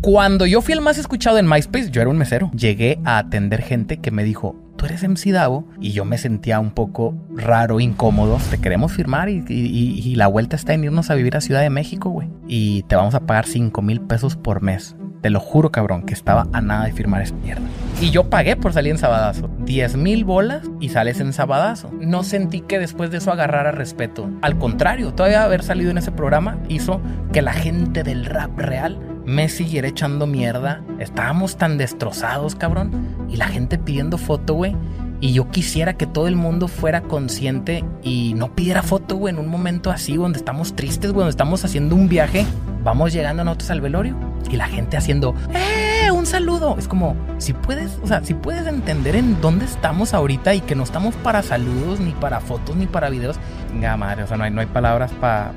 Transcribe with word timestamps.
Cuando 0.00 0.46
yo 0.46 0.60
fui 0.60 0.74
el 0.74 0.80
más 0.80 0.96
escuchado 0.96 1.38
en 1.38 1.48
MySpace, 1.48 1.90
yo 1.90 2.00
era 2.00 2.10
un 2.10 2.18
mesero. 2.18 2.50
Llegué 2.54 3.00
a 3.04 3.18
atender 3.18 3.62
gente 3.62 3.96
que 3.96 4.12
me 4.12 4.22
dijo, 4.22 4.54
tú 4.76 4.84
eres 4.86 5.02
MC 5.02 5.32
Davo. 5.32 5.66
Y 5.80 5.90
yo 5.90 6.04
me 6.04 6.18
sentía 6.18 6.60
un 6.60 6.70
poco 6.70 7.16
raro, 7.34 7.80
incómodo. 7.80 8.38
Te 8.50 8.58
queremos 8.58 8.92
firmar 8.92 9.28
y, 9.28 9.44
y- 9.48 10.00
y 10.04 10.14
la 10.14 10.28
vuelta 10.28 10.54
está 10.54 10.72
en 10.74 10.84
irnos 10.84 11.10
a 11.10 11.14
vivir 11.16 11.36
a 11.36 11.40
Ciudad 11.40 11.62
de 11.62 11.70
México, 11.70 12.10
güey. 12.10 12.28
Y 12.46 12.82
te 12.84 12.94
vamos 12.94 13.14
a 13.16 13.20
pagar 13.20 13.46
5 13.46 13.82
mil 13.82 14.00
pesos 14.00 14.36
por 14.36 14.62
mes. 14.62 14.94
Te 15.20 15.30
lo 15.30 15.40
juro, 15.40 15.72
cabrón, 15.72 16.04
que 16.04 16.14
estaba 16.14 16.46
a 16.52 16.60
nada 16.60 16.84
de 16.84 16.92
firmar 16.92 17.22
esa 17.22 17.34
mierda. 17.34 17.62
Y 18.00 18.10
yo 18.10 18.30
pagué 18.30 18.54
por 18.54 18.72
salir 18.72 18.92
en 18.92 18.98
Sabadazo. 18.98 19.50
10 19.64 19.96
mil 19.96 20.24
bolas 20.24 20.62
y 20.78 20.90
sales 20.90 21.18
en 21.18 21.32
Sabadazo. 21.32 21.90
No 22.00 22.22
sentí 22.22 22.60
que 22.60 22.78
después 22.78 23.10
de 23.10 23.16
eso 23.18 23.32
agarrara 23.32 23.72
respeto. 23.72 24.30
Al 24.42 24.58
contrario, 24.58 25.12
todavía 25.12 25.42
haber 25.42 25.64
salido 25.64 25.90
en 25.90 25.98
ese 25.98 26.12
programa 26.12 26.56
hizo 26.68 27.00
que 27.32 27.42
la 27.42 27.52
gente 27.52 28.04
del 28.04 28.26
rap 28.26 28.56
real 28.56 28.96
me 29.28 29.48
siguiera 29.50 29.86
echando 29.88 30.26
mierda. 30.26 30.82
Estábamos 30.98 31.58
tan 31.58 31.76
destrozados, 31.76 32.54
cabrón. 32.54 32.90
Y 33.28 33.36
la 33.36 33.46
gente 33.46 33.76
pidiendo 33.78 34.16
foto, 34.16 34.54
güey. 34.54 34.74
Y 35.20 35.32
yo 35.34 35.50
quisiera 35.50 35.94
que 35.94 36.06
todo 36.06 36.28
el 36.28 36.36
mundo 36.36 36.66
fuera 36.68 37.02
consciente 37.02 37.84
y 38.02 38.34
no 38.34 38.54
pidiera 38.54 38.82
foto, 38.82 39.16
güey, 39.16 39.34
en 39.34 39.40
un 39.40 39.48
momento 39.48 39.90
así, 39.90 40.16
donde 40.16 40.38
estamos 40.38 40.74
tristes, 40.76 41.10
güey, 41.10 41.22
donde 41.22 41.30
estamos 41.32 41.64
haciendo 41.64 41.94
un 41.94 42.08
viaje. 42.08 42.46
Vamos 42.84 43.12
llegando 43.12 43.44
nosotros 43.44 43.70
al 43.72 43.80
velorio 43.80 44.16
y 44.50 44.56
la 44.56 44.66
gente 44.66 44.96
haciendo, 44.96 45.34
¡eh! 45.52 46.10
Un 46.10 46.24
saludo. 46.24 46.76
Es 46.78 46.88
como, 46.88 47.14
si 47.38 47.52
puedes, 47.52 47.98
o 48.02 48.06
sea, 48.06 48.24
si 48.24 48.32
puedes 48.32 48.66
entender 48.66 49.14
en 49.16 49.40
dónde 49.42 49.66
estamos 49.66 50.14
ahorita 50.14 50.54
y 50.54 50.60
que 50.62 50.74
no 50.74 50.84
estamos 50.84 51.14
para 51.16 51.42
saludos, 51.42 52.00
ni 52.00 52.12
para 52.12 52.40
fotos, 52.40 52.76
ni 52.76 52.86
para 52.86 53.10
videos. 53.10 53.36
Venga, 53.74 53.96
madre, 53.98 54.22
o 54.22 54.26
sea, 54.26 54.36
no 54.38 54.44
hay, 54.44 54.50
no 54.52 54.60
hay 54.60 54.68
palabras 54.68 55.10
para 55.20 55.52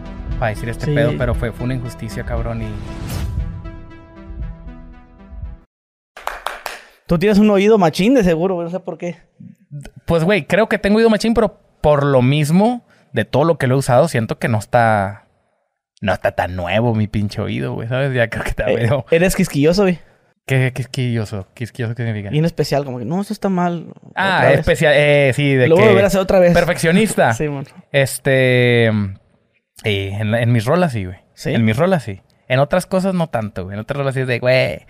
decir 0.49 0.67
este 0.69 0.87
Sí. 0.87 0.91
pedo, 0.93 1.13
pero 1.17 1.35
fue, 1.35 1.51
fue 1.51 1.65
una 1.65 1.75
injusticia, 1.75 2.25
cabrón, 2.25 2.63
y 2.63 2.67
Tú 7.11 7.19
tienes 7.19 7.39
un 7.39 7.49
oído 7.49 7.77
machín 7.77 8.13
de 8.13 8.23
seguro, 8.23 8.55
güey, 8.55 8.63
no 8.63 8.71
sé 8.71 8.79
por 8.79 8.97
qué. 8.97 9.17
Pues, 10.05 10.23
güey, 10.23 10.45
creo 10.45 10.69
que 10.69 10.77
tengo 10.77 10.95
oído 10.95 11.09
machín, 11.09 11.33
pero 11.33 11.59
por 11.81 12.05
lo 12.05 12.21
mismo 12.21 12.85
de 13.11 13.25
todo 13.25 13.43
lo 13.43 13.57
que 13.57 13.67
lo 13.67 13.75
he 13.75 13.79
usado, 13.79 14.07
siento 14.07 14.39
que 14.39 14.47
no 14.47 14.57
está. 14.59 15.27
No 15.99 16.13
está 16.13 16.31
tan 16.31 16.55
nuevo 16.55 16.95
mi 16.95 17.07
pinche 17.07 17.41
oído, 17.41 17.73
güey, 17.73 17.89
¿sabes? 17.89 18.13
Ya 18.13 18.29
creo 18.29 18.43
que 18.43 18.51
está 18.51 18.71
Eh, 18.71 18.89
eres 19.11 19.35
quisquilloso, 19.35 19.81
güey. 19.81 19.99
¿Qué 20.45 20.71
quisquilloso? 20.71 21.47
¿Quisquilloso 21.53 21.95
qué 21.95 22.03
significa? 22.05 22.29
Bien 22.29 22.45
especial, 22.45 22.85
como 22.85 22.97
que 22.97 23.03
no, 23.03 23.19
eso 23.19 23.33
está 23.33 23.49
mal. 23.49 23.87
Ah, 24.15 24.49
especial. 24.53 24.93
Eh, 24.95 25.33
sí, 25.35 25.53
de 25.53 25.67
Lo 25.67 25.75
voy 25.75 25.83
a 25.83 25.87
que. 25.87 25.91
volver 25.91 26.05
a 26.05 26.07
hacer 26.07 26.21
otra 26.21 26.39
vez. 26.39 26.53
Perfeccionista. 26.53 27.33
Sí, 27.33 27.49
mon. 27.49 27.65
Este. 27.91 28.85
eh, 28.87 30.17
en, 30.17 30.51
mis 30.53 30.63
rolas 30.63 30.93
sí, 30.93 31.03
güey. 31.03 31.17
¿Sí? 31.33 31.51
En 31.51 31.65
mis 31.65 31.75
rolas 31.75 32.03
sí. 32.03 32.21
En 32.47 32.59
otras 32.59 32.85
cosas 32.85 33.13
no 33.13 33.27
tanto, 33.27 33.65
güey. 33.65 33.73
En 33.73 33.81
otras 33.81 33.97
rolas 33.97 34.13
sí 34.13 34.21
es 34.21 34.27
de, 34.27 34.39
güey. 34.39 34.85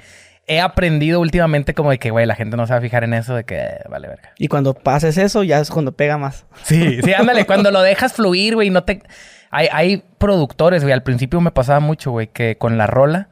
He 0.47 0.59
aprendido 0.59 1.20
últimamente 1.20 1.73
como 1.73 1.92
de 1.92 2.00
que, 2.00 2.09
güey, 2.09 2.25
la 2.25 2.36
gente 2.36 2.58
no 2.58 2.66
se 2.67 2.73
va 2.73 2.80
a 2.80 2.81
fijar 2.81 3.03
en 3.03 3.14
eso, 3.14 3.36
de 3.36 3.44
que, 3.44 3.58
eh, 3.58 3.80
vale, 3.89 4.08
verga. 4.08 4.34
Y 4.38 4.47
cuando 4.47 4.73
pases 4.73 5.17
eso, 5.17 5.44
ya 5.44 5.59
es 5.59 5.70
cuando 5.70 5.94
pega 5.94 6.17
más. 6.17 6.45
Sí, 6.64 7.02
sí, 7.02 7.14
ándale, 7.14 7.45
cuando 7.45 7.72
lo 7.72 7.81
dejas 7.81 8.14
fluir, 8.14 8.56
güey, 8.56 8.69
no 8.69 8.84
te... 8.84 9.03
Hay, 9.52 9.67
hay 9.72 10.03
productores, 10.17 10.84
güey, 10.84 10.94
al 10.94 11.03
principio 11.03 11.42
me 11.42 11.52
pasaba 11.52 11.80
mucho, 11.80 12.12
güey, 12.12 12.28
que 12.28 12.58
con 12.58 12.78
la 12.78 12.88
rola 12.88 13.30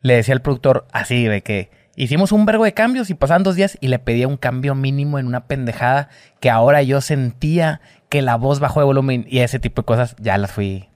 le 0.00 0.14
decía 0.14 0.34
al 0.34 0.42
productor 0.42 0.86
así, 0.92 1.24
de 1.24 1.42
que 1.42 1.70
hicimos 1.96 2.30
un 2.32 2.44
vergo 2.44 2.64
de 2.64 2.74
cambios 2.74 3.10
y 3.10 3.14
pasaban 3.14 3.42
dos 3.42 3.56
días 3.56 3.78
y 3.80 3.88
le 3.88 3.98
pedía 3.98 4.28
un 4.28 4.36
cambio 4.36 4.74
mínimo 4.74 5.18
en 5.18 5.26
una 5.26 5.46
pendejada 5.46 6.10
que 6.40 6.50
ahora 6.50 6.82
yo 6.82 7.00
sentía 7.00 7.80
que 8.10 8.20
la 8.20 8.36
voz 8.36 8.60
bajó 8.60 8.80
de 8.80 8.86
volumen 8.86 9.26
y 9.28 9.38
ese 9.38 9.58
tipo 9.58 9.82
de 9.82 9.86
cosas 9.86 10.16
ya 10.20 10.38
las 10.38 10.52
fui... 10.52 10.88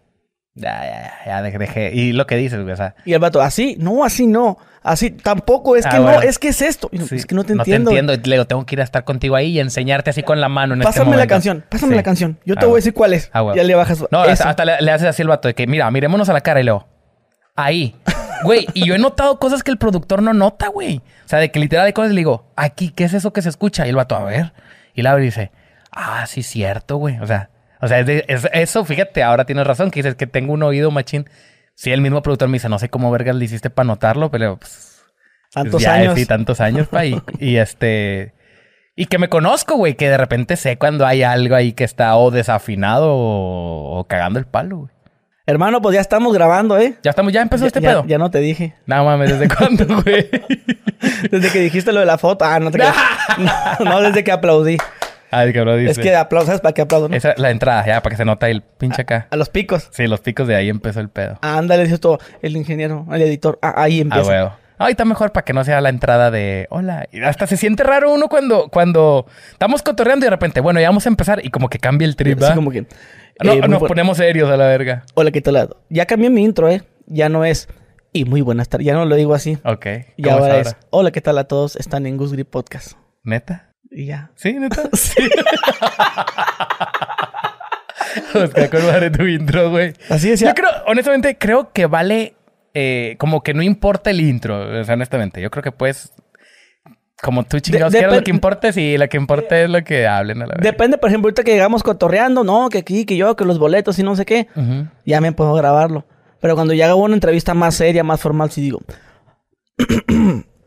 Ya, 0.60 0.82
ya, 0.84 1.12
ya, 1.26 1.42
dejé. 1.42 1.94
Y 1.94 2.12
lo 2.12 2.26
que 2.26 2.36
dices, 2.36 2.60
güey, 2.60 2.72
o 2.72 2.76
sea... 2.76 2.94
Y 3.04 3.12
el 3.12 3.20
vato, 3.20 3.40
así, 3.40 3.76
no, 3.78 4.04
así 4.04 4.26
no. 4.26 4.58
Así, 4.82 5.10
tampoco, 5.10 5.76
es 5.76 5.86
Ah, 5.86 5.90
que 5.90 5.98
bueno. 5.98 6.18
no, 6.20 6.22
es 6.22 6.38
que 6.38 6.48
es 6.48 6.62
esto. 6.62 6.90
Sí, 6.92 7.14
es 7.16 7.26
que 7.26 7.34
no 7.34 7.44
te 7.44 7.52
entiendo. 7.52 7.90
No 7.90 7.94
te 7.94 7.98
entiendo. 8.00 8.14
Y 8.14 8.28
le 8.30 8.36
digo, 8.36 8.46
tengo 8.46 8.64
que 8.66 8.74
ir 8.74 8.80
a 8.80 8.84
estar 8.84 9.04
contigo 9.04 9.36
ahí 9.36 9.50
y 9.50 9.60
enseñarte 9.60 10.10
así 10.10 10.22
con 10.22 10.40
la 10.40 10.48
mano 10.48 10.74
en 10.74 10.80
este 10.82 10.92
Pásame 10.98 11.16
la 11.16 11.26
canción, 11.26 11.64
pásame 11.68 11.92
Sí. 11.92 11.96
la 11.96 12.02
canción. 12.02 12.38
Yo 12.44 12.54
te 12.56 12.64
Ah, 12.64 12.68
voy 12.68 12.76
a 12.76 12.78
decir 12.78 12.94
cuál 12.94 13.12
es. 13.12 13.30
Ah, 13.32 13.40
güey. 13.42 13.56
Ya 13.56 13.62
le 13.64 13.74
bajas. 13.74 14.02
No, 14.10 14.22
eso. 14.24 14.32
hasta, 14.32 14.50
hasta 14.50 14.64
le, 14.64 14.80
le 14.80 14.90
haces 14.90 15.06
así 15.08 15.22
al 15.22 15.28
vato 15.28 15.46
de 15.48 15.54
que, 15.54 15.66
mira, 15.66 15.90
mirémonos 15.90 16.28
a 16.28 16.32
la 16.32 16.40
cara 16.40 16.60
y 16.60 16.64
luego. 16.64 16.86
Ahí. 17.54 17.96
Güey, 18.44 18.66
y 18.72 18.86
yo 18.86 18.94
he 18.94 18.98
notado 18.98 19.38
cosas 19.40 19.62
que 19.64 19.70
el 19.72 19.78
productor 19.78 20.22
no 20.22 20.32
nota, 20.32 20.68
güey. 20.68 20.98
O 20.98 21.28
sea, 21.28 21.38
de 21.40 21.50
que 21.50 21.58
literal 21.58 21.86
hay 21.86 21.92
cosas 21.92 22.12
y 22.12 22.14
le 22.14 22.20
digo, 22.20 22.46
aquí, 22.56 22.90
¿qué 22.90 23.04
es 23.04 23.14
eso 23.14 23.32
que 23.32 23.42
se 23.42 23.48
escucha? 23.48 23.84
Y 23.86 23.90
el 23.90 23.96
vato, 23.96 24.14
a 24.16 24.24
ver. 24.24 24.52
Y 24.94 25.02
la 25.02 25.10
abre 25.10 25.24
y 25.24 25.26
dice, 25.26 25.50
ah, 25.90 26.24
sí, 26.26 26.42
cierto, 26.44 26.96
güey. 26.96 27.18
O 27.18 27.26
sea, 27.26 27.50
o 27.80 27.88
sea, 27.88 28.00
es 28.00 28.06
de- 28.06 28.24
es- 28.28 28.48
eso, 28.52 28.84
fíjate, 28.84 29.22
ahora 29.22 29.44
tienes 29.44 29.66
razón, 29.66 29.90
que 29.90 30.00
dices 30.00 30.14
que 30.16 30.26
tengo 30.26 30.52
un 30.52 30.62
oído 30.62 30.90
machín. 30.90 31.28
Sí, 31.74 31.92
el 31.92 32.00
mismo 32.00 32.22
productor 32.22 32.48
me 32.48 32.54
dice, 32.56 32.68
no 32.68 32.78
sé 32.78 32.88
cómo 32.88 33.10
vergas 33.10 33.36
le 33.36 33.44
hiciste 33.44 33.70
para 33.70 33.86
notarlo, 33.86 34.30
pero 34.30 34.56
pues, 34.56 35.02
Tantos 35.52 35.80
ya, 35.82 35.94
años. 35.94 36.14
Sí, 36.16 36.26
tantos 36.26 36.60
años, 36.60 36.88
pa. 36.88 37.04
Y, 37.06 37.20
y 37.38 37.56
este. 37.56 38.34
Y 38.96 39.06
que 39.06 39.18
me 39.18 39.28
conozco, 39.28 39.76
güey, 39.76 39.94
que 39.94 40.10
de 40.10 40.16
repente 40.18 40.56
sé 40.56 40.76
cuando 40.76 41.06
hay 41.06 41.22
algo 41.22 41.54
ahí 41.54 41.72
que 41.72 41.84
está 41.84 42.16
o 42.16 42.30
desafinado 42.32 43.14
o, 43.14 43.98
o 44.00 44.04
cagando 44.08 44.38
el 44.40 44.44
palo, 44.46 44.76
güey. 44.78 44.90
Hermano, 45.46 45.80
pues 45.80 45.94
ya 45.94 46.00
estamos 46.02 46.34
grabando, 46.34 46.76
¿eh? 46.78 46.96
Ya 47.02 47.10
estamos, 47.10 47.32
ya 47.32 47.40
empezó 47.40 47.62
Ya, 47.62 47.66
este 47.68 47.80
ya- 47.80 47.88
pedo. 47.90 48.04
ya 48.06 48.18
no 48.18 48.30
te 48.30 48.40
dije. 48.40 48.74
No 48.84 49.04
mames, 49.04 49.38
¿desde 49.38 49.54
cuándo, 49.54 49.86
güey? 50.02 50.28
Desde 51.30 51.50
que 51.50 51.60
dijiste 51.60 51.92
lo 51.92 52.00
de 52.00 52.06
la 52.06 52.18
foto. 52.18 52.44
Ah, 52.44 52.58
no 52.60 52.70
te 52.70 52.78
creas. 52.78 52.94
no, 53.38 53.84
no, 53.84 54.00
desde 54.02 54.24
que 54.24 54.32
aplaudí. 54.32 54.76
Ay, 55.30 55.52
cabrón, 55.52 55.78
dice. 55.80 55.90
Es 55.92 55.98
que 55.98 56.14
aplausos, 56.14 56.46
¿sabes 56.46 56.60
para 56.60 56.72
qué 56.72 56.82
aplaudo? 56.82 57.08
no? 57.08 57.16
Esa 57.16 57.32
es 57.32 57.38
la 57.38 57.50
entrada, 57.50 57.84
ya, 57.86 58.02
para 58.02 58.12
que 58.14 58.16
se 58.16 58.24
nota 58.24 58.48
el 58.48 58.62
pinche 58.62 59.02
acá. 59.02 59.28
A 59.30 59.36
los 59.36 59.48
picos. 59.50 59.88
Sí, 59.92 60.06
los 60.06 60.20
picos 60.20 60.46
de 60.48 60.56
ahí 60.56 60.68
empezó 60.68 61.00
el 61.00 61.08
pedo. 61.10 61.38
Ándale, 61.42 61.84
dice 61.84 61.98
todo. 61.98 62.18
El 62.42 62.56
ingeniero, 62.56 63.06
el 63.12 63.22
editor. 63.22 63.58
Ah, 63.62 63.74
ahí 63.76 63.98
Ah, 63.98 64.02
empieza. 64.02 64.28
huevo. 64.28 64.52
Ahí 64.80 64.92
está 64.92 65.04
mejor 65.04 65.32
para 65.32 65.44
que 65.44 65.52
no 65.52 65.64
sea 65.64 65.80
la 65.80 65.88
entrada 65.88 66.30
de 66.30 66.68
hola. 66.70 67.08
Y 67.10 67.20
hasta 67.22 67.48
se 67.48 67.56
siente 67.56 67.82
raro 67.82 68.12
uno 68.12 68.28
cuando, 68.28 68.68
cuando 68.68 69.26
estamos 69.50 69.82
cotorreando 69.82 70.24
y 70.24 70.28
de 70.28 70.30
repente, 70.30 70.60
bueno, 70.60 70.80
ya 70.80 70.88
vamos 70.88 71.04
a 71.04 71.08
empezar 71.08 71.44
y 71.44 71.50
como 71.50 71.68
que 71.68 71.80
cambia 71.80 72.06
el 72.06 72.14
trip, 72.14 72.40
¿va? 72.40 72.54
como 72.54 72.70
que. 72.70 72.86
No, 73.42 73.52
eh, 73.54 73.68
nos 73.68 73.82
ponemos 73.82 74.16
serios 74.18 74.48
a 74.50 74.56
la 74.56 74.66
verga. 74.66 75.02
Hola, 75.14 75.32
¿qué 75.32 75.40
tal? 75.40 75.76
Ya 75.88 76.06
cambié 76.06 76.30
mi 76.30 76.44
intro, 76.44 76.68
¿eh? 76.68 76.82
Ya 77.06 77.28
no 77.28 77.44
es. 77.44 77.68
Y 78.12 78.24
muy 78.24 78.40
buenas 78.40 78.68
tardes. 78.68 78.86
Ya 78.86 78.94
no 78.94 79.04
lo 79.04 79.16
digo 79.16 79.34
así. 79.34 79.58
Ok. 79.64 79.86
Y 80.16 80.22
¿Cómo 80.22 80.36
ahora 80.36 80.58
es 80.58 80.68
es. 80.68 80.76
Hola, 80.90 81.10
¿qué 81.10 81.20
tal 81.20 81.38
a 81.38 81.44
todos? 81.44 81.74
Están 81.76 82.06
en 82.06 82.16
Goose 82.16 82.34
Grip 82.34 82.48
Podcast. 82.48 82.92
¿Neta? 83.24 83.67
Y 83.90 84.06
ya. 84.06 84.30
¿Sí, 84.36 84.52
neta? 84.54 84.82
Sí. 84.94 85.28
Oscar, 88.34 88.70
con 88.70 88.86
madre 88.86 89.10
tu 89.10 89.24
intro, 89.26 89.70
güey. 89.70 89.92
Así 90.08 90.30
decía. 90.30 90.48
Yo 90.48 90.54
creo, 90.54 90.70
honestamente, 90.86 91.36
creo 91.36 91.72
que 91.72 91.86
vale 91.86 92.34
eh, 92.74 93.16
como 93.18 93.42
que 93.42 93.54
no 93.54 93.62
importa 93.62 94.10
el 94.10 94.20
intro, 94.20 94.80
o 94.80 94.84
sea, 94.84 94.94
honestamente. 94.94 95.40
Yo 95.42 95.50
creo 95.50 95.62
que 95.62 95.72
puedes, 95.72 96.12
como 97.22 97.44
tú 97.44 97.60
chingados 97.60 97.92
De- 97.92 97.98
quieras, 98.00 98.16
lo 98.16 98.22
que 98.22 98.30
importa, 98.30 98.72
sí, 98.72 98.96
lo 98.96 99.08
que 99.08 99.16
importa 99.16 99.60
es 99.60 99.68
lo 99.70 99.82
que 99.84 100.06
hablen 100.06 100.42
a 100.42 100.46
la 100.46 100.54
vez. 100.54 100.62
Depende, 100.62 100.96
por 100.98 101.10
ejemplo, 101.10 101.26
ahorita 101.28 101.44
que 101.44 101.52
llegamos 101.52 101.82
cotorreando, 101.82 102.44
no, 102.44 102.68
que 102.70 102.78
aquí, 102.78 103.04
que 103.04 103.16
yo, 103.16 103.36
que 103.36 103.44
los 103.44 103.58
boletos 103.58 103.98
y 103.98 104.02
no 104.02 104.16
sé 104.16 104.24
qué. 104.24 104.48
Ya 105.04 105.20
me 105.20 105.32
puedo 105.32 105.52
grabarlo. 105.54 106.06
Pero 106.40 106.54
cuando 106.54 106.72
ya 106.74 106.88
hago 106.88 107.02
una 107.02 107.14
entrevista 107.14 107.52
más 107.54 107.74
seria, 107.74 108.04
más 108.04 108.20
formal, 108.20 108.50
sí 108.50 108.62
digo, 108.62 108.80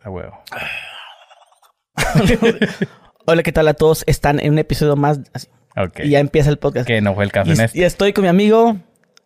A 0.04 0.10
huevo. 0.10 0.38
hola, 3.26 3.44
¿qué 3.44 3.52
tal 3.52 3.68
a 3.68 3.74
todos? 3.74 4.04
Están 4.08 4.40
en 4.40 4.54
un 4.54 4.60
episodio 4.60 4.96
más. 4.96 5.20
así. 5.34 5.48
Y 6.04 6.10
ya 6.10 6.20
empieza 6.20 6.50
el 6.50 6.58
podcast. 6.58 6.86
Que 6.88 7.02
no 7.02 7.14
fue 7.16 7.24
el 7.24 7.32
caso 7.32 7.50
Y, 7.50 7.54
en 7.54 7.62
este. 7.62 7.80
y 7.80 7.84
estoy 7.84 8.12
con 8.14 8.24
mi 8.24 8.28
amigo 8.28 8.76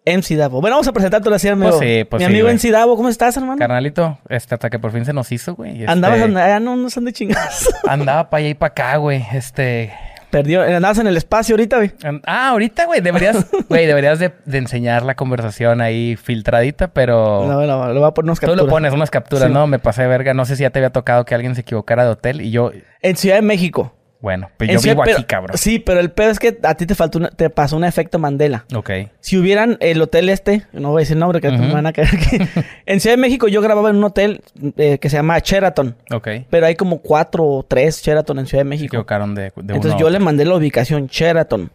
MC 0.05 0.35
Davo. 0.35 0.61
Bueno, 0.61 0.75
vamos 0.75 0.87
a 0.87 0.93
presentarte 0.93 1.33
así, 1.33 1.47
amigo. 1.47 1.77
Pues 1.77 1.79
sí, 1.89 2.03
pues 2.03 2.19
Mi 2.19 2.25
sí, 2.25 2.31
amigo 2.31 2.45
güey. 2.45 2.55
MC 2.55 2.69
Davo, 2.71 2.95
¿cómo 2.95 3.09
estás, 3.09 3.35
hermano? 3.37 3.57
Carnalito, 3.57 4.19
este, 4.29 4.53
hasta 4.53 4.69
que 4.69 4.77
por 4.77 4.91
fin 4.91 5.05
se 5.05 5.13
nos 5.13 5.31
hizo, 5.31 5.55
güey. 5.55 5.79
este, 5.79 5.91
Andabas, 5.91 6.21
andaba, 6.21 6.59
no, 6.59 6.75
no 6.75 6.89
son 6.91 7.05
de 7.05 7.13
chingados. 7.13 7.67
Andaba 7.87 8.29
para 8.29 8.41
allá 8.41 8.49
y 8.49 8.53
para 8.53 8.71
acá, 8.71 8.97
güey. 8.97 9.25
Este. 9.33 9.91
Perdió, 10.35 10.63
andabas 10.63 10.97
en 10.97 11.07
el 11.07 11.15
espacio 11.15 11.53
ahorita, 11.53 11.77
güey. 11.77 11.91
Ah, 12.25 12.49
ahorita, 12.49 12.85
güey, 12.87 12.99
deberías, 12.99 13.45
güey, 13.69 13.85
deberías 13.85 14.19
de, 14.19 14.33
de 14.43 14.57
enseñar 14.57 15.03
la 15.03 15.15
conversación 15.15 15.79
ahí 15.79 16.17
filtradita, 16.17 16.89
pero 16.89 17.45
No, 17.47 17.65
no, 17.65 17.93
le 17.93 17.99
voy 17.99 18.07
a 18.07 18.11
poner 18.11 18.29
unas 18.31 18.39
tú 18.41 18.47
capturas. 18.47 18.65
lo 18.65 18.69
pones 18.69 18.91
unas 18.93 19.09
capturas, 19.11 19.47
Sí. 19.47 19.53
¿no? 19.53 19.65
Me 19.65 19.79
pasé 19.79 20.01
de 20.01 20.09
verga. 20.09 20.33
No 20.33 20.43
sé 20.43 20.57
si 20.57 20.63
ya 20.63 20.71
te 20.71 20.79
había 20.79 20.89
tocado 20.89 21.23
que 21.23 21.35
alguien 21.35 21.55
se 21.55 21.61
equivocara 21.61 22.03
de 22.03 22.09
hotel 22.09 22.41
y 22.41 22.51
yo, 22.51 22.71
En 23.01 23.15
Ciudad 23.15 23.37
de 23.37 23.43
México. 23.43 23.93
Bueno, 24.25 24.49
pues 24.57 24.71
En 24.71 24.73
yo 24.77 24.79
Ciudad- 24.81 24.95
vivo 24.95 25.03
pero- 25.05 25.17
aquí, 25.17 25.25
cabrón. 25.25 25.55
Sí, 25.55 25.77
pero 25.77 25.99
el 25.99 26.09
pedo 26.09 26.31
es 26.31 26.39
que 26.39 26.57
a 26.63 26.73
ti 26.73 26.87
te 26.87 26.95
faltó 26.95 27.19
una- 27.19 27.29
te 27.29 27.51
pasó 27.51 27.77
un 27.77 27.83
efecto 27.83 28.17
Mandela. 28.17 28.65
Ok. 28.73 28.89
Si 29.19 29.37
hubieran 29.37 29.77
el 29.81 30.01
hotel 30.01 30.29
este, 30.29 30.63
no 30.73 30.89
voy 30.89 30.99
a 30.99 31.01
decir 31.01 31.13
el 31.13 31.19
nombre, 31.19 31.39
que 31.41 31.49
Ujú. 31.49 31.59
me 31.59 31.71
van 31.73 31.85
a 31.85 31.93
caer 31.93 32.07
aquí. 32.07 32.37
en 32.87 32.99
Ciudad 32.99 33.15
de 33.15 33.21
México 33.21 33.47
yo 33.47 33.61
grababa 33.61 33.91
en 33.91 33.97
un 33.97 34.03
hotel 34.05 34.41
eh, 34.77 34.97
que 34.97 35.09
se 35.11 35.17
llama 35.17 35.37
Sheraton. 35.37 35.95
Ok. 36.11 36.27
Pero 36.49 36.65
hay 36.65 36.75
como 36.75 37.01
cuatro 37.01 37.45
o 37.45 37.63
tres 37.63 38.01
Sheraton 38.01 38.39
en 38.39 38.47
Ciudad 38.47 38.63
de 38.63 38.65
Se 38.65 38.69
México. 38.69 38.95
equivocaron 38.95 39.35
de, 39.35 39.41
de 39.43 39.51
Entonces 39.57 39.91
uno 39.91 39.99
yo 39.99 40.09
le 40.09 40.17
mandé 40.17 40.43
la 40.43 40.55
ubicación 40.55 41.05
Sheraton. 41.05 41.69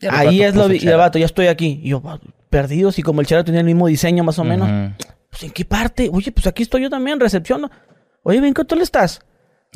El 0.00 0.10
Ahí 0.12 0.42
es 0.42 0.54
lo 0.54 0.72
y 0.72 0.86
el 0.86 0.96
vato, 0.96 1.18
ya 1.18 1.26
estoy 1.26 1.48
aquí. 1.48 1.80
Y 1.82 1.88
yo, 1.88 2.02
"Ah, 2.04 2.20
perdidos, 2.50 2.98
y 2.98 3.02
como 3.02 3.20
el 3.20 3.26
Sheraton 3.26 3.46
tiene 3.46 3.58
el 3.60 3.66
mismo 3.66 3.88
diseño 3.88 4.22
más 4.22 4.38
o 4.38 4.44
menos. 4.44 4.68
Pues, 5.30 5.42
¿en 5.42 5.50
qué 5.50 5.64
parte? 5.64 6.08
Oye, 6.12 6.30
pues 6.30 6.46
aquí 6.46 6.62
estoy 6.62 6.82
yo 6.82 6.88
también, 6.90 7.18
recepción. 7.18 7.68
Oye, 8.22 8.38
¿en 8.38 8.54
qué 8.54 8.60
hotel 8.62 8.80
estás? 8.80 9.20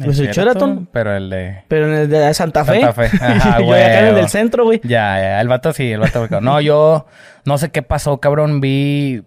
Pues 0.05 0.19
el 0.19 0.31
Sheraton, 0.31 0.89
Pero 0.93 1.17
el 1.17 1.31
de... 1.31 1.65
pero 1.69 1.87
en 1.87 1.95
el 1.95 2.09
de 2.09 2.35
Santa 2.35 2.65
Fe. 2.65 2.81
Santa 2.81 2.93
Fe. 2.93 3.11
Ajá, 3.21 3.61
yo 3.61 3.73
acá 3.73 4.01
en 4.01 4.07
el 4.07 4.15
del 4.15 4.29
centro, 4.29 4.65
güey. 4.65 4.81
Ya, 4.83 5.21
ya, 5.21 5.41
el 5.41 5.49
vato 5.49 5.73
sí, 5.73 5.91
el 5.91 6.01
vato. 6.01 6.29
No, 6.41 6.61
yo 6.61 7.07
no 7.45 7.59
sé 7.59 7.71
qué 7.71 7.83
pasó, 7.83 8.19
cabrón. 8.19 8.61
Vi. 8.61 9.23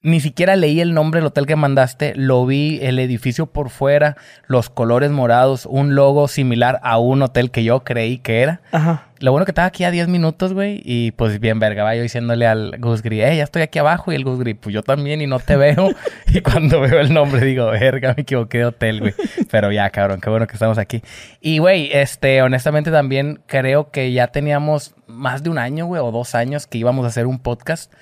Ni 0.00 0.20
siquiera 0.20 0.54
leí 0.54 0.80
el 0.80 0.94
nombre 0.94 1.18
del 1.18 1.26
hotel 1.26 1.44
que 1.44 1.56
mandaste, 1.56 2.14
lo 2.14 2.46
vi, 2.46 2.78
el 2.82 3.00
edificio 3.00 3.46
por 3.46 3.68
fuera, 3.68 4.16
los 4.46 4.70
colores 4.70 5.10
morados, 5.10 5.66
un 5.66 5.96
logo 5.96 6.28
similar 6.28 6.78
a 6.84 6.98
un 6.98 7.20
hotel 7.20 7.50
que 7.50 7.64
yo 7.64 7.82
creí 7.82 8.18
que 8.18 8.42
era. 8.42 8.60
Ajá. 8.70 9.07
Lo 9.20 9.32
bueno 9.32 9.44
que 9.44 9.50
estaba 9.50 9.66
aquí 9.66 9.84
a 9.84 9.90
10 9.90 10.08
minutos, 10.08 10.52
güey, 10.52 10.80
y 10.84 11.10
pues 11.12 11.40
bien 11.40 11.58
verga, 11.58 11.82
va 11.82 11.94
yo 11.96 12.02
diciéndole 12.02 12.46
al 12.46 12.76
Gus 12.78 13.02
Gris, 13.02 13.24
eh, 13.24 13.36
ya 13.36 13.44
estoy 13.44 13.62
aquí 13.62 13.78
abajo, 13.80 14.12
y 14.12 14.14
el 14.14 14.24
Gus 14.24 14.38
Gris, 14.38 14.56
pues 14.60 14.72
yo 14.72 14.82
también 14.82 15.20
y 15.20 15.26
no 15.26 15.40
te 15.40 15.56
veo. 15.56 15.90
y 16.32 16.40
cuando 16.40 16.80
veo 16.80 17.00
el 17.00 17.12
nombre 17.12 17.44
digo, 17.44 17.66
verga, 17.66 18.14
me 18.16 18.22
equivoqué 18.22 18.58
de 18.58 18.64
hotel, 18.66 19.00
güey. 19.00 19.14
Pero 19.50 19.72
ya, 19.72 19.90
cabrón, 19.90 20.20
qué 20.20 20.30
bueno 20.30 20.46
que 20.46 20.54
estamos 20.54 20.78
aquí. 20.78 21.02
Y, 21.40 21.58
güey, 21.58 21.90
este, 21.92 22.42
honestamente 22.42 22.90
también 22.90 23.40
creo 23.46 23.90
que 23.90 24.12
ya 24.12 24.28
teníamos 24.28 24.94
más 25.06 25.42
de 25.42 25.50
un 25.50 25.58
año, 25.58 25.86
güey, 25.86 26.00
o 26.00 26.12
dos 26.12 26.34
años 26.34 26.66
que 26.66 26.78
íbamos 26.78 27.04
a 27.04 27.08
hacer 27.08 27.26
un 27.26 27.40
podcast. 27.40 27.92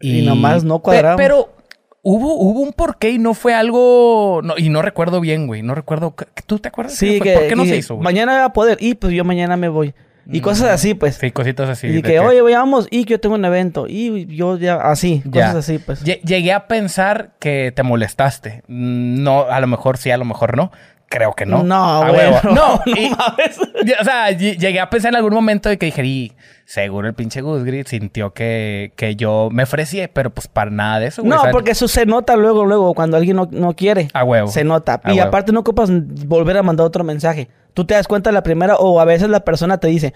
Y, 0.00 0.22
nomás 0.22 0.64
no 0.64 0.80
cuadramos. 0.80 1.16
Pe- 1.16 1.22
Pero 1.24 1.54
hubo, 2.02 2.34
hubo 2.34 2.60
un 2.60 2.72
porqué 2.72 3.10
y 3.10 3.18
no 3.18 3.34
fue 3.34 3.54
algo. 3.54 4.40
No, 4.44 4.54
y 4.56 4.68
no 4.68 4.82
recuerdo 4.82 5.20
bien, 5.20 5.46
güey. 5.46 5.62
No 5.62 5.74
recuerdo. 5.74 6.14
¿Tú 6.46 6.58
te 6.58 6.68
acuerdas? 6.68 6.94
Sí, 6.94 7.20
que, 7.20 7.32
¿Por 7.32 7.48
qué 7.48 7.56
no 7.56 7.64
que 7.64 7.68
se 7.70 7.76
hizo, 7.78 7.94
güey? 7.94 8.04
Mañana 8.04 8.38
va 8.38 8.44
a 8.44 8.52
poder. 8.52 8.78
Y 8.80 8.94
pues 8.94 9.12
yo 9.12 9.24
mañana 9.24 9.56
me 9.56 9.68
voy. 9.68 9.94
Y 10.30 10.40
cosas 10.40 10.68
así, 10.70 10.94
pues. 10.94 11.16
Sí, 11.16 11.30
cositas 11.30 11.68
así. 11.70 11.86
y 11.88 12.02
que, 12.02 12.10
que- 12.10 12.18
oye, 12.20 12.42
vayamos. 12.42 12.86
Y 12.90 13.04
que 13.04 13.12
yo 13.12 13.20
tengo 13.20 13.34
un 13.34 13.44
evento. 13.44 13.86
Y 13.88 14.26
yo 14.26 14.58
ya, 14.58 14.76
así. 14.76 15.22
Ya. 15.24 15.46
Cosas 15.48 15.56
así, 15.56 15.78
pues. 15.78 16.04
Lle- 16.04 16.20
Llegué 16.22 16.52
a 16.52 16.66
pensar 16.68 17.30
que 17.38 17.72
te 17.74 17.82
molestaste. 17.82 18.62
Mm, 18.68 19.22
No, 19.22 19.42
a 19.42 19.58
lo 19.60 19.66
mejor 19.66 19.96
sí, 19.96 20.10
a 20.10 20.16
lo 20.18 20.24
mejor 20.24 20.56
no. 20.56 20.70
Creo 21.10 21.32
que 21.32 21.46
no. 21.46 21.62
No, 21.62 22.02
A 22.02 22.10
huevo. 22.12 22.38
no, 22.44 22.52
No, 22.54 22.82
no 22.86 22.96
y- 22.96 23.08
mames. 23.10 23.58
o 23.58 24.04
sea, 24.04 24.30
ll- 24.30 24.58
llegué 24.58 24.78
a 24.80 24.90
pensar 24.90 25.10
en 25.10 25.16
algún 25.16 25.32
momento 25.32 25.68
de 25.70 25.78
que 25.78 25.86
dije, 25.86 26.04
y 26.04 26.32
seguro 26.66 27.08
el 27.08 27.14
pinche 27.14 27.40
Gus 27.40 27.64
Gris 27.64 27.88
sintió 27.88 28.34
que, 28.34 28.92
que 28.94 29.16
yo 29.16 29.48
me 29.50 29.62
ofrecí, 29.62 30.06
pero 30.12 30.28
pues 30.30 30.48
para 30.48 30.70
nada 30.70 31.00
de 31.00 31.06
eso, 31.06 31.22
güey. 31.22 31.34
No, 31.36 31.42
porque 31.50 31.70
eso 31.70 31.88
se 31.88 32.04
nota 32.04 32.36
luego, 32.36 32.66
luego, 32.66 32.92
cuando 32.94 33.16
alguien 33.16 33.36
no, 33.36 33.48
no 33.50 33.74
quiere. 33.74 34.08
A 34.12 34.22
huevo. 34.22 34.48
Se 34.48 34.64
nota. 34.64 35.00
A 35.02 35.12
y 35.12 35.16
huevo. 35.16 35.28
aparte 35.28 35.50
no 35.52 35.60
ocupas 35.60 35.88
volver 36.26 36.58
a 36.58 36.62
mandar 36.62 36.86
otro 36.86 37.04
mensaje. 37.04 37.48
Tú 37.72 37.86
te 37.86 37.94
das 37.94 38.06
cuenta 38.06 38.30
la 38.32 38.42
primera 38.42 38.76
o 38.76 39.00
a 39.00 39.04
veces 39.06 39.30
la 39.30 39.40
persona 39.40 39.78
te 39.78 39.88
dice, 39.88 40.12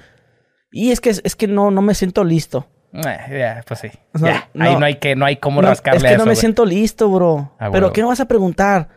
y 0.70 0.90
es 0.90 1.00
que, 1.00 1.10
es 1.10 1.36
que 1.36 1.46
no, 1.46 1.70
no 1.70 1.80
me 1.80 1.94
siento 1.94 2.22
listo. 2.24 2.66
Eh, 2.92 3.54
pues 3.66 3.80
sí. 3.80 3.88
No. 4.12 4.26
Ahí 4.62 4.76
no 4.76 4.84
hay 4.84 4.96
que, 4.96 5.16
no 5.16 5.24
hay 5.24 5.36
cómo 5.36 5.62
No, 5.62 5.68
rascarle 5.68 5.96
es 5.96 6.02
que 6.02 6.08
a 6.08 6.12
eso, 6.12 6.18
no 6.18 6.24
me 6.26 6.32
güey. 6.32 6.36
siento 6.40 6.66
listo, 6.66 7.08
bro. 7.08 7.54
A 7.58 7.70
Pero. 7.70 7.90
¿qué 7.94 8.02
no 8.02 8.08
vas 8.08 8.20
a 8.20 8.26
preguntar? 8.26 8.88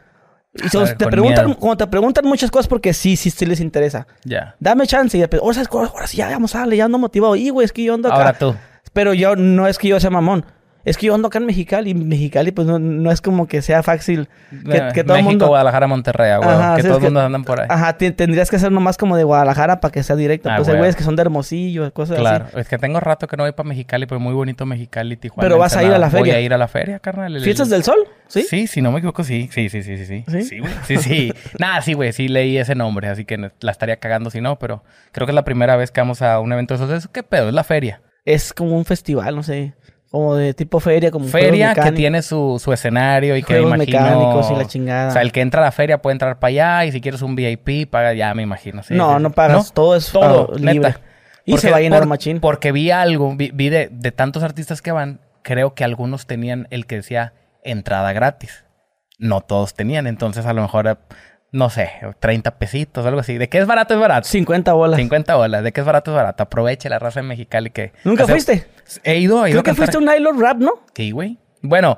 Y 0.64 0.70
so- 0.70 0.80
ver, 0.82 0.96
te 0.98 1.06
con 1.06 1.12
preguntan, 1.12 1.46
miedo. 1.46 1.60
cuando 1.60 1.78
te 1.78 1.88
preguntan 1.88 2.26
muchas 2.26 2.50
cosas 2.50 2.68
porque 2.68 2.94
sí, 2.94 3.16
sí, 3.16 3.30
sí 3.30 3.46
les 3.46 3.60
interesa. 3.60 4.08
Ya. 4.24 4.56
Dame 4.60 4.88
chance 4.88 5.18
y 5.18 5.22
después, 5.22 5.42
ahora, 5.42 5.90
ahora 5.92 6.08
sí, 6.08 6.18
ya 6.18 6.30
vamos 6.30 6.56
a 6.56 6.60
darle, 6.60 6.78
ya 6.78 6.86
ando 6.86 6.98
motivado. 6.98 7.36
Y, 7.36 7.50
güey, 7.50 7.66
es 7.66 7.74
que 7.74 7.84
yo 7.84 7.94
ando 7.94 8.08
acá. 8.08 8.18
Ahora 8.18 8.34
tú. 8.38 8.56
Pero 8.94 9.14
yo 9.14 9.36
no 9.36 9.68
es 9.68 9.78
que 9.78 9.90
yo 9.90 10.00
sea 10.00 10.10
mamón. 10.10 10.46
Es 10.86 10.98
que 10.98 11.08
yo 11.08 11.16
ando 11.16 11.28
acá 11.28 11.40
en 11.40 11.46
Mexicali. 11.48 11.90
Y 11.90 11.94
Mexicali, 11.96 12.52
pues 12.52 12.68
no, 12.68 12.78
no 12.80 13.12
es 13.12 13.20
como 13.20 13.48
que 13.48 13.62
sea 13.62 13.82
fácil. 13.84 14.30
Que, 14.52 14.90
que 14.94 15.04
todo 15.04 15.16
México, 15.16 15.30
mundo. 15.32 15.48
Guadalajara, 15.48 15.88
Monterrey, 15.88 16.38
güey. 16.38 16.50
Ajá, 16.50 16.76
que 16.76 16.84
sí, 16.84 16.88
todo 16.88 16.98
es 17.00 17.04
el 17.04 17.10
mundo 17.10 17.20
que- 17.22 17.26
andan 17.26 17.44
por 17.44 17.60
ahí. 17.62 17.68
Ajá, 17.70 17.98
tendrías 17.98 18.50
que 18.52 18.60
ser 18.60 18.72
nomás 18.72 18.96
como 18.98 19.18
de 19.18 19.24
Guadalajara 19.24 19.82
para 19.82 19.92
que 19.92 20.04
sea 20.04 20.16
directo. 20.16 20.50
Ah, 20.50 20.58
pues 20.58 20.70
hay 20.70 20.78
güeyes 20.78 20.96
que 20.96 21.04
son 21.04 21.16
de 21.16 21.24
Hermosillo, 21.24 21.92
cosas 21.92 22.20
Claro, 22.20 22.46
así. 22.50 22.60
es 22.60 22.68
que 22.68 22.78
tengo 22.78 23.00
rato 23.00 23.28
que 23.28 23.36
no 23.36 23.44
voy 23.44 23.52
para 23.52 23.68
Mexicali, 23.68 24.06
pero 24.06 24.20
muy 24.20 24.34
bonito 24.34 24.66
Mexicali, 24.66 25.18
Tijuana. 25.18 25.46
Pero 25.46 25.58
vas 25.58 25.76
a 25.76 25.84
ir 25.84 25.92
a 25.92 25.98
la 25.98 26.10
feria. 26.10 26.22
Voy 26.22 26.30
a 26.32 26.40
ir 26.42 26.54
a 26.54 26.58
la 26.58 26.68
feria, 26.68 27.00
carnal. 27.00 27.36
El- 27.36 27.44
¿Fiestas 27.44 27.70
del 27.70 27.84
Sol? 27.84 27.98
¿Sí? 28.28 28.44
Sí, 28.44 28.68
si 28.68 28.82
no 28.82 28.92
me 28.92 29.00
equivoco, 29.00 29.24
sí. 29.24 29.50
Sí, 29.52 29.70
sí, 29.70 29.82
sí, 29.84 29.98
sí, 29.98 30.06
sí. 30.06 30.24
¿Sí? 30.28 30.42
Sí. 30.44 30.62
Sí, 30.86 30.98
sí. 30.98 31.34
Nada, 31.60 31.82
sí, 31.82 31.94
güey. 31.94 32.14
Sí 32.14 32.28
leí 32.28 32.58
ese 32.58 32.76
nombre, 32.76 33.08
así 33.10 33.26
que 33.26 33.52
la 33.60 33.72
estaría 33.72 33.98
cagando 33.98 34.30
si 34.30 34.40
no, 34.42 34.58
pero 34.60 34.84
creo 35.12 35.26
que 35.26 35.32
es 35.32 35.36
la 35.36 35.46
primera 35.46 35.76
vez 35.76 35.92
que 35.92 36.02
vamos 36.02 36.22
a 36.22 36.40
un 36.40 36.54
evento 36.54 36.78
de 36.78 36.98
esos. 36.98 37.08
¿Qué 37.10 37.24
pedo? 37.24 37.48
Es 37.50 37.54
la 37.56 37.64
feria. 37.64 38.02
Es 38.24 38.54
como 38.54 38.76
un 38.76 38.86
festival, 38.86 39.36
no 39.36 39.44
sé. 39.44 39.74
Como 40.16 40.36
de 40.36 40.54
tipo 40.54 40.80
feria, 40.80 41.12
como 41.12 41.26
Feria 41.28 41.74
que 41.74 41.92
tiene 41.92 42.22
su, 42.22 42.58
su 42.64 42.72
escenario 42.72 43.36
y 43.36 43.44
que 43.44 43.56
me 43.56 43.60
Juegos 43.64 43.76
imagino... 43.76 44.00
mecánicos 44.02 44.50
y 44.50 44.56
la 44.56 44.66
chingada. 44.66 45.10
O 45.10 45.12
sea, 45.12 45.22
el 45.22 45.34
que 45.34 45.42
entra 45.42 45.62
a 45.62 45.66
la 45.66 45.72
feria 45.74 46.02
puede 46.02 46.14
entrar 46.14 46.40
para 46.40 46.50
allá 46.52 46.86
y 46.86 46.94
si 46.94 47.02
quieres 47.02 47.22
un 47.22 47.36
VIP, 47.36 47.90
paga 47.90 48.14
ya, 48.14 48.34
me 48.34 48.42
imagino. 48.42 48.82
Sí, 48.82 48.94
no, 48.94 49.18
sí, 49.18 49.22
no 49.22 49.32
pagas. 49.32 49.74
Todo 49.74 49.94
es 49.98 50.10
Todo, 50.10 50.54
libre. 50.56 50.74
neta. 50.76 51.00
Y 51.44 51.52
Porque- 51.52 51.62
se 51.68 51.70
va 51.70 51.78
a 51.78 51.82
llenar 51.82 52.00
por- 52.00 52.08
machín. 52.08 52.40
Porque 52.40 52.72
vi 52.72 52.92
algo, 52.92 53.36
vi, 53.36 53.52
vi 53.54 53.68
de, 53.68 53.90
de 53.92 54.12
tantos 54.14 54.42
artistas 54.42 54.82
que 54.82 54.94
van, 54.94 55.20
creo 55.42 55.74
que 55.74 55.84
algunos 55.84 56.28
tenían 56.28 56.68
el 56.70 56.86
que 56.86 56.96
decía 56.96 57.34
entrada 57.62 58.14
gratis. 58.14 58.64
No 59.20 59.42
todos 59.42 59.74
tenían, 59.74 60.08
entonces 60.08 60.46
a 60.46 60.54
lo 60.54 60.62
mejor, 60.62 60.98
no 61.52 61.70
sé, 61.70 61.90
30 62.20 62.58
pesitos, 62.58 63.06
algo 63.06 63.22
así. 63.22 63.38
¿De 63.38 63.48
qué 63.50 63.60
es 63.60 63.66
barato 63.68 63.94
es 63.94 64.00
barato? 64.00 64.28
50 64.28 64.74
bolas. 64.74 64.98
50 65.00 65.36
bolas. 65.36 65.64
¿De 65.64 65.72
qué 65.72 65.80
es 65.82 65.86
barato 65.86 66.12
es 66.12 66.16
barato? 66.16 66.44
Aproveche 66.44 66.90
la 66.90 67.00
raza 67.00 67.22
en 67.22 67.28
Mexicali 67.28 67.70
que... 67.70 67.94
¿Nunca 68.04 68.24
hace- 68.24 68.34
fuiste? 68.34 68.68
He 69.04 69.18
ido, 69.20 69.46
he 69.46 69.52
ido 69.52 69.62
Creo 69.62 69.64
que 69.64 69.72
a 69.72 69.76
fuiste 69.76 69.96
a 69.98 70.00
un 70.00 70.06
Nylon 70.06 70.40
Rap, 70.42 70.58
¿no? 70.58 70.72
Sí, 70.94 71.12
güey. 71.12 71.38
Bueno, 71.62 71.98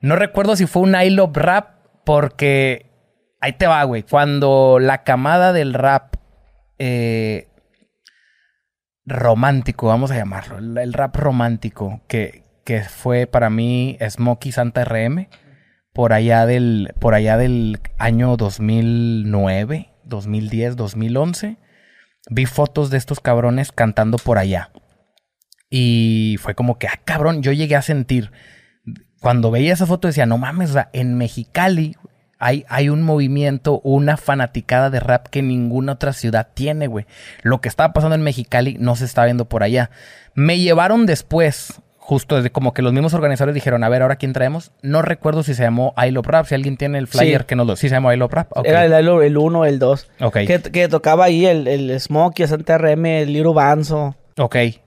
no 0.00 0.16
recuerdo 0.16 0.54
si 0.56 0.66
fue 0.66 0.82
un 0.82 0.94
I 0.94 1.10
Love 1.10 1.36
Rap 1.36 1.70
porque... 2.04 2.90
Ahí 3.40 3.54
te 3.54 3.66
va, 3.66 3.82
güey. 3.84 4.04
Cuando 4.04 4.78
la 4.80 5.02
camada 5.02 5.52
del 5.52 5.74
rap 5.74 6.14
eh, 6.78 7.48
romántico, 9.04 9.88
vamos 9.88 10.10
a 10.10 10.16
llamarlo, 10.16 10.58
el, 10.58 10.78
el 10.78 10.92
rap 10.92 11.16
romántico, 11.16 12.00
que, 12.06 12.44
que 12.64 12.82
fue 12.82 13.26
para 13.26 13.50
mí 13.50 13.98
Smokey 14.08 14.52
Santa 14.52 14.84
RM, 14.84 15.28
por 15.92 16.12
allá 16.12 16.46
del, 16.46 16.94
por 16.98 17.14
allá 17.14 17.36
del 17.36 17.80
año 17.98 18.36
2009, 18.36 19.90
2010, 20.04 20.76
2011, 20.76 21.58
vi 22.30 22.46
fotos 22.46 22.90
de 22.90 22.98
estos 22.98 23.20
cabrones 23.20 23.72
cantando 23.72 24.18
por 24.18 24.38
allá. 24.38 24.70
Y 25.70 26.36
fue 26.40 26.54
como 26.54 26.78
que, 26.78 26.86
ah, 26.86 27.00
cabrón, 27.04 27.42
yo 27.42 27.52
llegué 27.52 27.76
a 27.76 27.82
sentir, 27.82 28.30
cuando 29.20 29.50
veía 29.50 29.72
esa 29.72 29.86
foto 29.86 30.08
decía, 30.08 30.26
no 30.26 30.36
mames, 30.36 30.74
o 30.74 30.84
en 30.92 31.16
Mexicali 31.16 31.96
hay, 32.38 32.64
hay 32.68 32.88
un 32.88 33.02
movimiento, 33.02 33.80
una 33.84 34.16
fanaticada 34.16 34.90
de 34.90 34.98
rap 34.98 35.28
que 35.28 35.42
ninguna 35.42 35.92
otra 35.92 36.12
ciudad 36.12 36.48
tiene, 36.54 36.88
güey. 36.88 37.06
Lo 37.42 37.60
que 37.60 37.68
estaba 37.68 37.92
pasando 37.92 38.16
en 38.16 38.22
Mexicali 38.22 38.76
no 38.80 38.96
se 38.96 39.04
está 39.04 39.24
viendo 39.24 39.48
por 39.48 39.62
allá. 39.62 39.90
Me 40.34 40.58
llevaron 40.58 41.06
después, 41.06 41.80
justo 42.04 42.34
desde 42.36 42.50
como 42.50 42.74
que 42.74 42.82
los 42.82 42.92
mismos 42.92 43.14
organizadores 43.14 43.54
dijeron, 43.54 43.84
a 43.84 43.88
ver, 43.88 44.02
ahora 44.02 44.16
quién 44.16 44.32
traemos. 44.32 44.72
No 44.82 45.02
recuerdo 45.02 45.42
si 45.44 45.54
se 45.54 45.62
llamó 45.62 45.94
I 45.96 46.10
Love 46.10 46.26
Rap, 46.26 46.46
si 46.46 46.54
alguien 46.56 46.76
tiene 46.76 46.98
el 46.98 47.06
flyer 47.06 47.42
Sí. 47.42 47.46
que 47.46 47.54
nos 47.56 47.66
lo... 47.66 47.76
Sí 47.76 47.88
se 47.88 47.94
llamó 47.94 48.12
I 48.12 48.16
Love 48.16 48.32
Rap. 48.32 48.50
Era 48.64 48.84
el, 48.84 48.92
el 48.92 49.38
1 49.38 49.58
o 49.60 49.64
el 49.64 49.78
2. 49.78 50.10
Ok. 50.20 50.38
Que, 50.46 50.60
que 50.60 50.88
tocaba 50.88 51.24
ahí 51.26 51.46
el, 51.46 51.68
el 51.68 51.98
Smokey, 52.00 52.46
Santa 52.46 52.76
RM, 52.76 53.06
el 53.06 53.32
Liro 53.32 53.54
Banzo. 53.54 54.16
Ok. 54.36 54.56
Eh, 54.56 54.78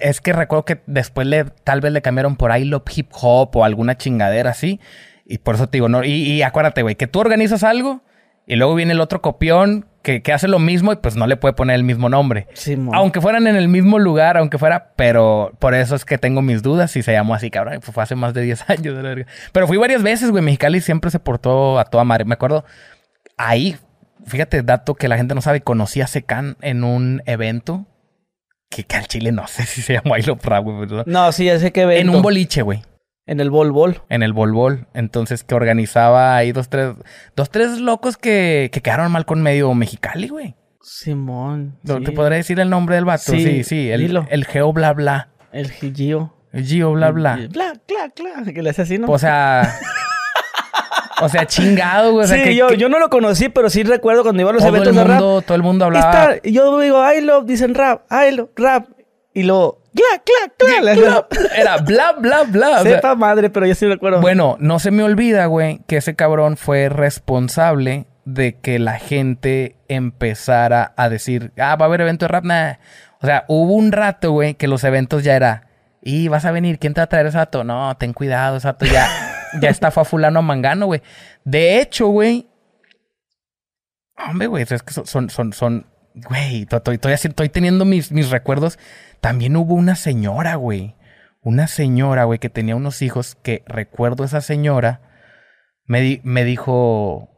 Es 0.00 0.20
que 0.20 0.32
recuerdo 0.32 0.64
que 0.64 0.80
después 0.86 1.26
le, 1.26 1.44
tal 1.64 1.80
vez 1.80 1.92
le 1.92 2.00
cambiaron 2.00 2.36
por 2.36 2.56
I 2.56 2.64
Love 2.64 2.84
Hip 2.96 3.10
Hop 3.20 3.56
o 3.56 3.64
alguna 3.64 3.96
chingadera 3.98 4.50
así. 4.50 4.80
Y 5.26 5.38
por 5.38 5.56
eso 5.56 5.68
te 5.68 5.76
digo, 5.78 5.88
no. 5.88 6.04
Y, 6.04 6.10
y 6.12 6.42
acuérdate, 6.42 6.82
güey, 6.82 6.94
que 6.94 7.06
tú 7.08 7.20
organizas 7.20 7.64
algo 7.64 8.02
y 8.46 8.56
luego 8.56 8.74
viene 8.74 8.92
el 8.92 9.00
otro 9.00 9.20
copión 9.22 9.86
que, 10.02 10.20
que 10.20 10.32
hace 10.32 10.48
lo 10.48 10.58
mismo 10.58 10.92
y 10.92 10.96
pues 10.96 11.14
no 11.14 11.26
le 11.28 11.36
puede 11.36 11.54
poner 11.54 11.76
el 11.76 11.84
mismo 11.84 12.08
nombre. 12.08 12.48
Aunque 12.92 13.20
fueran 13.20 13.46
en 13.46 13.54
el 13.56 13.68
mismo 13.68 13.98
lugar, 14.00 14.36
aunque 14.36 14.58
fuera, 14.58 14.92
pero 14.96 15.52
por 15.60 15.74
eso 15.74 15.94
es 15.94 16.04
que 16.04 16.18
tengo 16.18 16.42
mis 16.42 16.60
dudas 16.62 16.90
si 16.90 17.02
se 17.02 17.12
llamó 17.12 17.34
así, 17.34 17.50
cabrón. 17.50 17.78
Pues 17.80 17.94
fue 17.94 18.02
hace 18.02 18.14
más 18.16 18.34
de 18.34 18.42
10 18.42 18.64
años. 18.70 18.96
de 18.96 19.02
la 19.02 19.08
verga. 19.10 19.26
Pero 19.52 19.66
fui 19.68 19.76
varias 19.76 20.02
veces, 20.02 20.30
güey. 20.30 20.42
Mexicali 20.42 20.80
siempre 20.80 21.10
se 21.10 21.20
portó 21.20 21.78
a 21.78 21.84
toda 21.84 22.02
madre. 22.04 22.24
Me 22.24 22.34
acuerdo 22.34 22.64
ahí, 23.36 23.76
fíjate, 24.26 24.62
dato 24.62 24.94
que 24.94 25.06
la 25.08 25.16
gente 25.16 25.34
no 25.36 25.40
sabe, 25.40 25.60
conocí 25.60 26.00
a 26.00 26.06
Secan 26.08 26.56
en 26.62 26.82
un 26.84 27.22
evento 27.26 27.86
que, 28.70 28.84
que 28.84 28.96
al 28.96 29.06
chile 29.06 29.30
no 29.32 29.46
sé 29.46 29.62
si 29.66 29.82
se 29.82 29.94
llamó 29.94 30.16
I 30.16 30.22
Love 30.22 30.44
Rap, 30.44 30.64
güey, 30.64 30.78
¿verdad? 30.80 31.04
No, 31.06 31.30
sí, 31.30 31.44
ya 31.44 31.58
sé 31.60 31.70
que 31.70 31.82
En 31.82 31.90
evento. 31.90 32.16
un 32.16 32.22
boliche, 32.22 32.62
güey. 32.62 32.82
En 33.26 33.38
el 33.40 33.50
Bol 33.50 33.70
Bol. 33.70 34.02
En 34.08 34.22
el 34.22 34.32
Bol 34.32 34.52
Bol. 34.52 34.86
Entonces, 34.94 35.44
que 35.44 35.54
organizaba 35.54 36.36
ahí 36.36 36.50
dos, 36.52 36.68
tres, 36.68 36.94
dos, 37.36 37.50
tres 37.50 37.78
locos 37.78 38.16
que, 38.16 38.68
que 38.72 38.80
quedaron 38.80 39.12
mal 39.12 39.24
con 39.26 39.42
medio 39.42 39.72
Mexicali, 39.74 40.28
güey. 40.28 40.56
Simón. 40.80 41.78
¿Te 41.84 41.94
sí. 42.04 42.10
podré 42.10 42.36
decir 42.36 42.58
el 42.58 42.68
nombre 42.68 42.96
del 42.96 43.04
vato? 43.04 43.22
Sí, 43.32 43.42
Sí, 43.44 43.64
sí. 43.64 43.90
El, 43.90 44.00
dilo. 44.00 44.26
el 44.30 44.44
Geo 44.44 44.72
bla 44.72 44.92
bla. 44.92 45.28
El 45.52 45.70
Gio. 45.70 46.34
El 46.52 46.64
Gio 46.66 46.92
bla 46.92 47.10
bla. 47.12 47.36
Bla, 47.50 47.74
bla, 47.86 48.12
bla. 48.42 48.52
Que 48.52 48.62
le 48.62 48.70
hace 48.70 48.82
así, 48.82 48.98
¿no? 48.98 49.06
O 49.08 49.18
sea. 49.18 49.72
o 51.20 51.28
sea, 51.28 51.46
chingado, 51.46 52.12
güey. 52.12 52.24
O 52.24 52.28
sea, 52.28 52.38
sí, 52.38 52.42
que, 52.42 52.56
yo, 52.56 52.66
que 52.66 52.76
yo 52.76 52.88
no 52.88 52.98
lo 52.98 53.08
conocí, 53.08 53.48
pero 53.48 53.70
sí 53.70 53.84
recuerdo 53.84 54.24
cuando 54.24 54.42
iba 54.42 54.50
a 54.50 54.54
los 54.54 54.62
todo 54.64 54.70
el 54.74 54.82
eventos 54.82 54.96
de 54.96 55.04
rap. 55.04 55.20
mundo, 55.20 55.42
todo 55.42 55.54
el 55.54 55.62
mundo 55.62 55.84
hablaba. 55.84 56.34
está- 56.34 56.48
yo 56.48 56.80
digo, 56.80 57.00
I 57.12 57.20
love, 57.20 57.46
dicen 57.46 57.74
rap, 57.74 58.02
I 58.10 58.34
love, 58.34 58.50
rap. 58.56 58.86
Y 59.34 59.44
luego, 59.44 59.80
clac, 59.94 60.22
clac, 60.24 60.52
clac. 60.58 61.26
Era 61.56 61.78
bla, 61.78 62.12
bla, 62.12 62.42
bla. 62.44 62.82
Sepa 62.82 63.14
madre, 63.14 63.48
pero 63.50 63.66
yo 63.66 63.74
sí 63.74 63.86
recuerdo. 63.86 64.20
Bueno, 64.20 64.56
no 64.60 64.78
se 64.78 64.90
me 64.90 65.02
olvida, 65.02 65.46
güey, 65.46 65.80
que 65.86 65.96
ese 65.96 66.14
cabrón 66.14 66.56
fue 66.56 66.88
responsable 66.90 68.06
de 68.24 68.58
que 68.60 68.78
la 68.78 68.98
gente 68.98 69.76
empezara 69.88 70.92
a 70.96 71.08
decir, 71.08 71.52
ah, 71.58 71.76
va 71.76 71.86
a 71.86 71.88
haber 71.88 72.02
evento 72.02 72.24
de 72.24 72.28
rap, 72.28 72.44
nah. 72.44 72.74
O 73.22 73.26
sea, 73.26 73.44
hubo 73.48 73.74
un 73.74 73.90
rato, 73.92 74.32
güey, 74.32 74.54
que 74.54 74.68
los 74.68 74.84
eventos 74.84 75.24
ya 75.24 75.34
era, 75.34 75.68
y 76.02 76.28
vas 76.28 76.44
a 76.44 76.50
venir, 76.52 76.78
¿quién 76.78 76.92
te 76.94 77.00
va 77.00 77.04
a 77.04 77.08
traer 77.08 77.26
ese 77.26 77.38
vato? 77.38 77.64
No, 77.64 77.96
ten 77.96 78.12
cuidado, 78.12 78.56
ese 78.58 78.66
vato 78.68 78.84
ya, 78.86 79.08
ya 79.62 79.70
está 79.70 79.90
fue 79.90 80.02
a 80.02 80.04
fulano 80.04 80.40
a 80.40 80.42
mangano, 80.42 80.86
güey. 80.86 81.02
De 81.44 81.80
hecho, 81.80 82.08
güey, 82.08 82.48
hombre, 84.28 84.46
güey, 84.46 84.64
es 84.68 84.82
que 84.82 84.92
son, 84.92 85.30
son, 85.30 85.52
son, 85.52 85.86
güey, 86.14 86.66
to- 86.66 86.82
to- 86.82 86.92
estoy, 86.92 87.12
así- 87.12 87.28
estoy 87.28 87.48
teniendo 87.48 87.84
mis, 87.84 88.12
mis 88.12 88.30
recuerdos. 88.30 88.78
También 89.22 89.54
hubo 89.56 89.74
una 89.74 89.94
señora, 89.94 90.56
güey. 90.56 90.96
una 91.42 91.68
señora, 91.68 92.24
güey, 92.24 92.40
que 92.40 92.50
tenía 92.50 92.74
unos 92.74 93.02
hijos, 93.02 93.36
que 93.36 93.62
recuerdo 93.66 94.24
esa 94.24 94.40
señora, 94.40 95.00
me, 95.86 96.20
me 96.24 96.44
dijo 96.44 97.28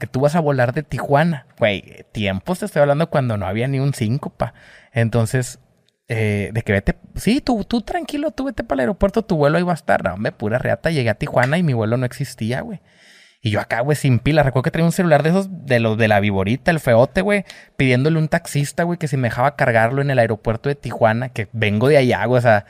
que 0.00 0.08
tú 0.08 0.20
vas 0.20 0.34
a 0.34 0.40
volar 0.40 0.72
de 0.74 0.82
Tijuana. 0.82 1.46
Güey, 1.56 2.06
tiempos 2.10 2.58
te 2.58 2.66
estoy 2.66 2.82
hablando 2.82 3.08
cuando 3.08 3.36
no 3.36 3.46
había 3.46 3.68
ni 3.68 3.78
un 3.78 3.94
cinco, 3.94 4.30
pa. 4.30 4.52
Entonces, 4.92 5.60
eh, 6.08 6.50
de 6.52 6.62
que 6.62 6.72
vete, 6.72 6.96
sí, 7.14 7.40
tú, 7.40 7.62
tú 7.62 7.82
tranquilo, 7.82 8.32
tú 8.32 8.44
vete 8.44 8.64
para 8.64 8.78
el 8.78 8.88
aeropuerto, 8.88 9.24
tu 9.24 9.36
vuelo 9.36 9.60
iba 9.60 9.70
a 9.70 9.76
estar. 9.76 10.02
No, 10.02 10.16
me 10.16 10.32
pura 10.32 10.58
reata, 10.58 10.90
llegué 10.90 11.10
a 11.10 11.14
Tijuana 11.14 11.56
y 11.56 11.62
mi 11.62 11.72
vuelo 11.72 11.96
no 11.96 12.04
existía, 12.04 12.62
güey. 12.62 12.80
Y 13.40 13.50
yo 13.50 13.60
acá, 13.60 13.80
güey, 13.80 13.96
sin 13.96 14.18
pila. 14.18 14.42
Recuerdo 14.42 14.64
que 14.64 14.70
traía 14.70 14.86
un 14.86 14.92
celular 14.92 15.22
de 15.22 15.30
esos, 15.30 15.48
de 15.66 15.78
los 15.78 15.96
de 15.96 16.08
la 16.08 16.20
viborita, 16.20 16.70
el 16.70 16.80
feote, 16.80 17.20
güey, 17.20 17.44
pidiéndole 17.76 18.18
un 18.18 18.28
taxista, 18.28 18.82
güey, 18.82 18.98
que 18.98 19.08
si 19.08 19.16
me 19.16 19.28
dejaba 19.28 19.54
cargarlo 19.56 20.02
en 20.02 20.10
el 20.10 20.18
aeropuerto 20.18 20.68
de 20.68 20.74
Tijuana, 20.74 21.28
que 21.28 21.48
vengo 21.52 21.88
de 21.88 21.98
allá, 21.98 22.24
güey, 22.24 22.38
o 22.38 22.42
sea. 22.42 22.66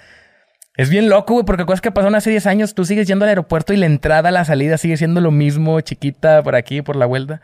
Es 0.77 0.91
bien 0.91 1.09
loco, 1.09 1.33
güey, 1.35 1.45
porque 1.45 1.67
cosas 1.67 1.81
que 1.81 1.91
pasaron 1.91 2.15
hace 2.15 2.31
10 2.31 2.47
años, 2.47 2.75
tú 2.75 2.85
sigues 2.85 3.09
yendo 3.09 3.25
al 3.25 3.31
aeropuerto 3.31 3.73
y 3.73 3.77
la 3.77 3.87
entrada, 3.87 4.31
la 4.31 4.45
salida 4.45 4.79
sigue 4.79 4.97
siendo 4.97 5.21
lo 5.21 5.33
mismo, 5.33 5.81
chiquita, 5.81 6.41
por 6.45 6.55
aquí, 6.55 6.83
por 6.83 6.95
la 6.95 7.05
vuelta. 7.05 7.41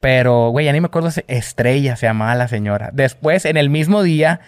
Pero, 0.00 0.50
güey, 0.50 0.66
ya 0.66 0.72
ni 0.72 0.80
me 0.80 0.86
acuerdo, 0.86 1.08
Estrella 1.26 1.96
se 1.96 2.06
llamaba 2.06 2.34
la 2.34 2.48
señora. 2.48 2.90
Después, 2.92 3.46
en 3.46 3.56
el 3.56 3.70
mismo 3.70 4.02
día, 4.02 4.40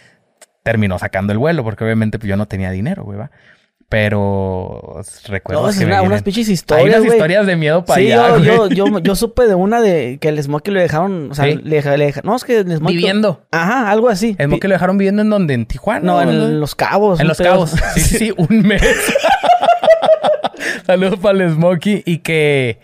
terminó 0.62 0.98
sacando 0.98 1.32
el 1.32 1.38
vuelo, 1.38 1.64
porque 1.64 1.84
obviamente 1.84 2.18
pues, 2.18 2.28
yo 2.28 2.36
no 2.36 2.46
tenía 2.46 2.70
dinero, 2.70 3.04
güey, 3.04 3.18
¿va? 3.18 3.30
Pero 3.90 5.00
recuerdo 5.28 5.66
no, 5.66 5.78
que 5.78 5.86
una, 5.86 6.02
unas 6.02 6.22
pinches 6.22 6.50
historias, 6.50 6.94
Hay 6.94 7.00
unas 7.00 7.14
historias 7.14 7.46
de 7.46 7.56
miedo 7.56 7.86
para 7.86 8.00
sí, 8.00 8.12
allá, 8.12 8.36
yo, 8.36 8.68
yo, 8.68 8.86
yo, 8.86 8.98
yo, 9.02 9.16
supe 9.16 9.46
de 9.46 9.54
una 9.54 9.80
de 9.80 10.18
que 10.20 10.28
el 10.28 10.42
Smokey 10.42 10.74
lo 10.74 10.80
dejaron, 10.80 11.30
o 11.30 11.34
sea, 11.34 11.46
le, 11.46 11.56
le, 11.56 12.14
no, 12.22 12.36
es 12.36 12.44
que 12.44 12.58
el 12.58 12.76
Smokey... 12.76 12.96
Viviendo. 12.96 13.46
Ajá, 13.50 13.90
algo 13.90 14.10
así. 14.10 14.36
El 14.38 14.48
Smokey 14.48 14.68
lo 14.68 14.74
dejaron 14.74 14.98
viviendo 14.98 15.22
en 15.22 15.30
donde, 15.30 15.54
en 15.54 15.64
Tijuana. 15.64 16.04
No, 16.04 16.20
en 16.20 16.60
Los 16.60 16.74
Cabos. 16.74 17.18
En 17.18 17.28
Los 17.28 17.38
Cabos. 17.38 17.70
Sí, 17.94 18.00
sí, 18.00 18.18
sí, 18.18 18.34
un 18.36 18.60
mes. 18.60 18.82
Saludos 20.86 21.18
para 21.20 21.42
el 21.42 21.54
Smokey 21.54 22.02
y 22.04 22.18
que... 22.18 22.80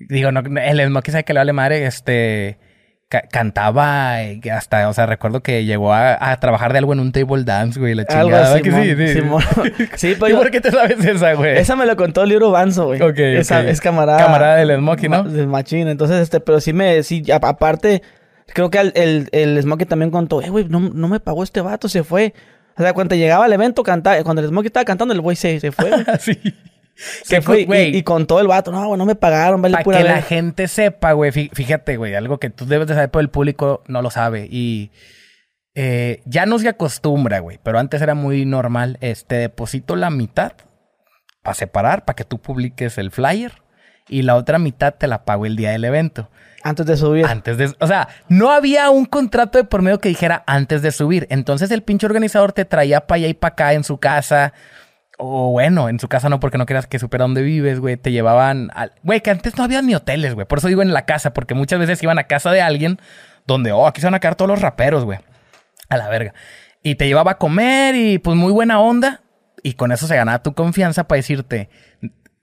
Digo, 0.00 0.32
no, 0.32 0.40
el 0.40 0.84
Smokey 0.84 1.12
sabe 1.12 1.24
que 1.24 1.32
le 1.32 1.40
vale 1.40 1.52
madre, 1.52 1.86
este 1.86 2.58
cantaba 3.10 4.18
hasta, 4.52 4.88
o 4.88 4.92
sea, 4.92 5.06
recuerdo 5.06 5.42
que 5.42 5.64
llegó 5.64 5.92
a, 5.92 6.36
trabajar 6.40 6.72
de 6.72 6.78
algo 6.78 6.92
en 6.92 7.00
un 7.00 7.10
table 7.10 7.42
dance, 7.42 7.78
güey, 7.80 7.94
la 7.94 8.04
chingada. 8.04 8.54
Algo 8.54 8.76
así, 8.76 8.94
sí, 8.94 9.14
sí. 9.14 9.86
sí, 9.96 10.16
pero 10.18 10.28
¿Y 10.28 10.38
por 10.38 10.50
qué 10.52 10.60
te 10.60 10.70
sabes 10.70 11.04
esa, 11.04 11.34
güey? 11.34 11.58
Esa 11.58 11.74
me 11.74 11.86
lo 11.86 11.96
contó 11.96 12.22
el 12.22 12.28
libro 12.28 12.52
Banzo, 12.52 12.86
güey. 12.86 13.02
Ok, 13.02 13.18
esa, 13.18 13.68
Es 13.68 13.80
camarada. 13.80 14.24
Camarada 14.24 14.56
del 14.56 14.76
Smokey, 14.78 15.08
¿no? 15.08 15.24
Del 15.24 15.48
Machín. 15.48 15.88
Entonces, 15.88 16.20
este, 16.20 16.38
pero 16.38 16.60
sí 16.60 16.72
me, 16.72 17.02
sí, 17.02 17.24
aparte, 17.32 18.02
creo 18.46 18.70
que 18.70 18.78
el, 18.78 18.92
el, 18.94 19.28
el 19.32 19.60
Smokey 19.60 19.86
también 19.86 20.12
contó, 20.12 20.40
eh, 20.40 20.50
güey, 20.50 20.66
no, 20.68 20.78
no 20.78 21.08
me 21.08 21.18
pagó 21.18 21.42
este 21.42 21.60
vato, 21.60 21.88
se 21.88 22.04
fue. 22.04 22.32
O 22.76 22.82
sea, 22.82 22.92
cuando 22.92 23.16
llegaba 23.16 23.44
al 23.44 23.52
evento, 23.52 23.82
cantaba, 23.82 24.22
cuando 24.22 24.40
el 24.40 24.48
Smokey 24.48 24.68
estaba 24.68 24.84
cantando, 24.84 25.12
el 25.12 25.20
güey 25.20 25.36
se, 25.36 25.58
se 25.58 25.72
fue. 25.72 25.90
sí. 26.20 26.38
Se 27.22 27.40
fue, 27.40 27.64
güey. 27.64 27.96
Y, 27.96 28.02
con 28.02 28.26
todo 28.26 28.40
el 28.40 28.46
vato, 28.46 28.70
no, 28.70 28.86
güey, 28.86 28.98
no 28.98 29.06
me 29.06 29.14
pagaron, 29.14 29.62
vale 29.62 29.78
Para 29.82 29.98
que 29.98 30.04
la 30.04 30.22
gente 30.22 30.68
sepa, 30.68 31.12
güey, 31.12 31.32
fíjate, 31.32 31.96
güey, 31.96 32.14
algo 32.14 32.38
que 32.38 32.50
tú 32.50 32.66
debes 32.66 32.88
de 32.88 32.94
saber, 32.94 33.10
pero 33.10 33.20
el 33.20 33.30
público 33.30 33.82
no 33.86 34.02
lo 34.02 34.10
sabe. 34.10 34.46
Y 34.50 34.90
eh, 35.74 36.20
ya 36.26 36.46
no 36.46 36.58
se 36.58 36.68
acostumbra, 36.68 37.38
güey, 37.38 37.58
pero 37.62 37.78
antes 37.78 38.02
era 38.02 38.14
muy 38.14 38.44
normal. 38.44 38.98
Este, 39.00 39.36
deposito 39.36 39.96
la 39.96 40.10
mitad 40.10 40.52
para 41.42 41.54
separar, 41.54 42.04
para 42.04 42.16
que 42.16 42.24
tú 42.24 42.38
publiques 42.38 42.98
el 42.98 43.10
flyer. 43.10 43.62
Y 44.08 44.22
la 44.22 44.34
otra 44.34 44.58
mitad 44.58 44.94
te 44.94 45.06
la 45.06 45.24
pago 45.24 45.46
el 45.46 45.56
día 45.56 45.70
del 45.70 45.84
evento. 45.84 46.28
Antes 46.62 46.84
de 46.84 46.96
subir. 46.96 47.26
Antes 47.26 47.56
de... 47.56 47.72
O 47.78 47.86
sea, 47.86 48.08
no 48.28 48.50
había 48.50 48.90
un 48.90 49.06
contrato 49.06 49.56
de 49.56 49.64
por 49.64 49.82
medio 49.82 50.00
que 50.00 50.08
dijera 50.08 50.42
antes 50.46 50.82
de 50.82 50.90
subir. 50.90 51.26
Entonces 51.30 51.70
el 51.70 51.82
pinche 51.82 52.06
organizador 52.06 52.52
te 52.52 52.64
traía 52.64 53.06
para 53.06 53.18
allá 53.18 53.28
y 53.28 53.34
para 53.34 53.52
acá 53.52 53.72
en 53.72 53.84
su 53.84 53.98
casa 53.98 54.52
o 55.22 55.50
bueno, 55.50 55.88
en 55.90 56.00
su 56.00 56.08
casa 56.08 56.30
no, 56.30 56.40
porque 56.40 56.56
no 56.56 56.64
quieras 56.64 56.86
que 56.86 56.98
supiera 56.98 57.24
dónde 57.24 57.42
vives, 57.42 57.78
güey. 57.78 57.96
Te 57.98 58.10
llevaban 58.10 58.70
al. 58.74 58.92
Güey, 59.02 59.20
que 59.20 59.30
antes 59.30 59.56
no 59.56 59.64
había 59.64 59.82
ni 59.82 59.94
hoteles, 59.94 60.34
güey. 60.34 60.46
Por 60.46 60.58
eso 60.58 60.68
digo 60.68 60.80
en 60.80 60.94
la 60.94 61.04
casa, 61.04 61.34
porque 61.34 61.54
muchas 61.54 61.78
veces 61.78 62.02
iban 62.02 62.18
a 62.18 62.24
casa 62.24 62.50
de 62.50 62.62
alguien 62.62 62.98
donde, 63.46 63.70
oh, 63.70 63.86
aquí 63.86 64.00
se 64.00 64.06
van 64.06 64.14
a 64.14 64.20
quedar 64.20 64.34
todos 64.34 64.48
los 64.48 64.62
raperos, 64.62 65.04
güey. 65.04 65.18
A 65.90 65.98
la 65.98 66.08
verga. 66.08 66.32
Y 66.82 66.94
te 66.94 67.06
llevaba 67.06 67.32
a 67.32 67.38
comer 67.38 67.94
y 67.94 68.18
pues 68.18 68.36
muy 68.36 68.50
buena 68.50 68.80
onda. 68.80 69.20
Y 69.62 69.74
con 69.74 69.92
eso 69.92 70.06
se 70.06 70.16
ganaba 70.16 70.42
tu 70.42 70.54
confianza 70.54 71.06
para 71.06 71.18
decirte, 71.18 71.68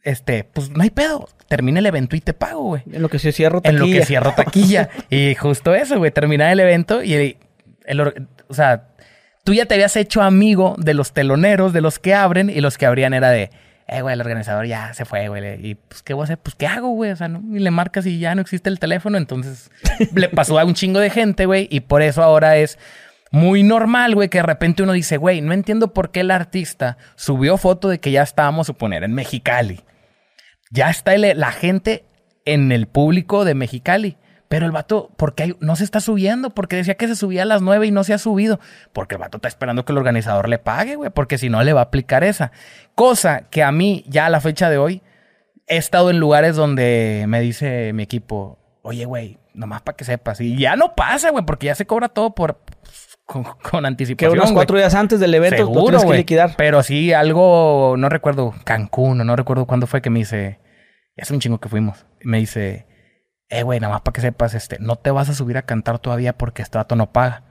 este, 0.04 0.44
pues 0.44 0.70
no 0.70 0.84
hay 0.84 0.92
pedo. 0.92 1.28
Termina 1.48 1.80
el 1.80 1.86
evento 1.88 2.16
y 2.16 2.22
te 2.22 2.34
pago, 2.34 2.62
güey. 2.62 2.84
En 2.92 3.02
lo 3.02 3.10
que 3.10 3.18
se 3.18 3.32
cierro 3.32 3.62
taquilla. 3.62 3.84
En 3.84 3.92
lo 3.92 4.00
que 4.00 4.06
cierro 4.06 4.34
taquilla. 4.34 4.90
y 5.10 5.34
justo 5.34 5.74
eso, 5.74 5.98
güey. 5.98 6.12
Termina 6.12 6.52
el 6.52 6.60
evento 6.60 7.02
y 7.02 7.14
el, 7.14 7.38
el, 7.86 8.28
o 8.48 8.54
sea, 8.54 8.90
tú 9.48 9.54
ya 9.54 9.66
te 9.66 9.76
habías 9.76 9.96
hecho 9.96 10.22
amigo 10.22 10.76
de 10.78 10.94
los 10.94 11.14
teloneros, 11.14 11.72
de 11.72 11.80
los 11.80 12.00
que 12.00 12.14
abren, 12.14 12.50
y 12.50 12.60
los 12.60 12.78
que 12.78 12.86
abrían 12.86 13.14
era 13.14 13.30
de, 13.30 13.50
eh, 13.88 14.02
güey, 14.02 14.12
el 14.12 14.20
organizador 14.20 14.66
ya 14.66 14.94
se 14.94 15.06
fue, 15.06 15.30
güey. 15.30 15.66
Y 15.66 15.76
pues, 15.76 16.04
¿qué 16.04 16.14
voy 16.14 16.24
a 16.24 16.26
hacer? 16.26 16.38
Pues, 16.38 16.54
¿qué 16.56 16.68
hago, 16.68 16.90
güey? 16.90 17.12
O 17.12 17.16
sea, 17.16 17.30
¿no? 17.30 17.42
y 17.56 17.60
le 17.60 17.72
marcas 17.72 18.06
y 18.06 18.20
ya 18.20 18.36
no 18.36 18.42
existe 18.42 18.70
el 18.70 18.78
teléfono. 18.78 19.18
Entonces, 19.18 19.72
le 20.14 20.28
pasó 20.28 20.60
a 20.60 20.66
un 20.66 20.74
chingo 20.74 21.00
de 21.00 21.10
gente, 21.10 21.46
güey. 21.46 21.70
Y 21.72 21.80
por 21.80 22.02
eso 22.02 22.24
ahora 22.24 22.58
es 22.58 22.78
muy 23.32 23.64
normal, 23.64 24.16
güey, 24.16 24.28
que 24.28 24.40
de 24.40 24.44
repente 24.44 24.84
uno 24.84 24.92
dice, 24.92 25.16
güey, 25.16 25.40
no 25.40 25.54
entiendo 25.54 25.94
por 25.94 26.12
qué 26.12 26.20
el 26.20 26.32
artista 26.32 26.98
subió 27.16 27.56
foto 27.56 27.88
de 27.88 28.02
que 28.02 28.12
ya 28.12 28.24
estábamos, 28.24 28.68
suponer, 28.68 29.06
en 29.06 29.14
Mexicali. 29.14 29.80
Ya 30.72 30.90
está 30.90 31.18
la 31.18 31.54
gente 31.54 32.04
en 32.44 32.74
el 32.74 32.86
público 32.86 33.46
de 33.46 33.56
Mexicali. 33.56 34.18
Pero 34.48 34.66
el 34.66 34.72
vato, 34.72 35.12
¿por 35.18 35.36
qué 35.36 35.56
no 35.60 35.76
se 35.76 35.84
está 35.84 36.00
subiendo? 36.00 36.52
Porque 36.52 36.78
decía 36.78 36.96
que 36.96 37.08
se 37.08 37.16
subía 37.16 37.42
a 37.42 37.46
las 37.46 37.62
9 37.62 37.88
y 37.88 37.92
no 37.92 38.04
se 38.04 38.14
ha 38.14 38.18
subido. 38.18 38.60
Porque 38.94 39.16
el 39.16 39.20
vato 39.20 39.38
está 39.38 39.50
esperando 39.50 39.84
que 39.84 39.92
el 39.92 39.98
organizador 39.98 40.48
le 40.48 40.58
pague, 40.58 40.96
güey. 40.96 41.10
Porque 41.10 41.38
si 41.38 41.50
no, 41.50 41.62
le 41.64 41.74
va 41.74 41.82
a 41.82 41.86
aplicar 41.86 42.24
esa. 42.24 42.52
Cosa 42.96 43.42
que 43.50 43.64
a 43.64 43.72
mí, 43.72 44.06
ya 44.08 44.28
a 44.28 44.30
la 44.30 44.40
fecha 44.40 44.70
de 44.70 44.78
hoy, 44.78 45.02
he 45.68 45.78
estado 45.78 46.10
en 46.10 46.20
lugares 46.20 46.56
donde 46.56 47.26
me 47.28 47.42
dice 47.42 47.92
mi 47.94 48.04
equipo, 48.04 48.58
oye, 48.84 49.04
güey, 49.06 49.38
nomás 49.54 49.82
para 49.82 49.98
que 49.98 50.06
sepas. 50.06 50.40
Y 50.40 50.58
ya 50.58 50.78
no 50.78 50.96
pasa, 50.96 51.30
güey, 51.32 51.46
porque 51.46 51.66
ya 51.66 51.76
se 51.76 51.86
cobra 51.86 52.08
todo 52.08 52.34
por 52.34 52.62
con, 53.26 53.86
anticipación. 53.86 54.32
Que 54.32 54.40
unos 54.40 54.54
cuatro 54.54 54.78
días 54.78 54.96
antes 54.96 55.20
del 55.20 55.34
evento 55.34 55.58
Seguro, 55.58 55.98
tienes 55.98 56.06
que 56.06 56.18
liquidar. 56.18 56.56
Pero 56.58 56.82
sí, 56.82 57.12
algo, 57.12 57.96
no 57.98 58.08
recuerdo, 58.08 58.54
Cancún, 58.64 59.18
no 59.18 59.36
recuerdo 59.36 59.66
cuándo 59.66 59.86
fue 59.86 60.02
que 60.02 60.10
me 60.10 60.20
dice, 60.20 60.60
es 61.16 61.30
un 61.30 61.40
chingo 61.40 61.60
que 61.60 61.68
fuimos. 61.68 62.06
Me 62.22 62.40
dice, 62.40 62.88
eh, 63.50 63.64
güey, 63.64 63.80
nada 63.80 63.94
más 63.94 64.02
para 64.02 64.14
que 64.14 64.22
sepas, 64.22 64.54
este, 64.54 64.78
no 64.80 64.98
te 64.98 65.12
vas 65.12 65.30
a 65.30 65.34
subir 65.34 65.58
a 65.58 65.62
cantar 65.64 66.00
todavía 66.00 66.38
porque 66.38 66.62
este 66.62 66.78
vato 66.78 66.96
no 66.96 67.12
paga. 67.12 67.44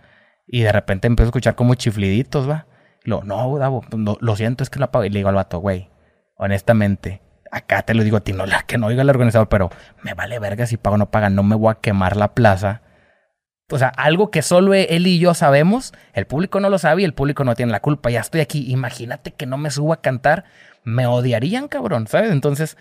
Y 0.47 0.63
de 0.63 0.73
repente 0.73 1.07
empiezo 1.07 1.29
a 1.29 1.31
escuchar 1.31 1.55
como 1.55 1.75
chifliditos, 1.75 2.49
va. 2.49 2.67
lo, 3.05 3.23
no, 3.25 3.59
Davo, 3.59 3.85
lo 4.21 4.37
siento, 4.37 4.63
es 4.63 4.71
que 4.71 4.79
no 4.79 4.91
paga. 4.91 5.07
Y 5.07 5.11
le 5.11 5.19
digo 5.19 5.29
al 5.29 5.35
vato, 5.35 5.59
güey, 5.59 5.91
honestamente, 6.37 7.23
acá 7.51 7.83
te 7.83 7.95
lo 7.95 8.05
digo 8.05 8.19
a 8.19 8.21
ti, 8.21 8.33
no 8.33 8.47
la 8.47 8.63
que 8.63 8.79
no 8.79 8.87
oiga 8.87 9.03
el 9.03 9.11
organizador, 9.11 9.49
pero 9.49 9.71
me 10.03 10.15
vale 10.15 10.39
verga 10.39 10.67
si 10.67 10.77
pago 10.77 10.95
o 10.95 10.99
no 10.99 11.11
paga, 11.11 11.31
no 11.31 11.43
me 11.43 11.57
voy 11.57 11.73
a 11.73 11.81
quemar 11.81 12.17
la 12.17 12.35
plaza. 12.35 12.83
O 13.69 13.79
sea, 13.79 13.89
algo 13.89 14.31
que 14.31 14.43
solo 14.43 14.75
él 14.75 15.07
y 15.09 15.19
yo 15.19 15.35
sabemos, 15.35 15.93
el 16.13 16.27
público 16.27 16.61
no 16.61 16.71
lo 16.71 16.79
sabe 16.79 17.03
y 17.03 17.05
el 17.05 17.15
público 17.15 17.43
no 17.43 17.57
tiene 17.57 17.73
la 17.73 17.81
culpa. 17.81 18.11
Ya 18.11 18.21
estoy 18.21 18.41
aquí, 18.41 18.71
imagínate 18.71 19.33
que 19.33 19.47
no 19.47 19.57
me 19.57 19.71
subo 19.71 19.93
a 19.93 20.01
cantar, 20.01 20.45
me 20.85 21.07
odiarían, 21.07 21.67
cabrón, 21.67 22.07
¿sabes? 22.07 22.31
Entonces, 22.31 22.77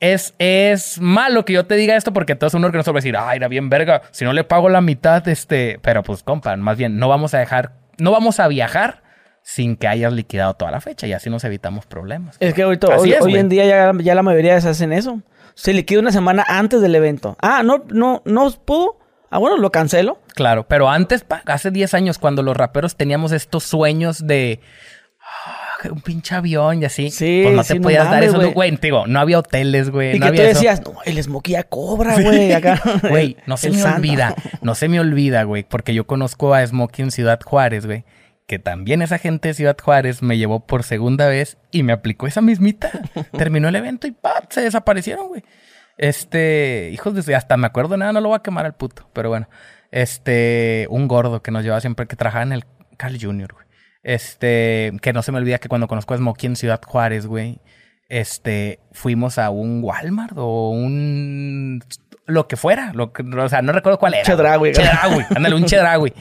es, 0.00 0.34
es 0.38 1.00
malo 1.00 1.44
que 1.44 1.54
yo 1.54 1.66
te 1.66 1.74
diga 1.76 1.96
esto 1.96 2.12
porque 2.12 2.32
entonces 2.32 2.56
uno 2.56 2.70
que 2.70 2.76
no 2.76 2.84
va 2.84 2.90
a 2.90 2.94
decir, 2.94 3.16
ay, 3.16 3.36
era 3.36 3.48
bien 3.48 3.70
verga, 3.70 4.02
si 4.10 4.24
no 4.24 4.32
le 4.32 4.44
pago 4.44 4.68
la 4.68 4.80
mitad, 4.80 5.26
este, 5.28 5.78
pero 5.82 6.02
pues 6.02 6.22
compa, 6.22 6.56
más 6.56 6.76
bien, 6.76 6.98
no 6.98 7.08
vamos 7.08 7.34
a 7.34 7.38
dejar, 7.38 7.72
no 7.98 8.10
vamos 8.10 8.40
a 8.40 8.48
viajar 8.48 9.02
sin 9.42 9.76
que 9.76 9.86
hayas 9.86 10.12
liquidado 10.12 10.54
toda 10.54 10.70
la 10.72 10.80
fecha 10.80 11.06
y 11.06 11.12
así 11.12 11.30
nos 11.30 11.44
evitamos 11.44 11.86
problemas. 11.86 12.36
Es 12.40 12.52
que 12.52 12.64
hoy, 12.64 12.78
hoy, 13.20 13.36
en 13.36 13.48
día 13.48 13.64
ya, 13.64 13.92
ya, 14.02 14.14
la 14.14 14.22
mayoría 14.22 14.60
se 14.60 14.68
hacen 14.68 14.92
eso. 14.92 15.22
Se 15.54 15.72
liquida 15.72 16.00
una 16.00 16.10
semana 16.10 16.44
antes 16.48 16.82
del 16.82 16.94
evento. 16.96 17.36
Ah, 17.40 17.62
no, 17.62 17.84
no, 17.88 18.22
no 18.26 18.50
pudo. 18.50 18.98
Ah, 19.30 19.38
bueno, 19.38 19.56
lo 19.56 19.70
cancelo. 19.70 20.18
Claro, 20.34 20.66
pero 20.68 20.88
antes, 20.88 21.24
hace 21.46 21.70
10 21.70 21.94
años, 21.94 22.18
cuando 22.18 22.42
los 22.42 22.56
raperos 22.56 22.96
teníamos 22.96 23.30
estos 23.30 23.62
sueños 23.62 24.26
de 24.26 24.60
un 25.92 26.00
pinche 26.00 26.34
avión 26.34 26.82
y 26.82 26.84
así. 26.84 27.10
Sí, 27.10 27.40
pues 27.44 27.54
no 27.54 27.64
te 27.64 27.80
podías 27.80 28.10
dar 28.10 28.22
eso, 28.22 28.52
güey. 28.52 28.76
Digo, 28.80 29.06
no 29.06 29.20
había 29.20 29.38
hoteles, 29.38 29.90
güey. 29.90 30.16
Y 30.16 30.18
no 30.18 30.24
que 30.24 30.28
había 30.28 30.42
tú 30.42 30.48
decías, 30.48 30.82
no, 30.82 30.94
el 31.04 31.22
Smokey 31.22 31.52
ya 31.52 31.64
cobra, 31.64 32.20
güey. 32.20 32.52
Acá. 32.52 32.80
Güey, 33.08 33.36
no 33.46 33.56
se 33.56 33.70
me 33.70 33.82
olvida. 33.82 34.34
No 34.62 34.74
se 34.74 34.88
me 34.88 35.00
olvida, 35.00 35.42
güey. 35.44 35.62
Porque 35.62 35.94
yo 35.94 36.06
conozco 36.06 36.54
a 36.54 36.66
Smokey 36.66 37.04
en 37.04 37.10
Ciudad 37.10 37.40
Juárez, 37.44 37.86
güey. 37.86 38.04
Que 38.46 38.58
también 38.58 39.02
esa 39.02 39.18
gente 39.18 39.48
de 39.48 39.54
Ciudad 39.54 39.76
Juárez 39.80 40.22
me 40.22 40.38
llevó 40.38 40.60
por 40.60 40.82
segunda 40.82 41.26
vez 41.26 41.58
y 41.70 41.82
me 41.82 41.92
aplicó 41.92 42.26
esa 42.26 42.40
mismita. 42.40 42.90
Terminó 43.32 43.68
el 43.68 43.76
evento 43.76 44.06
y 44.06 44.12
¡pam! 44.12 44.44
Se 44.50 44.60
desaparecieron, 44.60 45.28
güey. 45.28 45.42
Este, 45.98 46.90
hijos 46.92 47.26
de... 47.26 47.34
Hasta 47.34 47.56
me 47.56 47.66
acuerdo, 47.66 47.96
nada, 47.96 48.12
no 48.12 48.20
lo 48.20 48.28
voy 48.28 48.36
a 48.36 48.42
quemar 48.42 48.66
al 48.66 48.74
puto. 48.74 49.08
Pero 49.12 49.30
bueno. 49.30 49.48
Este, 49.90 50.86
un 50.90 51.08
gordo 51.08 51.42
que 51.42 51.50
nos 51.50 51.62
llevaba 51.62 51.80
siempre, 51.80 52.06
que 52.06 52.16
trabajaba 52.16 52.44
en 52.44 52.52
el 52.52 52.64
Carl 52.96 53.18
Jr., 53.20 53.52
güey. 53.52 53.65
Este, 54.06 54.92
que 55.02 55.12
no 55.12 55.20
se 55.22 55.32
me 55.32 55.38
olvida 55.38 55.58
que 55.58 55.68
cuando 55.68 55.88
conozco 55.88 56.14
a 56.14 56.16
Smokey 56.16 56.46
en 56.46 56.54
Ciudad 56.54 56.80
Juárez, 56.80 57.26
güey, 57.26 57.58
este, 58.08 58.78
fuimos 58.92 59.36
a 59.36 59.50
un 59.50 59.82
Walmart 59.82 60.34
o 60.36 60.70
un 60.70 61.82
lo 62.24 62.46
que 62.46 62.54
fuera, 62.56 62.92
lo 62.92 63.12
que, 63.12 63.24
o 63.24 63.48
sea, 63.48 63.62
no 63.62 63.72
recuerdo 63.72 63.98
cuál 63.98 64.14
era. 64.14 64.22
Chedraui. 64.22 64.70
Chedraui, 64.74 65.24
ándale, 65.34 65.56
un 65.56 65.64
Chedraui. 65.64 66.12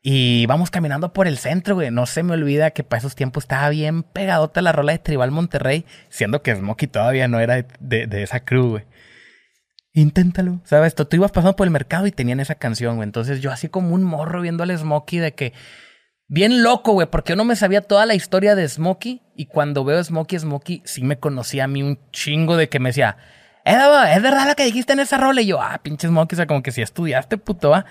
Y 0.00 0.46
vamos 0.46 0.70
caminando 0.70 1.12
por 1.12 1.26
el 1.26 1.38
centro, 1.38 1.74
güey. 1.74 1.90
No 1.90 2.06
se 2.06 2.22
me 2.22 2.34
olvida 2.34 2.70
que 2.70 2.84
para 2.84 2.98
esos 2.98 3.16
tiempos 3.16 3.44
estaba 3.44 3.68
bien 3.70 4.04
pegadota 4.04 4.62
la 4.62 4.70
rola 4.70 4.92
de 4.92 5.00
Tribal 5.00 5.32
Monterrey, 5.32 5.86
siendo 6.10 6.40
que 6.42 6.54
Smokey 6.54 6.86
todavía 6.86 7.26
no 7.26 7.40
era 7.40 7.66
de, 7.80 8.06
de, 8.06 8.22
esa 8.22 8.44
crew, 8.44 8.68
güey. 8.68 8.84
Inténtalo, 9.92 10.60
¿sabes? 10.62 10.94
Tú, 10.94 11.04
tú 11.04 11.16
ibas 11.16 11.32
pasando 11.32 11.56
por 11.56 11.66
el 11.66 11.72
mercado 11.72 12.06
y 12.06 12.12
tenían 12.12 12.38
esa 12.38 12.54
canción, 12.54 12.94
güey. 12.94 13.08
Entonces 13.08 13.40
yo 13.40 13.50
así 13.50 13.68
como 13.68 13.92
un 13.92 14.04
morro 14.04 14.40
viendo 14.40 14.62
al 14.62 14.78
Smokey 14.78 15.18
de 15.18 15.34
que... 15.34 15.52
Bien 16.28 16.62
loco, 16.62 16.92
güey, 16.92 17.08
porque 17.10 17.30
yo 17.32 17.36
no 17.36 17.44
me 17.44 17.56
sabía 17.56 17.80
toda 17.80 18.04
la 18.06 18.14
historia 18.14 18.54
de 18.54 18.68
Smokey. 18.68 19.22
Y 19.34 19.46
cuando 19.46 19.84
veo 19.84 20.02
Smokey, 20.02 20.38
Smokey 20.38 20.82
sí 20.84 21.02
me 21.02 21.18
conocía 21.18 21.64
a 21.64 21.68
mí 21.68 21.82
un 21.82 21.98
chingo 22.12 22.56
de 22.56 22.68
que 22.68 22.78
me 22.78 22.90
decía... 22.90 23.16
¿Es, 23.64 23.74
¿Es 23.74 24.22
verdad 24.22 24.46
lo 24.48 24.54
que 24.54 24.64
dijiste 24.64 24.92
en 24.94 25.00
esa 25.00 25.18
rola? 25.18 25.40
Y 25.42 25.46
yo, 25.46 25.60
ah, 25.60 25.80
pinche 25.82 26.08
Smokey, 26.08 26.36
o 26.36 26.38
sea, 26.38 26.46
como 26.46 26.62
que 26.62 26.70
si 26.70 26.80
estudiaste, 26.80 27.36
puto, 27.36 27.70
¿va? 27.70 27.84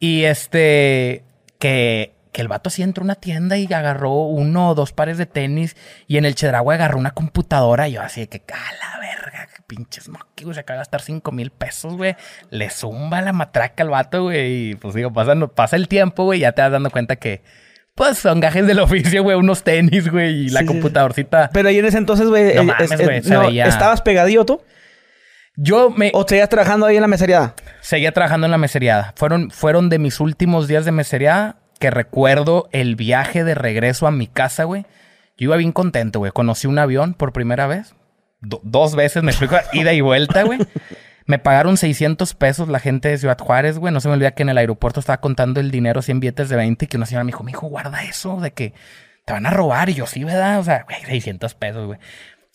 Y 0.00 0.24
este 0.24 1.24
que, 1.60 2.16
que 2.32 2.40
el 2.40 2.48
vato 2.48 2.68
así 2.68 2.82
entró 2.82 3.02
a 3.02 3.04
una 3.04 3.14
tienda 3.14 3.56
y 3.56 3.72
agarró 3.72 4.12
uno 4.12 4.70
o 4.70 4.74
dos 4.74 4.92
pares 4.92 5.18
de 5.18 5.26
tenis 5.26 5.76
y 6.08 6.16
en 6.16 6.24
el 6.24 6.34
Chedraui 6.34 6.74
agarró 6.74 6.98
una 6.98 7.12
computadora 7.12 7.86
y 7.86 7.92
yo 7.92 8.02
así 8.02 8.22
de 8.22 8.28
que, 8.28 8.42
a 8.52 8.72
la 8.80 8.98
verga, 9.00 9.48
qué 9.54 9.62
pinches 9.64 10.08
moqui, 10.08 10.42
güey, 10.42 10.54
se 10.54 10.60
acaba 10.60 10.78
de 10.78 10.80
gastar 10.80 11.02
cinco 11.02 11.30
mil 11.30 11.52
pesos, 11.52 11.96
güey. 11.96 12.16
Le 12.50 12.68
zumba 12.70 13.22
la 13.22 13.32
matraca 13.32 13.84
al 13.84 13.90
vato, 13.90 14.24
güey, 14.24 14.70
y 14.70 14.74
pues 14.74 14.94
digo, 14.94 15.12
pasa, 15.12 15.34
pasa 15.54 15.76
el 15.76 15.86
tiempo, 15.86 16.24
güey, 16.24 16.40
ya 16.40 16.52
te 16.52 16.62
vas 16.62 16.72
dando 16.72 16.90
cuenta 16.90 17.14
que... 17.16 17.42
Pues 17.94 18.18
son 18.18 18.40
gajes 18.40 18.66
del 18.66 18.80
oficio, 18.80 19.22
güey, 19.22 19.36
unos 19.36 19.62
tenis, 19.62 20.10
güey, 20.10 20.46
y 20.46 20.48
la 20.48 20.64
computadorcita. 20.64 21.50
Pero 21.52 21.68
ahí 21.68 21.78
en 21.78 21.84
ese 21.84 21.98
entonces, 21.98 22.28
güey, 22.28 22.54
no, 23.24 23.48
eh, 23.50 23.62
¿estabas 23.66 24.00
pegadillo 24.00 24.44
tú? 24.46 24.62
Yo 25.56 25.90
me... 25.90 26.10
¿O 26.14 26.26
seguías 26.26 26.48
trabajando 26.48 26.86
ahí 26.86 26.96
en 26.96 27.02
la 27.02 27.08
meseriada? 27.08 27.54
Seguía 27.82 28.12
trabajando 28.12 28.46
en 28.46 28.50
la 28.50 28.58
meseriada. 28.58 29.12
Fueron, 29.16 29.50
fueron 29.50 29.90
de 29.90 29.98
mis 29.98 30.20
últimos 30.20 30.66
días 30.66 30.86
de 30.86 30.92
meseriada 30.92 31.56
que 31.78 31.90
recuerdo 31.90 32.68
el 32.72 32.96
viaje 32.96 33.44
de 33.44 33.54
regreso 33.54 34.06
a 34.06 34.10
mi 34.10 34.26
casa, 34.26 34.64
güey. 34.64 34.86
Yo 35.36 35.44
iba 35.44 35.56
bien 35.56 35.72
contento, 35.72 36.20
güey. 36.20 36.32
Conocí 36.32 36.66
un 36.66 36.78
avión 36.78 37.12
por 37.12 37.32
primera 37.32 37.66
vez. 37.66 37.94
dos 38.40 38.96
veces, 38.96 39.22
me 39.22 39.32
explico, 39.32 39.56
ida 39.72 39.92
y 39.92 40.00
vuelta, 40.00 40.44
güey. 40.44 40.60
Me 41.26 41.38
pagaron 41.38 41.76
600 41.76 42.34
pesos 42.34 42.68
la 42.68 42.80
gente 42.80 43.08
de 43.08 43.18
Ciudad 43.18 43.38
Juárez, 43.38 43.78
güey. 43.78 43.92
No 43.92 44.00
se 44.00 44.08
me 44.08 44.14
olvida 44.14 44.32
que 44.32 44.42
en 44.42 44.48
el 44.48 44.58
aeropuerto 44.58 45.00
estaba 45.00 45.20
contando 45.20 45.60
el 45.60 45.70
dinero, 45.70 46.02
100 46.02 46.20
billetes 46.20 46.48
de 46.48 46.56
20, 46.56 46.84
y 46.84 46.88
que 46.88 46.96
una 46.96 47.06
señora 47.06 47.24
me 47.24 47.30
dijo, 47.30 47.44
mi 47.44 47.52
hijo, 47.52 47.68
guarda 47.68 48.02
eso, 48.04 48.40
de 48.40 48.52
que 48.52 48.74
te 49.24 49.32
van 49.32 49.46
a 49.46 49.50
robar. 49.50 49.88
Y 49.88 49.94
yo, 49.94 50.06
sí, 50.06 50.24
¿verdad? 50.24 50.58
O 50.58 50.64
sea, 50.64 50.84
güey, 50.84 51.04
600 51.04 51.54
pesos, 51.54 51.86
güey. 51.86 51.98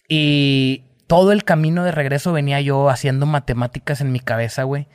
Y 0.07 0.85
todo 1.07 1.31
el 1.31 1.43
camino 1.43 1.83
de 1.83 1.91
regreso 1.91 2.33
venía 2.33 2.61
yo 2.61 2.89
haciendo 2.89 3.25
matemáticas 3.25 4.01
en 4.01 4.11
mi 4.11 4.19
cabeza, 4.19 4.63
güey, 4.63 4.87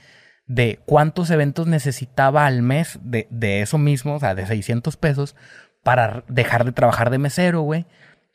de 0.46 0.80
cuántos 0.84 1.30
eventos 1.30 1.66
necesitaba 1.66 2.46
al 2.46 2.62
mes 2.62 2.98
de, 3.02 3.26
de, 3.30 3.62
eso 3.62 3.78
mismo, 3.78 4.14
o 4.14 4.20
sea, 4.20 4.34
de 4.34 4.46
600 4.46 4.96
pesos, 4.96 5.34
para 5.82 6.24
dejar 6.28 6.64
de 6.64 6.72
trabajar 6.72 7.10
de 7.10 7.18
mesero, 7.18 7.62
güey. 7.62 7.86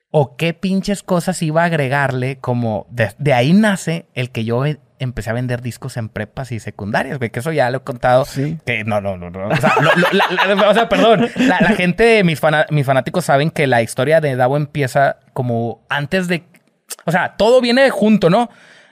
O 0.10 0.38
qué 0.38 0.54
pinches 0.54 1.04
cosas 1.04 1.42
iba 1.42 1.64
a 1.64 1.66
agregarle, 1.66 2.38
como 2.38 2.88
de, 2.90 3.34
ahí 3.34 3.54
nace 3.54 4.06
el 4.14 4.32
que 4.32 4.46
yo 4.46 4.64
empecé 5.00 5.30
a 5.30 5.34
vender 5.34 5.62
discos 5.62 5.98
en 5.98 6.10
prepas 6.10 6.52
y 6.52 6.60
secundarias, 6.60 7.18
güey, 7.18 7.30
que 7.30 7.40
eso 7.40 7.52
ya 7.52 7.70
lo 7.70 7.80
he 7.80 7.82
contado. 7.82 8.26
Sí. 8.26 8.58
Que 8.66 8.84
no, 8.84 9.02
no, 9.02 9.18
no, 9.18 9.30
no. 9.30 9.50
O 9.50 9.56
sea, 9.56 9.74
o 10.70 10.74
sea 10.74 10.90
perdón, 10.90 11.30
la, 11.36 11.58
gente, 11.76 12.24
mis, 12.24 12.42
mis 12.72 12.86
fanáticos 12.86 13.26
saben 13.26 13.52
que 13.52 13.68
la 13.68 13.82
historia 13.82 14.22
de 14.22 14.36
Davo 14.36 14.58
empieza 14.58 15.18
como 15.34 15.82
antes 15.90 16.28
de 16.28 16.44
o 17.06 17.12
sea, 17.12 17.36
todo 17.38 17.62
viene 17.62 17.90
junto, 17.90 18.30
¿no? 18.30 18.50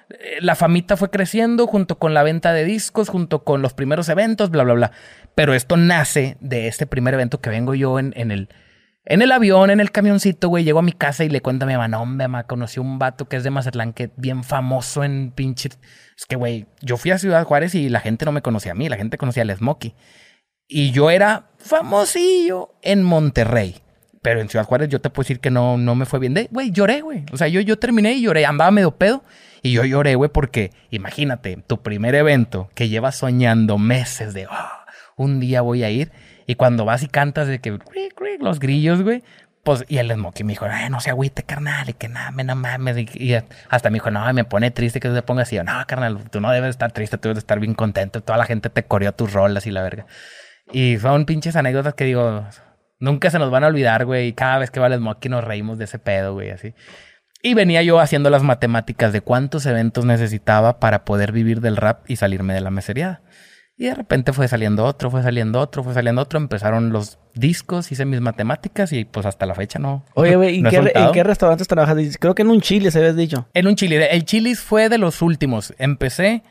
Eh, 0.10 0.38
la 0.42 0.56
famita 0.56 0.98
fue 0.98 1.10
creciendo 1.10 1.68
junto 1.68 1.98
con 1.98 2.14
la 2.14 2.24
venta 2.24 2.54
de 2.54 2.66
discos, 2.66 3.10
junto 3.10 3.44
con 3.44 3.62
los 3.62 3.74
primeros 3.74 4.10
eventos, 4.10 4.50
bla, 4.50 4.64
bla, 4.64 4.74
bla. 4.74 4.92
Pero 5.34 5.54
esto 5.54 5.78
nace 5.78 6.38
de 6.40 6.68
este 6.68 6.88
primer 6.88 7.14
evento 7.14 7.42
que 7.42 7.50
vengo 7.50 7.74
yo 7.74 8.00
en, 8.00 8.14
en 8.16 8.32
el, 8.32 8.50
en 9.06 9.22
el 9.22 9.32
avión, 9.32 9.70
en 9.70 9.80
el 9.80 9.92
camioncito, 9.92 10.50
güey. 10.50 10.64
Llego 10.64 10.80
a 10.80 10.84
mi 10.84 10.92
casa 10.92 11.24
y 11.24 11.30
le 11.30 11.42
cuento 11.42 11.66
a 11.66 11.68
mi 11.68 11.74
mamá, 11.74 11.88
no, 11.88 12.02
hombre, 12.02 12.28
mamá, 12.28 12.44
conocí 12.46 12.80
un 12.80 12.98
vato 12.98 13.28
que 13.28 13.38
es 13.38 13.44
de 13.44 13.52
Mazatlán, 13.52 13.94
que 13.94 14.12
bien 14.18 14.44
famoso 14.44 15.04
en 15.04 15.32
pinche... 15.32 15.70
Es 16.18 16.26
que, 16.28 16.36
güey, 16.36 16.66
yo 16.82 16.98
fui 16.98 17.12
a 17.12 17.18
Ciudad 17.18 17.44
Juárez 17.44 17.76
y 17.76 17.90
la 17.90 18.00
gente 18.00 18.26
no 18.26 18.32
me 18.32 18.42
conocía 18.42 18.72
a 18.72 18.76
mí, 18.76 18.90
la 18.90 18.98
gente 18.98 19.18
conocía 19.18 19.44
al 19.44 19.56
Smokey. 19.56 19.94
Y 20.68 20.92
yo 20.92 21.12
era 21.12 21.52
famosillo 21.58 22.76
en 22.82 23.04
Monterrey. 23.04 23.82
Pero 24.24 24.42
en 24.42 24.50
Ciudad 24.50 24.66
Juárez 24.66 24.90
yo 24.90 25.02
te 25.02 25.12
puedo 25.12 25.26
decir 25.26 25.40
que 25.40 25.52
no, 25.52 25.78
no 25.78 25.94
me 25.94 26.08
fue 26.08 26.18
bien. 26.18 26.34
De, 26.34 26.48
güey, 26.52 26.72
lloré, 26.72 27.02
güey. 27.02 27.26
O 27.32 27.38
sea, 27.38 27.48
yo, 27.48 27.62
yo 27.62 27.78
terminé 27.78 28.14
y 28.14 28.24
lloré. 28.24 28.46
Andaba 28.48 28.72
medio 28.72 28.90
pedo. 28.90 29.24
Y 29.62 29.74
yo 29.74 29.84
lloré, 29.84 30.16
güey, 30.16 30.32
porque 30.32 30.72
imagínate, 30.90 31.58
tu 31.68 31.84
primer 31.84 32.16
evento 32.16 32.70
que 32.74 32.90
llevas 32.90 33.18
soñando 33.18 33.78
meses 33.78 34.34
de, 34.34 34.48
oh, 34.48 34.70
un 35.16 35.40
día 35.40 35.62
voy 35.62 35.84
a 35.84 35.92
ir. 35.92 36.12
Y 36.48 36.56
cuando 36.56 36.86
vas 36.86 37.04
y 37.04 37.08
cantas 37.08 37.48
de 37.48 37.60
que, 37.60 37.80
los 38.40 38.60
grillos, 38.60 39.02
güey. 39.02 39.24
Pues, 39.64 39.84
y 39.88 39.98
el 39.98 40.12
Smokey 40.12 40.44
me 40.44 40.54
dijo, 40.54 40.66
Ay, 40.70 40.92
no 40.92 41.00
se 41.00 41.10
agüite, 41.10 41.42
carnal, 41.42 41.90
y 41.90 41.94
que 41.94 42.08
nada, 42.08 42.30
me 42.30 42.44
no 42.44 42.56
mames. 42.56 42.98
Y, 43.16 43.34
hasta 43.70 43.90
me 43.90 43.96
dijo, 43.96 44.12
no, 44.12 44.32
me 44.32 44.44
pone 44.44 44.70
triste 44.70 45.00
que 45.00 45.08
tú 45.08 45.16
te 45.16 45.24
pongas 45.24 45.48
así. 45.48 45.56
Yo, 45.56 45.64
no, 45.64 45.74
carnal, 45.88 46.30
tú 46.30 46.40
no 46.40 46.52
debes 46.52 46.70
estar 46.70 46.92
triste, 46.92 47.18
tú 47.18 47.30
debes 47.30 47.40
estar 47.40 47.60
bien 47.60 47.74
contento. 47.74 48.22
Toda 48.22 48.38
la 48.38 48.46
gente 48.46 48.70
te 48.70 48.84
coreó 48.84 49.12
tus 49.12 49.34
rolas 49.34 49.66
y 49.66 49.72
la 49.72 49.82
verga. 49.82 50.06
Y 50.72 50.98
son 51.00 51.26
pinches 51.26 51.56
anécdotas 51.56 51.96
que 51.96 52.06
digo, 52.06 52.46
Nunca 53.00 53.30
se 53.30 53.40
nos 53.40 53.52
van 53.52 53.64
a 53.64 53.68
olvidar, 53.68 54.06
güey. 54.06 54.34
Cada 54.34 54.60
vez 54.60 54.72
que 54.72 54.80
va 54.80 54.88
el 54.88 54.96
Smokey 54.96 55.30
nos 55.30 55.44
reímos 55.44 55.78
de 55.78 55.86
ese 55.86 56.00
pedo, 56.00 56.34
güey, 56.34 56.52
así. 56.52 56.74
Y 57.42 57.54
venía 57.54 57.84
yo 57.84 58.00
haciendo 58.00 58.30
las 58.30 58.42
matemáticas 58.42 59.14
de 59.14 59.22
cuántos 59.22 59.66
eventos 59.66 60.06
necesitaba 60.06 60.80
para 60.80 61.06
poder 61.06 61.32
vivir 61.32 61.62
del 61.62 61.78
rap 61.78 62.10
y 62.10 62.16
salirme 62.16 62.54
de 62.54 62.62
la 62.62 62.72
meseriada. 62.72 63.22
Y 63.78 63.86
de 63.86 63.96
repente 63.96 64.32
fue 64.32 64.48
saliendo 64.48 64.86
otro, 64.86 65.12
fue 65.12 65.22
saliendo 65.22 65.60
otro, 65.60 65.84
fue 65.84 65.94
saliendo 65.94 66.22
otro. 66.22 66.40
Empezaron 66.40 66.94
los 66.94 67.20
discos, 67.34 67.92
hice 67.92 68.06
mis 68.06 68.22
matemáticas 68.22 68.94
y 68.94 69.04
pues 69.04 69.26
hasta 69.26 69.46
la 69.46 69.54
fecha 69.54 69.80
no. 69.80 70.06
Oye, 70.14 70.38
güey, 70.38 70.56
¿y 70.56 70.64
¿en 70.66 71.12
qué 71.12 71.24
restaurantes 71.24 71.68
trabajas? 71.68 71.98
Creo 72.18 72.36
que 72.36 72.44
en 72.44 72.50
un 72.50 72.62
chile 72.62 72.90
se 72.90 73.00
habías 73.00 73.18
dicho. 73.18 73.50
En 73.54 73.68
un 73.68 73.76
chile. 73.76 74.08
El 74.12 74.24
chilis 74.24 74.62
fue 74.62 74.88
de 74.88 74.98
los 74.98 75.22
últimos. 75.22 75.74
Empecé 75.78 76.44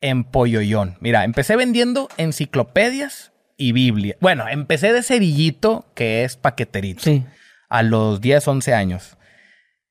en 0.00 0.24
Polloyón. 0.24 0.96
Mira, 1.00 1.24
empecé 1.24 1.56
vendiendo 1.56 2.08
enciclopedias 2.16 3.32
y 3.58 3.72
Biblia. 3.72 4.16
Bueno, 4.20 4.48
empecé 4.48 4.94
de 4.94 5.02
cerillito, 5.02 5.84
que 5.94 6.24
es 6.24 6.36
paqueterito. 6.36 7.02
Sí. 7.02 7.24
A 7.68 7.82
los 7.82 8.22
10, 8.22 8.48
11 8.48 8.72
años. 8.72 9.18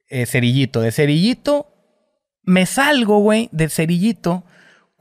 Eh, 0.09 0.25
cerillito. 0.25 0.81
De 0.81 0.91
cerillito, 0.91 1.67
me 2.41 2.65
salgo, 2.65 3.19
güey, 3.19 3.49
de 3.51 3.69
cerillito 3.69 4.43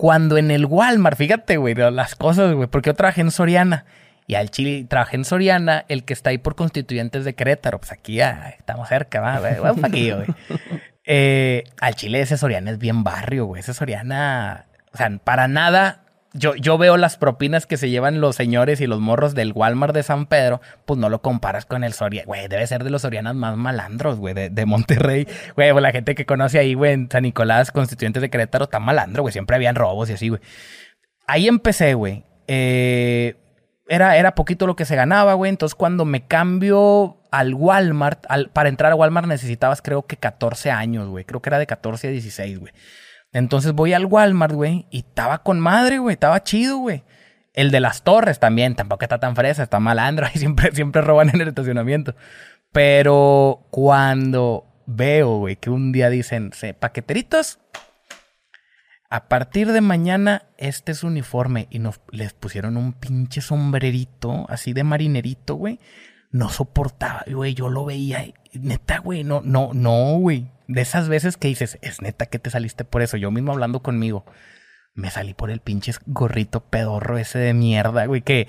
cuando 0.02 0.36
en 0.36 0.50
el 0.50 0.66
Walmart, 0.66 1.16
fíjate, 1.16 1.58
güey, 1.58 1.76
las 1.76 2.16
cosas, 2.16 2.54
güey, 2.54 2.66
porque 2.66 2.90
yo 2.90 2.94
trabajé 2.94 3.20
en 3.20 3.30
Soriana. 3.30 3.84
Y 4.26 4.34
al 4.34 4.50
Chile 4.50 4.84
trabajé 4.88 5.14
en 5.14 5.24
Soriana, 5.24 5.84
el 5.86 6.02
que 6.02 6.12
está 6.12 6.30
ahí 6.30 6.38
por 6.38 6.56
constituyentes 6.56 7.24
de 7.24 7.36
Querétaro. 7.36 7.78
Pues 7.78 7.92
aquí 7.92 8.14
ya 8.14 8.52
estamos 8.58 8.88
cerca, 8.88 9.20
va, 9.20 9.38
güey. 9.38 9.60
Vamos 9.60 9.84
aquí, 9.84 10.10
güey. 10.10 10.26
Eh, 11.04 11.64
al 11.80 11.94
Chile 11.96 12.20
ese 12.20 12.36
Soriana 12.36 12.70
es 12.72 12.78
bien 12.78 13.04
barrio, 13.04 13.46
güey. 13.46 13.60
Ese 13.60 13.74
Soriana, 13.74 14.66
o 14.92 14.96
sea, 14.96 15.08
para 15.22 15.46
nada 15.46 16.01
yo, 16.34 16.54
yo 16.54 16.78
veo 16.78 16.96
las 16.96 17.16
propinas 17.16 17.66
que 17.66 17.76
se 17.76 17.90
llevan 17.90 18.20
los 18.20 18.36
señores 18.36 18.80
y 18.80 18.86
los 18.86 19.00
morros 19.00 19.34
del 19.34 19.52
Walmart 19.52 19.94
de 19.94 20.02
San 20.02 20.26
Pedro, 20.26 20.60
pues 20.86 20.98
no 20.98 21.08
lo 21.08 21.20
comparas 21.20 21.66
con 21.66 21.84
el 21.84 21.92
Soriana. 21.92 22.26
Güey, 22.26 22.48
debe 22.48 22.66
ser 22.66 22.84
de 22.84 22.90
los 22.90 23.02
Sorianas 23.02 23.34
más 23.34 23.56
malandros, 23.56 24.18
güey, 24.18 24.34
de, 24.34 24.66
Monterrey. 24.66 25.26
Güey, 25.56 25.72
pues 25.72 25.82
la 25.82 25.92
gente 25.92 26.14
que 26.14 26.24
conoce 26.24 26.58
ahí, 26.58 26.74
güey, 26.74 26.92
en 26.92 27.10
San 27.10 27.24
Nicolás, 27.24 27.70
constituyentes 27.70 28.22
de 28.22 28.30
Querétaro, 28.30 28.64
está 28.64 28.78
malandro, 28.78 29.22
güey. 29.22 29.32
Siempre 29.32 29.56
habían 29.56 29.74
robos 29.74 30.08
y 30.10 30.14
así, 30.14 30.28
güey. 30.28 30.40
Ahí 31.26 31.48
empecé, 31.48 31.94
güey. 31.94 32.24
Eh, 32.46 33.36
era, 33.88 34.16
era 34.16 34.34
poquito 34.34 34.66
lo 34.66 34.76
que 34.76 34.84
se 34.84 34.96
ganaba, 34.96 35.34
güey. 35.34 35.50
Entonces, 35.50 35.74
cuando 35.74 36.04
me 36.04 36.26
cambio 36.26 37.18
al 37.30 37.54
Walmart, 37.54 38.24
al, 38.28 38.48
para 38.50 38.68
entrar 38.68 38.92
a 38.92 38.94
Walmart 38.94 39.26
necesitabas, 39.26 39.82
creo 39.82 40.06
que 40.06 40.16
14 40.16 40.70
años, 40.70 41.08
güey. 41.08 41.24
Creo 41.24 41.42
que 41.42 41.50
era 41.50 41.58
de 41.58 41.66
14 41.66 42.08
a 42.08 42.10
16, 42.10 42.58
güey. 42.58 42.72
Entonces 43.32 43.72
voy 43.72 43.94
al 43.94 44.06
Walmart, 44.06 44.54
güey, 44.54 44.86
y 44.90 44.98
estaba 44.98 45.42
con 45.42 45.58
madre, 45.58 45.98
güey, 45.98 46.14
estaba 46.14 46.42
chido, 46.42 46.78
güey. 46.78 47.02
El 47.54 47.70
de 47.70 47.80
las 47.80 48.02
torres 48.02 48.38
también, 48.38 48.74
tampoco 48.74 49.04
está 49.04 49.18
tan 49.18 49.36
fresa, 49.36 49.62
está 49.62 49.80
malandro, 49.80 50.26
ahí 50.32 50.38
siempre, 50.38 50.72
siempre 50.72 51.02
roban 51.02 51.30
en 51.30 51.40
el 51.40 51.48
estacionamiento. 51.48 52.14
Pero 52.72 53.66
cuando 53.70 54.66
veo, 54.86 55.38
güey, 55.38 55.56
que 55.56 55.70
un 55.70 55.92
día 55.92 56.10
dicen, 56.10 56.52
paqueteritos, 56.78 57.58
a 59.10 59.28
partir 59.28 59.72
de 59.72 59.82
mañana 59.82 60.46
este 60.56 60.92
es 60.92 61.04
uniforme 61.04 61.68
y 61.70 61.78
nos 61.80 62.00
les 62.10 62.32
pusieron 62.32 62.78
un 62.78 62.94
pinche 62.94 63.42
sombrerito 63.42 64.46
así 64.48 64.72
de 64.72 64.84
marinerito, 64.84 65.54
güey. 65.56 65.80
No 66.30 66.48
soportaba, 66.48 67.22
güey, 67.26 67.52
yo 67.52 67.68
lo 67.68 67.84
veía, 67.84 68.24
neta, 68.52 68.98
güey, 68.98 69.24
no, 69.24 69.40
no, 69.44 69.70
no, 69.72 70.18
güey 70.18 70.46
de 70.72 70.80
esas 70.80 71.08
veces 71.08 71.36
que 71.36 71.48
dices, 71.48 71.78
es 71.82 72.02
neta 72.02 72.26
que 72.26 72.38
te 72.38 72.50
saliste 72.50 72.84
por 72.84 73.02
eso, 73.02 73.16
yo 73.16 73.30
mismo 73.30 73.52
hablando 73.52 73.80
conmigo. 73.80 74.24
me 74.94 75.10
salí 75.10 75.32
por 75.32 75.50
el 75.50 75.60
pinche 75.60 75.92
gorrito 76.06 76.60
pedorro 76.60 77.16
ese 77.16 77.38
de 77.38 77.54
mierda, 77.54 78.04
güey, 78.04 78.20
que, 78.20 78.46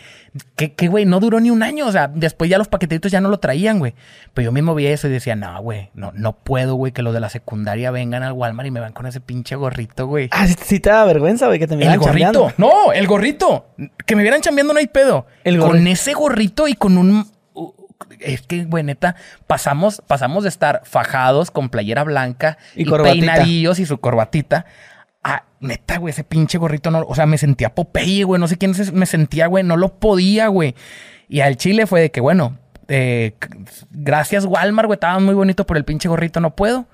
que, 0.57 0.73
que, 0.73 0.89
güey, 0.89 1.05
no 1.05 1.21
duró 1.21 1.39
ni 1.39 1.49
un 1.49 1.63
año, 1.63 1.87
o 1.87 1.91
sea, 1.91 2.09
después 2.09 2.49
ya 2.49 2.57
los 2.57 2.67
paquetitos 2.67 3.13
ya 3.13 3.21
no 3.21 3.29
lo 3.29 3.39
traían, 3.39 3.79
güey. 3.79 3.93
Pero 4.33 4.45
yo 4.45 4.51
mismo 4.51 4.75
vi 4.75 4.87
eso 4.87 5.07
y 5.07 5.11
decía, 5.11 5.37
no, 5.37 5.61
güey, 5.61 5.89
no, 5.93 6.11
no 6.13 6.33
puedo, 6.33 6.75
güey, 6.75 6.91
que 6.91 7.01
los 7.01 7.13
de 7.13 7.21
la 7.21 7.29
secundaria 7.29 7.91
vengan 7.91 8.23
al 8.23 8.33
Walmart 8.33 8.67
y 8.67 8.71
me 8.71 8.81
van 8.81 8.91
con 8.91 9.05
ese 9.05 9.21
pinche 9.21 9.55
gorrito, 9.55 10.05
güey. 10.05 10.27
Ah, 10.31 10.45
sí, 10.47 10.81
te 10.81 10.89
da 10.89 11.05
vergüenza, 11.05 11.47
güey, 11.47 11.59
que 11.59 11.67
te 11.67 11.75
El 11.75 11.97
gorrito, 11.97 12.51
no, 12.57 12.91
el 12.91 13.07
gorrito, 13.07 13.67
que 14.05 14.17
me 14.17 14.21
vieran 14.21 14.41
chambeando 14.41 14.73
no 14.73 14.79
hay 14.79 14.87
pedo. 14.87 15.25
El 15.45 15.59
con 15.59 15.87
ese 15.87 16.13
gorrito 16.13 16.67
y 16.67 16.73
con 16.73 16.97
un... 16.97 17.31
Es 18.23 18.41
que, 18.41 18.65
güey, 18.65 18.83
neta, 18.83 19.15
pasamos, 19.47 20.01
pasamos 20.07 20.43
de 20.43 20.49
estar 20.49 20.81
fajados 20.85 21.51
con 21.51 21.69
playera 21.69 22.03
blanca 22.03 22.57
y, 22.75 22.87
y 22.87 22.91
peinadillos 22.91 23.79
y 23.79 23.85
su 23.85 23.99
corbatita 23.99 24.65
Ah, 25.23 25.43
neta, 25.61 25.97
güey, 25.99 26.11
ese 26.11 26.25
pinche 26.25 26.57
gorrito 26.57 26.91
no. 26.91 27.05
O 27.07 27.15
sea, 27.15 27.25
me 27.25 27.37
sentía 27.37 27.73
Popeye, 27.73 28.25
güey. 28.25 28.41
No 28.41 28.47
sé 28.47 28.57
quién 28.57 28.73
me 28.93 29.05
sentía, 29.05 29.47
güey. 29.47 29.63
No 29.63 29.77
lo 29.77 29.95
podía, 29.97 30.47
güey. 30.47 30.75
Y 31.29 31.39
al 31.39 31.55
chile 31.55 31.87
fue 31.87 32.01
de 32.01 32.11
que, 32.11 32.19
bueno, 32.19 32.57
eh, 32.89 33.33
gracias 33.89 34.45
Walmart, 34.45 34.87
güey. 34.87 34.97
Estaba 34.97 35.19
muy 35.19 35.33
bonito 35.33 35.65
por 35.65 35.77
el 35.77 35.85
pinche 35.85 36.09
gorrito, 36.09 36.41
no 36.41 36.55
puedo. 36.55 36.87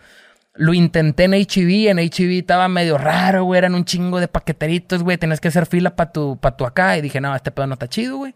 Lo 0.53 0.75
intenté 0.75 1.23
en 1.23 1.33
HB. 1.33 1.89
En 1.89 1.97
HB 1.97 2.39
estaba 2.39 2.67
medio 2.67 2.99
raro, 2.99 3.45
güey. 3.45 3.57
Eran 3.57 3.73
un 3.73 3.85
chingo 3.85 4.19
de 4.19 4.27
paqueteritos, 4.27 5.01
güey. 5.01 5.17
Tenías 5.17 5.41
que 5.41 5.47
hacer 5.47 5.65
fila 5.65 5.95
para 5.95 6.11
tu, 6.11 6.37
pa 6.37 6.55
tu 6.55 6.65
acá. 6.65 6.97
Y 6.97 7.01
dije, 7.01 7.19
no, 7.19 7.35
este 7.35 7.49
pedo 7.49 7.65
no 7.65 7.73
está 7.73 7.87
chido, 7.87 8.17
güey. 8.17 8.35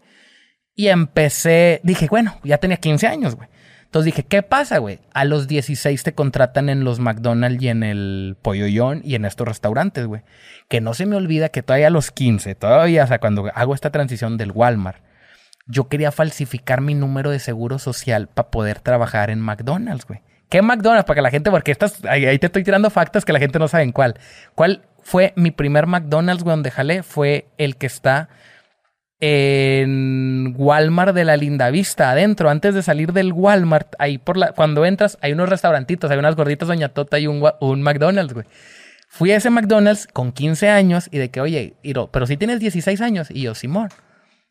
Y 0.74 0.88
empecé. 0.88 1.80
Dije, 1.82 2.08
bueno, 2.08 2.38
ya 2.42 2.58
tenía 2.58 2.76
15 2.76 3.06
años, 3.06 3.36
güey. 3.36 3.48
Entonces 3.94 4.06
dije, 4.06 4.24
¿qué 4.24 4.42
pasa, 4.42 4.78
güey? 4.78 4.98
A 5.12 5.24
los 5.24 5.46
16 5.46 6.02
te 6.02 6.14
contratan 6.14 6.68
en 6.68 6.82
los 6.82 6.98
McDonald's 6.98 7.62
y 7.62 7.68
en 7.68 7.84
el 7.84 8.36
Polloyón 8.42 9.00
y 9.04 9.14
en 9.14 9.24
estos 9.24 9.46
restaurantes, 9.46 10.06
güey. 10.06 10.22
Que 10.66 10.80
no 10.80 10.94
se 10.94 11.06
me 11.06 11.14
olvida 11.14 11.50
que 11.50 11.62
todavía 11.62 11.86
a 11.86 11.90
los 11.90 12.10
15, 12.10 12.56
todavía, 12.56 13.04
o 13.04 13.06
sea, 13.06 13.20
cuando 13.20 13.52
hago 13.54 13.72
esta 13.72 13.90
transición 13.90 14.36
del 14.36 14.50
Walmart, 14.50 14.98
yo 15.66 15.88
quería 15.88 16.10
falsificar 16.10 16.80
mi 16.80 16.94
número 16.94 17.30
de 17.30 17.38
seguro 17.38 17.78
social 17.78 18.26
para 18.26 18.50
poder 18.50 18.80
trabajar 18.80 19.30
en 19.30 19.40
McDonald's, 19.40 20.06
güey. 20.06 20.22
¿Qué 20.48 20.60
McDonald's? 20.60 21.04
Para 21.04 21.14
que 21.14 21.22
la 21.22 21.30
gente, 21.30 21.52
porque 21.52 21.70
estás, 21.70 22.04
ahí, 22.04 22.26
ahí 22.26 22.40
te 22.40 22.46
estoy 22.46 22.64
tirando 22.64 22.90
factos 22.90 23.24
que 23.24 23.32
la 23.32 23.38
gente 23.38 23.60
no 23.60 23.68
sabe 23.68 23.84
en 23.84 23.92
cuál. 23.92 24.18
¿Cuál 24.56 24.82
fue 25.04 25.32
mi 25.36 25.52
primer 25.52 25.86
McDonald's, 25.86 26.42
güey, 26.42 26.54
donde 26.54 26.72
jalé? 26.72 27.04
Fue 27.04 27.46
el 27.58 27.76
que 27.76 27.86
está 27.86 28.28
en 29.20 30.54
Walmart 30.56 31.14
de 31.14 31.24
la 31.24 31.36
Linda 31.36 31.70
Vista, 31.70 32.10
adentro, 32.10 32.50
antes 32.50 32.74
de 32.74 32.82
salir 32.82 33.12
del 33.12 33.32
Walmart, 33.32 33.94
ahí 33.98 34.18
por 34.18 34.36
la, 34.36 34.52
cuando 34.52 34.84
entras, 34.84 35.18
hay 35.20 35.32
unos 35.32 35.48
restaurantitos, 35.48 36.10
hay 36.10 36.18
unas 36.18 36.36
gorditas 36.36 36.68
Doña 36.68 36.88
Tota 36.88 37.18
y 37.18 37.26
un, 37.26 37.42
un 37.60 37.82
McDonald's, 37.82 38.34
güey. 38.34 38.46
Fui 39.08 39.30
a 39.30 39.36
ese 39.36 39.50
McDonald's 39.50 40.08
con 40.12 40.32
15 40.32 40.68
años 40.68 41.08
y 41.12 41.18
de 41.18 41.30
que, 41.30 41.40
oye, 41.40 41.74
pero 42.10 42.26
si 42.26 42.36
tienes 42.36 42.58
16 42.58 43.00
años, 43.00 43.30
y 43.30 43.42
yo, 43.42 43.54
Simón, 43.54 43.88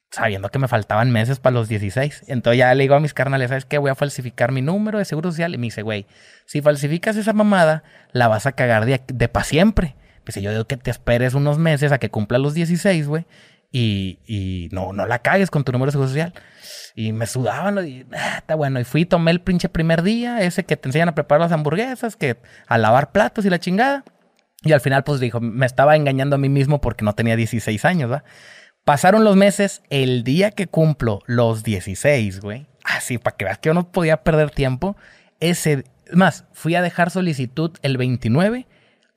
sabiendo 0.10 0.48
que 0.50 0.60
me 0.60 0.70
faltaban 0.70 1.12
meses 1.12 1.40
para 1.40 1.56
los 1.56 1.68
16. 1.68 2.24
Entonces 2.28 2.60
ya 2.60 2.74
le 2.74 2.84
digo 2.84 2.96
a 2.96 3.02
mis 3.02 3.14
carnales, 3.14 3.50
¿sabes 3.50 3.66
qué? 3.66 3.78
Voy 3.78 3.90
a 3.90 3.96
falsificar 3.96 4.54
mi 4.54 4.62
número 4.62 5.00
de 5.00 5.06
seguro 5.06 5.32
social. 5.32 5.54
Y 5.54 5.58
me 5.58 5.66
dice, 5.66 5.82
güey, 5.82 6.06
si 6.46 6.62
falsificas 6.62 7.18
esa 7.18 7.34
mamada, 7.34 7.84
la 8.14 8.30
vas 8.30 8.46
a 8.46 8.54
cagar 8.54 8.86
de, 8.86 9.02
de 9.06 9.28
para 9.28 9.44
siempre. 9.44 9.96
Pues 10.24 10.40
yo 10.40 10.52
digo 10.52 10.66
que 10.66 10.78
te 10.78 10.92
esperes 10.92 11.34
unos 11.34 11.58
meses 11.58 11.92
a 11.92 11.98
que 11.98 12.10
cumpla 12.10 12.38
los 12.38 12.54
16, 12.54 13.08
güey 13.08 13.26
y, 13.76 14.70
no, 14.72 14.94
no 14.94 15.08
la 15.08 15.20
cagues 15.20 15.50
con 15.50 15.64
tu 15.64 15.72
número 15.72 15.88
de 15.88 15.94
seguro 15.94 16.08
social. 16.08 16.34
Y 16.96 17.12
me 17.12 17.26
sudaban 17.26 17.86
y 17.88 18.06
ah, 18.14 18.38
está 18.38 18.54
bueno. 18.54 18.80
Y 18.80 18.84
fui 18.84 19.02
y 19.02 19.06
tomé 19.06 19.32
el 19.32 19.42
pinche 19.42 19.68
primer 19.68 20.04
día, 20.04 20.42
ese 20.42 20.64
que 20.64 20.78
te 20.78 20.88
enseñan 20.88 21.10
a 21.10 21.16
preparar 21.16 21.42
las 21.42 21.52
hamburguesas, 21.52 22.16
que 22.16 22.38
a 22.68 22.78
lavar 22.78 23.12
platos 23.12 23.46
y 23.46 23.50
la 23.50 23.60
chingada. 23.60 24.04
Y 24.62 24.72
al 24.74 24.80
final, 24.80 25.04
pues 25.04 25.20
dijo, 25.20 25.42
me 25.42 25.66
estaba 25.66 25.96
engañando 25.96 26.36
a 26.36 26.40
mí 26.40 26.50
mismo 26.50 26.80
porque 26.80 27.04
no 27.04 27.14
tenía 27.16 27.36
16 27.36 27.84
años, 27.84 28.12
¿va? 28.12 28.24
Pasaron 28.86 29.24
los 29.24 29.36
meses, 29.36 29.82
el 29.90 30.24
día 30.24 30.52
que 30.52 30.68
cumplo 30.68 31.22
los 31.26 31.64
16, 31.64 32.42
güey. 32.42 32.68
Así, 32.84 33.18
para 33.18 33.36
que 33.36 33.46
veas 33.46 33.58
que 33.58 33.70
yo 33.70 33.74
no 33.74 33.92
podía 33.92 34.24
perder 34.24 34.52
tiempo. 34.52 34.96
Ese, 35.40 35.86
más, 36.12 36.46
fui 36.54 36.76
a 36.76 36.82
dejar 36.82 37.10
solicitud 37.10 37.72
el 37.82 37.98
29 37.98 38.68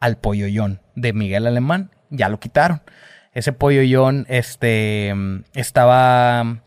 al 0.01 0.16
Polloyón 0.16 0.81
de 0.95 1.12
Miguel 1.12 1.47
Alemán. 1.47 1.90
Ya 2.11 2.29
lo 2.29 2.40
quitaron. 2.40 2.81
Ese 3.37 3.53
pollo 3.53 3.83
este, 4.29 5.12
estaba 5.53 6.62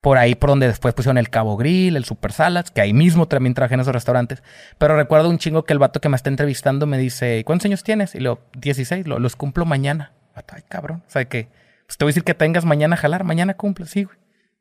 por 0.00 0.16
ahí 0.16 0.34
por 0.34 0.48
donde 0.48 0.66
después 0.66 0.94
pusieron 0.94 1.18
el 1.18 1.28
Cabo 1.28 1.58
Grill, 1.58 1.94
el 1.94 2.06
Super 2.06 2.32
Salads, 2.32 2.70
que 2.70 2.80
ahí 2.80 2.94
mismo 2.94 3.28
también 3.28 3.52
trabajé 3.52 3.74
en 3.74 3.80
esos 3.80 3.92
restaurantes. 3.92 4.42
Pero 4.78 4.96
recuerdo 4.96 5.28
un 5.28 5.36
chingo 5.36 5.64
que 5.64 5.74
el 5.74 5.78
vato 5.78 6.00
que 6.00 6.08
me 6.08 6.16
está 6.16 6.30
entrevistando 6.30 6.86
me 6.86 6.96
dice, 6.96 7.44
¿cuántos 7.44 7.66
años 7.66 7.82
tienes? 7.82 8.14
Y 8.14 8.20
lo, 8.20 8.40
16, 8.58 9.06
lo, 9.06 9.18
los 9.18 9.36
cumplo 9.36 9.66
mañana. 9.66 10.12
Ay, 10.34 10.62
cabrón. 10.66 11.02
O 11.06 11.10
sea 11.10 11.26
que, 11.26 11.48
pues 11.84 11.98
te 11.98 12.06
voy 12.06 12.08
a 12.08 12.12
decir 12.12 12.24
que 12.24 12.32
tengas 12.32 12.64
mañana 12.64 12.94
a 12.94 12.98
jalar, 12.98 13.24
mañana 13.24 13.52
cumple, 13.52 13.84
sí, 13.84 14.04
güey. 14.04 14.16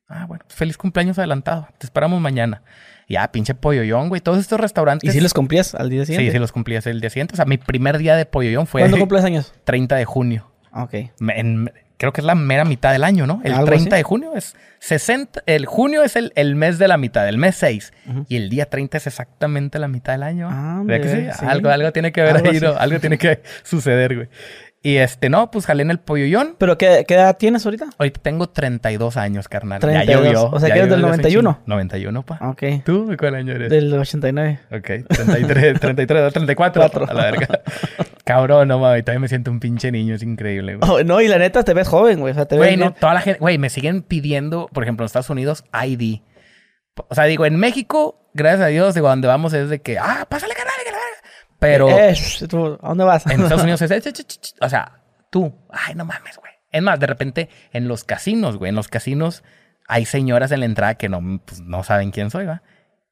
Ah, 0.10 0.26
bueno, 0.26 0.44
pues 0.46 0.58
feliz 0.58 0.76
cumpleaños 0.76 1.20
adelantado. 1.20 1.70
Te 1.78 1.86
esperamos 1.86 2.20
mañana. 2.20 2.64
Ya, 3.08 3.32
pinche 3.32 3.56
polloyón, 3.56 4.10
güey. 4.10 4.20
Todos 4.20 4.40
estos 4.40 4.60
restaurantes. 4.60 5.10
¿Y 5.10 5.14
si 5.14 5.22
los 5.22 5.34
cumplías 5.34 5.74
al 5.74 5.90
día 5.90 6.06
siguiente? 6.06 6.32
Sí, 6.32 6.32
sí 6.34 6.40
los 6.40 6.52
cumplías 6.52 6.86
el 6.86 7.00
día 7.00 7.10
siguiente. 7.10 7.36
O 7.36 7.38
sea, 7.38 7.46
mi 7.46 7.58
primer 7.58 7.98
día 7.98 8.18
de 8.18 8.26
polloyón 8.26 8.68
fue. 8.68 8.82
¿Cuándo 8.82 8.98
cumples 9.00 9.24
años? 9.24 9.54
30 9.64 9.96
de 9.96 10.06
junio. 10.06 10.52
Ok. 10.74 10.96
creo 11.98 12.14
que 12.14 12.22
es 12.22 12.26
la 12.26 12.36
mera 12.36 12.64
mitad 12.64 12.94
del 12.94 13.04
año, 13.04 13.28
¿no? 13.28 13.42
El 13.44 13.54
30 13.66 13.96
de 13.98 14.04
junio 14.04 14.34
es 14.36 14.56
60. 14.80 15.44
El 15.46 15.66
junio 15.66 16.04
es 16.04 16.16
el, 16.16 16.32
el 16.36 16.56
mes 16.56 16.80
de 16.80 16.88
la 16.88 16.98
mitad, 16.98 17.28
el 17.28 17.38
mes 17.38 17.56
6. 17.58 17.94
Y 18.30 18.38
el 18.38 18.50
día 18.50 18.70
30 18.70 18.98
es 18.98 19.08
exactamente 19.08 19.80
la 19.80 19.88
mitad 19.90 20.14
del 20.14 20.24
año. 20.24 20.48
Ah, 20.50 20.82
que 20.88 21.10
sí? 21.34 21.46
Algo, 21.46 21.70
algo 21.70 21.92
tiene 21.92 22.12
que 22.12 22.22
ver 22.22 22.38
ahí, 22.38 22.60
¿no? 22.60 22.78
Algo 22.78 23.00
tiene 23.00 23.18
que 23.18 23.42
suceder, 23.64 24.16
güey. 24.16 24.30
Y 24.82 24.96
este, 24.96 25.30
no, 25.30 25.52
pues 25.52 25.66
jalé 25.66 25.84
en 25.84 25.92
el 25.92 26.00
polloyón. 26.00 26.56
¿Pero 26.58 26.78
qué, 26.78 27.04
qué, 27.06 27.16
edad 27.16 27.36
tienes 27.38 27.66
ahorita? 27.66 27.90
Ahorita 27.98 28.22
tengo 28.22 28.48
32 28.48 29.18
años, 29.18 29.50
carnal. 29.50 29.82
32. 29.82 30.08
Ya 30.08 30.14
llovió. 30.14 30.50
O 30.50 30.60
sea, 30.60 30.72
que 30.72 30.80
eres 30.80 30.90
del 30.90 31.02
91. 31.02 31.60
91, 31.66 32.24
pa. 32.24 32.40
Ok. 32.44 32.64
¿Tú 32.86 33.08
de 33.08 33.18
cuál 33.18 33.36
año 33.36 33.54
eres? 33.54 33.70
Del 33.70 33.94
89. 33.94 34.60
Ok, 34.72 35.08
33, 35.08 35.80
33, 35.80 36.34
34. 36.34 36.82
4. 36.82 37.08
A 37.10 37.14
la 37.14 37.24
verga. 37.24 37.48
Cabrón, 38.24 38.68
no 38.68 38.80
mames, 38.80 39.04
todavía 39.04 39.20
me 39.20 39.28
siento 39.28 39.52
un 39.52 39.60
pinche 39.60 39.92
niño, 39.92 40.16
es 40.16 40.24
increíble, 40.24 40.76
güey. 40.76 40.90
Oh, 40.90 41.04
no, 41.04 41.20
y 41.20 41.28
la 41.28 41.40
neta 41.40 41.64
te 41.64 41.74
ves 41.74 41.88
joven, 41.88 42.20
güey. 42.20 42.32
O 42.32 42.36
sea, 42.36 42.46
te 42.46 42.56
ves. 42.56 42.68
Güey, 42.68 42.78
no, 42.78 42.94
toda 42.94 43.16
la 43.16 43.22
gente, 43.22 43.40
güey, 43.40 43.58
me 43.58 43.70
siguen 43.70 44.04
pidiendo, 44.04 44.70
por 44.72 44.84
ejemplo, 44.84 45.04
en 45.04 45.08
Estados 45.08 45.30
Unidos, 45.30 45.66
ID. 45.74 46.22
O 47.08 47.16
sea, 47.16 47.26
digo, 47.26 47.46
en 47.46 47.56
México, 47.56 48.30
gracias 48.34 48.62
a 48.62 48.68
Dios, 48.68 48.94
digo, 48.94 49.10
donde 49.10 49.28
vamos 49.28 49.54
es 49.54 49.70
de 49.70 49.82
que, 49.82 49.98
ah, 49.98 50.26
pásale, 50.30 50.54
carnal. 50.54 50.76
Pero. 51.60 51.90
Eh, 51.90 52.16
¿A 52.82 52.88
dónde 52.88 53.04
vas? 53.04 53.26
En 53.28 53.42
Estados 53.42 53.64
Unidos 53.64 53.82
es. 53.84 54.56
O 54.62 54.70
sea, 54.70 55.04
tú, 55.30 55.54
ay, 55.70 55.96
no 55.96 56.06
mames, 56.06 56.38
güey. 56.38 56.52
Es 56.72 56.82
más, 56.82 57.00
de 57.00 57.08
repente 57.08 57.50
en 57.72 57.88
los 57.88 58.04
casinos, 58.04 58.58
güey, 58.58 58.70
en 58.70 58.76
los 58.76 58.88
casinos 58.88 59.44
hay 59.88 60.06
señoras 60.06 60.52
en 60.52 60.60
la 60.60 60.68
entrada 60.68 60.96
que 60.96 61.10
no, 61.10 61.42
pues, 61.44 61.62
no 61.62 61.84
saben 61.84 62.12
quién 62.12 62.30
soy, 62.30 62.46
¿va? 62.46 62.62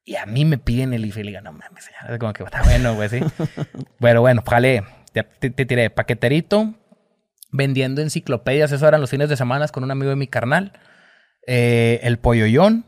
Y 0.04 0.16
a 0.16 0.26
mí 0.26 0.44
me 0.44 0.58
piden 0.58 0.94
el 0.94 1.04
IFE 1.04 1.20
y 1.20 1.24
le 1.24 1.30
digo, 1.32 1.42
no 1.42 1.52
mames, 1.52 1.84
señora, 1.84 2.14
es 2.14 2.18
como 2.18 2.32
que 2.32 2.44
está 2.44 2.62
bueno, 2.62 2.94
güey, 2.94 3.08
sí. 3.08 3.20
Pero 4.00 4.20
bueno, 4.20 4.42
jale, 4.48 4.84
te, 5.12 5.24
te, 5.24 5.66
tiré 5.66 5.90
paqueterito, 5.90 6.74
vendiendo 7.50 8.00
enciclopedias, 8.00 8.72
eso 8.72 8.86
eran 8.86 9.00
los 9.00 9.10
fines 9.10 9.28
de 9.28 9.36
semana 9.36 9.66
con 9.68 9.84
un 9.84 9.90
amigo 9.90 10.10
de 10.10 10.16
mi 10.16 10.28
carnal. 10.28 10.72
Eh, 11.46 12.00
el 12.02 12.18
polloyón. 12.18 12.84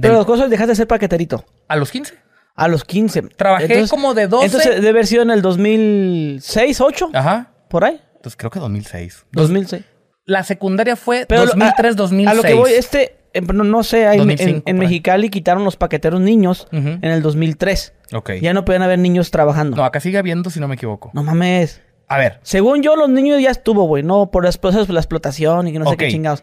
Pero 0.00 0.14
los 0.14 0.26
cosas 0.26 0.50
dejaste 0.50 0.72
de 0.72 0.76
ser 0.76 0.88
paqueterito. 0.88 1.44
A 1.68 1.76
los 1.76 1.90
15. 1.90 2.18
A 2.60 2.68
los 2.68 2.84
15. 2.84 3.22
Trabajé 3.22 3.88
como 3.88 4.12
de 4.12 4.26
12. 4.26 4.44
Entonces 4.44 4.74
debe 4.76 4.90
haber 4.90 5.06
sido 5.06 5.22
en 5.22 5.30
el 5.30 5.40
2006, 5.40 6.80
8. 6.80 7.10
Ajá. 7.14 7.52
Por 7.68 7.84
ahí. 7.84 7.98
Entonces 8.16 8.36
creo 8.36 8.50
que 8.50 8.60
2006. 8.60 9.24
2006. 9.32 9.82
La 10.26 10.44
secundaria 10.44 10.94
fue 10.94 11.24
2003, 11.26 11.96
2006. 11.96 12.28
A 12.28 12.34
lo 12.34 12.42
que 12.42 12.54
voy, 12.54 12.72
este, 12.72 13.16
em, 13.32 13.46
no, 13.46 13.82
sé, 13.82 14.04
en, 14.12 14.78
Mexicali 14.78 15.30
quitaron 15.30 15.64
los 15.64 15.76
paqueteros 15.76 16.20
niños 16.20 16.68
en 16.70 17.02
el 17.02 17.22
2003. 17.22 17.94
Ok. 18.12 18.32
Ya 18.42 18.52
no 18.52 18.66
pueden 18.66 18.82
haber 18.82 18.98
niños 18.98 19.30
trabajando. 19.30 19.78
No, 19.78 19.84
acá 19.84 20.00
sigue 20.00 20.18
habiendo, 20.18 20.50
si 20.50 20.60
no 20.60 20.68
me 20.68 20.74
equivoco. 20.74 21.10
No 21.14 21.22
mames. 21.22 21.80
A 22.08 22.18
ver. 22.18 22.40
Según 22.42 22.82
yo, 22.82 22.94
los 22.94 23.08
niños 23.08 23.40
ya 23.40 23.50
estuvo, 23.50 23.84
güey. 23.84 24.02
No, 24.02 24.30
por 24.30 24.44
las 24.44 24.58
cosas 24.58 24.86
la 24.90 25.00
explotación 25.00 25.68
y 25.68 25.72
que 25.72 25.78
no 25.78 25.88
sé 25.88 25.96
qué 25.96 26.08
chingados. 26.08 26.42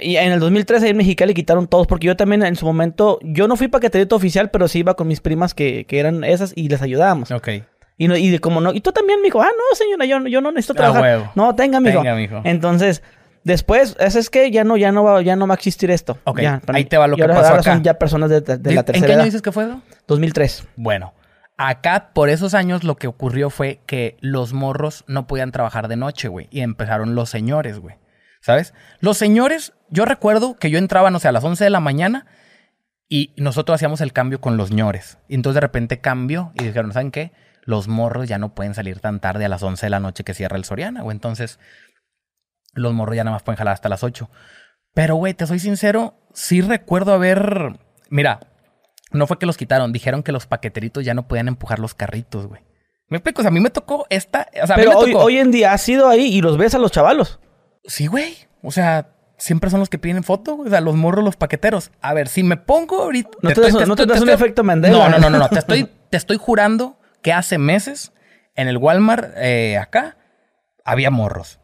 Y 0.00 0.16
en 0.16 0.32
el 0.32 0.40
2003 0.40 0.82
ahí 0.82 0.90
en 0.90 0.96
Mexicali 0.96 1.34
quitaron 1.34 1.66
todos, 1.66 1.86
porque 1.86 2.06
yo 2.06 2.16
también 2.16 2.42
en 2.42 2.56
su 2.56 2.66
momento, 2.66 3.18
yo 3.22 3.48
no 3.48 3.56
fui 3.56 3.68
paqueterito 3.68 4.16
oficial, 4.16 4.50
pero 4.50 4.68
sí 4.68 4.80
iba 4.80 4.94
con 4.94 5.08
mis 5.08 5.20
primas 5.20 5.54
que, 5.54 5.84
que 5.86 5.98
eran 5.98 6.24
esas 6.24 6.52
y 6.56 6.68
les 6.68 6.82
ayudábamos. 6.82 7.30
Ok. 7.30 7.48
Y, 7.96 8.06
no, 8.06 8.16
y 8.16 8.38
como 8.38 8.60
no, 8.60 8.72
y 8.72 8.80
tú 8.80 8.92
también, 8.92 9.20
mijo, 9.20 9.42
ah, 9.42 9.48
no, 9.48 9.76
señora, 9.76 10.04
yo, 10.04 10.24
yo 10.28 10.40
no 10.40 10.52
necesito 10.52 10.74
trabajar. 10.74 11.02
Huevo. 11.02 11.32
No, 11.34 11.54
tenga, 11.56 11.80
mijo. 11.80 11.98
Tenga, 11.98 12.14
mijo. 12.14 12.40
Entonces, 12.44 13.02
después, 13.42 13.96
eso 13.98 14.18
es 14.20 14.30
que 14.30 14.52
ya 14.52 14.62
no, 14.62 14.76
ya 14.76 14.92
no 14.92 15.02
va, 15.02 15.20
ya 15.20 15.34
no 15.34 15.48
va 15.48 15.54
a 15.54 15.56
existir 15.56 15.90
esto. 15.90 16.16
Ok, 16.22 16.40
ya, 16.40 16.60
ahí 16.68 16.84
te 16.84 16.96
va 16.96 17.08
lo 17.08 17.16
que 17.16 17.24
pasó 17.26 17.50
ahora 17.50 17.62
son 17.64 17.82
ya 17.82 17.94
personas 17.94 18.30
de, 18.30 18.40
de 18.40 18.72
la 18.72 18.84
tercera 18.84 19.04
¿En 19.04 19.04
qué 19.04 19.12
año 19.14 19.24
dices 19.24 19.42
que 19.42 19.50
fue 19.50 19.64
eso? 19.64 19.82
2003. 20.06 20.68
Bueno, 20.76 21.12
acá 21.56 22.10
por 22.14 22.28
esos 22.28 22.54
años 22.54 22.84
lo 22.84 22.96
que 22.96 23.08
ocurrió 23.08 23.50
fue 23.50 23.80
que 23.84 24.16
los 24.20 24.52
morros 24.52 25.04
no 25.08 25.26
podían 25.26 25.50
trabajar 25.50 25.88
de 25.88 25.96
noche, 25.96 26.28
güey. 26.28 26.46
Y 26.52 26.60
empezaron 26.60 27.16
los 27.16 27.30
señores, 27.30 27.80
güey. 27.80 27.96
¿Sabes? 28.40 28.74
Los 29.00 29.18
señores, 29.18 29.72
yo 29.90 30.04
recuerdo 30.04 30.56
que 30.56 30.70
yo 30.70 30.78
entraba, 30.78 31.10
no 31.10 31.18
sé, 31.18 31.28
a 31.28 31.32
las 31.32 31.44
11 31.44 31.64
de 31.64 31.70
la 31.70 31.80
mañana 31.80 32.26
y 33.08 33.34
nosotros 33.36 33.74
hacíamos 33.74 34.00
el 34.00 34.12
cambio 34.12 34.40
con 34.40 34.56
los 34.56 34.70
ñores. 34.70 35.18
Y 35.28 35.34
entonces 35.34 35.54
de 35.54 35.60
repente 35.60 36.00
cambió 36.00 36.52
y 36.54 36.64
dijeron, 36.64 36.92
¿saben 36.92 37.10
qué? 37.10 37.32
los 37.68 37.86
morros 37.86 38.26
ya 38.26 38.38
no 38.38 38.54
pueden 38.54 38.72
salir 38.72 38.98
tan 39.00 39.20
tarde 39.20 39.44
a 39.44 39.48
las 39.50 39.62
11 39.62 39.84
de 39.84 39.90
la 39.90 40.00
noche 40.00 40.24
que 40.24 40.32
cierra 40.32 40.56
el 40.56 40.64
Soriana, 40.64 41.02
güey. 41.02 41.14
Entonces, 41.14 41.58
los 42.72 42.94
morros 42.94 43.14
ya 43.14 43.24
nada 43.24 43.34
más 43.34 43.42
pueden 43.42 43.58
jalar 43.58 43.74
hasta 43.74 43.90
las 43.90 44.02
8. 44.02 44.30
Pero, 44.94 45.16
güey, 45.16 45.34
te 45.34 45.46
soy 45.46 45.58
sincero, 45.58 46.14
sí 46.32 46.62
recuerdo 46.62 47.12
haber... 47.12 47.78
Mira, 48.08 48.40
no 49.10 49.26
fue 49.26 49.38
que 49.38 49.44
los 49.44 49.58
quitaron, 49.58 49.92
dijeron 49.92 50.22
que 50.22 50.32
los 50.32 50.46
paqueteritos 50.46 51.04
ya 51.04 51.12
no 51.12 51.28
podían 51.28 51.46
empujar 51.46 51.78
los 51.78 51.92
carritos, 51.92 52.46
güey. 52.46 52.62
Me 53.08 53.18
explico, 53.18 53.42
o 53.42 53.44
sea, 53.44 53.50
a 53.50 53.52
mí 53.52 53.60
me 53.60 53.68
tocó 53.68 54.06
esta... 54.08 54.48
O 54.62 54.66
sea, 54.66 54.76
Pero 54.76 54.98
hoy, 54.98 55.12
hoy 55.14 55.36
en 55.36 55.50
día 55.50 55.74
has 55.74 55.86
ido 55.90 56.08
ahí 56.08 56.24
y 56.24 56.40
los 56.40 56.56
ves 56.56 56.74
a 56.74 56.78
los 56.78 56.90
chavalos. 56.90 57.38
Sí, 57.88 58.06
güey. 58.06 58.36
O 58.62 58.70
sea, 58.70 59.08
siempre 59.38 59.70
son 59.70 59.80
los 59.80 59.88
que 59.88 59.98
piden 59.98 60.22
foto, 60.22 60.56
o 60.58 60.68
sea, 60.68 60.80
los 60.80 60.94
morros, 60.94 61.24
los 61.24 61.36
paqueteros. 61.36 61.90
A 62.00 62.14
ver, 62.14 62.28
si 62.28 62.44
me 62.44 62.56
pongo 62.56 63.02
ahorita. 63.02 63.30
No 63.42 63.50
te, 63.50 63.60
das, 64.06 64.20
un 64.20 64.30
efecto 64.30 64.62
Mandela. 64.62 64.96
No, 64.96 65.08
no, 65.08 65.18
no, 65.18 65.30
no, 65.30 65.38
no. 65.38 65.48
te, 65.48 65.58
estoy, 65.58 65.90
te 66.10 66.16
estoy 66.16 66.36
jurando 66.36 66.98
que 67.22 67.32
hace 67.32 67.58
meses 67.58 68.12
en 68.54 68.68
el 68.68 68.76
Walmart 68.76 69.32
eh, 69.36 69.78
acá 69.78 70.16
había 70.84 71.10
morros. 71.10 71.58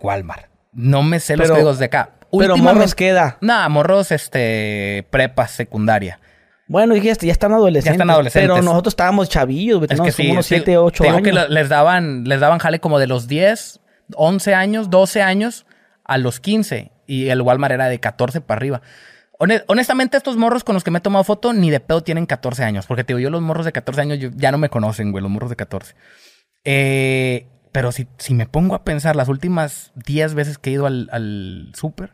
Walmart. 0.00 0.46
No 0.72 1.02
me 1.02 1.20
sé 1.20 1.36
los 1.36 1.50
códigos 1.50 1.78
de 1.78 1.86
acá. 1.86 2.10
Pero 2.36 2.56
morros 2.56 2.94
queda. 2.94 3.38
Nada, 3.40 3.68
morros, 3.68 4.12
este, 4.12 5.06
prepa, 5.10 5.48
secundaria. 5.48 6.20
Bueno, 6.68 6.94
y 6.94 7.00
ya, 7.00 7.10
están 7.10 7.52
adolescentes. 7.52 7.86
Ya 7.86 7.92
están 7.92 8.10
adolescentes. 8.10 8.48
Pero 8.48 8.62
nosotros 8.62 8.92
estábamos 8.92 9.28
chavillos, 9.28 9.78
güey. 9.78 9.88
Es 9.90 10.00
que 10.00 10.12
sí, 10.12 10.30
unos 10.30 10.46
7, 10.46 10.78
8 10.78 11.04
años. 11.04 11.22
que 11.22 11.32
les 11.32 11.68
daban, 11.68 12.22
les 12.24 12.38
daban 12.38 12.60
jale 12.60 12.78
como 12.78 13.00
de 13.00 13.08
los 13.08 13.26
10, 13.26 13.80
11 14.16 14.54
años, 14.54 14.90
12 14.90 15.22
años 15.22 15.66
a 16.04 16.18
los 16.18 16.40
15 16.40 16.92
y 17.06 17.28
el 17.28 17.42
Walmart 17.42 17.74
era 17.74 17.88
de 17.88 18.00
14 18.00 18.40
para 18.40 18.58
arriba. 18.58 18.82
Honestamente, 19.68 20.18
estos 20.18 20.36
morros 20.36 20.64
con 20.64 20.74
los 20.74 20.84
que 20.84 20.90
me 20.90 20.98
he 20.98 21.00
tomado 21.02 21.24
foto 21.24 21.54
ni 21.54 21.70
de 21.70 21.80
pedo 21.80 22.02
tienen 22.02 22.26
14 22.26 22.62
años. 22.62 22.86
Porque 22.86 23.04
te 23.04 23.14
digo, 23.14 23.20
yo 23.20 23.30
los 23.30 23.40
morros 23.40 23.64
de 23.64 23.72
14 23.72 24.00
años 24.02 24.18
ya 24.36 24.52
no 24.52 24.58
me 24.58 24.68
conocen, 24.68 25.12
güey, 25.12 25.22
los 25.22 25.30
morros 25.30 25.48
de 25.48 25.56
14. 25.56 25.94
Eh, 26.64 27.48
pero 27.72 27.90
si, 27.90 28.06
si 28.18 28.34
me 28.34 28.46
pongo 28.46 28.74
a 28.74 28.84
pensar 28.84 29.16
las 29.16 29.28
últimas 29.28 29.92
10 29.94 30.34
veces 30.34 30.58
que 30.58 30.70
he 30.70 30.72
ido 30.74 30.86
al, 30.86 31.08
al 31.10 31.72
súper, 31.74 32.12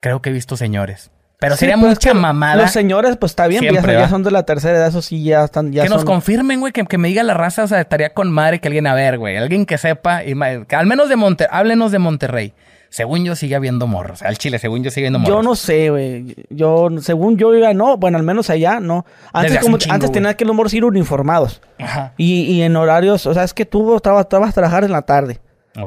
creo 0.00 0.20
que 0.20 0.30
he 0.30 0.32
visto 0.34 0.58
señores. 0.58 1.10
Pero 1.44 1.56
sería 1.56 1.76
pues, 1.76 1.90
mucha 1.90 2.14
mamada. 2.14 2.62
Los 2.62 2.70
señores, 2.70 3.18
pues 3.18 3.32
está 3.32 3.46
bien, 3.46 3.62
ya, 3.62 4.08
son 4.08 4.22
de 4.22 4.30
la 4.30 4.44
tercera 4.44 4.78
edad, 4.78 4.88
eso 4.88 5.02
sí 5.02 5.22
ya 5.22 5.44
están. 5.44 5.72
Ya 5.72 5.82
que 5.82 5.90
nos 5.90 6.04
confirmen, 6.04 6.60
güey, 6.60 6.72
que, 6.72 6.98
me 6.98 7.08
diga 7.08 7.22
la 7.22 7.34
raza, 7.34 7.64
o 7.64 7.66
sea, 7.66 7.82
estaría 7.82 8.14
con 8.14 8.32
madre 8.32 8.60
que 8.60 8.68
alguien 8.68 8.86
a 8.86 8.94
ver, 8.94 9.18
güey. 9.18 9.36
Alguien 9.36 9.66
que 9.66 9.76
sepa, 9.76 10.24
y, 10.24 10.34
que 10.66 10.74
al 10.74 10.86
menos 10.86 11.10
de 11.10 11.16
Monterrey, 11.16 11.50
háblenos 11.52 11.92
de 11.92 11.98
Monterrey. 11.98 12.54
Según 12.88 13.24
yo 13.24 13.34
sigue 13.34 13.56
habiendo 13.56 13.88
morros. 13.88 14.22
Al 14.22 14.38
Chile, 14.38 14.58
según 14.60 14.84
yo 14.84 14.90
sigue 14.90 15.08
habiendo 15.08 15.18
morros. 15.18 15.36
Yo 15.36 15.42
no 15.42 15.56
sé, 15.56 15.90
güey. 15.90 16.36
Yo, 16.48 16.88
según 17.00 17.36
yo, 17.36 17.52
iba, 17.54 17.74
no. 17.74 17.96
Bueno, 17.96 18.16
al 18.18 18.22
menos 18.22 18.50
allá, 18.50 18.78
no. 18.78 19.04
Antes, 19.32 19.58
como, 19.58 19.78
antes 19.90 20.12
tenías 20.12 20.36
que 20.36 20.44
los 20.44 20.54
morros 20.54 20.72
ir 20.74 20.84
uniformados. 20.84 21.60
Ajá. 21.80 22.12
Y, 22.16 22.42
y 22.42 22.62
en 22.62 22.76
horarios, 22.76 23.26
o 23.26 23.34
sea, 23.34 23.42
es 23.42 23.52
que 23.52 23.66
tú 23.66 23.96
estabas, 23.96 24.26
a 24.26 24.28
trabajar 24.28 24.84
en 24.84 24.92
la 24.92 25.02
tarde. 25.02 25.40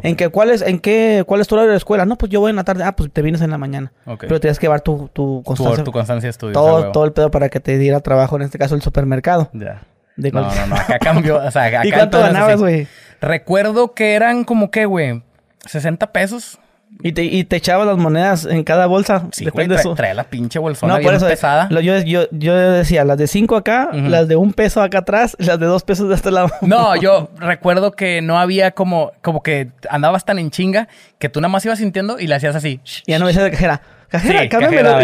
¿En 0.04 0.15
qué, 0.15 0.30
cuál, 0.30 0.50
es, 0.50 0.62
en 0.62 0.80
qué, 0.80 1.23
¿Cuál 1.26 1.39
es 1.39 1.47
tu 1.47 1.56
horario 1.56 1.71
de 1.71 1.78
escuela? 1.78 2.06
No, 2.06 2.17
pues 2.17 2.30
yo 2.32 2.41
voy 2.41 2.50
en 2.50 2.58
la 2.58 2.63
tarde. 2.63 2.84
Ah, 2.84 2.95
pues 2.95 3.12
te 3.12 3.21
vienes 3.21 3.41
en 3.41 3.52
la 3.52 3.58
mañana. 3.58 3.93
Pero 4.19 4.39
tienes 4.39 4.60
que 4.60 4.65
llevar 4.65 4.82
tu, 4.82 5.10
tu 5.13 5.41
constancia. 5.45 5.84
Tu, 5.84 5.91
constancia 5.91 6.30
estudio. 6.30 6.54
Todo, 6.54 6.91
todo 6.91 7.06
el 7.06 7.13
pedo 7.13 7.32
para 7.32 7.50
que 7.50 7.60
te 7.60 7.78
diera 7.78 8.02
trabajo, 8.02 8.36
en 8.36 8.41
este 8.41 8.58
caso 8.58 8.76
el 8.76 8.82
supermercado. 8.82 9.50
Ya. 9.54 9.84
no, 10.17 10.41
no, 10.41 10.67
no. 10.67 10.76
Acá 10.76 11.00
cambió. 11.00 11.38
O 11.38 11.52
sea, 11.52 11.63
acá 11.65 11.86
¿Y 11.86 11.91
cuánto 11.91 12.19
ganabas, 12.19 12.60
güey? 12.60 12.88
Recuerdo 13.21 13.93
que 13.93 14.13
eran 14.13 14.43
como 14.43 14.71
que, 14.71 14.86
güey, 14.86 15.23
60 15.65 16.12
pesos. 16.12 16.60
Y 17.04 17.12
te, 17.12 17.24
y 17.24 17.44
te 17.44 17.58
echaba 17.58 17.86
las 17.86 17.98
monedas 17.98 18.46
en 18.46 18.64
cada 18.64 18.88
bolsa. 18.88 19.28
Sí, 19.32 19.46
güey, 19.46 19.68
trae, 19.96 20.14
la 20.14 20.24
pinche 20.24 20.58
bolsona 20.58 20.96
no, 20.96 21.00
bien 21.00 21.20
pesada. 21.20 21.70
yo, 21.70 22.00
yo, 22.00 22.28
yo, 22.32 22.56
decía, 22.72 23.06
las 23.06 23.18
de 23.18 23.28
cinco 23.28 23.56
acá, 23.56 23.90
las 23.94 24.28
de 24.28 24.36
un 24.36 24.54
peso 24.54 24.82
acá 24.82 25.00
atrás, 25.00 25.36
las 25.40 25.60
de 25.60 25.66
dos 25.68 25.84
pesos 25.84 26.10
de 26.10 26.16
este 26.16 26.32
lado. 26.32 26.50
No, 26.62 26.96
yo 26.96 27.30
recuerdo 27.38 27.92
que 27.92 28.22
no 28.22 28.40
había 28.40 28.72
como, 28.72 29.14
como 29.22 29.42
que 29.42 29.70
andabas 29.90 30.26
tan 30.26 30.38
en 30.38 30.52
chinga 30.52 30.88
que 31.18 31.30
tú 31.30 31.40
nada 31.40 31.50
más 31.50 31.66
ibas 31.66 31.80
sintiendo 31.80 32.20
y 32.20 32.28
le 32.28 32.36
hacías 32.36 32.56
así. 32.56 32.82
Y 33.06 33.12
ya 33.12 33.20
no 33.20 33.26
me 33.26 33.30
decías 33.30 33.46
de 33.46 33.52
cajera. 33.52 33.82
Cajera, 34.10 34.42
sí, 34.42 34.50
cajera, 34.50 34.98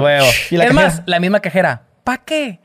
huevo. 0.00 0.26
es 0.50 0.74
más, 0.74 1.02
la 1.06 1.20
misma 1.20 1.40
cajera. 1.40 1.82
¿Pa' 2.04 2.18
qué? 2.18 2.60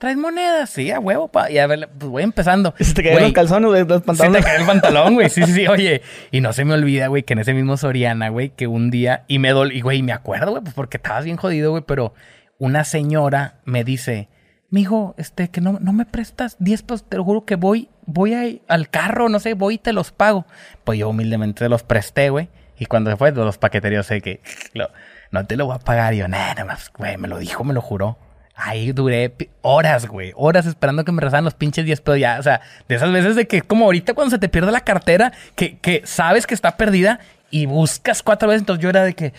¿Traes 0.00 0.16
monedas? 0.16 0.70
Sí, 0.70 0.90
a 0.90 0.98
huevo, 0.98 1.28
pa. 1.28 1.50
Y 1.50 1.58
a 1.58 1.66
ver, 1.66 1.90
pues 1.98 2.10
voy 2.10 2.22
empezando. 2.22 2.72
Se 2.80 2.94
te 2.94 3.02
cayeron 3.02 3.24
los 3.24 3.32
calzones, 3.34 3.86
los 3.86 4.00
pantalones. 4.00 4.38
Se 4.38 4.42
te 4.42 4.50
cayó 4.50 4.60
el 4.62 4.66
pantalón, 4.66 5.12
güey. 5.12 5.28
Sí, 5.28 5.42
sí, 5.42 5.52
sí. 5.52 5.66
Oye, 5.68 6.00
y 6.30 6.40
no 6.40 6.54
se 6.54 6.64
me 6.64 6.72
olvida, 6.72 7.08
güey, 7.08 7.22
que 7.22 7.34
en 7.34 7.40
ese 7.40 7.52
mismo 7.52 7.76
Soriana, 7.76 8.30
güey, 8.30 8.48
que 8.48 8.66
un 8.66 8.90
día, 8.90 9.24
y 9.28 9.38
me 9.38 9.50
dol, 9.50 9.72
y 9.72 9.82
güey, 9.82 10.02
me 10.02 10.14
acuerdo, 10.14 10.52
güey, 10.52 10.62
pues 10.62 10.72
porque 10.72 10.96
estabas 10.96 11.26
bien 11.26 11.36
jodido, 11.36 11.72
güey, 11.72 11.84
pero 11.86 12.14
una 12.56 12.84
señora 12.84 13.60
me 13.66 13.84
dice, 13.84 14.30
mijo, 14.70 15.14
este, 15.18 15.50
que 15.50 15.60
no, 15.60 15.76
no 15.82 15.92
me 15.92 16.06
prestas 16.06 16.56
10 16.60 16.82
pesos, 16.82 17.06
te 17.06 17.18
lo 17.18 17.24
juro 17.24 17.44
que 17.44 17.56
voy, 17.56 17.90
voy 18.06 18.62
al 18.68 18.88
carro, 18.88 19.28
no 19.28 19.38
sé, 19.38 19.52
voy 19.52 19.74
y 19.74 19.78
te 19.78 19.92
los 19.92 20.12
pago. 20.12 20.46
Pues 20.82 20.98
yo 20.98 21.10
humildemente 21.10 21.64
te 21.64 21.68
los 21.68 21.82
presté, 21.82 22.30
güey. 22.30 22.48
Y 22.78 22.86
cuando 22.86 23.10
se 23.10 23.18
fue 23.18 23.32
los 23.32 23.58
paqueterías, 23.58 24.06
sé 24.06 24.22
que 24.22 24.40
no 25.30 25.46
te 25.46 25.58
lo 25.58 25.66
voy 25.66 25.76
a 25.76 25.78
pagar. 25.78 26.14
Y 26.14 26.18
yo, 26.18 26.28
nada, 26.28 26.64
más, 26.64 26.90
güey, 26.96 27.18
me 27.18 27.28
lo 27.28 27.38
dijo, 27.38 27.64
me 27.64 27.74
lo 27.74 27.82
juró. 27.82 28.16
Ahí 28.62 28.92
duré 28.92 29.34
horas, 29.62 30.06
güey. 30.06 30.32
Horas 30.36 30.66
esperando 30.66 31.04
que 31.04 31.12
me 31.12 31.22
rezaran 31.22 31.44
los 31.44 31.54
pinches 31.54 31.84
10 31.84 32.00
pesos 32.02 32.20
ya. 32.20 32.38
O 32.38 32.42
sea, 32.42 32.60
de 32.88 32.94
esas 32.94 33.10
veces 33.10 33.34
de 33.34 33.46
que 33.46 33.62
como 33.62 33.86
ahorita 33.86 34.12
cuando 34.12 34.30
se 34.30 34.38
te 34.38 34.50
pierde 34.50 34.70
la 34.70 34.82
cartera, 34.82 35.32
que, 35.54 35.78
que 35.78 36.02
sabes 36.04 36.46
que 36.46 36.54
está 36.54 36.76
perdida 36.76 37.20
y 37.50 37.64
buscas 37.64 38.22
cuatro 38.22 38.48
veces. 38.48 38.62
Entonces 38.62 38.82
yo 38.82 38.90
era 38.90 39.02
de 39.02 39.14
que, 39.14 39.32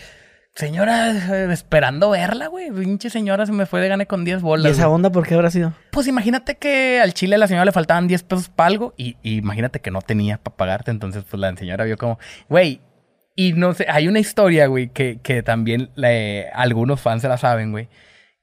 señora, 0.54 1.12
eh, 1.12 1.52
esperando 1.52 2.10
verla, 2.10 2.48
güey. 2.48 2.72
Pinche 2.72 3.10
señora 3.10 3.46
se 3.46 3.52
me 3.52 3.66
fue 3.66 3.80
de 3.80 3.88
gane 3.88 4.06
con 4.06 4.24
10 4.24 4.42
bolas. 4.42 4.66
¿Y 4.66 4.70
esa 4.72 4.88
onda 4.88 5.10
por 5.10 5.24
qué 5.24 5.34
habrá 5.34 5.50
sido? 5.50 5.72
Pues 5.92 6.08
imagínate 6.08 6.56
que 6.56 7.00
al 7.00 7.14
chile 7.14 7.36
a 7.36 7.38
la 7.38 7.46
señora 7.46 7.64
le 7.64 7.72
faltaban 7.72 8.08
10 8.08 8.24
pesos 8.24 8.48
para 8.48 8.68
algo 8.68 8.92
y, 8.96 9.16
imagínate 9.22 9.80
que 9.80 9.92
no 9.92 10.02
tenía 10.02 10.38
para 10.38 10.56
pagarte. 10.56 10.90
Entonces, 10.90 11.22
pues 11.30 11.40
la 11.40 11.54
señora 11.56 11.84
vio 11.84 11.96
como, 11.96 12.18
güey. 12.48 12.80
Y 13.36 13.52
no 13.52 13.72
sé, 13.72 13.86
hay 13.88 14.08
una 14.08 14.18
historia, 14.18 14.66
güey, 14.66 14.88
que, 14.88 15.18
que 15.22 15.42
también 15.42 15.90
algunos 16.52 17.00
fans 17.00 17.22
se 17.22 17.28
la 17.28 17.38
saben, 17.38 17.70
güey 17.70 17.88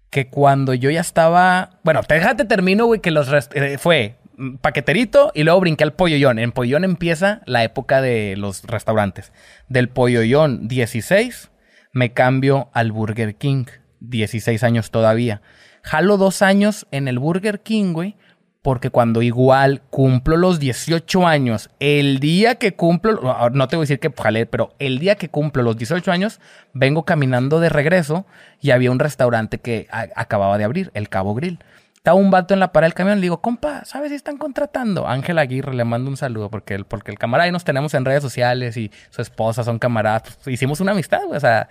que 0.10 0.28
cuando 0.28 0.74
yo 0.74 0.90
ya 0.90 1.02
estaba. 1.02 1.80
Bueno, 1.84 2.02
déjate 2.08 2.46
termino, 2.46 2.86
güey, 2.86 3.00
que 3.00 3.12
los 3.12 3.30
eh, 3.54 3.78
fue 3.78 4.16
paqueterito 4.62 5.32
y 5.36 5.44
luego 5.44 5.60
brinqué 5.60 5.84
al 5.84 5.94
polloyón. 5.94 6.40
En 6.40 6.52
polloyón 6.52 6.84
empieza 6.84 7.42
la 7.46 7.64
época 7.64 8.02
de 8.02 8.36
los 8.38 8.64
restaurantes. 8.64 9.32
Del 9.68 9.90
polloyón 9.90 10.68
16 10.68 11.52
me 11.92 12.14
cambio 12.14 12.70
al 12.74 12.92
Burger 12.92 13.36
King. 13.36 13.66
16 14.00 14.64
años 14.64 14.92
todavía. 14.92 15.42
Jalo 15.84 16.18
dos 16.18 16.42
años 16.42 16.88
en 16.92 17.08
el 17.08 17.20
Burger 17.20 17.62
King, 17.62 17.94
güey 17.94 18.16
porque 18.62 18.90
cuando 18.90 19.22
igual 19.22 19.82
cumplo 19.90 20.36
los 20.36 20.60
18 20.60 21.26
años, 21.26 21.70
el 21.80 22.20
día 22.20 22.56
que 22.56 22.76
cumplo, 22.76 23.22
no 23.54 23.68
te 23.68 23.76
voy 23.78 23.84
a 23.84 23.86
decir 23.86 24.00
que 24.00 24.12
jalé, 24.12 24.46
pero 24.46 24.76
el 24.80 25.00
día 25.00 25.16
que 25.16 25.30
cumplo 25.30 25.64
los 25.64 25.78
18 25.78 26.12
años, 26.12 26.42
vengo 26.74 27.04
caminando 27.04 27.60
de 27.60 27.70
regreso 27.70 28.26
y 28.60 28.72
había 28.72 28.92
un 28.92 29.00
restaurante 29.00 29.60
que 29.60 29.88
acababa 29.92 30.58
de 30.58 30.66
abrir, 30.66 30.92
el 30.94 31.08
Cabo 31.08 31.36
Grill. 31.36 31.60
Estaba 31.96 32.18
un 32.18 32.32
vato 32.32 32.54
en 32.54 32.60
la 32.62 32.72
parada 32.72 32.88
del 32.88 32.94
camión, 32.96 33.18
le 33.18 33.24
digo, 33.24 33.42
compa, 33.42 33.84
¿sabes 33.86 34.10
si 34.10 34.16
están 34.16 34.38
contratando? 34.38 35.08
Ángel 35.08 35.38
Aguirre, 35.38 35.74
le 35.74 35.84
mando 35.84 36.10
un 36.10 36.18
saludo, 36.18 36.50
porque 36.50 36.76
el, 36.76 36.86
porque 36.86 37.12
el 37.12 37.20
camarada 37.20 37.48
y 37.48 37.52
nos 37.52 37.66
tenemos 37.66 37.94
en 37.94 38.06
redes 38.06 38.24
sociales 38.24 38.78
y 38.78 38.92
su 39.10 39.22
esposa 39.22 39.64
son 39.64 39.80
camaradas, 39.80 40.38
pues, 40.44 40.48
hicimos 40.48 40.80
una 40.80 40.94
amistad, 40.94 41.22
o 41.30 41.40
sea, 41.40 41.68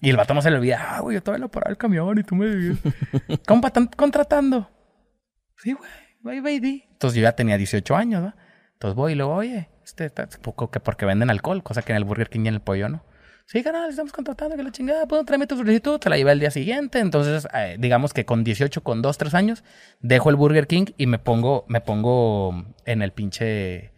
y 0.00 0.10
el 0.10 0.16
vato 0.16 0.32
no 0.34 0.42
se 0.42 0.50
le 0.50 0.56
olvida, 0.56 0.96
ah, 0.96 1.00
güey, 1.00 1.14
yo 1.14 1.18
estaba 1.18 1.36
en 1.36 1.42
la 1.42 1.48
parada 1.48 1.70
del 1.70 1.78
camión 1.78 2.18
y 2.18 2.22
tú 2.22 2.34
me 2.34 2.76
compa, 3.46 3.68
¿están 3.68 3.86
contratando? 3.86 4.70
Sí, 5.56 5.72
güey 5.72 6.07
entonces 6.30 7.16
yo 7.16 7.22
ya 7.22 7.32
tenía 7.32 7.56
18 7.56 7.96
años, 7.96 8.22
¿no? 8.22 8.34
Entonces 8.74 8.94
voy 8.94 9.12
y 9.12 9.14
luego, 9.14 9.34
oye, 9.34 9.68
este, 9.84 10.10
poco 10.42 10.70
que 10.70 10.80
porque 10.80 11.04
venden 11.06 11.30
alcohol, 11.30 11.62
cosa 11.62 11.82
que 11.82 11.92
en 11.92 11.96
el 11.96 12.04
Burger 12.04 12.28
King 12.28 12.44
y 12.44 12.48
en 12.48 12.54
el 12.54 12.60
pollo, 12.60 12.88
¿no? 12.88 13.02
Sí, 13.46 13.62
canal, 13.62 13.88
estamos 13.88 14.12
contratando, 14.12 14.56
que 14.56 14.62
la 14.62 14.70
chingada, 14.70 15.06
puedo 15.06 15.24
traerme 15.24 15.46
tu 15.46 15.56
solicitud, 15.56 15.98
te 15.98 16.10
la 16.10 16.18
llevé 16.18 16.32
el 16.32 16.40
día 16.40 16.50
siguiente. 16.50 16.98
Entonces, 16.98 17.48
eh, 17.54 17.76
digamos 17.78 18.12
que 18.12 18.26
con 18.26 18.44
18, 18.44 18.82
con 18.82 19.00
2, 19.00 19.16
3 19.16 19.32
años, 19.32 19.64
dejo 20.00 20.28
el 20.28 20.36
Burger 20.36 20.66
King 20.66 20.84
y 20.98 21.06
me 21.06 21.18
pongo, 21.18 21.64
me 21.66 21.80
pongo 21.80 22.66
en 22.84 23.00
el 23.00 23.12
pinche 23.12 23.94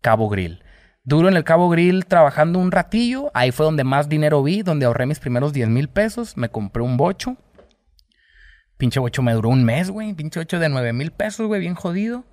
Cabo 0.00 0.28
Grill. 0.28 0.64
Duro 1.04 1.28
en 1.28 1.36
el 1.36 1.44
Cabo 1.44 1.68
Grill 1.68 2.06
trabajando 2.06 2.58
un 2.58 2.72
ratillo. 2.72 3.30
Ahí 3.34 3.52
fue 3.52 3.66
donde 3.66 3.84
más 3.84 4.08
dinero 4.08 4.42
vi, 4.42 4.62
donde 4.62 4.86
ahorré 4.86 5.06
mis 5.06 5.20
primeros 5.20 5.52
10 5.52 5.68
mil 5.68 5.88
pesos. 5.88 6.36
Me 6.36 6.48
compré 6.48 6.82
un 6.82 6.96
bocho. 6.96 7.36
Pinche 8.82 8.98
8 8.98 9.22
me 9.22 9.32
duró 9.32 9.48
un 9.48 9.62
mes, 9.62 9.90
güey. 9.90 10.12
Pinche 10.12 10.40
8 10.40 10.58
de 10.58 10.68
9 10.68 10.92
mil 10.92 11.12
pesos, 11.12 11.46
güey, 11.46 11.60
bien 11.60 11.76
jodido. 11.76 12.24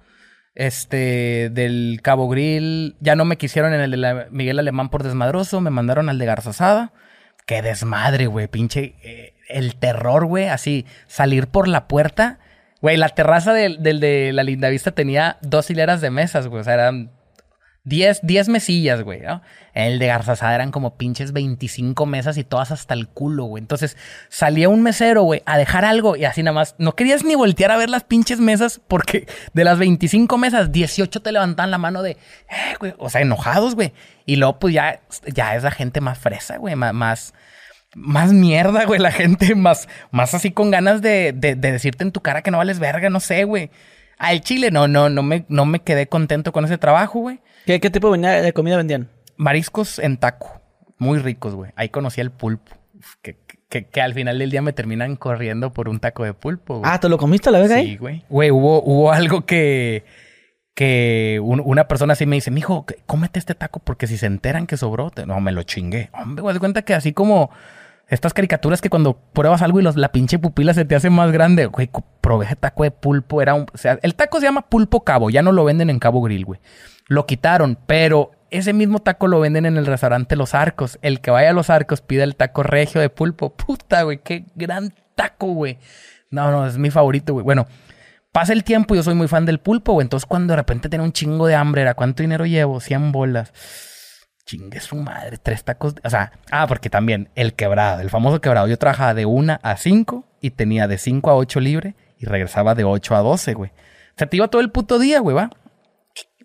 Este, 0.55 1.51
del 1.51 1.99
Cabo 2.01 2.27
Grill, 2.27 2.95
ya 3.01 3.15
no 3.15 3.23
me 3.23 3.37
quisieron 3.37 3.71
en 3.71 3.81
el 3.81 3.91
de 3.91 4.25
Miguel 4.31 4.57
Alemán 4.57 4.89
por 4.89 5.03
desmadroso, 5.03 5.61
me 5.61 5.69
mandaron 5.69 6.09
al 6.09 6.17
de 6.17 6.25
Garzazada. 6.25 6.91
Qué 7.45 7.61
desmadre, 7.61 8.25
güey, 8.25 8.47
pinche. 8.47 8.95
Eh, 9.03 9.35
el 9.47 9.75
terror, 9.75 10.25
güey, 10.25 10.47
así, 10.47 10.87
salir 11.05 11.45
por 11.49 11.67
la 11.67 11.87
puerta. 11.87 12.39
Güey, 12.81 12.97
la 12.97 13.09
terraza 13.09 13.53
del, 13.53 13.83
del 13.83 13.99
de 13.99 14.31
la 14.33 14.41
Linda 14.41 14.69
Vista 14.69 14.89
tenía 14.89 15.37
dos 15.43 15.69
hileras 15.69 16.01
de 16.01 16.09
mesas, 16.09 16.47
güey, 16.47 16.61
o 16.61 16.63
sea, 16.63 16.73
eran 16.73 17.11
10, 17.89 18.21
10 18.23 18.49
mesillas, 18.49 19.01
güey, 19.01 19.21
¿no? 19.21 19.41
El 19.73 19.99
de 19.99 20.07
Garzazada 20.07 20.55
eran 20.55 20.71
como 20.71 20.95
pinches 20.95 21.33
25 21.33 22.05
mesas 22.05 22.37
y 22.37 22.43
todas 22.43 22.71
hasta 22.71 22.93
el 22.93 23.07
culo, 23.07 23.45
güey. 23.45 23.61
Entonces 23.61 23.97
salía 24.29 24.69
un 24.69 24.81
mesero, 24.81 25.23
güey, 25.23 25.41
a 25.45 25.57
dejar 25.57 25.85
algo 25.85 26.15
y 26.15 26.25
así 26.25 26.43
nada 26.43 26.53
más. 26.53 26.75
No 26.77 26.95
querías 26.95 27.23
ni 27.23 27.35
voltear 27.35 27.71
a 27.71 27.77
ver 27.77 27.89
las 27.89 28.03
pinches 28.03 28.39
mesas 28.39 28.79
porque 28.87 29.27
de 29.53 29.63
las 29.63 29.79
25 29.79 30.37
mesas, 30.37 30.71
18 30.71 31.21
te 31.21 31.31
levantaban 31.31 31.71
la 31.71 31.77
mano 31.77 32.01
de, 32.03 32.11
eh, 32.11 32.75
güey, 32.79 32.93
o 32.97 33.09
sea, 33.09 33.21
enojados, 33.21 33.75
güey. 33.75 33.91
Y 34.25 34.35
luego, 34.35 34.59
pues 34.59 34.73
ya, 34.73 35.01
ya 35.25 35.55
es 35.55 35.63
la 35.63 35.71
gente 35.71 36.01
más 36.01 36.19
fresa, 36.19 36.57
güey, 36.57 36.75
más, 36.75 37.33
más, 37.95 38.33
mierda, 38.33 38.85
güey, 38.85 38.99
la 38.99 39.11
gente 39.11 39.55
más, 39.55 39.87
más 40.11 40.33
así 40.35 40.51
con 40.51 40.69
ganas 40.71 41.01
de, 41.01 41.33
de, 41.33 41.55
de 41.55 41.71
decirte 41.71 42.03
en 42.03 42.11
tu 42.11 42.21
cara 42.21 42.43
que 42.43 42.51
no 42.51 42.59
vales 42.59 42.79
verga, 42.79 43.09
no 43.09 43.19
sé, 43.19 43.45
güey. 43.45 43.71
Al 44.19 44.41
chile 44.41 44.69
no, 44.69 44.87
no, 44.87 45.09
no 45.09 45.23
me, 45.23 45.45
no 45.47 45.65
me 45.65 45.79
quedé 45.79 46.07
contento 46.07 46.51
con 46.51 46.65
ese 46.65 46.77
trabajo, 46.77 47.19
güey. 47.19 47.39
¿Qué, 47.77 47.89
tipo 47.91 48.11
de 48.17 48.53
comida 48.53 48.77
vendían? 48.77 49.09
Mariscos 49.37 49.99
en 49.99 50.17
taco. 50.17 50.59
Muy 50.97 51.19
ricos, 51.19 51.53
güey. 51.53 51.71
Ahí 51.75 51.89
conocí 51.89 52.19
el 52.19 52.31
pulpo. 52.31 52.71
Que, 53.21 53.37
que, 53.69 54.01
al 54.01 54.15
final 54.15 54.39
del 54.39 54.49
día 54.49 54.63
me 54.63 54.73
terminan 54.73 55.15
corriendo 55.15 55.71
por 55.71 55.87
un 55.87 55.99
taco 55.99 56.23
de 56.23 56.33
pulpo, 56.33 56.79
güey. 56.79 56.91
Ah, 56.91 56.99
¿te 56.99 57.07
lo 57.07 57.19
comiste 57.19 57.49
a 57.49 57.51
la 57.51 57.59
vez 57.59 57.69
ahí? 57.69 57.91
Sí, 57.91 57.97
güey. 57.97 58.23
Güey, 58.27 58.49
hubo, 58.49 58.81
hubo 58.81 59.11
algo 59.11 59.45
que... 59.45 60.03
Que 60.73 61.39
una 61.41 61.89
persona 61.89 62.13
así 62.13 62.25
me 62.25 62.37
dice, 62.37 62.51
mijo, 62.51 62.85
cómete 63.05 63.37
este 63.37 63.53
taco 63.53 63.79
porque 63.81 64.07
si 64.07 64.17
se 64.17 64.27
enteran 64.27 64.65
que 64.65 64.77
sobró, 64.77 65.11
no, 65.27 65.41
me 65.41 65.51
lo 65.51 65.63
chingué. 65.63 66.09
Hombre, 66.13 66.41
güey, 66.41 66.53
de 66.53 66.59
cuenta 66.59 66.83
que 66.83 66.93
así 66.93 67.11
como 67.11 67.51
estas 68.09 68.33
caricaturas 68.33 68.81
que 68.81 68.89
cuando 68.89 69.17
pruebas 69.33 69.61
algo 69.61 69.79
y 69.79 69.83
los, 69.83 69.95
la 69.95 70.11
pinche 70.11 70.39
pupila 70.39 70.73
se 70.73 70.83
te 70.83 70.95
hace 70.95 71.09
más 71.09 71.31
grande, 71.31 71.67
güey, 71.67 71.89
probé 72.21 72.45
ese 72.45 72.55
taco 72.55 72.83
de 72.83 72.91
pulpo, 72.91 73.41
era 73.41 73.53
un... 73.53 73.67
O 73.73 73.77
sea, 73.77 73.99
el 74.01 74.15
taco 74.15 74.39
se 74.39 74.47
llama 74.47 74.67
pulpo 74.67 75.03
cabo, 75.03 75.29
ya 75.29 75.41
no 75.41 75.51
lo 75.51 75.63
venden 75.63 75.89
en 75.89 75.99
Cabo 75.99 76.21
Grill, 76.21 76.45
güey. 76.45 76.59
Lo 77.07 77.25
quitaron, 77.25 77.77
pero 77.85 78.31
ese 78.49 78.73
mismo 78.73 78.99
taco 78.99 79.27
lo 79.27 79.39
venden 79.39 79.65
en 79.65 79.77
el 79.77 79.85
restaurante 79.85 80.35
Los 80.35 80.55
Arcos. 80.55 80.97
El 81.01 81.21
que 81.21 81.31
vaya 81.31 81.51
a 81.51 81.53
Los 81.53 81.69
Arcos 81.69 82.01
pide 82.01 82.23
el 82.23 82.35
taco 82.35 82.63
regio 82.63 82.99
de 82.99 83.09
pulpo. 83.09 83.53
Puta, 83.55 84.03
güey, 84.03 84.19
qué 84.23 84.45
gran 84.55 84.93
taco, 85.15 85.47
güey. 85.47 85.77
No, 86.31 86.51
no, 86.51 86.65
es 86.65 86.77
mi 86.77 86.89
favorito, 86.89 87.33
güey. 87.33 87.43
Bueno, 87.43 87.67
pasa 88.31 88.53
el 88.53 88.63
tiempo, 88.63 88.95
yo 88.95 89.03
soy 89.03 89.15
muy 89.15 89.27
fan 89.27 89.45
del 89.45 89.59
pulpo, 89.59 89.93
güey. 89.93 90.05
Entonces, 90.05 90.25
cuando 90.25 90.53
de 90.53 90.57
repente 90.57 90.89
tenía 90.89 91.03
un 91.03 91.13
chingo 91.13 91.47
de 91.47 91.55
hambre, 91.55 91.81
era 91.81 91.93
¿cuánto 91.93 92.23
dinero 92.23 92.45
llevo? 92.45 92.79
100 92.79 93.11
bolas. 93.11 93.53
Chingue 94.49 94.79
su 94.79 94.95
madre, 94.95 95.37
tres 95.37 95.63
tacos. 95.63 95.93
O 96.03 96.09
sea, 96.09 96.31
ah, 96.49 96.65
porque 96.65 96.89
también 96.89 97.29
el 97.35 97.53
quebrado, 97.53 98.01
el 98.01 98.09
famoso 98.09 98.41
quebrado. 98.41 98.67
Yo 98.67 98.79
trabajaba 98.79 99.13
de 99.13 99.27
1 99.27 99.59
a 99.61 99.77
5 99.77 100.25
y 100.41 100.49
tenía 100.49 100.87
de 100.87 100.97
5 100.97 101.29
a 101.29 101.35
8 101.35 101.59
libre 101.59 101.93
y 102.17 102.25
regresaba 102.25 102.73
de 102.73 102.83
8 102.83 103.15
a 103.15 103.19
12, 103.19 103.53
güey. 103.53 103.69
O 103.69 104.17
sea, 104.17 104.25
te 104.25 104.37
iba 104.37 104.47
todo 104.47 104.63
el 104.63 104.71
puto 104.71 104.97
día, 104.97 105.19
güey, 105.19 105.35
va. 105.35 105.51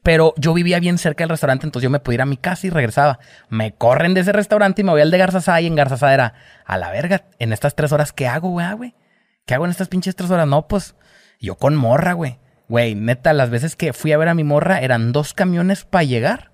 Pero 0.02 0.34
yo 0.36 0.52
vivía 0.52 0.80
bien 0.80 0.98
cerca 0.98 1.24
del 1.24 1.30
restaurante, 1.30 1.66
entonces 1.66 1.84
yo 1.84 1.88
me 1.88 1.98
podía 1.98 2.16
ir 2.16 2.20
a 2.20 2.26
mi 2.26 2.36
casa 2.36 2.66
y 2.66 2.70
regresaba. 2.70 3.20
Me 3.48 3.72
corren 3.72 4.12
de 4.12 4.20
ese 4.20 4.34
restaurante 4.34 4.82
y 4.82 4.84
me 4.84 4.90
voy 4.90 5.00
al 5.00 5.10
de 5.10 5.16
Garzazada 5.16 5.62
y 5.62 5.66
en 5.66 5.74
Garzazada 5.74 6.12
era, 6.12 6.34
a 6.66 6.76
la 6.76 6.90
verga, 6.90 7.24
en 7.38 7.54
estas 7.54 7.74
tres 7.74 7.90
horas, 7.90 8.12
¿qué 8.12 8.26
hago, 8.26 8.50
güey, 8.50 8.70
güey? 8.74 8.94
¿Qué 9.46 9.54
hago 9.54 9.64
en 9.64 9.70
estas 9.70 9.88
pinches 9.88 10.14
tres 10.14 10.30
horas? 10.30 10.46
No, 10.46 10.68
pues, 10.68 10.94
yo 11.40 11.54
con 11.54 11.74
morra, 11.74 12.12
güey. 12.12 12.38
Güey, 12.68 12.94
neta, 12.94 13.32
las 13.32 13.48
veces 13.48 13.76
que 13.76 13.94
fui 13.94 14.12
a 14.12 14.18
ver 14.18 14.28
a 14.28 14.34
mi 14.34 14.44
morra 14.44 14.82
eran 14.82 15.12
dos 15.12 15.32
camiones 15.32 15.86
para 15.86 16.04
llegar. 16.04 16.53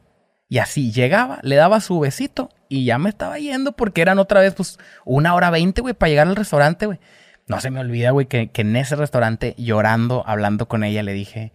Y 0.50 0.58
así 0.58 0.90
llegaba, 0.90 1.38
le 1.42 1.54
daba 1.54 1.78
su 1.80 2.00
besito 2.00 2.50
y 2.68 2.84
ya 2.84 2.98
me 2.98 3.08
estaba 3.08 3.38
yendo 3.38 3.70
porque 3.70 4.02
eran 4.02 4.18
otra 4.18 4.40
vez, 4.40 4.52
pues, 4.52 4.78
una 5.04 5.32
hora 5.34 5.48
veinte, 5.48 5.80
güey, 5.80 5.94
para 5.94 6.10
llegar 6.10 6.26
al 6.26 6.34
restaurante, 6.34 6.86
güey. 6.86 6.98
No 7.46 7.60
se 7.60 7.70
me 7.70 7.78
olvida, 7.78 8.10
güey, 8.10 8.26
que, 8.26 8.50
que 8.50 8.62
en 8.62 8.74
ese 8.74 8.96
restaurante, 8.96 9.54
llorando, 9.56 10.24
hablando 10.26 10.66
con 10.66 10.82
ella, 10.82 11.04
le 11.04 11.12
dije, 11.12 11.52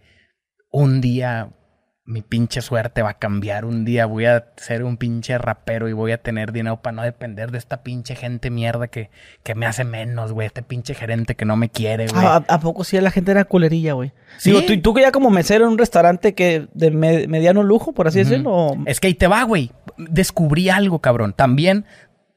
un 0.70 1.02
día 1.02 1.50
mi 2.06 2.22
pinche 2.22 2.62
suerte 2.62 3.02
va 3.02 3.10
a 3.10 3.18
cambiar. 3.18 3.64
Un 3.64 3.84
día 3.84 4.06
voy 4.06 4.26
a 4.26 4.46
ser 4.56 4.84
un 4.84 4.96
pinche 4.96 5.36
rapero 5.38 5.88
y 5.88 5.92
voy 5.92 6.12
a 6.12 6.22
tener 6.22 6.52
dinero 6.52 6.80
para 6.80 6.94
no 6.94 7.02
depender 7.02 7.50
de 7.50 7.58
esta 7.58 7.82
pinche 7.82 8.14
gente 8.14 8.48
mierda 8.48 8.86
que, 8.86 9.10
que 9.42 9.56
me 9.56 9.66
hace 9.66 9.84
menos, 9.84 10.32
güey. 10.32 10.46
Este 10.46 10.62
pinche 10.62 10.94
gerente 10.94 11.34
que 11.34 11.44
no 11.44 11.56
me 11.56 11.68
quiere, 11.68 12.06
güey. 12.06 12.24
Ah, 12.24 12.44
¿A, 12.46 12.60
poco 12.60 12.84
sí 12.84 12.98
la 13.00 13.10
gente 13.10 13.32
era 13.32 13.44
culerilla, 13.44 13.94
güey? 13.94 14.12
¿Sí? 14.38 14.50
Digo, 14.50 14.62
¿tú, 14.64 14.80
tú 14.80 14.94
que 14.94 15.02
ya 15.02 15.10
como 15.10 15.30
mesero 15.30 15.64
en 15.64 15.72
un 15.72 15.78
restaurante 15.78 16.34
que 16.34 16.68
de 16.74 16.92
mediano 16.92 17.64
lujo, 17.64 17.92
por 17.92 18.06
así 18.06 18.20
decirlo. 18.20 18.76
Es 18.86 19.00
que 19.00 19.08
ahí 19.08 19.14
te 19.14 19.26
va, 19.26 19.42
güey. 19.42 19.72
Descubrí 19.96 20.70
algo, 20.70 21.00
cabrón. 21.00 21.32
También 21.32 21.86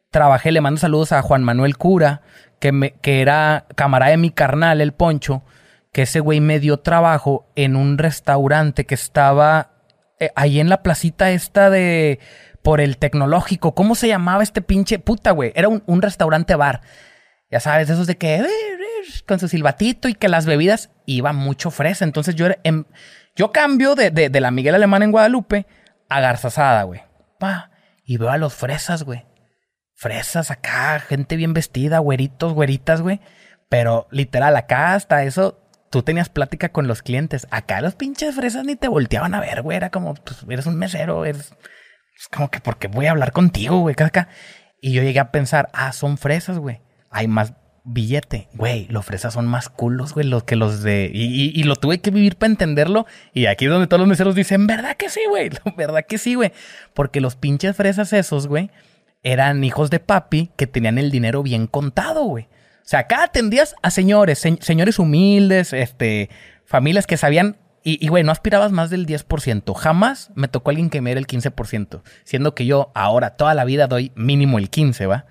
trabajé, 0.10 0.51
le 0.51 0.62
mando 0.62 0.79
saludos 0.79 1.12
a 1.12 1.21
Juan 1.21 1.43
Manuel 1.43 1.77
Cura, 1.77 2.21
que, 2.60 2.71
me, 2.71 2.93
que 3.01 3.21
era 3.21 3.67
camarada 3.75 4.12
de 4.12 4.17
mi 4.17 4.32
carnal, 4.32 4.82
el 4.82 4.93
Poncho 4.93 5.43
que 5.91 6.04
ese 6.04 6.19
güey 6.19 6.39
me 6.39 6.60
dio 6.60 6.78
trabajo 6.78 7.52
en 7.56 7.75
un 7.75 7.97
restaurante 7.97 8.86
que 8.86 8.95
estaba 8.95 9.71
eh, 10.19 10.32
ahí 10.36 10.60
en 10.60 10.69
la 10.69 10.84
placita 10.84 11.32
esta 11.32 11.69
de 11.69 12.19
por 12.62 12.82
el 12.82 12.97
tecnológico. 12.97 13.73
¿Cómo 13.73 13.95
se 13.95 14.08
llamaba 14.08 14.43
este 14.43 14.62
pinche 14.62 14.99
puta, 14.99 15.32
güey? 15.32 15.52
Era 15.56 15.69
un, 15.69 16.02
restaurante 16.02 16.56
bar. 16.56 16.82
Ya 17.49 17.60
sabes, 17.60 17.89
esos 17.89 18.06
de 18.06 18.17
que 18.17 18.36
eh, 18.36 18.41
eh, 18.43 19.23
con 19.25 19.39
su 19.39 19.47
silbatito 19.47 20.08
y 20.08 20.13
que 20.13 20.28
las 20.28 20.45
bebidas 20.45 20.91
iba 21.06 21.34
mucho 21.34 21.71
fresa. 21.71 22.06
Entonces 22.06 22.36
yo 22.36 22.47
era, 22.47 22.60
em, 22.63 22.84
yo 23.36 23.52
cambio 23.52 23.95
de, 23.95 24.12
de, 24.12 24.41
la 24.41 24.52
Miguel 24.52 24.75
Alemán 24.75 25.04
en 25.04 25.12
Guadalupe 25.12 25.65
a 26.10 26.19
Garzazada, 26.19 26.84
güey. 26.84 27.02
Pa, 27.39 27.71
y 28.04 28.17
veo 28.17 28.30
a 28.30 28.38
los 28.38 28.54
fresas, 28.54 29.04
güey. 29.04 29.25
Fresas 29.95 30.52
acá, 30.52 30.99
gente 30.99 31.36
bien 31.36 31.54
vestida, 31.54 31.99
güeritos, 31.99 32.54
güeritas, 32.54 33.02
güey. 33.02 33.21
Pero 33.69 34.08
literal, 34.12 34.56
acá 34.56 34.95
hasta 34.95 35.23
eso 35.23 35.58
tú 35.89 36.04
tenías 36.04 36.30
plática 36.30 36.69
con 36.69 36.88
los 36.88 37.02
clientes. 37.02 37.47
Acá 37.52 37.82
los 37.82 37.95
pinches 37.95 38.36
fresas 38.36 38.65
ni 38.65 38.75
te 38.75 38.88
volteaban 38.88 39.34
a 39.34 39.39
ver, 39.39 39.62
güey. 39.62 39.78
Era 39.78 39.89
como, 39.89 40.15
pues, 40.15 40.45
eres 40.49 40.65
un 40.65 40.78
mesero, 40.78 41.25
eres... 41.25 41.54
Es 42.19 42.28
como 42.28 42.52
que, 42.52 42.60
porque 42.60 42.88
voy 42.88 43.06
a 43.06 43.12
hablar 43.12 43.32
contigo, 43.32 43.80
güey? 43.80 43.95
Acá. 43.97 44.28
Y 44.82 44.91
yo 44.93 45.02
llegué 45.02 45.19
a 45.19 45.32
pensar, 45.32 45.69
ah, 45.73 45.93
son 45.93 46.17
fresas, 46.17 46.58
güey. 46.60 46.82
Hay 47.10 47.28
más 47.28 47.54
billete. 47.84 48.49
Güey, 48.54 48.88
los 48.89 49.06
fresas 49.06 49.34
son 49.34 49.47
más 49.47 49.69
culos, 49.69 50.13
güey, 50.13 50.28
los 50.28 50.43
que 50.43 50.56
los 50.56 50.84
de... 50.84 51.10
Y, 51.13 51.60
y, 51.60 51.63
lo 51.63 51.75
tuve 51.75 51.99
que 51.99 52.12
vivir 52.12 52.36
para 52.36 52.52
entenderlo. 52.52 53.06
Y 53.34 53.47
aquí 53.47 53.65
es 53.65 53.71
donde 53.71 53.88
todos 53.88 53.99
los 53.99 54.10
meseros 54.10 54.36
dicen, 54.36 54.67
¿verdad 54.67 54.95
que 54.97 55.10
sí, 55.10 55.21
güey? 55.30 55.49
¿Verdad 55.78 56.06
que 56.08 56.17
sí, 56.17 56.36
güey? 56.36 56.52
Porque 56.93 57.21
los 57.21 57.36
pinches 57.36 57.75
fresas 57.75 58.13
esos, 58.13 58.47
güey, 58.47 58.69
eran 59.23 59.63
hijos 59.63 59.89
de 59.89 59.99
papi 59.99 60.52
que 60.56 60.67
tenían 60.67 60.97
el 60.97 61.12
dinero 61.12 61.43
bien 61.43 61.67
contado, 61.67 62.23
güey. 62.23 62.47
O 62.89 62.91
sea, 62.91 63.02
acá 63.02 63.21
atendías 63.21 63.75
a 63.84 63.91
señores, 63.91 64.39
señores 64.39 64.97
humildes, 64.97 65.73
este, 65.73 66.32
familias 66.65 67.06
que 67.06 67.17
sabían 67.17 67.58
y, 67.84 68.08
güey, 68.08 68.23
no 68.23 68.32
aspirabas 68.32 68.71
más 68.71 68.89
del 68.89 69.06
10%. 69.06 69.75
Jamás 69.75 70.32
me 70.34 70.47
tocó 70.47 70.71
alguien 70.71 70.89
que 70.89 70.99
me 70.99 71.12
diera 71.12 71.19
el 71.19 71.28
15%. 71.28 72.02
Siendo 72.23 72.56
que 72.56 72.65
yo 72.65 72.91
ahora 72.95 73.36
toda 73.36 73.54
la 73.54 73.63
vida 73.63 73.86
doy 73.86 74.12
mínimo 74.15 74.58
el 74.58 74.71
15%, 74.71 75.08
¿va? 75.08 75.28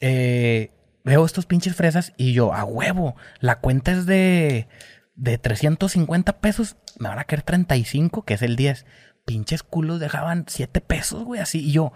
Eh, 0.00 0.72
veo 1.04 1.24
estos 1.24 1.46
pinches 1.46 1.76
fresas 1.76 2.12
y 2.16 2.32
yo, 2.32 2.52
a 2.52 2.64
huevo, 2.64 3.14
la 3.38 3.60
cuenta 3.60 3.92
es 3.92 4.04
de, 4.04 4.66
de 5.14 5.38
350 5.38 6.40
pesos. 6.40 6.74
Me 6.98 7.08
van 7.08 7.20
a 7.20 7.24
caer 7.24 7.42
35, 7.42 8.24
que 8.24 8.34
es 8.34 8.42
el 8.42 8.56
10. 8.56 8.84
Pinches 9.24 9.62
culos 9.62 10.00
dejaban 10.00 10.46
7 10.48 10.80
pesos, 10.80 11.22
güey, 11.22 11.40
así. 11.40 11.60
Y 11.60 11.70
yo, 11.70 11.92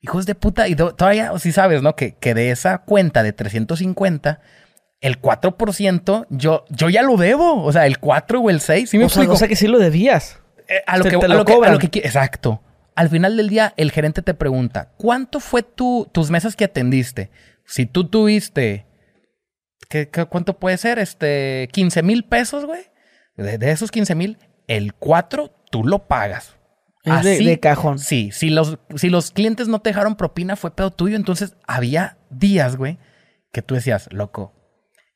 Hijos 0.00 0.26
de 0.26 0.34
puta. 0.34 0.68
Y 0.68 0.76
todavía, 0.76 1.36
si 1.38 1.52
sabes, 1.52 1.82
¿no? 1.82 1.96
Que, 1.96 2.14
que 2.14 2.34
de 2.34 2.50
esa 2.50 2.78
cuenta 2.78 3.22
de 3.22 3.32
350, 3.32 4.40
el 5.00 5.20
4% 5.20 6.26
yo, 6.30 6.64
yo 6.68 6.88
ya 6.88 7.02
lo 7.02 7.16
debo. 7.16 7.62
O 7.62 7.72
sea, 7.72 7.86
el 7.86 7.98
4 7.98 8.40
o 8.40 8.50
el 8.50 8.60
6. 8.60 8.90
¿sí 8.90 8.98
me 8.98 9.04
o, 9.04 9.08
sea, 9.08 9.28
o 9.30 9.36
sea, 9.36 9.48
que 9.48 9.56
sí 9.56 9.66
lo 9.66 9.78
debías. 9.78 10.40
Eh, 10.68 10.82
a, 10.86 10.98
lo 10.98 11.04
que, 11.04 11.16
a, 11.16 11.28
lo 11.28 11.44
que, 11.44 11.52
a 11.52 11.72
lo 11.72 11.78
que 11.78 11.98
Exacto. 11.98 12.62
Al 12.94 13.08
final 13.08 13.36
del 13.36 13.48
día, 13.48 13.74
el 13.76 13.92
gerente 13.92 14.22
te 14.22 14.34
pregunta, 14.34 14.90
¿cuánto 14.96 15.38
fue 15.38 15.62
tu, 15.62 16.08
tus 16.10 16.30
mesas 16.30 16.56
que 16.56 16.64
atendiste? 16.64 17.30
Si 17.64 17.86
tú 17.86 18.08
tuviste, 18.08 18.86
¿qué, 19.88 20.08
cuánto 20.08 20.58
puede 20.58 20.78
ser? 20.78 20.98
Este, 20.98 21.68
15 21.72 22.02
mil 22.02 22.24
pesos, 22.24 22.64
güey. 22.64 22.80
De, 23.36 23.56
de, 23.56 23.70
esos 23.70 23.92
15 23.92 24.16
mil, 24.16 24.38
el 24.66 24.94
4 24.94 25.54
tú 25.70 25.84
lo 25.84 26.08
pagas 26.08 26.57
de, 27.08 27.60
cajón. 27.60 27.98
Sí, 27.98 28.30
si 28.32 28.50
los, 28.50 28.78
si 28.96 29.08
los 29.10 29.30
clientes 29.30 29.68
no 29.68 29.80
te 29.80 29.90
dejaron 29.90 30.16
propina, 30.16 30.56
fue 30.56 30.70
pedo 30.70 30.90
tuyo. 30.90 31.16
Entonces 31.16 31.56
había 31.66 32.18
días, 32.30 32.76
güey, 32.76 32.98
que 33.52 33.62
tú 33.62 33.74
decías, 33.74 34.08
loco, 34.12 34.54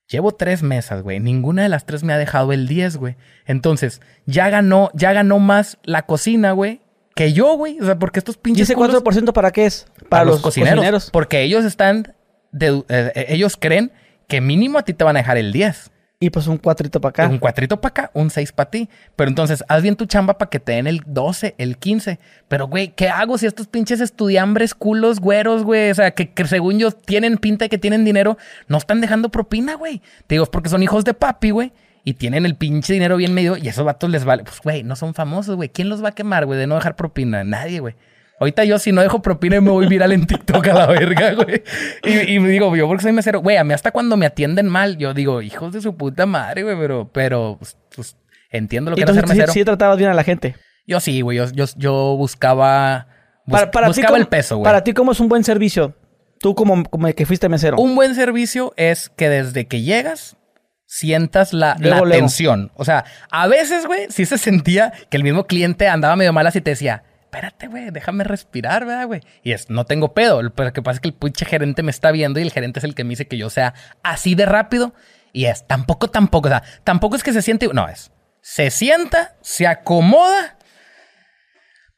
llevo 0.09 0.33
tres 0.33 0.63
mesas, 0.63 1.03
güey. 1.03 1.19
Ninguna 1.21 1.63
de 1.63 1.69
las 1.69 1.87
tres 1.87 2.05
me 2.05 2.13
ha 2.13 2.19
dejado 2.19 2.53
el 2.53 2.69
10, 2.69 2.97
güey. 2.99 3.17
Entonces, 3.47 4.01
ya 4.27 4.51
ganó, 4.51 4.91
ya 4.95 5.13
ganó 5.13 5.39
más 5.39 5.79
la 5.83 6.03
cocina, 6.03 6.53
güey, 6.53 6.83
que 7.15 7.33
yo, 7.33 7.57
güey. 7.57 7.81
O 7.81 7.85
sea, 7.85 7.99
porque 7.99 8.19
estos 8.19 8.37
pinches. 8.37 8.69
¿Y 8.69 8.73
ese 8.73 8.77
4% 8.77 9.33
para 9.33 9.51
qué 9.51 9.67
es? 9.67 9.87
Para, 10.09 10.25
los, 10.25 10.41
cocineros, 10.41 11.11
Porque 11.11 11.43
ellos 11.43 11.65
están. 11.65 12.15
De, 12.53 12.85
eh, 12.89 13.27
ellos 13.29 13.57
creen 13.59 13.93
que 14.29 14.41
mínimo 14.41 14.79
a 14.79 14.83
ti 14.83 14.93
te 14.93 15.05
van 15.05 15.17
a 15.17 15.21
dejar 15.21 15.39
el 15.39 15.53
10. 15.53 15.91
Y 16.23 16.31
pues 16.31 16.47
un 16.47 16.57
cuatrito 16.57 17.01
para 17.01 17.11
acá. 17.11 17.27
Un 17.27 17.39
cuatrito 17.39 17.81
para 17.81 17.91
acá, 17.91 18.11
un 18.15 18.31
seis 18.31 18.53
para 18.53 18.71
ti. 18.71 18.89
Pero 19.17 19.29
entonces, 19.29 19.65
haz 19.67 19.83
bien 19.83 19.97
tu 19.97 20.07
chamba 20.07 20.39
para 20.39 20.49
que 20.51 20.61
te 20.61 20.71
den 20.71 20.87
el 20.87 21.03
12, 21.05 21.57
el 21.59 21.79
15. 21.79 22.21
Pero, 22.47 22.69
güey, 22.69 22.95
¿qué 22.95 23.09
hago 23.09 23.39
si 23.39 23.47
estos 23.47 23.67
pinches 23.67 24.01
estudiambres, 24.01 24.73
culos, 24.73 25.19
güeros, 25.19 25.65
güey? 25.65 25.91
O 25.91 25.95
sea, 25.97 26.13
que, 26.13 26.33
según 26.47 26.79
yo 26.79 26.93
tienen 26.93 27.39
pinta 27.39 27.65
de 27.65 27.71
que 27.71 27.77
tienen 27.77 28.05
dinero, 28.05 28.39
no 28.69 28.79
están 28.79 29.01
dejando 29.01 29.31
propina, 29.31 29.75
güey. 29.75 30.01
Te 30.29 30.37
digo, 30.37 30.45
es 30.45 30.51
porque 30.51 30.69
son 30.69 30.85
hijos 30.85 31.05
de 31.05 31.13
papi, 31.13 31.51
güey. 31.51 31.73
y 32.05 32.15
tienen 32.15 32.47
el 32.47 32.55
pinche 32.55 32.93
dinero 32.93 33.17
bien 33.17 33.35
medio 33.35 33.57
y 33.57 33.67
esos 33.67 33.85
vatos 33.85 34.09
les 34.09 34.25
vale. 34.25 34.45
Pues, 34.45 34.61
güey, 34.61 34.85
no 34.85 34.95
son 34.95 35.15
famosos, 35.15 35.57
güey. 35.57 35.71
¿Quién 35.71 35.89
los 35.89 36.05
va 36.05 36.11
a 36.11 36.13
quemar, 36.13 36.47
güey, 36.47 36.57
de 36.57 36.69
no 36.69 36.77
dejar 36.77 36.95
propina? 36.95 37.43
Nadie, 37.43 37.81
güey. 37.81 37.97
Ahorita 38.43 38.65
yo 38.65 38.77
si 38.81 38.91
no 38.91 39.03
dejo 39.03 39.23
propina 39.23 39.61
me 39.61 39.71
voy 39.71 39.87
viral 39.87 40.11
en 40.11 40.27
TikTok 40.27 40.67
a 40.67 40.75
la 40.75 40.87
verga, 40.89 41.33
güey. 41.35 41.63
Y, 42.03 42.41
me 42.41 42.49
digo, 42.49 42.75
yo 42.75 42.89
porque 42.89 43.05
soy 43.05 43.13
mesero, 43.13 43.41
güey, 43.41 43.57
a 43.57 43.63
mí 43.63 43.73
hasta 43.73 43.93
cuando 43.93 44.17
me 44.17 44.27
atienden 44.27 44.69
mal, 44.69 44.99
yo 44.99 45.15
digo, 45.15 45.43
hijos 45.43 45.73
de 45.73 45.81
su 45.81 45.97
puta 45.97 46.27
madre, 46.27 46.65
güey, 46.65 46.77
pero, 46.77 47.09
pero, 47.13 47.55
pues, 47.61 47.77
pues 47.95 48.17
entiendo 48.51 48.91
lo 48.91 48.97
que 48.97 49.03
era 49.03 49.15
ser 49.15 49.29
mesero. 49.29 49.53
Sí, 49.53 49.61
sí 49.61 49.65
tratabas 49.65 49.97
bien 49.97 50.11
a 50.11 50.15
la 50.15 50.25
gente. 50.25 50.57
Yo 50.89 50.99
sí, 50.99 51.21
güey, 51.21 51.39
yo, 51.39 51.67
yo, 51.77 52.17
buscaba, 52.17 53.07
para, 53.49 53.87
buscaba 53.87 54.19
el 54.19 54.27
peso, 54.27 54.57
güey. 54.57 54.65
Para 54.65 54.83
ti, 54.83 54.93
¿cómo 54.93 55.13
es 55.13 55.21
un 55.21 55.29
buen 55.29 55.45
servicio? 55.45 55.95
Tú 56.41 56.57
como, 56.57 56.83
como 56.83 57.07
que 57.13 57.25
fuiste 57.25 57.49
mesero. 57.49 57.77
Un 57.77 57.95
buen 57.95 58.17
servicio 58.17 58.75
es 58.77 59.09
que 59.09 59.29
desde 59.29 59.69
que 59.69 59.83
llegas 59.83 60.37
sientas 60.85 61.53
la, 61.53 61.77
la 61.79 62.03
tensión. 62.11 62.73
O 62.75 62.85
sea, 62.85 63.05
a 63.31 63.47
veces, 63.47 63.87
güey, 63.87 64.09
sí 64.11 64.27
se 64.27 64.37
sentía 64.37 64.93
que 65.11 65.17
el 65.17 65.23
mismo 65.23 65.47
cliente 65.47 65.87
andaba 65.87 66.17
medio 66.17 66.33
mal 66.33 66.49
así 66.49 66.61
te 66.61 66.71
decía, 66.71 67.05
espérate, 67.33 67.67
güey, 67.69 67.91
déjame 67.91 68.25
respirar, 68.25 68.85
¿verdad, 68.85 69.07
güey? 69.07 69.23
Y 69.43 69.53
es, 69.53 69.71
no 69.71 69.87
tengo 69.87 70.13
pedo. 70.13 70.43
Lo 70.43 70.53
que 70.53 70.83
pasa 70.83 70.97
es 70.97 71.01
que 71.01 71.09
el 71.09 71.15
pinche 71.15 71.47
gerente 71.47 71.83
me 71.83 71.91
está 71.91 72.11
viendo 72.11 72.39
y 72.39 72.43
el 72.43 72.53
gerente 72.53 72.79
es 72.79 72.85
el 72.85 72.95
que 72.95 73.05
me 73.05 73.11
dice 73.11 73.27
que 73.27 73.39
yo 73.39 73.49
sea 73.49 73.73
así 74.03 74.35
de 74.35 74.45
rápido. 74.45 74.93
Y 75.33 75.47
es, 75.47 75.67
tampoco, 75.67 76.11
tampoco, 76.11 76.49
o 76.49 76.51
sea, 76.51 76.63
tampoco 76.85 77.17
es 77.17 77.23
que 77.23 77.33
se 77.33 77.41
siente, 77.41 77.71
no, 77.73 77.89
es, 77.89 78.13
se 78.43 78.71
sienta, 78.71 79.35
se 79.41 79.67
acomoda, 79.67 80.59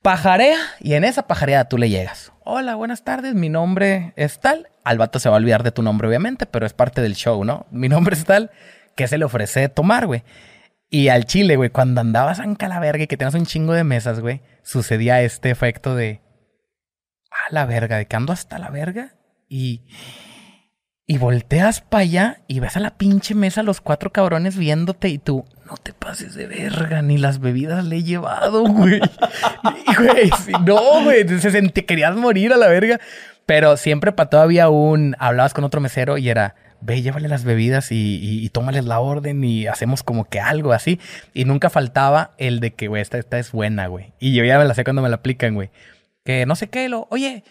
pajarea 0.02 0.56
y 0.78 0.94
en 0.94 1.02
esa 1.02 1.26
pajareada 1.26 1.68
tú 1.68 1.78
le 1.78 1.90
llegas. 1.90 2.30
Hola, 2.44 2.76
buenas 2.76 3.02
tardes, 3.02 3.34
mi 3.34 3.48
nombre 3.48 4.12
es 4.14 4.38
tal. 4.38 4.68
Al 4.84 4.98
vato 4.98 5.18
se 5.18 5.28
va 5.28 5.34
a 5.34 5.38
olvidar 5.38 5.64
de 5.64 5.72
tu 5.72 5.82
nombre, 5.82 6.06
obviamente, 6.06 6.46
pero 6.46 6.64
es 6.64 6.74
parte 6.74 7.02
del 7.02 7.16
show, 7.16 7.42
¿no? 7.44 7.66
Mi 7.72 7.88
nombre 7.88 8.14
es 8.14 8.24
tal. 8.24 8.52
¿Qué 8.94 9.08
se 9.08 9.18
le 9.18 9.24
ofrece 9.24 9.68
tomar, 9.68 10.06
güey? 10.06 10.22
Y 10.90 11.08
al 11.08 11.24
chile, 11.24 11.56
güey, 11.56 11.70
cuando 11.70 12.00
andabas 12.00 12.38
en 12.38 12.54
Calaverga 12.54 13.02
y 13.02 13.06
que 13.08 13.16
tenías 13.16 13.34
un 13.34 13.46
chingo 13.46 13.72
de 13.72 13.82
mesas, 13.82 14.20
güey, 14.20 14.40
sucedía 14.64 15.22
este 15.22 15.50
efecto 15.50 15.94
de. 15.94 16.20
A 17.30 17.52
la 17.52 17.66
verga, 17.66 17.98
de 17.98 18.06
que 18.06 18.16
ando 18.16 18.32
hasta 18.32 18.58
la 18.58 18.70
verga 18.70 19.14
y. 19.48 19.82
Y 21.06 21.18
volteas 21.18 21.82
para 21.82 22.00
allá 22.00 22.42
y 22.48 22.60
ves 22.60 22.78
a 22.78 22.80
la 22.80 22.96
pinche 22.96 23.34
mesa 23.34 23.62
los 23.62 23.82
cuatro 23.82 24.10
cabrones 24.10 24.56
viéndote 24.56 25.10
y 25.10 25.18
tú, 25.18 25.44
no 25.66 25.76
te 25.76 25.92
pases 25.92 26.34
de 26.34 26.46
verga, 26.46 27.02
ni 27.02 27.18
las 27.18 27.40
bebidas 27.40 27.84
le 27.84 27.96
he 27.96 28.02
llevado, 28.02 28.62
güey. 28.62 29.02
y, 29.86 29.94
güey, 29.96 30.30
no, 30.64 31.04
güey, 31.04 31.28
se 31.28 31.50
sentí, 31.50 31.82
querías 31.82 32.16
morir 32.16 32.54
a 32.54 32.56
la 32.56 32.68
verga. 32.68 33.00
Pero 33.44 33.76
siempre 33.76 34.12
para 34.12 34.30
todavía 34.30 34.70
un, 34.70 35.14
hablabas 35.18 35.52
con 35.52 35.64
otro 35.64 35.80
mesero 35.80 36.16
y 36.16 36.30
era, 36.30 36.54
ve, 36.80 37.02
llévale 37.02 37.28
las 37.28 37.44
bebidas 37.44 37.92
y, 37.92 38.18
y, 38.22 38.48
tómales 38.50 38.84
la 38.84 39.00
orden 39.00 39.42
y 39.44 39.66
hacemos 39.66 40.02
como 40.02 40.24
que 40.24 40.40
algo 40.40 40.72
así. 40.72 41.00
Y 41.32 41.44
nunca 41.44 41.70
faltaba 41.70 42.32
el 42.38 42.60
de 42.60 42.72
que, 42.72 42.88
güey, 42.88 43.02
esta, 43.02 43.18
esta 43.18 43.38
es 43.38 43.52
buena, 43.52 43.86
güey. 43.86 44.12
Y 44.18 44.34
yo 44.34 44.44
ya 44.44 44.58
me 44.58 44.64
la 44.64 44.74
sé 44.74 44.84
cuando 44.84 45.02
me 45.02 45.08
la 45.08 45.16
aplican, 45.16 45.54
güey. 45.54 45.70
Que 46.24 46.46
no 46.46 46.56
sé 46.56 46.68
qué, 46.68 46.88
lo, 46.88 47.06
oye, 47.10 47.44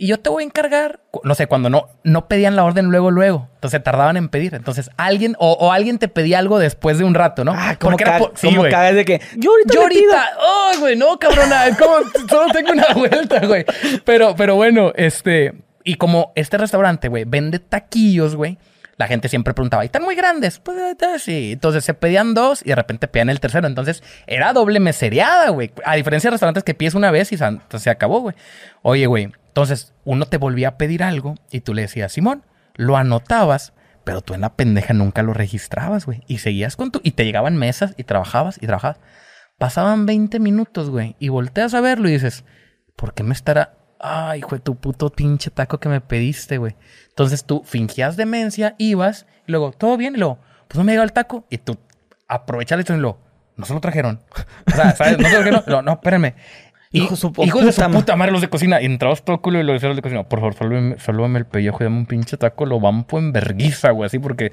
y 0.00 0.06
yo 0.06 0.20
te 0.20 0.30
voy 0.30 0.44
a 0.44 0.46
encargar, 0.46 1.00
no 1.24 1.34
sé, 1.34 1.48
cuando 1.48 1.70
no, 1.70 1.88
no 2.04 2.28
pedían 2.28 2.54
la 2.54 2.62
orden 2.62 2.86
luego, 2.86 3.10
luego. 3.10 3.48
Entonces 3.54 3.82
tardaban 3.82 4.16
en 4.16 4.28
pedir. 4.28 4.54
Entonces 4.54 4.90
alguien, 4.96 5.34
o, 5.40 5.72
alguien 5.72 5.98
te 5.98 6.06
pedía 6.06 6.38
algo 6.38 6.60
después 6.60 6.98
de 6.98 7.04
un 7.04 7.14
rato, 7.14 7.44
¿no? 7.44 7.52
Ah, 7.52 7.74
como, 7.80 7.96
que 7.96 8.04
era 8.04 8.20
sí, 8.34 8.54
como 8.54 8.68
cada 8.68 8.92
vez 8.92 8.94
de 8.94 9.04
que, 9.04 9.20
yo 9.36 9.50
ahorita. 9.50 9.74
Yo 9.74 9.82
ahorita, 9.82 10.24
ay, 10.70 10.78
güey, 10.78 10.94
no, 10.94 11.18
cabrona, 11.18 11.76
como, 11.76 11.96
solo 12.28 12.52
tengo 12.52 12.70
una 12.70 12.94
vuelta, 12.94 13.44
güey. 13.44 13.64
Pero, 14.04 14.36
pero 14.36 14.54
bueno, 14.54 14.92
este, 14.94 15.54
y 15.82 15.96
como 15.96 16.30
este 16.36 16.58
restaurante, 16.58 17.08
güey, 17.08 17.24
vende 17.24 17.58
taquillos, 17.58 18.36
güey 18.36 18.56
la 18.98 19.06
gente 19.06 19.28
siempre 19.28 19.54
preguntaba, 19.54 19.84
¿y 19.84 19.86
están 19.86 20.02
muy 20.02 20.16
grandes? 20.16 20.58
Pues 20.58 20.76
eh, 20.76 21.18
sí. 21.20 21.52
Entonces 21.52 21.84
se 21.84 21.94
pedían 21.94 22.34
dos 22.34 22.62
y 22.64 22.70
de 22.70 22.74
repente 22.74 23.06
pedían 23.06 23.30
el 23.30 23.38
tercero. 23.38 23.68
Entonces 23.68 24.02
era 24.26 24.52
doble 24.52 24.80
mesereada, 24.80 25.50
güey. 25.50 25.70
A 25.84 25.94
diferencia 25.94 26.28
de 26.28 26.32
restaurantes 26.32 26.64
que 26.64 26.74
pides 26.74 26.94
una 26.94 27.12
vez 27.12 27.32
y 27.32 27.38
se 27.38 27.90
acabó, 27.90 28.20
güey. 28.20 28.34
Oye, 28.82 29.06
güey. 29.06 29.32
Entonces 29.46 29.94
uno 30.04 30.26
te 30.26 30.36
volvía 30.36 30.68
a 30.68 30.78
pedir 30.78 31.04
algo 31.04 31.36
y 31.52 31.60
tú 31.60 31.74
le 31.74 31.82
decías, 31.82 32.12
Simón, 32.12 32.44
lo 32.74 32.96
anotabas, 32.96 33.72
pero 34.02 34.20
tú 34.20 34.34
en 34.34 34.40
la 34.40 34.56
pendeja 34.56 34.94
nunca 34.94 35.22
lo 35.22 35.32
registrabas, 35.32 36.04
güey. 36.04 36.24
Y 36.26 36.38
seguías 36.38 36.74
con 36.74 36.90
tu. 36.90 37.00
Y 37.04 37.12
te 37.12 37.24
llegaban 37.24 37.56
mesas 37.56 37.94
y 37.96 38.02
trabajabas 38.02 38.58
y 38.60 38.66
trabajabas. 38.66 38.98
Pasaban 39.58 40.06
20 40.06 40.40
minutos, 40.40 40.90
güey. 40.90 41.14
Y 41.20 41.28
volteas 41.28 41.72
a 41.74 41.80
verlo 41.80 42.08
y 42.08 42.12
dices, 42.12 42.44
¿por 42.96 43.14
qué 43.14 43.22
me 43.22 43.34
estará 43.34 43.76
ay, 43.98 44.40
hijo 44.40 44.54
de 44.54 44.60
tu 44.60 44.76
puto 44.76 45.10
pinche 45.10 45.50
taco 45.50 45.78
que 45.78 45.88
me 45.88 46.00
pediste, 46.00 46.58
güey. 46.58 46.74
Entonces 47.08 47.44
tú 47.44 47.62
fingías 47.64 48.16
demencia, 48.16 48.74
ibas, 48.78 49.26
y 49.46 49.52
luego, 49.52 49.72
¿todo 49.72 49.96
bien? 49.96 50.14
Y 50.14 50.18
luego, 50.18 50.38
pues 50.68 50.78
no 50.78 50.84
me 50.84 50.92
llegó 50.92 51.04
el 51.04 51.12
taco. 51.12 51.44
Y 51.50 51.58
tú 51.58 51.76
aprovechas 52.28 52.78
y 52.88 52.92
luego, 52.92 53.18
no 53.56 53.66
se 53.66 53.74
lo 53.74 53.80
trajeron. 53.80 54.20
O 54.66 54.70
sea, 54.70 54.94
¿sabes? 54.94 55.18
No 55.18 55.28
se 55.28 55.34
lo 55.34 55.40
trajeron. 55.40 55.64
No, 55.66 55.82
no, 55.82 55.92
espérenme. 55.92 56.34
Hijo, 56.90 57.16
su, 57.16 57.32
hijo 57.44 57.60
de 57.60 57.72
su 57.72 57.82
puta 57.90 58.16
madre 58.16 58.32
los 58.32 58.40
de 58.40 58.48
cocina. 58.48 58.80
Y 58.80 58.86
entrabas 58.86 59.22
todo 59.22 59.42
culo 59.42 59.58
y 59.58 59.62
lo 59.62 59.74
los 59.74 59.82
de 59.82 60.02
cocina. 60.02 60.22
Por 60.24 60.40
favor, 60.40 60.54
salúdame, 60.98 61.38
el 61.38 61.46
pellejo 61.46 61.78
y 61.80 61.84
dame 61.84 61.98
un 61.98 62.06
pinche 62.06 62.36
taco. 62.36 62.64
Lo 62.64 62.80
vampo 62.80 63.18
en 63.18 63.32
verguiza, 63.32 63.90
güey. 63.90 64.06
Así 64.06 64.18
porque 64.18 64.52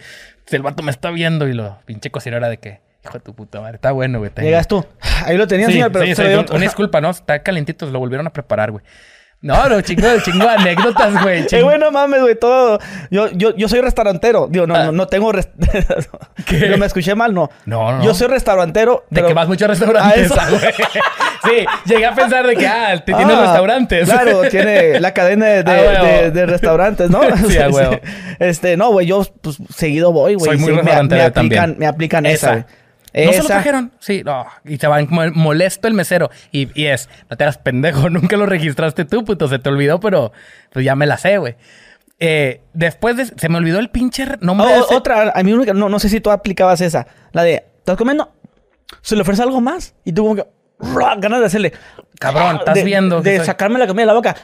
el 0.51 0.61
vato 0.61 0.83
me 0.83 0.91
está 0.91 1.11
viendo 1.11 1.47
y 1.47 1.53
lo 1.53 1.77
pinche 1.85 2.11
cocinera 2.11 2.49
de 2.49 2.57
que... 2.57 2.81
Hijo 3.03 3.13
de 3.13 3.19
tu 3.19 3.35
puta 3.35 3.61
madre. 3.61 3.75
Está 3.75 3.91
bueno, 3.91 4.17
güey. 4.17 4.31
Llegas 4.37 4.67
tú. 4.67 4.83
Ahí 5.25 5.37
lo 5.37 5.47
tenías, 5.47 5.71
señor, 5.71 5.91
pero... 5.91 6.05
Sí, 6.05 6.21
una 6.51 6.59
disculpa, 6.59 6.99
¿no? 7.01 7.11
Está 7.11 7.43
calentito. 7.43 7.85
Lo 7.85 7.99
volvieron 7.99 8.25
a 8.25 8.33
preparar, 8.33 8.71
güey. 8.71 8.83
No, 9.45 9.69
no, 9.69 9.79
chingo, 9.81 10.07
chingo 10.23 10.49
anécdotas, 10.49 11.21
güey. 11.21 11.45
Qué 11.45 11.61
bueno, 11.61 11.91
mames, 11.91 12.19
güey, 12.19 12.33
todo. 12.33 12.79
Yo, 13.11 13.29
yo, 13.29 13.55
yo 13.55 13.69
soy 13.69 13.79
restaurantero. 13.79 14.47
Digo, 14.49 14.65
no, 14.65 14.73
no, 14.85 14.91
no 14.91 15.07
tengo. 15.07 15.31
¿Qué? 16.47 16.67
No 16.67 16.79
me 16.79 16.87
escuché 16.87 17.13
mal, 17.13 17.31
no. 17.31 17.51
No, 17.67 17.95
no. 17.95 18.03
Yo 18.03 18.15
soy 18.15 18.27
restaurantero. 18.27 19.05
De 19.11 19.21
que 19.21 19.35
vas 19.35 19.47
muchos 19.47 19.67
restaurantes, 19.67 20.29
güey. 20.29 20.61
sí, 21.43 21.65
llegué 21.85 22.07
a 22.07 22.15
pensar 22.15 22.47
de 22.47 22.55
que, 22.55 22.65
ah, 22.65 22.95
te 22.97 23.13
tiene 23.13 23.33
ah, 23.33 23.41
restaurantes. 23.41 24.09
Claro, 24.09 24.49
tiene 24.49 24.99
la 24.99 25.13
cadena 25.13 25.45
de, 25.45 25.63
ah, 25.67 26.29
de, 26.31 26.45
restaurantes, 26.47 27.11
¿no? 27.11 27.21
Sí, 27.47 27.59
güey. 27.69 28.01
Este, 28.39 28.77
no, 28.77 28.93
güey, 28.93 29.05
yo 29.05 29.21
pues 29.41 29.59
seguido 29.69 30.11
voy, 30.11 30.33
güey. 30.33 30.45
Soy 30.45 30.57
muy 30.57 30.71
sí, 30.71 30.75
restaurantero 30.77 31.21
me, 31.21 31.27
aplican, 31.27 31.53
también. 31.53 31.75
Me 31.77 31.85
aplican 31.85 32.25
esa, 32.25 32.51
güey. 32.51 32.65
¿No 33.23 33.31
se 33.31 33.41
lo 33.41 33.45
trajeron? 33.45 33.91
Sí, 33.99 34.23
no. 34.25 34.45
Y 34.65 34.77
se 34.77 34.87
va 34.87 34.99
molesto 35.33 35.87
el 35.87 35.93
mesero. 35.93 36.29
Y, 36.51 36.69
y, 36.79 36.87
es, 36.87 37.09
no 37.29 37.37
te 37.37 37.43
hagas 37.45 37.57
pendejo, 37.57 38.09
nunca 38.11 38.35
lo 38.37 38.45
registraste 38.45 39.05
tú, 39.05 39.23
puto. 39.23 39.47
Se 39.47 39.59
te 39.59 39.69
olvidó, 39.69 39.99
pero 39.99 40.31
pues 40.71 40.83
ya 40.83 40.95
me 40.95 41.05
la 41.05 41.17
sé, 41.17 41.37
güey. 41.37 41.55
Eh, 42.19 42.61
después 42.73 43.17
de, 43.17 43.25
se 43.25 43.49
me 43.49 43.57
olvidó 43.57 43.79
el 43.79 43.89
pinche 43.89 44.25
nombre. 44.41 44.67
Oh, 44.67 44.95
Otra, 44.95 45.31
a 45.35 45.43
mí 45.43 45.51
no, 45.51 45.89
no 45.89 45.99
sé 45.99 46.09
si 46.09 46.19
tú 46.21 46.31
aplicabas 46.31 46.81
esa. 46.81 47.07
La 47.31 47.43
de, 47.43 47.65
¿estás 47.77 47.97
comiendo? 47.97 48.33
Se 49.01 49.15
le 49.15 49.21
ofrece 49.21 49.41
algo 49.43 49.61
más. 49.61 49.95
Y 50.03 50.13
tú 50.13 50.23
como 50.23 50.35
que, 50.35 50.45
ganas 51.17 51.39
de 51.39 51.45
hacerle. 51.45 51.73
Cabrón, 52.19 52.57
estás 52.57 52.83
viendo. 52.83 53.21
De 53.21 53.43
sacarme 53.43 53.79
la 53.79 53.87
comida 53.87 54.03
de 54.03 54.07
la 54.07 54.13
boca. 54.13 54.35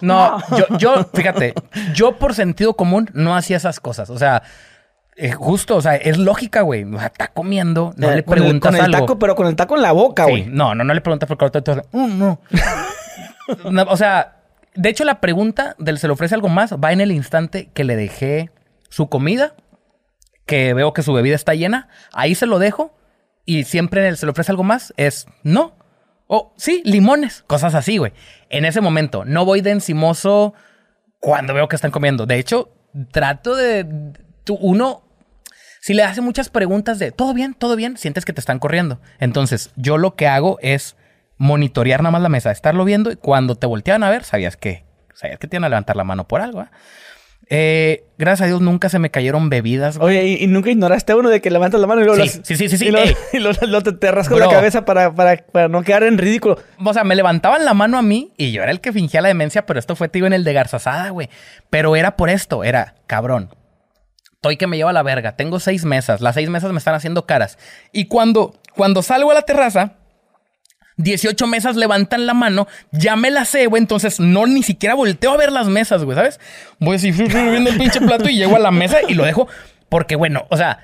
No, 0.00 0.38
yo, 0.56 0.78
yo, 0.78 1.10
fíjate, 1.12 1.54
yo 1.94 2.16
por 2.16 2.34
sentido 2.34 2.74
común 2.74 3.08
no 3.12 3.36
hacía 3.36 3.56
esas 3.56 3.80
cosas. 3.80 4.10
O 4.10 4.18
sea, 4.18 4.42
eh, 5.18 5.32
justo, 5.32 5.76
o 5.76 5.80
sea, 5.80 5.96
es 5.96 6.18
lógica, 6.18 6.60
güey. 6.60 6.84
O 6.84 6.98
sea, 6.98 7.06
está 7.06 7.28
comiendo, 7.28 7.94
no 7.96 8.10
eh, 8.10 8.16
le 8.16 8.22
preguntas 8.22 8.70
con 8.70 8.84
el, 8.84 8.90
taco, 8.90 9.18
pero 9.18 9.34
con 9.34 9.46
el 9.46 9.56
taco 9.56 9.74
en 9.74 9.82
la 9.82 9.92
boca, 9.92 10.24
güey. 10.24 10.44
Sí, 10.44 10.50
no, 10.52 10.74
no, 10.74 10.84
no 10.84 10.92
le 10.92 11.00
preguntas 11.00 11.26
por 11.26 11.38
qué 11.38 11.60
mm, 11.92 12.18
no. 12.18 12.40
no. 13.70 13.82
O 13.84 13.96
sea, 13.96 14.42
de 14.74 14.90
hecho, 14.90 15.04
la 15.04 15.20
pregunta 15.20 15.74
del 15.78 15.98
se 15.98 16.06
le 16.06 16.12
ofrece 16.12 16.34
algo 16.34 16.50
más 16.50 16.74
va 16.74 16.92
en 16.92 17.00
el 17.00 17.12
instante 17.12 17.70
que 17.72 17.84
le 17.84 17.96
dejé 17.96 18.50
su 18.90 19.08
comida, 19.08 19.54
que 20.44 20.74
veo 20.74 20.92
que 20.92 21.02
su 21.02 21.14
bebida 21.14 21.34
está 21.34 21.54
llena, 21.54 21.88
ahí 22.12 22.34
se 22.34 22.44
lo 22.44 22.58
dejo 22.58 22.94
y 23.46 23.64
siempre 23.64 24.06
el 24.06 24.18
se 24.18 24.26
le 24.26 24.32
ofrece 24.32 24.52
algo 24.52 24.64
más 24.64 24.92
es 24.98 25.26
no. 25.42 25.74
O 26.26 26.52
sí, 26.58 26.82
limones, 26.84 27.42
cosas 27.46 27.74
así, 27.74 27.96
güey. 27.96 28.12
En 28.50 28.66
ese 28.66 28.82
momento, 28.82 29.24
no 29.24 29.46
voy 29.46 29.62
de 29.62 29.70
encimoso 29.70 30.52
cuando 31.20 31.54
veo 31.54 31.68
que 31.68 31.76
están 31.76 31.90
comiendo. 31.90 32.26
De 32.26 32.38
hecho, 32.38 32.70
trato 33.12 33.54
de. 33.54 33.86
uno 34.60 35.05
si 35.86 35.94
le 35.94 36.02
hace 36.02 36.20
muchas 36.20 36.48
preguntas 36.48 36.98
de 36.98 37.12
todo 37.12 37.32
bien, 37.32 37.54
todo 37.54 37.76
bien, 37.76 37.96
sientes 37.96 38.24
que 38.24 38.32
te 38.32 38.40
están 38.40 38.58
corriendo. 38.58 38.98
Entonces, 39.20 39.70
yo 39.76 39.98
lo 39.98 40.16
que 40.16 40.26
hago 40.26 40.58
es 40.60 40.96
monitorear 41.36 42.02
nada 42.02 42.10
más 42.10 42.22
la 42.22 42.28
mesa, 42.28 42.50
estarlo 42.50 42.84
viendo 42.84 43.12
y 43.12 43.14
cuando 43.14 43.54
te 43.54 43.68
volteaban 43.68 44.02
a 44.02 44.10
ver, 44.10 44.24
sabías 44.24 44.56
que, 44.56 44.82
sabías 45.14 45.38
que 45.38 45.46
te 45.46 45.54
iban 45.54 45.62
a 45.62 45.68
levantar 45.68 45.94
la 45.94 46.02
mano 46.02 46.26
por 46.26 46.40
algo. 46.40 46.62
¿eh? 46.62 46.66
Eh, 47.50 48.04
gracias 48.18 48.46
a 48.46 48.46
Dios 48.48 48.60
nunca 48.62 48.88
se 48.88 48.98
me 48.98 49.12
cayeron 49.12 49.48
bebidas. 49.48 49.96
Oye, 50.00 50.24
¿y, 50.40 50.48
nunca 50.48 50.70
ignoraste 50.70 51.12
a 51.12 51.16
uno 51.18 51.28
de 51.28 51.40
que 51.40 51.52
levantas 51.52 51.80
la 51.80 51.86
mano 51.86 52.00
y 52.00 52.04
luego 52.04 52.20
sí, 52.20 52.30
sí, 52.42 52.56
sí, 52.56 52.68
sí, 52.68 52.78
sí, 52.78 52.86
Y 53.32 53.38
lo, 53.38 53.54
te, 53.54 54.10
rascas 54.10 54.36
la 54.40 54.48
cabeza 54.48 54.84
para, 54.84 55.14
para, 55.14 55.36
para, 55.36 55.68
no 55.68 55.84
quedar 55.84 56.02
en 56.02 56.18
ridículo. 56.18 56.58
O 56.84 56.92
sea, 56.94 57.04
me 57.04 57.14
levantaban 57.14 57.64
la 57.64 57.74
mano 57.74 57.96
a 57.96 58.02
mí 58.02 58.32
y 58.36 58.50
yo 58.50 58.64
era 58.64 58.72
el 58.72 58.80
que 58.80 58.92
fingía 58.92 59.20
la 59.20 59.28
demencia, 59.28 59.66
pero 59.66 59.78
esto 59.78 59.94
fue, 59.94 60.08
tío, 60.08 60.26
en 60.26 60.32
el 60.32 60.42
de 60.42 60.52
Garzazada, 60.52 61.10
güey. 61.10 61.30
Pero 61.70 61.94
era 61.94 62.16
por 62.16 62.28
esto, 62.28 62.64
era, 62.64 62.96
cabrón, 63.06 63.50
estoy 64.46 64.56
que 64.56 64.66
me 64.66 64.76
lleva 64.76 64.92
la 64.92 65.02
verga. 65.02 65.36
Tengo 65.36 65.58
seis 65.60 65.84
mesas. 65.84 66.20
Las 66.20 66.34
seis 66.34 66.48
mesas 66.48 66.70
me 66.72 66.78
están 66.78 66.94
haciendo 66.94 67.26
caras. 67.26 67.58
Y 67.92 68.06
cuando, 68.06 68.54
cuando 68.74 69.02
salgo 69.02 69.30
a 69.30 69.34
la 69.34 69.42
terraza, 69.42 69.94
18 70.98 71.46
mesas 71.46 71.76
levantan 71.76 72.26
la 72.26 72.34
mano, 72.34 72.68
ya 72.92 73.16
me 73.16 73.30
la 73.30 73.44
sé, 73.44 73.66
güey. 73.66 73.82
Entonces 73.82 74.20
no 74.20 74.46
ni 74.46 74.62
siquiera 74.62 74.94
volteo 74.94 75.32
a 75.32 75.36
ver 75.36 75.50
las 75.50 75.66
mesas, 75.66 76.04
güey, 76.04 76.16
¿sabes? 76.16 76.40
Voy 76.78 76.96
así 76.96 77.10
viendo 77.12 77.70
el 77.70 77.76
pinche 77.76 78.00
plato 78.00 78.28
y 78.28 78.36
llego 78.36 78.56
a 78.56 78.60
la 78.60 78.70
mesa 78.70 78.98
y 79.06 79.14
lo 79.14 79.24
dejo. 79.24 79.48
Porque, 79.88 80.16
bueno, 80.16 80.46
o 80.50 80.56
sea, 80.56 80.78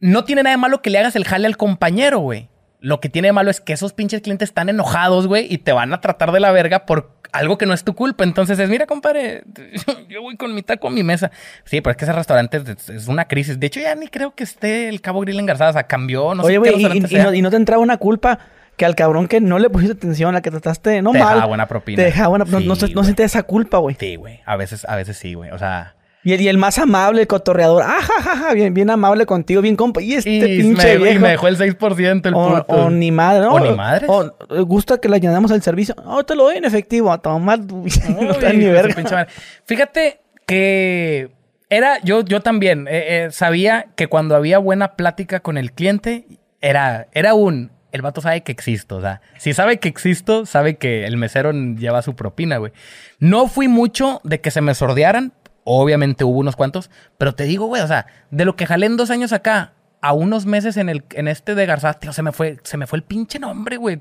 no 0.00 0.24
tiene 0.24 0.42
nada 0.42 0.56
de 0.56 0.60
malo 0.60 0.82
que 0.82 0.90
le 0.90 0.98
hagas 0.98 1.16
el 1.16 1.24
jale 1.24 1.46
al 1.46 1.56
compañero, 1.56 2.18
güey. 2.18 2.48
Lo 2.80 3.00
que 3.00 3.08
tiene 3.08 3.28
de 3.28 3.32
malo 3.32 3.50
es 3.50 3.62
que 3.62 3.72
esos 3.72 3.94
pinches 3.94 4.20
clientes 4.20 4.50
están 4.50 4.68
enojados, 4.68 5.26
güey, 5.26 5.46
y 5.50 5.56
te 5.56 5.72
van 5.72 5.94
a 5.94 6.02
tratar 6.02 6.32
de 6.32 6.40
la 6.40 6.52
verga 6.52 6.84
por 6.84 7.13
algo 7.34 7.58
que 7.58 7.66
no 7.66 7.74
es 7.74 7.84
tu 7.84 7.94
culpa. 7.94 8.24
Entonces 8.24 8.58
es, 8.58 8.70
mira, 8.70 8.86
compadre, 8.86 9.42
yo 10.08 10.22
voy 10.22 10.36
con 10.36 10.54
mi 10.54 10.62
taco 10.62 10.88
a 10.88 10.90
mi 10.90 11.02
mesa. 11.02 11.30
Sí, 11.64 11.80
pero 11.80 11.90
es 11.90 11.96
que 11.96 12.04
ese 12.04 12.12
restaurante 12.12 12.62
es, 12.88 13.08
una 13.08 13.26
crisis. 13.26 13.58
De 13.58 13.66
hecho, 13.66 13.80
ya 13.80 13.94
ni 13.94 14.08
creo 14.08 14.34
que 14.34 14.44
esté 14.44 14.88
el 14.88 15.00
Cabo 15.00 15.20
Grill 15.20 15.40
engarzado. 15.40 15.70
O 15.70 15.72
sea, 15.72 15.82
cambió, 15.86 16.34
no 16.34 16.44
Oye, 16.44 16.54
sé 16.54 16.58
güey, 16.58 17.36
y, 17.36 17.42
no, 17.42 17.50
te 17.50 17.56
entraba 17.56 17.82
una 17.82 17.98
culpa 17.98 18.38
que 18.76 18.84
al 18.84 18.94
cabrón 18.94 19.28
que 19.28 19.40
no 19.40 19.58
le 19.58 19.68
pusiste 19.68 19.96
atención, 19.96 20.30
a 20.30 20.32
la 20.34 20.42
que 20.42 20.50
trataste, 20.50 21.02
no 21.02 21.12
te 21.12 21.18
mal. 21.18 21.28
Te 21.28 21.34
dejaba 21.34 21.46
buena 21.46 21.66
propina. 21.66 21.96
Te 21.96 22.04
dejaba 22.04 22.28
buena... 22.28 22.44
no, 22.44 22.60
no, 22.60 22.74
no 22.74 23.04
sientes 23.04 23.26
esa 23.26 23.42
culpa, 23.42 23.78
güey. 23.78 23.96
Sí, 23.98 24.16
güey. 24.16 24.40
A 24.46 24.56
veces, 24.56 24.86
a 24.88 24.96
veces 24.96 25.16
sí, 25.16 25.34
güey. 25.34 25.50
O 25.50 25.58
sea... 25.58 25.93
Y 26.24 26.32
el, 26.32 26.40
y 26.40 26.48
el, 26.48 26.58
más 26.58 26.78
amable, 26.78 27.20
el 27.20 27.26
cotorreador. 27.26 27.82
Ah, 27.86 28.52
bien, 28.54 28.72
bien 28.72 28.90
amable 28.90 29.26
contigo, 29.26 29.60
bien 29.60 29.76
compa. 29.76 30.00
Y 30.02 30.14
este 30.14 30.40
pinche 30.40 30.96
viejo. 30.96 31.16
Y 31.16 31.18
me 31.18 31.28
dejó 31.28 31.48
el 31.48 31.58
6% 31.58 32.26
el 32.26 32.34
o, 32.34 32.48
puto. 32.48 32.74
O 32.74 32.90
ni 32.90 33.12
madre, 33.12 33.42
¿no? 33.42 33.52
O 33.52 33.60
ni 33.60 33.72
madre. 33.72 34.06
O 34.08 34.24
eh, 34.24 34.60
gusta 34.62 34.98
que 34.98 35.08
le 35.08 35.16
añadamos 35.16 35.52
al 35.52 35.62
servicio. 35.62 35.94
No, 36.02 36.24
te 36.24 36.34
lo 36.34 36.44
doy 36.44 36.56
en 36.56 36.64
efectivo. 36.64 37.12
A 37.12 37.18
tomar. 37.18 37.60
no 37.60 38.30
está 38.30 38.52
ni 38.52 38.64
verga. 38.64 39.26
Fíjate 39.66 40.20
que 40.46 41.30
era, 41.68 42.00
yo, 42.02 42.24
yo 42.24 42.40
también 42.40 42.86
eh, 42.88 43.24
eh, 43.24 43.28
sabía 43.30 43.86
que 43.96 44.06
cuando 44.06 44.34
había 44.34 44.58
buena 44.58 44.96
plática 44.96 45.40
con 45.40 45.58
el 45.58 45.72
cliente, 45.72 46.26
era, 46.60 47.08
era 47.12 47.34
un, 47.34 47.70
el 47.92 48.02
vato 48.02 48.20
sabe 48.20 48.42
que 48.42 48.52
existo. 48.52 48.96
O 48.96 49.00
sea, 49.00 49.20
si 49.38 49.52
sabe 49.54 49.78
que 49.78 49.88
existo, 49.88 50.46
sabe 50.46 50.76
que 50.76 51.06
el 51.06 51.16
mesero 51.16 51.52
lleva 51.52 52.02
su 52.02 52.16
propina, 52.16 52.58
güey. 52.58 52.72
No 53.18 53.46
fui 53.48 53.68
mucho 53.68 54.20
de 54.24 54.40
que 54.40 54.50
se 54.50 54.60
me 54.60 54.74
sordearan, 54.74 55.32
Obviamente 55.64 56.24
hubo 56.24 56.38
unos 56.38 56.56
cuantos, 56.56 56.90
pero 57.18 57.34
te 57.34 57.44
digo, 57.44 57.66
güey, 57.66 57.82
o 57.82 57.86
sea, 57.86 58.06
de 58.30 58.44
lo 58.44 58.54
que 58.54 58.66
jalé 58.66 58.86
en 58.86 58.96
dos 58.96 59.10
años 59.10 59.32
acá, 59.32 59.72
a 60.02 60.12
unos 60.12 60.44
meses 60.44 60.76
en, 60.76 60.90
el, 60.90 61.04
en 61.12 61.28
este 61.28 61.54
de 61.54 61.64
Garzá, 61.64 61.94
tío, 61.94 62.12
se 62.12 62.22
me 62.22 62.32
fue, 62.32 62.58
se 62.62 62.76
me 62.76 62.86
fue 62.86 62.98
el 62.98 63.04
pinche 63.04 63.38
nombre, 63.38 63.78
güey. 63.78 63.98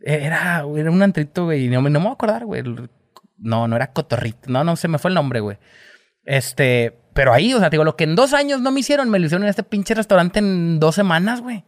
Era, 0.00 0.64
era 0.76 0.90
un 0.90 1.02
antrito, 1.02 1.44
güey, 1.44 1.66
y 1.66 1.68
no, 1.68 1.82
no 1.82 1.90
me 1.90 1.98
voy 1.98 2.08
a 2.08 2.12
acordar, 2.12 2.46
güey. 2.46 2.62
No, 3.36 3.68
no 3.68 3.76
era 3.76 3.92
Cotorrito, 3.92 4.50
no, 4.50 4.64
no, 4.64 4.76
se 4.76 4.88
me 4.88 4.98
fue 4.98 5.10
el 5.10 5.14
nombre, 5.14 5.40
güey. 5.40 5.58
Este, 6.24 6.98
pero 7.12 7.34
ahí, 7.34 7.52
o 7.52 7.58
sea, 7.58 7.68
digo, 7.68 7.84
lo 7.84 7.96
que 7.96 8.04
en 8.04 8.16
dos 8.16 8.32
años 8.32 8.62
no 8.62 8.70
me 8.70 8.80
hicieron, 8.80 9.10
me 9.10 9.18
lo 9.18 9.26
hicieron 9.26 9.42
en 9.44 9.50
este 9.50 9.62
pinche 9.62 9.94
restaurante 9.94 10.38
en 10.38 10.80
dos 10.80 10.94
semanas, 10.94 11.42
güey. 11.42 11.64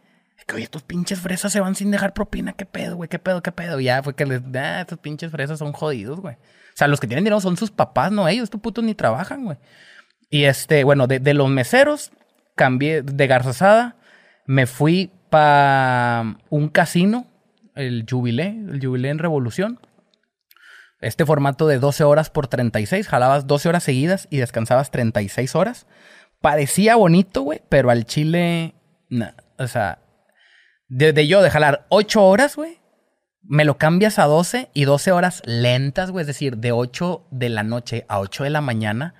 Que, 0.47 0.55
oye, 0.55 0.65
estos 0.65 0.83
pinches 0.83 1.21
fresas 1.21 1.53
se 1.53 1.61
van 1.61 1.75
sin 1.75 1.91
dejar 1.91 2.15
propina, 2.15 2.55
qué 2.55 2.65
pedo, 2.65 2.97
güey, 2.97 3.09
qué 3.09 3.19
pedo, 3.19 3.43
qué 3.43 3.53
pedo. 3.53 3.81
Ya 3.81 4.03
fue 4.03 4.15
que 4.15 4.25
les, 4.25 4.41
ah, 4.55 4.81
estos 4.81 4.99
pinches 4.99 5.31
fresas 5.31 5.59
son 5.59 5.73
jodidos, 5.73 6.21
güey. 6.21 6.37
O 6.73 6.77
sea, 6.77 6.89
los 6.89 7.01
que 7.01 7.07
tienen 7.07 7.25
dinero 7.25 7.41
son 7.41 7.57
sus 7.57 7.71
papás, 7.71 8.13
no 8.13 8.27
ellos. 8.29 8.45
Estos 8.45 8.61
putos 8.61 8.83
ni 8.83 8.95
trabajan, 8.95 9.45
güey. 9.45 9.59
Y 10.31 10.45
este, 10.45 10.85
bueno, 10.85 11.07
de, 11.07 11.35
los 11.35 11.51
meseros, 11.51 12.11
cambié 12.57 13.03
de 13.03 13.27
garzasada. 13.27 13.97
Me 14.47 14.67
fui 14.67 15.11
para 15.29 16.39
un 16.49 16.69
casino, 16.69 17.27
el 17.75 18.07
Jubilé, 18.09 18.57
el 18.71 18.81
Jubilé 18.83 19.11
en 19.11 19.19
Revolución. 19.19 19.79
Este 21.01 21.27
formato 21.27 21.67
de 21.67 21.79
12 21.79 22.05
horas 22.05 22.31
por 22.31 22.47
36, 22.47 23.09
jalabas 23.09 23.47
12 23.47 23.69
horas 23.69 23.83
seguidas 23.83 24.29
y 24.31 24.39
descansabas 24.39 24.91
36 24.91 25.55
horas. 25.55 25.87
Parecía 26.41 26.97
bonito, 26.97 27.43
güey, 27.43 27.61
pero 27.69 27.91
al 27.91 28.05
chile, 28.05 28.75
o 29.59 29.67
sea, 29.67 29.99
de, 30.89 31.13
de, 31.13 31.27
yo 31.27 31.43
de 31.43 31.51
jalar 31.51 31.87
8 31.89 32.25
horas, 32.25 32.57
güey, 32.57 32.79
me 33.43 33.65
lo 33.65 33.79
cambias 33.79 34.19
a 34.19 34.25
12 34.25 34.71
y 34.73 34.85
12 34.85 35.13
horas 35.13 35.43
lentas, 35.45 36.11
güey. 36.11 36.23
Es 36.23 36.27
decir, 36.27 36.59
de 36.59 36.73
8 36.73 37.27
de 37.31 37.49
la 37.49 37.63
noche 37.63 38.05
a 38.09 38.21
8 38.21 38.45
de 38.45 38.51
la 38.51 38.61
mañana. 38.61 39.15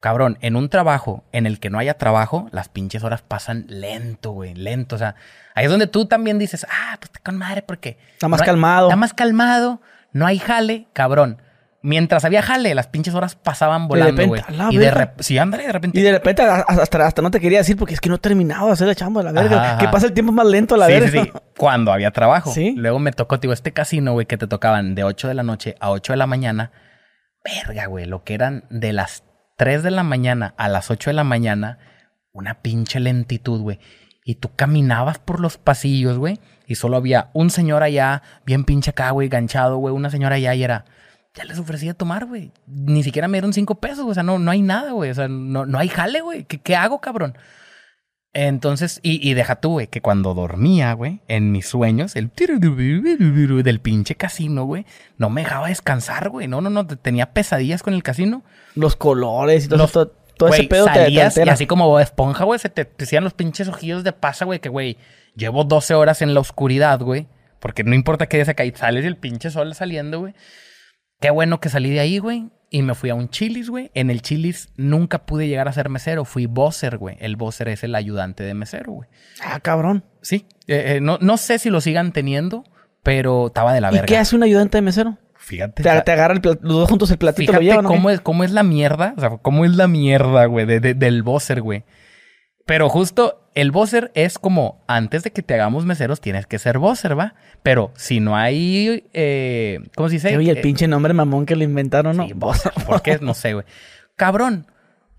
Cabrón, 0.00 0.36
en 0.42 0.56
un 0.56 0.68
trabajo 0.68 1.24
en 1.32 1.46
el 1.46 1.60
que 1.60 1.70
no 1.70 1.78
haya 1.78 1.96
trabajo, 1.96 2.48
las 2.52 2.68
pinches 2.68 3.04
horas 3.04 3.22
pasan 3.22 3.64
lento, 3.68 4.32
güey, 4.32 4.54
lento. 4.54 4.96
O 4.96 4.98
sea, 4.98 5.14
ahí 5.54 5.64
es 5.64 5.70
donde 5.70 5.86
tú 5.86 6.06
también 6.06 6.38
dices, 6.38 6.66
ah, 6.70 6.96
pues 6.98 7.10
con 7.24 7.38
madre, 7.38 7.62
porque. 7.62 7.98
Está 8.12 8.28
más 8.28 8.42
calmado. 8.42 8.88
Está 8.88 8.96
más 8.96 9.14
calmado, 9.14 9.80
no 10.12 10.26
hay 10.26 10.38
jale, 10.38 10.88
cabrón 10.92 11.38
mientras 11.84 12.24
había 12.24 12.40
jale, 12.40 12.74
las 12.74 12.86
pinches 12.86 13.14
horas 13.14 13.36
pasaban 13.36 13.88
volando, 13.88 14.26
güey. 14.26 14.42
Y 14.70 14.78
de 14.78 14.90
repente, 14.90 15.22
sí, 15.22 15.36
ándale, 15.36 15.66
de 15.66 15.72
repente. 15.72 16.00
Y 16.00 16.02
de 16.02 16.12
repente 16.12 16.42
hasta, 16.42 17.06
hasta 17.06 17.22
no 17.22 17.30
te 17.30 17.40
quería 17.40 17.58
decir 17.58 17.76
porque 17.76 17.92
es 17.92 18.00
que 18.00 18.08
no 18.08 18.14
he 18.14 18.18
terminado 18.18 18.68
de 18.68 18.72
hacer 18.72 18.88
la 18.88 18.94
chamba 18.94 19.22
de 19.22 19.30
la 19.30 19.42
verga. 19.42 19.78
Que 19.78 19.88
pasa 19.88 20.06
el 20.06 20.14
tiempo 20.14 20.32
más 20.32 20.46
lento 20.46 20.76
la 20.78 20.86
verga. 20.86 21.10
Sí, 21.10 21.30
sí, 21.30 21.32
Cuando 21.58 21.92
había 21.92 22.10
trabajo. 22.10 22.52
Sí. 22.52 22.74
Luego 22.74 22.98
me 22.98 23.12
tocó, 23.12 23.36
digo, 23.36 23.52
este 23.52 23.72
casino, 23.72 24.14
güey, 24.14 24.24
que 24.24 24.38
te 24.38 24.46
tocaban 24.46 24.94
de 24.94 25.04
8 25.04 25.28
de 25.28 25.34
la 25.34 25.42
noche 25.42 25.76
a 25.78 25.90
8 25.90 26.14
de 26.14 26.16
la 26.16 26.26
mañana. 26.26 26.72
Verga, 27.44 27.86
güey, 27.86 28.06
lo 28.06 28.24
que 28.24 28.32
eran 28.32 28.64
de 28.70 28.94
las 28.94 29.22
3 29.58 29.82
de 29.82 29.90
la 29.90 30.02
mañana 30.04 30.54
a 30.56 30.68
las 30.68 30.90
8 30.90 31.10
de 31.10 31.14
la 31.14 31.24
mañana, 31.24 31.78
una 32.32 32.62
pinche 32.62 32.98
lentitud, 32.98 33.60
güey. 33.60 33.78
Y 34.24 34.36
tú 34.36 34.52
caminabas 34.56 35.18
por 35.18 35.38
los 35.38 35.58
pasillos, 35.58 36.16
güey, 36.16 36.40
y 36.66 36.76
solo 36.76 36.96
había 36.96 37.28
un 37.34 37.50
señor 37.50 37.82
allá, 37.82 38.22
bien 38.46 38.64
pinche 38.64 38.90
acá, 38.90 39.10
güey, 39.10 39.28
ganchado, 39.28 39.76
güey, 39.76 39.94
una 39.94 40.08
señora 40.08 40.36
allá 40.36 40.54
y 40.54 40.64
era 40.64 40.86
ya 41.34 41.44
les 41.44 41.58
ofrecía 41.58 41.94
tomar, 41.94 42.26
güey. 42.26 42.52
Ni 42.66 43.02
siquiera 43.02 43.26
me 43.28 43.36
dieron 43.36 43.52
cinco 43.52 43.74
pesos, 43.76 44.06
o 44.06 44.14
sea, 44.14 44.22
no, 44.22 44.38
no 44.38 44.50
hay 44.50 44.62
nada, 44.62 44.92
güey. 44.92 45.10
O 45.10 45.14
sea, 45.14 45.28
no, 45.28 45.66
no 45.66 45.78
hay 45.78 45.88
jale, 45.88 46.20
güey. 46.20 46.44
¿Qué, 46.44 46.76
hago, 46.76 47.00
cabrón? 47.00 47.36
Entonces, 48.32 49.00
y, 49.02 49.28
y 49.28 49.34
deja 49.34 49.56
tú, 49.56 49.72
güey, 49.72 49.86
que 49.88 50.00
cuando 50.00 50.34
dormía, 50.34 50.92
güey, 50.92 51.20
en 51.28 51.52
mis 51.52 51.66
sueños, 51.66 52.16
el 52.16 52.30
del 52.30 53.80
pinche 53.80 54.14
casino, 54.16 54.64
güey, 54.64 54.86
no 55.18 55.30
me 55.30 55.42
dejaba 55.42 55.68
descansar, 55.68 56.30
güey. 56.30 56.48
No, 56.48 56.60
no, 56.60 56.70
no, 56.70 56.86
tenía 56.86 57.32
pesadillas 57.32 57.82
con 57.82 57.94
el 57.94 58.02
casino. 58.02 58.42
Los 58.74 58.96
colores 58.96 59.66
y 59.66 59.68
todo, 59.68 59.86
todo, 59.88 60.12
todo 60.36 60.48
ese 60.48 60.64
pedo 60.64 60.86
salías, 60.86 61.36
Y 61.36 61.48
así 61.48 61.66
como 61.66 61.98
esponja, 62.00 62.44
güey, 62.44 62.58
se 62.58 62.68
te, 62.68 62.84
te 62.84 63.04
hacían 63.04 63.24
los 63.24 63.34
pinches 63.34 63.68
ojillos 63.68 64.04
de 64.04 64.12
pasa, 64.12 64.44
güey, 64.44 64.60
que, 64.60 64.68
güey, 64.68 64.98
llevo 65.36 65.64
12 65.64 65.94
horas 65.94 66.22
en 66.22 66.34
la 66.34 66.40
oscuridad, 66.40 67.00
güey. 67.00 67.26
Porque 67.60 67.82
no 67.82 67.94
importa 67.94 68.26
que 68.26 68.44
se 68.44 68.54
cae, 68.54 68.74
sales 68.76 69.04
el 69.04 69.16
pinche 69.16 69.50
sol 69.50 69.74
saliendo, 69.74 70.20
güey. 70.20 70.34
Qué 71.20 71.30
bueno 71.30 71.60
que 71.60 71.68
salí 71.68 71.90
de 71.90 72.00
ahí, 72.00 72.18
güey. 72.18 72.48
Y 72.70 72.82
me 72.82 72.94
fui 72.94 73.10
a 73.10 73.14
un 73.14 73.28
Chili's, 73.28 73.70
güey. 73.70 73.90
En 73.94 74.10
el 74.10 74.20
Chili's 74.20 74.68
nunca 74.76 75.26
pude 75.26 75.46
llegar 75.46 75.68
a 75.68 75.72
ser 75.72 75.88
mesero. 75.88 76.24
Fui 76.24 76.46
bosser, 76.46 76.98
güey. 76.98 77.16
El 77.20 77.36
bosser 77.36 77.68
es 77.68 77.84
el 77.84 77.94
ayudante 77.94 78.42
de 78.42 78.52
mesero, 78.54 78.92
güey. 78.92 79.08
Ah, 79.42 79.60
cabrón. 79.60 80.04
Sí. 80.22 80.46
Eh, 80.66 80.96
eh, 80.96 81.00
no, 81.00 81.18
no 81.20 81.36
sé 81.36 81.58
si 81.58 81.70
lo 81.70 81.80
sigan 81.80 82.12
teniendo, 82.12 82.64
pero 83.02 83.46
estaba 83.46 83.72
de 83.72 83.80
la 83.80 83.90
verga. 83.90 84.06
¿Y 84.06 84.08
qué 84.08 84.16
hace 84.16 84.34
un 84.34 84.42
ayudante 84.42 84.78
de 84.78 84.82
mesero? 84.82 85.18
Fíjate. 85.36 85.82
Te, 85.82 85.88
agarra 85.88 86.34
los 86.34 86.58
dos 86.60 86.88
juntos 86.88 87.10
el 87.10 87.18
platito 87.18 87.52
fíjate 87.52 87.82
lo 87.82 87.88
cómo, 87.88 88.08
es, 88.10 88.20
cómo 88.20 88.44
es 88.44 88.50
la 88.50 88.62
mierda. 88.62 89.14
O 89.16 89.20
sea, 89.20 89.30
cómo 89.30 89.64
es 89.64 89.76
la 89.76 89.86
mierda, 89.88 90.46
güey, 90.46 90.66
del 90.66 91.22
bosser, 91.22 91.60
güey. 91.60 91.84
Pero 92.66 92.88
justo 92.88 93.48
el 93.54 93.70
bosser 93.70 94.10
es 94.14 94.38
como 94.38 94.82
antes 94.86 95.22
de 95.22 95.32
que 95.32 95.42
te 95.42 95.54
hagamos 95.54 95.84
meseros 95.84 96.20
tienes 96.20 96.46
que 96.46 96.58
ser 96.58 96.78
bosser, 96.78 97.18
¿va? 97.18 97.34
Pero 97.62 97.92
si 97.94 98.20
no 98.20 98.36
hay, 98.36 99.08
eh, 99.12 99.80
¿cómo 99.94 100.08
se 100.08 100.14
dice? 100.14 100.36
Oye, 100.36 100.50
el 100.50 100.58
eh, 100.58 100.62
pinche 100.62 100.88
nombre 100.88 101.12
mamón 101.12 101.46
que 101.46 101.56
lo 101.56 101.64
inventaron, 101.64 102.16
¿no? 102.16 102.26
Sí, 102.26 102.32
bosser. 102.32 102.72
¿Por 102.86 103.02
qué? 103.02 103.18
No 103.20 103.34
sé, 103.34 103.54
güey. 103.54 103.66
Cabrón, 104.16 104.66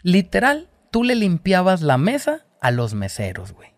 literal, 0.02 0.70
tú 0.92 1.04
le 1.04 1.16
limpiabas 1.16 1.82
la 1.82 1.98
mesa 1.98 2.46
a 2.62 2.72
los 2.72 2.94
meseros, 2.94 3.54
güey. 3.54 3.70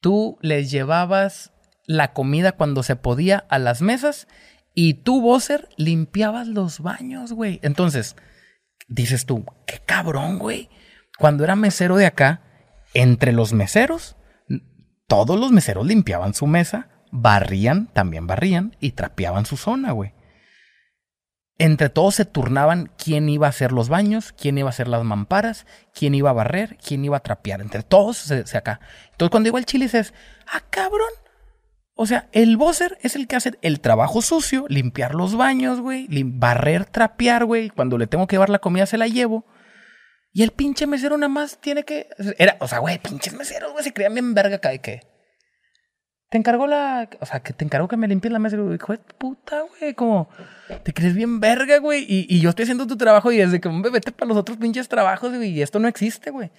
Tú 0.00 0.38
les 0.40 0.70
llevabas 0.70 1.52
la 1.86 2.12
comida 2.12 2.52
cuando 2.52 2.82
se 2.82 2.96
podía 2.96 3.44
a 3.48 3.58
las 3.58 3.82
mesas 3.82 4.28
y 4.74 4.94
tú, 4.94 5.20
bosser, 5.20 5.68
limpiabas 5.76 6.46
los 6.46 6.80
baños, 6.80 7.32
güey. 7.32 7.58
Entonces, 7.62 8.16
dices 8.88 9.26
tú, 9.26 9.44
qué 9.66 9.80
cabrón, 9.84 10.38
güey. 10.38 10.70
Cuando 11.18 11.44
era 11.44 11.56
mesero 11.56 11.96
de 11.96 12.06
acá, 12.06 12.42
entre 12.94 13.32
los 13.32 13.52
meseros, 13.52 14.16
todos 15.06 15.38
los 15.38 15.52
meseros 15.52 15.86
limpiaban 15.86 16.34
su 16.34 16.46
mesa, 16.46 16.88
barrían, 17.10 17.88
también 17.88 18.26
barrían 18.26 18.76
y 18.80 18.92
trapeaban 18.92 19.46
su 19.46 19.56
zona, 19.56 19.92
güey. 19.92 20.12
Entre 21.58 21.90
todos 21.90 22.14
se 22.14 22.24
turnaban 22.24 22.90
quién 22.96 23.28
iba 23.28 23.46
a 23.46 23.50
hacer 23.50 23.70
los 23.70 23.90
baños, 23.90 24.32
quién 24.32 24.56
iba 24.56 24.68
a 24.68 24.70
hacer 24.70 24.88
las 24.88 25.04
mamparas, 25.04 25.66
quién 25.92 26.14
iba 26.14 26.30
a 26.30 26.32
barrer, 26.32 26.78
quién 26.78 27.04
iba 27.04 27.18
a 27.18 27.22
trapear. 27.22 27.60
Entre 27.60 27.82
todos 27.82 28.16
se, 28.16 28.56
acá. 28.56 28.80
Entonces 29.12 29.30
cuando 29.30 29.48
digo 29.48 29.58
al 29.58 29.66
chile 29.66 29.84
es, 29.84 30.14
ah, 30.46 30.62
cabrón. 30.70 31.10
O 31.94 32.06
sea, 32.06 32.30
el 32.32 32.56
bosser 32.56 32.96
es 33.02 33.14
el 33.14 33.26
que 33.26 33.36
hace 33.36 33.58
el 33.60 33.80
trabajo 33.80 34.22
sucio, 34.22 34.64
limpiar 34.70 35.14
los 35.14 35.36
baños, 35.36 35.80
güey, 35.82 36.08
barrer, 36.24 36.86
trapear, 36.86 37.44
güey. 37.44 37.68
Cuando 37.68 37.98
le 37.98 38.06
tengo 38.06 38.26
que 38.26 38.36
llevar 38.36 38.48
la 38.48 38.60
comida 38.60 38.86
se 38.86 38.96
la 38.96 39.06
llevo. 39.06 39.44
Y 40.32 40.42
el 40.42 40.52
pinche 40.52 40.86
mesero 40.86 41.16
nada 41.16 41.28
más 41.28 41.58
tiene 41.60 41.84
que. 41.84 42.08
Era, 42.38 42.56
o 42.60 42.68
sea, 42.68 42.78
güey, 42.78 42.98
pinches 42.98 43.34
meseros, 43.34 43.72
güey, 43.72 43.84
se 43.84 43.92
creían 43.92 44.14
bien 44.14 44.34
verga 44.34 44.56
acá 44.56 44.70
de 44.70 44.80
que. 44.80 45.00
Te 46.30 46.38
encargo 46.38 46.68
la. 46.68 47.08
O 47.20 47.26
sea, 47.26 47.40
que 47.40 47.52
te 47.52 47.64
encargo 47.64 47.88
que 47.88 47.96
me 47.96 48.06
limpies 48.06 48.32
la 48.32 48.38
mesa. 48.38 48.56
Y 48.56 48.74
hijo 48.74 48.92
de 48.92 48.98
puta, 48.98 49.62
güey. 49.62 49.94
Como. 49.94 50.28
Te 50.84 50.92
crees 50.92 51.14
bien 51.14 51.40
verga, 51.40 51.78
güey. 51.78 52.04
Y, 52.08 52.26
y, 52.28 52.40
yo 52.40 52.50
estoy 52.50 52.62
haciendo 52.62 52.86
tu 52.86 52.96
trabajo 52.96 53.32
y 53.32 53.38
desde 53.38 53.60
que 53.60 53.68
vete 53.68 54.12
para 54.12 54.28
los 54.28 54.36
otros 54.36 54.56
pinches 54.56 54.88
trabajos, 54.88 55.34
güey. 55.34 55.50
Y 55.50 55.62
esto 55.62 55.80
no 55.80 55.88
existe, 55.88 56.30
güey. 56.30 56.52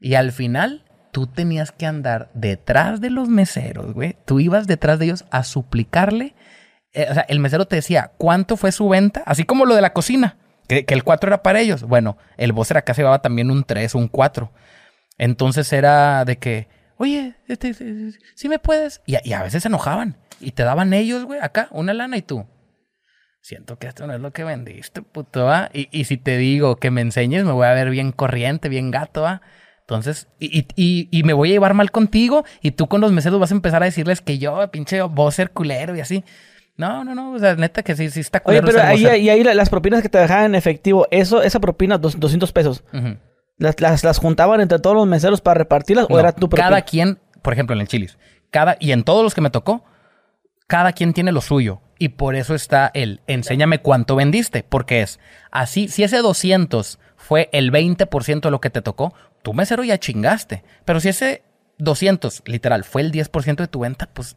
Y 0.00 0.14
al 0.14 0.32
final, 0.32 0.86
tú 1.12 1.26
tenías 1.26 1.72
que 1.72 1.84
andar 1.84 2.30
detrás 2.32 3.02
de 3.02 3.10
los 3.10 3.28
meseros, 3.28 3.92
güey. 3.92 4.16
Tú 4.24 4.40
ibas 4.40 4.66
detrás 4.66 4.98
de 4.98 5.06
ellos 5.06 5.26
a 5.30 5.44
suplicarle. 5.44 6.34
Eh, 6.92 7.06
o 7.10 7.14
sea, 7.14 7.26
el 7.28 7.40
mesero 7.40 7.66
te 7.66 7.76
decía 7.76 8.12
cuánto 8.16 8.56
fue 8.56 8.72
su 8.72 8.88
venta, 8.88 9.22
así 9.26 9.44
como 9.44 9.66
lo 9.66 9.74
de 9.74 9.82
la 9.82 9.92
cocina. 9.92 10.38
Que, 10.70 10.94
el 10.94 11.02
4 11.02 11.28
era 11.28 11.42
para 11.42 11.60
ellos. 11.60 11.82
Bueno, 11.82 12.16
el 12.36 12.52
bosser 12.52 12.76
acá 12.76 12.94
se 12.94 13.02
llevaba 13.02 13.22
también 13.22 13.50
un 13.50 13.64
3, 13.64 13.94
un 13.96 14.06
4. 14.06 14.52
Entonces 15.18 15.72
era 15.72 16.24
de 16.24 16.38
que, 16.38 16.68
oye, 16.96 17.34
este, 17.48 17.74
si 18.36 18.48
me 18.48 18.60
puedes. 18.60 19.02
Y, 19.04 19.32
a 19.32 19.42
veces 19.42 19.62
se 19.62 19.68
enojaban 19.68 20.16
y 20.38 20.52
te 20.52 20.62
daban 20.62 20.94
ellos, 20.94 21.24
güey, 21.24 21.40
acá, 21.40 21.68
una 21.72 21.92
lana 21.92 22.16
y 22.16 22.22
tú. 22.22 22.46
Siento 23.42 23.78
que 23.78 23.88
esto 23.88 24.06
no 24.06 24.14
es 24.14 24.20
lo 24.20 24.32
que 24.32 24.44
vendiste, 24.44 25.02
puto, 25.02 25.44
¿va? 25.44 25.70
Y, 25.72 25.88
y 25.90 26.04
si 26.04 26.18
te 26.18 26.36
digo 26.36 26.76
que 26.76 26.90
me 26.90 27.00
enseñes, 27.00 27.44
me 27.44 27.52
voy 27.52 27.66
a 27.66 27.72
ver 27.72 27.90
bien 27.90 28.12
corriente, 28.12 28.68
bien 28.68 28.90
gato, 28.90 29.22
¿va? 29.22 29.42
Entonces, 29.90 30.28
y, 30.38 30.68
y, 30.76 31.22
me 31.24 31.32
voy 31.32 31.48
a 31.48 31.52
llevar 31.54 31.74
mal 31.74 31.90
contigo 31.90 32.44
y 32.62 32.70
tú 32.70 32.86
con 32.86 33.00
los 33.00 33.10
meseros 33.10 33.40
vas 33.40 33.50
a 33.50 33.56
empezar 33.56 33.82
a 33.82 33.86
decirles 33.86 34.20
que 34.20 34.38
yo, 34.38 34.70
pinche 34.70 35.00
ser 35.32 35.50
culero 35.50 35.96
y 35.96 36.00
así. 36.00 36.22
No, 36.80 37.04
no, 37.04 37.14
no, 37.14 37.32
o 37.32 37.38
sea, 37.38 37.56
neta 37.56 37.82
que 37.82 37.94
sí, 37.94 38.08
sí 38.08 38.20
está. 38.20 38.40
Oye, 38.46 38.62
pero 38.62 38.82
ahí, 38.82 39.06
ahí 39.06 39.44
las 39.44 39.68
propinas 39.68 40.00
que 40.00 40.08
te 40.08 40.16
dejaban 40.16 40.46
en 40.46 40.54
efectivo, 40.54 41.06
eso, 41.10 41.42
esa 41.42 41.60
propina, 41.60 41.98
200 41.98 42.52
pesos, 42.52 42.84
las, 43.58 43.78
las, 43.80 44.02
las, 44.02 44.18
juntaban 44.18 44.62
entre 44.62 44.78
todos 44.78 44.96
los 44.96 45.06
meseros 45.06 45.42
para 45.42 45.58
repartirlas 45.58 46.06
o 46.08 46.18
era 46.18 46.32
tu 46.32 46.48
propina? 46.48 46.70
Cada 46.70 46.82
quien, 46.82 47.18
por 47.42 47.52
ejemplo, 47.52 47.74
en 47.74 47.82
el 47.82 47.88
Chilis, 47.88 48.16
cada, 48.50 48.78
y 48.80 48.92
en 48.92 49.04
todos 49.04 49.22
los 49.22 49.34
que 49.34 49.42
me 49.42 49.50
tocó, 49.50 49.84
cada 50.66 50.92
quien 50.92 51.12
tiene 51.12 51.32
lo 51.32 51.42
suyo. 51.42 51.82
Y 51.98 52.08
por 52.08 52.34
eso 52.34 52.54
está 52.54 52.90
el 52.94 53.20
enséñame 53.26 53.82
cuánto 53.82 54.16
vendiste, 54.16 54.62
porque 54.62 55.02
es 55.02 55.20
así, 55.50 55.88
si 55.88 56.02
ese 56.02 56.16
200 56.18 56.98
fue 57.16 57.50
el 57.52 57.70
20% 57.70 58.40
de 58.40 58.50
lo 58.50 58.62
que 58.62 58.70
te 58.70 58.80
tocó, 58.80 59.12
tú 59.42 59.52
mesero 59.52 59.84
ya 59.84 59.98
chingaste. 59.98 60.64
Pero 60.86 60.98
si 60.98 61.10
ese 61.10 61.42
200, 61.76 62.44
literal, 62.46 62.84
fue 62.84 63.02
el 63.02 63.12
10% 63.12 63.56
de 63.56 63.68
tu 63.68 63.80
venta, 63.80 64.08
pues 64.14 64.36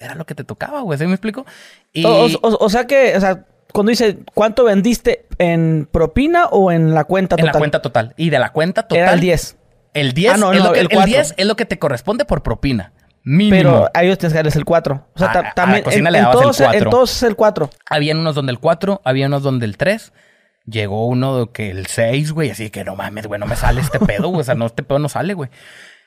era 0.00 0.14
lo 0.14 0.24
que 0.24 0.34
te 0.34 0.44
tocaba, 0.44 0.80
güey. 0.80 0.98
¿Sí 0.98 1.06
me 1.06 1.12
explico? 1.12 1.46
Y... 1.92 2.04
O, 2.06 2.68
sea 2.68 2.86
que, 2.86 3.16
o 3.16 3.20
sea, 3.20 3.44
cuando 3.72 3.90
dice 3.90 4.18
cuánto 4.34 4.64
vendiste 4.64 5.26
en 5.38 5.86
propina 5.90 6.46
o 6.46 6.72
en 6.72 6.94
la 6.94 7.04
cuenta 7.04 7.36
total. 7.36 7.48
En 7.48 7.52
la 7.52 7.58
cuenta 7.58 7.82
total. 7.82 8.14
Y 8.16 8.30
de 8.30 8.38
la 8.38 8.50
cuenta 8.50 8.82
total. 8.84 9.02
Era 9.02 9.12
el 9.12 9.20
10. 9.20 9.56
El 9.92 10.12
10, 10.14 10.32
ah, 10.32 10.36
no, 10.36 10.52
es, 10.52 10.64
lo 10.64 10.72
que, 10.72 10.80
el, 10.80 11.04
10 11.04 11.34
es 11.36 11.46
lo 11.46 11.56
que 11.56 11.64
te 11.66 11.78
corresponde 11.78 12.24
por 12.24 12.42
propina. 12.42 12.92
Mínimo. 13.22 13.56
Pero 13.56 13.90
a 13.92 14.02
ellos 14.02 14.18
tienes 14.18 14.32
que 14.32 14.38
darles 14.38 14.56
el 14.56 14.64
4. 14.64 15.06
O 15.14 15.18
sea, 15.18 15.32
ah, 15.34 15.52
también. 15.54 15.84
en, 15.84 16.30
todos, 16.30 16.60
el 16.60 16.66
4. 16.66 16.82
en 16.82 16.90
todos 16.90 17.16
es 17.16 17.22
el 17.24 17.36
4. 17.36 17.70
Había 17.86 18.14
unos 18.14 18.34
donde 18.34 18.52
el 18.52 18.58
4, 18.58 19.02
había 19.04 19.26
unos 19.26 19.42
donde 19.42 19.66
el 19.66 19.76
3. 19.76 20.12
Llegó 20.64 21.06
uno 21.06 21.52
que 21.52 21.70
el 21.70 21.86
6, 21.86 22.32
güey, 22.32 22.50
así 22.50 22.70
que 22.70 22.84
no 22.84 22.94
mames, 22.94 23.26
güey, 23.26 23.40
no 23.40 23.46
me 23.46 23.56
sale 23.56 23.80
este 23.80 23.98
pedo, 23.98 24.28
güey. 24.28 24.40
O 24.40 24.44
sea, 24.44 24.54
no, 24.54 24.66
este 24.66 24.82
pedo 24.82 24.98
no 24.98 25.08
sale, 25.08 25.34
güey. 25.34 25.50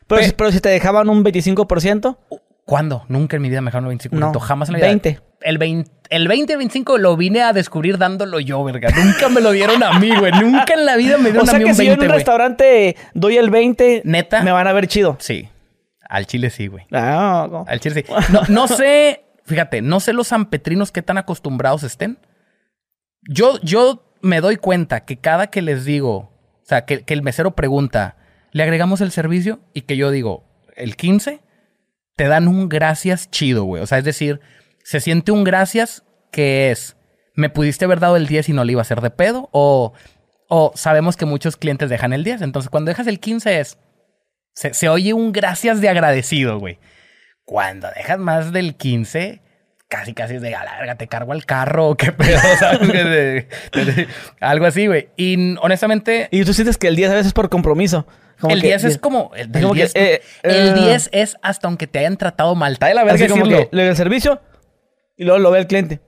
Pero, 0.07 0.21
pero, 0.35 0.51
si 0.51 0.59
te 0.59 0.69
dejaban 0.69 1.09
un 1.09 1.23
25%. 1.23 2.17
¿Cuándo? 2.66 3.05
Nunca 3.09 3.36
en 3.36 3.41
mi 3.41 3.49
vida 3.49 3.61
me 3.61 3.68
dejaron 3.68 3.89
un 3.89 3.97
25%. 3.97 4.11
No, 4.11 4.39
jamás 4.39 4.70
en 4.70 4.74
la 4.74 4.78
vida. 4.80 4.88
20. 4.88 5.20
El 5.41 5.57
20, 5.57 5.91
el 6.09 6.28
20 6.30 6.55
25 6.55 6.97
lo 6.97 7.18
vine 7.18 7.41
a 7.41 7.51
descubrir 7.51 7.97
dándolo 7.97 8.39
yo, 8.39 8.64
verga. 8.64 8.89
Nunca 8.91 9.28
me 9.28 9.41
lo 9.41 9.51
dieron 9.51 9.84
a 9.84 9.99
mí, 9.99 10.09
güey. 10.16 10.32
Nunca 10.32 10.74
en 10.74 10.86
la 10.86 10.95
vida 10.95 11.18
me 11.18 11.32
dieron 11.32 11.49
a 11.49 11.53
mí 11.53 11.59
un 11.59 11.66
20, 11.66 11.72
O 11.72 11.74
sea 11.74 11.74
que 11.74 11.74
si 11.74 11.86
yo 11.86 11.93
en 11.93 12.01
un 12.01 12.09
restaurante 12.09 12.95
doy 13.14 13.38
el 13.38 13.49
20, 13.49 14.03
¿neta? 14.05 14.41
Me 14.41 14.51
van 14.51 14.68
a 14.68 14.74
ver 14.74 14.88
chido. 14.88 15.18
Sí. 15.20 15.49
Al 16.07 16.26
chile 16.28 16.49
sí, 16.49 16.68
güey. 16.68 16.86
Ah, 16.93 17.66
Al 17.68 17.80
chile 17.82 18.05
sí. 18.07 18.14
No, 18.32 18.41
no 18.47 18.68
sé, 18.68 19.26
fíjate, 19.45 19.82
no 19.82 19.99
sé 19.99 20.14
los 20.14 20.28
sanpetrinos 20.28 20.91
qué 20.91 21.01
tan 21.01 21.18
acostumbrados 21.18 21.84
estén. 21.84 22.20
Yo, 23.24 23.59
yo 23.61 24.05
me 24.22 24.39
doy 24.39 24.55
cuenta 24.55 25.03
que 25.03 25.18
cada 25.18 25.47
que 25.47 25.61
les 25.61 25.84
digo, 25.84 26.16
o 26.16 26.61
sea, 26.64 26.86
que, 26.86 27.03
que 27.03 27.14
el 27.14 27.24
mesero 27.24 27.51
pregunta, 27.51 28.16
¿le 28.51 28.64
agregamos 28.64 29.01
el 29.01 29.11
servicio? 29.11 29.59
Y 29.74 29.82
que 29.82 29.97
yo 29.97 30.11
digo, 30.11 30.45
el 30.76 30.95
15, 30.95 31.41
te 32.16 32.28
dan 32.28 32.47
un 32.47 32.70
gracias 32.70 33.30
chido, 33.32 33.64
güey. 33.64 33.82
O 33.82 33.88
sea, 33.88 33.97
es 33.97 34.03
decir, 34.03 34.39
se 34.84 34.99
siente 34.99 35.32
un 35.32 35.43
gracias 35.43 36.03
que 36.32 36.72
es, 36.72 36.95
me 37.36 37.49
pudiste 37.49 37.86
haber 37.86 37.99
dado 37.99 38.16
el 38.18 38.28
10 38.28 38.49
y 38.49 38.53
no 38.53 38.64
le 38.64 38.74
iba 38.74 38.82
a 38.82 38.84
hacer 38.84 39.01
de 39.01 39.09
pedo, 39.09 39.49
o, 39.51 39.93
o 40.49 40.72
sabemos 40.76 41.18
que 41.18 41.26
muchos 41.26 41.57
clientes 41.57 41.89
dejan 41.89 42.14
el 42.14 42.24
10. 42.24 42.41
Entonces, 42.41 42.70
cuando 42.70 42.89
dejas 42.89 43.07
el 43.07 43.20
15 43.20 43.59
es, 43.59 43.78
se, 44.53 44.74
se 44.74 44.89
oye 44.89 45.14
un 45.14 45.32
gracias 45.32 45.82
de 45.82 45.89
agradecido, 45.89 46.59
güey. 46.59 46.80
Cuando 47.45 47.89
dejas 47.95 48.20
más 48.20 48.53
del 48.53 48.76
15, 48.76 49.41
casi, 49.93 50.13
casi 50.15 50.35
es 50.35 50.41
de, 50.41 50.55
a 50.55 50.63
la 50.63 50.75
verga, 50.77 50.95
te 50.95 51.07
cargo 51.07 51.33
al 51.33 51.45
carro, 51.45 51.89
o 51.89 51.95
qué 51.95 52.11
pedo, 52.11 52.39
¿sabes? 52.59 53.37
algo 54.39 54.65
así, 54.65 54.87
güey. 54.87 55.09
Y 55.17 55.55
honestamente... 55.57 56.29
Y 56.31 56.43
tú 56.45 56.53
sientes 56.53 56.79
que 56.79 56.87
el 56.87 56.95
10 56.95 57.11
a 57.11 57.13
veces 57.13 57.27
es 57.27 57.33
por 57.33 57.49
compromiso. 57.49 58.07
el 58.49 58.59
10 58.59 58.85
es 58.85 58.97
como. 58.97 59.31
El, 59.35 59.51
10, 59.51 59.91
eh, 59.93 60.21
el 60.41 60.73
10 60.73 61.07
eh, 61.07 61.21
es 61.21 61.37
hasta 61.43 61.67
aunque 61.67 61.85
te 61.85 61.99
hayan 61.99 62.17
tratado 62.17 62.55
mal. 62.55 62.73
Está 62.73 62.87
de 62.87 62.95
la 62.95 63.03
verga 63.03 63.27
como 63.27 63.47
que 63.47 63.69
le 63.71 63.87
el 63.87 63.95
servicio 63.95 64.41
y 65.15 65.25
luego 65.25 65.37
lo 65.37 65.51
ve 65.51 65.59
el 65.59 65.67
cliente. 65.67 66.01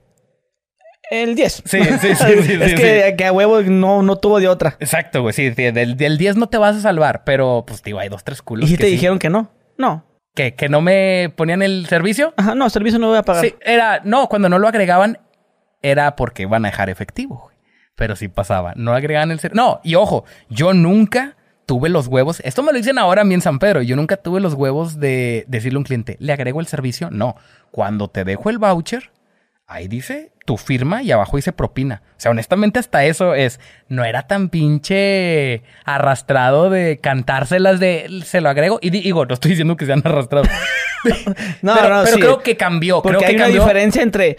El 1.12 1.36
10. 1.36 1.64
Sí, 1.66 1.84
sí, 1.84 2.16
sí. 2.16 2.58
es 2.62 2.74
que, 3.16 3.26
a 3.26 3.32
huevo 3.32 3.62
no, 3.62 4.02
no 4.02 4.16
tuvo 4.16 4.40
de 4.40 4.48
otra. 4.48 4.78
Exacto, 4.80 5.22
güey. 5.22 5.34
Sí, 5.34 5.52
del, 5.52 5.96
10 5.96 6.38
no 6.38 6.50
te 6.50 6.58
vas 6.58 6.76
a 6.76 6.82
salvar, 6.82 7.24
pero 7.24 7.66
pues, 7.68 7.84
digo, 7.84 8.00
hay 8.00 8.10
dos, 8.10 8.24
tres 8.24 8.42
culos. 8.42 8.68
¿Y 8.68 8.72
si 8.72 8.78
te 8.78 8.88
dijeron 8.88 9.20
que 9.20 9.30
no? 9.30 9.52
No. 9.78 10.04
¿Que, 10.36 10.54
¿Que 10.54 10.70
no 10.70 10.82
me 10.82 11.34
ponían 11.36 11.62
el 11.62 11.88
servicio? 11.88 12.34
Ajá, 12.38 12.54
no, 12.54 12.70
servicio 12.70 13.00
no 13.00 13.08
voy 13.08 13.18
a 13.18 13.24
pagar. 13.24 13.44
Sí, 13.44 13.56
era, 13.62 14.02
no, 14.04 14.28
cuando 14.28 14.50
no 14.50 14.60
lo 14.60 14.68
agregaban, 14.68 15.20
era 15.82 16.16
porque 16.16 16.44
iban 16.44 16.66
a 16.66 16.70
dejar 16.70 16.90
efectivo, 16.90 17.40
güey. 17.46 17.56
Pero 17.96 18.16
sí 18.16 18.28
pasaba. 18.28 18.74
No 18.76 18.94
agregaban 18.94 19.32
el 19.32 19.40
servicio. 19.40 19.64
No, 19.64 19.80
y 19.84 19.96
ojo, 19.96 20.26
yo 20.50 20.74
nunca 20.74 21.38
tuve 21.66 21.90
los 21.90 22.08
huevos. 22.08 22.42
Esto 22.42 22.64
me 22.64 22.72
lo 22.72 22.78
dicen 22.78 22.98
ahora 22.98 23.22
a 23.22 23.26
mí 23.26 23.34
en 23.34 23.42
San 23.42 23.60
Pedro. 23.60 23.82
Yo 23.82 23.96
nunca 23.96 24.18
tuve 24.18 24.40
los 24.42 24.54
huevos 24.54 25.00
de 25.00 25.46
decirle 25.48 25.78
a 25.78 25.80
un 25.80 25.86
cliente, 25.86 26.18
¿le 26.20 26.34
agrego 26.34 26.60
el 26.60 26.68
servicio? 26.68 27.10
No. 27.12 27.36
Cuando 27.72 28.10
te 28.10 28.24
dejo 28.24 28.50
el 28.50 28.58
voucher, 28.58 29.12
ahí 29.68 29.88
dice 29.88 30.32
tu 30.46 30.58
firma 30.58 31.02
y 31.02 31.12
abajo 31.12 31.38
dice 31.38 31.52
propina. 31.52 32.04
O 32.12 32.20
sea, 32.20 32.32
honestamente 32.32 32.80
hasta 32.80 33.06
eso 33.06 33.34
es, 33.34 33.60
no 33.88 34.04
era 34.04 34.28
tan 34.28 34.50
pinche 34.50 35.64
arrastrado 35.86 36.70
de 36.70 37.00
cantárselas 37.00 37.80
de, 37.80 38.22
se 38.26 38.42
lo 38.42 38.50
agrego. 38.50 38.80
Y 38.82 38.92
digo, 38.92 39.26
no 39.26 39.34
estoy 39.34 39.52
diciendo 39.52 39.76
que 39.76 39.86
sean 39.86 40.02
arrastrados. 40.06 40.48
no, 41.62 41.76
pero, 41.76 42.02
pero 42.04 42.18
creo 42.18 42.40
que 42.40 42.58
cambió. 42.58 43.02
Porque 43.02 43.18
creo 43.18 43.30
hay 43.30 43.36
una 43.36 43.48
diferencia 43.48 44.02
entre 44.02 44.38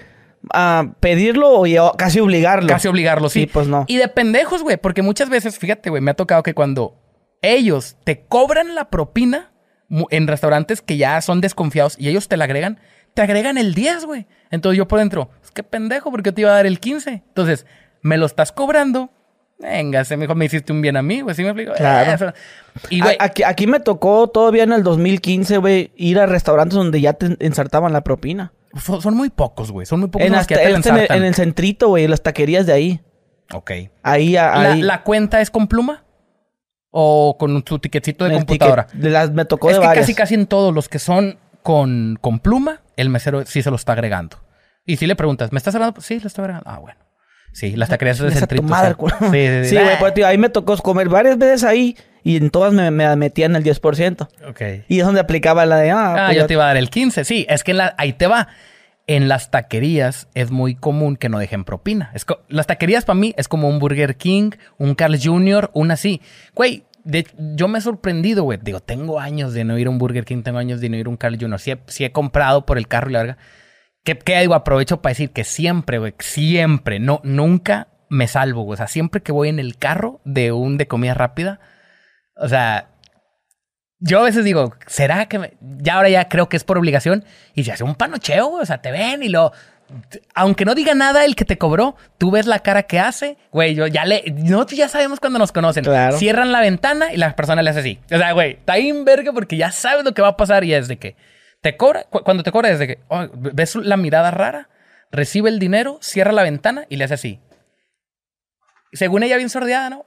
uh, 0.55 0.93
pedirlo 1.01 1.67
y 1.67 1.77
casi 1.97 2.21
obligarlo. 2.21 2.69
Casi 2.69 2.89
obligarlo, 2.89 3.29
sí. 3.29 3.47
pues 3.47 3.69
no. 3.69 3.85
Y 3.89 3.97
de 3.97 4.09
pendejos, 4.09 4.63
güey, 4.63 4.77
porque 4.77 5.03
muchas 5.03 5.29
veces, 5.29 5.59
fíjate, 5.59 5.91
güey, 5.91 6.03
me 6.03 6.13
ha 6.13 6.15
tocado 6.15 6.43
que 6.43 6.55
cuando 6.55 7.01
ellos 7.43 7.97
te 8.05 8.25
cobran 8.27 8.75
la 8.75 8.91
propina 8.91 9.53
en 10.11 10.27
restaurantes 10.27 10.83
que 10.83 10.97
ya 10.97 11.21
son 11.21 11.41
desconfiados 11.41 11.97
y 11.99 12.09
ellos 12.09 12.29
te 12.29 12.37
la 12.37 12.45
agregan, 12.45 12.81
te 13.17 13.23
agregan 13.23 13.57
el 13.57 13.75
10, 13.75 14.05
güey. 14.05 14.27
Entonces 14.51 14.77
yo 14.77 14.87
por 14.87 14.99
dentro, 14.99 15.31
es 15.43 15.51
que 15.51 15.63
pendejo, 15.63 16.11
porque 16.11 16.33
te 16.33 16.43
iba 16.43 16.51
a 16.51 16.55
dar 16.55 16.67
el 16.67 16.79
15. 16.79 17.23
Entonces, 17.27 17.65
me 18.03 18.19
lo 18.19 18.27
estás 18.27 18.53
cobrando. 18.53 19.11
Venga, 19.59 20.05
se 20.05 20.19
mejor 20.19 20.37
me 20.37 20.45
hiciste 20.45 20.71
un 20.71 20.83
bien 20.83 20.99
a 20.99 21.03
mí, 21.03 21.23
güey. 21.23 21.35
¿Sí 21.35 21.43
me 21.43 21.49
explico? 21.49 21.73
Claro. 21.73 22.35
Y, 22.91 23.01
güey, 23.01 23.17
aquí, 23.19 23.43
aquí, 23.43 23.67
me 23.67 23.81
tocó 23.81 24.29
todavía 24.29 24.65
en 24.65 24.75
el 24.75 24.83
2015, 24.83 25.57
güey, 25.57 25.93
ir 25.97 26.19
a 26.19 26.27
restaurantes 26.27 26.77
donde 26.77 27.01
ya 27.01 27.15
te 27.15 27.39
ensartaban 27.41 27.95
la 27.95 28.03
propina. 28.03 28.53
Son, 28.79 29.15
muy 29.15 29.31
pocos, 29.31 29.73
güey. 29.73 29.87
Son 29.87 30.01
muy 30.01 30.11
pocos 30.11 30.27
en 30.27 30.35
los 30.35 30.47
que 30.47 30.57
te 30.57 30.69
en, 30.69 30.77
el, 30.77 31.07
en 31.09 31.25
el 31.25 31.35
centrito, 31.35 31.89
güey, 31.89 32.07
las 32.07 32.23
taquerías 32.23 32.67
de 32.67 32.75
ahí. 32.75 33.01
Ok. 33.55 33.71
Ahí, 34.03 34.37
ahí. 34.37 34.83
¿La, 34.83 35.03
cuenta 35.05 35.41
es 35.41 35.51
con 35.51 35.69
pluma? 35.69 36.05
¿O 36.91 37.39
con 37.39 37.63
tu 37.63 37.79
tiquetito 37.79 38.27
de 38.27 38.35
computadora? 38.35 38.89
las, 39.01 39.31
me 39.31 39.47
tocó 39.47 39.71
es 39.71 39.79
que 39.79 39.87
casi 39.87 40.15
casi 40.15 40.35
en 40.35 40.47
todos 40.47 40.75
los 40.75 40.91
que 40.91 40.99
son 40.99 41.39
con, 41.67 42.17
con 42.21 42.39
pluma, 42.39 42.81
el 42.97 43.11
mesero 43.11 43.45
sí 43.45 43.61
se 43.61 43.71
lo 43.71 43.77
está 43.77 43.91
agregando. 43.91 44.41
Y 44.85 44.99
si 44.99 45.07
le 45.09 45.17
preguntas, 45.17 45.51
¿me 45.51 45.59
estás 45.59 45.75
agregando? 45.75 46.01
Sí, 46.01 46.21
lo 46.21 46.29
está 46.29 46.43
agregando. 46.43 46.71
Ah, 46.71 46.79
bueno. 46.79 47.01
Sí, 47.53 47.75
las 47.75 47.89
taquerías 47.89 48.21
de 48.21 48.31
centrito. 48.31 48.69
Sí, 49.33 49.65
sí, 49.65 49.75
güey, 49.75 49.99
pues, 49.99 50.15
tío, 50.15 50.29
ahí 50.29 50.39
me 50.39 50.49
tocó 50.49 50.77
comer 50.77 51.09
varias 51.09 51.39
veces 51.39 51.65
ahí 51.65 51.97
y 52.23 52.37
en 52.37 52.51
todas 52.51 52.73
me, 52.73 52.93
me 52.93 53.17
metían 53.17 53.57
el 53.57 53.65
10%. 53.65 54.29
Ok. 54.49 54.61
Y 54.87 55.01
es 55.01 55.05
donde 55.05 55.19
aplicaba 55.19 55.67
la 55.67 55.79
de, 55.79 55.91
ah, 55.91 56.15
ah 56.15 56.27
pues 56.27 56.37
yo 56.37 56.47
te 56.47 56.53
iba 56.53 56.63
a 56.63 56.69
dar 56.69 56.77
el 56.77 56.89
15. 56.89 57.25
Sí, 57.25 57.47
es 57.49 57.65
que 57.65 57.75
la, 57.75 57.97
ahí 57.99 58.13
te 58.13 58.29
va. 58.29 58.47
En 59.09 59.27
las 59.27 59.51
taquerías 59.51 60.29
es 60.35 60.53
muy 60.53 60.77
común 60.77 61.17
que 61.17 61.29
no 61.29 61.41
dejen 61.41 61.65
propina. 61.65 62.13
Es 62.15 62.27
las 62.49 62.69
taquerías 62.69 63.05
para 63.05 63.19
mí 63.19 63.35
es 63.37 63.49
como 63.49 63.69
un 63.69 63.81
Burger 63.81 64.17
King, 64.17 64.51
un 64.79 64.95
Carl 64.95 65.19
Jr., 65.21 65.73
un 65.75 65.91
así. 65.91 66.23
Güey, 66.55 66.85
yo 67.07 67.69
me 67.69 67.79
he 67.79 67.81
sorprendido, 67.81 68.45
güey. 68.45 68.59
Digo, 68.63 68.81
tengo 68.81 69.21
años 69.21 69.53
de 69.55 69.65
no 69.65 69.79
ir 69.79 69.87
a 69.87 69.91
un 69.91 69.99
Burger 69.99 70.25
King, 70.25 70.43
tengo 70.43 70.59
años 70.59 70.81
de 70.81 70.89
no 70.89 70.97
ir 70.97 71.07
a 71.07 71.11
un 71.11 71.17
Carl 71.17 71.39
Jr. 71.39 71.59
Si 71.87 72.05
he, 72.05 72.13
comprado 72.13 72.67
por 72.67 72.79
el 72.79 72.89
carro 72.89 73.11
y 73.11 73.13
la 73.13 73.19
verga. 73.21 73.39
¿Qué, 74.05 74.19
¿Qué, 74.19 74.41
digo? 74.41 74.55
Aprovecho 74.55 75.03
para 75.03 75.13
decir 75.13 75.31
que 75.31 75.45
siempre, 75.45 75.99
güey, 75.99 76.15
siempre, 76.19 76.99
no, 77.01 77.21
nunca 77.25 77.89
me 78.09 78.29
salvo, 78.29 78.63
güey. 78.63 78.75
O 78.75 78.77
sea, 78.77 78.89
siempre 78.89 79.23
que 79.23 79.33
voy 79.33 79.49
en 79.49 79.59
el 79.59 79.77
carro 79.79 80.21
de 80.25 80.53
un 80.53 80.79
de 80.79 80.87
comida 80.87 81.15
rápida, 81.15 81.61
o 82.37 82.49
sea, 82.49 82.91
yo 83.99 84.21
a 84.21 84.25
veces 84.25 84.45
digo, 84.45 84.75
¿será 84.87 85.27
que 85.27 85.39
me... 85.39 85.57
ya 85.61 85.95
ahora 85.95 86.09
ya 86.09 86.29
creo 86.29 86.49
que 86.49 86.57
es 86.57 86.65
por 86.65 86.79
obligación? 86.79 87.25
Y 87.55 87.65
se 87.65 87.73
hace 87.73 87.85
un 87.85 87.95
panocheo, 87.95 88.49
güey. 88.49 88.63
O 88.63 88.67
sea, 88.67 88.83
te 88.83 88.91
ven 88.91 89.23
y 89.23 89.29
lo 89.29 89.53
aunque 90.35 90.65
no 90.65 90.75
diga 90.75 90.95
nada 90.95 91.25
el 91.25 91.37
que 91.37 91.45
te 91.45 91.59
cobró, 91.59 91.97
tú 92.19 92.31
ves 92.31 92.47
la 92.47 92.61
cara 92.61 92.85
que 92.85 92.99
hace, 92.99 93.37
güey, 93.53 93.75
yo 93.75 93.87
ya 93.87 94.05
le, 94.05 94.25
nosotros 94.37 94.79
ya 94.79 94.89
sabemos 94.89 95.21
cuando 95.21 95.39
nos 95.39 95.53
conocen. 95.53 95.85
Cierran 96.17 96.53
la 96.53 96.61
ventana 96.61 97.13
y 97.13 97.17
la 97.17 97.35
persona 97.37 97.63
le 97.63 97.71
hace 97.71 97.81
así. 97.81 97.99
O 98.11 98.19
sea, 98.19 98.33
güey, 98.33 98.53
está 98.53 98.75
ahí 98.75 98.89
en 98.89 99.05
verga 99.05 99.33
porque 99.33 99.57
ya 99.57 99.71
sabes 99.71 100.05
lo 100.05 100.13
que 100.15 100.23
va 100.23 100.29
a 100.29 100.37
pasar 100.37 100.65
y 100.65 100.75
es 100.75 100.89
de 100.89 100.99
que 100.99 101.17
te 101.61 101.77
cobra, 101.77 102.05
cuando 102.05 102.43
te 102.43 102.53
cobra 102.53 102.71
es 102.71 102.79
de 102.79 102.87
que 102.87 102.99
oh, 103.09 103.27
ves 103.33 103.77
la 103.77 103.97
mirada 103.97 104.31
rara, 104.31 104.69
recibe 105.11 105.51
el 105.51 105.59
dinero, 105.59 105.99
cierra 106.01 106.33
la 106.33 106.43
ventana 106.43 106.87
y 106.89 106.97
le 106.97 107.05
hace 107.05 107.15
así. 107.15 107.41
Según 108.93 109.23
ella 109.23 109.37
bien 109.37 109.51
sordeada, 109.51 109.91
¿no? 109.91 110.05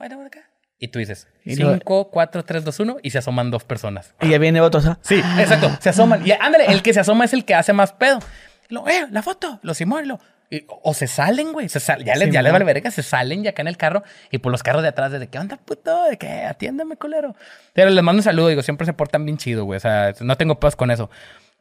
Y 0.82 0.88
tú 0.88 1.00
dices 1.00 1.28
5, 1.46 2.10
4, 2.10 2.46
3, 2.46 2.64
2, 2.64 2.80
1 2.80 2.98
y 3.04 3.10
se 3.10 3.18
asoman 3.18 3.52
dos 3.52 3.66
personas. 3.66 4.16
Y 4.22 4.30
ya 4.30 4.38
viene 4.38 4.62
otro. 4.62 4.82
Sí, 5.02 5.16
exacto. 5.38 5.70
Se 5.82 5.90
asoman. 5.90 6.26
Y 6.26 6.32
ándale, 6.32 6.68
el 6.68 6.82
que 6.82 6.94
se 6.94 7.02
asoma 7.02 7.26
es 7.26 7.34
el 7.34 7.44
que 7.44 7.54
hace 7.54 7.74
más 7.74 7.92
pedo. 7.92 8.20
Lo, 8.70 8.88
eh, 8.88 9.08
la 9.12 9.22
foto, 9.22 9.60
lo 9.64 9.74
Simón, 9.74 10.08
lo. 10.08 10.20
o 10.84 10.94
se 10.94 11.08
salen, 11.08 11.52
güey. 11.52 11.70
Se 11.70 11.80
ya 11.80 12.16
les, 12.16 12.32
ya 12.32 12.42
les 12.42 12.52
vale 12.54 12.66
verga, 12.66 12.92
se 12.92 13.04
salen 13.04 13.44
ya 13.44 13.50
acá 13.52 13.62
en 13.64 13.68
el 13.68 13.78
carro. 13.78 14.04
Y 14.32 14.38
por 14.38 14.52
los 14.52 14.64
carros 14.64 14.84
de 14.84 14.90
atrás, 14.90 15.12
de 15.12 15.28
¿qué 15.28 15.40
onda, 15.40 15.58
puto? 15.58 16.06
¿De 16.06 16.18
qué? 16.18 16.46
Atiéndeme, 16.46 16.96
colero. 16.96 17.36
Pero 17.74 17.90
les 17.90 18.04
mando 18.04 18.20
un 18.20 18.24
saludo, 18.24 18.48
digo, 18.48 18.62
siempre 18.62 18.86
se 18.86 18.94
portan 18.94 19.26
bien 19.26 19.38
chido, 19.38 19.66
güey. 19.66 19.78
O 19.78 19.80
sea, 19.80 20.14
no 20.22 20.38
tengo 20.38 20.60
paz 20.60 20.76
con 20.76 20.92
eso. 20.92 21.10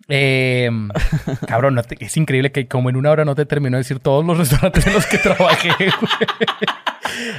Eh, 0.09 0.71
cabrón, 1.49 1.83
es 1.99 2.17
increíble 2.17 2.53
que 2.53 2.69
como 2.69 2.91
en 2.91 2.97
una 2.97 3.11
hora 3.11 3.25
no 3.25 3.35
te 3.35 3.47
terminó 3.47 3.77
de 3.77 3.83
decir 3.83 3.99
todos 3.99 4.25
los 4.25 4.39
restaurantes 4.39 4.87
en 4.87 4.93
los 4.93 5.07
que 5.07 5.19
trabajé, 5.19 5.71
güey. 5.79 6.13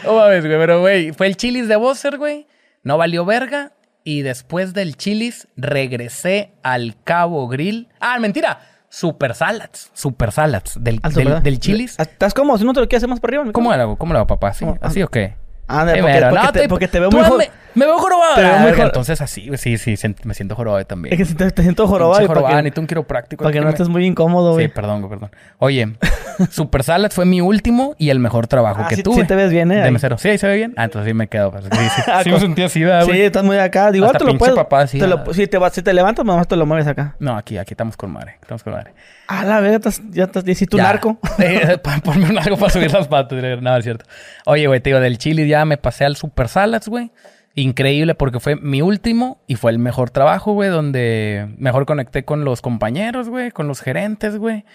No 0.03 0.15
mames, 0.15 0.45
güey, 0.45 0.57
pero 0.57 0.79
güey, 0.81 1.11
fue 1.11 1.27
el 1.27 1.37
Chilis 1.37 1.67
de 1.67 1.75
Bosser, 1.75 2.17
güey. 2.17 2.47
No 2.83 2.97
valió 2.97 3.23
verga. 3.23 3.71
Y 4.03 4.21
después 4.23 4.73
del 4.73 4.95
Chilis 4.97 5.47
regresé 5.55 6.51
al 6.63 6.95
Cabo 7.03 7.47
Grill. 7.47 7.89
Ah, 7.99 8.17
mentira. 8.19 8.59
Super 8.89 9.35
Salads. 9.35 9.91
Super 9.93 10.31
Salads. 10.31 10.77
Del, 10.81 10.99
del, 10.99 11.43
del, 11.43 11.59
Chilis. 11.59 11.97
¿Estás 11.99 12.33
como 12.33 12.57
Si 12.57 12.65
no 12.65 12.73
te 12.73 12.81
lo 12.81 12.87
quieres 12.87 13.01
hacer 13.01 13.09
más 13.09 13.19
para 13.19 13.37
arriba. 13.37 13.51
¿Cómo 13.53 13.73
lo 13.73 13.81
hago? 13.81 13.95
¿Cómo 13.97 14.13
lo 14.13 14.19
hago, 14.19 14.27
papá? 14.27 14.53
¿Sí? 14.53 14.65
¿Así 14.81 15.03
o 15.03 15.07
qué? 15.07 15.35
Ah, 15.67 15.85
porque, 15.85 16.67
porque, 16.67 16.87
te, 16.87 16.99
veo 16.99 17.11
muy 17.11 17.21
me, 17.21 17.51
me, 17.73 17.85
veo 17.85 17.97
jorobado. 17.97 18.35
Te 18.35 18.41
veo 18.41 18.59
muy 18.59 18.71
Entonces 18.71 19.21
así, 19.21 19.49
sí, 19.57 19.77
sí, 19.77 19.95
me 20.23 20.33
siento 20.33 20.55
jorobado 20.55 20.85
también. 20.85 21.13
Es 21.13 21.27
que 21.27 21.35
te, 21.35 21.51
te 21.51 21.61
siento 21.61 21.87
jorobado. 21.87 22.25
jorobado, 22.25 22.55
necesito 22.57 22.81
un 22.81 22.87
quiropráctico. 22.87 23.43
Para 23.43 23.53
que 23.53 23.61
no 23.61 23.69
estés 23.69 23.89
muy 23.89 24.05
incómodo, 24.05 24.53
güey. 24.53 24.67
Sí, 24.67 24.71
perdón, 24.73 25.07
perdón. 25.09 25.31
Oye, 25.57 25.95
Super 26.51 26.83
Salad 26.83 27.11
fue 27.11 27.25
mi 27.25 27.41
último 27.41 27.95
y 27.97 28.09
el 28.09 28.19
mejor 28.19 28.47
trabajo 28.47 28.81
ah, 28.83 28.87
que 28.87 28.95
sí, 28.95 29.03
tuve. 29.03 29.21
Sí 29.21 29.27
te 29.27 29.35
ves 29.35 29.51
bien, 29.51 29.71
¿eh? 29.71 29.81
De 29.81 29.91
mesero. 29.91 30.17
Sí, 30.17 30.29
ahí 30.29 30.37
se 30.37 30.47
ve 30.47 30.55
bien. 30.55 30.73
Ah, 30.77 30.85
entonces 30.85 31.09
sí 31.09 31.13
me 31.13 31.27
quedo. 31.27 31.51
Pues, 31.51 31.65
sí, 31.65 31.69
sí, 31.95 32.01
sí 32.23 32.31
me 32.31 32.39
sentí 32.39 32.61
así, 32.63 32.83
güey. 32.83 33.05
Sí, 33.05 33.21
estás 33.21 33.43
muy 33.43 33.57
acá. 33.57 33.91
Digo, 33.91 34.11
te 34.11 34.23
lo 34.23 34.37
puedes. 34.37 34.55
Papá, 34.55 34.87
sí, 34.87 34.99
te 34.99 35.07
lo, 35.07 35.33
si, 35.33 35.47
te, 35.47 35.57
si 35.71 35.81
te 35.81 35.93
levantas, 35.93 36.25
nomás 36.25 36.47
te 36.47 36.55
lo 36.55 36.65
mueves 36.65 36.87
acá. 36.87 37.15
No, 37.19 37.37
aquí, 37.37 37.57
aquí 37.57 37.73
estamos 37.73 37.97
con 37.97 38.11
madre. 38.11 38.37
Estamos 38.41 38.63
con 38.63 38.73
madre. 38.73 38.93
Ah, 39.27 39.45
la 39.45 39.59
verdad, 39.59 39.81
ya 40.09 40.23
estás, 40.25 40.43
ya 40.43 40.55
tu 40.67 40.77
narco. 40.77 41.19
Ponme 42.03 42.25
un 42.25 42.35
narco 42.35 42.57
para 42.57 42.71
subir 42.71 42.91
las 42.91 43.07
patas. 43.07 43.39
Nada, 43.61 43.77
es 43.77 43.83
cierto. 43.83 44.05
Oye, 44.45 44.67
güey, 44.67 44.79
te 44.79 44.89
digo, 44.89 44.99
del 44.99 45.17
chili 45.17 45.47
ya 45.47 45.65
me 45.65 45.77
pasé 45.77 46.05
al 46.05 46.15
Super 46.15 46.47
Salads, 46.47 46.87
güey. 46.87 47.11
Increíble 47.55 48.15
porque 48.15 48.39
fue 48.39 48.55
mi 48.55 48.81
último 48.81 49.41
y 49.47 49.55
fue 49.55 49.71
el 49.71 49.79
mejor 49.79 50.11
trabajo, 50.11 50.53
güey, 50.53 50.69
donde 50.69 51.49
mejor 51.57 51.85
conecté 51.85 52.23
con 52.23 52.45
los 52.45 52.61
compañeros, 52.61 53.29
güey, 53.29 53.51
con 53.51 53.67
los 53.67 53.81
gerentes, 53.81 54.37
güey. 54.37 54.65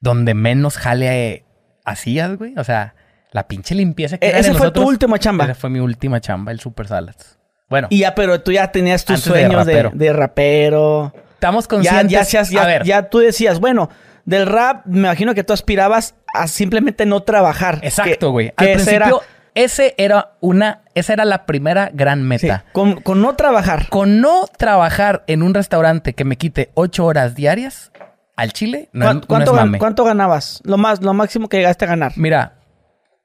Donde 0.00 0.34
menos 0.34 0.78
jale 0.78 1.44
hacías, 1.84 2.36
güey. 2.36 2.54
O 2.56 2.64
sea, 2.64 2.94
la 3.32 3.48
pinche 3.48 3.74
limpieza 3.74 4.18
que 4.18 4.26
e 4.26 4.38
Ese 4.38 4.54
fue 4.54 4.70
tu 4.70 4.82
última 4.82 5.18
chamba. 5.18 5.44
Esa 5.44 5.54
fue 5.54 5.70
mi 5.70 5.80
última 5.80 6.20
chamba, 6.20 6.52
el 6.52 6.60
Super 6.60 6.86
Salads. 6.86 7.38
Bueno. 7.68 7.88
Y 7.90 8.00
ya, 8.00 8.14
pero 8.14 8.40
tú 8.40 8.52
ya 8.52 8.70
tenías 8.70 9.04
tus 9.04 9.20
sueños 9.20 9.66
de 9.66 9.72
rapero. 9.72 9.90
De, 9.94 10.12
rapero. 10.12 11.14
Estamos 11.34 11.66
conscientes. 11.66 12.30
Ya, 12.30 12.42
ya, 12.42 12.78
ya, 12.78 12.82
ya 12.84 13.08
tú 13.08 13.18
decías, 13.18 13.60
bueno, 13.60 13.88
del 14.24 14.46
rap, 14.46 14.86
me 14.86 15.00
imagino 15.00 15.34
que 15.34 15.42
tú 15.42 15.52
aspirabas 15.52 16.14
a 16.34 16.46
simplemente 16.46 17.06
no 17.06 17.22
trabajar. 17.22 17.80
Exacto, 17.82 18.30
güey. 18.30 18.52
Al 18.56 18.72
principio, 18.74 19.22
ese 19.54 19.94
era 19.98 20.32
una, 20.40 20.82
esa 20.94 21.12
era 21.12 21.24
la 21.24 21.46
primera 21.46 21.90
gran 21.92 22.22
meta. 22.22 22.64
con, 22.72 23.02
no 23.20 23.34
trabajar. 23.34 23.88
Con 23.88 24.20
no 24.20 24.46
trabajar 24.56 25.24
en 25.26 25.42
un 25.42 25.54
restaurante 25.54 26.14
que 26.14 26.24
me 26.24 26.36
quite 26.36 26.70
ocho 26.74 27.04
horas 27.04 27.34
diarias 27.34 27.92
al 28.36 28.52
Chile, 28.52 28.88
no, 28.92 29.20
¿Cuánto, 29.26 29.54
¿Cuánto 29.78 30.04
ganabas? 30.04 30.60
Lo 30.64 30.78
más, 30.78 31.02
lo 31.02 31.12
máximo 31.14 31.48
que 31.48 31.58
llegaste 31.58 31.84
a 31.84 31.88
ganar. 31.88 32.12
Mira, 32.16 32.60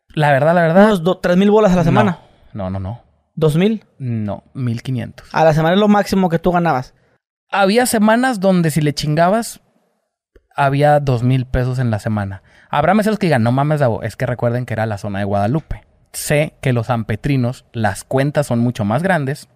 la 0.10 0.32
verdad, 0.32 0.54
la 0.54 0.62
verdad. 0.62 1.00
Unos 1.00 1.22
tres 1.22 1.38
mil 1.38 1.52
bolas 1.52 1.72
a 1.74 1.78
la 1.78 1.84
semana. 1.84 2.20
No, 2.54 2.70
no, 2.70 2.80
no. 2.80 3.04
¿Dos 3.36 3.56
mil? 3.56 3.86
No, 4.00 4.44
mil 4.54 4.82
quinientos. 4.82 5.30
A 5.32 5.44
la 5.44 5.54
semana 5.54 5.76
es 5.76 5.80
lo 5.80 5.88
máximo 5.88 6.30
que 6.30 6.40
tú 6.40 6.52
ganabas. 6.52 6.94
Había 7.50 7.86
semanas 7.86 8.40
donde 8.40 8.72
si 8.72 8.82
le 8.82 8.94
chingabas, 8.94 9.62
había 10.56 11.00
dos 11.00 11.24
mil 11.24 11.46
pesos 11.46 11.80
en 11.80 11.92
la 11.92 12.00
semana. 12.00 12.42
Habrá 12.70 12.94
meseros 12.94 13.20
que 13.20 13.28
digan, 13.28 13.44
no 13.44 13.52
mames, 13.52 13.80
Davo, 13.80 14.04
es 14.04 14.18
que 14.18 14.26
recuerden 14.26 14.66
que 14.66 14.74
era 14.74 14.86
la 14.86 14.98
zona 14.98 15.20
de 15.20 15.26
Guadalupe. 15.26 15.87
Sé 16.18 16.56
que 16.62 16.74
los 16.74 16.90
ampetrinos, 16.90 17.64
las 17.74 18.04
cuentas 18.04 18.48
son 18.48 18.58
mucho 18.58 18.84
más 18.84 19.04
grandes 19.04 19.50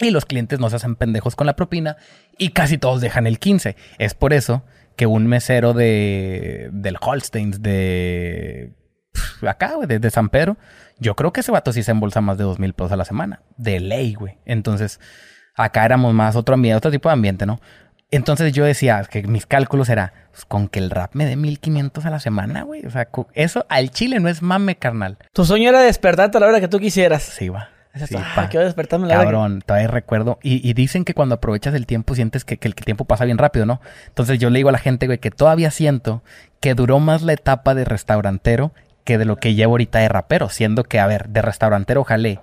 y 0.00 0.10
los 0.10 0.24
clientes 0.24 0.58
no 0.58 0.70
se 0.70 0.76
hacen 0.76 0.96
pendejos 0.96 1.36
con 1.36 1.46
la 1.46 1.54
propina 1.54 1.98
y 2.38 2.48
casi 2.48 2.78
todos 2.78 3.02
dejan 3.02 3.26
el 3.26 3.38
15. 3.38 3.76
Es 3.98 4.14
por 4.14 4.32
eso 4.32 4.64
que 4.96 5.04
un 5.04 5.26
mesero 5.26 5.74
de 5.74 6.70
del 6.72 6.96
Holsteins 6.98 7.60
de 7.60 8.72
acá, 9.46 9.74
güey, 9.74 9.86
de, 9.86 10.10
San 10.10 10.30
Pedro, 10.30 10.56
yo 10.98 11.14
creo 11.14 11.30
que 11.30 11.40
ese 11.40 11.52
vato 11.52 11.74
sí 11.74 11.82
se 11.82 11.90
embolsa 11.90 12.22
más 12.22 12.38
de 12.38 12.44
dos 12.44 12.58
mil 12.58 12.72
pesos 12.72 12.92
a 12.92 12.96
la 12.96 13.04
semana. 13.04 13.42
De 13.58 13.78
ley, 13.78 14.14
güey. 14.14 14.38
Entonces, 14.46 14.98
acá 15.54 15.84
éramos 15.84 16.14
más 16.14 16.36
otro 16.36 16.54
ambiente, 16.54 16.78
otro 16.78 16.90
tipo 16.90 17.10
de 17.10 17.12
ambiente, 17.12 17.44
¿no? 17.44 17.60
Entonces 18.12 18.52
yo 18.52 18.64
decía 18.64 19.02
que 19.10 19.22
mis 19.22 19.46
cálculos 19.46 19.88
era 19.88 20.12
pues, 20.30 20.44
con 20.44 20.68
que 20.68 20.78
el 20.78 20.90
rap 20.90 21.14
me 21.14 21.24
dé 21.24 21.34
1500 21.34 22.04
a 22.04 22.10
la 22.10 22.20
semana, 22.20 22.62
güey. 22.62 22.84
O 22.84 22.90
sea, 22.90 23.08
eso 23.32 23.66
al 23.70 23.90
chile 23.90 24.20
no 24.20 24.28
es 24.28 24.42
mame, 24.42 24.76
carnal. 24.76 25.16
Tu 25.32 25.44
sueño 25.46 25.70
era 25.70 25.80
despertarte 25.80 26.36
a 26.36 26.40
la 26.40 26.46
hora 26.46 26.60
que 26.60 26.68
tú 26.68 26.78
quisieras. 26.78 27.22
Sí, 27.22 27.48
va. 27.48 27.70
Sí, 28.06 28.14
ah, 28.16 28.48
quiero 28.50 28.64
despertarme 28.64 29.06
la 29.06 29.16
Cabrón, 29.16 29.62
todavía 29.66 29.88
recuerdo. 29.88 30.38
Y, 30.42 30.72
dicen 30.72 31.04
que 31.04 31.12
cuando 31.12 31.34
aprovechas 31.34 31.74
el 31.74 31.84
tiempo 31.84 32.14
sientes 32.14 32.44
que, 32.44 32.58
el 32.60 32.74
tiempo 32.74 33.04
pasa 33.04 33.26
bien 33.26 33.36
rápido, 33.36 33.66
¿no? 33.66 33.82
Entonces 34.08 34.38
yo 34.38 34.48
le 34.48 34.58
digo 34.58 34.70
a 34.70 34.72
la 34.72 34.78
gente, 34.78 35.06
güey, 35.06 35.18
que 35.18 35.30
todavía 35.30 35.70
siento 35.70 36.22
que 36.60 36.74
duró 36.74 37.00
más 37.00 37.20
la 37.20 37.34
etapa 37.34 37.74
de 37.74 37.84
restaurantero 37.84 38.72
que 39.04 39.18
de 39.18 39.26
lo 39.26 39.36
que 39.36 39.54
llevo 39.54 39.74
ahorita 39.74 39.98
de 39.98 40.08
rapero. 40.08 40.48
Siendo 40.48 40.84
que, 40.84 41.00
a 41.00 41.06
ver, 41.06 41.28
de 41.28 41.42
restaurantero 41.42 42.02
jalé 42.04 42.40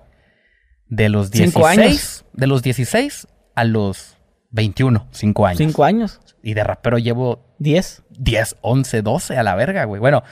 de 0.88 1.10
los 1.10 1.32
16. 1.32 1.66
años? 1.66 2.26
De 2.34 2.46
los 2.46 2.62
16 2.62 3.28
a 3.56 3.64
los 3.64 4.19
21, 4.52 5.08
5 5.12 5.46
años. 5.46 5.58
5 5.58 5.84
años. 5.84 6.20
Y 6.42 6.54
de 6.54 6.64
rapero 6.64 6.98
llevo 6.98 7.56
10. 7.60 8.04
10, 8.10 8.58
11, 8.62 9.02
12 9.02 9.38
a 9.38 9.44
la 9.44 9.56
verga, 9.56 9.86
güey. 9.86 10.00
Bueno, 10.00 10.24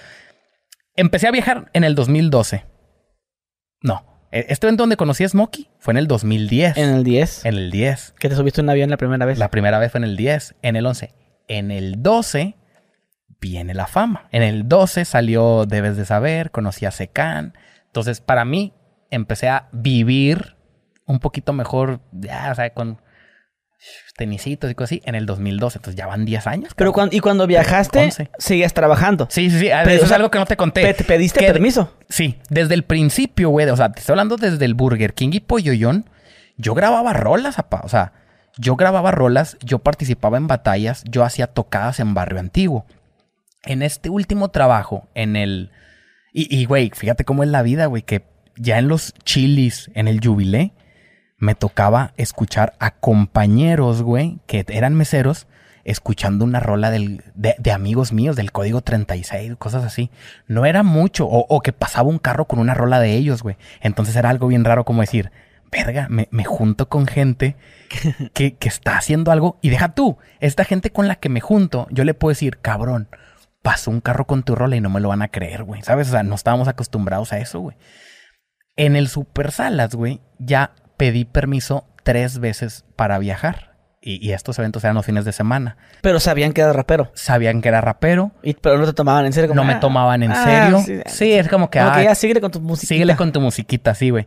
empecé 0.96 1.28
a 1.28 1.32
viajar 1.32 1.70
en 1.74 1.84
el 1.84 1.96
2012. 1.96 2.66
No. 3.82 4.04
E, 4.32 4.48
este 4.50 4.68
evento 4.68 4.84
donde 4.84 4.98
conocí 4.98 5.24
a 5.24 5.30
Smokey 5.30 5.70
fue 5.80 5.94
en 5.94 5.98
el 5.98 6.08
2010. 6.08 6.78
En 6.78 6.90
el 6.90 7.04
10. 7.04 7.46
En 7.46 7.56
el 7.56 7.72
10. 7.72 8.16
¿Que 8.20 8.30
te 8.30 8.36
subiste 8.36 8.62
un 8.62 8.70
avión 8.70 8.90
la 8.90 8.98
primera 8.98 9.26
vez? 9.26 9.38
La 9.38 9.50
primera 9.50 9.80
vez 9.80 9.92
fue 9.92 10.00
en 10.00 10.06
el 10.06 10.18
10. 10.18 10.56
En 10.62 10.76
el 10.76 10.86
11. 10.86 11.14
En 11.48 11.72
el 11.72 12.02
12 12.02 12.56
viene 13.40 13.74
la 13.74 13.88
fama. 13.88 14.28
En 14.32 14.44
el 14.44 14.68
12 14.68 15.06
salió 15.06 15.66
Debes 15.66 15.96
de 15.96 16.06
Saber, 16.06 16.52
conocí 16.52 16.86
a 16.86 16.92
Secan. 16.92 17.54
Entonces, 17.86 18.20
para 18.20 18.46
mí, 18.46 18.74
empecé 19.12 19.48
a 19.48 19.70
vivir 19.72 20.58
un 21.06 21.20
poquito 21.20 21.54
mejor, 21.54 22.02
ya, 22.12 22.50
o 22.52 22.56
sea, 22.56 22.74
con 22.74 23.02
tenisitos 24.16 24.70
y 24.72 24.76
cosas 24.76 24.98
así 24.98 25.02
en 25.06 25.16
el 25.16 25.26
2012. 25.26 25.78
Entonces 25.78 25.98
ya 25.98 26.08
van 26.08 26.26
10 26.26 26.48
años. 26.48 26.74
Pero 26.76 26.94
cuando, 26.94 27.16
y 27.16 27.20
cuando 27.20 27.48
viajaste, 27.48 28.10
seguías 28.38 28.74
trabajando. 28.74 29.28
Sí, 29.30 29.50
sí, 29.50 29.60
sí. 29.60 29.68
eso 29.68 30.06
es 30.06 30.12
algo 30.12 30.32
que 30.32 30.40
no 30.40 30.46
te 30.46 30.58
conté. 30.58 30.94
¿Te 30.94 31.04
pediste 31.04 31.40
permiso? 31.46 31.94
Sí, 32.10 32.38
desde 32.50 32.74
el 32.74 32.84
principio, 32.84 33.50
güey. 33.50 33.68
O 33.70 33.76
sea, 33.76 33.92
te 33.92 34.00
estoy 34.00 34.14
hablando 34.14 34.38
desde 34.38 34.64
el 34.66 34.74
Burger 34.74 35.14
King 35.14 35.30
y 35.34 35.40
Polloyón. 35.40 36.10
Yo 36.58 36.74
grababa 36.74 37.14
rolas, 37.14 37.60
apa. 37.60 37.82
O 37.84 37.90
sea, 37.90 38.14
yo 38.58 38.76
grababa 38.76 39.12
rolas, 39.12 39.58
yo 39.64 39.80
participaba 39.80 40.38
en 40.38 40.48
batallas, 40.48 41.04
yo 41.10 41.24
hacía 41.24 41.48
tocadas 41.48 42.00
en 42.00 42.14
Barrio 42.14 42.40
Antiguo. 42.40 42.86
En 43.64 43.82
este 43.82 44.10
último 44.10 44.50
trabajo, 44.50 45.08
en 45.14 45.36
el... 45.36 45.72
Y, 46.34 46.66
güey, 46.66 46.92
fíjate 46.94 47.26
cómo 47.26 47.42
es 47.42 47.50
la 47.50 47.64
vida, 47.64 47.88
güey, 47.88 48.04
que 48.04 48.24
ya 48.58 48.78
en 48.78 48.88
los 48.88 49.16
chilis, 49.24 49.90
en 49.96 50.08
el 50.08 50.20
jubilé, 50.24 50.72
me 51.38 51.56
tocaba 51.56 52.14
escuchar 52.18 52.74
a 52.80 52.92
compañeros, 52.92 54.02
güey, 54.02 54.40
que 54.48 54.66
eran 54.70 54.96
meseros, 54.96 55.48
escuchando 55.84 56.44
una 56.44 56.60
rola 56.60 56.92
del, 56.92 57.24
de, 57.36 57.72
amigos 57.72 58.12
míos 58.12 58.36
del 58.36 58.52
código 58.52 58.82
36, 58.82 59.56
cosas 59.58 59.84
así. 59.84 60.10
No 60.48 60.66
era 60.66 60.84
mucho, 60.84 61.28
o, 61.28 61.62
que 61.62 61.72
pasaba 61.72 62.10
un 62.10 62.20
carro 62.20 62.46
con 62.46 62.60
una 62.60 62.74
rola 62.74 63.00
de 63.00 63.14
ellos, 63.14 63.44
güey. 63.44 63.56
Entonces 63.82 64.16
era 64.16 64.30
algo 64.30 64.48
bien 64.48 64.66
raro 64.66 64.84
como 64.84 65.02
decir, 65.02 65.32
verga, 65.72 66.08
me, 66.10 66.28
me 66.32 66.44
junto 66.44 66.90
con 66.90 67.06
gente 67.08 67.56
que, 68.34 68.56
que, 68.56 68.68
está 68.68 68.98
haciendo 68.98 69.32
algo. 69.32 69.60
Y 69.62 69.70
deja 69.70 69.94
tú, 69.94 70.18
esta 70.40 70.66
gente 70.66 70.92
con 70.92 71.08
la 71.08 71.16
que 71.16 71.30
me 71.30 71.40
junto, 71.40 71.88
yo 71.92 72.04
le 72.04 72.16
puedo 72.16 72.32
decir, 72.32 72.58
cabrón, 72.58 73.08
pasó 73.62 73.92
un 73.92 74.02
carro 74.02 74.26
con 74.26 74.44
tu 74.44 74.56
rola 74.56 74.76
y 74.76 74.82
no 74.82 74.90
me 74.90 75.00
lo 75.00 75.10
van 75.10 75.22
a 75.22 75.28
creer, 75.28 75.64
güey. 75.64 75.84
¿Sabes? 75.84 76.08
O 76.10 76.12
sea, 76.12 76.24
no 76.24 76.36
estábamos 76.36 76.68
acostumbrados 76.68 77.32
a 77.32 77.38
eso, 77.38 77.60
güey. 77.60 77.78
En 78.76 78.96
el 78.96 79.08
Super 79.08 79.52
Salas, 79.52 79.96
güey, 79.96 80.20
ya 80.38 80.74
pedí 80.98 81.26
permiso 81.26 81.86
tres 82.04 82.40
veces 82.40 82.86
para 82.96 83.20
viajar. 83.20 83.78
Y, 84.00 84.32
estos 84.32 84.58
eventos 84.58 84.86
eran 84.86 84.96
los 84.96 85.06
fines 85.06 85.26
de 85.26 85.34
semana. 85.34 85.76
Pero 86.02 86.22
sabían 86.22 86.54
que 86.54 86.62
era 86.62 86.72
rapero. 86.72 87.12
Sabían 87.14 87.62
que 87.62 87.68
era 87.68 87.82
rapero. 87.82 88.32
Y, 88.42 88.54
pero 88.54 88.78
no 88.78 88.86
te 88.86 88.94
tomaban 88.94 89.26
en 89.26 89.34
serio. 89.34 89.54
no 89.54 89.66
me 89.66 89.76
tomaban 89.76 90.24
en 90.24 90.32
ah, 90.32 90.44
serio. 90.46 91.04
Sí, 91.08 91.34
es 91.34 91.50
como 91.50 91.70
que... 91.70 91.80
ah, 91.80 92.02
ya 92.02 92.16
síguele 92.16 92.40
con 92.40 92.52
tu 92.52 92.62
musiquita. 92.62 92.94
Síguele 92.94 93.16
con 93.18 93.34
tu 93.34 93.42
musiquita, 93.42 93.94
sí, 93.96 94.12
güey. 94.12 94.26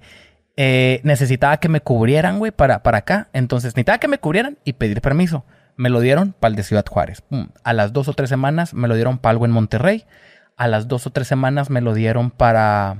Eh, 0.56 1.00
necesitaba 1.04 1.56
que 1.56 1.70
me 1.70 1.80
cubrieran, 1.80 2.38
güey, 2.38 2.52
para, 2.52 2.82
para 2.82 2.98
acá. 2.98 3.28
Entonces 3.32 3.68
necesitaba 3.68 3.96
que 3.96 4.08
me 4.08 4.18
cubrieran 4.18 4.58
y 4.64 4.74
pedir 4.74 5.00
permiso. 5.00 5.46
Me 5.76 5.88
lo 5.88 6.00
dieron 6.00 6.34
para 6.38 6.50
el 6.50 6.56
de 6.56 6.62
Ciudad 6.62 6.84
Juárez. 6.86 7.22
A 7.64 7.72
las 7.72 7.94
dos 7.94 8.08
o 8.08 8.12
tres 8.12 8.28
semanas 8.28 8.74
me 8.74 8.86
lo 8.86 8.96
dieron 8.96 9.16
para 9.16 9.30
algo 9.30 9.46
en 9.46 9.52
Monterrey. 9.52 10.04
A 10.58 10.68
las 10.68 10.88
dos 10.88 11.06
o 11.06 11.10
tres 11.10 11.26
semanas 11.26 11.70
me 11.70 11.80
lo 11.80 11.94
dieron 11.94 12.30
para 12.30 12.98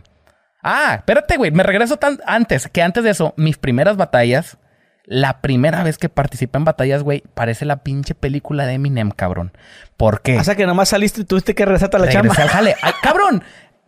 Ah, 0.63 0.95
espérate, 0.99 1.37
güey. 1.37 1.51
Me 1.51 1.63
regreso 1.63 1.97
tan 1.97 2.19
antes 2.27 2.69
que 2.69 2.83
antes 2.83 3.05
de 3.05 3.11
eso, 3.11 3.35
mis 3.37 3.57
primeras 3.59 3.97
batallas. 3.97 4.59
La 5.05 5.41
primera 5.41 5.83
vez 5.83 5.99
que 5.99 6.09
participé 6.09 6.59
en 6.59 6.65
batallas, 6.65 7.03
güey, 7.03 7.25
parece 7.35 7.65
la 7.65 7.83
pinche 7.83 8.15
película 8.15 8.65
de 8.67 8.75
Eminem, 8.75 9.11
cabrón. 9.11 9.53
¿Por 9.97 10.21
qué? 10.23 10.39
O 10.39 10.45
sea 10.45 10.55
que 10.55 10.67
nomás 10.67 10.91
saliste 10.91 11.23
y 11.23 11.25
tuviste 11.25 11.55
que 11.55 11.65
regresarte 11.65 11.97
a 11.97 12.01
la 12.01 12.07
Regresé 12.07 12.29
chamba. 12.29 12.43
al 12.43 12.49
jale. 12.49 12.77
Ay, 12.83 12.93
cabrón. 13.03 13.43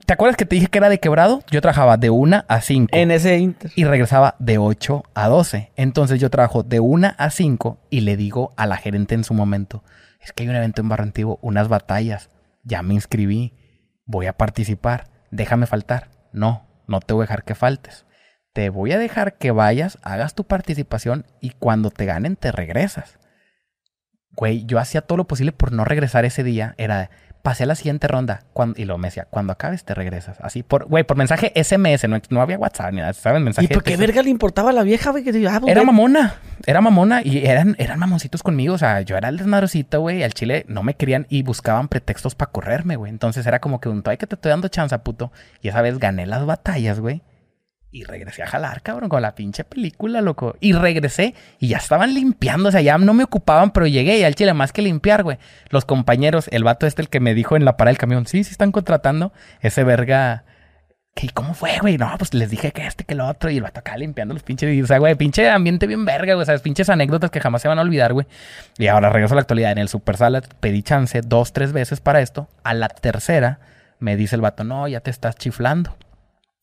¿Te 0.04 0.14
acuerdas 0.14 0.36
que 0.36 0.46
te 0.46 0.56
dije 0.56 0.66
que 0.66 0.78
era 0.78 0.88
de 0.88 0.98
quebrado? 0.98 1.44
Yo 1.48 1.60
trabajaba 1.60 1.96
de 1.96 2.10
1 2.10 2.44
a 2.48 2.60
5 2.60 2.88
En 2.90 3.12
ese 3.12 3.38
inter. 3.38 3.70
y 3.76 3.84
regresaba 3.84 4.34
de 4.40 4.58
8 4.58 5.04
a 5.14 5.28
12. 5.28 5.70
Entonces 5.76 6.18
yo 6.18 6.28
trabajo 6.28 6.64
de 6.64 6.80
1 6.80 7.12
a 7.16 7.30
5 7.30 7.78
y 7.88 8.00
le 8.00 8.16
digo 8.16 8.52
a 8.56 8.66
la 8.66 8.76
gerente 8.78 9.14
en 9.14 9.22
su 9.22 9.32
momento, 9.32 9.84
es 10.20 10.32
que 10.32 10.42
hay 10.42 10.48
un 10.48 10.56
evento 10.56 10.80
en 10.80 10.88
Barrio 10.88 11.04
Antiguo, 11.04 11.38
unas 11.40 11.68
batallas, 11.68 12.30
ya 12.64 12.82
me 12.82 12.94
inscribí, 12.94 13.54
voy 14.04 14.26
a 14.26 14.32
participar, 14.32 15.04
déjame 15.30 15.66
faltar. 15.66 16.08
No, 16.32 16.66
no 16.86 17.00
te 17.00 17.14
voy 17.14 17.22
a 17.22 17.26
dejar 17.26 17.44
que 17.44 17.54
faltes. 17.54 18.06
Te 18.52 18.68
voy 18.68 18.92
a 18.92 18.98
dejar 18.98 19.38
que 19.38 19.50
vayas, 19.50 19.98
hagas 20.02 20.34
tu 20.34 20.44
participación 20.44 21.26
y 21.40 21.50
cuando 21.50 21.90
te 21.90 22.04
ganen 22.04 22.36
te 22.36 22.52
regresas. 22.52 23.18
Güey, 24.34 24.64
yo 24.66 24.78
hacía 24.78 25.02
todo 25.02 25.18
lo 25.18 25.26
posible 25.26 25.52
por 25.52 25.72
no 25.72 25.84
regresar 25.84 26.24
ese 26.24 26.42
día. 26.42 26.74
Era, 26.78 27.10
pasé 27.42 27.64
a 27.64 27.66
la 27.66 27.74
siguiente 27.74 28.08
ronda. 28.08 28.44
Cuando, 28.52 28.80
y 28.80 28.84
luego 28.84 28.98
me 28.98 29.08
decía, 29.08 29.26
cuando 29.28 29.52
acabes 29.52 29.84
te 29.84 29.94
regresas. 29.94 30.38
Así, 30.40 30.62
por, 30.62 30.86
güey, 30.86 31.04
por 31.04 31.16
mensaje 31.16 31.52
SMS, 31.54 32.08
no, 32.08 32.18
no 32.30 32.40
había 32.40 32.58
WhatsApp 32.58 32.92
ni 32.92 33.00
nada, 33.00 33.12
¿saben? 33.12 33.42
Mensaje 33.42 33.66
¿Y 33.66 33.68
por 33.68 33.82
qué 33.82 33.96
verga 33.96 34.22
le 34.22 34.30
importaba 34.30 34.70
a 34.70 34.72
la 34.72 34.82
vieja, 34.84 35.10
güey? 35.10 35.24
Que 35.24 35.30
ah, 35.48 35.58
pues, 35.60 35.70
Era 35.70 35.82
mamona, 35.82 36.36
era 36.64 36.80
mamona 36.80 37.22
y 37.22 37.44
eran, 37.46 37.74
eran 37.78 37.98
mamoncitos 37.98 38.42
conmigo. 38.42 38.74
O 38.74 38.78
sea, 38.78 39.00
yo 39.02 39.16
era 39.16 39.28
el 39.28 39.36
desmadrocito, 39.36 40.00
güey. 40.00 40.22
Al 40.22 40.32
chile 40.34 40.64
no 40.68 40.82
me 40.82 40.94
querían 40.94 41.26
y 41.28 41.42
buscaban 41.42 41.88
pretextos 41.88 42.34
para 42.34 42.50
correrme, 42.52 42.96
güey. 42.96 43.10
Entonces 43.10 43.46
era 43.46 43.60
como 43.60 43.80
que 43.80 43.88
un 43.88 44.02
todavía 44.02 44.18
que 44.18 44.26
te 44.26 44.36
estoy 44.36 44.50
dando 44.50 44.68
chance, 44.68 44.96
puto. 45.00 45.32
Y 45.60 45.68
esa 45.68 45.82
vez 45.82 45.98
gané 45.98 46.26
las 46.26 46.46
batallas, 46.46 47.00
güey. 47.00 47.22
Y 47.94 48.04
regresé 48.04 48.42
a 48.42 48.46
jalar, 48.46 48.80
cabrón, 48.80 49.10
con 49.10 49.20
la 49.20 49.34
pinche 49.34 49.64
película, 49.64 50.22
loco. 50.22 50.56
Y 50.60 50.72
regresé 50.72 51.34
y 51.58 51.68
ya 51.68 51.76
estaban 51.76 52.14
limpiando, 52.14 52.70
o 52.70 52.72
sea, 52.72 52.80
ya 52.80 52.96
no 52.96 53.12
me 53.12 53.24
ocupaban, 53.24 53.70
pero 53.70 53.86
llegué 53.86 54.16
y 54.16 54.24
al 54.24 54.34
chile 54.34 54.54
más 54.54 54.72
que 54.72 54.80
limpiar, 54.80 55.22
güey. 55.22 55.36
Los 55.68 55.84
compañeros, 55.84 56.48
el 56.52 56.64
vato 56.64 56.86
este, 56.86 57.02
el 57.02 57.10
que 57.10 57.20
me 57.20 57.34
dijo 57.34 57.54
en 57.54 57.66
la 57.66 57.76
parada 57.76 57.90
del 57.90 57.98
camión, 57.98 58.26
sí, 58.26 58.44
sí 58.44 58.50
están 58.50 58.72
contratando, 58.72 59.34
ese 59.60 59.84
verga. 59.84 60.44
¿Qué, 61.14 61.28
¿Cómo 61.28 61.52
fue, 61.52 61.76
güey? 61.82 61.98
No, 61.98 62.10
pues 62.16 62.32
les 62.32 62.48
dije 62.48 62.72
que 62.72 62.86
este, 62.86 63.04
que 63.04 63.14
lo 63.14 63.28
otro. 63.28 63.50
Y 63.50 63.58
el 63.58 63.62
vato 63.62 63.80
acá 63.80 63.98
limpiando 63.98 64.32
los 64.32 64.42
pinches. 64.42 64.82
O 64.82 64.86
sea, 64.86 64.96
güey, 64.96 65.14
pinche 65.14 65.50
ambiente 65.50 65.86
bien 65.86 66.06
verga, 66.06 66.32
güey. 66.32 66.44
O 66.44 66.46
sea, 66.46 66.56
pinches 66.56 66.88
anécdotas 66.88 67.30
que 67.30 67.40
jamás 67.40 67.60
se 67.60 67.68
van 67.68 67.78
a 67.78 67.82
olvidar, 67.82 68.14
güey. 68.14 68.26
Y 68.78 68.86
ahora 68.86 69.10
regreso 69.10 69.34
a 69.34 69.36
la 69.36 69.42
actualidad. 69.42 69.72
En 69.72 69.76
el 69.76 69.90
Super 69.90 70.16
Salad 70.16 70.44
pedí 70.60 70.82
chance 70.82 71.20
dos, 71.20 71.52
tres 71.52 71.74
veces 71.74 72.00
para 72.00 72.22
esto. 72.22 72.48
A 72.64 72.72
la 72.72 72.88
tercera 72.88 73.60
me 73.98 74.16
dice 74.16 74.36
el 74.36 74.40
vato, 74.40 74.64
no, 74.64 74.88
ya 74.88 75.00
te 75.00 75.10
estás 75.10 75.36
chiflando. 75.36 75.94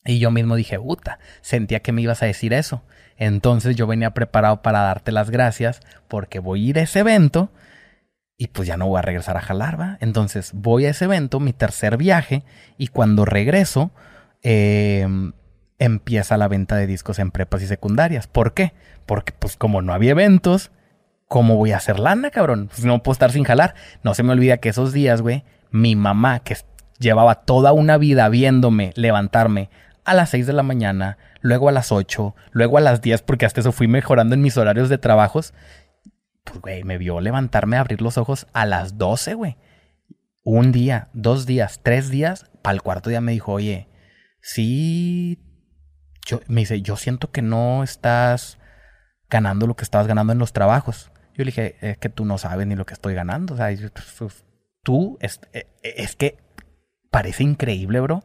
Y 0.05 0.19
yo 0.19 0.31
mismo 0.31 0.55
dije, 0.55 0.79
puta, 0.79 1.19
sentía 1.41 1.81
que 1.81 1.91
me 1.91 2.01
ibas 2.01 2.23
a 2.23 2.25
decir 2.25 2.53
eso. 2.53 2.83
Entonces 3.17 3.75
yo 3.75 3.85
venía 3.85 4.11
preparado 4.11 4.61
para 4.61 4.79
darte 4.79 5.11
las 5.11 5.29
gracias 5.29 5.81
porque 6.07 6.39
voy 6.39 6.65
a 6.65 6.69
ir 6.69 6.79
a 6.79 6.83
ese 6.83 6.99
evento 6.99 7.51
y 8.37 8.47
pues 8.47 8.67
ya 8.67 8.77
no 8.77 8.87
voy 8.87 8.99
a 8.99 9.01
regresar 9.01 9.35
a 9.35 9.41
jalar, 9.41 9.79
¿va? 9.79 9.97
Entonces 9.99 10.51
voy 10.53 10.85
a 10.85 10.91
ese 10.91 11.05
evento, 11.05 11.41
mi 11.41 11.51
tercer 11.51 11.97
viaje, 11.97 12.43
y 12.77 12.87
cuando 12.87 13.25
regreso, 13.25 13.91
eh, 14.41 15.05
empieza 15.77 16.37
la 16.37 16.47
venta 16.47 16.77
de 16.77 16.87
discos 16.87 17.19
en 17.19 17.31
prepas 17.31 17.61
y 17.61 17.67
secundarias. 17.67 18.27
¿Por 18.27 18.53
qué? 18.53 18.73
Porque 19.05 19.33
pues 19.37 19.57
como 19.57 19.81
no 19.81 19.93
había 19.93 20.11
eventos, 20.11 20.71
¿cómo 21.27 21.57
voy 21.57 21.73
a 21.73 21.77
hacer 21.77 21.99
lana, 21.99 22.31
cabrón? 22.31 22.67
Pues 22.67 22.85
no 22.85 23.03
puedo 23.03 23.13
estar 23.13 23.31
sin 23.31 23.43
jalar. 23.43 23.75
No 24.03 24.13
se 24.13 24.23
me 24.23 24.31
olvida 24.31 24.57
que 24.57 24.69
esos 24.69 24.93
días, 24.93 25.21
güey, 25.21 25.43
mi 25.71 25.97
mamá, 25.97 26.39
que 26.39 26.55
llevaba 26.97 27.35
toda 27.35 27.73
una 27.73 27.97
vida 27.97 28.29
viéndome 28.29 28.93
levantarme 28.95 29.69
a 30.09 30.13
las 30.13 30.29
6 30.29 30.47
de 30.47 30.53
la 30.53 30.63
mañana, 30.63 31.17
luego 31.41 31.69
a 31.69 31.71
las 31.71 31.91
8, 31.91 32.35
luego 32.51 32.77
a 32.77 32.81
las 32.81 33.01
10, 33.01 33.21
porque 33.23 33.45
hasta 33.45 33.61
eso 33.61 33.71
fui 33.71 33.87
mejorando 33.87 34.35
en 34.35 34.41
mis 34.41 34.57
horarios 34.57 34.89
de 34.89 34.97
trabajos. 34.97 35.53
Pues, 36.43 36.59
güey, 36.61 36.83
me 36.83 36.97
vio 36.97 37.19
levantarme, 37.21 37.77
abrir 37.77 38.01
los 38.01 38.17
ojos 38.17 38.47
a 38.53 38.65
las 38.65 38.97
12, 38.97 39.33
güey. 39.35 39.57
Un 40.43 40.71
día, 40.71 41.09
dos 41.13 41.45
días, 41.45 41.81
tres 41.83 42.09
días, 42.09 42.49
para 42.61 42.73
el 42.75 42.81
cuarto 42.81 43.09
día 43.09 43.21
me 43.21 43.31
dijo, 43.33 43.51
oye, 43.53 43.87
sí, 44.41 45.39
yo, 46.25 46.39
me 46.47 46.61
dice, 46.61 46.81
yo 46.81 46.95
siento 46.95 47.31
que 47.31 47.41
no 47.41 47.83
estás 47.83 48.57
ganando 49.29 49.67
lo 49.67 49.75
que 49.75 49.83
estabas 49.83 50.07
ganando 50.07 50.33
en 50.33 50.39
los 50.39 50.53
trabajos. 50.53 51.11
Yo 51.35 51.43
le 51.43 51.51
dije, 51.51 51.75
es 51.81 51.97
que 51.97 52.09
tú 52.09 52.25
no 52.25 52.37
sabes 52.37 52.65
ni 52.67 52.75
lo 52.75 52.85
que 52.85 52.93
estoy 52.93 53.13
ganando. 53.13 53.53
O 53.53 53.57
sea, 53.57 53.71
yo- 53.71 53.89
pues, 54.17 54.43
tú, 54.83 55.17
es, 55.21 55.39
eh, 55.53 55.67
es 55.83 56.15
que 56.15 56.37
parece 57.11 57.43
increíble, 57.43 57.99
bro, 57.99 58.23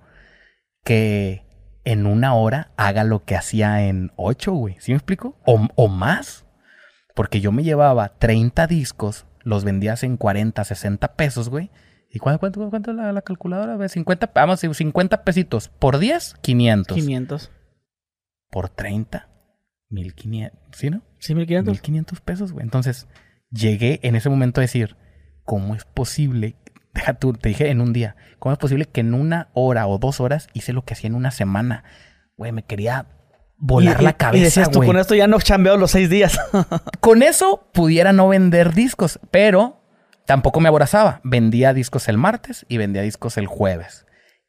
que 0.82 1.44
en 1.84 2.06
una 2.06 2.34
hora 2.34 2.72
haga 2.76 3.04
lo 3.04 3.24
que 3.24 3.36
hacía 3.36 3.86
en 3.86 4.12
ocho, 4.16 4.52
güey. 4.52 4.76
¿Sí 4.80 4.92
me 4.92 4.96
explico? 4.96 5.38
O, 5.44 5.68
o 5.74 5.88
más. 5.88 6.44
Porque 7.14 7.40
yo 7.40 7.52
me 7.52 7.62
llevaba 7.62 8.18
30 8.18 8.66
discos, 8.66 9.26
los 9.42 9.64
vendías 9.64 10.02
en 10.02 10.16
40, 10.16 10.64
60 10.64 11.14
pesos, 11.14 11.48
güey. 11.48 11.70
¿Y 12.10 12.18
cuánto, 12.18 12.40
cuánto, 12.40 12.70
cuánto 12.70 12.90
es 12.92 12.96
la, 12.96 13.12
la 13.12 13.22
calculadora? 13.22 13.74
A 13.74 13.76
ver, 13.76 13.90
50, 13.90 14.30
vamos, 14.34 14.60
50 14.60 15.24
pesitos. 15.24 15.68
Por 15.68 15.98
10, 15.98 16.36
500. 16.40 16.96
500. 16.96 17.50
Por 18.50 18.68
30, 18.68 19.28
1500. 19.90 20.60
¿Sí, 20.72 20.90
no? 20.90 21.02
Sí, 21.18 21.34
1500. 21.34 21.72
1500 21.72 22.20
pesos, 22.20 22.52
güey. 22.52 22.64
Entonces, 22.64 23.08
llegué 23.50 23.98
en 24.02 24.14
ese 24.14 24.30
momento 24.30 24.60
a 24.60 24.62
decir, 24.62 24.96
¿cómo 25.42 25.74
es 25.74 25.84
posible? 25.84 26.56
Deja 26.94 27.14
tú, 27.14 27.32
te 27.32 27.48
dije 27.48 27.70
en 27.70 27.80
un 27.80 27.92
día, 27.92 28.16
¿cómo 28.38 28.52
es 28.52 28.58
posible 28.58 28.86
que 28.86 29.00
en 29.00 29.14
una 29.14 29.48
hora 29.52 29.86
o 29.86 29.98
dos 29.98 30.20
horas 30.20 30.48
hice 30.52 30.72
lo 30.72 30.82
que 30.82 30.94
hacía 30.94 31.08
en 31.08 31.14
una 31.16 31.30
semana? 31.32 31.84
Güey, 32.36 32.52
me 32.52 32.62
quería 32.64 33.06
volar 33.56 34.00
Y- 34.00 34.04
la 34.04 34.12
cabeza, 34.14 34.40
Y 34.40 34.44
decías 34.44 34.70
tú, 34.70 34.82
con 34.84 34.96
esto 34.96 35.14
ya 35.14 35.26
no 35.26 35.40
chambeo 35.40 35.76
los 35.76 35.90
seis 35.90 36.08
días. 36.08 36.38
Con 37.00 37.22
eso 37.22 37.68
pudiera 37.72 38.12
no 38.12 38.28
vender 38.28 38.72
discos, 38.74 39.18
pero 39.30 39.80
tampoco 40.26 40.60
me 40.60 40.68
aborazaba. 40.68 41.20
Vendía 41.24 41.72
discos 41.74 42.08
el 42.08 42.16
martes 42.18 42.64
y 42.68 42.78
vendía 42.78 43.02
discos 43.02 43.36
el 43.38 43.46
jueves. 43.46 44.06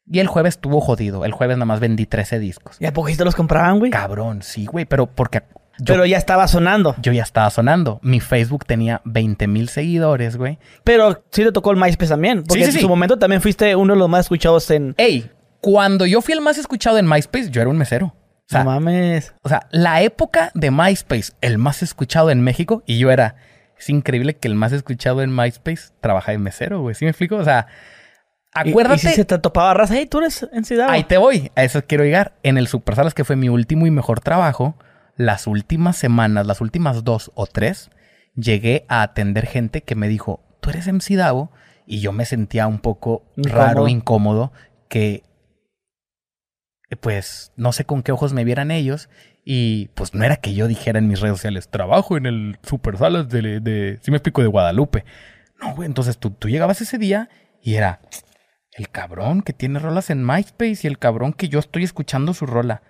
Y 0.08 0.20
el 0.20 0.28
jueves 0.28 0.54
estuvo 0.54 0.80
jodido. 0.80 1.24
El 1.24 1.32
jueves 1.32 1.56
nada 1.56 1.66
más 1.66 1.80
vendí 1.80 2.06
13 2.06 2.38
discos. 2.38 2.76
¿Y 2.80 2.86
a 2.86 2.92
poco 2.92 3.08
te 3.16 3.24
los 3.24 3.34
compraban, 3.34 3.78
güey? 3.80 3.90
Cabrón, 3.90 4.42
sí, 4.42 4.66
güey, 4.66 4.84
pero 4.84 5.06
porque 5.06 5.42
yo, 5.78 5.94
Pero 5.94 6.06
ya 6.06 6.16
estaba 6.18 6.48
sonando. 6.48 6.94
yo 7.02 7.12
ya 7.12 7.22
estaba 7.22 7.50
sonando. 7.50 7.98
Mi 8.02 8.20
Facebook 8.20 8.64
tenía 8.64 9.00
20 9.04 9.46
mil 9.46 9.68
seguidores, 9.68 10.36
güey. 10.36 10.58
Pero 10.84 11.24
sí 11.30 11.44
te 11.44 11.52
tocó 11.52 11.70
el 11.70 11.76
MySpace 11.76 12.08
también. 12.10 12.44
Porque 12.44 12.64
Sí, 12.64 12.64
sí, 12.64 12.70
en 12.70 12.72
sí. 12.76 12.80
su 12.80 12.88
momento 12.88 13.18
también 13.18 13.40
fuiste 13.42 13.74
uno 13.76 13.92
de 13.94 13.98
los 13.98 14.08
más 14.08 14.20
escuchados 14.26 14.70
en... 14.70 14.94
Ey, 14.96 15.30
cuando 15.60 16.06
yo 16.06 16.20
fui 16.22 16.34
el 16.34 16.40
más 16.40 16.58
escuchado 16.58 16.98
en 16.98 17.08
MySpace, 17.08 17.50
yo 17.50 17.60
era 17.60 17.70
un 17.70 17.76
mesero. 17.78 18.06
O 18.06 18.48
sea, 18.48 18.62
no 18.62 18.70
mames. 18.70 19.34
o 19.42 19.48
sea, 19.48 19.66
la 19.72 20.02
época 20.02 20.52
de 20.54 20.70
MySpace, 20.70 21.32
el 21.40 21.58
más 21.58 21.82
escuchado 21.82 22.30
en 22.30 22.40
México, 22.42 22.82
y 22.86 22.98
yo 22.98 23.10
era. 23.10 23.34
Es 23.78 23.90
increíble 23.90 24.36
que 24.36 24.46
el 24.48 24.54
más 24.54 24.72
escuchado 24.72 25.20
en 25.20 25.34
MySpace 25.34 25.88
trabaja 26.00 26.30
de 26.32 26.38
mesero, 26.38 26.80
güey. 26.80 26.94
¿Sí 26.94 27.04
me 27.04 27.10
explico? 27.10 27.36
O 27.36 27.44
sea, 27.44 27.66
Y- 28.64 28.70
acuérdate. 28.70 28.94
Y, 29.08 29.10
si 29.10 29.14
se 29.16 29.24
te 29.24 29.36
topaba 29.38 29.74
raza, 29.74 29.94
hey, 29.96 30.06
tú 30.06 30.18
eres 30.18 30.46
en 30.52 30.64
Ciudad. 30.64 30.88
Ahí 30.88 31.02
te 31.04 31.18
voy, 31.18 31.50
a 31.56 31.64
eso 31.64 31.82
quiero 31.86 32.04
llegar. 32.04 32.34
En 32.44 32.56
el 32.56 32.68
Super 32.68 32.94
Salas, 32.94 33.12
que 33.12 33.24
fue 33.24 33.34
mi 33.36 33.48
último 33.48 33.86
y 33.86 33.90
mejor 33.90 34.20
trabajo, 34.20 34.76
las 35.16 35.46
últimas 35.46 35.96
semanas, 35.96 36.46
las 36.46 36.60
últimas 36.60 37.04
dos 37.04 37.32
o 37.34 37.46
tres, 37.46 37.90
llegué 38.34 38.84
a 38.88 39.02
atender 39.02 39.46
gente 39.46 39.82
que 39.82 39.94
me 39.94 40.08
dijo, 40.08 40.40
tú 40.60 40.70
eres 40.70 40.86
MC 40.86 41.16
Davo, 41.16 41.50
y 41.86 42.00
yo 42.00 42.12
me 42.12 42.24
sentía 42.24 42.66
un 42.66 42.80
poco 42.80 43.24
Incómodo. 43.36 43.56
raro, 43.56 43.88
incómodo, 43.88 44.52
que 44.88 45.22
pues 47.00 47.52
no 47.56 47.72
sé 47.72 47.84
con 47.84 48.02
qué 48.02 48.12
ojos 48.12 48.32
me 48.32 48.44
vieran 48.44 48.70
ellos. 48.70 49.08
Y 49.44 49.88
pues 49.94 50.12
no 50.12 50.24
era 50.24 50.36
que 50.36 50.54
yo 50.54 50.66
dijera 50.66 50.98
en 50.98 51.06
mis 51.06 51.20
redes 51.20 51.36
sociales, 51.36 51.68
trabajo 51.68 52.16
en 52.16 52.26
el 52.26 52.58
Super 52.62 52.98
Salas 52.98 53.28
de, 53.28 53.60
de 53.60 53.98
si 54.02 54.10
me 54.10 54.16
explico, 54.16 54.42
de 54.42 54.48
Guadalupe. 54.48 55.04
No, 55.60 55.74
güey, 55.74 55.86
entonces 55.86 56.18
tú, 56.18 56.30
tú 56.30 56.48
llegabas 56.48 56.80
ese 56.80 56.98
día 56.98 57.28
y 57.62 57.74
era, 57.76 58.00
el 58.72 58.90
cabrón 58.90 59.42
que 59.42 59.52
tiene 59.52 59.78
rolas 59.78 60.10
en 60.10 60.26
MySpace 60.26 60.80
y 60.82 60.86
el 60.88 60.98
cabrón 60.98 61.32
que 61.32 61.48
yo 61.48 61.60
estoy 61.60 61.84
escuchando 61.84 62.34
su 62.34 62.44
rola. 62.44 62.82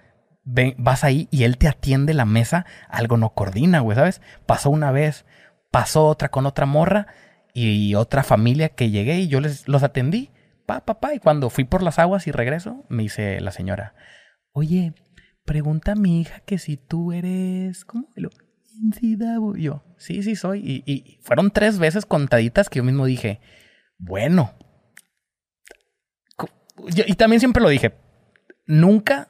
Vas 0.46 1.04
ahí 1.04 1.28
y 1.30 1.42
él 1.42 1.58
te 1.58 1.68
atiende 1.68 2.14
la 2.14 2.24
mesa, 2.24 2.66
algo 2.88 3.16
no 3.16 3.30
coordina, 3.30 3.80
güey, 3.80 3.96
¿sabes? 3.96 4.22
Pasó 4.46 4.70
una 4.70 4.92
vez, 4.92 5.26
pasó 5.70 6.06
otra 6.06 6.30
con 6.30 6.46
otra 6.46 6.66
morra 6.66 7.08
y 7.52 7.94
otra 7.96 8.22
familia 8.22 8.68
que 8.68 8.90
llegué 8.90 9.18
y 9.18 9.28
yo 9.28 9.40
les 9.40 9.66
los 9.66 9.82
atendí, 9.82 10.30
pa, 10.66 10.84
pa, 10.84 11.00
pa, 11.00 11.14
y 11.14 11.18
cuando 11.18 11.50
fui 11.50 11.64
por 11.64 11.82
las 11.82 11.98
aguas 11.98 12.26
y 12.26 12.30
regreso, 12.30 12.84
me 12.88 13.02
dice 13.02 13.40
la 13.40 13.50
señora, 13.50 13.94
oye, 14.52 14.94
pregunta 15.44 15.92
a 15.92 15.96
mi 15.96 16.20
hija 16.20 16.40
que 16.40 16.58
si 16.58 16.76
tú 16.76 17.12
eres, 17.12 17.84
¿cómo? 17.84 18.08
Lo, 18.14 18.30
yo, 19.56 19.82
sí, 19.96 20.22
sí 20.22 20.36
soy. 20.36 20.82
Y, 20.86 21.18
fueron 21.22 21.50
tres 21.50 21.78
veces 21.78 22.06
contaditas 22.06 22.68
que 22.68 22.78
yo 22.78 22.84
mismo 22.84 23.06
dije, 23.06 23.40
bueno, 23.98 24.52
y 26.88 27.14
también 27.14 27.40
siempre 27.40 27.62
lo 27.62 27.68
dije, 27.68 27.94
nunca 28.66 29.28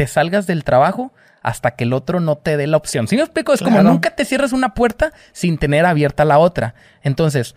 te 0.00 0.06
salgas 0.06 0.46
del 0.46 0.64
trabajo 0.64 1.12
hasta 1.42 1.72
que 1.72 1.84
el 1.84 1.92
otro 1.92 2.20
no 2.20 2.36
te 2.36 2.56
dé 2.56 2.66
la 2.66 2.78
opción. 2.78 3.06
Si 3.06 3.16
me 3.16 3.22
explico, 3.22 3.52
es 3.52 3.60
como 3.60 3.82
nunca 3.82 4.16
te 4.16 4.24
cierres 4.24 4.54
una 4.54 4.72
puerta 4.72 5.12
sin 5.32 5.58
tener 5.58 5.84
abierta 5.84 6.24
la 6.24 6.38
otra. 6.38 6.74
Entonces, 7.02 7.54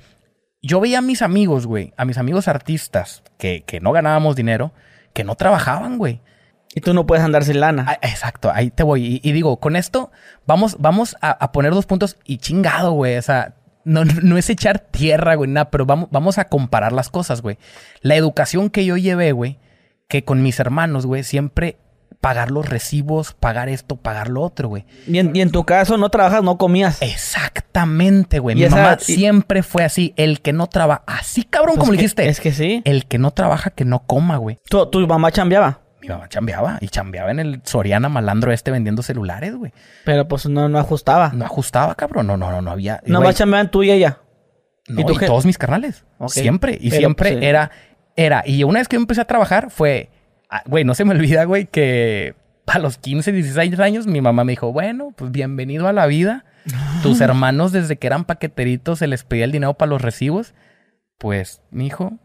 yo 0.62 0.82
veía 0.82 0.98
a 0.98 1.02
mis 1.02 1.22
amigos, 1.22 1.66
güey, 1.66 1.94
a 1.96 2.04
mis 2.04 2.18
amigos 2.18 2.50
artistas 2.50 3.24
que, 3.38 3.64
que 3.66 3.80
no 3.80 3.94
ganábamos 3.94 4.36
dinero, 4.36 4.74
que 5.14 5.24
no 5.24 5.36
trabajaban, 5.36 5.98
güey. 5.98 6.20
Y 6.76 6.82
tú 6.82 6.94
no 6.94 7.08
puedes 7.08 7.24
andar 7.24 7.46
sin 7.46 7.62
lana. 7.62 7.86
Ah, 7.88 8.00
exacto, 8.02 8.52
ahí 8.52 8.72
te 8.72 8.84
voy. 8.84 9.22
Y, 9.24 9.32
digo, 9.32 9.62
con 9.62 9.78
esto 9.78 10.12
vamos, 10.46 10.76
vamos 10.80 11.16
a, 11.22 11.50
poner 11.54 11.74
dos 11.74 11.86
puntos 11.86 12.18
y 12.26 12.40
chingado, 12.40 12.92
güey. 12.92 13.16
O 13.16 13.22
sea, 13.22 13.56
no, 13.86 14.04
no 14.04 14.38
es 14.38 14.50
echar 14.50 14.80
tierra, 14.80 15.36
güey, 15.36 15.50
nada, 15.50 15.72
pero 15.72 15.86
vamos, 15.86 16.10
vamos 16.12 16.38
a 16.38 16.50
comparar 16.50 16.92
las 16.92 17.08
cosas, 17.08 17.42
güey. 17.42 17.58
La 18.02 18.16
educación 18.16 18.70
que 18.70 18.84
yo 18.84 18.98
llevé, 18.98 19.32
güey, 19.32 19.60
que 20.10 20.26
con 20.26 20.44
mis 20.44 20.60
hermanos, 20.60 21.06
güey, 21.06 21.24
siempre 21.24 21.78
pagar 22.24 22.52
los 22.52 22.70
recibos, 22.70 23.34
pagar 23.34 23.68
esto, 23.68 23.98
pagar 23.98 24.30
lo 24.30 24.44
otro, 24.44 24.70
güey. 24.70 24.86
Y 25.08 25.18
en, 25.20 25.52
tu 25.52 25.66
caso 25.66 25.98
no 25.98 26.08
trabajas, 26.08 26.42
no 26.42 26.58
comías. 26.58 27.02
Exactamente, 27.02 28.40
güey. 28.40 28.56
Mi 28.56 28.66
mamá 28.66 28.98
siempre 28.98 29.62
fue 29.62 29.84
así. 29.84 30.14
El 30.16 30.40
que 30.40 30.54
no 30.54 30.68
trabaja, 30.68 31.04
así 31.06 31.44
cabrón 31.44 31.76
pues 31.76 31.80
como 31.82 31.92
dijiste. 31.92 32.30
Es 32.30 32.40
que 32.40 32.54
sí. 32.54 32.82
El 32.86 33.08
que 33.08 33.18
no 33.18 33.32
trabaja, 33.32 33.72
que 33.72 33.84
no 33.84 34.06
coma, 34.06 34.38
güey. 34.38 34.58
¿Tu, 34.70 34.86
tu 34.86 35.06
mamá 35.06 35.34
chambeaba? 35.34 35.82
Mi 36.02 36.08
mamá 36.08 36.30
chambeaba 36.30 36.78
y 36.80 36.88
chambeaba 36.88 37.30
en 37.30 37.42
el 37.42 37.62
Soriana 37.66 38.08
malandro 38.08 38.54
este 38.54 38.72
vendiendo 38.72 39.04
celulares, 39.04 39.54
güey. 39.58 39.74
Pero 40.06 40.26
pues 40.26 40.46
no, 40.46 40.70
no 40.70 40.80
ajustaba. 40.80 41.34
No 41.34 41.44
ajustaba, 41.44 41.94
cabrón. 41.96 42.28
No, 42.28 42.38
no, 42.38 42.52
no, 42.52 42.62
no 42.62 42.72
había. 42.72 43.04
No 43.06 43.34
chambeaban 43.34 43.70
tú 43.70 43.84
y 43.84 43.92
ella. 43.92 44.20
No, 44.88 45.02
y, 45.02 45.26
todos 45.26 45.46
mis 45.46 45.58
carnales. 45.58 46.06
Siempre. 46.28 46.78
Y 46.80 46.92
siempre 46.92 47.34
pues, 47.34 47.44
era, 47.44 47.70
era. 48.16 48.44
Y 48.46 48.64
una 48.64 48.80
vez 48.80 48.88
que 48.88 48.96
yo 48.96 49.02
empecé 49.02 49.20
a 49.20 49.26
trabajar 49.26 49.72
fue, 49.72 50.10
güey, 50.66 50.84
no 50.84 50.96
se 50.96 51.06
me 51.06 51.12
olvida, 51.12 51.46
güey, 51.46 51.66
que 51.66 52.36
a 52.68 52.80
los 52.80 52.98
15, 52.98 53.32
16 53.32 53.80
años 53.80 54.08
mi 54.08 54.22
mamá 54.22 54.44
me 54.44 54.54
dijo, 54.54 54.72
bueno, 54.72 55.14
pues 55.16 55.32
bienvenido 55.32 55.88
a 55.88 55.94
la 55.94 56.06
vida. 56.06 56.46
Tus 57.02 57.22
hermanos 57.22 57.72
desde 57.72 57.98
que 57.98 58.08
eran 58.08 58.26
paqueteritos 58.26 59.00
se 59.00 59.08
les 59.08 59.24
pedía 59.24 59.46
el 59.46 59.52
dinero 59.52 59.76
para 59.76 59.90
los 59.90 60.02
recibos. 60.02 60.54
Pues, 61.18 61.62
mi 61.72 61.88
hijo, 61.88 62.20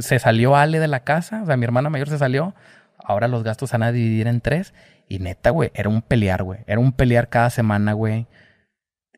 se 0.00 0.18
salió 0.18 0.56
Ale 0.56 0.78
de 0.78 0.88
la 0.88 1.00
casa, 1.00 1.42
o 1.42 1.46
sea, 1.46 1.56
mi 1.56 1.64
hermana 1.64 1.90
mayor 1.90 2.08
se 2.08 2.18
salió. 2.18 2.54
Ahora 3.02 3.28
los 3.28 3.42
gastos 3.42 3.72
van 3.72 3.82
a 3.82 3.92
dividir 3.92 4.26
en 4.26 4.40
tres. 4.40 4.74
Y 5.08 5.20
neta, 5.20 5.50
güey, 5.50 5.70
era 5.74 5.88
un 5.88 6.02
pelear, 6.02 6.42
güey. 6.42 6.60
Era 6.66 6.80
un 6.80 6.92
pelear 6.92 7.30
cada 7.30 7.48
semana, 7.48 7.94
güey. 7.94 8.26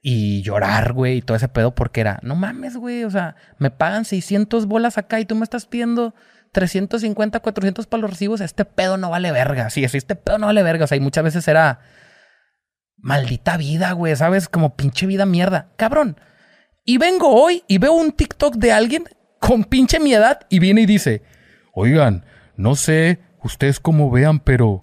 Y 0.03 0.43
llorar, 0.43 0.93
güey, 0.93 1.19
y 1.19 1.23
todo 1.23 1.37
ese 1.37 1.49
pedo, 1.49 1.75
porque 1.75 2.01
era, 2.01 2.21
no 2.23 2.35
mames, 2.35 2.77
güey, 2.77 3.05
o 3.05 3.11
sea, 3.11 3.37
me 3.59 3.71
pagan 3.71 4.07
600 4.07 4.65
bolas 4.65 4.97
acá 4.97 5.21
y 5.21 5.27
tú 5.27 5.35
me 5.35 5.45
estás 5.45 5.67
pidiendo 5.67 6.15
350, 6.53 7.41
400 7.41 7.87
para 7.87 8.01
los 8.03 8.11
recibos. 8.11 8.41
Este 8.41 8.65
pedo 8.65 8.97
no 8.97 9.11
vale 9.11 9.33
verga. 9.33 9.71
Sí, 9.71 9.85
este 9.85 10.17
pedo 10.17 10.39
no 10.39 10.47
vale 10.47 10.63
verga. 10.63 10.85
O 10.85 10.87
sea, 10.87 10.97
y 10.97 11.01
muchas 11.01 11.25
veces 11.25 11.47
era 11.49 11.81
maldita 12.97 13.57
vida, 13.57 13.93
güey, 13.93 14.15
¿sabes? 14.17 14.49
Como 14.49 14.77
pinche 14.77 15.07
vida 15.07 15.27
mierda. 15.27 15.69
Cabrón. 15.77 16.17
Y 16.85 16.99
vengo 16.99 17.29
hoy 17.29 17.63
y 17.69 17.79
veo 17.79 17.93
un 17.93 18.13
TikTok 18.13 18.57
de 18.57 18.73
alguien 18.73 19.05
con 19.39 19.65
pinche 19.65 20.01
mi 20.01 20.13
edad 20.15 20.41
y 20.49 20.59
viene 20.59 20.83
y 20.83 20.87
dice, 20.87 21.23
oigan, 21.73 22.25
no 22.57 22.75
sé 22.77 23.21
ustedes 23.43 23.81
cómo 23.81 24.11
vean, 24.11 24.41
pero 24.41 24.81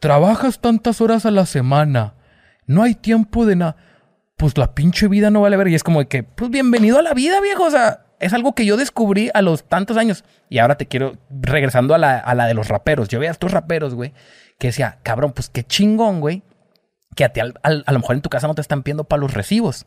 trabajas 0.00 0.60
tantas 0.60 1.00
horas 1.00 1.26
a 1.26 1.30
la 1.30 1.46
semana, 1.46 2.14
no 2.66 2.82
hay 2.82 2.94
tiempo 2.94 3.44
de 3.44 3.56
nada, 3.56 3.76
pues 4.36 4.56
la 4.56 4.74
pinche 4.74 5.08
vida 5.08 5.30
no 5.30 5.42
vale 5.42 5.56
ver 5.56 5.68
y 5.68 5.74
es 5.74 5.82
como 5.82 6.00
de 6.00 6.08
que, 6.08 6.22
pues 6.22 6.50
bienvenido 6.50 6.98
a 6.98 7.02
la 7.02 7.12
vida, 7.12 7.40
viejo, 7.40 7.64
o 7.64 7.70
sea, 7.70 8.06
es 8.20 8.32
algo 8.32 8.54
que 8.54 8.66
yo 8.66 8.76
descubrí 8.76 9.30
a 9.34 9.42
los 9.42 9.64
tantos 9.64 9.96
años 9.96 10.24
y 10.48 10.58
ahora 10.58 10.76
te 10.76 10.86
quiero, 10.86 11.16
regresando 11.30 11.94
a 11.94 11.98
la, 11.98 12.18
a 12.18 12.34
la 12.34 12.46
de 12.46 12.54
los 12.54 12.68
raperos, 12.68 13.08
yo 13.08 13.18
veía 13.18 13.30
a 13.30 13.32
estos 13.32 13.52
raperos, 13.52 13.94
güey, 13.94 14.12
que 14.58 14.68
decía, 14.68 14.98
cabrón, 15.02 15.32
pues 15.32 15.48
qué 15.48 15.64
chingón, 15.64 16.20
güey, 16.20 16.42
que 17.14 17.24
a 17.24 17.32
ti 17.32 17.40
a 17.40 17.92
lo 17.92 17.98
mejor 17.98 18.16
en 18.16 18.22
tu 18.22 18.30
casa 18.30 18.46
no 18.46 18.54
te 18.54 18.60
están 18.60 18.82
pidiendo 18.82 19.04
para 19.04 19.20
los 19.20 19.34
recibos. 19.34 19.86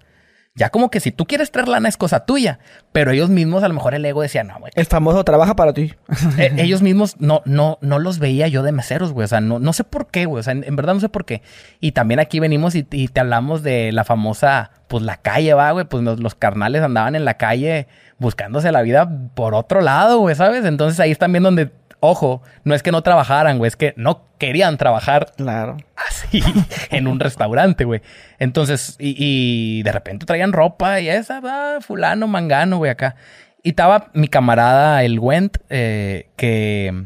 Ya 0.54 0.70
como 0.70 0.92
que 0.92 1.00
si 1.00 1.14
tú 1.14 1.26
quieres 1.26 1.50
traer 1.50 1.70
lana 1.70 1.88
es 1.88 1.96
cosa 1.96 2.26
tuya, 2.26 2.60
pero 2.92 3.12
ellos 3.12 3.30
mismos 3.30 3.64
a 3.64 3.70
lo 3.70 3.74
mejor 3.74 3.94
el 3.94 4.04
ego 4.04 4.22
decía, 4.22 4.44
no, 4.44 4.60
güey. 4.60 4.74
El 4.76 4.86
famoso 4.86 5.24
trabaja 5.24 5.56
para 5.56 5.72
ti. 5.72 5.94
Eh, 6.38 6.54
ellos 6.58 6.82
mismos 6.82 7.16
no, 7.20 7.42
no, 7.46 7.78
no 7.80 8.00
los 8.00 8.20
veía 8.20 8.50
yo 8.50 8.62
de 8.62 8.74
meseros, 8.74 9.14
güey. 9.14 9.24
O 9.24 9.28
sea, 9.30 9.40
no, 9.40 9.60
no 9.60 9.72
sé 9.72 9.86
por 9.86 10.08
qué, 10.08 10.26
güey. 10.26 10.42
O 10.42 10.44
sea, 10.44 10.52
en, 10.52 10.76
verdad 10.76 10.94
no 10.94 11.00
sé 11.00 11.08
por 11.08 11.24
qué. 11.24 11.42
Y 11.80 11.94
también 11.94 12.20
aquí 12.20 12.42
venimos 12.42 12.76
y, 12.76 12.84
te 12.84 13.20
hablamos 13.22 13.64
de 13.64 13.94
la 13.94 14.04
famosa, 14.04 14.72
pues 14.90 15.04
la 15.04 15.18
calle, 15.18 15.54
va, 15.54 15.72
güey. 15.72 15.86
Pues 15.86 16.04
los, 16.04 16.36
carnales 16.36 16.82
andaban 16.82 17.16
en 17.16 17.24
la 17.24 17.36
calle 17.36 17.88
buscándose 18.20 18.74
la 18.74 18.82
vida 18.82 19.10
por 19.34 19.56
otro 19.56 19.80
lado, 19.80 20.20
güey, 20.20 20.36
¿sabes? 20.36 20.66
Entonces 20.66 21.00
ahí 21.00 21.12
es 21.12 21.18
también 21.18 21.44
donde 21.44 21.72
ojo, 22.02 22.42
no 22.66 22.76
es 22.76 22.84
que 22.84 22.92
no 22.92 23.02
trabajaran, 23.04 23.58
güey, 23.58 23.70
es 23.70 23.78
que 23.78 23.94
no 23.96 24.26
querían 24.38 24.78
trabajar. 24.78 25.32
Claro. 25.38 25.78
Así, 25.96 26.44
en 26.90 27.08
un 27.08 27.20
restaurante, 27.20 27.86
güey. 27.86 28.02
Entonces, 28.40 28.98
y, 29.00 29.82
de 29.84 29.92
repente 29.94 30.26
traían 30.26 30.52
ropa 30.52 31.00
y 31.00 31.08
esa, 31.08 31.40
va, 31.40 31.80
fulano, 31.80 32.28
mangano, 32.28 32.78
güey, 32.78 32.92
acá. 32.92 33.16
Y 33.64 33.70
estaba 33.70 34.10
mi 34.14 34.28
camarada, 34.28 35.04
el 35.04 35.20
Went, 35.20 35.58
eh, 35.70 36.32
que, 36.36 37.06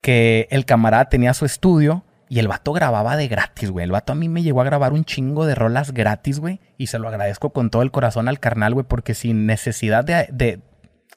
que 0.00 0.48
el 0.50 0.64
camarada 0.64 1.10
tenía 1.10 1.34
su 1.34 1.44
estudio 1.44 2.04
y 2.30 2.38
el 2.38 2.48
vato 2.48 2.72
grababa 2.72 3.16
de 3.16 3.28
gratis, 3.28 3.70
güey. 3.70 3.84
El 3.84 3.92
vato 3.92 4.12
a 4.12 4.16
mí 4.16 4.30
me 4.30 4.42
llegó 4.42 4.62
a 4.62 4.64
grabar 4.64 4.94
un 4.94 5.04
chingo 5.04 5.44
de 5.44 5.54
rolas 5.54 5.92
gratis, 5.92 6.40
güey. 6.40 6.60
Y 6.78 6.86
se 6.86 6.98
lo 6.98 7.08
agradezco 7.08 7.50
con 7.50 7.68
todo 7.68 7.82
el 7.82 7.90
corazón 7.90 8.26
al 8.28 8.40
carnal, 8.40 8.72
güey, 8.72 8.86
porque 8.88 9.14
sin 9.14 9.46
necesidad 9.46 10.04
de, 10.04 10.28
de... 10.32 10.60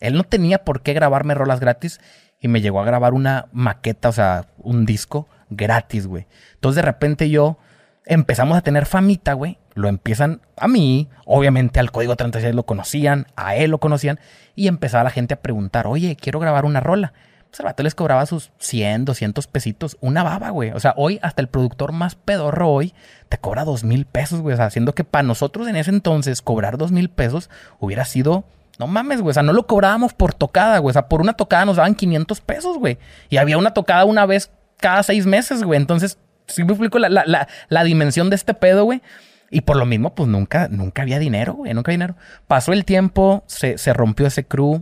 Él 0.02 0.16
no 0.16 0.24
tenía 0.24 0.66
por 0.66 0.82
qué 0.82 0.94
grabarme 0.94 1.36
rolas 1.36 1.60
gratis 1.62 2.02
y 2.42 2.48
me 2.48 2.60
llegó 2.60 2.82
a 2.82 2.86
grabar 2.86 3.14
una 3.14 3.46
maqueta, 3.54 4.10
o 4.10 4.12
sea, 4.12 4.48
un 4.58 4.86
disco 4.86 5.28
gratis, 5.50 6.08
güey. 6.08 6.26
Entonces 6.56 6.78
de 6.78 6.82
repente 6.82 7.30
yo 7.30 7.58
empezamos 8.06 8.58
a 8.58 8.62
tener 8.62 8.86
famita, 8.86 9.34
güey. 9.34 9.60
Lo 9.74 9.88
empiezan 9.88 10.42
a 10.58 10.68
mí, 10.68 11.08
obviamente 11.26 11.80
al 11.80 11.92
código 11.92 12.16
36 12.16 12.54
lo 12.56 12.64
conocían, 12.64 13.28
a 13.36 13.56
él 13.56 13.72
lo 13.72 13.78
conocían 13.80 14.20
y 14.56 14.68
empezaba 14.68 15.04
la 15.04 15.12
gente 15.12 15.36
a 15.36 15.42
preguntar, 15.42 15.88
oye, 15.88 16.18
quiero 16.20 16.39
grabar 16.39 16.66
una 16.66 16.82
rola. 16.82 17.14
Pues 17.52 17.76
el 17.78 17.84
les 17.84 17.96
cobraba 17.96 18.26
sus 18.26 18.52
100, 18.60 19.04
200 19.04 19.46
pesitos, 19.48 19.98
una 20.00 20.24
baba, 20.24 20.52
güey. 20.52 20.72
O 20.72 20.80
sea, 20.80 20.94
hoy 20.96 21.20
hasta 21.22 21.42
el 21.42 21.50
productor 21.50 21.92
más 21.92 22.16
pedorro 22.16 22.70
hoy 22.70 22.94
te 23.28 23.38
cobra 23.38 23.66
dos 23.66 23.84
mil 23.84 24.06
pesos, 24.06 24.39
güey. 24.39 24.54
O 24.54 24.58
sea, 24.58 24.68
haciendo 24.68 24.96
que 24.96 25.04
para 25.04 25.24
nosotros 25.24 25.68
en 25.68 25.76
ese 25.76 25.92
entonces 25.92 26.42
cobrar 26.42 26.78
dos 26.78 26.94
mil 26.94 27.10
pesos 27.10 27.50
hubiera 27.80 28.06
sido 28.06 28.46
no 28.80 28.88
mames, 28.88 29.22
güey. 29.22 29.32
O 29.32 29.34
sea, 29.34 29.43
no 29.43 29.53
lo 29.53 29.67
cobrábamos 29.67 30.13
por 30.13 30.34
tocada, 30.34 30.80
güey. 30.80 30.91
O 30.91 30.93
sea, 30.93 31.07
por 31.07 31.22
una 31.22 31.34
tocada 31.34 31.65
nos 31.65 31.78
daban 31.78 31.95
500 31.95 32.41
pesos, 32.41 32.78
güey. 32.78 32.97
Y 33.30 33.38
había 33.38 33.57
una 33.57 33.74
tocada 33.74 34.05
una 34.05 34.26
vez 34.26 34.51
cada 34.78 35.03
seis 35.03 35.26
meses, 35.26 35.63
güey. 35.63 35.80
Entonces, 35.80 36.17
sí 36.47 36.63
me 36.63 36.72
explico 36.72 36.99
la, 36.99 37.84
dimensión 37.84 38.30
de 38.30 38.36
este 38.36 38.53
pedo, 38.53 38.86
güey. 38.86 39.01
Y 39.49 39.61
por 39.61 39.76
lo 39.76 39.86
mismo, 39.86 40.15
pues 40.15 40.30
nunca, 40.30 40.67
nunca 40.69 41.01
había 41.01 41.19
dinero, 41.19 41.53
güey. 41.53 41.74
Nunca 41.74 41.91
había 41.91 42.05
dinero. 42.05 42.15
Pasó 42.47 42.74
el 42.74 42.86
tiempo, 42.86 43.43
se, 43.47 43.78
se 43.78 43.93
rompió 43.93 44.28
ese 44.28 44.45
crew. 44.45 44.82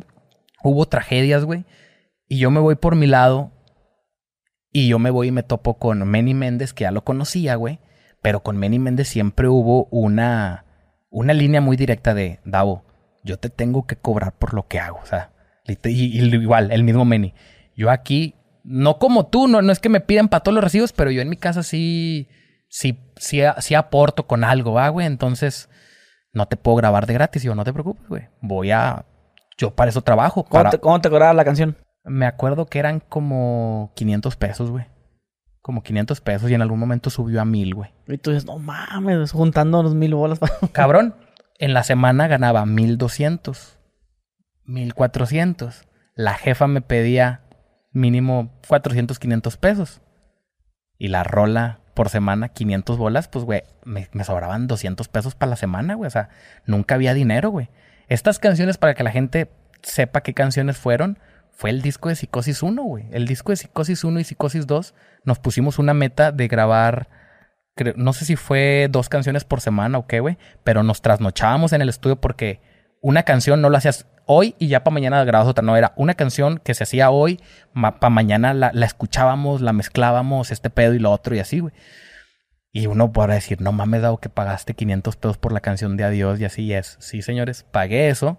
Hubo 0.63 0.87
tragedias, 0.87 1.43
güey. 1.43 1.65
Y 2.27 2.37
yo 2.37 2.51
me 2.51 2.59
voy 2.59 2.75
por 2.75 2.95
mi 2.95 3.07
lado. 3.07 3.51
Y 4.71 4.87
yo 4.87 4.99
me 4.99 5.09
voy 5.09 5.29
y 5.29 5.31
me 5.31 5.41
topo 5.41 5.79
con 5.79 6.07
Manny 6.07 6.35
Méndez, 6.35 6.73
que 6.73 6.83
ya 6.83 6.91
lo 6.91 7.03
conocía, 7.03 7.55
güey. 7.55 7.79
Pero 8.21 8.43
con 8.43 8.57
Manny 8.57 8.77
Méndez 8.77 9.07
siempre 9.07 9.47
hubo 9.47 9.85
una, 9.85 10.65
una 11.09 11.33
línea 11.33 11.59
muy 11.59 11.75
directa 11.75 12.13
de 12.13 12.39
Davo 12.45 12.83
yo 13.29 13.37
te 13.37 13.49
tengo 13.49 13.85
que 13.85 13.95
cobrar 13.95 14.33
por 14.33 14.53
lo 14.55 14.67
que 14.67 14.79
hago. 14.79 14.99
O 15.01 15.05
sea, 15.05 15.31
y, 15.65 16.35
igual, 16.35 16.71
el 16.71 16.83
mismo 16.83 17.05
Meni. 17.05 17.35
Yo 17.75 17.91
aquí, 17.91 18.35
no 18.63 18.97
como 18.97 19.27
tú, 19.27 19.47
no, 19.47 19.61
no 19.61 19.71
es 19.71 19.79
que 19.79 19.87
me 19.87 20.01
piden 20.01 20.27
para 20.27 20.41
todos 20.41 20.55
los 20.55 20.63
recibos, 20.63 20.91
pero 20.91 21.11
yo 21.11 21.21
en 21.21 21.29
mi 21.29 21.37
casa 21.37 21.61
sí, 21.61 22.27
sí, 22.69 22.99
sí, 23.17 23.41
sí 23.59 23.75
aporto 23.75 24.25
con 24.25 24.43
algo, 24.43 24.73
¿va, 24.73 24.89
güey? 24.89 25.05
Entonces, 25.05 25.69
no 26.33 26.47
te 26.47 26.57
puedo 26.57 26.77
grabar 26.77 27.05
de 27.05 27.13
gratis. 27.13 27.43
Yo, 27.43 27.53
no 27.53 27.63
te 27.63 27.71
preocupes, 27.71 28.07
güey. 28.09 28.27
Voy 28.41 28.71
a. 28.71 29.05
Yo 29.57 29.75
para 29.75 29.89
eso 29.89 30.01
trabajo. 30.01 30.43
¿Cómo, 30.43 30.69
te, 30.69 30.79
¿Cómo 30.79 30.99
te 30.99 31.09
cobraba 31.09 31.33
la 31.33 31.45
canción? 31.45 31.77
Me 32.03 32.25
acuerdo 32.25 32.65
que 32.65 32.79
eran 32.79 32.99
como 32.99 33.91
500 33.95 34.35
pesos, 34.37 34.71
güey. 34.71 34.85
Como 35.61 35.83
500 35.83 36.21
pesos 36.21 36.49
y 36.49 36.55
en 36.55 36.63
algún 36.63 36.79
momento 36.79 37.11
subió 37.11 37.41
a 37.41 37.45
mil, 37.45 37.75
güey. 37.75 37.91
Y 38.07 38.17
tú 38.17 38.31
dices, 38.31 38.45
no 38.45 38.57
mames, 38.57 39.31
juntando 39.31 39.83
los 39.83 39.93
mil 39.93 40.15
bolas. 40.15 40.39
Cabrón, 40.71 41.13
en 41.59 41.73
la 41.73 41.83
semana 41.83 42.27
ganaba 42.27 42.65
1200, 42.65 43.77
1400. 44.63 45.87
La 46.15 46.33
jefa 46.33 46.67
me 46.67 46.81
pedía 46.81 47.41
mínimo 47.91 48.57
400, 48.67 49.19
500 49.19 49.57
pesos. 49.57 50.01
Y 50.97 51.09
la 51.09 51.23
rola 51.23 51.81
por 51.93 52.09
semana, 52.09 52.49
500 52.49 52.97
bolas, 52.97 53.27
pues, 53.27 53.43
güey, 53.43 53.63
me, 53.83 54.07
sobraban 54.23 54.67
200 54.67 55.09
pesos 55.09 55.35
para 55.35 55.51
la 55.51 55.55
semana, 55.57 55.95
güey. 55.95 56.07
O 56.07 56.11
sea, 56.11 56.29
nunca 56.65 56.95
había 56.95 57.13
dinero, 57.13 57.49
güey. 57.49 57.69
Estas 58.07 58.39
canciones, 58.39 58.77
para 58.77 58.93
que 58.95 59.03
la 59.03 59.11
gente 59.11 59.51
sepa 59.81 60.21
qué 60.21 60.33
canciones 60.33 60.77
fueron, 60.77 61.19
fue 61.51 61.71
el 61.71 61.81
disco 61.81 62.07
de 62.07 62.15
Psicosis 62.15 62.63
1, 62.63 62.81
güey. 62.83 63.05
El 63.11 63.27
disco 63.27 63.51
de 63.51 63.57
Psicosis 63.57 64.05
1 64.05 64.19
y 64.21 64.23
Psicosis 64.23 64.65
2 64.65 64.93
nos 65.25 65.39
pusimos 65.39 65.77
una 65.77 65.93
meta 65.93 66.31
de 66.31 66.47
grabar 66.47 67.09
no 67.95 68.13
sé 68.13 68.25
si 68.25 68.35
fue 68.35 68.87
dos 68.89 69.09
canciones 69.09 69.43
por 69.43 69.61
semana 69.61 69.97
o 69.97 70.07
qué, 70.07 70.19
güey, 70.19 70.37
pero 70.63 70.83
nos 70.83 71.01
trasnochábamos 71.01 71.73
en 71.73 71.81
el 71.81 71.89
estudio 71.89 72.15
porque 72.15 72.61
una 73.01 73.23
canción 73.23 73.61
no 73.61 73.69
la 73.69 73.77
hacías 73.77 74.07
hoy 74.25 74.55
y 74.59 74.67
ya 74.67 74.83
para 74.83 74.93
mañana 74.93 75.23
grababas 75.23 75.49
otra. 75.49 75.63
No, 75.63 75.75
era 75.75 75.93
una 75.95 76.13
canción 76.13 76.59
que 76.59 76.73
se 76.73 76.83
hacía 76.83 77.09
hoy, 77.09 77.39
para 77.73 78.09
mañana 78.09 78.53
la, 78.53 78.71
escuchábamos, 78.85 79.61
la 79.61 79.73
mezclábamos, 79.73 80.51
este 80.51 80.69
pedo 80.69 80.93
y 80.93 80.99
lo 80.99 81.11
otro 81.11 81.35
y 81.35 81.39
así, 81.39 81.59
güey. 81.59 81.73
Y 82.71 82.85
uno 82.85 83.11
podrá 83.11 83.33
decir, 83.33 83.61
no 83.61 83.71
mames, 83.71 84.03
dado 84.03 84.17
que 84.17 84.29
pagaste 84.29 84.75
500 84.75 85.15
pesos 85.15 85.37
por 85.39 85.51
la 85.51 85.59
canción 85.59 85.97
de 85.97 86.03
Adiós 86.03 86.39
y 86.39 86.45
así 86.45 86.71
es. 86.71 86.97
Sí, 86.99 87.23
señores, 87.23 87.65
pagué 87.71 88.09
eso, 88.09 88.37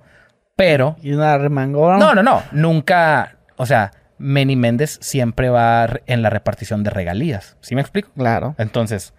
pero... 0.54 0.96
¿Y 1.02 1.12
una 1.12 1.36
remangó? 1.36 1.96
No, 1.96 2.14
no, 2.14 2.22
no. 2.22 2.40
Nunca, 2.52 3.38
o 3.56 3.66
sea, 3.66 3.90
Manny 4.18 4.54
Méndez 4.54 4.98
siempre 5.00 5.48
va 5.48 5.88
en 6.06 6.22
la 6.22 6.30
repartición 6.30 6.84
de 6.84 6.90
regalías. 6.90 7.56
¿Sí 7.60 7.74
me 7.74 7.80
explico? 7.80 8.10
Claro. 8.14 8.54
Entonces, 8.58 9.14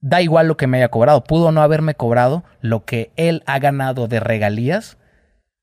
da 0.00 0.22
igual 0.22 0.48
lo 0.48 0.56
que 0.56 0.66
me 0.66 0.78
haya 0.78 0.88
cobrado. 0.88 1.24
Pudo 1.24 1.52
no 1.52 1.62
haberme 1.62 1.94
cobrado 1.94 2.44
lo 2.60 2.84
que 2.84 3.12
él 3.16 3.42
ha 3.46 3.58
ganado 3.58 4.08
de 4.08 4.20
regalías. 4.20 4.98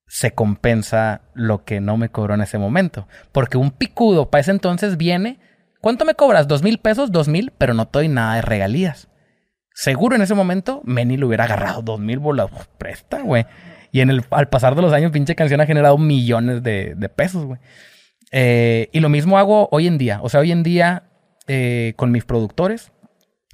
Se 0.08 0.32
compensa 0.32 1.22
lo 1.34 1.66
que 1.66 1.82
no 1.82 1.98
me 1.98 2.10
cobró 2.10 2.36
en 2.36 2.42
ese 2.42 2.58
momento. 2.58 3.08
Porque 3.32 3.58
un 3.58 3.72
picudo 3.72 4.30
para 4.30 4.42
ese 4.42 4.52
entonces 4.52 4.98
viene. 4.98 5.40
¿Cuánto 5.82 6.06
me 6.06 6.16
cobras? 6.16 6.48
¿Dos 6.48 6.64
mil 6.64 6.80
pesos? 6.80 7.12
Dos 7.12 7.28
mil, 7.28 7.52
pero 7.58 7.74
no 7.74 7.90
doy 7.92 8.08
nada 8.08 8.36
de 8.36 8.42
regalías. 8.42 9.10
Seguro 9.74 10.16
en 10.16 10.24
ese 10.24 10.34
momento, 10.34 10.82
Manny 10.86 11.18
le 11.18 11.26
hubiera 11.26 11.44
agarrado 11.44 11.82
dos 11.82 12.00
mil 12.00 12.20
bolas. 12.20 12.50
Presta, 12.80 13.22
güey. 13.22 13.46
Y 13.92 14.02
en 14.02 14.10
el, 14.10 14.24
al 14.32 14.50
pasar 14.50 14.76
de 14.76 14.82
los 14.82 14.94
años, 14.94 15.12
pinche 15.12 15.36
canción 15.36 15.62
ha 15.62 15.66
generado 15.66 15.98
millones 15.98 16.64
de, 16.64 17.12
pesos, 17.16 17.46
güey. 17.46 17.60
Eh, 18.32 18.90
y 18.92 19.00
lo 19.00 19.10
mismo 19.10 19.38
hago 19.38 19.70
hoy 19.72 19.88
en 19.88 19.98
día. 19.98 20.20
O 20.24 20.30
sea, 20.30 20.40
hoy 20.40 20.52
en 20.52 20.64
día, 20.64 21.04
eh, 21.48 21.94
con 21.96 22.12
mis 22.12 22.26
productores, 22.26 22.92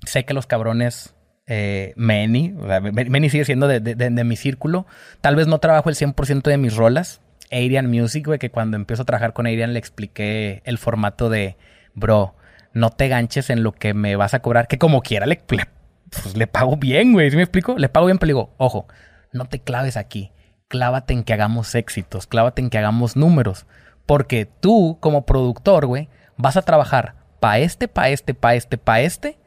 sé 0.05 0.25
que 0.25 0.33
los 0.33 0.47
cabrones 0.47 1.15
eh, 1.45 1.93
Manny, 1.97 2.55
o 2.57 3.29
sigue 3.29 3.45
siendo 3.45 3.67
de, 3.67 4.23
mi 4.23 4.35
círculo. 4.35 4.85
Tal 5.21 5.35
vez 5.35 5.47
no 5.47 5.59
trabajo 5.59 5.89
el 5.89 5.95
100% 5.95 6.43
de 6.43 6.57
mis 6.57 6.75
rolas. 6.75 7.21
Arian 7.51 7.89
Music, 7.89 8.25
güey, 8.25 8.39
que 8.39 8.49
cuando 8.49 8.77
empiezo 8.77 9.03
a 9.03 9.05
trabajar 9.05 9.33
con 9.33 9.45
Arian 9.45 9.73
le 9.73 9.79
expliqué 9.79 10.61
el 10.65 10.77
formato 10.77 11.29
de, 11.29 11.57
bro, 11.93 12.35
no 12.73 12.89
te 12.89 13.07
ganches 13.07 13.49
en 13.49 13.61
lo 13.61 13.73
que 13.73 13.93
me 13.93 14.15
vas 14.15 14.33
a 14.33 14.41
cobrar, 14.41 14.67
que 14.67 14.79
como 14.79 15.01
quiera 15.01 15.27
le, 15.27 15.39
le, 15.49 15.67
pues, 16.09 16.35
le 16.35 16.47
pago 16.47 16.77
bien, 16.77 17.13
güey. 17.13 17.29
¿Sí 17.29 17.35
me 17.35 17.43
explico? 17.43 17.77
Le 17.77 17.89
pago 17.89 18.07
bien, 18.07 18.17
pero 18.17 18.27
digo, 18.27 18.53
ojo, 18.57 18.87
no 19.31 19.45
te 19.45 19.59
claves 19.59 19.97
aquí. 19.97 20.31
Clávate 20.67 21.13
en 21.13 21.23
que 21.23 21.33
hagamos 21.33 21.75
éxitos, 21.75 22.25
clávate 22.25 22.61
en 22.61 22.69
que 22.69 22.79
hagamos 22.79 23.15
números. 23.15 23.67
Porque 24.05 24.45
tú, 24.45 24.97
como 24.99 25.25
productor, 25.25 25.85
güey, 25.85 26.09
vas 26.37 26.57
a 26.57 26.63
trabajar 26.63 27.15
pa' 27.39 27.59
este, 27.59 27.87
pa' 27.87 28.09
este, 28.09 28.33
pa' 28.33 28.55
este, 28.55 28.77
pa' 28.77 29.01
este. 29.01 29.37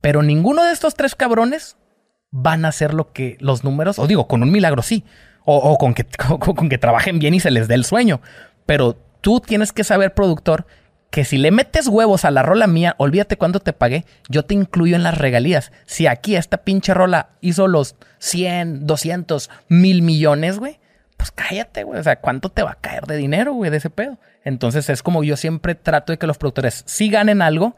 Pero 0.00 0.22
ninguno 0.22 0.64
de 0.64 0.72
estos 0.72 0.94
tres 0.94 1.14
cabrones 1.14 1.76
van 2.30 2.64
a 2.64 2.68
hacer 2.68 2.94
lo 2.94 3.12
que 3.12 3.36
los 3.40 3.64
números, 3.64 3.98
o 3.98 4.06
digo, 4.06 4.28
con 4.28 4.42
un 4.42 4.50
milagro 4.52 4.82
sí, 4.82 5.04
o, 5.44 5.78
con, 5.78 5.94
que, 5.94 6.04
con 6.38 6.68
que 6.68 6.78
trabajen 6.78 7.18
bien 7.18 7.34
y 7.34 7.40
se 7.40 7.50
les 7.50 7.68
dé 7.68 7.74
el 7.74 7.84
sueño. 7.84 8.20
Pero 8.66 8.96
tú 9.20 9.40
tienes 9.40 9.72
que 9.72 9.84
saber, 9.84 10.12
productor, 10.12 10.66
que 11.10 11.24
si 11.24 11.38
le 11.38 11.50
metes 11.50 11.88
huevos 11.88 12.24
a 12.24 12.30
la 12.30 12.42
rola 12.42 12.66
mía, 12.66 12.94
olvídate 12.98 13.38
cuánto 13.38 13.60
te 13.60 13.72
pagué, 13.72 14.04
yo 14.28 14.44
te 14.44 14.54
incluyo 14.54 14.94
en 14.94 15.02
las 15.02 15.16
regalías. 15.16 15.72
Si 15.86 16.06
aquí 16.06 16.36
esta 16.36 16.58
pinche 16.58 16.92
rola 16.92 17.30
hizo 17.40 17.66
los 17.66 17.96
100, 18.18 18.86
200, 18.86 19.50
mil 19.68 20.02
millones, 20.02 20.58
güey, 20.58 20.78
pues 21.16 21.30
cállate, 21.30 21.84
güey. 21.84 21.98
O 21.98 22.02
sea, 22.02 22.20
¿cuánto 22.20 22.50
te 22.50 22.62
va 22.62 22.72
a 22.72 22.80
caer 22.80 23.06
de 23.06 23.16
dinero, 23.16 23.54
güey, 23.54 23.70
de 23.70 23.78
ese 23.78 23.90
pedo? 23.90 24.18
Entonces 24.44 24.88
es 24.90 25.02
como 25.02 25.24
yo 25.24 25.36
siempre 25.36 25.74
trato 25.74 26.12
de 26.12 26.18
que 26.18 26.26
los 26.26 26.38
productores 26.38 26.84
sí 26.86 27.08
ganen 27.08 27.40
algo, 27.40 27.76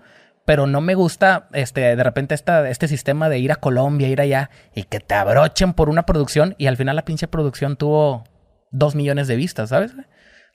pero 0.51 0.67
no 0.67 0.81
me 0.81 0.97
gusta 0.97 1.47
este, 1.53 1.95
de 1.95 2.03
repente 2.03 2.35
esta, 2.35 2.69
este 2.69 2.89
sistema 2.89 3.29
de 3.29 3.39
ir 3.39 3.53
a 3.53 3.55
Colombia, 3.55 4.09
ir 4.09 4.21
allá 4.21 4.51
y 4.75 4.83
que 4.83 4.99
te 4.99 5.15
abrochen 5.15 5.75
por 5.75 5.89
una 5.89 6.07
producción 6.07 6.57
y 6.59 6.67
al 6.67 6.77
final 6.77 6.97
la 6.97 7.05
pinche 7.05 7.29
producción 7.29 7.77
tuvo 7.77 8.25
dos 8.73 8.97
millones 8.97 9.29
de 9.29 9.37
vistas, 9.37 9.69
¿sabes? 9.69 9.93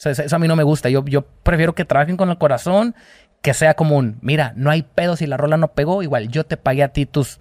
Eso 0.04 0.36
a 0.36 0.40
mí 0.40 0.50
no 0.50 0.58
me 0.58 0.64
gusta. 0.64 0.90
Yo, 0.90 1.06
yo 1.06 1.22
prefiero 1.44 1.76
que 1.76 1.86
trabajen 1.86 2.18
con 2.18 2.30
el 2.30 2.38
corazón, 2.38 2.94
que 3.42 3.54
sea 3.54 3.76
común. 3.76 4.18
Mira, 4.20 4.52
no 4.58 4.70
hay 4.70 4.84
pedo 4.84 5.16
si 5.16 5.28
la 5.28 5.38
rola 5.38 5.56
no 5.56 5.70
pegó. 5.70 6.04
Igual 6.04 6.28
yo 6.28 6.46
te 6.46 6.58
pagué 6.58 6.84
a 6.84 6.90
ti 6.90 7.06
tus 7.06 7.40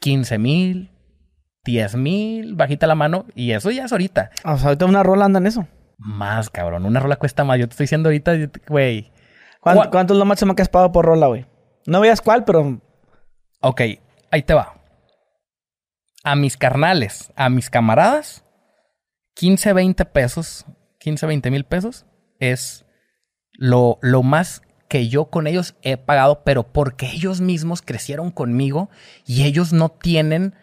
15 0.00 0.38
mil, 0.38 0.90
10 1.66 1.94
mil, 1.94 2.56
bajita 2.56 2.88
la 2.88 2.96
mano. 2.96 3.26
Y 3.36 3.52
eso 3.52 3.70
ya 3.70 3.84
es 3.84 3.92
ahorita. 3.92 4.32
O 4.44 4.58
sea, 4.58 4.70
ahorita 4.70 4.86
una 4.86 5.04
rola 5.04 5.26
anda 5.26 5.38
en 5.38 5.46
eso. 5.46 5.68
Más, 5.98 6.50
cabrón. 6.50 6.84
Una 6.84 6.98
rola 6.98 7.14
cuesta 7.14 7.44
más. 7.44 7.60
Yo 7.60 7.68
te 7.68 7.74
estoy 7.74 7.84
diciendo 7.84 8.08
ahorita, 8.08 8.32
güey. 8.66 9.12
¿Cuánto, 9.60 10.14
es 10.14 10.18
lo 10.18 10.24
máximo 10.24 10.56
que 10.56 10.62
has 10.62 10.68
pagado 10.68 10.90
por 10.90 11.04
rola, 11.04 11.28
güey? 11.28 11.46
No 11.86 12.00
veas 12.00 12.20
cuál, 12.20 12.44
pero. 12.44 12.80
Ok, 13.60 13.80
ahí 14.30 14.42
te 14.42 14.54
va. 14.54 14.80
A 16.22 16.36
mis 16.36 16.56
carnales, 16.56 17.32
a 17.36 17.48
mis 17.48 17.70
camaradas, 17.70 18.44
15, 19.34 19.72
20 19.72 20.04
pesos 20.06 20.66
15, 21.00 21.26
20 21.26 21.50
mil 21.50 21.64
pesos 21.64 22.06
es 22.38 22.84
lo, 23.52 23.98
lo 24.02 24.22
más 24.22 24.62
que 24.88 25.08
yo 25.08 25.30
con 25.30 25.46
ellos 25.46 25.74
he 25.82 25.96
pagado, 25.96 26.44
pero 26.44 26.72
porque 26.72 27.06
ellos 27.06 27.40
mismos 27.40 27.82
crecieron 27.82 28.30
conmigo 28.30 28.90
y 29.26 29.44
ellos 29.44 29.72
no 29.72 29.88
tienen 29.88 30.54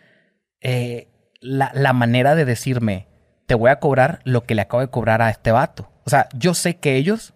eh, 0.62 1.10
la, 1.42 1.72
la, 1.74 1.94
manera 1.94 2.36
de 2.36 2.46
decirme, 2.46 3.08
te 3.46 3.56
voy 3.56 3.70
a 3.70 3.80
cobrar 3.80 4.20
lo 4.26 4.44
que 4.44 4.56
le 4.56 4.62
acabo 4.62 4.82
de 4.82 4.90
cobrar 4.90 5.22
a 5.22 5.30
este 5.30 5.52
vato. 5.52 5.92
O 6.06 6.10
sea, 6.10 6.30
yo 6.36 6.54
sé 6.54 6.78
que 6.78 6.96
ellos, 6.96 7.34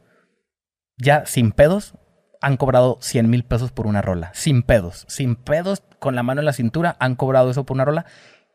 ya 0.98 1.26
sin 1.26 1.52
pedos, 1.52 1.96
han 2.42 2.58
cobrado 2.58 2.98
100 3.02 3.30
mil 3.30 3.44
pesos 3.44 3.72
por 3.72 3.88
una 3.88 4.02
rola. 4.02 4.32
Sin 4.34 4.64
pedos. 4.64 5.06
Sin 5.08 5.36
pedos, 5.36 5.84
con 6.00 6.16
la 6.16 6.24
mano 6.24 6.42
en 6.42 6.46
la 6.46 6.54
cintura, 6.54 6.98
han 7.00 7.16
cobrado 7.16 7.52
eso 7.52 7.66
por 7.66 7.76
una 7.76 7.86
rola. 7.86 8.06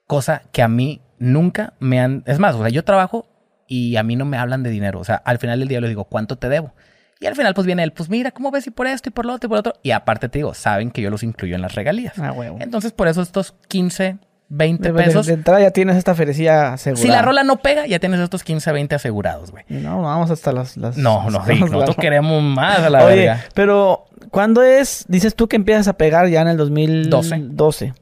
Cosa 0.06 0.42
que 0.52 0.62
a 0.62 0.68
mí 0.68 1.00
nunca 1.18 1.74
me 1.78 2.00
han... 2.00 2.22
Es 2.26 2.38
más, 2.38 2.54
o 2.56 2.60
sea, 2.60 2.68
yo 2.68 2.84
trabajo 2.84 3.28
y 3.66 3.96
a 3.96 4.02
mí 4.02 4.16
no 4.16 4.24
me 4.24 4.36
hablan 4.36 4.62
de 4.62 4.70
dinero. 4.70 5.00
O 5.00 5.04
sea, 5.04 5.16
al 5.16 5.38
final 5.38 5.60
del 5.60 5.68
día 5.68 5.80
le 5.80 5.88
digo, 5.88 6.04
¿cuánto 6.04 6.36
te 6.36 6.48
debo? 6.48 6.74
Y 7.18 7.26
al 7.26 7.34
final 7.34 7.54
pues 7.54 7.66
viene 7.66 7.82
él, 7.82 7.92
pues 7.92 8.10
mira, 8.10 8.30
¿cómo 8.30 8.50
ves? 8.50 8.66
Y 8.66 8.70
por 8.70 8.86
esto 8.86 9.08
y 9.08 9.12
por 9.12 9.24
lo 9.24 9.32
otro 9.32 9.46
y 9.46 9.48
por 9.48 9.56
lo 9.56 9.60
otro. 9.60 9.74
Y 9.82 9.92
aparte 9.92 10.28
te 10.28 10.38
digo, 10.38 10.52
saben 10.52 10.90
que 10.90 11.00
yo 11.00 11.10
los 11.10 11.22
incluyo 11.22 11.54
en 11.54 11.62
las 11.62 11.74
regalías. 11.74 12.18
Ah. 12.18 12.34
Entonces 12.60 12.92
por 12.92 13.08
eso 13.08 13.22
estos 13.22 13.54
15, 13.68 14.18
20 14.48 14.92
pesos. 14.92 15.26
De, 15.26 15.34
entrada 15.34 15.60
ya 15.60 15.70
tienes 15.70 15.96
esta 15.96 16.14
ferecía 16.14 16.74
asegurada. 16.74 17.02
Si 17.02 17.08
la 17.08 17.22
rola 17.22 17.42
no 17.42 17.56
pega, 17.56 17.86
ya 17.86 17.98
tienes 17.98 18.20
estos 18.20 18.44
15, 18.44 18.72
20 18.72 18.94
asegurados, 18.94 19.50
güey. 19.50 19.64
No, 19.68 20.02
vamos 20.02 20.30
hasta 20.30 20.52
las... 20.52 20.76
las 20.76 20.96
no, 20.96 21.28
no, 21.30 21.44
sí, 21.44 21.54
nosotros 21.60 21.96
queremos 22.00 22.42
más 22.42 22.80
a 22.80 22.90
la 22.90 23.04
Oye, 23.04 23.34
pero 23.54 24.06
¿cuándo 24.30 24.62
es? 24.62 25.04
Dices 25.08 25.34
tú 25.34 25.48
que 25.48 25.56
empiezas 25.56 25.88
a 25.88 25.94
pegar 25.94 26.28
ya 26.28 26.42
en 26.42 26.48
el 26.48 26.56
2012. 26.56 27.42
12. 27.50 27.94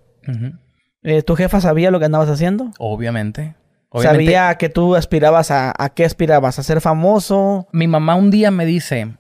Eh, 1.02 1.22
¿Tu 1.22 1.36
jefa 1.36 1.60
sabía 1.60 1.90
lo 1.90 1.98
que 1.98 2.06
andabas 2.06 2.28
haciendo? 2.28 2.70
Obviamente. 2.78 3.54
Sabía 4.02 4.56
que 4.56 4.68
tú 4.68 4.96
aspirabas 4.96 5.50
a... 5.50 5.72
¿A 5.78 5.90
qué 5.90 6.04
aspirabas? 6.04 6.58
¿A 6.58 6.62
ser 6.62 6.80
famoso? 6.80 7.68
Mi 7.72 7.86
mamá 7.86 8.16
un 8.16 8.30
día 8.30 8.50
me 8.50 8.66
dice... 8.66 9.16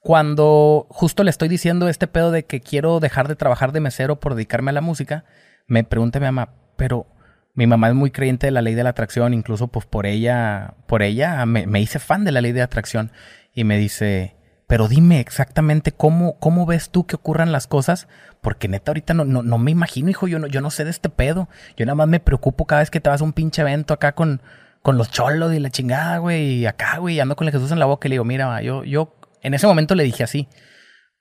Cuando 0.00 0.88
justo 0.90 1.22
le 1.22 1.30
estoy 1.30 1.48
diciendo 1.48 1.88
este 1.88 2.08
pedo 2.08 2.32
de 2.32 2.44
que 2.44 2.60
quiero 2.60 2.98
dejar 2.98 3.28
de 3.28 3.36
trabajar 3.36 3.70
de 3.70 3.78
mesero 3.78 4.18
por 4.18 4.34
dedicarme 4.34 4.70
a 4.70 4.74
la 4.74 4.80
música, 4.80 5.24
me 5.66 5.84
pregunta 5.84 6.20
mi 6.20 6.26
mamá, 6.26 6.50
pero 6.76 7.06
mi 7.54 7.66
mamá 7.66 7.88
es 7.88 7.94
muy 7.94 8.10
creyente 8.10 8.46
de 8.46 8.50
la 8.50 8.62
ley 8.62 8.74
de 8.74 8.84
la 8.84 8.90
atracción, 8.90 9.34
incluso 9.34 9.68
pues 9.68 9.86
por 9.86 10.06
ella, 10.06 10.74
por 10.86 11.02
ella 11.02 11.44
me, 11.46 11.66
me 11.66 11.80
hice 11.80 11.98
fan 11.98 12.24
de 12.24 12.32
la 12.32 12.40
ley 12.40 12.52
de 12.52 12.62
atracción 12.62 13.12
y 13.54 13.64
me 13.64 13.78
dice, 13.78 14.36
pero 14.72 14.88
dime 14.88 15.20
exactamente 15.20 15.92
cómo, 15.92 16.38
cómo 16.38 16.64
ves 16.64 16.88
tú 16.88 17.06
que 17.06 17.16
ocurran 17.16 17.52
las 17.52 17.66
cosas, 17.66 18.08
porque 18.40 18.68
neta 18.68 18.90
ahorita 18.90 19.12
no, 19.12 19.26
no, 19.26 19.42
no 19.42 19.58
me 19.58 19.70
imagino, 19.70 20.08
hijo, 20.08 20.28
yo 20.28 20.38
no, 20.38 20.46
yo 20.46 20.62
no 20.62 20.70
sé 20.70 20.84
de 20.84 20.90
este 20.90 21.10
pedo. 21.10 21.50
Yo 21.76 21.84
nada 21.84 21.94
más 21.94 22.08
me 22.08 22.20
preocupo 22.20 22.64
cada 22.64 22.80
vez 22.80 22.90
que 22.90 22.98
te 22.98 23.10
vas 23.10 23.20
a 23.20 23.24
un 23.24 23.34
pinche 23.34 23.60
evento 23.60 23.92
acá 23.92 24.12
con, 24.14 24.40
con 24.80 24.96
los 24.96 25.10
cholos 25.10 25.52
y 25.52 25.58
la 25.60 25.68
chingada, 25.68 26.16
güey, 26.18 26.60
y 26.60 26.66
acá, 26.66 26.96
güey, 26.96 27.20
ando 27.20 27.36
con 27.36 27.46
el 27.46 27.52
Jesús 27.52 27.70
en 27.70 27.78
la 27.78 27.84
boca 27.84 28.08
y 28.08 28.10
le 28.10 28.14
digo, 28.14 28.24
mira, 28.24 28.62
yo, 28.62 28.82
yo, 28.84 29.14
en 29.42 29.52
ese 29.52 29.66
momento 29.66 29.94
le 29.94 30.04
dije 30.04 30.24
así, 30.24 30.48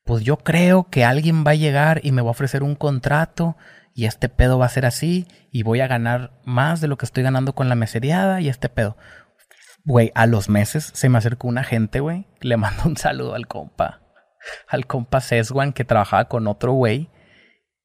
pues 0.06 0.24
yo 0.24 0.38
creo 0.38 0.88
que 0.89 1.04
alguien 1.04 1.44
va 1.46 1.52
a 1.52 1.56
llegar 1.56 2.00
y 2.04 2.14
me 2.14 2.22
va 2.22 2.30
a 2.30 2.32
ofrecer 2.32 2.64
un 2.64 2.76
contrato 2.76 3.58
y 3.94 4.06
este 4.06 4.30
pedo 4.30 4.58
va 4.58 4.66
a 4.66 4.70
ser 4.70 4.86
así 4.86 5.28
y 5.52 5.64
voy 5.64 5.82
a 5.82 5.88
ganar 5.88 6.32
más 6.46 6.82
de 6.82 6.88
lo 6.88 6.98
que 6.98 7.06
estoy 7.06 7.24
ganando 7.24 7.54
con 7.54 7.70
la 7.70 7.76
meseriada 7.76 8.42
y 8.42 8.50
este 8.50 8.70
pedo. 8.70 8.98
Güey, 9.84 10.12
a 10.16 10.28
los 10.28 10.50
meses 10.50 10.92
se 10.94 11.10
me 11.10 11.18
acercó 11.18 11.48
una 11.48 11.64
gente, 11.64 12.00
güey. 12.00 12.28
Le 12.39 12.58
mando 12.58 12.84
un 12.86 12.98
saludo 12.98 13.36
al 13.36 13.48
compa. 13.48 14.02
Al 14.68 14.88
compa 14.88 15.22
Seswan 15.22 15.74
que 15.74 15.86
trabajaba 15.86 16.26
con 16.26 16.48
otro 16.48 16.74
güey. 16.74 17.10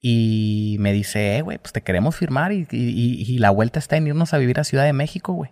Y 0.00 0.76
me 0.78 0.92
dice, 0.92 1.36
eh, 1.36 1.42
güey, 1.42 1.58
pues 1.58 1.72
te 1.72 1.82
queremos 1.82 2.14
firmar 2.14 2.52
y, 2.52 2.68
y, 2.70 3.38
la 3.38 3.50
vuelta 3.50 3.78
está 3.78 3.96
en 3.96 4.06
irnos 4.06 4.34
a 4.34 4.38
vivir 4.38 4.60
a 4.60 4.64
Ciudad 4.64 4.84
de 4.84 4.92
México, 4.92 5.32
güey. 5.32 5.50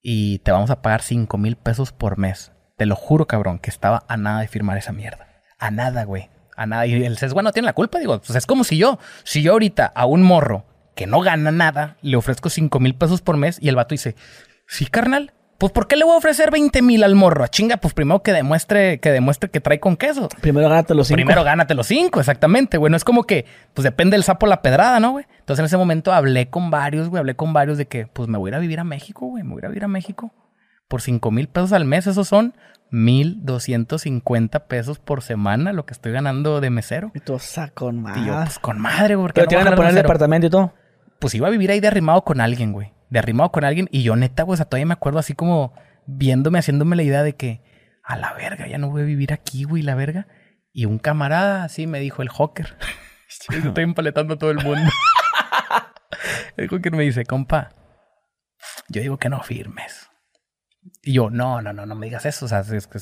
Y 0.00 0.38
te 0.38 0.52
vamos 0.52 0.70
a 0.70 0.80
pagar 0.80 1.02
5 1.02 1.36
mil 1.38 1.56
pesos 1.56 1.92
por 1.92 2.18
mes. 2.18 2.52
Te 2.78 2.86
lo 2.86 2.96
juro, 2.96 3.26
cabrón, 3.26 3.58
que 3.58 3.68
estaba 3.68 4.04
a 4.08 4.16
nada 4.16 4.40
de 4.40 4.48
firmar 4.48 4.78
esa 4.78 4.92
mierda. 4.92 5.28
A 5.58 5.70
nada, 5.70 6.04
güey. 6.04 6.30
A 6.62 6.66
nada. 6.66 6.86
Y 6.86 7.04
el 7.04 7.18
Seswan 7.18 7.44
no 7.44 7.52
tiene 7.52 7.66
la 7.66 7.72
culpa, 7.72 7.98
digo, 7.98 8.18
pues 8.18 8.36
es 8.36 8.46
como 8.46 8.64
si 8.64 8.76
yo, 8.76 8.98
si 9.24 9.42
yo 9.42 9.52
ahorita 9.52 9.92
a 9.94 10.06
un 10.06 10.22
morro 10.22 10.66
que 10.94 11.06
no 11.06 11.20
gana 11.20 11.50
nada, 11.50 11.96
le 12.02 12.16
ofrezco 12.16 12.50
5 12.50 12.78
mil 12.80 12.94
pesos 12.94 13.22
por 13.22 13.36
mes 13.36 13.58
y 13.60 13.68
el 13.68 13.76
vato 13.76 13.94
dice, 13.94 14.14
Sí, 14.72 14.86
carnal. 14.86 15.32
Pues 15.58 15.70
¿por 15.70 15.86
qué 15.86 15.96
le 15.96 16.04
voy 16.04 16.14
a 16.14 16.16
ofrecer 16.16 16.50
20 16.50 16.80
mil 16.82 17.04
al 17.04 17.14
morro? 17.14 17.44
A 17.44 17.48
chinga, 17.48 17.76
pues 17.76 17.92
primero 17.94 18.22
que 18.22 18.32
demuestre, 18.32 18.98
que 18.98 19.12
demuestre 19.12 19.50
que 19.50 19.60
trae 19.60 19.78
con 19.78 19.96
queso. 19.96 20.28
Primero 20.40 20.68
gánate 20.68 20.94
los 20.94 21.06
cinco. 21.06 21.16
Primero 21.16 21.44
gánate 21.44 21.74
los 21.74 21.86
cinco, 21.86 22.18
exactamente, 22.18 22.78
güey. 22.78 22.90
No 22.90 22.96
es 22.96 23.04
como 23.04 23.24
que, 23.24 23.44
pues 23.74 23.84
depende 23.84 24.16
del 24.16 24.24
sapo 24.24 24.46
la 24.46 24.62
pedrada, 24.62 24.98
¿no, 24.98 25.12
güey? 25.12 25.26
Entonces 25.38 25.60
en 25.60 25.66
ese 25.66 25.76
momento 25.76 26.12
hablé 26.12 26.48
con 26.48 26.70
varios, 26.70 27.10
güey, 27.10 27.20
hablé 27.20 27.36
con 27.36 27.52
varios 27.52 27.78
de 27.78 27.86
que, 27.86 28.06
pues 28.06 28.28
me 28.28 28.38
voy 28.38 28.48
a 28.48 28.50
ir 28.52 28.54
a 28.56 28.58
vivir 28.58 28.80
a 28.80 28.84
México, 28.84 29.26
güey, 29.26 29.44
me 29.44 29.50
voy 29.50 29.58
a 29.58 29.60
ir 29.60 29.66
a 29.66 29.68
vivir 29.68 29.84
a 29.84 29.88
México. 29.88 30.32
Por 30.88 31.00
5 31.00 31.30
mil 31.30 31.48
pesos 31.48 31.72
al 31.72 31.84
mes, 31.84 32.08
esos 32.08 32.26
son 32.26 32.56
1,250 32.92 34.66
pesos 34.66 34.98
por 34.98 35.22
semana 35.22 35.72
lo 35.72 35.86
que 35.86 35.92
estoy 35.92 36.12
ganando 36.12 36.60
de 36.60 36.70
mesero. 36.70 37.10
Y 37.14 37.20
tú, 37.20 37.38
con 37.74 38.02
madre. 38.02 38.20
Y 38.20 38.26
yo, 38.26 38.34
pues 38.44 38.58
con 38.58 38.78
madre, 38.78 39.16
güey. 39.16 39.32
¿Pero 39.34 39.48
te 39.48 39.54
iban 39.56 39.68
a 39.68 39.74
poner 39.74 39.90
el 39.90 39.96
departamento 39.96 40.46
y 40.46 40.50
todo? 40.50 40.74
Pues 41.18 41.34
iba 41.34 41.48
a 41.48 41.50
vivir 41.50 41.70
ahí 41.70 41.80
derrimado 41.80 42.22
con 42.22 42.40
alguien, 42.40 42.72
güey 42.72 42.92
de 43.12 43.18
arrimado 43.18 43.52
con 43.52 43.64
alguien. 43.64 43.88
Y 43.92 44.02
yo 44.02 44.16
neta, 44.16 44.46
pues, 44.46 44.58
todavía 44.60 44.86
me 44.86 44.94
acuerdo 44.94 45.18
así 45.18 45.34
como 45.34 45.74
viéndome, 46.06 46.58
haciéndome 46.58 46.96
la 46.96 47.02
idea 47.02 47.22
de 47.22 47.36
que 47.36 47.62
a 48.02 48.16
la 48.16 48.32
verga, 48.32 48.66
ya 48.66 48.78
no 48.78 48.88
voy 48.88 49.02
a 49.02 49.04
vivir 49.04 49.34
aquí, 49.34 49.64
güey, 49.64 49.82
la 49.82 49.94
verga. 49.94 50.26
Y 50.72 50.86
un 50.86 50.98
camarada 50.98 51.64
así 51.64 51.86
me 51.86 52.00
dijo 52.00 52.22
el 52.22 52.30
Hawker. 52.30 52.78
Estoy 53.28 53.84
empaletando 53.84 54.34
a 54.34 54.38
todo 54.38 54.50
el 54.50 54.64
mundo. 54.64 54.90
el 56.56 56.68
Hawker 56.68 56.92
me 56.92 57.02
dice, 57.02 57.26
compa, 57.26 57.74
yo 58.88 59.02
digo 59.02 59.18
que 59.18 59.28
no 59.28 59.42
firmes. 59.42 60.08
Y 61.04 61.14
yo, 61.14 61.30
no, 61.30 61.60
no, 61.60 61.72
no, 61.72 61.84
no 61.84 61.94
me 61.94 62.06
digas 62.06 62.26
eso. 62.26 62.46
O 62.46 62.48
sea, 62.48 62.60
o 62.60 62.98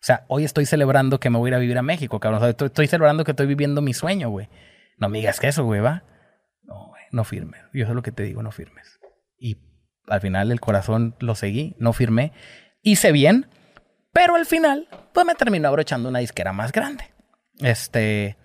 sea 0.00 0.24
hoy 0.28 0.44
estoy 0.44 0.66
celebrando 0.66 1.18
que 1.18 1.30
me 1.30 1.38
voy 1.38 1.48
a 1.48 1.50
ir 1.50 1.54
a 1.54 1.58
vivir 1.58 1.78
a 1.78 1.82
México, 1.82 2.20
cabrón. 2.20 2.42
O 2.42 2.44
sea, 2.44 2.66
estoy, 2.66 2.86
celebrando 2.86 3.24
que 3.24 3.32
estoy 3.32 3.46
viviendo 3.46 3.80
mi 3.80 3.94
sueño, 3.94 4.30
güey. 4.30 4.48
No 4.98 5.08
me 5.08 5.18
digas 5.18 5.40
que 5.40 5.48
eso, 5.48 5.64
güey, 5.64 5.80
va. 5.80 6.04
No, 6.62 6.88
güey, 6.88 7.02
no 7.12 7.24
firmes. 7.24 7.60
Yo 7.72 7.82
eso 7.82 7.92
es 7.92 7.96
lo 7.96 8.02
que 8.02 8.12
te 8.12 8.22
digo, 8.22 8.42
no 8.42 8.50
firmes. 8.50 8.98
Y 9.38 9.58
al 10.06 10.20
final 10.20 10.50
el 10.50 10.60
corazón 10.60 11.16
lo 11.20 11.34
seguí, 11.34 11.76
no 11.78 11.92
firmé. 11.92 12.32
Hice 12.82 13.12
bien, 13.12 13.46
pero 14.12 14.34
al 14.34 14.46
final, 14.46 14.88
pues 15.12 15.26
me 15.26 15.34
terminó 15.34 15.68
abrochando 15.68 16.08
una 16.08 16.18
disquera 16.20 16.52
más 16.52 16.72
grande. 16.72 17.04
Este. 17.60 18.37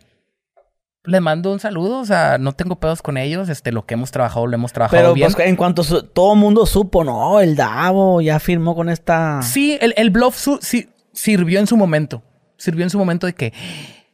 Le 1.05 1.19
mando 1.19 1.51
un 1.51 1.59
saludo, 1.59 1.99
o 1.99 2.05
sea, 2.05 2.37
no 2.37 2.53
tengo 2.53 2.77
pedos 2.77 3.01
con 3.01 3.17
ellos, 3.17 3.49
este, 3.49 3.73
lo 3.73 3.85
que 3.85 3.95
hemos 3.95 4.11
trabajado 4.11 4.47
lo 4.47 4.55
hemos 4.55 4.71
trabajado 4.71 5.01
Pero, 5.01 5.13
bien. 5.13 5.33
Pues, 5.33 5.47
en 5.47 5.57
cuanto 5.57 5.83
todo 6.03 6.33
el 6.33 6.39
mundo 6.39 6.65
supo, 6.65 7.03
no, 7.03 7.41
el 7.41 7.57
Davo 7.57 8.21
ya 8.21 8.39
firmó 8.39 8.73
con 8.73 8.87
esta... 8.87 9.41
Sí, 9.41 9.77
el, 9.81 9.93
el 9.97 10.11
bluff 10.11 10.47
sí, 10.61 10.89
sirvió 11.11 11.59
en 11.59 11.67
su 11.67 11.75
momento, 11.75 12.23
sirvió 12.55 12.83
en 12.83 12.89
su 12.89 12.97
momento 12.97 13.27
de 13.27 13.33
que 13.33 13.53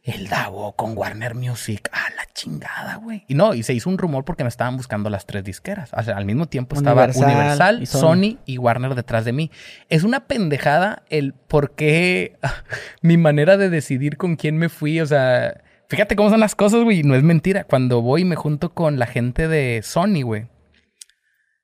el 0.02 0.28
Davo 0.28 0.72
con 0.72 0.98
Warner 0.98 1.36
Music, 1.36 1.88
a 1.92 2.10
la 2.16 2.24
chingada, 2.34 2.96
güey. 2.96 3.24
Y 3.28 3.34
no, 3.34 3.54
y 3.54 3.62
se 3.62 3.72
hizo 3.72 3.88
un 3.88 3.96
rumor 3.96 4.24
porque 4.24 4.42
me 4.42 4.48
estaban 4.48 4.76
buscando 4.76 5.10
las 5.10 5.26
tres 5.26 5.44
disqueras. 5.44 5.90
O 5.96 6.02
sea, 6.02 6.16
al 6.16 6.24
mismo 6.24 6.46
tiempo 6.46 6.74
estaba 6.74 7.04
Universal, 7.04 7.86
Sony. 7.86 8.38
y 8.46 8.58
Warner 8.58 8.96
detrás 8.96 9.24
de 9.24 9.32
mí. 9.32 9.52
Es 9.88 10.02
una 10.02 10.26
pendejada 10.26 11.04
el 11.08 11.34
por 11.34 11.72
qué 11.72 12.36
mi 13.02 13.16
manera 13.16 13.56
de 13.56 13.70
decidir 13.70 14.16
con 14.16 14.34
quién 14.34 14.56
me 14.56 14.68
fui, 14.68 15.00
o 15.00 15.06
sea 15.06 15.62
Fíjate 15.90 16.14
cómo 16.14 16.30
son 16.30 16.38
las 16.38 16.54
cosas, 16.54 16.84
güey. 16.84 17.02
No 17.02 17.16
es 17.16 17.24
mentira. 17.24 17.64
Cuando 17.64 18.00
voy 18.00 18.22
y 18.22 18.24
me 18.24 18.36
junto 18.36 18.72
con 18.74 19.00
la 19.00 19.06
gente 19.06 19.48
de 19.48 19.82
Sony, 19.82 20.22
güey. 20.22 20.48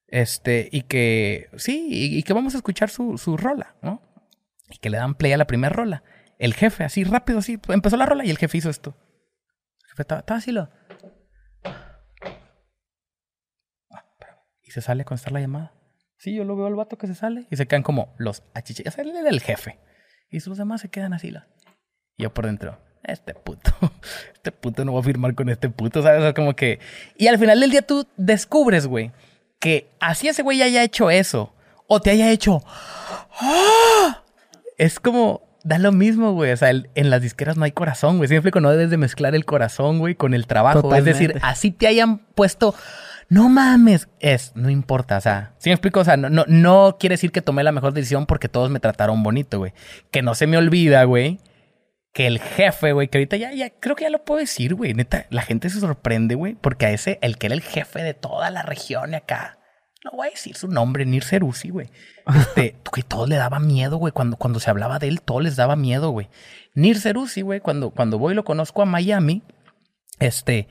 Este, 0.08 0.68
y 0.72 0.82
que, 0.82 1.48
sí, 1.56 1.86
y, 1.88 2.22
que 2.24 2.32
vamos 2.32 2.54
a 2.54 2.56
escuchar 2.56 2.90
su, 2.90 3.18
su 3.18 3.36
rola, 3.36 3.76
¿no? 3.82 4.02
Y 4.68 4.78
que 4.78 4.90
le 4.90 4.98
dan 4.98 5.14
play 5.14 5.32
a 5.32 5.36
la 5.36 5.46
primera 5.46 5.72
rola. 5.72 6.02
El 6.38 6.54
jefe, 6.54 6.82
así 6.82 7.04
rápido, 7.04 7.38
así, 7.38 7.60
empezó 7.68 7.96
la 7.96 8.06
rola 8.06 8.24
y 8.24 8.30
el 8.30 8.38
jefe 8.38 8.58
hizo 8.58 8.68
esto. 8.68 8.96
El 9.84 9.90
jefe 9.90 10.02
estaba, 10.02 10.24
así 10.26 10.50
lo. 10.50 10.70
Ah, 13.90 14.04
y 14.60 14.72
se 14.72 14.80
sale 14.80 15.04
con 15.04 15.14
estar 15.14 15.32
la 15.32 15.40
llamada. 15.40 15.72
Sí, 16.18 16.34
yo 16.34 16.44
lo 16.44 16.56
veo 16.56 16.66
al 16.66 16.74
vato 16.74 16.98
que 16.98 17.06
se 17.06 17.14
sale 17.14 17.46
y 17.48 17.56
se 17.56 17.66
quedan 17.68 17.84
como 17.84 18.12
los 18.18 18.42
achichillas. 18.54 18.98
Es 18.98 19.06
el 19.06 19.40
jefe. 19.40 19.78
Y 20.30 20.40
los 20.40 20.58
demás 20.58 20.80
se 20.80 20.88
quedan 20.88 21.12
así. 21.12 21.32
Y 22.16 22.22
yo 22.24 22.34
por 22.34 22.46
dentro 22.46 22.85
este 23.12 23.34
puto, 23.34 23.72
este 24.34 24.52
puto 24.52 24.84
no 24.84 24.94
va 24.94 25.00
a 25.00 25.02
firmar 25.02 25.34
con 25.34 25.48
este 25.48 25.68
puto, 25.68 26.02
¿sabes? 26.02 26.20
O 26.20 26.22
sea, 26.22 26.34
como 26.34 26.54
que... 26.54 26.80
Y 27.16 27.26
al 27.28 27.38
final 27.38 27.60
del 27.60 27.70
día 27.70 27.82
tú 27.82 28.06
descubres, 28.16 28.86
güey, 28.86 29.12
que 29.58 29.88
así 30.00 30.28
ese 30.28 30.42
güey 30.42 30.62
haya 30.62 30.82
hecho 30.82 31.10
eso, 31.10 31.54
o 31.86 32.00
te 32.00 32.10
haya 32.10 32.30
hecho... 32.30 32.62
¡Ah! 33.40 34.22
Es 34.78 35.00
como... 35.00 35.46
Da 35.64 35.78
lo 35.78 35.90
mismo, 35.90 36.32
güey. 36.32 36.52
O 36.52 36.56
sea, 36.56 36.70
en 36.70 37.10
las 37.10 37.22
disqueras 37.22 37.56
no 37.56 37.64
hay 37.64 37.72
corazón, 37.72 38.18
güey. 38.18 38.28
Siempre 38.28 38.52
no 38.60 38.70
debes 38.70 38.88
de 38.88 38.98
mezclar 38.98 39.34
el 39.34 39.44
corazón, 39.44 39.98
güey, 39.98 40.14
con 40.14 40.32
el 40.32 40.46
trabajo. 40.46 40.94
Es 40.94 41.04
decir, 41.04 41.40
así 41.42 41.72
te 41.72 41.88
hayan 41.88 42.18
puesto... 42.18 42.74
No 43.28 43.48
mames, 43.48 44.08
es, 44.20 44.52
no 44.54 44.70
importa, 44.70 45.16
o 45.16 45.20
sea, 45.20 45.54
¿sí 45.58 45.68
me 45.68 45.74
explico? 45.74 45.98
O 45.98 46.04
sea, 46.04 46.16
no, 46.16 46.30
no, 46.30 46.44
no 46.46 46.96
quiere 47.00 47.14
decir 47.14 47.32
que 47.32 47.42
tomé 47.42 47.64
la 47.64 47.72
mejor 47.72 47.92
decisión 47.92 48.24
porque 48.24 48.48
todos 48.48 48.70
me 48.70 48.78
trataron 48.78 49.24
bonito, 49.24 49.58
güey. 49.58 49.72
Que 50.12 50.22
no 50.22 50.36
se 50.36 50.46
me 50.46 50.56
olvida, 50.56 51.02
güey, 51.02 51.40
que 52.16 52.26
el 52.26 52.38
jefe, 52.38 52.92
güey, 52.92 53.08
que 53.08 53.18
ahorita 53.18 53.36
ya, 53.36 53.52
ya, 53.52 53.68
creo 53.68 53.94
que 53.94 54.04
ya 54.04 54.08
lo 54.08 54.24
puedo 54.24 54.40
decir, 54.40 54.74
güey. 54.74 54.94
Neta, 54.94 55.26
la 55.28 55.42
gente 55.42 55.68
se 55.68 55.80
sorprende, 55.80 56.34
güey, 56.34 56.54
porque 56.54 56.86
a 56.86 56.90
ese, 56.90 57.18
el 57.20 57.36
que 57.36 57.44
era 57.44 57.54
el 57.54 57.60
jefe 57.60 58.02
de 58.02 58.14
toda 58.14 58.50
la 58.50 58.62
región 58.62 59.12
y 59.12 59.16
acá, 59.16 59.58
no 60.02 60.12
voy 60.12 60.28
a 60.28 60.30
decir 60.30 60.56
su 60.56 60.66
nombre, 60.66 61.04
Nir 61.04 61.24
Cerusi, 61.24 61.68
güey. 61.68 61.90
Este, 62.34 62.74
que 62.94 63.02
todo 63.02 63.26
le 63.26 63.36
daba 63.36 63.58
miedo, 63.58 63.98
güey. 63.98 64.14
Cuando, 64.14 64.38
cuando 64.38 64.60
se 64.60 64.70
hablaba 64.70 64.98
de 64.98 65.08
él, 65.08 65.20
todo 65.20 65.40
les 65.40 65.56
daba 65.56 65.76
miedo, 65.76 66.08
güey. 66.08 66.30
Nir 66.74 66.98
Cerusi, 66.98 67.42
güey, 67.42 67.60
cuando, 67.60 67.90
cuando 67.90 68.18
voy 68.18 68.32
y 68.32 68.36
lo 68.36 68.44
conozco 68.46 68.80
a 68.80 68.86
Miami, 68.86 69.42
este, 70.18 70.68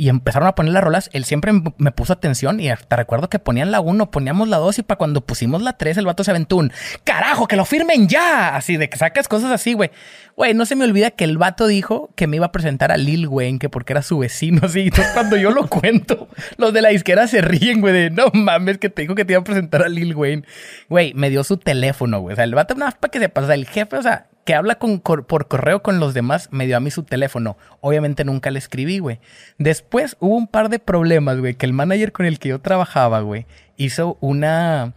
y 0.00 0.08
empezaron 0.08 0.48
a 0.48 0.54
poner 0.54 0.72
las 0.72 0.82
rolas, 0.82 1.10
él 1.12 1.26
siempre 1.26 1.52
me 1.76 1.92
puso 1.92 2.14
atención 2.14 2.58
y 2.58 2.70
hasta 2.70 2.96
recuerdo 2.96 3.28
que 3.28 3.38
ponían 3.38 3.70
la 3.70 3.80
1, 3.80 4.10
poníamos 4.10 4.48
la 4.48 4.56
2 4.56 4.78
y 4.78 4.82
para 4.82 4.96
cuando 4.96 5.20
pusimos 5.20 5.60
la 5.60 5.74
3 5.74 5.98
el 5.98 6.06
vato 6.06 6.24
se 6.24 6.30
aventó 6.30 6.56
un 6.56 6.72
carajo, 7.04 7.46
que 7.46 7.54
lo 7.54 7.66
firmen 7.66 8.08
ya, 8.08 8.56
así 8.56 8.78
de 8.78 8.88
que 8.88 8.96
sacas 8.96 9.28
cosas 9.28 9.52
así, 9.52 9.74
güey. 9.74 9.90
Güey, 10.36 10.54
no 10.54 10.64
se 10.64 10.74
me 10.74 10.86
olvida 10.86 11.10
que 11.10 11.24
el 11.24 11.36
vato 11.36 11.66
dijo 11.66 12.08
que 12.14 12.26
me 12.26 12.36
iba 12.36 12.46
a 12.46 12.50
presentar 12.50 12.90
a 12.90 12.96
Lil 12.96 13.28
Wayne, 13.28 13.58
que 13.58 13.68
porque 13.68 13.92
era 13.92 14.00
su 14.00 14.16
vecino, 14.16 14.60
así. 14.64 14.84
Entonces 14.84 15.12
cuando 15.12 15.36
yo 15.36 15.50
lo 15.50 15.66
cuento, 15.66 16.28
los 16.56 16.72
de 16.72 16.80
la 16.80 16.88
disquera 16.88 17.26
se 17.26 17.42
ríen, 17.42 17.82
güey, 17.82 17.92
de 17.92 18.08
no 18.08 18.30
mames, 18.32 18.78
que 18.78 18.88
te 18.88 19.02
dijo 19.02 19.14
que 19.14 19.26
te 19.26 19.34
iba 19.34 19.42
a 19.42 19.44
presentar 19.44 19.82
a 19.82 19.90
Lil 19.90 20.14
Wayne. 20.14 20.44
Güey, 20.88 21.12
me 21.12 21.28
dio 21.28 21.44
su 21.44 21.58
teléfono, 21.58 22.20
güey. 22.20 22.32
O 22.32 22.36
sea, 22.36 22.44
el 22.44 22.54
vato 22.54 22.72
nada 22.74 22.86
más 22.86 22.94
para 22.94 23.10
que 23.10 23.18
se 23.18 23.28
pasa, 23.28 23.52
el 23.52 23.66
jefe, 23.66 23.98
o 23.98 24.02
sea, 24.02 24.29
que 24.44 24.54
habla 24.54 24.76
con, 24.76 25.00
por 25.00 25.48
correo 25.48 25.82
con 25.82 26.00
los 26.00 26.14
demás, 26.14 26.48
me 26.50 26.66
dio 26.66 26.76
a 26.76 26.80
mí 26.80 26.90
su 26.90 27.02
teléfono. 27.02 27.56
Obviamente 27.80 28.24
nunca 28.24 28.50
le 28.50 28.58
escribí, 28.58 28.98
güey. 28.98 29.20
Después 29.58 30.16
hubo 30.20 30.36
un 30.36 30.46
par 30.46 30.68
de 30.68 30.78
problemas, 30.78 31.38
güey, 31.38 31.54
que 31.54 31.66
el 31.66 31.72
manager 31.72 32.12
con 32.12 32.26
el 32.26 32.38
que 32.38 32.50
yo 32.50 32.60
trabajaba, 32.60 33.20
güey, 33.20 33.46
hizo 33.76 34.16
una... 34.20 34.94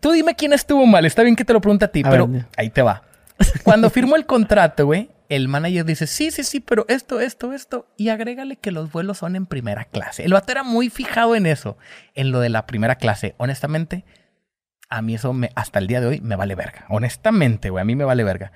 Tú 0.00 0.12
dime 0.12 0.34
quién 0.34 0.52
estuvo 0.52 0.84
mal, 0.86 1.06
está 1.06 1.22
bien 1.22 1.36
que 1.36 1.44
te 1.44 1.52
lo 1.52 1.60
pregunte 1.60 1.84
a 1.86 1.92
ti, 1.92 2.02
pero 2.02 2.28
ahí 2.56 2.70
te 2.70 2.82
va. 2.82 3.02
Cuando 3.64 3.88
firmó 3.88 4.16
el 4.16 4.26
contrato, 4.26 4.86
güey, 4.86 5.10
el 5.30 5.48
manager 5.48 5.84
dice, 5.84 6.06
sí, 6.06 6.30
sí, 6.30 6.44
sí, 6.44 6.60
pero 6.60 6.84
esto, 6.88 7.20
esto, 7.20 7.52
esto, 7.52 7.86
y 7.96 8.08
agrégale 8.08 8.56
que 8.56 8.72
los 8.72 8.90
vuelos 8.92 9.18
son 9.18 9.36
en 9.36 9.46
primera 9.46 9.84
clase. 9.84 10.24
El 10.24 10.32
vato 10.32 10.52
era 10.52 10.64
muy 10.64 10.90
fijado 10.90 11.34
en 11.36 11.46
eso, 11.46 11.78
en 12.14 12.32
lo 12.32 12.40
de 12.40 12.50
la 12.50 12.66
primera 12.66 12.96
clase. 12.96 13.34
Honestamente, 13.38 14.04
a 14.90 15.02
mí 15.02 15.14
eso 15.14 15.32
me, 15.32 15.50
hasta 15.54 15.78
el 15.78 15.86
día 15.86 16.00
de 16.00 16.08
hoy 16.08 16.20
me 16.20 16.36
vale 16.36 16.56
verga. 16.56 16.84
Honestamente, 16.88 17.70
güey, 17.70 17.80
a 17.80 17.84
mí 17.84 17.94
me 17.94 18.04
vale 18.04 18.24
verga. 18.24 18.52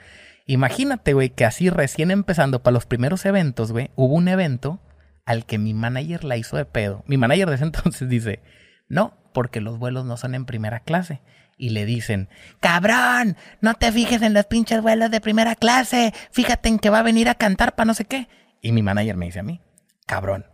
Imagínate, 0.47 1.15
güey, 1.15 1.31
que 1.31 1.45
así 1.45 1.71
recién 1.71 2.11
empezando 2.11 2.63
para 2.63 2.75
los 2.75 2.85
primeros 2.85 3.25
eventos, 3.25 3.73
güey, 3.73 3.91
hubo 3.95 4.15
un 4.15 4.29
evento 4.29 4.81
al 5.25 5.47
que 5.47 5.57
mi 5.57 5.73
manager 5.73 6.25
la 6.25 6.37
hizo 6.37 6.57
de 6.57 6.67
pedo. 6.67 7.05
Mi 7.07 7.17
manager 7.17 7.49
de 7.49 7.55
ese 7.55 7.65
entonces 7.65 8.09
dice, 8.09 8.43
no, 8.89 9.17
porque 9.33 9.61
los 9.61 9.79
vuelos 9.79 10.05
no 10.05 10.17
son 10.17 10.35
en 10.35 10.45
primera 10.45 10.81
clase. 10.81 11.23
Y 11.57 11.71
le 11.71 11.87
dicen, 11.87 12.29
cabrón, 12.59 13.37
no 13.61 13.75
te 13.75 13.93
fijes 13.93 14.21
en 14.23 14.35
los 14.35 14.47
pinches 14.47 14.83
vuelos 14.83 15.13
de 15.13 15.21
primera 15.21 15.55
clase, 15.55 16.13
fíjate 16.33 16.69
en 16.69 16.81
que 16.81 16.91
va 16.91 16.99
a 16.99 17.05
venir 17.05 17.29
a 17.29 17.37
cantar 17.37 17.77
para 17.77 17.87
no 17.87 17.95
sé 17.95 18.07
qué. 18.07 18.29
Y 18.61 18.73
mi 18.73 18.83
manager 18.83 19.17
me 19.17 19.27
dice 19.27 19.39
a 19.39 19.45
mí, 19.45 19.61
cabrón, 20.05 20.47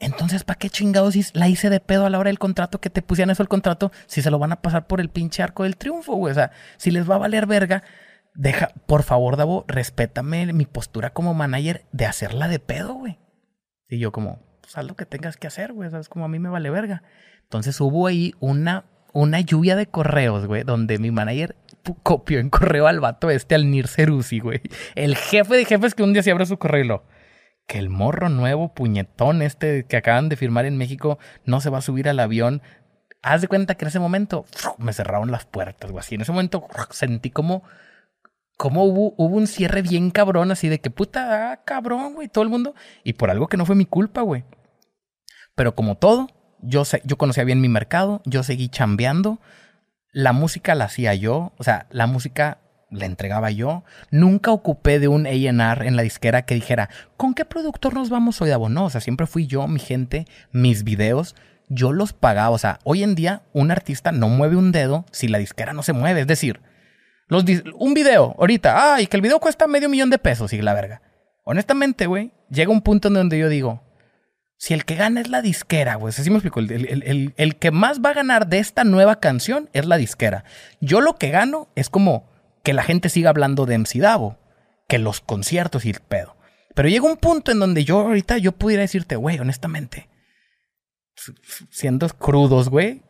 entonces, 0.00 0.44
¿para 0.44 0.58
qué 0.58 0.70
chingados 0.70 1.14
la 1.34 1.48
hice 1.48 1.68
de 1.68 1.78
pedo 1.78 2.06
a 2.06 2.10
la 2.10 2.18
hora 2.18 2.30
del 2.30 2.38
contrato 2.38 2.80
que 2.80 2.88
te 2.88 3.02
pusieran 3.02 3.30
eso 3.30 3.42
el 3.42 3.50
contrato 3.50 3.92
si 4.06 4.22
se 4.22 4.30
lo 4.30 4.38
van 4.38 4.52
a 4.52 4.62
pasar 4.62 4.86
por 4.86 4.98
el 4.98 5.10
pinche 5.10 5.42
arco 5.42 5.64
del 5.64 5.76
triunfo, 5.76 6.14
güey? 6.14 6.32
O 6.32 6.34
sea, 6.34 6.52
si 6.78 6.90
les 6.90 7.08
va 7.08 7.16
a 7.16 7.18
valer 7.18 7.46
verga, 7.46 7.82
deja, 8.34 8.72
por 8.86 9.02
favor, 9.02 9.36
Davo, 9.36 9.66
respétame 9.68 10.52
mi 10.54 10.64
postura 10.64 11.10
como 11.10 11.34
manager 11.34 11.84
de 11.92 12.06
hacerla 12.06 12.48
de 12.48 12.58
pedo, 12.58 12.94
güey. 12.94 13.18
Y 13.90 13.98
yo 13.98 14.10
como, 14.10 14.40
pues 14.62 14.78
haz 14.78 14.86
lo 14.86 14.96
que 14.96 15.04
tengas 15.04 15.36
que 15.36 15.46
hacer, 15.46 15.74
güey, 15.74 15.90
sabes 15.90 16.08
como 16.08 16.24
a 16.24 16.28
mí 16.28 16.38
me 16.38 16.48
vale 16.48 16.70
verga. 16.70 17.02
Entonces 17.42 17.78
hubo 17.78 18.06
ahí 18.06 18.32
una, 18.40 18.86
una 19.12 19.40
lluvia 19.40 19.76
de 19.76 19.86
correos, 19.86 20.46
güey, 20.46 20.62
donde 20.62 20.98
mi 20.98 21.10
manager 21.10 21.56
copió 22.02 22.38
en 22.38 22.48
correo 22.48 22.86
al 22.86 23.00
vato 23.00 23.28
este, 23.28 23.54
al 23.54 23.70
Nir 23.70 23.86
Cerusi, 23.86 24.40
güey. 24.40 24.62
El 24.94 25.14
jefe 25.14 25.56
de 25.56 25.66
jefes 25.66 25.94
que 25.94 26.02
un 26.02 26.14
día 26.14 26.22
se 26.22 26.30
abre 26.30 26.46
su 26.46 26.58
correo 26.58 26.84
y 26.84 26.88
lo 26.88 27.04
que 27.70 27.78
el 27.78 27.88
morro 27.88 28.28
nuevo, 28.28 28.74
puñetón 28.74 29.42
este 29.42 29.84
que 29.84 29.96
acaban 29.96 30.28
de 30.28 30.34
firmar 30.34 30.64
en 30.64 30.76
México, 30.76 31.20
no 31.44 31.60
se 31.60 31.70
va 31.70 31.78
a 31.78 31.82
subir 31.82 32.08
al 32.08 32.18
avión. 32.18 32.62
Haz 33.22 33.42
de 33.42 33.46
cuenta 33.46 33.76
que 33.76 33.84
en 33.84 33.90
ese 33.90 34.00
momento 34.00 34.44
me 34.76 34.92
cerraron 34.92 35.30
las 35.30 35.44
puertas, 35.44 35.88
güey. 35.92 36.00
Así 36.00 36.16
en 36.16 36.22
ese 36.22 36.32
momento 36.32 36.66
sentí 36.90 37.30
como, 37.30 37.62
como 38.56 38.82
hubo, 38.82 39.14
un 39.16 39.46
cierre 39.46 39.82
bien 39.82 40.10
cabrón, 40.10 40.50
así 40.50 40.68
de 40.68 40.80
que 40.80 40.90
puta, 40.90 41.52
ah, 41.52 41.60
cabrón, 41.64 42.14
güey, 42.14 42.26
todo 42.26 42.42
el 42.42 42.50
mundo. 42.50 42.74
Y 43.04 43.12
por 43.12 43.30
algo 43.30 43.46
que 43.46 43.56
no 43.56 43.64
fue 43.64 43.76
mi 43.76 43.86
culpa, 43.86 44.22
güey. 44.22 44.42
Pero 45.54 45.76
como 45.76 45.96
todo, 45.96 46.26
yo, 46.58 46.82
yo 47.04 47.18
conocía 47.18 47.44
bien 47.44 47.60
mi 47.60 47.68
mercado, 47.68 48.20
yo 48.24 48.42
seguí 48.42 48.68
chambeando. 48.68 49.38
La 50.10 50.32
música 50.32 50.74
la 50.74 50.86
hacía 50.86 51.14
yo, 51.14 51.52
o 51.56 51.62
sea, 51.62 51.86
la 51.90 52.08
música 52.08 52.58
la 52.90 53.06
entregaba 53.06 53.50
yo. 53.50 53.84
Nunca 54.10 54.52
ocupé 54.52 54.98
de 54.98 55.08
un 55.08 55.26
AR 55.26 55.86
en 55.86 55.96
la 55.96 56.02
disquera 56.02 56.42
que 56.42 56.54
dijera, 56.54 56.90
¿con 57.16 57.34
qué 57.34 57.44
productor 57.44 57.94
nos 57.94 58.10
vamos 58.10 58.40
hoy, 58.42 58.50
No, 58.68 58.84
o 58.84 58.90
sea, 58.90 59.00
siempre 59.00 59.26
fui 59.26 59.46
yo, 59.46 59.66
mi 59.68 59.80
gente, 59.80 60.26
mis 60.52 60.84
videos, 60.84 61.34
yo 61.68 61.92
los 61.92 62.12
pagaba. 62.12 62.50
O 62.50 62.58
sea, 62.58 62.78
hoy 62.84 63.02
en 63.02 63.14
día 63.14 63.42
un 63.52 63.70
artista 63.70 64.12
no 64.12 64.28
mueve 64.28 64.56
un 64.56 64.72
dedo 64.72 65.06
si 65.12 65.28
la 65.28 65.38
disquera 65.38 65.72
no 65.72 65.82
se 65.82 65.92
mueve. 65.92 66.20
Es 66.22 66.26
decir, 66.26 66.60
los 67.28 67.44
un 67.74 67.94
video, 67.94 68.34
ahorita, 68.38 68.94
ay, 68.94 69.06
que 69.06 69.16
el 69.16 69.22
video 69.22 69.38
cuesta 69.38 69.66
medio 69.66 69.88
millón 69.88 70.10
de 70.10 70.18
pesos 70.18 70.52
y 70.52 70.60
la 70.60 70.74
verga. 70.74 71.00
Honestamente, 71.44 72.06
güey, 72.06 72.32
llega 72.50 72.72
un 72.72 72.82
punto 72.82 73.08
en 73.08 73.14
donde 73.14 73.38
yo 73.38 73.48
digo, 73.48 73.82
si 74.56 74.74
el 74.74 74.84
que 74.84 74.96
gana 74.96 75.20
es 75.20 75.28
la 75.28 75.40
disquera, 75.40 75.94
güey, 75.94 76.10
así 76.10 76.28
me 76.28 76.36
explico, 76.36 76.60
el 76.60 77.56
que 77.58 77.70
más 77.70 78.00
va 78.00 78.10
a 78.10 78.14
ganar 78.14 78.48
de 78.48 78.58
esta 78.58 78.84
nueva 78.84 79.20
canción 79.20 79.70
es 79.72 79.86
la 79.86 79.96
disquera. 79.96 80.44
Yo 80.80 81.00
lo 81.00 81.14
que 81.14 81.30
gano 81.30 81.68
es 81.76 81.88
como 81.88 82.29
que 82.62 82.72
la 82.72 82.82
gente 82.82 83.08
siga 83.08 83.30
hablando 83.30 83.66
de 83.66 83.78
MC 83.78 84.00
Davo, 84.00 84.38
que 84.88 84.98
los 84.98 85.20
conciertos 85.20 85.84
y 85.84 85.90
el 85.90 86.00
pedo. 86.00 86.36
Pero 86.74 86.88
llega 86.88 87.06
un 87.06 87.16
punto 87.16 87.52
en 87.52 87.58
donde 87.58 87.84
yo 87.84 88.00
ahorita 88.00 88.38
yo 88.38 88.52
pudiera 88.52 88.82
decirte, 88.82 89.16
güey, 89.16 89.38
honestamente, 89.38 90.08
siendo 91.70 92.08
crudos, 92.08 92.68
güey, 92.68 93.02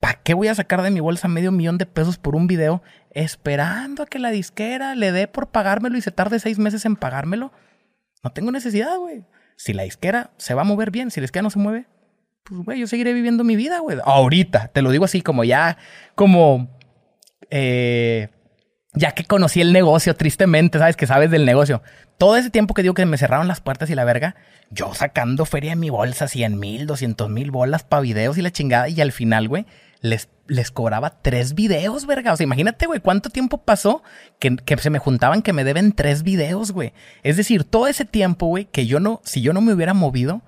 ¿para 0.00 0.20
qué 0.22 0.34
voy 0.34 0.48
a 0.48 0.54
sacar 0.54 0.82
de 0.82 0.90
mi 0.90 1.00
bolsa 1.00 1.28
medio 1.28 1.52
millón 1.52 1.78
de 1.78 1.86
pesos 1.86 2.18
por 2.18 2.34
un 2.34 2.46
video 2.46 2.82
esperando 3.10 4.02
a 4.02 4.06
que 4.06 4.18
la 4.18 4.30
disquera 4.30 4.94
le 4.94 5.12
dé 5.12 5.28
por 5.28 5.50
pagármelo 5.50 5.96
y 5.96 6.00
se 6.02 6.10
tarde 6.10 6.40
seis 6.40 6.58
meses 6.58 6.84
en 6.84 6.96
pagármelo? 6.96 7.52
No 8.24 8.30
tengo 8.30 8.52
necesidad, 8.52 8.96
güey. 8.98 9.24
Si 9.56 9.72
la 9.72 9.82
disquera 9.82 10.30
se 10.38 10.54
va 10.54 10.62
a 10.62 10.64
mover 10.64 10.90
bien, 10.90 11.10
si 11.10 11.20
la 11.20 11.24
disquera 11.24 11.42
no 11.42 11.50
se 11.50 11.58
mueve, 11.58 11.86
pues, 12.44 12.64
güey, 12.64 12.80
yo 12.80 12.86
seguiré 12.86 13.12
viviendo 13.12 13.44
mi 13.44 13.56
vida, 13.56 13.78
güey. 13.80 13.98
Ahorita, 14.04 14.68
te 14.68 14.82
lo 14.82 14.90
digo 14.90 15.04
así, 15.04 15.22
como 15.22 15.44
ya, 15.44 15.76
como, 16.14 16.68
eh, 17.50 18.30
ya 18.94 19.12
que 19.12 19.24
conocí 19.24 19.60
el 19.60 19.72
negocio, 19.72 20.14
tristemente, 20.14 20.78
sabes 20.78 20.96
que 20.96 21.06
sabes 21.06 21.30
del 21.30 21.46
negocio. 21.46 21.82
Todo 22.18 22.36
ese 22.36 22.50
tiempo 22.50 22.74
que 22.74 22.82
digo 22.82 22.94
que 22.94 23.06
me 23.06 23.16
cerraron 23.16 23.48
las 23.48 23.60
puertas 23.60 23.88
y 23.90 23.94
la 23.94 24.04
verga, 24.04 24.36
yo 24.70 24.94
sacando 24.94 25.44
feria 25.44 25.72
en 25.72 25.80
mi 25.80 25.90
bolsa, 25.90 26.28
100 26.28 26.58
mil, 26.58 26.86
200 26.86 27.28
mil 27.30 27.50
bolas 27.50 27.84
para 27.84 28.02
videos 28.02 28.36
y 28.36 28.42
la 28.42 28.50
chingada, 28.52 28.88
y 28.88 29.00
al 29.00 29.12
final, 29.12 29.48
güey, 29.48 29.66
les, 30.02 30.28
les 30.46 30.70
cobraba 30.70 31.22
tres 31.22 31.54
videos, 31.54 32.06
verga. 32.06 32.32
O 32.32 32.36
sea, 32.36 32.44
imagínate, 32.44 32.86
güey, 32.86 33.00
cuánto 33.00 33.30
tiempo 33.30 33.58
pasó 33.58 34.02
que, 34.38 34.56
que, 34.56 34.76
se 34.76 34.90
me 34.90 34.98
juntaban 34.98 35.42
que 35.42 35.52
me 35.52 35.64
deben 35.64 35.92
tres 35.92 36.22
videos, 36.22 36.72
güey. 36.72 36.92
Es 37.22 37.36
decir, 37.36 37.64
todo 37.64 37.86
ese 37.86 38.04
tiempo, 38.04 38.46
güey, 38.46 38.66
que 38.66 38.86
yo 38.86 39.00
no, 39.00 39.20
si 39.24 39.40
yo 39.40 39.52
no 39.52 39.62
me 39.62 39.72
hubiera 39.72 39.94
movido, 39.94 40.42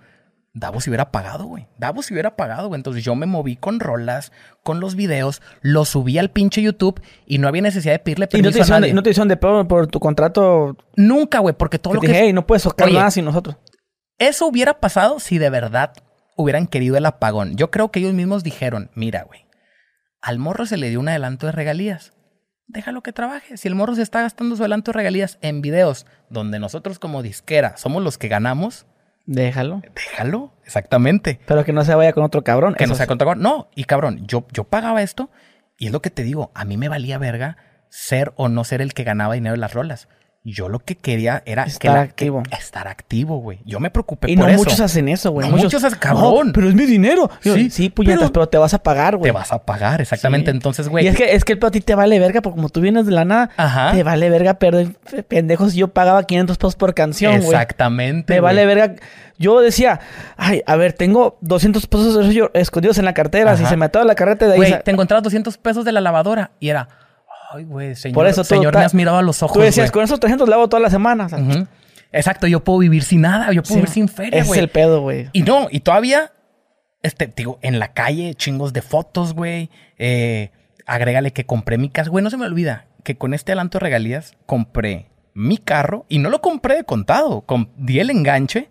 Davos 0.56 0.86
hubiera 0.86 1.10
pagado, 1.10 1.47
güey. 1.47 1.66
Davos 1.78 2.09
hubiera 2.12 2.36
pagado, 2.36 2.68
güey. 2.68 2.78
Entonces 2.78 3.02
yo 3.02 3.16
me 3.16 3.26
moví 3.26 3.56
con 3.56 3.81
rolas, 3.81 4.31
con 4.62 4.78
los 4.78 4.94
videos, 4.94 5.43
los 5.62 5.89
subí 5.89 6.16
al 6.16 6.31
pinche 6.31 6.62
YouTube 6.62 7.02
y 7.26 7.39
no 7.39 7.48
había 7.48 7.62
necesidad 7.62 7.93
de 7.93 7.98
pedirle 7.98 8.28
permiso 8.28 8.51
¿Y 8.51 8.60
no 8.60 8.64
te 8.64 8.72
a 8.72 8.81
nadie. 8.81 8.94
¿No 8.94 9.02
te 9.02 9.10
hicieron 9.10 9.26
de 9.26 9.36
peor 9.36 9.66
por 9.66 9.89
tu 9.89 9.98
contrato? 9.98 10.76
Nunca, 10.94 11.40
güey, 11.40 11.56
porque 11.56 11.81
todo 11.81 11.94
lo 11.94 12.01
que... 12.01 12.06
Dije, 12.06 12.20
hey, 12.26 12.32
no 12.32 12.47
puedes 12.47 12.62
tocar 12.62 12.90
nada 12.93 13.10
sin 13.10 13.24
nosotros. 13.24 13.56
Eso 14.18 14.47
hubiera 14.47 14.78
pasado 14.78 15.18
si 15.18 15.39
de 15.39 15.51
verdad 15.51 15.93
hubieran 16.36 16.68
querido 16.68 16.97
el 16.97 17.06
apagón. 17.06 17.56
Yo 17.56 17.72
creo 17.72 17.90
que 17.90 17.98
ellos 17.98 18.14
mismos 18.14 18.44
dijeron, 18.44 18.93
mira, 18.94 19.24
güey, 19.24 19.47
al 20.20 20.39
morro 20.39 20.66
se 20.66 20.76
le 20.76 20.89
dio 20.89 21.01
un 21.01 21.09
adelanto 21.09 21.47
de 21.47 21.52
regalías. 21.52 22.12
Déjalo 22.68 23.02
que 23.02 23.12
trabaje. 23.12 23.56
Si 23.56 23.66
el 23.66 23.74
morro 23.74 23.97
se 23.97 24.02
está 24.02 24.22
gastando 24.22 24.55
su 24.55 24.62
adelanto 24.62 24.93
de 24.93 24.98
regalías 24.98 25.39
en 25.43 25.62
videos 25.62 26.06
donde 26.31 26.60
nosotros 26.60 27.01
como 27.01 27.22
disquera 27.22 27.76
somos 27.76 28.05
los 28.05 28.18
que 28.18 28.28
ganamos, 28.28 28.86
Déjalo. 29.26 29.82
Déjalo, 29.94 30.52
exactamente. 30.64 31.40
Pero 31.46 31.64
que 31.64 31.72
no 31.72 31.84
se 31.84 31.94
vaya 31.94 32.12
con 32.12 32.24
otro 32.24 32.44
cabrón. 32.44 32.74
Que 32.74 32.86
no 32.86 32.94
sea 32.94 33.06
con 33.06 33.16
otro 33.16 33.26
cabrón. 33.26 33.42
No, 33.42 33.68
y 33.74 33.84
cabrón, 33.84 34.26
yo, 34.26 34.46
yo 34.52 34.64
pagaba 34.64 35.02
esto 35.02 35.30
y 35.78 35.86
es 35.86 35.92
lo 35.92 36.02
que 36.02 36.10
te 36.10 36.22
digo, 36.22 36.51
a 36.55 36.64
mí 36.64 36.76
me 36.76 36.88
valía 36.88 37.18
verga 37.18 37.56
ser 37.88 38.32
o 38.36 38.48
no 38.48 38.64
ser 38.64 38.82
el 38.82 38.92
que 38.92 39.05
ganaba 39.05 39.34
dinero 39.34 39.55
en 39.55 39.60
las 39.60 39.72
rolas. 39.72 40.09
Yo 40.46 40.68
lo 40.68 40.78
que 40.78 40.94
quería 40.94 41.42
era 41.46 41.62
estar 41.62 41.96
activo. 41.96 42.42
estar 42.50 42.86
activo, 42.86 43.38
güey. 43.38 43.60
Yo 43.64 43.80
me 43.80 43.88
preocupé 43.88 44.30
y 44.30 44.36
por 44.36 44.44
no 44.44 44.50
eso. 44.50 44.58
muchos 44.58 44.78
hacen 44.78 45.08
eso, 45.08 45.30
güey. 45.30 45.48
No 45.48 45.56
muchos, 45.56 45.82
hacen 45.82 45.98
cabrón. 45.98 46.52
pero 46.52 46.68
es 46.68 46.74
mi 46.74 46.84
dinero. 46.84 47.30
Sí, 47.40 47.70
sí 47.70 47.88
puñetas, 47.88 48.30
pero, 48.30 48.46
te 48.46 48.58
vas 48.58 48.74
a 48.74 48.82
pagar, 48.82 49.16
güey. 49.16 49.30
Te 49.30 49.32
vas 49.32 49.52
a 49.52 49.64
pagar, 49.64 50.02
exactamente. 50.02 50.50
Sí. 50.50 50.56
Entonces, 50.56 50.90
güey. 50.90 51.06
Y 51.06 51.08
es 51.08 51.16
que, 51.16 51.34
es 51.34 51.46
que 51.46 51.58
a 51.58 51.70
ti 51.70 51.80
te 51.80 51.94
vale 51.94 52.18
verga, 52.18 52.42
porque 52.42 52.56
como 52.56 52.68
tú 52.68 52.82
vienes 52.82 53.06
de 53.06 53.12
la 53.12 53.24
nada, 53.24 53.48
Ajá. 53.56 53.92
te 53.92 54.02
vale 54.02 54.28
verga 54.28 54.54
perder 54.58 54.88
pendejos. 55.28 55.72
Yo 55.72 55.88
pagaba 55.88 56.24
500 56.24 56.58
pesos 56.58 56.76
por 56.76 56.92
canción, 56.92 57.36
güey. 57.38 57.46
Exactamente. 57.46 58.34
Me 58.34 58.40
güey. 58.40 58.54
vale 58.54 58.66
verga. 58.66 58.96
Yo 59.38 59.62
decía, 59.62 60.00
ay, 60.36 60.62
a 60.66 60.76
ver, 60.76 60.92
tengo 60.92 61.38
200 61.40 61.86
pesos 61.86 62.50
escondidos 62.52 62.98
en 62.98 63.06
la 63.06 63.14
cartera. 63.14 63.52
Ajá. 63.52 63.62
Si 63.62 63.66
se 63.66 63.78
me 63.78 63.86
ataba 63.86 64.04
la 64.04 64.14
carreta 64.14 64.44
de 64.46 64.52
ahí. 64.52 64.58
Güey, 64.58 64.82
te 64.82 64.90
encontrabas 64.90 65.22
200 65.22 65.56
pesos 65.56 65.86
de 65.86 65.92
la 65.92 66.02
lavadora 66.02 66.50
y 66.60 66.68
era. 66.68 66.88
Ay, 67.52 67.64
güey, 67.64 67.94
señor. 67.94 68.14
Por 68.14 68.26
eso 68.26 68.42
señor, 68.44 68.74
me 68.76 68.84
has 68.84 68.94
mirado 68.94 69.18
a 69.18 69.22
los 69.22 69.42
ojos. 69.42 69.54
Tú 69.56 69.60
decías, 69.62 69.90
con 69.90 70.02
esos 70.02 70.18
300 70.20 70.48
lavo 70.48 70.68
toda 70.68 70.80
la 70.80 70.90
semana. 70.90 71.26
o 71.26 71.28
sea, 71.28 71.38
Ujú. 71.38 71.66
Exacto, 72.12 72.46
yo 72.46 72.62
puedo 72.62 72.78
vivir 72.78 73.02
sin 73.02 73.22
nada, 73.22 73.52
yo 73.52 73.62
puedo 73.62 73.74
sí, 73.74 73.80
vivir 73.80 73.88
sin 73.90 74.08
feria, 74.08 74.44
güey. 74.44 74.58
es 74.58 74.62
el 74.62 74.68
pedo, 74.70 75.00
güey. 75.02 75.28
Y 75.32 75.42
no, 75.42 75.66
y 75.70 75.80
todavía, 75.80 76.30
este, 77.02 77.26
digo, 77.34 77.58
en 77.62 77.78
la 77.80 77.92
calle, 77.92 78.34
chingos 78.34 78.72
de 78.72 78.82
fotos, 78.82 79.34
güey. 79.34 79.68
Eh, 79.98 80.50
agrégale 80.86 81.32
que 81.32 81.44
compré 81.44 81.76
mi 81.76 81.88
casa. 81.88 82.10
Güey, 82.10 82.22
no 82.22 82.30
se 82.30 82.36
me 82.36 82.46
olvida 82.46 82.86
que 83.02 83.16
con 83.16 83.34
este 83.34 83.50
adelanto 83.52 83.78
de 83.78 83.82
regalías 83.84 84.34
compré 84.46 85.06
mi 85.34 85.58
carro 85.58 86.06
y 86.08 86.18
no 86.20 86.30
lo 86.30 86.40
compré 86.40 86.76
de 86.76 86.84
contado. 86.84 87.40
Com- 87.42 87.68
di 87.76 87.98
el 87.98 88.10
enganche 88.10 88.68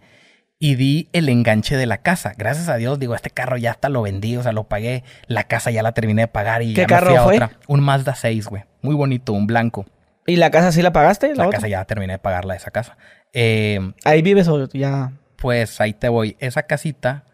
y 0.64 0.76
di 0.76 1.10
el 1.11 1.27
enganche 1.27 1.76
de 1.76 1.85
la 1.85 1.98
casa. 1.98 2.31
Gracias 2.38 2.69
a 2.69 2.77
Dios, 2.77 2.98
digo, 2.98 3.15
este 3.15 3.30
carro 3.30 3.57
ya 3.57 3.72
hasta 3.72 3.90
lo 3.90 4.02
vendí, 4.02 4.38
o 4.38 4.44
sea, 4.44 4.53
lo 4.53 4.64
pagué. 4.64 5.03
La 5.27 5.44
casa 5.44 5.72
ya 5.72 5.84
la 5.84 5.91
terminé 5.91 6.22
de 6.22 6.27
pagar 6.30 6.61
y 6.61 6.73
¿Qué 6.73 6.81
ya 6.81 6.88
me 6.88 6.88
fui 6.88 6.95
carro 7.15 7.19
a 7.19 7.23
fue? 7.26 7.35
otra. 7.35 7.52
Un 7.68 7.81
Mazda 7.81 8.15
6, 8.15 8.48
güey. 8.48 8.64
Muy 8.81 8.95
bonito, 8.95 9.34
un 9.34 9.45
blanco. 9.45 9.85
¿Y 10.26 10.38
la 10.38 10.52
casa 10.52 10.72
sí 10.72 10.81
la 10.81 10.94
pagaste? 10.94 11.35
La 11.35 11.48
otra? 11.48 11.57
casa 11.57 11.68
ya 11.68 11.84
terminé 11.84 12.14
de 12.14 12.19
pagarla, 12.19 12.56
esa 12.56 12.72
casa. 12.72 12.98
Eh, 13.34 13.91
Ahí 14.06 14.22
vives 14.22 14.48
o 14.48 14.69
ya. 14.69 15.11
pues 15.35 15.81
ahí 15.81 15.91
te 15.94 16.07
voy. 16.07 16.38
Esa 16.40 16.64
casita 16.64 17.26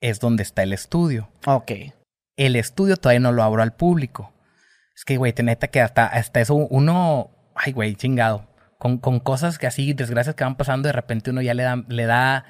es 0.00 0.18
donde 0.18 0.42
está 0.42 0.64
el 0.64 0.72
estudio. 0.72 1.28
Ok. 1.46 1.70
El 2.36 2.56
estudio 2.56 2.96
todavía 2.96 3.20
no 3.20 3.30
lo 3.30 3.44
abro 3.44 3.62
al 3.62 3.72
público. 3.72 4.32
Es 4.96 5.04
que, 5.04 5.16
güey, 5.16 5.32
te 5.32 5.44
neta 5.44 5.68
que 5.68 5.80
hasta, 5.80 6.06
hasta 6.06 6.40
eso 6.40 6.54
uno, 6.56 7.30
ay, 7.54 7.70
güey, 7.72 7.94
chingado. 7.94 8.48
Con, 8.82 8.98
con 8.98 9.20
cosas 9.20 9.60
que 9.60 9.68
así, 9.68 9.92
desgracias 9.92 10.34
que 10.34 10.42
van 10.42 10.56
pasando, 10.56 10.88
de 10.88 10.92
repente 10.92 11.30
uno 11.30 11.40
ya 11.40 11.54
le 11.54 11.62
da, 11.62 11.84
le 11.86 12.04
da... 12.04 12.46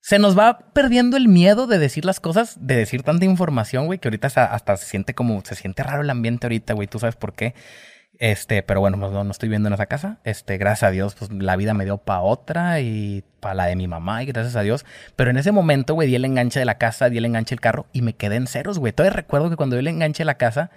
Se 0.00 0.18
nos 0.18 0.36
va 0.36 0.72
perdiendo 0.72 1.16
el 1.16 1.28
miedo 1.28 1.68
de 1.68 1.78
decir 1.78 2.04
las 2.04 2.18
cosas, 2.18 2.56
de 2.58 2.74
decir 2.74 3.04
tanta 3.04 3.24
información, 3.24 3.86
güey, 3.86 4.00
que 4.00 4.08
ahorita 4.08 4.26
hasta, 4.26 4.76
se 4.76 4.86
siente 4.86 5.14
como, 5.14 5.44
se 5.44 5.54
siente 5.54 5.84
raro 5.84 6.02
el 6.02 6.10
ambiente 6.10 6.48
ahorita, 6.48 6.74
güey, 6.74 6.88
tú 6.88 6.98
sabes 6.98 7.14
por 7.14 7.34
qué. 7.34 7.54
Este, 8.18 8.64
pero 8.64 8.80
bueno, 8.80 8.96
no, 8.96 9.22
no 9.22 9.30
estoy 9.30 9.48
viendo 9.48 9.68
en 9.68 9.74
esa 9.74 9.86
casa. 9.86 10.18
Este, 10.24 10.58
gracias 10.58 10.88
a 10.88 10.90
Dios, 10.90 11.14
pues 11.14 11.30
la 11.30 11.54
vida 11.54 11.72
me 11.72 11.84
dio 11.84 11.98
para 11.98 12.22
otra 12.22 12.80
y 12.80 13.22
para 13.38 13.54
la 13.54 13.66
de 13.66 13.76
mi 13.76 13.86
mamá 13.86 14.24
y 14.24 14.26
gracias 14.26 14.56
a 14.56 14.62
Dios. 14.62 14.84
Pero 15.14 15.30
en 15.30 15.36
ese 15.36 15.52
momento, 15.52 15.94
güey, 15.94 16.08
di 16.08 16.16
el 16.16 16.24
enganche 16.24 16.58
de 16.58 16.64
la 16.64 16.78
casa, 16.78 17.10
di 17.10 17.18
el 17.18 17.26
enganche 17.26 17.54
del 17.54 17.60
carro 17.60 17.86
y 17.92 18.02
me 18.02 18.14
quedé 18.16 18.34
en 18.34 18.48
ceros, 18.48 18.80
güey. 18.80 18.92
Todavía 18.92 19.14
recuerdo 19.14 19.50
que 19.50 19.56
cuando 19.56 19.76
di 19.76 19.80
el 19.82 19.86
enganche 19.86 20.24
de 20.24 20.26
la 20.26 20.34
casa, 20.34 20.72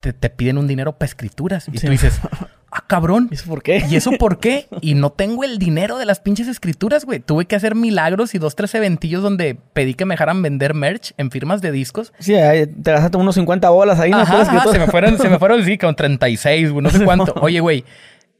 te, 0.00 0.12
te 0.12 0.30
piden 0.30 0.58
un 0.58 0.66
dinero 0.66 0.98
para 0.98 1.06
escrituras. 1.06 1.68
Y 1.72 1.78
Sí. 1.78 1.86
tú 1.86 1.92
dices, 1.92 2.20
ah, 2.70 2.84
cabrón. 2.86 3.28
¿Y 3.30 3.34
eso 3.34 3.48
por 3.48 3.62
qué? 3.62 3.84
¿Y 3.88 3.96
eso 3.96 4.12
por 4.12 4.38
qué? 4.38 4.66
Y 4.80 4.94
no 4.94 5.10
tengo 5.10 5.44
el 5.44 5.58
dinero 5.58 5.98
de 5.98 6.04
las 6.06 6.20
pinches 6.20 6.48
escrituras, 6.48 7.04
güey. 7.04 7.20
Tuve 7.20 7.46
que 7.46 7.56
hacer 7.56 7.74
milagros 7.74 8.34
y 8.34 8.38
dos, 8.38 8.54
tres 8.56 8.74
eventillos 8.74 9.22
donde 9.22 9.56
pedí 9.72 9.94
que 9.94 10.04
me 10.04 10.14
dejaran 10.14 10.42
vender 10.42 10.74
merch 10.74 11.12
en 11.16 11.30
firmas 11.30 11.60
de 11.62 11.72
discos. 11.72 12.12
Sí, 12.18 12.32
te 12.34 12.92
gastaste 12.92 13.16
unos 13.16 13.34
50 13.34 13.68
bolas 13.70 13.98
ahí. 13.98 14.10
¿no? 14.10 14.18
Ajá, 14.18 14.32
Puras 14.32 14.48
ajá, 14.48 14.72
se 14.72 14.78
me 14.78 14.86
fueron, 14.86 15.18
se 15.18 15.28
me 15.28 15.38
fueron, 15.38 15.64
sí, 15.64 15.78
con 15.78 15.94
36, 15.96 16.70
güey, 16.72 16.82
no 16.82 16.90
sé 16.90 17.04
cuánto. 17.04 17.34
Oye, 17.40 17.60
güey, 17.60 17.84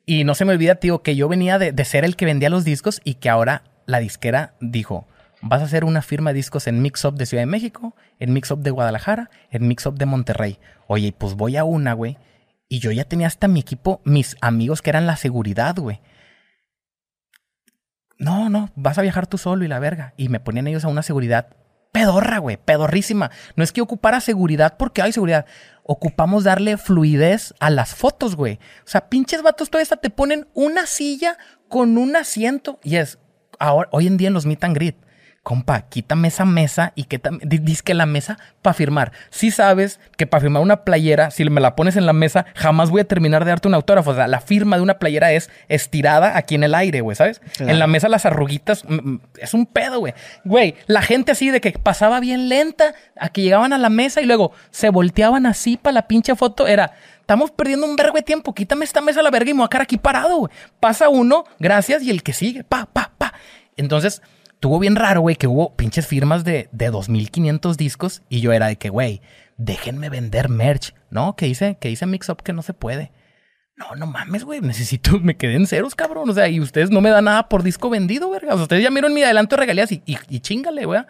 y 0.04 0.24
no 0.24 0.34
se 0.36 0.44
me 0.44 0.52
olvida, 0.52 0.76
tío, 0.76 1.02
que 1.02 1.16
yo 1.16 1.28
venía 1.28 1.58
de, 1.58 1.72
de 1.72 1.84
ser 1.84 2.04
el 2.04 2.14
que 2.16 2.26
vendía 2.26 2.48
los 2.50 2.64
discos 2.64 3.00
y 3.02 3.14
que 3.14 3.28
ahora 3.28 3.62
la 3.86 3.98
disquera 3.98 4.54
dijo, 4.60 5.08
vas 5.42 5.62
a 5.62 5.64
hacer 5.64 5.84
una 5.84 6.02
firma 6.02 6.30
de 6.30 6.34
discos 6.36 6.66
en 6.68 6.80
Mix 6.82 7.04
Up 7.04 7.14
de 7.16 7.26
Ciudad 7.26 7.42
de 7.42 7.46
México, 7.46 7.96
en 8.20 8.32
Mix 8.32 8.50
Up 8.52 8.60
de 8.62 8.70
Guadalajara, 8.70 9.30
en 9.50 9.66
Mix 9.66 9.84
Up 9.86 9.96
de 9.98 10.06
Monterrey. 10.06 10.58
Oye, 10.86 11.12
pues 11.16 11.34
voy 11.34 11.56
a 11.56 11.64
una, 11.64 11.92
güey. 11.92 12.18
Y 12.68 12.80
yo 12.80 12.90
ya 12.90 13.04
tenía 13.04 13.26
hasta 13.26 13.48
mi 13.48 13.60
equipo, 13.60 14.00
mis 14.04 14.36
amigos 14.40 14.82
que 14.82 14.90
eran 14.90 15.06
la 15.06 15.16
seguridad, 15.16 15.76
güey. 15.76 16.00
No, 18.18 18.48
no, 18.48 18.70
vas 18.76 18.98
a 18.98 19.02
viajar 19.02 19.26
tú 19.26 19.38
solo 19.38 19.64
y 19.64 19.68
la 19.68 19.78
verga. 19.78 20.14
Y 20.16 20.28
me 20.28 20.40
ponían 20.40 20.66
ellos 20.66 20.84
a 20.84 20.88
una 20.88 21.02
seguridad 21.02 21.48
pedorra, 21.92 22.38
güey, 22.38 22.58
pedorrísima. 22.58 23.30
No 23.56 23.64
es 23.64 23.72
que 23.72 23.80
ocupara 23.80 24.20
seguridad 24.20 24.76
porque 24.76 25.02
hay 25.02 25.12
seguridad. 25.12 25.46
Ocupamos 25.82 26.44
darle 26.44 26.76
fluidez 26.76 27.54
a 27.60 27.70
las 27.70 27.94
fotos, 27.94 28.36
güey. 28.36 28.58
O 28.84 28.88
sea, 28.88 29.08
pinches 29.08 29.42
vatos 29.42 29.70
todavía 29.70 29.84
hasta 29.84 29.96
te 29.96 30.10
ponen 30.10 30.48
una 30.54 30.86
silla 30.86 31.38
con 31.68 31.96
un 31.96 32.16
asiento. 32.16 32.80
Y 32.82 32.96
es, 32.96 33.18
ahora, 33.58 33.88
hoy 33.92 34.06
en 34.06 34.16
día 34.16 34.28
en 34.28 34.34
los 34.34 34.46
meet 34.46 34.62
compa, 35.46 35.82
quítame 35.82 36.26
esa 36.26 36.44
mesa 36.44 36.92
y 36.96 37.04
que 37.04 37.20
dices 37.44 37.84
que 37.84 37.94
la 37.94 38.04
mesa 38.04 38.36
para 38.62 38.74
firmar. 38.74 39.12
Si 39.30 39.52
sabes 39.52 40.00
que 40.16 40.26
para 40.26 40.40
firmar 40.40 40.60
una 40.60 40.82
playera, 40.82 41.30
si 41.30 41.48
me 41.48 41.60
la 41.60 41.76
pones 41.76 41.94
en 41.96 42.04
la 42.04 42.12
mesa, 42.12 42.46
jamás 42.56 42.90
voy 42.90 43.02
a 43.02 43.04
terminar 43.04 43.44
de 43.44 43.50
darte 43.50 43.68
un 43.68 43.74
autógrafo. 43.74 44.10
O 44.10 44.14
sea, 44.16 44.26
la 44.26 44.40
firma 44.40 44.74
de 44.74 44.82
una 44.82 44.98
playera 44.98 45.30
es 45.30 45.48
estirada 45.68 46.36
aquí 46.36 46.56
en 46.56 46.64
el 46.64 46.74
aire, 46.74 47.00
güey, 47.00 47.14
¿sabes? 47.14 47.38
Claro. 47.58 47.70
En 47.70 47.78
la 47.78 47.86
mesa 47.86 48.08
las 48.08 48.26
arruguitas, 48.26 48.82
es 49.38 49.54
un 49.54 49.66
pedo, 49.66 50.00
güey. 50.00 50.14
Güey, 50.42 50.74
la 50.88 51.00
gente 51.00 51.30
así 51.30 51.48
de 51.52 51.60
que 51.60 51.70
pasaba 51.70 52.18
bien 52.18 52.48
lenta 52.48 52.96
a 53.16 53.28
que 53.28 53.42
llegaban 53.42 53.72
a 53.72 53.78
la 53.78 53.88
mesa 53.88 54.20
y 54.20 54.26
luego 54.26 54.50
se 54.72 54.90
volteaban 54.90 55.46
así 55.46 55.76
para 55.76 55.94
la 55.94 56.08
pinche 56.08 56.34
foto, 56.34 56.66
era... 56.66 56.92
Estamos 57.20 57.52
perdiendo 57.52 57.86
un 57.86 57.94
vergo 57.94 58.16
de 58.16 58.22
tiempo. 58.22 58.52
Quítame 58.52 58.84
esta 58.84 59.00
mesa 59.00 59.18
a 59.18 59.22
la 59.22 59.30
verga 59.30 59.50
y 59.50 59.54
me 59.54 59.58
voy 59.58 59.66
a 59.66 59.68
quedar 59.68 59.82
aquí 59.82 59.96
parado, 59.96 60.38
güey. 60.38 60.52
Pasa 60.80 61.08
uno, 61.08 61.44
gracias, 61.60 62.02
y 62.02 62.10
el 62.10 62.24
que 62.24 62.32
sigue, 62.32 62.62
pa, 62.62 62.86
pa, 62.92 63.12
pa. 63.18 63.32
Entonces, 63.76 64.22
tuvo 64.66 64.80
bien 64.80 64.96
raro, 64.96 65.20
güey, 65.20 65.36
que 65.36 65.46
hubo 65.46 65.76
pinches 65.76 66.08
firmas 66.08 66.42
de, 66.42 66.68
de 66.72 66.90
2500 66.90 67.76
discos 67.76 68.22
y 68.28 68.40
yo 68.40 68.52
era 68.52 68.66
de 68.66 68.74
que, 68.74 68.88
güey, 68.88 69.20
déjenme 69.56 70.08
vender 70.08 70.48
merch. 70.48 70.92
No, 71.08 71.36
que 71.36 71.46
hice, 71.46 71.78
que 71.80 71.88
hice 71.88 72.04
mix 72.04 72.28
up 72.30 72.42
que 72.42 72.52
no 72.52 72.62
se 72.62 72.74
puede. 72.74 73.12
No, 73.76 73.94
no 73.94 74.08
mames, 74.08 74.42
güey, 74.42 74.60
necesito, 74.60 75.20
me 75.22 75.36
quedé 75.36 75.54
en 75.54 75.68
ceros, 75.68 75.94
cabrón. 75.94 76.28
O 76.30 76.34
sea, 76.34 76.48
y 76.48 76.58
ustedes 76.58 76.90
no 76.90 77.00
me 77.00 77.10
dan 77.10 77.26
nada 77.26 77.48
por 77.48 77.62
disco 77.62 77.90
vendido, 77.90 78.28
verga. 78.28 78.54
O 78.54 78.56
sea, 78.56 78.64
ustedes 78.64 78.82
ya 78.82 78.90
vieron 78.90 79.14
mi 79.14 79.22
adelanto 79.22 79.54
de 79.54 79.60
regalías 79.60 79.92
y, 79.92 80.02
y, 80.04 80.18
y 80.28 80.40
chingale, 80.40 80.84
güey. 80.84 81.02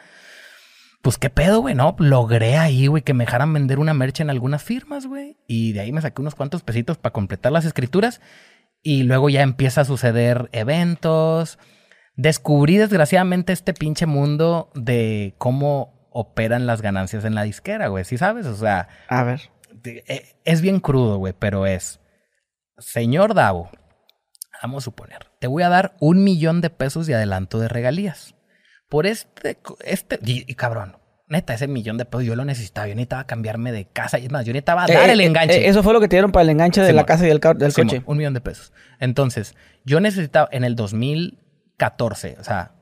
pues 1.00 1.16
qué 1.16 1.30
pedo, 1.30 1.62
güey, 1.62 1.74
¿no? 1.74 1.96
Logré 1.98 2.58
ahí, 2.58 2.88
güey, 2.88 3.02
que 3.02 3.14
me 3.14 3.24
dejaran 3.24 3.54
vender 3.54 3.78
una 3.78 3.94
merch 3.94 4.20
en 4.20 4.28
algunas 4.28 4.62
firmas, 4.62 5.06
güey. 5.06 5.38
Y 5.46 5.72
de 5.72 5.80
ahí 5.80 5.92
me 5.92 6.02
saqué 6.02 6.20
unos 6.20 6.34
cuantos 6.34 6.62
pesitos 6.62 6.98
para 6.98 7.14
completar 7.14 7.52
las 7.52 7.64
escrituras. 7.64 8.20
Y 8.82 9.04
luego 9.04 9.30
ya 9.30 9.40
empieza 9.40 9.80
a 9.80 9.86
suceder 9.86 10.50
eventos. 10.52 11.58
Descubrí 12.16 12.76
desgraciadamente 12.76 13.52
este 13.52 13.74
pinche 13.74 14.06
mundo 14.06 14.70
de 14.74 15.34
cómo 15.38 16.08
operan 16.10 16.66
las 16.66 16.82
ganancias 16.82 17.24
en 17.24 17.34
la 17.34 17.42
disquera, 17.42 17.88
güey. 17.88 18.04
¿Sí 18.04 18.16
sabes? 18.18 18.46
O 18.46 18.56
sea... 18.56 18.88
A 19.08 19.22
ver. 19.22 19.50
Eh, 19.84 20.36
es 20.44 20.62
bien 20.62 20.80
crudo, 20.80 21.18
güey, 21.18 21.34
pero 21.38 21.66
es... 21.66 22.00
Señor 22.78 23.34
Davo, 23.34 23.70
vamos 24.62 24.82
a 24.82 24.84
suponer, 24.84 25.26
te 25.38 25.46
voy 25.46 25.62
a 25.62 25.70
dar 25.70 25.96
un 25.98 26.24
millón 26.24 26.60
de 26.60 26.68
pesos 26.68 27.06
de 27.06 27.14
adelanto 27.14 27.58
de 27.58 27.68
regalías 27.68 28.34
por 28.88 29.06
este, 29.06 29.58
este, 29.84 30.18
y, 30.24 30.54
cabrón, 30.54 30.96
neta, 31.28 31.54
ese 31.54 31.66
millón 31.66 31.98
de 31.98 32.04
pesos 32.04 32.24
yo 32.24 32.36
lo 32.36 32.44
necesitaba. 32.44 32.86
Yo 32.86 32.94
necesitaba 32.94 33.26
cambiarme 33.26 33.72
de 33.72 33.86
casa. 33.86 34.18
Y 34.18 34.28
más, 34.28 34.44
yo 34.46 34.52
necesitaba 34.52 34.86
dar 34.86 35.08
eh, 35.08 35.12
el 35.12 35.20
eh, 35.20 35.24
enganche. 35.24 35.58
Eh, 35.58 35.68
eso 35.68 35.82
fue 35.82 35.92
lo 35.92 36.00
que 36.00 36.08
te 36.08 36.16
dieron 36.16 36.30
para 36.30 36.44
el 36.44 36.50
enganche 36.50 36.80
de 36.80 36.92
la 36.92 37.04
casa 37.04 37.24
y 37.24 37.28
del, 37.28 37.40
del 37.40 37.74
coche. 37.74 38.02
Un 38.06 38.16
millón 38.16 38.34
de 38.34 38.40
pesos. 38.40 38.72
Entonces, 39.00 39.56
yo 39.84 40.00
necesitaba 40.00 40.48
en 40.52 40.64
el 40.64 40.76
2014, 41.78 42.36
o 42.40 42.44
sea. 42.44 42.72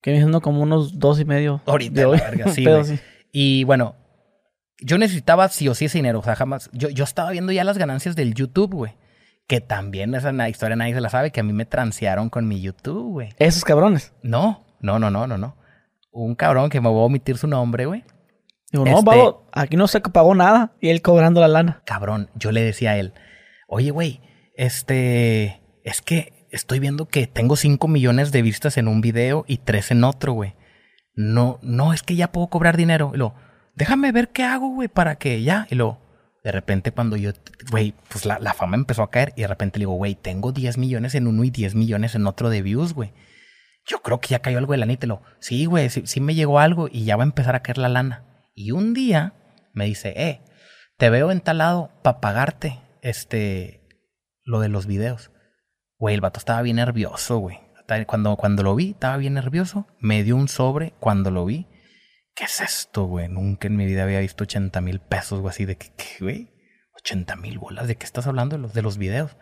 Que 0.00 0.10
me 0.10 0.18
diciendo 0.18 0.40
como 0.40 0.62
unos 0.62 0.98
dos 0.98 1.18
y 1.20 1.24
medio. 1.24 1.60
Ahorita, 1.66 2.00
de 2.00 2.04
hoy. 2.06 2.18
sí, 2.54 2.64
sí. 2.84 3.00
Y 3.32 3.64
bueno, 3.64 3.96
yo 4.80 4.98
necesitaba 4.98 5.48
sí 5.48 5.68
o 5.68 5.74
sí 5.74 5.86
ese 5.86 5.98
dinero. 5.98 6.20
O 6.20 6.22
sea, 6.22 6.36
jamás. 6.36 6.70
Yo, 6.72 6.88
yo 6.90 7.04
estaba 7.04 7.30
viendo 7.30 7.52
ya 7.52 7.64
las 7.64 7.78
ganancias 7.78 8.14
del 8.14 8.34
YouTube, 8.34 8.74
güey. 8.74 8.94
Que 9.48 9.60
también 9.60 10.14
esa 10.14 10.48
historia 10.48 10.76
nadie 10.76 10.94
se 10.94 11.00
la 11.00 11.08
sabe, 11.08 11.30
que 11.30 11.40
a 11.40 11.44
mí 11.44 11.52
me 11.52 11.66
transearon 11.66 12.30
con 12.30 12.48
mi 12.48 12.60
YouTube, 12.60 13.12
güey. 13.12 13.28
Esos 13.38 13.64
cabrones. 13.64 14.12
No, 14.22 14.64
no, 14.80 14.98
no, 14.98 15.10
no, 15.10 15.26
no, 15.26 15.38
no. 15.38 15.56
Un 16.10 16.34
cabrón 16.34 16.68
que 16.68 16.80
me 16.80 16.88
voy 16.88 17.02
a 17.02 17.04
omitir 17.04 17.38
su 17.38 17.46
nombre, 17.46 17.86
güey. 17.86 18.04
Digo, 18.72 18.84
no, 18.84 18.98
este, 18.98 19.36
aquí 19.52 19.76
no 19.76 19.86
se 19.86 20.00
pagó 20.00 20.34
nada. 20.34 20.72
Y 20.80 20.88
él 20.88 21.00
cobrando 21.00 21.40
la 21.40 21.48
lana. 21.48 21.82
Cabrón, 21.84 22.28
yo 22.34 22.50
le 22.50 22.62
decía 22.62 22.92
a 22.92 22.96
él, 22.96 23.12
oye, 23.68 23.90
güey, 23.90 24.20
este, 24.56 25.60
es 25.84 26.02
que 26.02 26.35
estoy 26.56 26.78
viendo 26.80 27.06
que 27.06 27.26
tengo 27.26 27.56
5 27.56 27.86
millones 27.88 28.32
de 28.32 28.42
vistas 28.42 28.76
en 28.76 28.88
un 28.88 29.00
video 29.00 29.44
y 29.46 29.58
3 29.58 29.92
en 29.92 30.04
otro, 30.04 30.32
güey. 30.32 30.54
No, 31.14 31.58
no, 31.62 31.92
es 31.92 32.02
que 32.02 32.16
ya 32.16 32.32
puedo 32.32 32.48
cobrar 32.48 32.76
dinero. 32.76 33.12
Y 33.14 33.18
lo, 33.18 33.34
déjame 33.74 34.12
ver 34.12 34.28
qué 34.28 34.44
hago, 34.44 34.68
güey, 34.68 34.88
para 34.88 35.16
que 35.16 35.42
ya. 35.42 35.66
Y 35.70 35.74
lo, 35.74 35.98
de 36.44 36.52
repente 36.52 36.92
cuando 36.92 37.16
yo, 37.16 37.32
güey, 37.70 37.94
pues 38.08 38.26
la, 38.26 38.38
la, 38.38 38.54
fama 38.54 38.76
empezó 38.76 39.02
a 39.02 39.10
caer 39.10 39.32
y 39.36 39.42
de 39.42 39.48
repente 39.48 39.78
le 39.78 39.82
digo, 39.82 39.94
güey, 39.94 40.14
tengo 40.14 40.52
10 40.52 40.78
millones 40.78 41.14
en 41.14 41.26
uno 41.26 41.44
y 41.44 41.50
10 41.50 41.74
millones 41.74 42.14
en 42.14 42.26
otro 42.26 42.50
de 42.50 42.62
views, 42.62 42.92
güey 42.92 43.12
yo 43.86 44.02
creo 44.02 44.20
que 44.20 44.28
ya 44.28 44.40
cayó 44.40 44.58
algo 44.58 44.72
de 44.72 44.78
la 44.78 44.86
lo, 44.86 45.22
sí, 45.38 45.64
güey, 45.64 45.88
sí, 45.88 46.20
me 46.20 46.34
llegó 46.34 46.58
algo 46.58 46.88
y 46.90 47.04
ya 47.04 47.16
va 47.16 47.22
a 47.22 47.26
empezar 47.26 47.54
a 47.54 47.62
caer 47.62 47.78
la 47.78 47.88
lana. 47.88 48.24
Y 48.54 48.72
un 48.72 48.94
día 48.94 49.34
me 49.72 49.84
dice, 49.84 50.12
eh, 50.16 50.40
te 50.98 51.08
veo 51.08 51.30
entalado 51.30 51.90
para 52.02 52.20
pagarte 52.20 52.80
este, 53.02 53.80
lo 54.44 54.60
de 54.60 54.68
los 54.68 54.86
videos. 54.86 55.30
Güey, 55.98 56.14
el 56.14 56.20
vato 56.20 56.38
estaba 56.38 56.62
bien 56.62 56.76
nervioso, 56.76 57.38
güey. 57.38 57.58
Cuando, 58.06 58.36
cuando 58.36 58.62
lo 58.62 58.74
vi, 58.74 58.90
estaba 58.90 59.16
bien 59.16 59.34
nervioso. 59.34 59.86
Me 59.98 60.24
dio 60.24 60.36
un 60.36 60.48
sobre 60.48 60.92
cuando 60.98 61.30
lo 61.30 61.44
vi. 61.44 61.66
¿Qué 62.34 62.44
es 62.44 62.60
esto, 62.60 63.04
güey? 63.04 63.28
Nunca 63.28 63.68
en 63.68 63.76
mi 63.76 63.86
vida 63.86 64.02
había 64.02 64.20
visto 64.20 64.44
80 64.44 64.80
mil 64.80 65.00
pesos 65.00 65.40
o 65.42 65.48
así. 65.48 65.64
¿De 65.64 65.76
qué, 65.76 65.88
güey? 66.20 66.50
80 66.96 67.36
mil 67.36 67.58
bolas. 67.58 67.88
¿De 67.88 67.96
qué 67.96 68.04
estás 68.04 68.26
hablando? 68.26 68.56
De 68.56 68.62
los, 68.62 68.74
de 68.74 68.82
los 68.82 68.98
videos. 68.98 69.36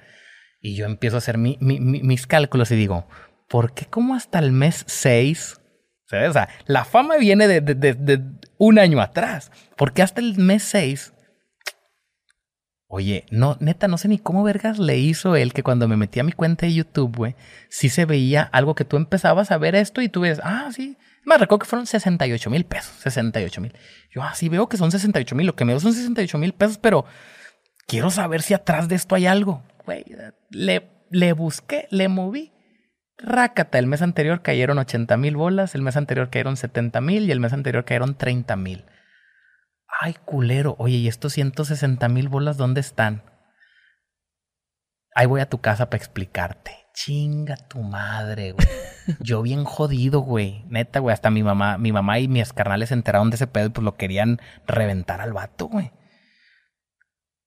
Y 0.60 0.76
yo 0.76 0.86
empiezo 0.86 1.16
a 1.16 1.18
hacer 1.18 1.38
mis 1.38 2.26
cálculos 2.26 2.70
y 2.70 2.76
digo, 2.76 3.08
¿por 3.48 3.74
qué 3.74 3.86
como 3.86 4.14
hasta 4.14 4.38
el 4.38 4.52
mes 4.52 4.84
6? 4.86 5.60
O 6.04 6.32
sea, 6.32 6.48
la 6.66 6.84
fama 6.84 7.16
viene 7.16 7.48
de, 7.48 8.22
un 8.58 8.78
año 8.78 9.00
atrás. 9.00 9.50
¿Por 9.76 9.92
qué 9.92 10.02
hasta 10.02 10.20
el 10.20 10.36
mes 10.36 10.62
6? 10.64 11.13
Oye, 12.96 13.26
no, 13.32 13.56
neta, 13.58 13.88
no 13.88 13.98
sé 13.98 14.06
ni 14.06 14.20
cómo 14.20 14.44
vergas 14.44 14.78
le 14.78 14.96
hizo 14.98 15.34
él 15.34 15.52
que 15.52 15.64
cuando 15.64 15.88
me 15.88 15.96
metí 15.96 16.20
a 16.20 16.22
mi 16.22 16.30
cuenta 16.30 16.64
de 16.64 16.74
YouTube, 16.74 17.16
güey, 17.16 17.34
sí 17.68 17.88
se 17.88 18.04
veía 18.04 18.42
algo 18.44 18.76
que 18.76 18.84
tú 18.84 18.96
empezabas 18.96 19.50
a 19.50 19.58
ver 19.58 19.74
esto 19.74 20.00
y 20.00 20.08
tú 20.08 20.20
ves, 20.20 20.40
ah, 20.44 20.68
sí. 20.72 20.96
Me 21.24 21.36
recuerdo 21.36 21.58
que 21.58 21.66
fueron 21.66 21.88
68 21.88 22.50
mil 22.50 22.64
pesos, 22.64 22.94
68 23.00 23.60
mil. 23.60 23.72
Yo, 24.12 24.22
ah, 24.22 24.32
sí 24.36 24.48
veo 24.48 24.68
que 24.68 24.76
son 24.76 24.92
68 24.92 25.34
mil, 25.34 25.44
lo 25.44 25.56
que 25.56 25.64
me 25.64 25.72
son 25.80 25.92
68 25.92 26.38
mil 26.38 26.52
pesos, 26.52 26.78
pero 26.78 27.04
quiero 27.88 28.12
saber 28.12 28.42
si 28.42 28.54
atrás 28.54 28.86
de 28.86 28.94
esto 28.94 29.16
hay 29.16 29.26
algo. 29.26 29.64
Güey, 29.84 30.04
le, 30.50 30.88
le 31.10 31.32
busqué, 31.32 31.88
le 31.90 32.06
moví 32.06 32.52
Rácata, 33.18 33.80
el 33.80 33.88
mes 33.88 34.02
anterior 34.02 34.42
cayeron 34.42 34.78
80 34.78 35.16
mil 35.16 35.36
bolas, 35.36 35.74
el 35.74 35.82
mes 35.82 35.96
anterior 35.96 36.30
cayeron 36.30 36.56
70 36.56 37.00
mil 37.00 37.28
y 37.28 37.32
el 37.32 37.40
mes 37.40 37.52
anterior 37.52 37.84
cayeron 37.84 38.14
30 38.16 38.54
mil. 38.54 38.84
Ay, 40.00 40.16
culero. 40.24 40.76
Oye, 40.78 40.96
¿y 40.96 41.08
estos 41.08 41.32
160 41.32 42.08
mil 42.08 42.28
bolas 42.28 42.56
dónde 42.56 42.80
están? 42.80 43.22
Ahí 45.14 45.26
voy 45.26 45.40
a 45.40 45.48
tu 45.48 45.60
casa 45.60 45.90
para 45.90 45.98
explicarte. 45.98 46.72
Chinga 46.94 47.56
tu 47.56 47.82
madre, 47.82 48.52
güey. 48.52 48.66
Yo 49.20 49.42
bien 49.42 49.64
jodido, 49.64 50.20
güey. 50.20 50.64
Neta, 50.68 51.00
güey. 51.00 51.12
Hasta 51.12 51.30
mi 51.30 51.42
mamá, 51.42 51.78
mi 51.78 51.92
mamá 51.92 52.18
y 52.18 52.28
mis 52.28 52.52
carnales 52.52 52.88
se 52.88 52.94
enteraron 52.94 53.30
de 53.30 53.36
ese 53.36 53.46
pedo 53.46 53.66
y 53.66 53.70
pues 53.70 53.84
lo 53.84 53.96
querían 53.96 54.40
reventar 54.66 55.20
al 55.20 55.32
vato, 55.32 55.66
güey. 55.66 55.92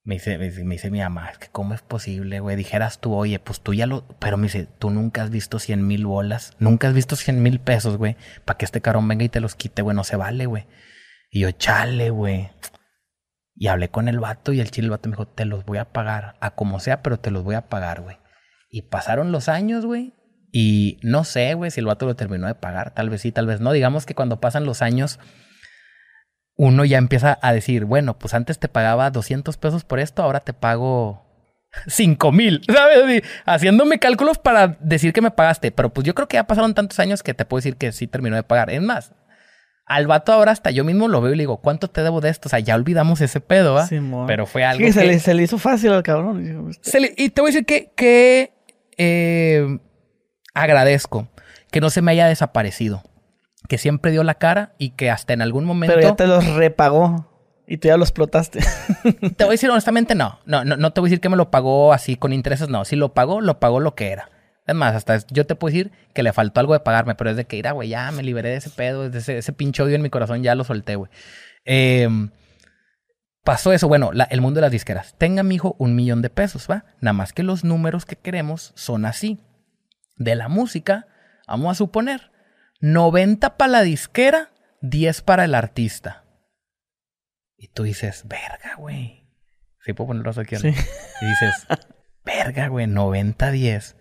Me 0.03 0.15
dice, 0.15 0.37
me 0.37 0.49
dice, 0.49 0.89
mi 0.89 0.99
mamá, 0.99 1.29
es 1.31 1.37
que 1.37 1.49
cómo 1.49 1.73
es 1.73 1.81
posible, 1.81 2.39
güey. 2.39 2.55
Dijeras 2.55 3.01
tú, 3.01 3.13
oye, 3.13 3.39
pues 3.39 3.59
tú 3.59 3.73
ya 3.73 3.87
lo... 3.87 4.07
Pero 4.19 4.37
me 4.37 4.43
dice, 4.43 4.65
tú 4.79 4.89
nunca 4.89 5.21
has 5.21 5.29
visto 5.29 5.59
100 5.59 5.85
mil 5.85 6.05
bolas. 6.05 6.55
Nunca 6.59 6.87
has 6.87 6.93
visto 6.93 7.17
100 7.17 7.43
mil 7.43 7.59
pesos, 7.59 7.97
güey. 7.97 8.15
Para 8.45 8.57
que 8.57 8.63
este 8.63 8.79
carón 8.79 9.05
venga 9.05 9.25
y 9.25 9.29
te 9.29 9.41
los 9.41 9.55
quite, 9.55 9.81
güey. 9.81 9.95
No 9.95 10.05
se 10.05 10.15
vale, 10.15 10.45
güey. 10.45 10.65
Y 11.29 11.41
yo, 11.41 11.51
chale, 11.51 12.09
güey. 12.09 12.49
Y 13.55 13.67
hablé 13.67 13.89
con 13.89 14.07
el 14.07 14.19
vato 14.19 14.53
y 14.53 14.59
el 14.59 14.71
chile 14.71 14.85
el 14.85 14.91
vato 14.91 15.09
me 15.09 15.13
dijo, 15.13 15.27
te 15.27 15.45
los 15.45 15.65
voy 15.65 15.77
a 15.79 15.91
pagar. 15.91 16.35
A 16.39 16.51
como 16.51 16.79
sea, 16.79 17.01
pero 17.01 17.19
te 17.19 17.31
los 17.31 17.43
voy 17.43 17.55
a 17.55 17.69
pagar, 17.69 18.01
güey. 18.01 18.17
Y 18.69 18.83
pasaron 18.83 19.31
los 19.31 19.49
años, 19.49 19.85
güey. 19.85 20.13
Y 20.51 20.99
no 21.01 21.23
sé, 21.23 21.53
güey, 21.53 21.71
si 21.71 21.79
el 21.79 21.85
vato 21.85 22.05
lo 22.05 22.15
terminó 22.15 22.47
de 22.47 22.55
pagar. 22.55 22.93
Tal 22.93 23.09
vez 23.09 23.21
sí, 23.21 23.31
tal 23.31 23.47
vez 23.47 23.59
no. 23.59 23.71
Digamos 23.71 24.05
que 24.05 24.15
cuando 24.15 24.39
pasan 24.39 24.65
los 24.65 24.81
años 24.81 25.19
uno 26.57 26.83
ya 26.85 26.97
empieza 26.97 27.37
a 27.41 27.53
decir, 27.53 27.85
bueno, 27.85 28.17
pues 28.17 28.33
antes 28.33 28.59
te 28.59 28.67
pagaba 28.67 29.11
200 29.11 29.55
pesos 29.57 29.83
por 29.83 29.99
esto, 29.99 30.23
ahora 30.23 30.39
te 30.39 30.53
pago 30.53 31.23
5 31.85 32.31
mil, 32.31 32.61
¿sabes? 32.67 33.23
Haciéndome 33.45 33.99
cálculos 33.99 34.39
para 34.39 34.77
decir 34.79 35.13
que 35.13 35.21
me 35.21 35.31
pagaste. 35.31 35.71
Pero 35.71 35.93
pues 35.93 36.05
yo 36.05 36.15
creo 36.15 36.27
que 36.27 36.35
ya 36.35 36.47
pasaron 36.47 36.73
tantos 36.73 36.99
años 36.99 37.23
que 37.23 37.33
te 37.33 37.45
puedo 37.45 37.59
decir 37.59 37.77
que 37.77 37.91
sí 37.91 38.07
terminó 38.07 38.35
de 38.35 38.43
pagar. 38.43 38.71
Es 38.71 38.81
más, 38.81 39.13
al 39.87 40.05
vato 40.05 40.33
ahora 40.33 40.51
hasta 40.51 40.69
yo 40.69 40.83
mismo 40.83 41.07
lo 41.07 41.21
veo 41.21 41.33
y 41.33 41.37
le 41.37 41.43
digo, 41.43 41.57
¿cuánto 41.57 41.89
te 41.89 42.03
debo 42.03 42.21
de 42.21 42.29
esto? 42.29 42.47
O 42.47 42.49
sea, 42.49 42.59
ya 42.59 42.75
olvidamos 42.75 43.21
ese 43.21 43.39
pedo, 43.39 43.73
¿va? 43.73 43.87
Pero 44.27 44.45
fue 44.45 44.63
algo. 44.65 44.85
que... 44.85 44.91
Se, 44.91 45.05
le, 45.05 45.19
se 45.19 45.33
le 45.33 45.43
hizo 45.43 45.57
fácil 45.57 45.93
al 45.93 46.03
cabrón. 46.03 46.71
y 47.17 47.29
te 47.29 47.41
voy 47.41 47.49
a 47.49 47.51
decir 47.51 47.65
que, 47.65 47.91
que 47.95 48.53
eh, 48.97 49.79
agradezco 50.53 51.29
que 51.71 51.81
no 51.81 51.89
se 51.89 52.01
me 52.01 52.11
haya 52.11 52.27
desaparecido 52.27 53.03
que 53.67 53.77
siempre 53.77 54.11
dio 54.11 54.23
la 54.23 54.35
cara 54.35 54.73
y 54.77 54.91
que 54.91 55.09
hasta 55.09 55.33
en 55.33 55.41
algún 55.41 55.65
momento. 55.65 55.95
Pero 55.95 56.09
ya 56.09 56.15
te 56.15 56.27
los 56.27 56.45
repagó 56.55 57.27
y 57.67 57.77
tú 57.77 57.89
ya 57.89 57.97
los 57.97 58.09
explotaste. 58.09 58.59
te 59.03 59.43
voy 59.43 59.47
a 59.47 59.51
decir 59.51 59.69
honestamente, 59.69 60.15
no. 60.15 60.39
No, 60.45 60.63
no. 60.63 60.77
no 60.77 60.93
te 60.93 61.01
voy 61.01 61.07
a 61.07 61.11
decir 61.11 61.21
que 61.21 61.29
me 61.29 61.37
lo 61.37 61.51
pagó 61.51 61.93
así 61.93 62.15
con 62.15 62.33
intereses, 62.33 62.69
no. 62.69 62.85
Si 62.85 62.95
lo 62.95 63.13
pagó, 63.13 63.41
lo 63.41 63.59
pagó 63.59 63.79
lo 63.79 63.95
que 63.95 64.09
era. 64.09 64.29
Es 64.67 64.75
más, 64.75 64.93
hasta 64.95 65.25
yo 65.31 65.45
te 65.45 65.55
puedo 65.55 65.71
decir 65.71 65.91
que 66.13 66.23
le 66.23 66.33
faltó 66.33 66.59
algo 66.59 66.73
de 66.73 66.81
pagarme, 66.81 67.15
pero 67.15 67.29
es 67.29 67.37
de 67.37 67.45
que, 67.45 67.55
ir 67.55 67.71
güey, 67.71 67.87
ya 67.89 68.11
me 68.11 68.21
liberé 68.21 68.49
de 68.49 68.57
ese 68.57 68.69
pedo, 68.69 69.09
de 69.09 69.17
ese, 69.17 69.37
ese 69.37 69.53
pinche 69.53 69.81
odio 69.81 69.95
en 69.95 70.01
mi 70.01 70.09
corazón, 70.09 70.43
ya 70.43 70.55
lo 70.55 70.65
solté, 70.65 70.97
güey. 70.97 71.09
Em, 71.63 72.31
pasó 73.45 73.71
eso, 73.71 73.87
bueno, 73.87 74.11
el 74.29 74.41
mundo 74.41 74.57
de 74.57 74.63
las 74.63 74.71
disqueras. 74.71 75.15
Tenga, 75.17 75.41
mi 75.43 75.55
hijo, 75.55 75.77
un 75.79 75.95
millón 75.95 76.21
de 76.21 76.29
pesos, 76.29 76.67
¿va? 76.69 76.83
Nada 76.99 77.13
más 77.13 77.31
que 77.31 77.43
los 77.43 77.63
números 77.63 78.05
que 78.05 78.17
queremos 78.17 78.73
son 78.75 79.05
así. 79.05 79.39
De 80.17 80.35
la 80.35 80.49
música, 80.49 81.07
vamos 81.47 81.71
a 81.71 81.75
suponer 81.75 82.31
90 82.81 83.55
para 83.55 83.71
la 83.71 83.81
disquera, 83.83 84.51
10 84.81 85.21
para 85.21 85.45
el 85.45 85.55
artista. 85.55 86.25
Y 87.55 87.69
tú 87.69 87.83
dices, 87.83 88.23
verga, 88.27 88.75
güey. 88.77 89.27
Sí, 89.85 89.93
puedo 89.93 90.09
ponerlo 90.09 90.31
aquí. 90.41 90.57
Sí. 90.57 90.67
Y 90.67 91.25
dices, 91.25 91.67
verga, 92.25 92.67
güey, 92.67 92.85
90-10. 92.85 93.95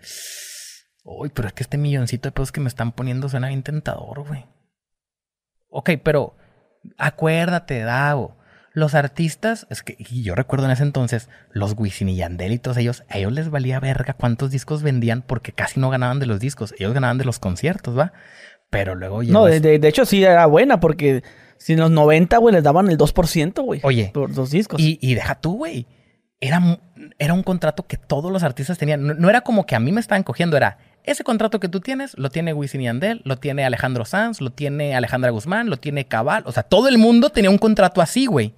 Uy, 1.06 1.30
pero 1.32 1.46
es 1.46 1.54
que 1.54 1.62
este 1.62 1.78
milloncito 1.78 2.28
de 2.28 2.32
pesos 2.32 2.50
que 2.50 2.60
me 2.60 2.68
están 2.68 2.90
poniendo 2.90 3.28
suena 3.28 3.48
bien 3.48 3.62
tentador, 3.62 4.26
güey. 4.26 4.44
Ok, 5.70 5.90
pero 6.02 6.36
acuérdate, 6.98 7.80
Davo. 7.80 8.36
Los 8.72 8.94
artistas, 8.94 9.66
es 9.70 9.82
que 9.82 9.96
y 9.98 10.22
yo 10.22 10.34
recuerdo 10.34 10.66
en 10.66 10.72
ese 10.72 10.82
entonces, 10.82 11.30
los 11.50 11.74
Wisin 11.78 12.10
y 12.10 12.16
Yandel 12.16 12.52
y 12.52 12.58
todos 12.58 12.76
ellos, 12.76 13.04
a 13.08 13.16
ellos 13.16 13.32
les 13.32 13.48
valía 13.48 13.80
verga 13.80 14.12
cuántos 14.14 14.50
discos 14.50 14.82
vendían 14.82 15.22
porque 15.22 15.52
casi 15.52 15.80
no 15.80 15.88
ganaban 15.88 16.18
de 16.18 16.26
los 16.26 16.40
discos, 16.40 16.74
ellos 16.78 16.92
ganaban 16.92 17.16
de 17.16 17.24
los 17.24 17.38
conciertos, 17.38 17.96
¿va? 17.96 18.12
Pero 18.68 18.94
luego 18.94 19.22
No, 19.22 19.46
de, 19.46 19.80
hecho 19.82 20.04
sí 20.04 20.22
era 20.22 20.44
buena 20.44 20.80
porque 20.80 21.22
si 21.56 21.72
en 21.72 21.80
los 21.80 21.90
90, 21.90 22.36
güey, 22.36 22.54
les 22.54 22.64
daban 22.64 22.90
el 22.90 22.98
2%, 22.98 23.62
güey. 23.62 23.80
Oye. 23.84 24.10
Por 24.12 24.34
dos 24.34 24.50
discos. 24.50 24.78
Y, 24.80 25.14
deja 25.14 25.36
tú, 25.36 25.56
güey. 25.56 25.86
Era, 26.40 26.80
era 27.18 27.32
un 27.32 27.42
contrato 27.42 27.86
que 27.86 27.96
todos 27.96 28.30
los 28.30 28.42
artistas 28.42 28.76
tenían. 28.76 29.06
No, 29.06 29.30
era 29.30 29.40
como 29.40 29.64
que 29.64 29.74
a 29.74 29.80
mí 29.80 29.92
me 29.92 30.00
estaban 30.00 30.22
cogiendo, 30.22 30.56
era 30.56 30.76
ese 31.06 31.24
contrato 31.24 31.60
que 31.60 31.68
tú 31.68 31.80
tienes 31.80 32.18
lo 32.18 32.30
tiene 32.30 32.52
Wisin 32.52 32.80
y 32.80 32.88
Andel, 32.88 33.22
lo 33.24 33.36
tiene 33.36 33.64
Alejandro 33.64 34.04
Sanz, 34.04 34.40
lo 34.40 34.50
tiene 34.50 34.94
Alejandra 34.94 35.30
Guzmán, 35.30 35.70
lo 35.70 35.76
tiene 35.76 36.06
Cabal. 36.06 36.42
O 36.46 36.52
sea, 36.52 36.64
todo 36.64 36.88
el 36.88 36.98
mundo 36.98 37.30
tenía 37.30 37.50
un 37.50 37.58
contrato 37.58 38.02
así, 38.02 38.26
güey. 38.26 38.54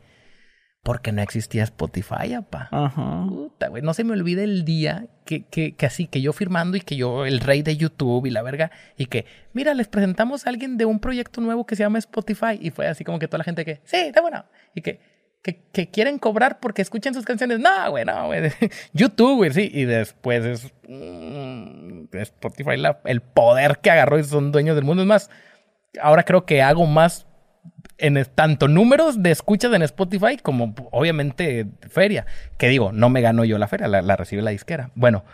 Porque 0.83 1.12
no 1.12 1.20
existía 1.20 1.65
Spotify, 1.65 2.33
apa. 2.35 2.69
Ajá. 2.70 3.27
Puta, 3.29 3.69
güey. 3.69 3.83
No 3.83 3.93
se 3.93 4.05
me 4.05 4.12
olvide 4.12 4.45
el 4.45 4.65
día 4.65 5.07
que, 5.27 5.45
que, 5.45 5.75
que, 5.75 5.87
así, 5.87 6.07
que 6.07 6.23
yo 6.23 6.33
firmando 6.33 6.79
y 6.79 6.81
que 6.81 6.97
yo, 6.97 7.27
el 7.27 7.41
rey 7.41 7.62
de 7.62 7.77
YouTube 7.77 8.25
y 8.25 8.31
la 8.31 8.43
verga, 8.43 8.70
y 8.97 9.07
que, 9.07 9.27
mira, 9.53 9.75
les 9.75 9.89
presentamos 9.89 10.47
a 10.47 10.51
alguien 10.51 10.79
de 10.79 10.87
un 10.87 11.01
proyecto 11.01 11.43
nuevo 11.43 11.66
que 11.66 11.77
se 11.77 11.83
llama 11.83 11.99
Spotify. 11.99 12.59
Y 12.59 12.70
fue 12.70 12.87
así 12.87 13.05
como 13.05 13.19
que 13.19 13.29
toda 13.29 13.39
la 13.39 13.45
gente 13.45 13.66
que, 13.66 13.81
sí, 13.85 13.97
está 13.97 14.23
bueno. 14.23 14.47
Y 14.75 14.81
que, 14.81 15.01
que, 15.43 15.90
quieren 15.90 16.19
cobrar 16.19 16.60
porque 16.60 16.82
escuchen 16.82 17.15
sus 17.15 17.24
canciones. 17.24 17.59
No, 17.60 17.90
güey, 17.90 18.05
no, 18.05 18.27
güey. 18.27 18.51
YouTube, 18.93 19.36
güey, 19.36 19.52
sí. 19.52 19.70
Y 19.73 19.85
después 19.85 20.44
es 20.44 20.73
mm, 20.89 22.05
Spotify, 22.12 22.82
el 23.05 23.20
poder 23.20 23.78
que 23.78 23.90
agarró 23.90 24.19
y 24.19 24.24
son 24.24 24.52
dueños 24.52 24.77
del 24.77 24.85
mundo. 24.85 25.02
Es 25.02 25.09
más, 25.09 25.31
ahora 26.01 26.24
creo 26.24 26.44
que 26.44 26.62
hago 26.62 26.86
más 26.86 27.27
en 27.98 28.24
tanto 28.35 28.69
números 28.69 29.23
de 29.23 29.31
escuchas 29.31 29.73
en 29.73 29.82
Spotify 29.82 30.36
como 30.36 30.74
obviamente 30.90 31.66
feria. 31.89 32.27
Que 32.56 32.69
digo, 32.69 32.93
no 32.93 33.10
me 33.10 33.20
gano 33.20 33.44
yo 33.44 33.59
la 33.59 33.69
feria, 33.69 33.89
la, 33.89 34.16
recibe 34.16 34.43
la 34.43 34.51
disquera. 34.51 34.90
Bueno, 34.94 35.24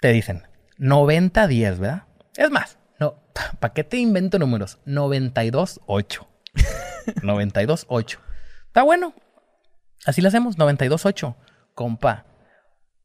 te 0.00 0.12
dicen 0.12 0.42
90-10, 0.78 1.78
¿verdad? 1.78 2.04
Es 2.36 2.50
más, 2.50 2.78
no, 2.98 3.22
¿para 3.58 3.74
qué 3.74 3.84
te 3.84 3.96
invento 3.96 4.38
números? 4.38 4.78
92-8. 4.86 6.26
92-8. 7.22 8.18
Está 8.70 8.84
bueno. 8.84 9.14
Así 10.06 10.22
lo 10.22 10.28
hacemos, 10.28 10.56
92.8. 10.56 11.34
Compa, 11.74 12.24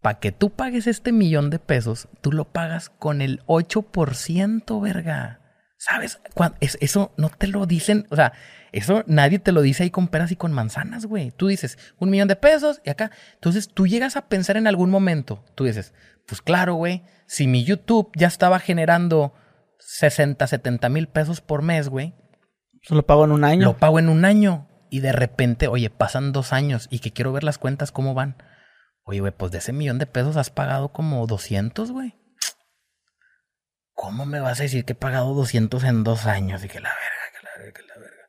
para 0.02 0.20
que 0.20 0.32
tú 0.32 0.52
pagues 0.52 0.86
este 0.86 1.12
millón 1.12 1.50
de 1.50 1.58
pesos, 1.58 2.08
tú 2.22 2.32
lo 2.32 2.46
pagas 2.46 2.90
con 2.90 3.20
el 3.20 3.44
8%, 3.48 4.80
verga. 4.80 5.40
¿Sabes? 5.80 6.20
eso 6.80 7.14
no 7.18 7.30
te 7.30 7.48
lo 7.48 7.66
dicen, 7.66 8.06
o 8.12 8.16
sea, 8.16 8.34
eso 8.72 9.04
nadie 9.08 9.40
te 9.40 9.52
lo 9.52 9.64
dice 9.64 9.84
ahí 9.84 9.90
con 9.90 10.08
peras 10.08 10.32
y 10.32 10.36
con 10.36 10.54
manzanas, 10.54 11.08
güey. 11.08 11.32
Tú 11.32 11.48
dices, 11.48 11.80
un 11.98 12.12
millón 12.12 12.28
de 12.28 12.36
pesos 12.36 12.80
y 12.86 12.92
acá. 12.92 13.10
Entonces 13.34 13.68
tú 13.68 13.88
llegas 13.88 14.18
a 14.18 14.28
pensar 14.28 14.58
en 14.58 14.68
algún 14.68 14.92
momento, 14.92 15.44
tú 15.56 15.64
dices, 15.64 15.96
pues 16.28 16.44
claro, 16.44 16.76
güey, 16.76 17.02
si 17.26 17.48
mi 17.48 17.64
YouTube 17.64 18.12
ya 18.16 18.28
estaba 18.28 18.60
generando 18.60 19.34
60, 19.80 20.46
70 20.46 20.90
mil 20.90 21.08
pesos 21.08 21.42
por 21.42 21.64
mes, 21.64 21.90
güey. 21.90 22.14
Lo 22.90 23.04
pago 23.04 23.26
en 23.26 23.32
un 23.32 23.44
año. 23.44 23.66
Lo 23.66 23.78
pago 23.78 23.98
en 23.98 24.10
un 24.10 24.26
año 24.26 24.68
y 24.96 25.02
de 25.02 25.12
repente, 25.12 25.68
oye, 25.68 25.90
pasan 25.90 26.32
dos 26.32 26.54
años 26.54 26.88
y 26.90 27.00
que 27.00 27.12
quiero 27.12 27.34
ver 27.34 27.44
las 27.44 27.58
cuentas 27.58 27.92
cómo 27.92 28.14
van. 28.14 28.42
Oye, 29.04 29.20
güey, 29.20 29.34
pues 29.34 29.52
de 29.52 29.58
ese 29.58 29.74
millón 29.74 30.00
de 30.00 30.06
pesos 30.06 30.38
has 30.38 30.50
pagado 30.50 30.94
como 30.94 31.28
200, 31.28 31.92
güey. 31.92 32.16
¿Cómo 33.94 34.26
me 34.26 34.40
vas 34.40 34.62
a 34.62 34.64
decir 34.64 34.86
que 34.86 34.94
he 34.94 34.96
pagado 34.96 35.34
200 35.34 35.84
en 35.84 36.06
dos 36.06 36.28
años? 36.28 36.64
Y 36.64 36.70
que 36.70 36.80
la 36.80 36.88
verga, 36.88 37.38
que 37.38 37.46
la 37.46 37.52
verga, 37.58 37.74
que 37.74 37.88
la 37.88 37.96
verga. 38.00 38.24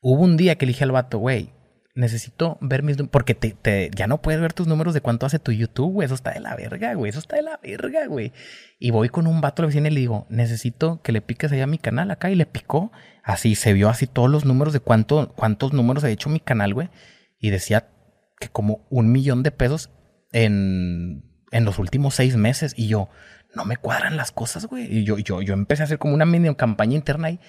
Hubo 0.00 0.22
un 0.22 0.36
día 0.36 0.54
que 0.54 0.64
elige 0.64 0.84
al 0.84 0.92
vato, 0.92 1.18
güey, 1.18 1.52
necesito 1.94 2.58
ver 2.60 2.82
mis 2.82 2.96
porque 3.10 3.34
te, 3.34 3.50
te, 3.50 3.90
ya 3.94 4.06
no 4.06 4.22
puedes 4.22 4.40
ver 4.40 4.52
tus 4.52 4.66
números 4.66 4.94
de 4.94 5.00
cuánto 5.00 5.26
hace 5.26 5.38
tu 5.38 5.52
YouTube, 5.52 5.92
güey. 5.92 6.06
Eso 6.06 6.14
está 6.14 6.32
de 6.32 6.40
la 6.40 6.56
verga, 6.56 6.94
güey. 6.94 7.10
Eso 7.10 7.18
está 7.18 7.36
de 7.36 7.42
la 7.42 7.58
verga, 7.62 8.06
güey. 8.06 8.32
Y 8.78 8.90
voy 8.90 9.08
con 9.08 9.26
un 9.26 9.40
vato 9.40 9.62
a 9.62 9.64
la 9.64 9.66
vecina 9.68 9.88
y 9.88 9.92
le 9.92 10.00
digo, 10.00 10.26
necesito 10.30 11.02
que 11.02 11.12
le 11.12 11.20
piques 11.20 11.52
allá 11.52 11.64
a 11.64 11.68
mi 11.68 11.78
canal 11.78 12.10
acá. 12.10 12.30
Y 12.30 12.34
le 12.34 12.46
picó. 12.46 12.92
Así 13.22 13.54
se 13.54 13.72
vio 13.72 13.88
así 13.88 14.06
todos 14.06 14.30
los 14.30 14.44
números 14.44 14.72
de 14.72 14.80
cuánto, 14.80 15.32
cuántos 15.36 15.72
números 15.72 16.02
ha 16.04 16.10
hecho 16.10 16.30
mi 16.30 16.40
canal, 16.40 16.74
güey. 16.74 16.88
Y 17.38 17.50
decía 17.50 17.88
que 18.40 18.48
como 18.48 18.86
un 18.90 19.12
millón 19.12 19.42
de 19.42 19.52
pesos 19.52 19.90
en, 20.32 21.24
en 21.50 21.64
los 21.64 21.78
últimos 21.78 22.14
seis 22.14 22.36
meses. 22.36 22.74
Y 22.76 22.88
yo, 22.88 23.10
no 23.54 23.64
me 23.64 23.76
cuadran 23.76 24.16
las 24.16 24.32
cosas, 24.32 24.66
güey. 24.66 24.86
Y 24.90 25.04
yo, 25.04 25.18
yo, 25.18 25.42
yo 25.42 25.54
empecé 25.54 25.82
a 25.82 25.84
hacer 25.84 25.98
como 25.98 26.14
una 26.14 26.24
mini 26.24 26.54
campaña 26.54 26.96
interna 26.96 27.28
ahí. 27.28 27.40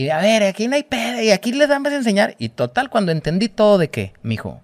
Y 0.00 0.08
a 0.08 0.18
ver, 0.18 0.44
aquí 0.44 0.66
no 0.66 0.76
hay 0.76 0.82
pedo, 0.82 1.20
y 1.20 1.30
aquí 1.30 1.52
les 1.52 1.68
damos 1.68 1.92
a 1.92 1.96
enseñar. 1.96 2.34
Y 2.38 2.48
total, 2.48 2.88
cuando 2.88 3.12
entendí 3.12 3.50
todo 3.50 3.76
de 3.76 3.90
que, 3.90 4.14
mijo, 4.22 4.62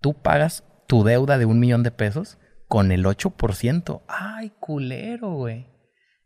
tú 0.00 0.14
pagas 0.14 0.64
tu 0.86 1.04
deuda 1.04 1.36
de 1.36 1.44
un 1.44 1.60
millón 1.60 1.82
de 1.82 1.90
pesos 1.90 2.38
con 2.66 2.90
el 2.90 3.04
8%. 3.04 4.00
Ay, 4.08 4.52
culero, 4.58 5.34
güey. 5.34 5.66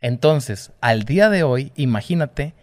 Entonces, 0.00 0.72
al 0.80 1.02
día 1.02 1.28
de 1.28 1.42
hoy, 1.42 1.72
imagínate 1.74 2.54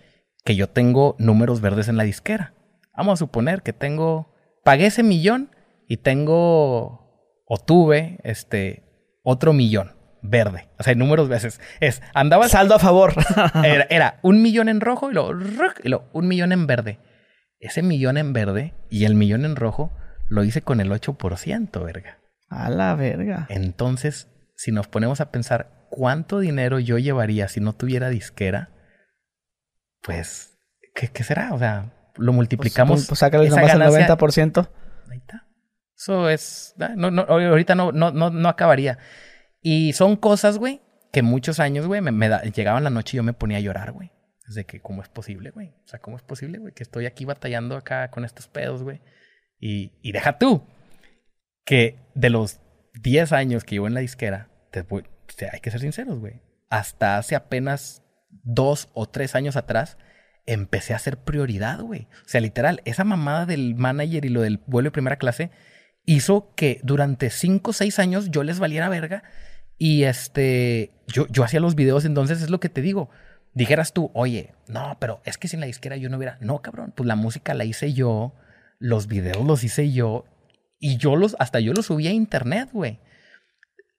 que 0.46 0.56
yo 0.56 0.70
tengo 0.70 1.18
números 1.20 1.60
verdes 1.60 1.90
en 1.90 1.98
la 1.98 2.04
disquera. 2.04 2.54
Vamos 2.96 3.16
a 3.16 3.26
suponer 3.26 3.62
que 3.62 3.74
tengo, 3.74 4.34
pagué 4.64 4.86
ese 4.86 5.04
millón 5.04 5.52
y 5.86 5.98
tengo, 5.98 7.44
o 7.46 7.58
tuve, 7.58 8.20
este, 8.24 8.84
otro 9.22 9.52
millón 9.52 9.97
verde. 10.30 10.68
O 10.78 10.84
sea, 10.84 10.96
números 10.96 11.30
veces. 11.30 11.60
Es, 11.80 12.02
andaba. 12.14 12.48
Saldo 12.50 12.76
a 12.76 12.80
favor. 12.80 13.14
era, 13.90 14.20
un 14.22 14.42
millón 14.42 14.70
en 14.70 14.82
rojo 14.82 15.12
y 15.12 15.14
luego, 15.14 15.34
y 15.84 15.92
un 16.14 16.28
millón 16.28 16.52
en 16.52 16.68
verde. 16.68 17.00
Ese 17.60 17.82
millón 17.82 18.18
en 18.18 18.34
verde 18.34 18.76
y 18.90 19.06
el 19.06 19.16
millón 19.16 19.46
en 19.46 19.56
rojo 19.56 19.92
lo 20.28 20.44
hice 20.44 20.62
con 20.62 20.80
el 20.80 20.92
8%, 20.92 21.84
verga. 21.84 22.20
A 22.50 22.70
la 22.70 22.96
verga. 22.96 23.48
Entonces, 23.50 24.30
si 24.56 24.72
nos 24.72 24.88
ponemos 24.88 25.22
a 25.22 25.32
pensar 25.32 25.88
cuánto 25.90 26.40
dinero 26.40 26.80
yo 26.80 26.98
llevaría 26.98 27.48
si 27.48 27.60
no 27.60 27.74
tuviera 27.74 28.10
disquera, 28.10 28.70
pues, 30.02 30.58
¿qué, 30.94 31.24
será? 31.24 31.54
O 31.54 31.60
sea, 31.60 31.94
lo 32.16 32.34
multiplicamos. 32.34 33.00
Pues, 33.00 33.08
pues 33.08 33.20
sácale 33.20 33.50
nomás 33.50 33.74
el 33.74 33.82
90%. 33.82 34.70
Ahí 35.10 35.18
está. 35.18 35.48
Eso 35.96 36.30
es. 36.30 36.76
Ah, 36.80 36.94
no, 36.96 37.10
no, 37.10 37.24
ahorita 37.24 37.76
no, 37.76 37.92
no, 37.92 38.12
no, 38.12 38.30
no 38.30 38.50
acabaría. 38.50 39.00
Y 39.62 39.94
son 39.94 40.16
cosas, 40.16 40.58
güey, 40.58 40.82
que 41.12 41.22
muchos 41.22 41.60
años, 41.60 41.88
güey, 41.88 42.02
me, 42.02 42.30
llegaban 42.52 42.84
la 42.84 42.90
noche 42.90 43.16
y 43.16 43.18
yo 43.18 43.24
me 43.24 43.34
ponía 43.34 43.58
a 43.58 43.62
llorar, 43.62 43.92
güey. 43.92 44.12
Desde 44.48 44.66
que, 44.66 44.80
¿cómo 44.80 45.02
es 45.02 45.10
posible, 45.10 45.52
güey? 45.52 45.70
O 45.84 45.88
sea, 45.88 46.00
¿cómo 46.00 46.16
es 46.16 46.24
posible, 46.24 46.58
güey? 46.58 46.74
Que 46.74 46.84
estoy 46.84 47.06
aquí 47.06 47.26
batallando 47.26 47.76
acá 47.76 48.10
con 48.12 48.24
estos 48.24 48.48
pedos, 48.48 48.84
güey. 48.84 49.02
Y, 49.60 49.94
y 50.02 50.12
deja 50.12 50.38
tú 50.38 50.64
que 51.66 52.00
de 52.16 52.30
los 52.30 52.62
10 53.02 53.34
años 53.34 53.64
que 53.64 53.76
llevo 53.76 53.88
en 53.88 53.94
la 53.94 54.00
disquera, 54.00 54.50
te, 54.72 54.86
hay 55.52 55.60
que 55.60 55.72
ser 55.72 55.82
sinceros, 55.82 56.20
güey. 56.20 56.42
Hasta 56.70 57.18
hace 57.18 57.36
apenas 57.36 58.04
dos 58.30 58.90
o 58.94 59.08
tres 59.08 59.36
años 59.36 59.56
atrás, 59.56 59.98
empecé 60.46 60.94
a 60.94 61.00
ser 61.00 61.18
prioridad, 61.18 61.82
güey. 61.82 62.08
O 62.26 62.28
sea, 62.28 62.42
literal, 62.42 62.82
esa 62.86 63.04
mamada 63.04 63.46
del 63.46 63.76
manager 63.76 64.26
y 64.26 64.30
lo 64.30 64.42
del 64.42 64.62
vuelo 64.66 64.88
de 64.88 64.92
primera 64.92 65.18
clase 65.18 65.52
hizo 66.08 66.54
que 66.56 66.80
durante 66.84 67.30
cinco 67.30 67.72
o 67.72 67.74
seis 67.74 68.00
años 68.00 68.32
yo 68.32 68.42
les 68.42 68.60
valiera 68.60 68.90
verga 68.90 69.24
y 69.78 70.06
este, 70.06 70.94
yo, 71.06 71.28
yo 71.28 71.44
hacía 71.44 71.60
los 71.60 71.76
videos, 71.76 72.06
entonces 72.06 72.42
es 72.42 72.50
lo 72.50 72.60
que 72.60 72.70
te 72.70 72.82
digo. 72.82 73.10
Dijeras 73.54 73.94
tú, 73.94 74.10
oye, 74.14 74.56
no, 74.68 74.98
pero 75.00 75.22
es 75.26 75.38
que 75.38 75.48
sin 75.48 75.60
la 75.60 75.66
disquera 75.66 75.98
yo 75.98 76.10
no 76.10 76.18
hubiera. 76.18 76.38
No, 76.40 76.62
cabrón, 76.62 76.94
pues 76.96 77.06
la 77.06 77.16
música 77.16 77.54
la 77.54 77.66
hice 77.66 77.94
yo, 77.94 78.34
los 78.80 79.08
videos 79.08 79.46
los 79.46 79.64
hice 79.64 79.92
yo, 79.92 80.26
y 80.80 80.98
yo 80.98 81.16
los, 81.18 81.36
hasta 81.40 81.60
yo 81.60 81.74
los 81.74 81.88
subí 81.88 82.08
a 82.08 82.12
internet, 82.12 82.70
güey. 82.72 83.00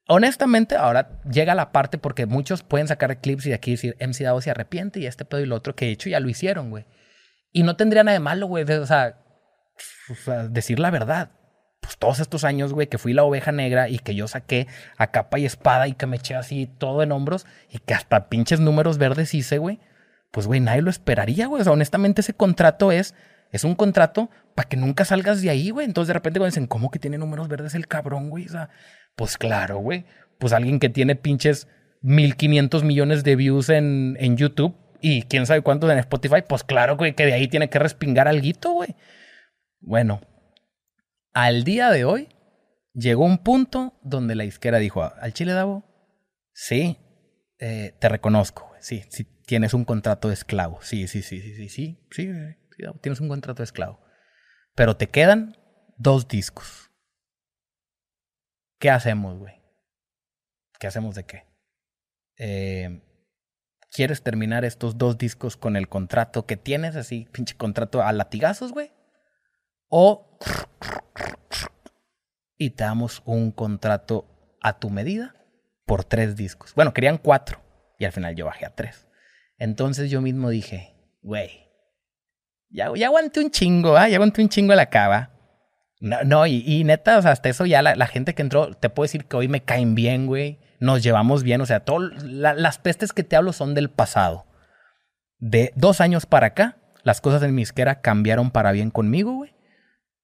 Honestamente, 0.07 0.77
ahora 0.77 1.21
llega 1.31 1.55
la 1.55 1.73
parte 1.73 1.99
porque 1.99 2.25
muchos 2.25 2.63
pueden 2.63 2.89
sacar 2.89 3.21
clips 3.21 3.45
y 3.45 3.51
de 3.51 3.57
aquí 3.57 3.73
decir, 3.73 3.97
MC 4.01 4.25
Davo 4.25 4.41
se 4.41 4.51
arrepiente 4.51 4.99
y 5.01 5.07
este 5.07 5.27
pedo 5.27 5.43
y 5.43 5.47
lo 5.47 5.57
otro, 5.57 5.75
que 5.75 5.85
de 5.85 5.93
hecho 5.93 6.09
ya 6.09 6.21
lo 6.21 6.31
hicieron, 6.31 6.71
güey. 6.71 6.87
Y 7.53 7.65
no 7.65 7.77
tendría 7.77 8.03
nada 8.03 8.15
de 8.15 8.21
malo, 8.21 8.47
güey. 8.47 8.65
o 8.65 8.87
sea, 8.87 9.19
decir 10.49 10.79
la 10.79 10.91
verdad 10.91 11.38
pues 11.81 11.97
todos 11.97 12.21
estos 12.21 12.45
años, 12.45 12.73
güey, 12.73 12.89
que 12.89 12.99
fui 12.99 13.13
la 13.13 13.25
oveja 13.25 13.53
negra 13.53 13.89
y 13.89 13.99
que 13.99 14.15
yo 14.15 14.29
saqué 14.29 14.67
a 14.97 15.09
capa 15.11 15.39
y 15.39 15.47
espada 15.47 15.89
y 15.89 15.95
que 15.95 16.07
me 16.07 16.17
eché 16.17 16.35
así 16.35 16.67
todo 16.79 17.03
en 17.03 17.13
hombros 17.13 17.47
y 17.71 17.79
que 17.79 17.95
hasta 17.95 18.29
pinches 18.29 18.61
números 18.61 18.99
verdes 18.99 19.35
hice, 19.35 19.59
güey, 19.59 19.81
pues, 20.31 20.47
güey, 20.47 20.61
nadie 20.61 20.83
lo 20.83 20.91
esperaría, 20.91 21.47
güey. 21.47 21.61
O 21.61 21.65
sea, 21.65 21.73
honestamente 21.73 22.21
ese 22.21 22.35
contrato 22.35 22.93
es, 22.93 23.15
es 23.51 23.65
un 23.65 23.75
contrato 23.75 24.31
para 24.55 24.69
que 24.69 24.77
nunca 24.77 25.05
salgas 25.05 25.41
de 25.43 25.51
ahí, 25.51 25.71
güey. 25.71 25.87
Entonces 25.87 26.09
de 26.09 26.15
repente 26.15 26.39
cuando 26.39 26.51
dicen, 26.51 26.67
¿cómo 26.67 26.91
que 26.91 26.99
tiene 26.99 27.19
números 27.19 27.49
verdes 27.49 27.75
el 27.75 27.89
cabrón, 27.89 28.31
güey? 28.31 28.47
O 28.47 28.51
sea, 28.51 28.69
pues 29.17 29.39
claro, 29.39 29.79
güey. 29.79 30.05
Pues 30.39 30.53
alguien 30.53 30.79
que 30.79 30.89
tiene 30.89 31.17
pinches 31.17 31.69
1500 32.03 32.85
millones 32.85 33.25
de 33.25 33.37
views 33.37 33.71
en, 33.71 34.17
en 34.21 34.37
YouTube 34.37 34.77
y 35.01 35.23
quién 35.23 35.47
sabe 35.47 35.63
cuántos 35.63 35.91
en 35.91 35.99
Spotify, 35.99 36.43
pues 36.47 36.65
claro, 36.65 36.97
güey, 36.97 37.15
que 37.15 37.27
de 37.27 37.33
ahí 37.33 37.49
tiene 37.49 37.71
que 37.71 37.79
respingar 37.79 38.29
algo, 38.29 38.73
güey. 38.73 38.97
Bueno, 39.81 40.21
al 41.44 41.62
día 41.62 41.90
de 41.90 42.05
hoy, 42.05 42.28
llegó 42.94 43.24
un 43.24 43.39
punto 43.39 43.97
donde 44.02 44.35
la 44.35 44.43
disquera 44.43 44.78
dijo 44.78 45.05
al 45.05 45.32
Chile 45.32 45.52
Davo, 45.52 45.85
sí, 46.52 46.98
eh, 47.60 47.94
te 48.01 48.09
reconozco, 48.09 48.73
sí, 48.81 49.05
sí, 49.09 49.24
tienes 49.47 49.73
un 49.73 49.85
contrato 49.85 50.27
de 50.27 50.35
esclavo, 50.35 50.82
sí, 50.82 51.06
sí, 51.06 51.23
sí, 51.23 51.40
sí, 51.40 51.55
sí, 51.55 51.69
sí, 51.69 52.09
sí, 52.10 52.32
sí 52.77 52.85
tienes 53.01 53.20
un 53.20 53.28
contrato 53.28 53.59
de 53.59 53.66
esclavo, 53.66 54.01
pero 54.74 54.97
te 54.97 55.09
quedan 55.09 55.56
dos 55.97 56.27
discos. 56.27 56.90
¿Qué 58.81 58.90
hacemos, 58.90 59.39
güey? 59.39 59.62
¿Qué 60.81 60.89
hacemos 60.89 61.15
de 61.15 61.24
qué? 61.24 61.44
Eh, 62.36 63.01
¿Quieres 63.93 64.23
terminar 64.23 64.65
estos 64.65 64.98
dos 64.98 65.19
discos 65.19 65.56
con 65.56 65.77
el 65.77 65.89
contrato 65.89 66.47
que 66.47 66.56
tienes, 66.56 66.97
así, 66.97 67.28
pinche 67.31 67.56
contrato 67.56 68.02
a 68.02 68.12
latigazos, 68.12 68.73
güey? 68.73 68.90
O 69.89 70.28
y 72.59 72.70
te 72.70 72.85
damos 72.85 73.23
un 73.24 73.52
contrato 73.52 74.27
a 74.60 74.78
tu 74.78 74.90
medida 74.90 75.35
por 75.86 76.05
tres 76.05 76.36
discos. 76.36 76.74
Bueno, 76.74 76.93
querían 76.93 77.19
cuatro, 77.19 77.60
Y 77.98 78.05
al 78.05 78.12
final 78.12 78.35
yo 78.35 78.47
bajé 78.47 78.66
a 78.66 78.74
tres. 78.74 79.06
Entonces 79.56 80.10
yo 80.10 80.20
mismo 80.20 80.51
dije, 80.51 80.94
güey, 81.23 81.69
ya, 82.70 82.93
ya 82.94 83.06
aguanté 83.06 83.40
un 83.40 83.51
chingo, 83.51 83.97
¿ah? 83.97 84.09
Ya 84.09 84.16
aguanté 84.16 84.43
un 84.43 84.48
chingo 84.48 84.73
a 84.73 84.77
la 84.77 84.90
cava. 84.90 85.31
No, 86.01 86.23
no 86.23 86.47
y, 86.47 86.85
neta, 86.85 87.19
o 87.19 87.23
sea, 87.23 87.32
hasta 87.32 87.48
eso 87.48 87.66
ya 87.66 87.82
la, 87.82 88.06
gente 88.06 88.35
que 88.35 88.43
entró, 88.43 88.73
te 88.74 88.89
puedo 88.89 89.05
decir 89.05 89.24
que 89.24 89.36
hoy 89.36 89.48
me 89.48 89.62
caen 89.62 89.94
bien, 89.94 90.27
güey. 90.27 90.60
Nos 90.78 91.02
llevamos 91.02 91.43
bien, 91.43 91.60
o 91.60 91.66
sea, 91.66 91.81
todo, 91.81 91.98
las 92.01 92.78
pestes 92.78 93.12
que 93.12 93.24
te 93.24 93.35
hablo 93.35 93.52
son 93.52 93.74
del 93.74 93.90
pasado. 93.90 94.47
De 95.39 95.73
dos 95.74 96.01
años 96.01 96.24
para 96.27 96.48
acá, 96.48 96.77
las 97.02 97.20
cosas 97.20 97.43
en 97.43 97.55
mi 97.55 97.62
isquera 97.62 98.01
cambiaron 98.01 98.52
para 98.52 98.70
bien 98.70 98.90
conmigo, 98.90 99.32
güey. 99.32 99.58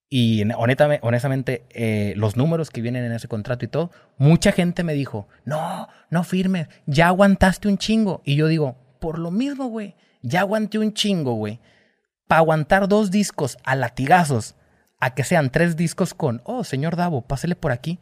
Y 0.09 0.45
honestamente, 0.53 1.65
eh, 1.71 2.15
los 2.17 2.37
números 2.37 2.71
que 2.71 2.81
vienen 2.81 3.05
en 3.05 3.13
ese 3.13 3.27
contrato 3.27 3.65
y 3.65 3.69
todo, 3.69 3.91
mucha 4.17 4.53
gente 4.53 4.85
me 4.85 4.95
dijo, 4.95 5.29
no, 5.45 5.89
no 6.11 6.25
firmes, 6.25 6.69
ya 6.87 7.09
aguantaste 7.09 7.69
un 7.69 7.79
chingo. 7.79 8.23
Y 8.25 8.37
yo 8.37 8.47
digo, 8.47 8.77
por 9.01 9.19
lo 9.19 9.31
mismo, 9.31 9.67
güey, 9.67 9.97
ya 10.23 10.41
aguanté 10.41 10.79
un 10.79 10.95
chingo, 10.95 11.35
güey. 11.35 11.61
Para 12.29 12.41
aguantar 12.41 12.89
dos 12.89 13.11
discos 13.11 13.59
a 13.65 13.75
latigazos, 13.75 14.55
a 15.01 15.15
que 15.15 15.25
sean 15.25 15.51
tres 15.51 15.77
discos 15.77 16.15
con, 16.15 16.43
oh, 16.45 16.65
señor 16.65 16.97
Davo, 16.97 17.23
pásele 17.23 17.57
por 17.57 17.73
aquí. 17.73 17.99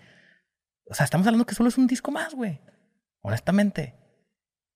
O 0.88 0.94
sea, 0.94 1.04
estamos 1.04 1.26
hablando 1.26 1.46
que 1.46 1.54
solo 1.54 1.68
es 1.68 1.78
un 1.78 1.86
disco 1.86 2.10
más, 2.10 2.34
güey. 2.34 2.60
Honestamente. 3.22 3.94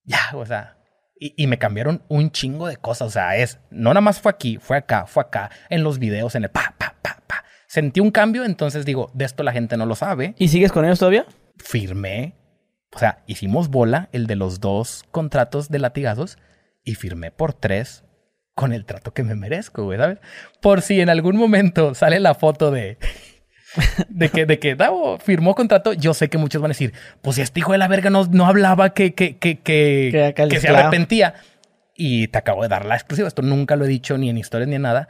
Ya, 0.04 0.30
o 0.34 0.46
sea, 0.46 0.78
y, 1.18 1.46
me 1.46 1.58
cambiaron 1.58 2.02
un 2.08 2.30
chingo 2.30 2.66
de 2.66 2.76
cosas. 2.76 3.08
O 3.08 3.10
sea, 3.10 3.36
es, 3.36 3.58
no 3.70 3.90
nada 3.90 4.00
más 4.00 4.20
fue 4.20 4.30
aquí, 4.30 4.58
fue 4.60 4.76
acá, 4.76 5.06
fue 5.06 5.22
acá, 5.22 5.50
en 5.70 5.82
los 5.82 5.98
videos, 5.98 6.34
en 6.34 6.44
el 6.44 6.50
pa, 6.50 6.74
pa, 6.76 6.94
pa, 7.02 7.22
pa. 7.26 7.44
Sentí 7.66 8.00
un 8.00 8.10
cambio, 8.10 8.44
entonces 8.44 8.84
digo, 8.84 9.10
de 9.14 9.24
esto 9.24 9.42
la 9.42 9.52
gente 9.52 9.76
no 9.76 9.86
lo 9.86 9.94
sabe. 9.94 10.34
¿Y 10.38 10.48
sigues 10.48 10.72
con 10.72 10.84
ellos 10.84 10.98
todavía? 10.98 11.26
Firmé. 11.58 12.34
O 12.94 12.98
sea, 12.98 13.22
hicimos 13.26 13.68
bola, 13.68 14.08
el 14.12 14.26
de 14.26 14.36
los 14.36 14.60
dos 14.60 15.04
contratos 15.10 15.68
de 15.70 15.78
latigazos, 15.78 16.38
y 16.84 16.94
firmé 16.94 17.30
por 17.30 17.52
tres 17.52 18.04
con 18.54 18.72
el 18.72 18.86
trato 18.86 19.12
que 19.12 19.22
me 19.22 19.34
merezco, 19.34 19.84
güey, 19.84 19.98
¿sabes? 19.98 20.18
Por 20.62 20.80
si 20.80 21.00
en 21.00 21.10
algún 21.10 21.36
momento 21.36 21.94
sale 21.94 22.20
la 22.20 22.34
foto 22.34 22.70
de 22.70 22.96
de 24.08 24.28
que, 24.28 24.46
de 24.46 24.58
que 24.58 24.74
Davo 24.74 25.18
firmó 25.18 25.54
contrato, 25.54 25.92
yo 25.92 26.14
sé 26.14 26.28
que 26.28 26.38
muchos 26.38 26.60
van 26.60 26.70
a 26.70 26.74
decir, 26.74 26.92
pues 27.22 27.36
si 27.36 27.42
este 27.42 27.60
hijo 27.60 27.72
de 27.72 27.78
la 27.78 27.88
verga 27.88 28.10
no, 28.10 28.24
no 28.26 28.46
hablaba 28.46 28.90
que, 28.90 29.14
que, 29.14 29.36
que, 29.36 29.60
que, 29.60 30.34
que 30.34 30.60
se 30.60 30.68
arrepentía. 30.68 31.34
Y 31.98 32.28
te 32.28 32.38
acabo 32.38 32.62
de 32.62 32.68
dar 32.68 32.84
la 32.84 32.94
exclusiva. 32.94 33.26
Esto 33.26 33.42
nunca 33.42 33.74
lo 33.74 33.86
he 33.86 33.88
dicho 33.88 34.18
ni 34.18 34.28
en 34.28 34.36
historias 34.36 34.68
ni 34.68 34.76
en 34.76 34.82
nada. 34.82 35.08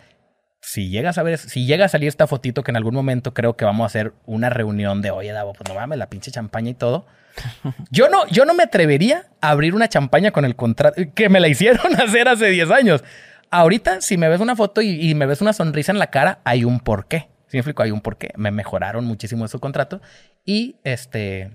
Si 0.61 0.89
llegas 0.89 1.19
a 1.19 1.23
ver, 1.23 1.39
si 1.39 1.67
llega 1.67 1.85
a 1.85 1.89
salir 1.89 2.09
esta 2.09 2.27
fotito 2.27 2.63
que 2.63 2.71
en 2.71 2.77
algún 2.77 2.95
momento 2.95 3.35
creo 3.35 3.57
que 3.57 3.65
vamos 3.65 3.85
a 3.85 3.87
hacer 3.87 4.13
una 4.25 4.51
reunión 4.51 5.03
de, 5.03 5.11
oye, 5.11 5.33
Davo, 5.33 5.53
pues 5.53 5.69
no 5.69 5.75
mames, 5.75 5.99
la 5.99 6.09
pinche 6.09 6.31
champaña 6.31 6.71
y 6.71 6.75
todo. 6.75 7.07
Yo 7.91 8.09
no, 8.09 8.27
yo 8.29 8.47
no 8.47 8.55
me 8.55 8.63
atrevería 8.63 9.27
a 9.43 9.51
abrir 9.51 9.75
una 9.75 9.89
champaña 9.89 10.31
con 10.31 10.47
el 10.47 10.57
contrato 10.57 11.03
que 11.15 11.29
me 11.29 11.39
la 11.39 11.49
hicieron 11.49 11.95
hacer 12.01 12.29
hace 12.29 12.47
10 12.47 12.71
años. 12.71 13.05
Ahorita, 13.51 14.01
si 14.01 14.17
me 14.17 14.29
ves 14.29 14.41
una 14.41 14.57
foto 14.57 14.81
y, 14.81 15.11
y 15.11 15.15
me 15.15 15.27
ves 15.27 15.43
una 15.43 15.53
sonrisa 15.53 15.93
en 15.93 15.99
la 15.99 16.07
cara, 16.07 16.41
hay 16.45 16.65
un 16.65 16.81
porqué. 16.81 17.29
¿Sí 17.49 17.57
me 17.57 17.61
explico? 17.61 17.83
Hay 17.83 17.91
un 17.91 18.01
porqué. 18.01 18.31
Me 18.37 18.51
mejoraron 18.51 19.05
muchísimo 19.05 19.47
su 19.49 19.61
contrato. 19.61 20.01
Y 20.45 20.77
este. 20.85 21.53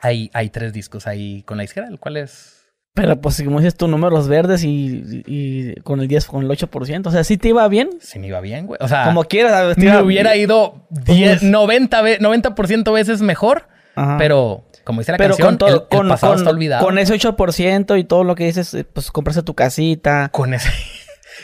Hay, 0.00 0.30
hay 0.32 0.50
tres 0.50 0.72
discos 0.72 1.06
ahí 1.06 1.42
con 1.42 1.56
la 1.56 1.64
izquierda, 1.64 1.90
el 1.90 1.98
cual 1.98 2.18
es. 2.18 2.54
Pero 2.94 3.20
pues 3.20 3.40
como 3.42 3.60
dices 3.60 3.76
tú, 3.76 3.86
números 3.86 4.26
verdes 4.26 4.64
y, 4.64 5.22
y, 5.26 5.74
con 5.82 6.00
el 6.00 6.08
10, 6.08 6.26
con 6.26 6.42
el 6.42 6.50
8%. 6.50 7.06
O 7.06 7.10
sea, 7.10 7.22
¿sí 7.22 7.36
te 7.36 7.48
iba 7.48 7.66
bien? 7.68 7.90
Sí 8.00 8.18
me 8.18 8.26
iba 8.26 8.40
bien, 8.40 8.66
güey. 8.66 8.78
O 8.82 8.88
sea, 8.88 9.04
como 9.04 9.24
quieras. 9.24 9.76
Me 9.76 10.02
hubiera 10.02 10.34
ido 10.36 10.86
10, 10.90 11.44
90, 11.44 12.02
90 12.20 12.54
veces 12.92 13.22
mejor. 13.22 13.68
Pero 14.16 14.64
como 14.84 15.00
dice 15.00 15.12
la 15.12 15.18
pero 15.18 15.36
canción, 15.36 15.48
con 15.48 15.58
todo, 15.58 16.02
el, 16.02 16.08
pasado 16.08 16.34
está 16.34 16.50
olvidado. 16.50 16.84
Con 16.84 16.98
ese 16.98 17.12
8% 17.14 17.98
y 17.98 18.04
todo 18.04 18.24
lo 18.24 18.34
que 18.34 18.44
dices, 18.44 18.74
pues 18.92 19.10
compraste 19.10 19.42
tu 19.42 19.54
casita. 19.54 20.30
Con 20.32 20.54
ese... 20.54 20.70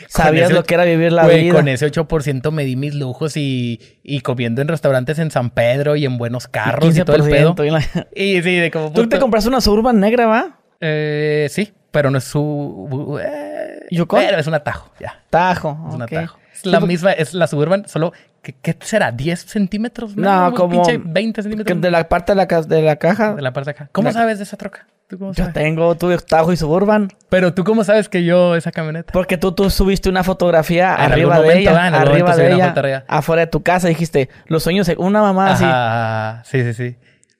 Sabías 0.07 0.51
lo 0.51 0.63
que 0.63 0.73
era 0.73 0.85
vivir 0.85 1.11
la 1.11 1.27
vida. 1.27 1.53
Con 1.53 1.67
ese 1.67 1.91
8% 1.91 2.51
me 2.51 2.63
di 2.65 2.75
mis 2.75 2.95
lujos 2.95 3.37
y, 3.37 3.79
y, 4.03 4.21
comiendo 4.21 4.61
en 4.61 4.67
restaurantes 4.67 5.19
en 5.19 5.31
San 5.31 5.49
Pedro 5.49 5.95
y 5.95 6.05
en 6.05 6.17
buenos 6.17 6.47
carros 6.47 6.97
y, 6.97 7.03
todo 7.03 7.15
el 7.15 7.29
pedo. 7.29 7.55
Y, 8.15 8.41
sí, 8.41 8.55
de 8.55 8.71
como... 8.71 8.91
¿Tú 8.91 9.07
te 9.07 9.19
compraste 9.19 9.49
una 9.49 9.61
Suburban 9.61 9.99
negra, 9.99 10.27
va? 10.27 10.59
Eh, 10.81 11.47
sí, 11.49 11.73
pero 11.91 12.09
no 12.09 12.17
es 12.17 12.23
su... 12.23 13.19
Eh, 13.21 13.87
Pero 13.89 14.37
es 14.37 14.47
un 14.47 14.53
atajo, 14.53 14.91
ya. 14.99 15.23
Tajo, 15.29 15.85
Es 15.89 15.95
un 15.95 16.01
atajo. 16.01 16.37
Es 16.53 16.65
la 16.65 16.79
misma, 16.79 17.11
es 17.11 17.33
la 17.33 17.47
Suburban, 17.47 17.87
solo... 17.87 18.13
¿Qué, 18.41 18.77
será? 18.81 19.11
¿10 19.11 19.37
centímetros? 19.37 20.15
No, 20.15 20.53
como... 20.53 20.83
20 20.85 21.41
centímetros. 21.41 21.81
De 21.81 21.91
la 21.91 22.07
parte 22.07 22.33
de 22.33 22.35
la, 22.35 22.45
de 22.45 22.81
la 22.83 22.95
caja. 22.97 23.33
De 23.33 23.41
la 23.41 23.53
parte 23.53 23.71
de 23.71 23.71
acá. 23.71 23.89
¿Cómo 23.91 24.11
sabes 24.11 24.37
de 24.37 24.43
esa 24.43 24.55
troca? 24.55 24.87
Yo 25.09 25.51
tengo, 25.53 25.95
tuve 25.95 26.17
Tajo 26.17 26.51
y 26.51 26.57
Suburban. 26.57 27.09
Pero 27.29 27.53
tú 27.53 27.63
cómo 27.63 27.83
sabes 27.83 28.09
que 28.09 28.23
yo 28.23 28.55
esa 28.55 28.71
camioneta? 28.71 29.13
Porque 29.13 29.37
tú, 29.37 29.51
tú 29.51 29.69
subiste 29.69 30.09
una 30.09 30.23
fotografía 30.23 30.95
arriba 30.95 31.39
de 31.41 31.59
ella, 31.59 31.87
arriba 31.87 32.35
de 32.35 32.53
ella, 32.53 33.05
afuera 33.07 33.41
de 33.41 33.47
tu 33.47 33.61
casa. 33.61 33.87
Dijiste, 33.87 34.29
los 34.47 34.63
sueños, 34.63 34.91
una 34.97 35.21
mamá 35.21 35.51
así. 35.51 36.49
Sí, 36.49 36.63
sí, 36.63 36.73
sí. 36.73 36.97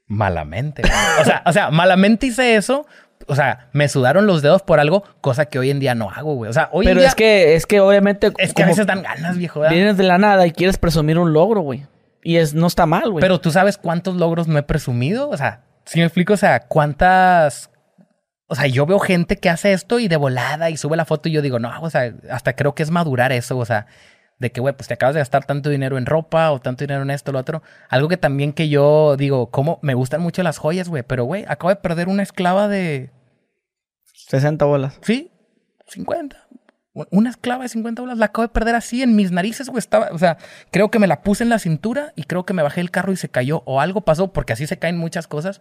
Malamente. 0.08 0.84
o 1.22 1.26
sea, 1.26 1.42
o 1.46 1.52
sea, 1.52 1.72
malamente 1.72 2.28
hice 2.28 2.56
eso. 2.56 2.86
O 3.28 3.36
sea, 3.36 3.70
me 3.72 3.88
sudaron 3.90 4.28
los 4.28 4.42
dedos 4.42 4.62
por 4.62 4.80
algo, 4.80 5.04
cosa 5.22 5.46
que 5.46 5.58
hoy 5.58 5.72
en 5.72 5.80
día 5.80 5.96
no 5.96 6.12
hago, 6.12 6.36
güey. 6.36 6.50
O 6.50 6.54
sea, 6.54 6.70
hoy 6.72 6.86
Pero 6.86 7.00
en 7.00 7.04
día... 7.04 7.08
es 7.08 7.16
que, 7.16 7.56
es 7.56 7.66
que 7.66 7.80
obviamente... 7.80 8.32
Es 8.38 8.54
que 8.54 8.62
a 8.62 8.68
veces 8.68 8.86
dan 8.86 9.02
ganas, 9.02 9.38
viejo. 9.38 9.62
Vienes 9.68 9.98
de 9.98 10.04
la 10.04 10.18
nada 10.20 10.46
y 10.46 10.52
quieres 10.52 10.78
presumir 10.78 11.18
un 11.18 11.34
logro, 11.34 11.62
güey. 11.62 11.88
Y 12.22 12.38
es, 12.38 12.54
no 12.54 12.68
está 12.68 12.86
mal, 12.86 13.10
güey. 13.10 13.22
Pero 13.22 13.40
tú 13.40 13.52
sabes 13.52 13.78
cuántos 13.78 14.16
logros 14.16 14.48
no 14.48 14.60
he 14.60 14.64
presumido. 14.64 15.30
O 15.30 15.38
sea, 15.38 15.62
si 15.86 16.00
me 16.00 16.06
explico, 16.06 16.34
o 16.34 16.38
sea, 16.38 16.68
cuántas. 16.68 17.70
O 18.48 18.56
sea, 18.56 18.68
yo 18.68 18.86
veo 18.86 19.00
gente 19.00 19.38
que 19.38 19.50
hace 19.50 19.74
esto 19.74 20.00
y 20.00 20.08
de 20.08 20.18
volada 20.18 20.70
y 20.70 20.78
sube 20.78 20.98
la 20.98 21.06
foto 21.06 21.30
y 21.30 21.32
yo 21.32 21.42
digo, 21.42 21.58
no, 21.58 21.72
o 21.82 21.90
sea, 21.90 22.14
hasta 22.30 22.56
creo 22.56 22.76
que 22.76 22.84
es 22.84 22.92
madurar 22.92 23.32
eso, 23.32 23.58
o 23.58 23.66
sea, 23.66 23.88
de 24.38 24.52
que, 24.52 24.62
güey, 24.62 24.76
pues 24.76 24.88
te 24.88 24.94
acabas 24.94 25.16
de 25.16 25.22
gastar 25.22 25.46
tanto 25.46 25.70
dinero 25.70 25.98
en 25.98 26.06
ropa 26.06 26.52
o 26.52 26.60
tanto 26.60 26.84
dinero 26.84 27.02
en 27.02 27.10
esto, 27.10 27.32
lo 27.32 27.40
otro. 27.40 27.64
Algo 27.90 28.08
que 28.08 28.18
también 28.18 28.54
que 28.54 28.70
yo 28.70 29.16
digo, 29.18 29.50
como 29.50 29.80
me 29.82 29.96
gustan 29.96 30.22
mucho 30.22 30.44
las 30.44 30.60
joyas, 30.60 30.90
güey, 30.90 31.04
pero, 31.04 31.24
güey, 31.24 31.46
acabo 31.48 31.70
de 31.70 31.78
perder 31.78 32.08
una 32.08 32.24
esclava 32.24 32.68
de. 32.68 33.12
60 34.14 34.66
bolas. 34.66 35.00
Sí, 35.02 35.32
50. 35.88 36.45
Una 37.12 37.30
esclava 37.30 37.64
de 37.64 37.70
50 37.70 38.02
bolas 38.02 38.18
la 38.18 38.28
acabo 38.28 38.48
de 38.48 38.54
perder 38.54 38.74
así 38.74 39.02
en 39.02 39.16
mis 39.16 39.32
narices, 39.32 39.68
güey. 39.68 39.80
Estaba, 39.80 40.10
o 40.12 40.18
sea, 40.18 40.38
creo 40.72 40.90
que 40.90 41.00
me 41.00 41.08
la 41.08 41.22
puse 41.22 41.44
en 41.44 41.50
la 41.50 41.60
cintura 41.60 42.14
y 42.16 42.24
creo 42.24 42.46
que 42.46 42.54
me 42.54 42.64
bajé 42.64 42.80
el 42.80 42.90
carro 42.90 43.12
y 43.12 43.18
se 43.18 43.28
cayó 43.28 43.64
o 43.66 43.82
algo 43.82 44.02
pasó, 44.02 44.32
porque 44.32 44.54
así 44.54 44.66
se 44.66 44.80
caen 44.80 44.98
muchas 44.98 45.28
cosas. 45.28 45.60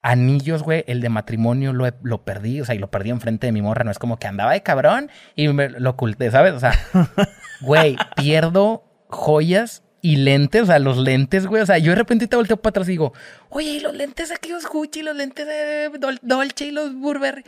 Anillos, 0.00 0.62
güey, 0.62 0.84
el 0.88 1.00
de 1.00 1.10
matrimonio 1.10 1.72
lo, 1.72 1.88
lo 2.02 2.24
perdí, 2.24 2.60
o 2.60 2.64
sea, 2.64 2.74
y 2.74 2.78
lo 2.78 2.90
perdí 2.90 3.10
enfrente 3.10 3.46
de 3.46 3.52
mi 3.52 3.60
morra. 3.60 3.84
No 3.84 3.90
es 3.90 3.98
como 3.98 4.18
que 4.18 4.26
andaba 4.26 4.52
de 4.52 4.62
cabrón 4.62 5.10
y 5.36 5.48
me 5.48 5.68
lo 5.68 5.90
oculté, 5.90 6.30
¿sabes? 6.30 6.54
O 6.54 6.60
sea, 6.60 6.72
güey, 7.60 7.96
pierdo 8.16 8.84
joyas 9.08 9.82
y 10.00 10.16
lentes, 10.16 10.62
o 10.62 10.66
sea, 10.66 10.78
los 10.80 10.98
lentes, 10.98 11.46
güey. 11.46 11.62
O 11.62 11.66
sea, 11.66 11.78
yo 11.78 11.92
de 11.92 11.96
repente 11.96 12.26
te 12.26 12.36
volteo 12.36 12.56
para 12.56 12.70
atrás 12.70 12.88
y 12.88 12.92
digo, 12.92 13.12
oye, 13.48 13.70
y 13.70 13.80
los 13.80 13.94
lentes 13.94 14.30
de 14.30 14.34
aquellos 14.34 14.66
Gucci, 14.66 15.02
los 15.02 15.16
lentes 15.16 15.46
de 15.46 15.90
Dolce 16.22 16.66
y 16.66 16.70
los 16.72 16.94
Burberry. 16.94 17.44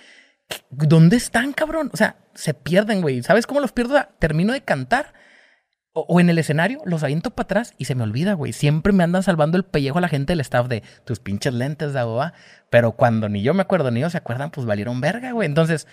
¿Dónde 0.70 1.16
están, 1.16 1.52
cabrón? 1.52 1.90
O 1.92 1.96
sea, 1.96 2.16
se 2.34 2.54
pierden, 2.54 3.00
güey. 3.00 3.22
¿Sabes 3.22 3.46
cómo 3.46 3.60
los 3.60 3.72
pierdo? 3.72 3.96
Termino 4.18 4.52
de 4.52 4.62
cantar 4.62 5.14
o, 5.96 6.20
en 6.20 6.28
el 6.28 6.38
escenario, 6.38 6.80
los 6.84 7.04
aviento 7.04 7.30
para 7.30 7.44
atrás 7.44 7.74
y 7.78 7.84
se 7.84 7.94
me 7.94 8.02
olvida, 8.02 8.34
güey. 8.34 8.52
Siempre 8.52 8.92
me 8.92 9.04
andan 9.04 9.22
salvando 9.22 9.56
el 9.56 9.64
pellejo 9.64 9.98
a 9.98 10.00
la 10.00 10.08
gente 10.08 10.32
del 10.32 10.40
staff 10.40 10.66
de 10.66 10.82
tus 11.04 11.20
pinches 11.20 11.54
lentes 11.54 11.92
de 11.92 12.00
agua. 12.00 12.32
Pero 12.68 12.92
cuando 12.92 13.28
ni 13.28 13.42
yo 13.42 13.54
me 13.54 13.62
acuerdo 13.62 13.92
ni 13.92 14.00
ellos 14.00 14.12
se 14.12 14.18
acuerdan, 14.18 14.50
pues 14.50 14.66
valieron 14.66 15.00
verga, 15.00 15.30
güey. 15.30 15.46
Entonces, 15.46 15.86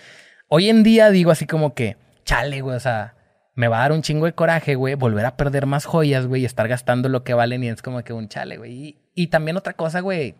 hoy 0.48 0.68
en 0.68 0.82
día 0.82 1.10
digo 1.10 1.30
así 1.30 1.46
como 1.46 1.74
que, 1.74 1.96
chale, 2.24 2.62
güey, 2.62 2.76
o 2.76 2.80
sea, 2.80 3.14
me 3.54 3.68
va 3.68 3.78
a 3.78 3.82
dar 3.82 3.92
un 3.92 4.02
chingo 4.02 4.26
de 4.26 4.34
coraje, 4.34 4.74
güey, 4.74 4.94
volver 4.94 5.24
a 5.24 5.36
perder 5.36 5.66
más 5.66 5.84
joyas, 5.84 6.26
güey, 6.26 6.42
y 6.42 6.46
estar 6.46 6.66
gastando 6.66 7.08
lo 7.08 7.22
que 7.22 7.34
valen 7.34 7.62
y 7.62 7.68
es 7.68 7.80
como 7.80 8.02
que 8.02 8.12
un 8.12 8.28
chale, 8.28 8.56
güey. 8.56 8.72
Y, 8.72 8.98
y 9.14 9.26
también 9.28 9.56
otra 9.56 9.74
cosa, 9.74 10.00
güey, 10.00 10.34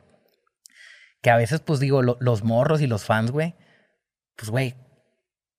que 1.20 1.30
a 1.30 1.36
veces, 1.36 1.60
pues 1.60 1.78
digo, 1.78 2.02
los 2.02 2.42
morros 2.42 2.80
y 2.80 2.88
los 2.88 3.04
fans, 3.04 3.30
güey, 3.30 3.54
pues, 4.36 4.50
güey, 4.50 4.74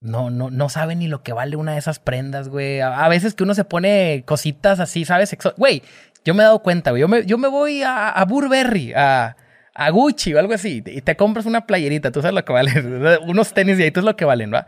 no, 0.03 0.29
no, 0.29 0.49
no 0.49 0.67
sabe 0.69 0.95
ni 0.95 1.07
lo 1.07 1.23
que 1.23 1.31
vale 1.31 1.55
una 1.55 1.73
de 1.73 1.79
esas 1.79 1.99
prendas, 1.99 2.49
güey. 2.49 2.81
A, 2.81 3.07
veces 3.07 3.33
que 3.33 3.43
uno 3.43 3.53
se 3.55 3.63
pone 3.63 4.23
cositas 4.25 4.79
así, 4.79 5.05
¿sabes? 5.05 5.35
Güey, 5.55 5.81
yo 6.25 6.33
me 6.33 6.43
he 6.43 6.45
dado 6.45 6.61
cuenta, 6.61 6.91
güey. 6.91 7.01
Yo 7.01 7.07
me, 7.07 7.25
yo 7.25 7.37
me 7.37 7.47
voy 7.47 7.83
a, 7.83 8.23
Burberry, 8.27 8.93
a, 8.93 9.37
a 9.73 9.89
Gucci 9.91 10.33
o 10.33 10.39
algo 10.39 10.53
así, 10.53 10.83
y 10.85 11.01
te 11.01 11.15
compras 11.15 11.45
una 11.45 11.65
playerita, 11.65 12.11
tú 12.11 12.21
sabes 12.21 12.35
lo 12.35 12.43
que 12.43 12.51
vale. 12.51 13.17
Unos 13.25 13.53
tenis 13.53 13.79
y 13.79 13.83
ahí 13.83 13.91
tú 13.91 14.01
es 14.01 14.05
lo 14.05 14.17
que 14.17 14.25
valen, 14.25 14.53
¿va? 14.53 14.67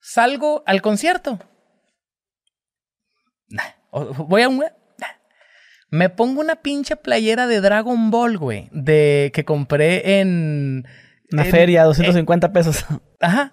Salgo 0.00 0.62
al 0.66 0.82
concierto. 0.82 1.38
Voy 3.90 4.42
a 4.42 4.48
un... 4.48 4.64
Me 5.90 6.10
pongo 6.10 6.42
una 6.42 6.56
pinche 6.56 6.96
playera 6.96 7.46
de 7.46 7.62
Dragon 7.62 8.10
Ball, 8.10 8.36
güey. 8.36 8.68
De 8.72 9.30
que 9.32 9.46
compré 9.46 10.20
en 10.20 10.86
una 11.32 11.44
feria, 11.44 11.84
250 11.84 12.52
pesos. 12.52 12.84
Ajá. 13.20 13.52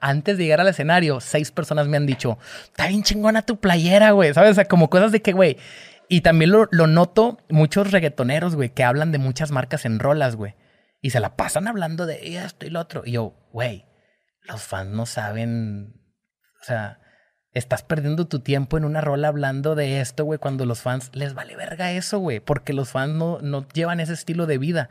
Antes 0.00 0.38
de 0.38 0.44
llegar 0.44 0.60
al 0.60 0.68
escenario, 0.68 1.20
seis 1.20 1.50
personas 1.50 1.88
me 1.88 1.96
han 1.96 2.06
dicho, 2.06 2.38
está 2.64 2.86
bien 2.86 3.02
chingona 3.02 3.42
tu 3.42 3.58
playera, 3.58 4.12
güey. 4.12 4.32
¿Sabes? 4.32 4.52
O 4.52 4.54
sea, 4.54 4.66
como 4.66 4.88
cosas 4.90 5.10
de 5.10 5.22
que, 5.22 5.32
güey. 5.32 5.56
Y 6.08 6.20
también 6.20 6.52
lo, 6.52 6.68
lo 6.70 6.86
noto 6.86 7.38
muchos 7.48 7.90
reggaetoneros, 7.90 8.54
güey, 8.54 8.70
que 8.70 8.84
hablan 8.84 9.12
de 9.12 9.18
muchas 9.18 9.50
marcas 9.50 9.84
en 9.84 9.98
rolas, 9.98 10.36
güey. 10.36 10.54
Y 11.00 11.10
se 11.10 11.20
la 11.20 11.36
pasan 11.36 11.66
hablando 11.66 12.06
de 12.06 12.36
esto 12.36 12.64
y 12.64 12.70
lo 12.70 12.80
otro. 12.80 13.02
Y 13.04 13.12
yo, 13.12 13.34
güey, 13.52 13.86
los 14.42 14.62
fans 14.62 14.90
no 14.90 15.04
saben. 15.04 15.94
O 16.60 16.64
sea, 16.64 17.00
estás 17.52 17.82
perdiendo 17.82 18.28
tu 18.28 18.40
tiempo 18.40 18.76
en 18.76 18.84
una 18.84 19.00
rola 19.00 19.28
hablando 19.28 19.74
de 19.74 20.00
esto, 20.00 20.24
güey, 20.24 20.38
cuando 20.38 20.64
los 20.64 20.80
fans 20.80 21.10
les 21.12 21.34
vale 21.34 21.56
verga 21.56 21.92
eso, 21.92 22.18
güey. 22.18 22.38
Porque 22.38 22.72
los 22.72 22.90
fans 22.90 23.14
no, 23.14 23.40
no 23.40 23.66
llevan 23.68 23.98
ese 23.98 24.12
estilo 24.12 24.46
de 24.46 24.58
vida. 24.58 24.90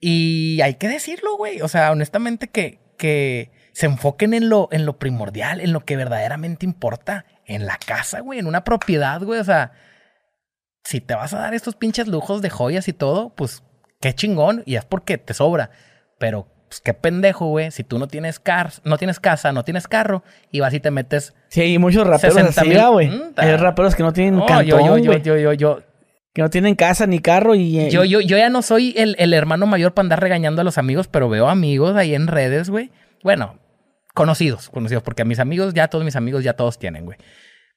Y 0.00 0.60
hay 0.62 0.74
que 0.74 0.88
decirlo, 0.88 1.36
güey. 1.36 1.60
O 1.60 1.68
sea, 1.68 1.92
honestamente 1.92 2.48
que, 2.48 2.80
que 2.96 3.50
se 3.72 3.86
enfoquen 3.86 4.34
en 4.34 4.48
lo, 4.48 4.68
en 4.72 4.86
lo 4.86 4.98
primordial, 4.98 5.60
en 5.60 5.72
lo 5.72 5.84
que 5.84 5.96
verdaderamente 5.96 6.64
importa. 6.66 7.26
En 7.44 7.66
la 7.66 7.78
casa, 7.78 8.20
güey, 8.20 8.38
en 8.38 8.46
una 8.46 8.64
propiedad, 8.64 9.20
güey. 9.22 9.40
O 9.40 9.44
sea, 9.44 9.72
si 10.84 11.00
te 11.00 11.14
vas 11.14 11.34
a 11.34 11.40
dar 11.40 11.54
estos 11.54 11.76
pinches 11.76 12.08
lujos 12.08 12.42
de 12.42 12.50
joyas 12.50 12.88
y 12.88 12.92
todo, 12.92 13.34
pues 13.34 13.62
qué 14.00 14.14
chingón. 14.14 14.62
Y 14.66 14.76
es 14.76 14.84
porque 14.84 15.18
te 15.18 15.34
sobra. 15.34 15.70
Pero, 16.18 16.46
pues 16.68 16.80
qué 16.80 16.94
pendejo, 16.94 17.46
güey. 17.46 17.70
Si 17.72 17.82
tú 17.82 17.98
no 17.98 18.06
tienes 18.06 18.38
car 18.38 18.70
no 18.84 18.96
tienes 18.96 19.18
casa, 19.18 19.52
no 19.52 19.64
tienes 19.64 19.88
carro, 19.88 20.22
y 20.50 20.60
vas 20.60 20.72
y 20.72 20.80
te 20.80 20.90
metes. 20.90 21.34
Sí, 21.48 21.60
hay 21.60 21.78
muchos 21.78 22.06
raperos 22.06 22.36
así, 22.36 22.72
güey. 22.72 23.08
Mm, 23.08 23.32
hay 23.36 23.56
raperos 23.56 23.96
que 23.96 24.04
no 24.04 24.12
tienen 24.12 24.36
no, 24.36 24.46
cantón, 24.46 24.66
yo, 24.66 24.98
yo, 24.98 25.16
yo, 25.18 25.36
yo, 25.36 25.52
yo, 25.52 25.80
que 26.32 26.42
no 26.42 26.50
tienen 26.50 26.74
casa 26.74 27.06
ni 27.06 27.20
carro 27.20 27.54
y... 27.54 27.78
Eh, 27.78 27.90
yo, 27.90 28.04
yo, 28.04 28.20
yo 28.20 28.36
ya 28.36 28.48
no 28.50 28.62
soy 28.62 28.94
el, 28.96 29.16
el, 29.18 29.34
hermano 29.34 29.66
mayor 29.66 29.94
para 29.94 30.06
andar 30.06 30.20
regañando 30.20 30.60
a 30.60 30.64
los 30.64 30.78
amigos, 30.78 31.08
pero 31.08 31.28
veo 31.28 31.48
amigos 31.48 31.96
ahí 31.96 32.14
en 32.14 32.26
redes, 32.26 32.70
güey. 32.70 32.90
Bueno, 33.22 33.58
conocidos, 34.14 34.68
conocidos, 34.68 35.02
porque 35.02 35.22
a 35.22 35.24
mis 35.24 35.40
amigos, 35.40 35.74
ya 35.74 35.88
todos 35.88 36.04
mis 36.04 36.16
amigos, 36.16 36.44
ya 36.44 36.54
todos 36.54 36.78
tienen, 36.78 37.04
güey. 37.04 37.18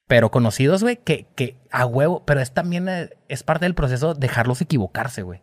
Pero 0.06 0.30
conocidos, 0.30 0.82
güey, 0.82 0.96
que, 0.96 1.26
que 1.34 1.56
a 1.70 1.86
huevo, 1.86 2.24
pero 2.26 2.40
es 2.40 2.52
también 2.52 2.88
eh, 2.88 3.10
es 3.28 3.42
parte 3.42 3.64
del 3.64 3.74
proceso 3.74 4.14
dejarlos 4.14 4.60
equivocarse, 4.60 5.22
güey. 5.22 5.40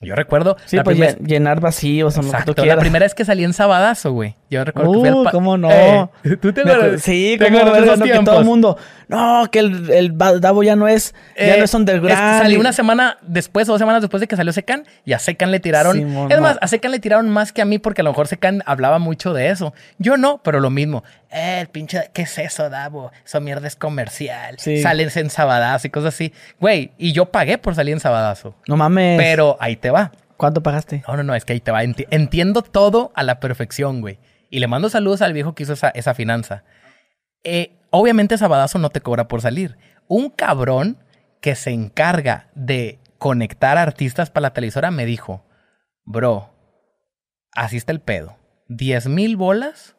Yo 0.00 0.14
recuerdo. 0.14 0.56
Sí, 0.66 0.78
pues 0.84 1.18
llenar 1.20 1.60
vacíos 1.60 2.18
o 2.18 2.20
Exacto, 2.20 2.64
La 2.64 2.78
primera 2.78 3.04
vez 3.04 3.14
que 3.14 3.24
salí 3.24 3.44
en 3.44 3.52
Sabadazo, 3.52 4.12
güey. 4.12 4.36
Yo 4.54 4.64
recuerdo 4.64 4.92
que 4.92 4.98
fui 5.00 5.08
al 5.08 5.14
uh, 5.14 5.24
¿cómo 5.32 5.58
no? 5.58 5.68
Eh, 5.70 6.08
¿Tú 6.40 6.52
te 6.52 6.60
acuerdas? 6.60 7.02
Sí, 7.02 7.34
esos 7.34 8.00
que 8.00 8.18
todo 8.24 8.38
el 8.38 8.44
mundo. 8.44 8.78
No, 9.08 9.48
que 9.50 9.58
el, 9.58 9.90
el 9.90 10.16
Davo 10.16 10.62
ya 10.62 10.76
no 10.76 10.86
es, 10.86 11.12
ya 11.36 11.56
no 11.56 11.62
eh, 11.62 11.64
es 11.64 11.74
underground. 11.74 12.16
salí 12.16 12.56
una 12.56 12.72
semana 12.72 13.18
después 13.22 13.68
o 13.68 13.72
dos 13.72 13.80
semanas 13.80 14.00
después 14.00 14.20
de 14.20 14.28
que 14.28 14.36
salió 14.36 14.52
Secan 14.52 14.84
y 15.04 15.12
a 15.12 15.18
Secan 15.18 15.50
le 15.50 15.58
tiraron. 15.60 16.30
es 16.30 16.40
más, 16.40 16.56
a 16.60 16.68
Secan 16.68 16.92
le 16.92 17.00
tiraron 17.00 17.28
más 17.28 17.52
que 17.52 17.62
a 17.62 17.64
mí 17.64 17.78
porque 17.78 18.02
a 18.02 18.04
lo 18.04 18.10
mejor 18.10 18.28
Secan 18.28 18.62
hablaba 18.64 19.00
mucho 19.00 19.34
de 19.34 19.50
eso. 19.50 19.74
Yo 19.98 20.16
no, 20.16 20.40
pero 20.42 20.60
lo 20.60 20.70
mismo. 20.70 21.02
Eh, 21.30 21.58
el 21.62 21.66
pinche, 21.66 22.10
¿qué 22.12 22.22
es 22.22 22.38
eso, 22.38 22.70
Davo? 22.70 23.10
Eso 23.26 23.40
mierda 23.40 23.66
es 23.66 23.74
comercial. 23.74 24.54
Sí. 24.58 24.80
Salen 24.80 25.10
en 25.14 25.30
Sabadazo 25.30 25.88
y 25.88 25.90
cosas 25.90 26.14
así. 26.14 26.32
Güey, 26.60 26.92
y 26.96 27.12
yo 27.12 27.26
pagué 27.26 27.58
por 27.58 27.74
salir 27.74 27.92
en 27.94 28.00
Sabadazo. 28.00 28.54
No 28.68 28.76
mames. 28.76 29.18
Pero 29.18 29.56
ahí 29.58 29.74
te 29.74 29.90
va. 29.90 30.12
¿Cuánto 30.36 30.62
pagaste? 30.62 31.02
No, 31.06 31.16
no, 31.16 31.22
no, 31.22 31.34
es 31.34 31.44
que 31.44 31.52
ahí 31.52 31.60
te 31.60 31.70
va. 31.70 31.82
entiendo 31.82 32.62
todo 32.62 33.12
a 33.14 33.22
la 33.22 33.40
perfección, 33.40 34.00
güey. 34.00 34.18
Y 34.54 34.60
le 34.60 34.68
mando 34.68 34.88
saludos 34.88 35.20
al 35.20 35.32
viejo 35.32 35.56
que 35.56 35.64
hizo 35.64 35.72
esa, 35.72 35.88
esa 35.88 36.14
finanza. 36.14 36.62
Eh, 37.42 37.72
obviamente 37.90 38.38
Sabadazo 38.38 38.78
no 38.78 38.88
te 38.88 39.00
cobra 39.00 39.26
por 39.26 39.40
salir. 39.40 39.76
Un 40.06 40.30
cabrón 40.30 40.96
que 41.40 41.56
se 41.56 41.72
encarga 41.72 42.50
de 42.54 43.00
conectar 43.18 43.78
artistas 43.78 44.30
para 44.30 44.42
la 44.42 44.52
televisora 44.52 44.92
me 44.92 45.06
dijo, 45.06 45.44
bro, 46.04 46.54
así 47.50 47.76
está 47.76 47.90
el 47.90 47.98
pedo. 47.98 48.36
10 48.68 49.08
mil 49.08 49.36
bolas 49.36 49.96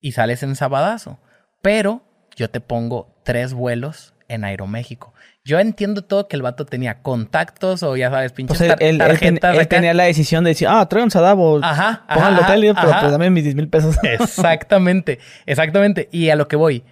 y 0.00 0.12
sales 0.12 0.44
en 0.44 0.54
Sabadazo. 0.54 1.18
Pero 1.60 2.02
yo 2.36 2.50
te 2.50 2.60
pongo 2.60 3.20
tres 3.24 3.52
vuelos 3.52 4.14
en 4.28 4.44
Aeroméxico. 4.44 5.12
Yo 5.48 5.58
entiendo 5.58 6.02
todo 6.02 6.28
que 6.28 6.36
el 6.36 6.42
vato 6.42 6.66
tenía 6.66 7.00
contactos 7.00 7.82
o 7.82 7.96
ya 7.96 8.10
sabes, 8.10 8.32
pinches 8.32 8.58
pues 8.58 8.70
él, 8.80 9.00
él, 9.00 9.68
tenía 9.68 9.94
la 9.94 10.04
decisión 10.04 10.44
de 10.44 10.50
decir, 10.50 10.68
ah, 10.68 10.86
trae 10.90 11.02
un 11.02 11.10
Sadabo, 11.10 11.60
ajá, 11.62 12.04
pongan 12.12 12.34
el 12.34 12.40
hotel, 12.40 12.74
pero 12.78 12.92
pues 13.00 13.10
dame 13.10 13.30
mis 13.30 13.44
10 13.44 13.56
mil 13.56 13.68
pesos. 13.70 13.96
Exactamente, 14.02 15.20
exactamente. 15.46 16.10
Y 16.12 16.28
a 16.28 16.36
lo 16.36 16.48
que 16.48 16.56
voy, 16.56 16.84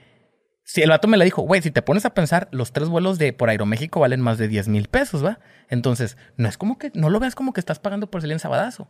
si 0.64 0.80
el 0.80 0.88
vato 0.88 1.06
me 1.06 1.18
la 1.18 1.26
dijo, 1.26 1.42
güey, 1.42 1.60
si 1.60 1.70
te 1.70 1.82
pones 1.82 2.06
a 2.06 2.14
pensar, 2.14 2.48
los 2.50 2.72
tres 2.72 2.88
vuelos 2.88 3.18
de 3.18 3.34
por 3.34 3.50
Aeroméxico 3.50 4.00
valen 4.00 4.22
más 4.22 4.38
de 4.38 4.48
10 4.48 4.68
mil 4.68 4.88
pesos, 4.88 5.22
¿va? 5.22 5.38
Entonces, 5.68 6.16
no 6.38 6.48
es 6.48 6.56
como 6.56 6.78
que, 6.78 6.90
no 6.94 7.10
lo 7.10 7.20
veas 7.20 7.34
como 7.34 7.52
que 7.52 7.60
estás 7.60 7.78
pagando 7.78 8.10
por 8.10 8.22
salir 8.22 8.32
en 8.32 8.38
Sabadazo. 8.38 8.88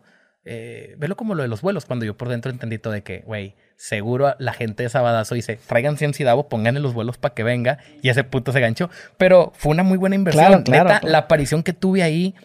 Eh, 0.48 0.94
velo 0.96 1.16
como 1.16 1.34
lo 1.34 1.42
de 1.42 1.48
los 1.48 1.60
vuelos, 1.60 1.86
cuando 1.86 2.04
yo 2.04 2.16
por 2.16 2.28
dentro 2.28 2.52
entendí 2.52 2.78
todo 2.78 2.92
de 2.92 3.02
que, 3.02 3.18
güey, 3.26 3.56
seguro 3.74 4.36
la 4.38 4.52
gente 4.52 4.84
de 4.84 4.88
Sabadazo 4.88 5.34
dice, 5.34 5.58
traigan 5.66 5.96
100 5.96 6.12
Davo, 6.20 6.48
pónganle 6.48 6.78
los 6.78 6.94
vuelos 6.94 7.18
para 7.18 7.34
que 7.34 7.42
venga, 7.42 7.78
y 8.00 8.10
ese 8.10 8.22
puto 8.22 8.52
se 8.52 8.60
ganchó. 8.60 8.88
Pero 9.18 9.52
fue 9.56 9.72
una 9.72 9.82
muy 9.82 9.98
buena 9.98 10.14
inversión. 10.14 10.62
Neta, 10.68 11.00
la 11.02 11.18
aparición 11.18 11.64
que 11.64 11.72
tuve 11.72 12.04
ahí, 12.04 12.36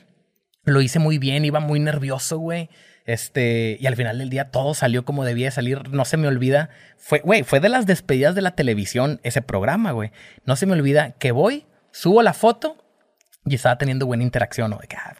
lo 0.64 0.82
hice 0.82 0.98
muy 0.98 1.20
bien, 1.20 1.46
iba 1.46 1.60
muy 1.60 1.80
nervioso, 1.80 2.40
güey. 2.40 2.70
Este, 3.06 3.78
y 3.80 3.86
al 3.86 3.96
final 3.96 4.18
del 4.18 4.32
día 4.32 4.50
todo 4.50 4.74
salió 4.74 5.06
como 5.06 5.24
debía 5.24 5.52
salir, 5.52 5.90
no 5.90 6.04
se 6.04 6.18
me 6.18 6.28
olvida. 6.28 6.72
Fue, 6.98 7.20
güey, 7.20 7.44
fue 7.44 7.60
de 7.60 7.70
las 7.70 7.86
despedidas 7.86 8.34
de 8.34 8.42
la 8.42 8.56
televisión 8.56 9.20
ese 9.22 9.44
programa, 9.44 9.92
güey. 9.92 10.12
No 10.46 10.56
se 10.56 10.66
me 10.66 10.74
olvida 10.74 11.12
que 11.20 11.32
voy, 11.32 11.68
subo 11.92 12.24
la 12.24 12.34
foto 12.34 12.78
y 13.46 13.54
estaba 13.54 13.78
teniendo 13.78 14.08
buena 14.08 14.24
interacción, 14.24 14.72
¿no? 14.72 14.78
De 14.78 14.88
que, 14.88 14.96
ah, 14.96 15.16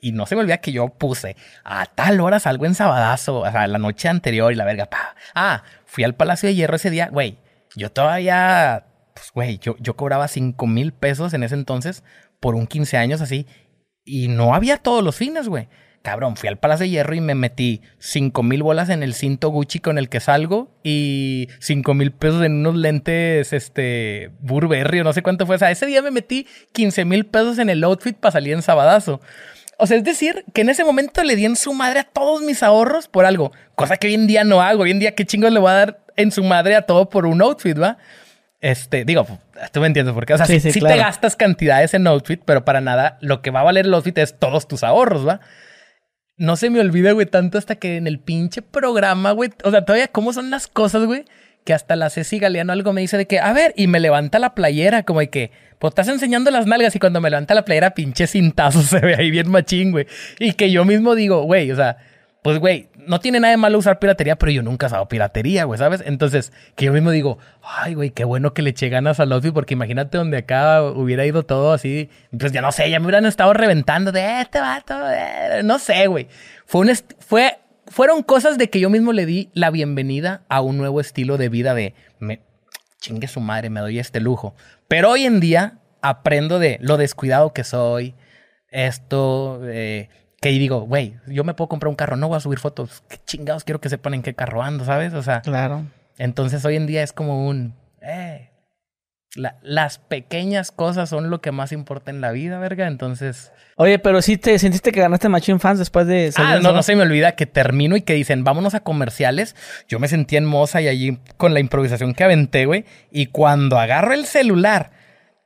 y 0.00 0.12
no 0.12 0.26
se 0.26 0.34
me 0.34 0.42
olvida 0.42 0.58
que 0.58 0.72
yo 0.72 0.88
puse 0.88 1.36
a 1.64 1.86
tal 1.86 2.20
hora 2.20 2.40
salgo 2.40 2.66
en 2.66 2.74
Sabadazo, 2.74 3.40
o 3.40 3.50
sea, 3.50 3.66
la 3.66 3.78
noche 3.78 4.08
anterior 4.08 4.52
y 4.52 4.56
la 4.56 4.64
verga, 4.64 4.86
pa. 4.86 5.14
Ah, 5.34 5.64
fui 5.84 6.04
al 6.04 6.14
Palacio 6.14 6.48
de 6.48 6.54
Hierro 6.54 6.76
ese 6.76 6.90
día, 6.90 7.08
güey. 7.08 7.38
Yo 7.76 7.90
todavía, 7.90 8.86
pues, 9.14 9.30
güey, 9.32 9.58
yo, 9.58 9.76
yo 9.78 9.96
cobraba 9.96 10.28
5 10.28 10.66
mil 10.66 10.92
pesos 10.92 11.34
en 11.34 11.42
ese 11.42 11.54
entonces 11.54 12.04
por 12.40 12.54
un 12.54 12.66
15 12.66 12.96
años 12.96 13.20
así. 13.20 13.46
Y 14.04 14.28
no 14.28 14.54
había 14.54 14.78
todos 14.78 15.04
los 15.04 15.16
fines, 15.16 15.48
güey. 15.48 15.68
Cabrón, 16.02 16.36
fui 16.36 16.48
al 16.48 16.58
Palacio 16.58 16.84
de 16.84 16.90
Hierro 16.90 17.14
y 17.14 17.20
me 17.20 17.34
metí 17.34 17.82
5 17.98 18.42
mil 18.42 18.62
bolas 18.62 18.88
en 18.88 19.02
el 19.02 19.12
cinto 19.12 19.50
Gucci 19.50 19.80
con 19.80 19.98
el 19.98 20.08
que 20.08 20.20
salgo 20.20 20.74
y 20.82 21.48
5 21.60 21.92
mil 21.92 22.10
pesos 22.10 22.42
en 22.42 22.54
unos 22.54 22.74
lentes, 22.76 23.52
este, 23.52 24.30
Burberry 24.40 25.00
o 25.00 25.04
no 25.04 25.12
sé 25.12 25.22
cuánto 25.22 25.44
fue. 25.46 25.56
O 25.56 25.58
sea, 25.58 25.70
ese 25.70 25.84
día 25.84 26.00
me 26.00 26.10
metí 26.10 26.46
15 26.72 27.04
mil 27.04 27.26
pesos 27.26 27.58
en 27.58 27.68
el 27.68 27.84
outfit 27.84 28.16
para 28.16 28.32
salir 28.32 28.54
en 28.54 28.62
Sabadazo. 28.62 29.20
O 29.80 29.86
sea, 29.86 29.96
es 29.96 30.04
decir, 30.04 30.44
que 30.52 30.60
en 30.60 30.68
ese 30.68 30.84
momento 30.84 31.24
le 31.24 31.36
di 31.36 31.46
en 31.46 31.56
su 31.56 31.72
madre 31.72 32.00
a 32.00 32.04
todos 32.04 32.42
mis 32.42 32.62
ahorros 32.62 33.08
por 33.08 33.24
algo, 33.24 33.52
cosa 33.74 33.96
que 33.96 34.08
hoy 34.08 34.14
en 34.14 34.26
día 34.26 34.44
no 34.44 34.60
hago. 34.60 34.82
Hoy 34.82 34.90
en 34.90 34.98
día, 34.98 35.14
¿qué 35.14 35.24
chingos 35.24 35.50
le 35.52 35.58
voy 35.58 35.70
a 35.70 35.74
dar 35.74 36.00
en 36.16 36.30
su 36.30 36.44
madre 36.44 36.76
a 36.76 36.82
todo 36.82 37.08
por 37.08 37.24
un 37.24 37.40
outfit, 37.40 37.80
va? 37.80 37.96
Este, 38.60 39.06
digo, 39.06 39.26
tú 39.72 39.80
me 39.80 39.86
entiendes 39.86 40.14
por 40.14 40.26
qué. 40.26 40.34
O 40.34 40.36
sea, 40.36 40.44
sí, 40.44 40.60
te 40.60 40.96
gastas 40.96 41.34
cantidades 41.34 41.94
en 41.94 42.06
outfit, 42.06 42.42
pero 42.44 42.64
para 42.64 42.82
nada 42.82 43.16
lo 43.22 43.40
que 43.40 43.50
va 43.50 43.60
a 43.60 43.64
valer 43.64 43.86
el 43.86 43.94
outfit 43.94 44.18
es 44.18 44.38
todos 44.38 44.68
tus 44.68 44.84
ahorros, 44.84 45.26
¿va? 45.26 45.40
No 46.36 46.56
se 46.56 46.68
me 46.68 46.80
olvida, 46.80 47.12
güey, 47.12 47.26
tanto 47.26 47.56
hasta 47.56 47.76
que 47.76 47.96
en 47.96 48.06
el 48.06 48.18
pinche 48.18 48.60
programa, 48.60 49.30
güey. 49.32 49.50
O 49.64 49.70
sea, 49.70 49.84
todavía, 49.84 50.08
¿cómo 50.08 50.32
son 50.34 50.50
las 50.50 50.66
cosas, 50.66 51.04
güey? 51.04 51.24
Que 51.64 51.74
hasta 51.74 51.96
la 51.96 52.10
Ceci 52.10 52.38
Galeano 52.38 52.72
algo 52.72 52.92
me 52.92 53.00
dice 53.00 53.16
de 53.16 53.26
que, 53.26 53.38
a 53.38 53.52
ver, 53.52 53.74
y 53.76 53.86
me 53.86 54.00
levanta 54.00 54.38
la 54.38 54.54
playera, 54.54 55.02
como 55.02 55.20
de 55.20 55.30
que, 55.30 55.50
pues 55.78 55.92
estás 55.92 56.08
enseñando 56.08 56.50
las 56.50 56.66
nalgas 56.66 56.94
y 56.96 56.98
cuando 56.98 57.20
me 57.20 57.30
levanta 57.30 57.54
la 57.54 57.64
playera, 57.64 57.90
pinche 57.90 58.26
cintazo 58.26 58.82
se 58.82 59.00
ve 59.00 59.14
ahí 59.14 59.30
bien 59.30 59.50
machín, 59.50 59.92
güey. 59.92 60.06
Y 60.38 60.52
que 60.54 60.70
yo 60.70 60.84
mismo 60.84 61.14
digo, 61.14 61.42
güey, 61.42 61.70
o 61.70 61.76
sea, 61.76 61.98
pues, 62.42 62.58
güey, 62.58 62.88
no 63.06 63.20
tiene 63.20 63.40
nada 63.40 63.50
de 63.50 63.56
malo 63.58 63.78
usar 63.78 63.98
piratería, 63.98 64.36
pero 64.36 64.52
yo 64.52 64.62
nunca 64.62 64.86
he 64.86 64.88
usado 64.88 65.08
piratería, 65.08 65.64
güey, 65.64 65.78
¿sabes? 65.78 66.02
Entonces, 66.06 66.52
que 66.74 66.86
yo 66.86 66.92
mismo 66.92 67.10
digo, 67.10 67.38
ay, 67.62 67.94
güey, 67.94 68.10
qué 68.10 68.24
bueno 68.24 68.54
que 68.54 68.62
le 68.62 68.70
eché 68.70 68.88
ganas 68.88 69.20
al 69.20 69.32
outfit, 69.32 69.52
porque 69.52 69.74
imagínate 69.74 70.16
donde 70.16 70.38
acá 70.38 70.82
hubiera 70.82 71.26
ido 71.26 71.42
todo 71.44 71.72
así, 71.72 72.08
pues 72.38 72.52
ya 72.52 72.62
no 72.62 72.72
sé, 72.72 72.90
ya 72.90 72.98
me 72.98 73.06
hubieran 73.06 73.26
estado 73.26 73.52
reventando 73.52 74.12
de 74.12 74.40
este 74.40 74.60
vato, 74.60 74.94
eh", 75.10 75.62
no 75.64 75.78
sé, 75.78 76.06
güey. 76.06 76.28
Fue 76.64 76.80
un, 76.82 76.92
fue, 77.18 77.58
fueron 77.90 78.22
cosas 78.22 78.56
de 78.56 78.70
que 78.70 78.80
yo 78.80 78.88
mismo 78.88 79.12
le 79.12 79.26
di 79.26 79.50
la 79.52 79.70
bienvenida 79.70 80.42
a 80.48 80.60
un 80.62 80.78
nuevo 80.78 81.00
estilo 81.00 81.36
de 81.36 81.48
vida 81.48 81.74
de, 81.74 81.94
me, 82.20 82.40
chingue 83.00 83.28
su 83.28 83.40
madre, 83.40 83.68
me 83.68 83.80
doy 83.80 83.98
este 83.98 84.20
lujo. 84.20 84.54
Pero 84.88 85.10
hoy 85.10 85.26
en 85.26 85.40
día 85.40 85.78
aprendo 86.00 86.58
de 86.58 86.78
lo 86.80 86.96
descuidado 86.96 87.52
que 87.52 87.64
soy, 87.64 88.14
esto, 88.70 89.60
eh, 89.64 90.08
que 90.40 90.50
digo, 90.50 90.82
güey, 90.82 91.16
yo 91.26 91.42
me 91.44 91.54
puedo 91.54 91.68
comprar 91.68 91.88
un 91.88 91.96
carro, 91.96 92.16
no 92.16 92.28
voy 92.28 92.36
a 92.36 92.40
subir 92.40 92.60
fotos, 92.60 93.02
qué 93.08 93.18
chingados 93.26 93.64
quiero 93.64 93.80
que 93.80 93.88
sepan 93.88 94.14
en 94.14 94.22
qué 94.22 94.34
carro 94.34 94.62
ando, 94.62 94.84
¿sabes? 94.84 95.12
O 95.12 95.22
sea, 95.22 95.42
claro. 95.42 95.84
Entonces 96.16 96.64
hoy 96.64 96.76
en 96.76 96.86
día 96.86 97.02
es 97.02 97.12
como 97.12 97.46
un, 97.48 97.74
eh, 98.00 98.49
las 99.34 99.98
pequeñas 99.98 100.72
cosas 100.72 101.08
son 101.08 101.30
lo 101.30 101.40
que 101.40 101.52
más 101.52 101.70
importa 101.72 102.10
en 102.10 102.20
la 102.20 102.32
vida, 102.32 102.58
verga. 102.58 102.86
Entonces. 102.86 103.52
Oye, 103.76 103.98
pero 103.98 104.22
sí 104.22 104.36
te 104.36 104.58
sentiste 104.58 104.92
que 104.92 105.00
ganaste 105.00 105.28
Machine 105.28 105.58
Fans 105.58 105.78
después 105.78 106.06
de 106.06 106.32
Ah, 106.36 106.58
no, 106.60 106.72
no 106.72 106.82
se 106.82 106.96
me 106.96 107.02
olvida 107.02 107.36
que 107.36 107.46
termino 107.46 107.96
y 107.96 108.02
que 108.02 108.14
dicen, 108.14 108.44
vámonos 108.44 108.74
a 108.74 108.80
comerciales. 108.80 109.54
Yo 109.88 109.98
me 109.98 110.08
sentí 110.08 110.36
en 110.36 110.44
moza 110.44 110.80
y 110.80 110.88
allí 110.88 111.18
con 111.36 111.54
la 111.54 111.60
improvisación 111.60 112.14
que 112.14 112.24
aventé, 112.24 112.66
güey. 112.66 112.84
Y 113.10 113.26
cuando 113.26 113.78
agarro 113.78 114.14
el 114.14 114.26
celular, 114.26 114.90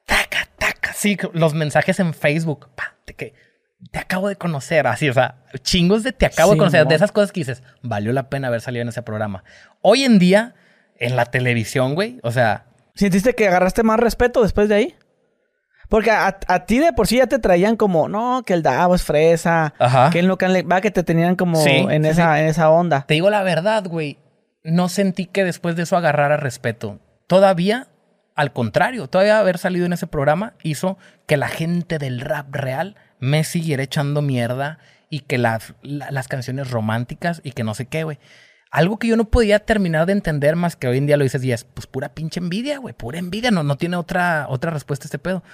taca, 0.07 0.49
taca, 0.59 0.93
sí, 0.95 1.19
los 1.33 1.55
mensajes 1.55 2.01
en 2.01 2.15
Facebook, 2.15 2.71
pa, 2.75 2.97
de 3.07 3.15
que 3.15 3.35
te 3.91 3.99
acabo 3.99 4.29
de 4.29 4.37
conocer, 4.37 4.87
así, 4.87 5.09
o 5.09 5.13
sea, 5.13 5.37
chingos 5.63 6.03
de 6.03 6.13
te 6.13 6.27
acabo 6.27 6.53
de 6.53 6.59
conocer, 6.59 6.87
de 6.87 6.95
esas 6.95 7.13
cosas 7.13 7.33
que 7.33 7.41
dices, 7.41 7.63
valió 7.83 8.13
la 8.13 8.31
pena 8.31 8.49
haber 8.49 8.63
salido 8.63 8.83
en 8.83 8.89
ese 8.89 9.03
programa. 9.03 9.45
Hoy 9.83 10.05
en 10.05 10.19
día, 10.19 10.55
en 10.97 11.17
la 11.17 11.27
televisión, 11.27 11.95
güey, 11.95 12.19
o 12.23 12.33
sea, 12.33 12.65
¿Sentiste 12.95 13.35
que 13.35 13.49
agarraste 13.49 13.83
más 13.83 13.99
respeto 13.99 14.43
después 14.43 14.69
de 14.69 14.75
ahí? 14.75 14.95
Porque 15.89 16.11
a, 16.11 16.33
ti 16.67 16.79
de 16.79 16.93
por 16.93 17.07
sí 17.07 17.19
ya 17.19 17.27
te 17.27 17.39
traían 17.39 17.77
como, 17.77 18.09
no, 18.09 18.43
que 18.45 18.55
el 18.55 18.63
Davo 18.63 18.95
es 18.95 19.03
fresa. 19.03 19.75
Ajá. 19.79 20.11
Que 20.11 20.21
el 20.21 20.27
local 20.27 20.71
va 20.71 20.81
que 20.81 20.91
te 20.91 21.03
tenían 21.03 21.37
como 21.37 21.65
en, 21.67 22.05
esa, 22.05 22.41
en 22.41 22.47
esa 22.47 22.71
onda. 22.71 23.05
Te 23.07 23.15
digo 23.15 23.31
la 23.31 23.43
verdad, 23.43 23.85
güey. 23.87 24.19
No 24.63 24.89
sentí 24.89 25.27
que 25.27 25.45
después 25.45 25.77
de 25.77 25.83
eso 25.83 25.97
agarrara 25.97 26.37
respeto. 26.37 26.99
Todavía, 27.27 27.89
al 28.35 28.53
contrario, 28.53 29.09
todavía 29.09 29.39
haber 29.39 29.59
salido 29.59 29.85
en 29.85 29.93
ese 29.93 30.07
programa 30.07 30.55
hizo 30.63 30.97
que 31.27 31.37
la 31.37 31.49
gente 31.49 31.99
del 31.99 32.21
rap 32.21 32.55
real 32.55 32.97
me 33.19 33.45
siguiera 33.45 33.83
echando 33.83 34.23
mierda 34.23 34.79
y 35.11 35.21
que 35.21 35.37
las, 35.37 35.75
las 35.83 36.29
canciones 36.29 36.71
románticas 36.71 37.41
y 37.45 37.53
que 37.53 37.63
no 37.63 37.75
sé 37.75 37.87
qué, 37.87 38.05
güey. 38.05 38.19
Algo 38.75 38.99
que 38.99 39.07
yo 39.07 39.17
no 39.17 39.27
podía 39.27 39.61
terminar 39.61 40.05
de 40.07 40.15
entender 40.15 40.57
más 40.57 40.75
que 40.75 40.89
hoy 40.89 40.99
en 40.99 41.07
día 41.07 41.17
lo 41.17 41.23
dices 41.23 41.45
y 41.45 41.53
es, 41.53 41.63
pues 41.63 41.87
pura 41.87 42.09
pinche 42.09 42.41
envidia, 42.41 42.79
güey, 42.79 42.93
pura 42.93 43.21
envidia, 43.21 43.53
no, 43.53 43.63
no 43.63 43.77
tiene 43.77 43.95
otra, 43.95 44.47
otra 44.49 44.73
respuesta 44.73 45.05
a 45.05 45.07
este 45.07 45.21
pedo. 45.21 45.45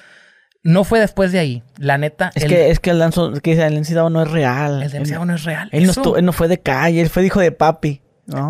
No 0.62 0.84
fue 0.84 1.01
después 1.01 1.30
de 1.30 1.38
ahí, 1.38 1.62
la 1.76 1.98
neta. 1.98 2.30
Es 2.34 2.47
que 2.47 2.70
es 2.70 2.80
que 2.80 2.88
el 2.88 2.98
danzo, 2.98 3.34
que 3.42 3.52
el 3.52 3.76
Encidado 3.76 4.09
no 4.09 4.22
es 4.22 4.30
real. 4.30 4.82
El 4.82 4.94
Encidado 4.94 5.26
no 5.26 5.34
es 5.34 5.44
real. 5.44 5.68
Él 5.70 5.86
no, 5.86 6.16
él 6.16 6.24
no, 6.24 6.32
fue 6.32 6.48
de 6.48 6.60
calle, 6.60 7.02
él 7.02 7.10
fue 7.10 7.26
hijo 7.26 7.40
de 7.40 7.52
papi. 7.52 8.01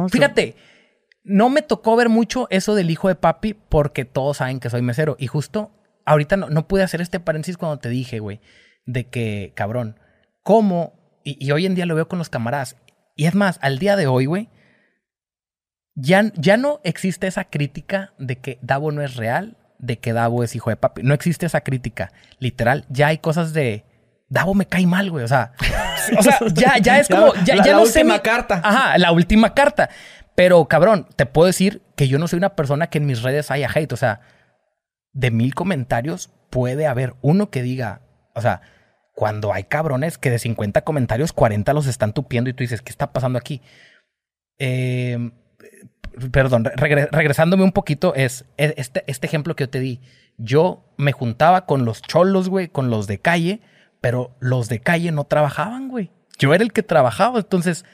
Fíjate, 0.08 0.54
no 1.24 1.50
me 1.50 1.62
tocó 1.62 1.96
ver 1.96 2.08
mucho 2.08 2.46
eso 2.50 2.76
del 2.76 2.90
hijo 2.92 3.08
de 3.08 3.16
papi 3.16 3.54
porque 3.54 4.04
todos 4.04 4.36
saben 4.36 4.60
que 4.60 4.70
soy 4.70 4.82
mesero. 4.82 5.16
Y 5.18 5.26
justo 5.26 5.72
ahorita 6.06 6.36
no, 6.36 6.48
no 6.48 6.68
pude 6.68 6.84
hacer 6.84 7.00
este 7.00 7.18
paréntesis 7.18 7.56
cuando 7.56 7.80
te 7.80 7.88
dije, 7.88 8.20
güey, 8.20 8.40
de 8.86 9.08
que, 9.08 9.50
cabrón, 9.56 9.98
cómo, 10.44 10.92
y, 11.24 11.44
y 11.44 11.50
hoy 11.50 11.66
en 11.66 11.74
día 11.74 11.86
lo 11.86 11.96
veo 11.96 12.06
con 12.06 12.20
los 12.20 12.28
camaradas. 12.28 12.76
Y 13.16 13.26
es 13.26 13.34
más, 13.34 13.58
al 13.62 13.80
día 13.80 13.96
de 13.96 14.06
hoy, 14.06 14.26
güey, 14.26 14.48
ya, 16.00 16.32
ya 16.34 16.56
no 16.56 16.80
existe 16.84 17.26
esa 17.26 17.44
crítica 17.44 18.12
de 18.18 18.36
que 18.36 18.58
Davo 18.62 18.92
no 18.92 19.02
es 19.02 19.16
real, 19.16 19.56
de 19.78 19.98
que 19.98 20.12
Davo 20.12 20.42
es 20.42 20.54
hijo 20.54 20.70
de 20.70 20.76
papi. 20.76 21.02
No 21.02 21.14
existe 21.14 21.46
esa 21.46 21.62
crítica. 21.62 22.12
Literal, 22.38 22.84
ya 22.88 23.08
hay 23.08 23.18
cosas 23.18 23.52
de. 23.52 23.84
Davo 24.28 24.54
me 24.54 24.66
cae 24.66 24.86
mal, 24.86 25.10
güey. 25.10 25.24
O 25.24 25.28
sea, 25.28 25.52
o 26.18 26.22
sea 26.22 26.38
ya, 26.54 26.78
ya 26.78 26.98
es 26.98 27.08
como. 27.08 27.34
Ya, 27.44 27.56
la, 27.56 27.64
ya 27.64 27.72
la 27.72 27.80
última 27.80 28.20
carta. 28.20 28.60
Ajá, 28.62 28.98
la 28.98 29.12
última 29.12 29.54
carta. 29.54 29.90
Pero, 30.34 30.64
cabrón, 30.66 31.06
te 31.16 31.26
puedo 31.26 31.46
decir 31.46 31.82
que 31.96 32.08
yo 32.08 32.18
no 32.18 32.28
soy 32.28 32.38
una 32.38 32.54
persona 32.54 32.86
que 32.88 32.98
en 32.98 33.06
mis 33.06 33.22
redes 33.22 33.50
haya 33.50 33.68
hate. 33.74 33.92
O 33.92 33.96
sea, 33.96 34.20
de 35.12 35.30
mil 35.30 35.54
comentarios 35.54 36.30
puede 36.50 36.86
haber 36.86 37.14
uno 37.20 37.50
que 37.50 37.62
diga. 37.62 38.02
O 38.34 38.40
sea, 38.40 38.62
cuando 39.12 39.52
hay 39.52 39.64
cabrones 39.64 40.18
que 40.18 40.30
de 40.30 40.38
50 40.38 40.82
comentarios, 40.82 41.32
40 41.32 41.72
los 41.74 41.86
están 41.86 42.12
tupiendo 42.12 42.48
y 42.48 42.54
tú 42.54 42.62
dices, 42.62 42.80
¿qué 42.80 42.90
está 42.90 43.12
pasando 43.12 43.38
aquí? 43.38 43.60
Eh, 44.58 45.30
perdón, 46.32 46.64
regresándome 46.64 47.64
un 47.64 47.72
poquito, 47.72 48.14
es 48.14 48.44
este, 48.56 49.04
este 49.06 49.26
ejemplo 49.26 49.54
que 49.54 49.64
yo 49.64 49.70
te 49.70 49.80
di. 49.80 50.00
Yo 50.36 50.84
me 50.96 51.12
juntaba 51.12 51.66
con 51.66 51.84
los 51.84 52.02
cholos, 52.02 52.48
güey, 52.48 52.68
con 52.68 52.90
los 52.90 53.06
de 53.06 53.18
calle, 53.18 53.60
pero 54.00 54.34
los 54.40 54.68
de 54.68 54.80
calle 54.80 55.12
no 55.12 55.24
trabajaban, 55.24 55.88
güey. 55.88 56.10
Yo 56.38 56.54
era 56.54 56.64
el 56.64 56.72
que 56.72 56.82
trabajaba, 56.82 57.38
entonces, 57.38 57.84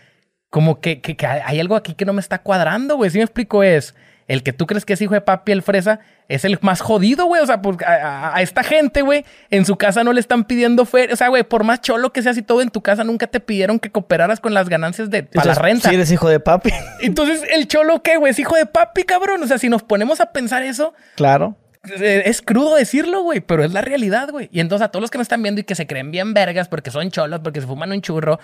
como 0.50 0.80
que, 0.80 1.00
que, 1.00 1.26
hay 1.26 1.60
algo 1.60 1.76
aquí 1.76 1.94
que 1.94 2.04
no 2.04 2.12
me 2.12 2.20
está 2.20 2.42
cuadrando, 2.42 2.96
güey. 2.96 3.10
Si 3.10 3.18
me 3.18 3.24
explico, 3.24 3.62
es 3.62 3.94
el 4.28 4.42
que 4.42 4.52
tú 4.52 4.66
crees 4.66 4.84
que 4.84 4.94
es 4.94 5.00
hijo 5.00 5.14
de 5.14 5.20
papi, 5.20 5.52
el 5.52 5.62
fresa, 5.62 6.00
es 6.28 6.44
el 6.44 6.58
más 6.60 6.80
jodido, 6.80 7.26
güey. 7.26 7.42
O 7.42 7.46
sea, 7.46 7.62
pues, 7.62 7.76
a, 7.86 8.40
esta 8.42 8.64
gente, 8.64 9.02
güey, 9.02 9.24
en 9.50 9.64
su 9.64 9.76
casa 9.76 10.02
no 10.02 10.12
le 10.12 10.20
están 10.20 10.44
pidiendo 10.44 10.84
fe. 10.84 11.12
O 11.12 11.16
sea, 11.16 11.28
güey, 11.28 11.44
por 11.44 11.62
más 11.62 11.80
cholo 11.80 12.12
que 12.12 12.22
seas 12.22 12.36
y 12.36 12.42
todo 12.42 12.60
en 12.60 12.70
tu 12.70 12.82
casa, 12.82 13.04
nunca 13.04 13.28
te 13.28 13.38
pidieron 13.38 13.78
que 13.78 13.90
cooperaras 13.90 14.40
con 14.40 14.52
las 14.52 14.68
ganancias 14.68 15.10
de 15.10 15.22
para 15.22 15.48
la 15.48 15.54
renta. 15.54 15.88
Sí, 15.88 15.94
eres 15.94 16.10
hijo 16.10 16.28
de 16.28 16.40
papi. 16.40 16.70
Entonces, 17.00 17.44
¿el 17.52 17.68
cholo 17.68 18.02
qué, 18.02 18.16
güey? 18.16 18.32
Es 18.32 18.38
hijo 18.38 18.56
de 18.56 18.66
papi, 18.66 19.04
cabrón. 19.04 19.42
O 19.42 19.46
sea, 19.46 19.58
si 19.58 19.68
nos 19.68 19.82
ponemos 19.82 20.20
a 20.20 20.32
pensar 20.32 20.62
eso. 20.62 20.92
Claro. 21.14 21.56
Eh, 22.00 22.24
es 22.26 22.42
crudo 22.42 22.74
decirlo, 22.74 23.22
güey, 23.22 23.40
pero 23.40 23.64
es 23.64 23.72
la 23.72 23.80
realidad, 23.80 24.30
güey. 24.30 24.48
Y 24.52 24.60
entonces 24.60 24.84
a 24.84 24.90
todos 24.90 25.02
los 25.02 25.10
que 25.10 25.18
me 25.18 25.22
están 25.22 25.42
viendo 25.42 25.60
y 25.60 25.64
que 25.64 25.74
se 25.74 25.86
creen 25.86 26.10
bien 26.10 26.34
vergas 26.34 26.68
porque 26.68 26.90
son 26.90 27.10
cholos, 27.10 27.40
porque 27.42 27.60
se 27.60 27.66
fuman 27.66 27.92
un 27.92 28.02
churro, 28.02 28.40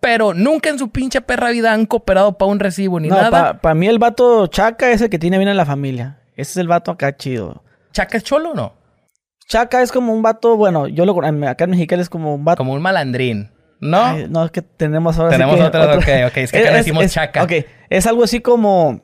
pero 0.00 0.34
nunca 0.34 0.70
en 0.70 0.78
su 0.78 0.90
pinche 0.90 1.20
perra 1.20 1.50
vida 1.50 1.72
han 1.72 1.86
cooperado 1.86 2.36
para 2.38 2.50
un 2.50 2.60
recibo 2.60 3.00
ni 3.00 3.08
nada. 3.08 3.60
Para 3.60 3.74
mí 3.74 3.86
el 3.86 3.98
vato 3.98 4.46
chaca 4.46 4.90
es 4.90 5.00
el 5.00 5.10
que 5.10 5.18
tiene 5.18 5.38
bien 5.38 5.48
en 5.48 5.56
la 5.56 5.66
familia. 5.66 6.18
Ese 6.36 6.52
es 6.52 6.56
el 6.58 6.68
vato 6.68 6.90
acá 6.90 7.16
chido. 7.16 7.62
¿Chaca 7.92 8.18
es 8.18 8.24
cholo 8.24 8.50
o 8.50 8.54
no? 8.54 8.74
Chaca 9.48 9.80
es 9.82 9.92
como 9.92 10.12
un 10.12 10.22
vato, 10.22 10.56
bueno, 10.56 10.86
yo 10.88 11.06
lo 11.06 11.12
acá 11.46 11.64
en 11.64 11.70
Mexicali 11.70 12.02
es 12.02 12.10
como 12.10 12.34
un 12.34 12.44
vato. 12.44 12.58
Como 12.58 12.72
un 12.72 12.82
malandrín. 12.82 13.50
¿No? 13.80 14.16
no, 14.28 14.44
es 14.44 14.50
que 14.50 14.62
tenemos 14.62 15.18
ahora. 15.18 15.30
Tenemos 15.30 15.60
otro, 15.60 15.82
ok, 15.94 16.08
ok. 16.26 16.36
Es 16.36 16.52
que 16.52 16.58
acá 16.58 16.72
decimos 16.76 17.06
chaca. 17.12 17.42
Ok, 17.42 17.52
es 17.90 18.06
algo 18.06 18.24
así 18.24 18.40
como. 18.40 19.00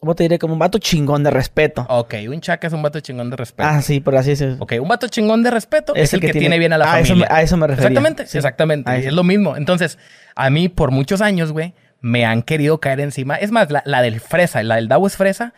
¿Cómo 0.00 0.14
te 0.14 0.24
diré? 0.24 0.38
Como 0.38 0.54
un 0.54 0.58
vato 0.58 0.78
chingón 0.78 1.22
de 1.22 1.30
respeto. 1.30 1.86
Ok, 1.90 2.14
un 2.26 2.40
chaca 2.40 2.66
es 2.66 2.72
un 2.72 2.80
vato 2.80 3.00
chingón 3.00 3.28
de 3.28 3.36
respeto. 3.36 3.68
Ah, 3.68 3.82
sí, 3.82 4.00
pero 4.00 4.18
así 4.18 4.30
es. 4.30 4.42
Ok, 4.58 4.72
un 4.80 4.88
vato 4.88 5.08
chingón 5.08 5.42
de 5.42 5.50
respeto 5.50 5.94
es, 5.94 6.14
el 6.14 6.20
que, 6.20 6.32
tiene, 6.32 6.58
bien 6.58 6.72
a 6.72 6.78
la 6.78 6.86
familia. 6.86 7.26
a 7.28 7.42
eso 7.42 7.58
me 7.58 7.66
refiero. 7.66 7.88
Exactamente, 7.88 8.22
exactamente. 8.22 9.06
Es 9.06 9.12
lo 9.12 9.24
mismo. 9.24 9.58
Entonces, 9.58 9.98
a 10.34 10.48
mí 10.48 10.70
por 10.70 10.90
muchos 10.90 11.20
años, 11.20 11.52
güey, 11.52 11.74
me 12.00 12.24
han 12.24 12.40
querido 12.42 12.80
caer 12.80 13.00
encima. 13.00 13.36
Es 13.36 13.50
más, 13.50 13.70
la, 13.70 13.82
la 13.84 14.00
del 14.00 14.20
fresa, 14.20 14.62
la 14.62 14.76
del 14.76 14.88
Davo 14.88 15.06
es 15.06 15.18
fresa. 15.18 15.52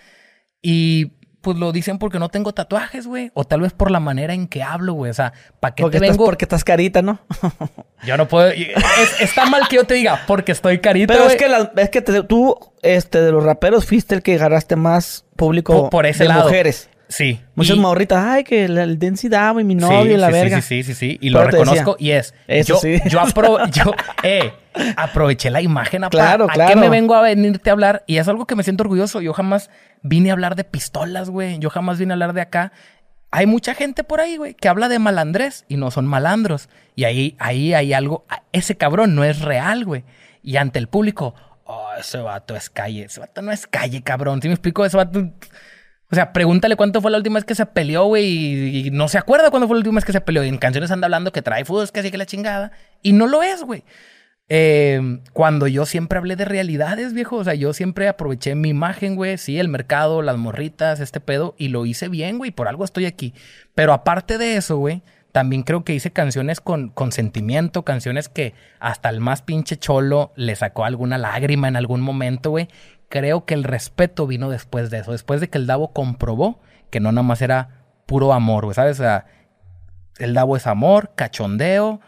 Y 0.61 1.13
pues 1.43 1.59
lo 1.59 1.73
dicen 1.73 1.99
porque 1.99 2.19
no 2.19 2.29
tengo 2.29 2.55
tatuajes, 2.55 3.07
güey. 3.07 3.31
O 3.35 3.45
tal 3.45 3.61
vez 3.61 3.73
por 3.73 3.91
la 3.91 4.01
manera 4.01 4.33
en 4.33 4.49
que 4.49 4.63
hablo, 4.63 4.95
güey. 4.95 5.11
O 5.11 5.15
sea, 5.15 5.33
¿para 5.61 5.75
qué 5.75 5.83
porque 5.83 5.99
te 6.01 6.09
vengo? 6.09 6.25
Porque 6.25 6.45
estás 6.45 6.65
carita, 6.65 7.03
¿no? 7.03 7.19
yo 8.07 8.17
no 8.17 8.29
puedo... 8.29 8.51
está 9.21 9.47
mal 9.47 9.69
que 9.69 9.77
yo 9.77 9.85
te 9.85 9.95
diga 9.95 10.23
porque 10.27 10.53
estoy 10.53 10.79
carita, 10.79 11.13
Pero 11.13 11.27
es 11.27 11.37
que, 11.37 11.83
es 11.83 11.91
que 11.91 12.01
tú, 12.01 12.57
este, 12.83 13.21
de 13.21 13.33
los 13.33 13.45
raperos, 13.45 13.85
fuiste 13.85 14.15
el 14.15 14.23
que 14.23 14.37
agarraste 14.37 14.77
más 14.77 15.27
público 15.37 15.91
por, 15.91 16.07
ese 16.07 16.25
de 16.25 16.29
lado. 16.29 16.45
mujeres. 16.45 16.89
Sí. 17.13 17.39
Muchas 17.55 17.77
morritas, 17.77 18.25
ay, 18.25 18.43
que 18.43 18.65
el, 18.65 18.99
densidad 18.99 19.57
y 19.59 19.65
mi 19.65 19.75
novio 19.75 20.15
y 20.15 20.17
la 20.17 20.31
verga. 20.31 20.63
Sí, 20.63 20.83
sí, 20.83 20.95
sí, 20.95 20.95
sí. 20.95 21.19
Y 21.21 21.29
lo 21.29 21.45
reconozco 21.45 21.97
y 21.99 22.13
es. 22.13 22.35
Eso 22.49 22.75
yo, 22.75 22.77
sí. 22.77 23.01
yo, 23.09 23.21
yo 23.71 23.93
eh, 24.23 24.53
aproveché 24.97 25.51
la 25.51 25.61
imagen. 25.61 26.03
Claro, 26.11 26.47
¿A 26.49 26.55
claro. 26.55 26.71
qué 26.73 26.77
me 26.81 26.89
vengo 26.89 27.15
a 27.15 27.21
venirte 27.21 27.69
a 27.69 27.75
hablar? 27.75 28.03
Y 28.07 28.17
es 28.17 28.29
algo 28.29 28.47
que 28.47 28.57
me 28.57 28.63
siento 28.63 28.85
orgulloso. 28.85 29.21
Yo 29.21 29.35
jamás 29.35 29.69
vine 30.03 30.31
a 30.31 30.33
hablar 30.33 30.57
de 30.57 30.65
pistolas, 30.65 31.29
güey. 31.29 31.59
Yo 31.59 31.69
jamás 31.69 31.99
vine 31.99 32.13
a 32.13 32.15
hablar 32.15 32.33
de 32.33 32.41
acá. 32.41 32.73
Hay 33.31 33.45
mucha 33.47 33.75
gente 33.75 34.05
por 34.05 34.21
ahí, 34.21 34.39
güey, 34.39 34.55
que 34.55 34.69
habla 34.69 34.89
de 34.89 34.99
malandrés 34.99 35.67
y 35.69 35.77
no 35.77 35.91
son 35.91 36.07
malandros. 36.07 36.71
Y 36.97 37.05
ahí, 37.05 37.37
ahí 37.39 37.75
hay 37.75 37.93
algo. 37.93 38.25
Ese 38.53 38.77
cabrón 38.77 39.15
no 39.15 39.23
es 39.23 39.43
real, 39.43 39.85
güey. 39.85 40.05
Y 40.43 40.57
ante 40.57 40.79
el 40.79 40.89
público, 40.89 41.35
oh, 41.65 41.91
ese 41.99 42.19
vato 42.19 42.57
es 42.57 42.71
calle. 42.71 43.05
Ese 43.05 43.21
vato 43.21 43.43
no 43.43 43.53
es 43.53 43.67
calle, 43.67 44.03
cabrón. 44.03 44.41
¿Sí 44.41 44.49
me 44.49 44.55
explico? 44.55 44.85
Ese 44.85 44.97
vato 44.97 45.31
o 46.13 46.15
sea, 46.15 46.35
pregúntale 46.35 46.77
cuánto 46.77 47.01
fue 47.01 47.11
la 47.11 47.17
última 47.17 47.37
vez 47.37 47.47
que 47.47 47.55
se 47.55 47.65
peleó, 47.65 48.05
güey, 48.05 48.87
y, 48.87 48.91
no 48.91 49.09
se 49.09 49.17
acuerda 49.17 49.51
cuándo 49.51 49.67
fue 49.67 49.77
la 49.77 49.79
última 49.79 49.95
vez 49.95 50.05
que 50.05 50.13
se 50.13 50.21
peleó. 50.21 50.45
Y 50.45 50.49
en 50.49 50.59
canciones 50.59 50.91
anda 50.91 51.07
hablando 51.07 51.33
que 51.33 51.41
trae 51.41 51.65
fútbol, 51.65 51.91
que 51.91 52.01
así 52.01 52.11
que 52.11 52.19
la 52.19 52.27
chingada. 52.27 52.71
Y 53.01 53.15
no 53.15 53.27
lo 53.27 53.43
es, 53.43 53.63
güey. 53.63 53.83
Eh, 54.51 55.21
cuando 55.33 55.67
yo 55.69 55.87
siempre 55.87 56.19
hablé 56.19 56.37
de 56.37 56.45
realidades, 56.45 57.15
viejo, 57.15 57.37
o 57.37 57.45
sea, 57.45 57.55
yo 57.55 57.73
siempre 57.73 58.09
aproveché 58.09 58.55
mi 58.55 58.69
imagen, 58.69 59.17
güey, 59.17 59.39
sí, 59.39 59.59
el 59.59 59.71
mercado, 59.71 60.21
las 60.21 60.37
morritas, 60.37 61.01
este 61.01 61.19
pedo, 61.19 61.55
y 61.57 61.69
lo 61.69 61.87
hice 61.87 62.09
bien, 62.09 62.37
güey, 62.37 62.51
por 62.51 62.69
algo 62.69 62.85
estoy 62.85 63.07
aquí. 63.07 63.33
Pero 63.75 63.95
aparte 63.95 64.37
de 64.37 64.57
eso, 64.57 64.77
güey, 64.77 65.01
también 65.33 65.63
creo 65.63 65.83
que 65.83 65.95
hice 65.95 66.11
canciones 66.11 66.61
con, 66.61 66.91
con 66.91 67.13
sentimiento, 67.13 67.87
canciones 67.87 68.29
que 68.29 68.53
hasta 68.81 69.09
el 69.09 69.21
más 69.21 69.41
pinche 69.41 69.79
cholo 69.79 70.35
le 70.37 70.57
sacó 70.57 70.85
alguna 70.85 71.17
lágrima 71.17 71.69
en 71.69 71.77
algún 71.77 72.03
momento, 72.03 72.51
güey 72.51 72.69
creo 73.13 73.45
que 73.45 73.53
el 73.53 73.63
respeto 73.63 74.27
vino 74.27 74.49
después 74.49 74.89
de 74.89 75.01
eso, 75.01 75.13
después 75.13 75.43
de 75.43 75.51
que 75.51 75.59
el 75.59 75.67
Davo 75.67 75.93
comprobó 75.93 76.59
que 76.89 76.99
no 76.99 77.13
nada 77.13 77.23
más 77.23 77.43
era 77.43 77.85
puro 78.07 78.33
amor, 78.33 78.65
güey, 78.65 78.75
¿sabes? 78.75 78.99
O 78.99 79.03
sea, 79.03 79.27
el 80.17 80.33
Davo 80.33 80.57
es 80.57 80.67
amor, 80.67 81.11
cachondeo, 81.15 82.01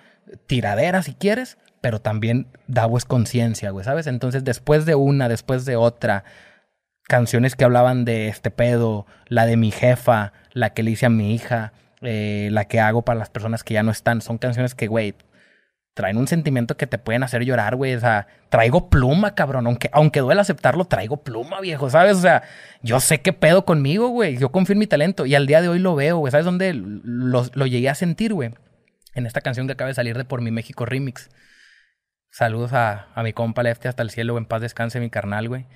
tiradera 0.46 1.02
si 1.02 1.12
quieres, 1.12 1.58
pero 1.82 2.00
también 2.00 2.46
Davo 2.68 2.96
es 2.96 3.04
conciencia, 3.04 3.68
güey, 3.68 3.84
¿sabes? 3.84 4.06
Entonces, 4.06 4.44
después 4.44 4.86
de 4.86 4.94
una, 4.94 5.28
después 5.28 5.66
de 5.66 5.76
otra, 5.76 6.24
canciones 7.02 7.54
que 7.54 7.64
hablaban 7.64 8.06
de 8.06 8.28
este 8.28 8.50
pedo, 8.50 9.04
la 9.26 9.44
de 9.44 9.58
mi 9.58 9.72
jefa, 9.72 10.32
la 10.54 10.70
que 10.70 10.82
le 10.82 10.92
hice 10.92 11.04
a 11.04 11.10
mi 11.10 11.34
hija, 11.34 11.74
eh, 12.00 12.48
la 12.50 12.64
que 12.64 12.80
hago 12.80 13.02
para 13.02 13.18
las 13.18 13.28
personas 13.28 13.62
que 13.62 13.74
ya 13.74 13.82
no 13.82 13.90
están, 13.90 14.22
son 14.22 14.38
canciones 14.38 14.74
que, 14.74 14.86
güey, 14.86 15.14
traen 15.94 16.16
un 16.16 16.26
sentimiento 16.26 16.76
que 16.76 16.88
te 16.88 16.98
pueden 16.98 17.22
hacer 17.22 17.44
llorar, 17.44 17.76
güey. 17.76 17.94
O 17.94 18.00
sea, 18.00 18.26
traigo 18.50 18.90
pluma, 18.90 19.34
cabrón. 19.34 19.66
Aunque, 19.66 19.88
aunque 19.92 20.20
duele 20.20 20.40
aceptarlo, 20.40 20.84
traigo 20.84 21.22
pluma, 21.22 21.60
viejo, 21.60 21.88
¿sabes? 21.88 22.16
O 22.16 22.20
sea, 22.20 22.42
yo 22.82 23.00
sé 23.00 23.20
qué 23.20 23.32
pedo 23.32 23.64
conmigo, 23.64 24.08
güey. 24.08 24.36
Yo 24.36 24.50
confío 24.50 24.74
en 24.74 24.80
mi 24.80 24.88
talento 24.88 25.24
y 25.24 25.36
al 25.36 25.46
día 25.46 25.62
de 25.62 25.68
hoy 25.68 25.78
lo 25.78 25.94
veo, 25.94 26.18
güey. 26.18 26.32
¿Sabes 26.32 26.44
dónde 26.44 26.72
lo, 26.74 27.66
llegué 27.66 27.88
a 27.88 27.94
sentir, 27.94 28.34
güey? 28.34 28.50
En 29.14 29.26
esta 29.26 29.40
canción 29.40 29.66
que 29.68 29.74
acaba 29.74 29.88
de 29.88 29.94
salir 29.94 30.18
de 30.18 30.24
Por 30.24 30.42
mi 30.42 30.50
México 30.50 30.84
Remix. 30.84 31.30
Saludos 32.30 32.72
a, 32.72 33.12
mi 33.22 33.32
compa 33.32 33.62
Lefty 33.62 33.86
hasta 33.86 34.02
el 34.02 34.10
cielo, 34.10 34.36
en 34.36 34.46
paz 34.46 34.60
descanse 34.60 34.98
mi 34.98 35.08
carnal, 35.08 35.48
güey. 35.48 35.66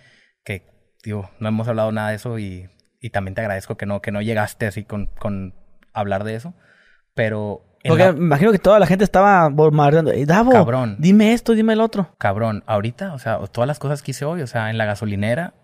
Que, 0.45 0.67
digo, 1.05 1.31
no 1.39 1.49
hemos 1.49 1.69
hablado 1.69 1.93
nada 1.93 2.11
de 2.11 2.17
eso 2.17 2.41
y, 2.41 2.69
y 3.01 3.11
también 3.11 3.37
te 3.37 3.43
agradezco 3.43 3.77
que 3.77 3.87
no, 3.87 4.03
que 4.03 4.11
no 4.11 4.21
llegaste 4.21 4.67
así 4.67 4.83
con, 4.83 5.07
con 5.07 5.55
hablar 5.93 6.25
de 6.25 6.35
eso. 6.35 6.55
Pero 7.15 7.68
porque 7.87 8.13
me 8.13 8.25
imagino 8.25 8.53
que 8.53 8.59
toda 8.59 8.79
la 8.79 8.87
gente 8.87 9.05
estaba 9.05 9.49
bombardeando. 9.49 10.13
Davo, 10.27 10.53
cabrón. 10.53 10.97
dime 10.99 11.33
esto, 11.33 11.55
dime 11.55 11.75
el 11.75 11.81
otro. 11.81 12.15
Cabrón, 12.19 12.65
ahorita, 12.67 13.13
o 13.13 13.19
sea, 13.19 13.39
todas 13.53 13.69
las 13.69 13.79
cosas 13.79 14.03
que 14.03 14.11
hice 14.11 14.25
hoy, 14.25 14.43
o 14.43 14.47
sea, 14.47 14.71
en 14.71 14.79
la 14.79 14.85
gasolinera, 14.85 15.55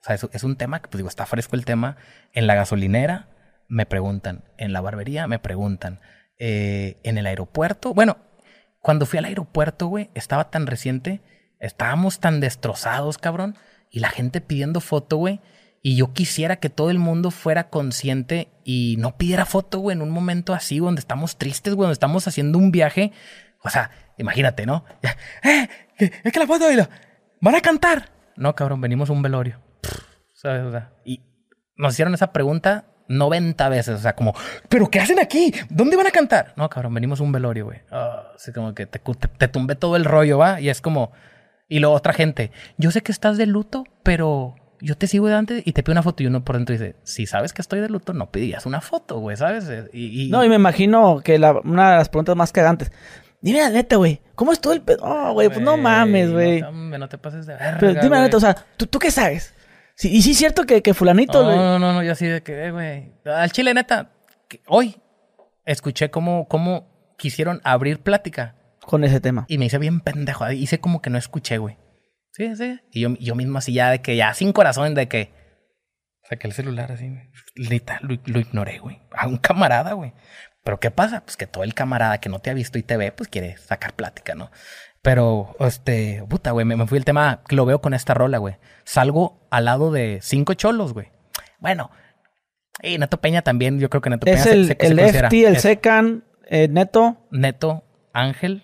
o 0.00 0.04
sea, 0.04 0.14
es, 0.14 0.26
es 0.32 0.44
un 0.44 0.56
tema 0.56 0.80
que, 0.80 0.88
pues 0.88 0.98
digo, 0.98 1.08
está 1.08 1.26
fresco 1.26 1.56
el 1.56 1.64
tema. 1.64 1.96
En 2.32 2.46
la 2.46 2.54
gasolinera, 2.54 3.28
me 3.68 3.86
preguntan. 3.86 4.44
En 4.58 4.72
la 4.72 4.80
barbería 4.80 5.26
me 5.26 5.38
preguntan. 5.38 6.00
Eh, 6.38 6.98
en 7.04 7.16
el 7.16 7.26
aeropuerto. 7.26 7.94
Bueno, 7.94 8.16
cuando 8.80 9.06
fui 9.06 9.18
al 9.18 9.24
aeropuerto, 9.24 9.86
güey, 9.86 10.10
estaba 10.14 10.50
tan 10.50 10.66
reciente. 10.66 11.20
Estábamos 11.60 12.18
tan 12.18 12.40
destrozados, 12.40 13.18
cabrón. 13.18 13.56
Y 13.90 14.00
la 14.00 14.08
gente 14.08 14.40
pidiendo 14.40 14.80
foto, 14.80 15.16
güey. 15.16 15.40
Y 15.86 15.96
yo 15.96 16.14
quisiera 16.14 16.56
que 16.56 16.70
todo 16.70 16.90
el 16.90 16.98
mundo 16.98 17.30
fuera 17.30 17.68
consciente 17.68 18.48
y 18.64 18.96
no 18.98 19.18
pidiera 19.18 19.44
foto, 19.44 19.80
güey, 19.80 19.94
en 19.94 20.00
un 20.00 20.08
momento 20.08 20.54
así, 20.54 20.78
donde 20.78 21.00
estamos 21.00 21.36
tristes, 21.36 21.74
güey, 21.74 21.84
donde 21.84 21.92
estamos 21.92 22.26
haciendo 22.26 22.56
un 22.56 22.72
viaje. 22.72 23.12
O 23.62 23.68
sea, 23.68 23.90
imagínate, 24.16 24.64
¿no? 24.64 24.86
¡Eh! 25.44 25.68
Es 25.98 26.32
que 26.32 26.38
la 26.38 26.46
foto, 26.46 26.64
¿van 27.42 27.54
a 27.54 27.60
cantar? 27.60 28.08
No, 28.34 28.54
cabrón, 28.54 28.80
venimos 28.80 29.10
a 29.10 29.12
un 29.12 29.20
velorio. 29.20 29.60
Y 31.04 31.20
nos 31.76 31.92
hicieron 31.92 32.14
esa 32.14 32.32
pregunta 32.32 32.86
90 33.08 33.68
veces. 33.68 33.96
O 33.96 34.02
sea, 34.02 34.16
como, 34.16 34.34
¿pero 34.70 34.88
qué 34.88 35.00
hacen 35.00 35.20
aquí? 35.20 35.52
¿Dónde 35.68 35.98
van 35.98 36.06
a 36.06 36.12
cantar? 36.12 36.54
No, 36.56 36.70
cabrón, 36.70 36.94
venimos 36.94 37.20
a 37.20 37.24
un 37.24 37.32
velorio, 37.32 37.66
güey. 37.66 37.82
Ah, 37.90 38.32
así 38.34 38.54
como 38.54 38.74
que 38.74 38.86
te 38.86 39.48
tumbé 39.48 39.74
todo 39.74 39.96
el 39.96 40.06
rollo, 40.06 40.38
¿va? 40.38 40.62
Y 40.62 40.70
es 40.70 40.80
como. 40.80 41.12
Y 41.68 41.80
luego 41.80 41.94
otra 41.94 42.14
gente, 42.14 42.52
yo 42.78 42.90
sé 42.90 43.02
que 43.02 43.12
estás 43.12 43.36
de 43.36 43.44
luto, 43.44 43.84
pero 44.02 44.54
yo 44.84 44.96
te 44.96 45.06
sigo 45.06 45.26
de 45.28 45.34
antes 45.34 45.62
y 45.64 45.72
te 45.72 45.82
pido 45.82 45.92
una 45.92 46.02
foto 46.02 46.22
y 46.22 46.26
uno 46.26 46.44
por 46.44 46.56
dentro 46.56 46.74
dice, 46.74 46.96
si 47.02 47.26
sabes 47.26 47.52
que 47.52 47.62
estoy 47.62 47.80
de 47.80 47.88
luto, 47.88 48.12
no 48.12 48.30
pedías 48.30 48.66
una 48.66 48.80
foto, 48.80 49.18
güey, 49.18 49.36
¿sabes? 49.36 49.64
Y, 49.92 50.28
No, 50.30 50.44
y 50.44 50.48
me 50.48 50.56
imagino 50.56 51.20
que 51.24 51.38
la, 51.38 51.52
una 51.52 51.92
de 51.92 51.96
las 51.98 52.08
preguntas 52.08 52.36
más 52.36 52.52
cagantes, 52.52 52.92
dime 53.40 53.60
la 53.60 53.70
neta, 53.70 53.96
güey, 53.96 54.20
¿cómo 54.34 54.52
estuvo 54.52 54.72
el 54.72 54.82
pedo? 54.82 54.98
Oh, 55.02 55.32
güey, 55.32 55.48
pues 55.48 55.60
no 55.60 55.76
mames, 55.76 56.30
güey. 56.32 56.62
No, 56.62 57.08
te 57.08 57.18
pases 57.18 57.46
de 57.46 57.54
verga, 57.54 57.78
Pero 57.80 57.94
dime 58.02 58.16
la 58.16 58.22
neta, 58.22 58.36
o 58.36 58.40
sea, 58.40 58.54
¿tú, 58.76 58.86
¿tú 58.86 58.98
qué 58.98 59.10
sabes? 59.10 59.54
Sí, 59.94 60.10
y 60.10 60.22
sí 60.22 60.32
es 60.32 60.38
cierto 60.38 60.64
que, 60.64 60.82
que 60.82 60.92
fulanito... 60.92 61.42
No, 61.42 61.54
no, 61.56 61.78
no, 61.78 61.92
no, 61.92 62.02
yo 62.02 62.12
así 62.12 62.26
de 62.26 62.42
que, 62.42 62.66
eh, 62.66 62.70
güey. 62.70 63.12
Al 63.24 63.50
chile, 63.52 63.72
neta, 63.74 64.10
hoy 64.66 64.96
escuché 65.64 66.10
cómo, 66.10 66.46
cómo 66.48 66.86
quisieron 67.16 67.60
abrir 67.64 68.00
plática. 68.00 68.54
Con 68.84 69.02
ese 69.02 69.18
tema. 69.18 69.46
Y 69.48 69.56
me 69.56 69.64
hice 69.64 69.78
bien 69.78 70.00
pendejo. 70.00 70.50
Hice 70.50 70.78
como 70.78 71.00
que 71.00 71.08
no 71.08 71.16
escuché, 71.16 71.56
güey. 71.56 71.78
Sí, 72.34 72.56
sí. 72.56 72.80
Y 72.90 73.00
yo, 73.00 73.14
yo 73.20 73.36
mismo 73.36 73.58
así 73.58 73.72
ya 73.72 73.90
de 73.90 74.00
que 74.00 74.16
ya 74.16 74.34
sin 74.34 74.52
corazón 74.52 74.94
de 74.94 75.06
que 75.06 75.30
saqué 76.28 76.48
el 76.48 76.52
celular 76.52 76.90
así, 76.90 77.14
Lo, 77.54 78.18
lo 78.26 78.40
ignoré, 78.40 78.80
güey. 78.80 79.00
A 79.12 79.28
un 79.28 79.36
camarada, 79.36 79.92
güey. 79.92 80.12
Pero 80.64 80.80
¿qué 80.80 80.90
pasa? 80.90 81.20
Pues 81.24 81.36
que 81.36 81.46
todo 81.46 81.62
el 81.62 81.74
camarada 81.74 82.18
que 82.18 82.28
no 82.28 82.40
te 82.40 82.50
ha 82.50 82.54
visto 82.54 82.78
y 82.78 82.82
te 82.82 82.96
ve, 82.96 83.12
pues 83.12 83.28
quiere 83.28 83.56
sacar 83.58 83.94
plática, 83.94 84.34
¿no? 84.34 84.50
Pero, 85.00 85.54
este, 85.60 86.24
puta, 86.28 86.50
güey, 86.50 86.64
me, 86.64 86.86
fui 86.86 86.98
el 86.98 87.04
tema, 87.04 87.42
lo 87.50 87.66
veo 87.66 87.80
con 87.80 87.94
esta 87.94 88.14
rola, 88.14 88.38
güey. 88.38 88.56
Salgo 88.84 89.46
al 89.50 89.66
lado 89.66 89.92
de 89.92 90.18
cinco 90.22 90.54
cholos, 90.54 90.94
güey. 90.94 91.12
Bueno, 91.60 91.90
y 92.82 92.98
Neto 92.98 93.20
Peña 93.20 93.42
también, 93.42 93.78
yo 93.78 93.90
creo 93.90 94.00
que 94.00 94.10
Neto 94.10 94.24
Peña 94.24 94.38
es 94.38 94.46
el, 94.46 94.76
el 94.80 94.98
FT, 94.98 95.46
el 95.46 95.58
Secan, 95.58 96.24
eh, 96.48 96.68
Neto. 96.68 97.28
Neto, 97.30 97.84
Ángel, 98.12 98.62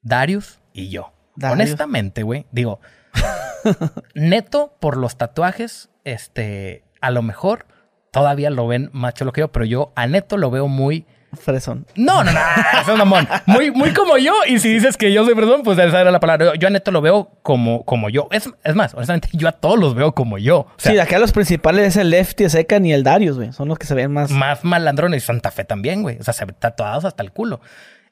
Darius 0.00 0.60
y 0.72 0.88
yo. 0.88 1.12
Honestamente, 1.42 2.22
güey, 2.22 2.46
digo, 2.50 2.80
Neto, 4.14 4.76
por 4.80 4.96
los 4.96 5.16
tatuajes, 5.16 5.90
este, 6.04 6.84
a 7.00 7.10
lo 7.10 7.22
mejor 7.22 7.66
todavía 8.10 8.50
lo 8.50 8.66
ven 8.66 8.90
macho 8.92 9.24
lo 9.24 9.32
que 9.32 9.40
yo, 9.40 9.52
pero 9.52 9.64
yo 9.64 9.92
a 9.96 10.06
Neto 10.06 10.36
lo 10.36 10.50
veo 10.50 10.68
muy 10.68 11.06
fresón. 11.34 11.86
No, 11.94 12.22
no, 12.22 12.32
no, 12.32 12.40
eso 12.80 12.92
es 12.92 12.98
mamón. 12.98 13.26
Muy, 13.46 13.70
muy 13.70 13.92
como 13.92 14.18
yo. 14.18 14.34
Y 14.46 14.58
si 14.58 14.72
dices 14.72 14.96
que 14.96 15.12
yo 15.12 15.24
soy 15.24 15.34
fresón, 15.34 15.62
pues 15.62 15.78
esa 15.78 16.00
era 16.00 16.10
la 16.10 16.20
palabra. 16.20 16.54
Yo 16.56 16.68
a 16.68 16.70
Neto 16.70 16.90
lo 16.90 17.00
veo 17.00 17.30
como, 17.42 17.84
como 17.84 18.10
yo. 18.10 18.28
Es, 18.30 18.50
es 18.64 18.74
más, 18.74 18.94
honestamente, 18.94 19.28
yo 19.32 19.48
a 19.48 19.52
todos 19.52 19.78
los 19.78 19.94
veo 19.94 20.12
como 20.12 20.38
yo. 20.38 20.66
sí, 20.76 20.92
de 20.92 21.00
acá 21.00 21.18
los 21.18 21.32
principales 21.32 21.88
es 21.88 21.96
el 21.96 22.10
Lefty, 22.10 22.48
Secan 22.48 22.84
y 22.86 22.92
el 22.92 23.02
Darius, 23.02 23.36
güey. 23.36 23.52
Son 23.52 23.68
los 23.68 23.78
que 23.78 23.86
se 23.86 23.94
ven 23.94 24.12
más. 24.12 24.30
Más 24.30 24.64
malandrones. 24.64 25.24
Santa 25.24 25.50
Fe 25.50 25.64
también, 25.64 26.02
güey. 26.02 26.18
O 26.18 26.22
sea, 26.22 26.34
se 26.34 26.44
ven 26.44 26.56
tatuados 26.58 27.04
hasta 27.04 27.22
el 27.22 27.32
culo. 27.32 27.60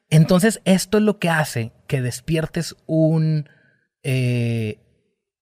Entonces, 0.08 0.60
esto 0.64 0.98
es 0.98 1.04
lo 1.04 1.18
que 1.18 1.28
hace 1.28 1.72
que 1.86 2.00
despiertes 2.02 2.74
un. 2.86 3.48
Eh, 4.02 4.78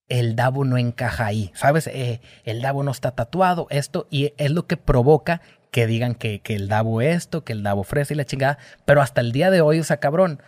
el 0.08 0.36
Davo 0.36 0.64
no 0.64 0.78
encaja 0.78 1.26
ahí, 1.26 1.50
¿sabes? 1.54 1.86
Eh, 1.86 2.20
el 2.44 2.62
Davo 2.62 2.82
no 2.82 2.90
está 2.90 3.12
tatuado, 3.12 3.66
esto, 3.70 4.06
y 4.10 4.32
es 4.38 4.50
lo 4.50 4.66
que 4.66 4.76
provoca 4.76 5.42
que 5.70 5.86
digan 5.86 6.14
que, 6.14 6.40
que 6.40 6.54
el 6.54 6.68
Davo 6.68 7.02
esto, 7.02 7.44
que 7.44 7.52
el 7.52 7.62
Davo 7.62 7.82
ofrece 7.82 8.14
y 8.14 8.16
la 8.16 8.24
chingada, 8.24 8.58
pero 8.84 9.02
hasta 9.02 9.20
el 9.20 9.32
día 9.32 9.50
de 9.50 9.60
hoy, 9.60 9.80
o 9.80 9.84
sea, 9.84 9.98
cabrón, 9.98 10.42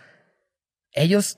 ellos 0.93 1.37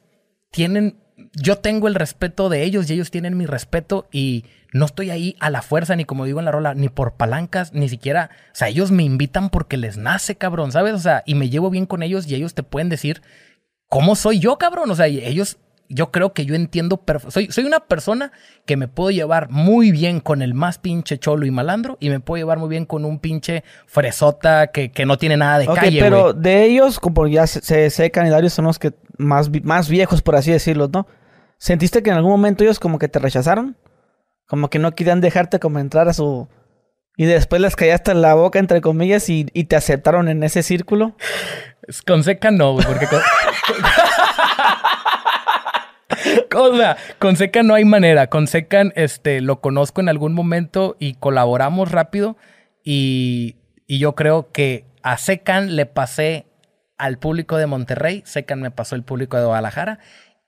tienen, 0.51 0.97
yo 1.33 1.57
tengo 1.57 1.87
el 1.87 1.95
respeto 1.95 2.47
de 2.49 2.63
ellos 2.63 2.89
y 2.89 2.93
ellos 2.93 3.11
tienen 3.11 3.37
mi 3.37 3.45
respeto 3.45 4.07
y 4.11 4.45
no 4.71 4.85
estoy 4.85 5.11
ahí 5.11 5.35
a 5.39 5.49
la 5.49 5.61
fuerza, 5.61 5.95
ni 5.95 6.05
como 6.05 6.25
digo 6.25 6.39
en 6.39 6.45
la 6.45 6.51
rola, 6.51 6.73
ni 6.73 6.89
por 6.89 7.15
palancas, 7.15 7.73
ni 7.73 7.89
siquiera, 7.89 8.31
o 8.47 8.55
sea, 8.55 8.69
ellos 8.69 8.91
me 8.91 9.03
invitan 9.03 9.49
porque 9.49 9.77
les 9.77 9.97
nace, 9.97 10.35
cabrón, 10.35 10.71
¿sabes? 10.71 10.93
O 10.93 10.99
sea, 10.99 11.23
y 11.25 11.35
me 11.35 11.49
llevo 11.49 11.69
bien 11.69 11.85
con 11.85 12.03
ellos 12.03 12.25
y 12.27 12.35
ellos 12.35 12.53
te 12.53 12.63
pueden 12.63 12.89
decir 12.89 13.21
cómo 13.89 14.15
soy 14.15 14.39
yo, 14.39 14.57
cabrón, 14.57 14.89
o 14.89 14.95
sea, 14.95 15.07
ellos 15.07 15.57
yo 15.89 16.11
creo 16.11 16.33
que 16.33 16.45
yo 16.45 16.55
entiendo, 16.55 17.03
soy, 17.29 17.51
soy 17.51 17.65
una 17.65 17.81
persona 17.81 18.31
que 18.65 18.77
me 18.77 18.87
puedo 18.87 19.11
llevar 19.11 19.49
muy 19.49 19.91
bien 19.91 20.19
con 20.19 20.41
el 20.41 20.53
más 20.53 20.77
pinche 20.77 21.17
cholo 21.17 21.45
y 21.45 21.51
malandro 21.51 21.97
y 21.99 22.09
me 22.09 22.19
puedo 22.19 22.37
llevar 22.37 22.57
muy 22.57 22.69
bien 22.69 22.85
con 22.85 23.05
un 23.05 23.19
pinche 23.19 23.63
fresota 23.85 24.67
que, 24.67 24.91
que 24.91 25.05
no 25.05 25.17
tiene 25.17 25.37
nada 25.37 25.59
de 25.59 25.67
calle, 25.67 25.99
pero 25.99 26.33
de 26.33 26.65
ellos, 26.65 26.99
como 26.99 27.27
ya 27.27 27.47
se, 27.47 27.89
secan 27.89 28.27
y 28.27 28.29
Darius 28.29 28.53
son 28.53 28.65
los 28.65 28.79
que 28.79 28.93
más, 29.17 29.49
más 29.63 29.89
viejos, 29.89 30.21
por 30.21 30.35
así 30.35 30.51
decirlo, 30.51 30.89
¿no? 30.91 31.07
¿Sentiste 31.57 32.03
que 32.03 32.09
en 32.09 32.17
algún 32.17 32.31
momento 32.31 32.63
ellos 32.63 32.79
como 32.79 32.99
que 32.99 33.07
te 33.07 33.19
rechazaron? 33.19 33.77
Como 34.47 34.69
que 34.69 34.79
no 34.79 34.93
querían 34.95 35.21
dejarte 35.21 35.59
como 35.59 35.79
entrar 35.79 36.09
a 36.09 36.13
su... 36.13 36.47
Y 37.15 37.25
después 37.25 37.61
les 37.61 37.75
callaste 37.75 38.11
en 38.11 38.21
la 38.21 38.33
boca, 38.33 38.57
entre 38.57 38.81
comillas, 38.81 39.29
y, 39.29 39.45
y 39.53 39.65
te 39.65 39.75
aceptaron 39.75 40.27
en 40.29 40.43
ese 40.43 40.63
círculo. 40.63 41.15
Con 42.07 42.23
seca 42.23 42.49
no, 42.49 42.75
porque... 42.75 43.07
Con... 43.07 43.21
Cosa, 46.49 46.97
con 47.19 47.35
Secan 47.35 47.67
no 47.67 47.75
hay 47.75 47.85
manera. 47.85 48.27
Con 48.27 48.47
Secan, 48.47 48.93
este, 48.95 49.41
lo 49.41 49.61
conozco 49.61 50.01
en 50.01 50.09
algún 50.09 50.33
momento 50.33 50.95
y 50.99 51.15
colaboramos 51.15 51.91
rápido. 51.91 52.37
Y, 52.83 53.57
y 53.87 53.99
yo 53.99 54.15
creo 54.15 54.51
que 54.51 54.85
a 55.01 55.17
Secan 55.17 55.75
le 55.75 55.85
pasé 55.85 56.47
al 56.97 57.17
público 57.17 57.57
de 57.57 57.67
Monterrey, 57.67 58.23
Secan 58.25 58.61
me 58.61 58.71
pasó 58.71 58.95
el 58.95 59.03
público 59.03 59.37
de 59.37 59.45
Guadalajara. 59.45 59.99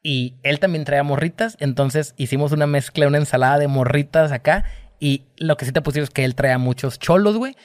Y 0.02 0.36
él 0.44 0.60
también 0.60 0.86
traía 0.86 1.02
morritas, 1.02 1.58
entonces 1.60 2.14
hicimos 2.16 2.52
una 2.52 2.68
mezcla, 2.68 3.08
una 3.08 3.18
ensalada 3.18 3.58
de 3.58 3.68
morritas 3.68 4.32
acá. 4.32 4.66
Y 5.00 5.26
lo 5.38 5.58
que 5.58 5.66
sí 5.66 5.72
te 5.72 5.82
puse 5.82 6.00
es 6.00 6.12
que 6.12 6.26
él 6.26 6.36
traía 6.36 6.60
muchos 6.60 7.00
cholos, 7.00 7.38
güey. 7.38 7.56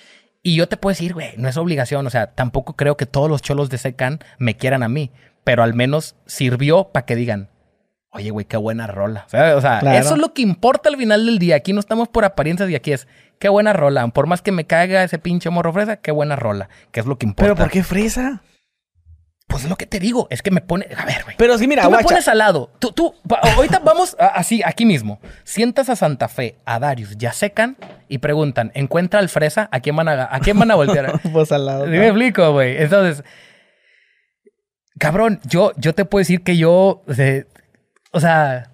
Y 0.42 0.56
yo 0.56 0.66
te 0.66 0.78
puedo 0.78 0.92
decir, 0.92 1.12
güey, 1.12 1.34
no 1.36 1.48
es 1.48 1.58
obligación, 1.58 2.06
o 2.06 2.10
sea, 2.10 2.28
tampoco 2.32 2.74
creo 2.74 2.96
que 2.96 3.04
todos 3.04 3.28
los 3.28 3.42
cholos 3.42 3.68
de 3.68 3.76
Secan 3.76 4.20
me 4.38 4.56
quieran 4.56 4.82
a 4.82 4.88
mí, 4.88 5.12
pero 5.44 5.62
al 5.62 5.74
menos 5.74 6.16
sirvió 6.24 6.84
para 6.92 7.04
que 7.04 7.14
digan, 7.14 7.49
Oye, 8.12 8.30
güey, 8.30 8.44
qué 8.44 8.56
buena 8.56 8.86
rola. 8.88 9.24
O 9.26 9.30
sea, 9.60 9.80
eso 9.98 10.14
es 10.14 10.20
lo 10.20 10.34
que 10.34 10.42
importa 10.42 10.88
al 10.88 10.96
final 10.96 11.26
del 11.26 11.38
día. 11.38 11.56
Aquí 11.56 11.72
no 11.72 11.80
estamos 11.80 12.08
por 12.08 12.24
apariencias 12.24 12.68
y 12.68 12.74
aquí 12.74 12.92
es, 12.92 13.06
qué 13.38 13.48
buena 13.48 13.72
rola. 13.72 14.06
Por 14.08 14.26
más 14.26 14.42
que 14.42 14.50
me 14.50 14.66
caiga 14.66 15.04
ese 15.04 15.18
pinche 15.18 15.48
morro 15.50 15.72
fresa, 15.72 15.96
qué 15.96 16.10
buena 16.10 16.34
rola. 16.34 16.68
Que 16.90 17.00
es 17.00 17.06
lo 17.06 17.18
que 17.18 17.26
importa. 17.26 17.44
¿Pero 17.44 17.56
por 17.56 17.70
qué 17.70 17.84
fresa? 17.84 18.42
Pues 19.46 19.64
es 19.64 19.70
lo 19.70 19.76
que 19.76 19.86
te 19.86 20.00
digo. 20.00 20.26
Es 20.30 20.42
que 20.42 20.50
me 20.50 20.60
pone. 20.60 20.86
A 20.96 21.04
ver, 21.04 21.24
güey. 21.24 21.36
Pero 21.36 21.56
sí, 21.58 21.68
mira, 21.68 21.82
tú 21.82 21.90
me 21.90 21.98
pones 22.02 22.26
al 22.26 22.38
lado. 22.38 22.70
Tú, 22.78 22.92
tú, 22.92 23.14
ahorita 23.28 23.80
vamos 23.80 24.16
así, 24.18 24.62
aquí 24.64 24.86
mismo. 24.86 25.20
Sientas 25.44 25.88
a 25.88 25.96
Santa 25.96 26.28
Fe, 26.28 26.56
a 26.64 26.78
Darius, 26.78 27.16
ya 27.16 27.32
secan 27.32 27.76
y 28.08 28.18
preguntan, 28.18 28.70
¿encuentra 28.74 29.18
al 29.20 29.28
fresa? 29.28 29.68
¿A 29.72 29.80
quién 29.80 29.96
van 29.96 30.08
a, 30.08 30.28
a, 30.30 30.40
quién 30.40 30.58
van 30.58 30.70
a 30.70 30.76
voltear? 30.76 31.20
pues 31.32 31.50
al 31.50 31.66
lado. 31.66 31.84
Sí, 31.84 31.90
me 31.90 32.06
explico, 32.06 32.52
güey. 32.52 32.80
Entonces, 32.80 33.24
cabrón, 34.98 35.40
yo, 35.44 35.72
yo 35.76 35.94
te 35.94 36.04
puedo 36.04 36.20
decir 36.20 36.42
que 36.42 36.56
yo. 36.56 37.02
O 38.12 38.20
sea, 38.20 38.69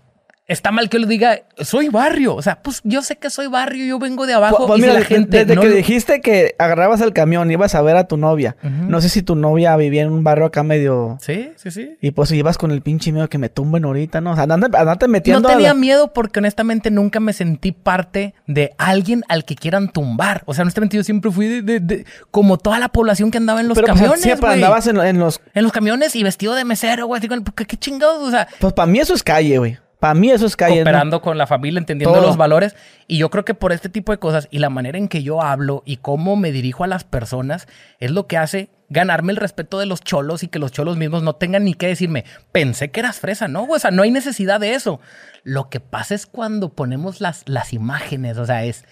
está 0.47 0.70
mal 0.70 0.89
que 0.89 0.98
lo 0.98 1.06
diga, 1.06 1.40
soy 1.59 1.89
barrio. 1.89 2.35
O 2.35 2.43
sea, 2.43 2.62
pues 2.62 2.81
yo 2.85 3.02
sé 3.02 3.16
que 3.16 3.31
soy 3.31 3.48
barrio, 3.48 3.85
yo 3.85 3.98
vengo 3.98 4.27
de 4.27 4.35
abajo. 4.35 4.66
Pues, 4.66 4.81
mira, 4.81 4.94
la 4.94 5.02
gente 5.02 5.44
desde 5.44 5.60
que 5.60 5.68
dijiste 5.68 6.20
que 6.20 6.55
agarrabas 6.59 7.01
el 7.01 7.12
camión, 7.12 7.51
ibas 7.51 7.74
a 7.74 7.82
ver 7.82 7.97
a 7.97 8.06
tu 8.06 8.16
novia. 8.16 8.56
No 8.62 9.01
sé 9.01 9.09
si 9.09 9.23
tu 9.23 9.35
novia 9.35 9.77
vivía 9.77 10.02
en 10.02 10.12
un 10.12 10.24
barrio 10.24 10.47
acá 10.47 10.62
medio. 10.62 11.18
Sí, 11.20 11.51
sí, 11.56 11.70
sí. 11.70 11.97
Y 12.01 12.12
pues 12.12 12.31
ibas 12.32 12.59
con 12.59 12.70
el 12.70 12.82
pinche 12.82 13.12
miedo 13.12 13.28
que 13.28 13.39
me 13.39 13.48
tumben 13.48 13.85
ahorita, 13.85 14.20
¿no? 14.20 14.32
O 14.32 14.35
sea, 14.35 14.44
andate, 14.44 15.09
metiendo. 15.09 15.48
No 15.48 15.55
tenía 15.55 15.74
miedo 15.74 16.12
porque 16.12 16.40
honestamente 16.40 16.90
nunca 16.90 17.20
me 17.20 17.32
sentí 17.32 17.73
parte 17.73 18.35
de 18.47 18.74
alguien 18.78 19.24
al 19.28 19.44
que 19.44 19.55
quieran 19.55 19.90
tumbar. 19.90 20.43
O 20.47 20.55
sea, 20.55 20.62
honestamente 20.62 20.97
yo 20.97 21.05
siempre 21.05 21.31
fui 21.31 21.60
de, 21.62 22.05
como 22.31 22.59
toda 22.59 22.78
la 22.78 22.89
población 22.89 23.31
que 23.31 23.39
andaba 23.39 23.60
en 23.60 23.68
los 23.68 23.78
pues, 23.78 23.86
camiones. 23.86 24.20
siempre 24.20 24.51
andabas 24.51 24.86
en, 24.86 25.18
los. 25.18 25.40
En 25.55 25.62
los 25.62 25.73
camiones 25.73 26.14
y 26.16 26.23
vestido 26.23 26.55
de 26.55 26.64
mesero, 26.64 27.06
güey. 27.06 27.20
¿Qué, 27.20 27.66
qué 27.66 27.77
chingados? 27.77 28.23
O 28.23 28.31
sea. 28.31 28.48
Pues 28.59 28.73
para 28.73 28.86
mí 28.86 28.98
eso 28.98 29.14
es 29.14 29.23
calle, 29.23 29.59
güey. 29.59 29.78
Para 29.98 30.14
mí 30.14 30.31
eso 30.31 30.47
es 30.47 30.56
calle. 30.56 30.77
Cooperando 30.77 31.23
con 31.23 31.39
la 31.39 31.47
familia, 31.47 31.78
entendiendo 31.78 32.20
los 32.20 32.36
valores. 32.36 32.77
Y 33.06 33.18
yo 33.18 33.31
creo 33.31 33.44
que 33.44 33.55
por 33.55 33.73
este 33.73 33.89
tipo 33.89 34.12
de 34.12 34.18
cosas 34.18 34.48
y 34.51 34.59
la 34.59 34.70
manera 34.70 34.98
en 34.98 35.09
que 35.09 35.23
yo 35.23 35.43
hablo 35.43 35.82
y 35.86 35.97
cómo 35.98 36.36
me 36.36 36.52
dirijo 36.52 36.85
a 36.85 36.86
las 36.86 37.05
personas 37.05 37.66
es 37.98 38.10
lo 38.10 38.27
que 38.27 38.36
hace 38.36 38.70
ganarme 38.89 39.32
el 39.32 39.36
respeto 39.36 39.78
de 39.78 39.86
los 39.86 40.01
cholos 40.02 40.43
y 40.43 40.48
que 40.48 40.59
los 40.59 40.70
cholos 40.70 40.97
mismos 40.97 41.23
no 41.23 41.35
tengan 41.35 41.64
ni 41.64 41.74
que 41.74 41.89
decirme, 41.89 42.24
pensé 42.52 42.90
que 42.90 43.01
eras 43.01 43.18
fresa, 43.18 43.48
¿no? 43.48 43.64
O 43.64 43.78
sea, 43.78 43.90
no 43.90 44.02
hay 44.02 44.10
necesidad 44.10 44.60
de 44.60 44.74
eso. 44.74 45.01
Lo 45.43 45.68
que 45.68 45.81
pasa 45.81 46.14
es 46.14 46.27
cuando 46.27 46.73
ponemos 46.73 47.20
las, 47.20 47.43
las 47.48 47.73
imágenes, 47.73 48.39
o 48.39 48.47
sea, 48.47 48.64
es, 48.64 48.85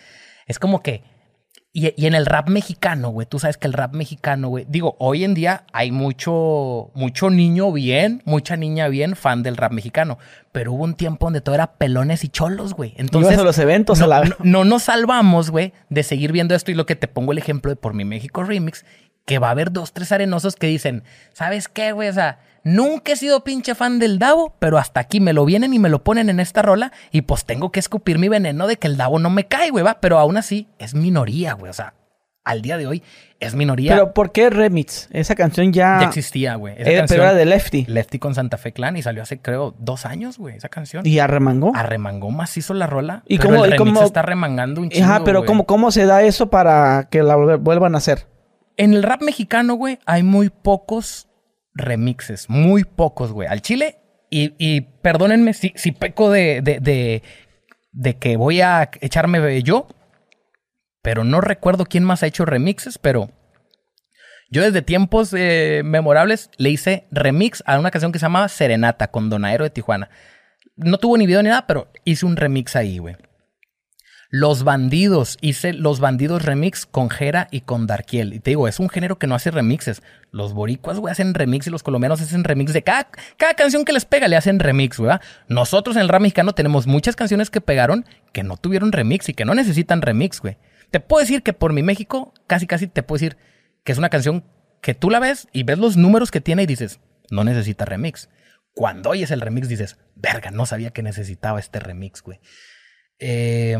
es 0.47 0.59
como 0.59 0.83
que 0.83 1.03
Y, 1.77 2.07
en 2.07 2.15
el 2.15 2.25
rap 2.25 2.49
mexicano, 2.49 3.09
güey, 3.09 3.27
tú 3.27 3.41
sabes 3.41 3.57
que 3.57 3.67
el 3.67 3.73
rap 3.73 3.95
mexicano, 3.95 4.47
güey, 4.47 4.65
digo, 4.69 4.95
hoy 5.01 5.25
en 5.25 5.35
día 5.35 5.65
hay 5.73 5.91
mucho, 5.91 6.93
mucho 6.95 7.31
niño 7.31 7.73
bien, 7.73 8.23
mucha 8.25 8.57
niña 8.57 8.87
bien 8.87 9.17
fan 9.17 9.43
del 9.43 9.57
rap 9.57 9.73
mexicano, 9.73 10.17
pero 10.53 10.73
hubo 10.73 10.85
un 10.85 10.95
tiempo 10.95 11.27
donde 11.27 11.41
todo 11.41 11.57
era 11.57 11.73
pelones 11.73 12.23
y 12.23 12.29
cholos, 12.29 12.75
güey. 12.75 12.95
Entonces, 12.97 13.37
a 13.37 13.43
los 13.43 13.59
eventos 13.59 13.99
no, 13.99 14.05
a 14.05 14.09
la... 14.09 14.23
no, 14.23 14.37
no 14.39 14.65
nos 14.65 14.85
salvamos, 14.85 15.51
güey, 15.51 15.73
de 15.89 16.05
seguir 16.05 16.31
viendo 16.31 16.55
esto 16.55 16.71
y 16.71 16.75
lo 16.75 16.87
que 16.87 16.95
te 16.95 17.09
pongo 17.09 17.33
el 17.33 17.39
ejemplo 17.39 17.73
de 17.73 17.77
Por 17.77 17.93
Mi 17.93 18.05
México 18.05 18.45
Remix, 18.45 18.85
que 19.25 19.39
va 19.39 19.49
a 19.49 19.53
haber 19.53 19.73
dos, 19.73 19.93
tres 19.93 20.13
arenosos 20.13 20.57
que 20.57 20.67
dicen, 20.67 21.03
¿sabes 21.33 21.69
qué, 21.69 21.93
güey? 21.93 22.09
O 22.09 22.13
sea, 22.13 22.39
nunca 22.63 23.13
he 23.13 23.17
sido 23.17 23.45
pinche 23.45 23.75
fan 23.75 23.99
del 23.99 24.19
Davo, 24.19 24.55
pero 24.59 24.79
hasta 24.79 25.01
aquí 25.01 25.21
me 25.21 25.33
lo 25.33 25.45
vienen 25.45 25.73
y 25.73 25.79
me 25.79 25.89
lo 25.89 26.05
ponen 26.05 26.29
en 26.29 26.41
esta 26.41 26.63
rola 26.63 26.93
y 27.11 27.23
pues 27.23 27.45
tengo 27.45 27.73
que 27.73 27.81
escupir 27.81 28.19
mi 28.19 28.29
veneno 28.29 28.67
de 28.67 28.77
que 28.77 28.87
el 28.87 28.97
Davo 28.97 29.19
no 29.19 29.31
me 29.31 29.47
cae, 29.47 29.71
güey, 29.71 29.85
va. 29.85 30.01
Pero 30.01 30.19
aún 30.19 30.37
así 30.37 30.69
es 30.79 30.95
minoría, 30.95 31.55
güey. 31.55 31.71
O 31.71 31.75
sea, 31.75 31.95
al 32.45 32.61
día 32.61 32.77
de 32.77 32.87
hoy 32.87 33.03
es 33.41 33.55
minoría. 33.55 33.93
Pero 33.93 34.13
¿por 34.13 34.31
qué 34.31 34.51
remix? 34.51 35.09
Esa 35.11 35.35
canción 35.35 35.73
ya... 35.73 36.01
Ya 36.01 36.07
existía, 36.07 36.57
güey. 36.57 36.75
Pero 36.77 37.23
era 37.23 37.33
de 37.33 37.47
Lefty. 37.47 37.87
Lefty 37.87 38.19
con 38.19 38.35
Santa 38.35 38.59
Fe 38.59 38.73
Clan 38.73 38.99
y 38.99 39.03
salió 39.03 39.23
hace, 39.23 39.41
creo, 39.41 39.75
dos 39.79 40.05
años, 40.05 40.37
güey, 40.37 40.57
esa 40.57 40.69
canción. 40.69 41.07
¿Y 41.07 41.19
arremangó? 41.19 41.73
Arremangó 41.75 42.31
macizo 42.31 42.75
la 42.75 42.87
rola. 42.87 43.23
¿Y 43.27 43.39
pero 43.39 43.49
cómo, 43.49 43.65
el 43.65 43.71
remix 43.73 43.95
cómo... 43.95 44.07
está 44.07 44.21
remangando 44.21 44.83
un 44.83 44.91
chingo, 44.91 45.07
Ajá, 45.07 45.25
pero 45.25 45.47
¿cómo, 45.47 45.65
¿cómo 45.65 45.91
se 45.91 46.05
da 46.05 46.23
eso 46.23 46.51
para 46.51 47.09
que 47.11 47.23
la 47.23 47.37
vuelvan 47.37 47.95
a 47.95 47.99
hacer? 47.99 48.27
En 48.77 48.95
el 48.95 49.03
rap 49.03 49.23
mexicano, 49.23 49.75
güey, 49.75 49.99
hay 50.07 50.23
muy 50.23 50.51
pocos 50.51 51.29
remixes. 51.75 52.49
Muy 52.49 52.85
pocos, 52.85 53.33
güey. 53.33 53.49
Al 53.49 53.63
chile. 53.63 53.99
Y, 54.31 54.81
perdónenme 54.81 55.55
si, 55.55 55.73
si 55.77 55.93
peco 55.93 56.29
de, 56.29 56.61
de, 56.61 57.23
de, 57.93 58.17
que 58.17 58.37
voy 58.37 58.61
a 58.61 58.91
echarme 59.01 59.63
yo. 59.63 59.87
Pero 61.03 61.23
no 61.23 61.41
recuerdo 61.41 61.85
quién 61.85 62.03
más 62.03 62.25
ha 62.25 62.27
hecho 62.27 62.45
remixes, 62.45 62.99
pero 62.99 63.31
yo 64.51 64.63
desde 64.63 64.83
tiempos 64.83 65.33
eh, 65.37 65.83
memorables 65.85 66.51
le 66.57 66.71
hice 66.71 67.07
remix 67.11 67.63
a 67.67 67.79
una 67.79 67.91
canción 67.91 68.11
que 68.11 68.19
se 68.19 68.25
llama 68.25 68.49
Serenata 68.49 69.09
con 69.09 69.31
Donaero 69.31 69.65
de 69.65 69.71
Tijuana. 69.71 70.11
No 70.77 70.99
tuvo 70.99 71.17
ni 71.17 71.27
video 71.27 71.43
ni 71.43 71.51
nada, 71.51 71.67
pero 71.67 71.93
hice 72.05 72.27
un 72.27 72.37
remix 72.37 72.75
ahí, 72.75 72.99
güey. 72.99 73.17
Los 74.37 74.65
Bandidos, 74.65 75.39
hice 75.43 75.73
Los 75.73 76.01
Bandidos 76.01 76.45
remix 76.45 76.87
con 76.87 77.09
Jera 77.09 77.47
y 77.53 77.61
con 77.61 77.87
Darkiel. 77.87 78.35
Y 78.35 78.41
te 78.41 78.51
digo, 78.51 78.67
es 78.67 78.81
un 78.81 78.89
género 78.89 79.17
que 79.17 79.29
no 79.29 79.37
hace 79.37 79.53
remixes. 79.53 80.03
Los 80.33 80.55
boricuas, 80.55 80.99
güey, 80.99 81.13
hacen 81.13 81.35
remix 81.35 81.69
y 81.69 81.71
los 81.71 81.85
colombianos 81.85 82.21
hacen 82.21 82.43
remix 82.43 82.73
de 82.73 82.83
cada, 82.83 83.09
cada 83.37 83.55
canción 83.55 83.85
que 83.85 83.93
les 83.93 84.05
pega, 84.05 84.27
le 84.27 84.35
hacen 84.35 84.59
remix, 84.59 84.99
güey. 84.99 85.17
Nosotros 85.47 85.95
en 85.95 86.03
el 86.03 86.09
rap 86.09 86.21
mexicano 86.21 86.53
tenemos 86.53 86.89
muchas 86.89 87.15
canciones 87.15 87.49
que 87.49 87.61
pegaron 87.61 88.07
que 88.33 88.43
no 88.43 88.57
tuvieron 88.57 88.91
remix 88.91 89.29
y 89.29 89.35
que 89.35 89.45
no 89.45 89.55
necesitan 89.55 90.03
remix, 90.03 90.41
güey. 90.41 90.57
Te 90.91 90.99
puedo 90.99 91.21
decir 91.21 91.45
que 91.45 91.53
por 91.53 91.73
mi 91.73 91.85
México, 91.85 92.35
casi 92.49 92.67
casi 92.67 92.89
te 92.89 93.05
puedo 93.05 93.21
decir 93.21 93.37
que 93.85 93.93
es 93.93 93.99
una 93.99 94.09
canción 94.09 94.43
que 94.83 94.95
tú 94.95 95.11
la 95.11 95.21
ves 95.21 95.47
y 95.53 95.63
ves 95.63 95.79
los 95.79 95.97
números 95.97 96.33
que 96.33 96.41
tiene 96.41 96.65
y 96.65 96.67
dices, 96.67 96.99
no 97.31 97.45
necesita 97.45 97.85
remix. 97.85 98.29
Cuando 98.75 99.11
oyes 99.11 99.31
el 99.31 99.41
remix 99.41 99.69
dices, 99.69 99.97
verga, 100.17 100.51
no 100.51 100.67
sabía 100.67 100.91
que 100.91 101.05
necesitaba 101.05 101.61
este 101.61 101.79
remix, 101.79 102.21
güey. 102.21 102.41
Eh, 103.21 103.79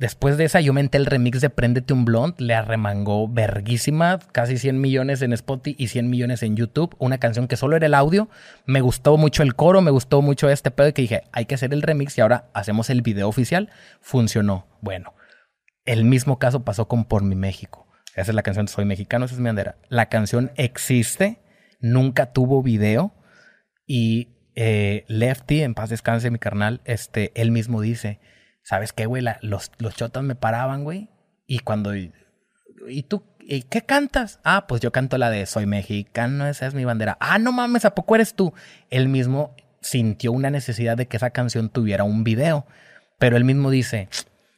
Después 0.00 0.38
de 0.38 0.46
esa, 0.46 0.62
yo 0.62 0.72
menté 0.72 0.96
el 0.96 1.04
remix 1.04 1.42
de 1.42 1.50
Préndete 1.50 1.92
un 1.92 2.06
Blond, 2.06 2.40
le 2.40 2.54
arremangó 2.54 3.28
verguísima, 3.28 4.18
casi 4.32 4.56
100 4.56 4.80
millones 4.80 5.20
en 5.20 5.34
Spotify 5.34 5.76
y 5.78 5.88
100 5.88 6.08
millones 6.08 6.42
en 6.42 6.56
YouTube. 6.56 6.96
Una 6.98 7.18
canción 7.18 7.46
que 7.46 7.58
solo 7.58 7.76
era 7.76 7.84
el 7.84 7.92
audio. 7.92 8.30
Me 8.64 8.80
gustó 8.80 9.18
mucho 9.18 9.42
el 9.42 9.54
coro, 9.54 9.82
me 9.82 9.90
gustó 9.90 10.22
mucho 10.22 10.48
este 10.48 10.70
pedo 10.70 10.94
que 10.94 11.02
dije, 11.02 11.24
hay 11.32 11.44
que 11.44 11.54
hacer 11.54 11.74
el 11.74 11.82
remix 11.82 12.16
y 12.16 12.22
ahora 12.22 12.48
hacemos 12.54 12.88
el 12.88 13.02
video 13.02 13.28
oficial. 13.28 13.68
Funcionó. 14.00 14.66
Bueno, 14.80 15.12
el 15.84 16.04
mismo 16.04 16.38
caso 16.38 16.64
pasó 16.64 16.88
con 16.88 17.04
Por 17.04 17.22
mi 17.22 17.34
México. 17.34 17.86
Esa 18.14 18.30
es 18.30 18.34
la 18.34 18.42
canción 18.42 18.68
Soy 18.68 18.86
Mexicano, 18.86 19.26
esa 19.26 19.34
es 19.34 19.40
mi 19.40 19.48
bandera. 19.48 19.76
La 19.90 20.08
canción 20.08 20.50
existe, 20.56 21.42
nunca 21.78 22.32
tuvo 22.32 22.62
video 22.62 23.12
y 23.86 24.28
eh, 24.54 25.04
Lefty, 25.08 25.60
en 25.60 25.74
paz 25.74 25.90
descanse 25.90 26.30
mi 26.30 26.38
carnal, 26.38 26.80
este, 26.86 27.32
él 27.34 27.50
mismo 27.50 27.82
dice 27.82 28.18
¿sabes 28.62 28.92
qué, 28.92 29.06
güey? 29.06 29.24
los, 29.42 29.72
los 29.78 29.94
chotas 29.94 30.22
me 30.22 30.34
paraban, 30.34 30.84
güey. 30.84 31.08
Y 31.46 31.60
cuando... 31.60 31.94
¿Y 31.94 33.02
tú 33.02 33.24
¿y 33.50 33.62
qué 33.62 33.82
cantas? 33.82 34.38
Ah, 34.44 34.66
pues 34.68 34.80
yo 34.80 34.92
canto 34.92 35.18
la 35.18 35.28
de 35.28 35.44
Soy 35.44 35.66
mexicano, 35.66 36.46
esa 36.46 36.66
es 36.66 36.74
mi 36.74 36.84
bandera. 36.84 37.16
Ah, 37.20 37.38
no 37.38 37.50
mames, 37.50 37.84
¿a 37.84 37.94
poco 37.94 38.14
eres 38.14 38.34
tú? 38.34 38.54
Él 38.90 39.08
mismo 39.08 39.56
sintió 39.80 40.30
una 40.30 40.50
necesidad 40.50 40.96
de 40.96 41.08
que 41.08 41.16
esa 41.16 41.30
canción 41.30 41.68
tuviera 41.68 42.04
un 42.04 42.22
video. 42.22 42.66
Pero 43.18 43.36
él 43.36 43.44
mismo 43.44 43.70
dice, 43.70 44.08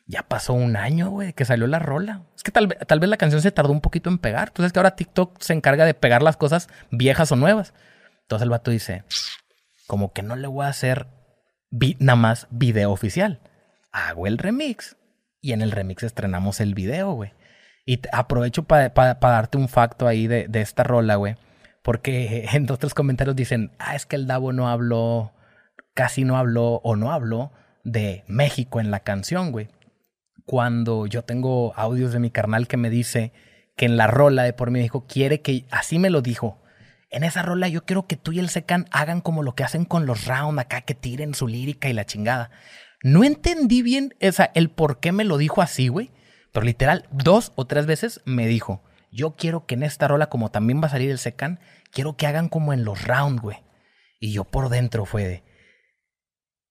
ya 0.07 0.23
pasó 0.23 0.53
un 0.53 0.77
año, 0.77 1.09
güey, 1.09 1.33
que 1.33 1.47
salió 1.47 1.67
la 1.67 1.79
rola. 1.79 2.23
Es 2.37 2.43
que 2.43 2.53
tal, 2.53 2.77
tal 2.87 3.01
vez 3.01 3.09
la 3.09 3.17
canción 3.17 3.41
se 3.41 3.51
tardó 3.51 3.73
un 3.73 3.81
poquito 3.81 4.11
en 4.11 4.19
pegar. 4.19 4.53
Sabes 4.55 4.73
que 4.73 4.79
ahora 4.79 4.95
TikTok 4.95 5.41
se 5.41 5.55
encarga 5.55 5.87
de 5.87 5.95
pegar 5.95 6.23
las 6.23 6.37
cosas 6.37 6.69
viejas 6.91 7.33
o 7.33 7.37
nuevas. 7.37 7.73
Entonces 8.23 8.45
el 8.45 8.51
vato 8.51 8.71
dice, 8.71 9.05
como 9.87 10.13
que 10.13 10.23
no 10.23 10.37
le 10.37 10.49
voy 10.49 10.67
a 10.67 10.69
hacer 10.69 11.07
nada 11.99 12.17
más 12.17 12.47
video 12.51 12.93
oficial 12.93 13.41
hago 13.93 14.27
el 14.27 14.39
remix 14.39 14.97
y 15.41 15.53
en 15.53 15.61
el 15.61 15.71
remix 15.71 16.03
estrenamos 16.03 16.61
el 16.61 16.75
video, 16.75 17.13
güey. 17.13 17.33
Y 17.85 18.01
aprovecho 18.13 18.63
para 18.63 18.89
darte 19.21 19.59
un 19.59 19.69
facto 19.69 20.07
ahí 20.07 20.27
de, 20.29 20.49
esta 20.55 20.85
rola, 20.85 21.17
güey. 21.17 21.37
Porque 21.83 22.49
en 22.53 22.71
otros 22.71 22.95
comentarios 22.95 23.37
dicen, 23.37 23.73
ah, 23.79 23.95
es 23.95 24.07
que 24.07 24.17
el 24.17 24.27
Davo 24.27 24.53
no 24.53 24.69
habló, 24.69 25.33
casi 25.95 26.25
no 26.25 26.37
habló 26.37 26.81
o 26.85 26.97
no 26.97 27.13
habló 27.13 27.53
de 27.85 28.25
México 28.29 28.81
en 28.81 28.91
la 28.91 29.01
canción, 29.01 29.51
güey. 29.51 29.69
Cuando 30.45 31.07
yo 31.07 31.23
tengo 31.23 31.73
audios 31.77 32.13
de 32.13 32.21
mi 32.21 32.31
carnal 32.31 32.69
que 32.69 32.77
me 32.77 32.91
dice 32.91 33.33
que 33.77 33.87
en 33.87 33.97
la 33.97 34.07
rola 34.07 34.43
de 34.45 34.53
Por 34.53 34.71
México 34.71 35.07
quiere 35.09 35.41
que, 35.41 35.67
así 35.71 35.99
me 35.99 36.11
lo 36.11 36.23
dijo, 36.23 36.63
en 37.11 37.25
esa 37.25 37.43
rola 37.43 37.69
yo 37.69 37.85
quiero 37.85 38.07
que 38.07 38.17
tú 38.17 38.33
y 38.33 38.39
el 38.39 38.49
Secan 38.49 38.87
hagan 38.91 39.21
como 39.21 39.43
lo 39.43 39.55
que 39.55 39.65
hacen 39.65 39.85
con 39.85 40.07
los 40.07 40.27
round 40.27 40.59
acá, 40.59 40.83
que 40.83 40.95
tiren 40.95 41.35
su 41.35 41.49
lírica 41.49 41.89
y 41.89 41.93
la 41.93 42.07
chingada. 42.07 42.51
No 43.03 43.25
entendí 43.25 43.83
bien 43.83 44.15
esa, 44.21 44.51
el 44.55 44.71
por 44.71 45.01
qué 45.01 45.13
me 45.13 45.25
lo 45.25 45.37
dijo 45.37 45.63
así, 45.63 45.89
güey. 45.89 46.11
Pero 46.53 46.65
literal, 46.65 47.07
dos 47.11 47.53
o 47.57 47.67
tres 47.67 47.87
veces 47.87 48.21
me 48.25 48.47
dijo, 48.47 48.83
yo 49.11 49.37
quiero 49.37 49.67
que 49.67 49.75
en 49.75 49.83
esta 49.83 50.09
rola, 50.09 50.29
como 50.29 50.51
también 50.51 50.83
va 50.83 50.87
a 50.87 50.91
salir 50.91 51.11
el 51.11 51.19
Secan, 51.19 51.61
quiero 51.91 52.17
que 52.17 52.27
hagan 52.27 52.49
como 52.49 52.73
en 52.73 52.85
los 52.85 53.07
rounds, 53.07 53.43
güey. 53.43 53.59
Y 54.21 54.33
yo 54.33 54.45
por 54.45 54.69
dentro 54.69 55.05
fue 55.05 55.25
de... 55.25 55.43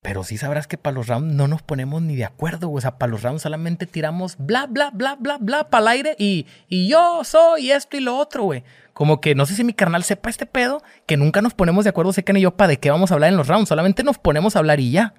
Pero 0.04 0.24
sí 0.24 0.38
sabrás 0.38 0.66
que 0.66 0.80
para 0.80 0.96
los 0.96 1.06
rounds 1.06 1.36
no 1.36 1.48
nos 1.48 1.62
ponemos 1.62 2.02
ni 2.02 2.16
de 2.16 2.26
acuerdo, 2.26 2.70
güey. 2.70 2.80
O 2.80 2.82
sea, 2.82 2.98
para 2.98 3.12
los 3.12 3.22
rounds 3.22 3.44
solamente 3.44 3.86
tiramos 3.86 4.36
bla, 4.40 4.66
bla, 4.66 4.90
bla, 4.90 5.16
bla, 5.16 5.38
bla 5.38 5.70
para 5.70 5.82
el 5.84 5.88
aire 5.90 6.16
y, 6.18 6.48
y 6.68 6.88
yo 6.88 7.24
soy 7.24 7.72
esto 7.72 7.98
y 7.98 8.00
lo 8.00 8.18
otro, 8.18 8.44
güey. 8.44 8.64
Como 8.94 9.22
que 9.22 9.36
no 9.36 9.46
sé 9.46 9.54
si 9.54 9.64
mi 9.64 9.74
carnal 9.74 10.04
sepa 10.04 10.32
este 10.32 10.48
pedo, 10.48 10.82
que 11.06 11.18
nunca 11.18 11.44
nos 11.44 11.54
ponemos 11.54 11.84
de 11.84 11.92
acuerdo, 11.92 12.14
Secan 12.14 12.38
y 12.38 12.42
yo, 12.42 12.58
para 12.58 12.70
de 12.70 12.78
qué 12.78 12.90
vamos 12.90 13.12
a 13.12 13.14
hablar 13.14 13.30
en 13.30 13.38
los 13.38 13.48
rounds. 13.48 13.70
Solamente 13.70 14.04
nos 14.04 14.18
ponemos 14.18 14.56
a 14.56 14.60
hablar 14.60 14.80
y 14.80 14.90
ya. 14.90 15.14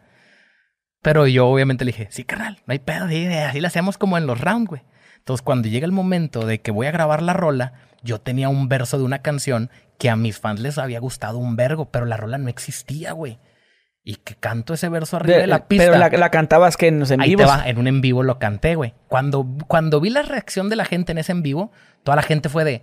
Pero 1.02 1.26
yo 1.26 1.48
obviamente 1.48 1.84
le 1.84 1.90
dije, 1.90 2.08
sí, 2.10 2.24
carnal, 2.24 2.60
no 2.64 2.72
hay 2.72 2.78
pedo, 2.78 3.06
así 3.06 3.60
lo 3.60 3.66
hacemos 3.66 3.98
como 3.98 4.16
en 4.16 4.26
los 4.26 4.40
rounds, 4.40 4.68
güey. 4.68 4.82
Entonces, 5.18 5.42
cuando 5.42 5.68
llega 5.68 5.84
el 5.84 5.92
momento 5.92 6.46
de 6.46 6.60
que 6.60 6.70
voy 6.70 6.86
a 6.86 6.92
grabar 6.92 7.22
la 7.22 7.32
rola, 7.32 7.74
yo 8.02 8.20
tenía 8.20 8.48
un 8.48 8.68
verso 8.68 8.98
de 8.98 9.04
una 9.04 9.20
canción 9.20 9.70
que 9.98 10.10
a 10.10 10.16
mis 10.16 10.38
fans 10.38 10.60
les 10.60 10.78
había 10.78 10.98
gustado 11.00 11.38
un 11.38 11.54
vergo, 11.54 11.90
pero 11.90 12.06
la 12.06 12.16
rola 12.16 12.38
no 12.38 12.48
existía, 12.48 13.12
güey. 13.12 13.38
Y 14.04 14.16
que 14.16 14.34
canto 14.34 14.74
ese 14.74 14.88
verso 14.88 15.16
arriba 15.16 15.38
de, 15.38 15.46
la 15.46 15.68
pista. 15.68 15.92
Pero 15.92 16.18
la, 16.18 16.30
cantabas 16.30 16.76
que 16.76 16.88
en 16.88 16.98
los 16.98 17.10
en 17.12 17.20
Ahí 17.20 17.36
te 17.36 17.44
va, 17.44 17.62
en 17.68 17.78
un 17.78 17.86
en 17.86 18.00
vivo 18.00 18.24
lo 18.24 18.40
canté, 18.40 18.74
güey. 18.74 18.94
Cuando, 19.06 19.46
cuando 19.68 20.00
vi 20.00 20.10
la 20.10 20.22
reacción 20.22 20.68
de 20.68 20.74
la 20.74 20.84
gente 20.84 21.12
en 21.12 21.18
ese 21.18 21.30
en 21.30 21.42
vivo, 21.42 21.70
toda 22.02 22.16
la 22.16 22.22
gente 22.22 22.48
fue 22.48 22.64
de, 22.64 22.82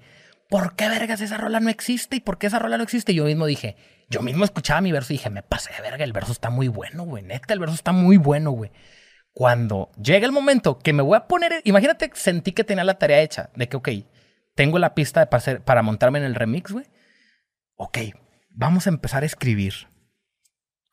¿por 0.49 0.75
qué 0.75 0.89
vergas 0.89 1.21
esa 1.21 1.37
rola 1.37 1.59
no 1.59 1.69
existe? 1.69 2.17
¿Y 2.17 2.19
por 2.19 2.37
qué 2.37 2.47
esa 2.47 2.59
rola 2.59 2.77
no 2.77 2.83
existe? 2.83 3.11
Y 3.13 3.15
yo 3.15 3.25
mismo 3.25 3.45
dije, 3.45 3.77
yo 4.09 4.21
mismo 4.21 4.43
escuchaba 4.43 4.81
mi 4.81 4.91
verso 4.91 5.13
y 5.13 5.17
dije, 5.17 5.29
me 5.29 5.43
pasé 5.43 5.71
de 5.71 5.81
verga, 5.81 6.03
el 6.03 6.11
verso 6.11 6.31
está 6.31 6.49
muy 6.49 6.67
bueno, 6.67 7.03
güey. 7.03 7.23
Neta, 7.23 7.53
el 7.53 7.59
verso 7.59 7.75
está 7.75 7.91
muy 7.91 8.17
bueno, 8.17 8.51
güey. 8.51 8.71
Cuando 9.31 9.91
llega 10.01 10.25
el 10.25 10.31
momento 10.31 10.79
que 10.79 10.91
me 10.91 11.03
voy 11.03 11.15
a 11.15 11.27
poner, 11.27 11.61
imagínate, 11.63 12.11
sentí 12.15 12.51
que 12.51 12.63
tenía 12.63 12.83
la 12.83 12.97
tarea 12.97 13.21
hecha, 13.21 13.51
de 13.55 13.69
que, 13.69 13.77
ok, 13.77 13.89
tengo 14.55 14.79
la 14.79 14.95
pista 14.95 15.29
para, 15.29 15.81
montarme 15.83 16.19
en 16.19 16.25
el 16.25 16.35
remix, 16.35 16.71
güey. 16.71 16.85
Ok, 17.75 17.99
vamos 18.49 18.87
a 18.87 18.89
empezar 18.89 19.23
a 19.23 19.27
escribir. 19.27 19.87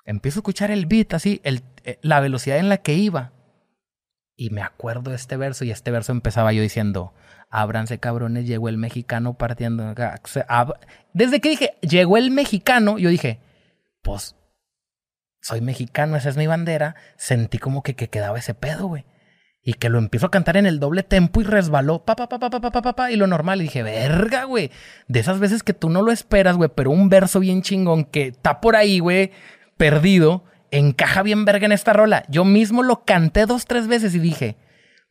Empiezo 0.04 0.38
a 0.38 0.42
escuchar 0.42 0.70
el 0.70 0.86
beat, 0.86 1.14
así, 1.14 1.40
eh, 1.42 1.98
la 2.02 2.20
velocidad 2.20 2.58
en 2.58 2.68
la 2.68 2.76
que 2.76 2.94
iba. 2.94 3.32
Y 4.36 4.50
me 4.50 4.60
acuerdo 4.60 5.14
este 5.14 5.38
verso 5.38 5.64
y 5.64 5.70
este 5.70 5.90
verso 5.90 6.12
empezaba 6.12 6.52
yo 6.52 6.60
diciendo, 6.60 7.14
ábranse 7.48 7.98
cabrones, 7.98 8.46
llegó 8.46 8.68
el 8.68 8.76
mexicano 8.76 9.38
partiendo. 9.38 9.94
Desde 11.14 11.40
que 11.40 11.48
dije, 11.48 11.74
llegó 11.80 12.18
el 12.18 12.30
mexicano, 12.30 12.98
yo 12.98 13.08
dije, 13.08 13.40
pues, 14.02 14.36
soy 15.40 15.62
mexicano, 15.62 16.16
esa 16.16 16.28
es 16.28 16.36
mi 16.36 16.46
bandera. 16.46 16.96
Sentí 17.16 17.58
como 17.58 17.82
que, 17.82 17.94
que 17.94 18.08
quedaba 18.08 18.38
ese 18.38 18.52
pedo, 18.52 18.88
güey. 18.88 19.06
Y 19.62 19.74
que 19.74 19.88
lo 19.88 19.98
empiezo 19.98 20.26
a 20.26 20.30
cantar 20.30 20.56
en 20.56 20.66
el 20.66 20.80
doble 20.80 21.02
tempo 21.02 21.40
y 21.40 21.44
resbaló, 21.44 22.04
pa, 22.04 22.14
pa, 22.14 22.28
pa, 22.28 22.38
pa, 22.38 22.50
pa, 22.50 22.70
pa, 22.70 22.94
pa, 22.94 23.10
y 23.10 23.16
lo 23.16 23.26
normal. 23.26 23.60
Y 23.60 23.64
dije, 23.64 23.82
verga, 23.82 24.44
güey. 24.44 24.70
De 25.08 25.20
esas 25.20 25.38
veces 25.38 25.62
que 25.62 25.72
tú 25.72 25.88
no 25.88 26.02
lo 26.02 26.12
esperas, 26.12 26.56
güey, 26.56 26.70
pero 26.74 26.90
un 26.90 27.08
verso 27.08 27.40
bien 27.40 27.62
chingón 27.62 28.04
que 28.04 28.28
está 28.28 28.60
por 28.60 28.76
ahí, 28.76 28.98
güey, 28.98 29.32
perdido, 29.76 30.44
encaja 30.70 31.22
bien 31.22 31.44
verga 31.44 31.66
en 31.66 31.72
esta 31.72 31.92
rola. 31.92 32.24
Yo 32.28 32.44
mismo 32.44 32.82
lo 32.82 33.04
canté 33.04 33.46
dos, 33.46 33.66
tres 33.66 33.86
veces 33.86 34.14
y 34.14 34.18
dije, 34.18 34.56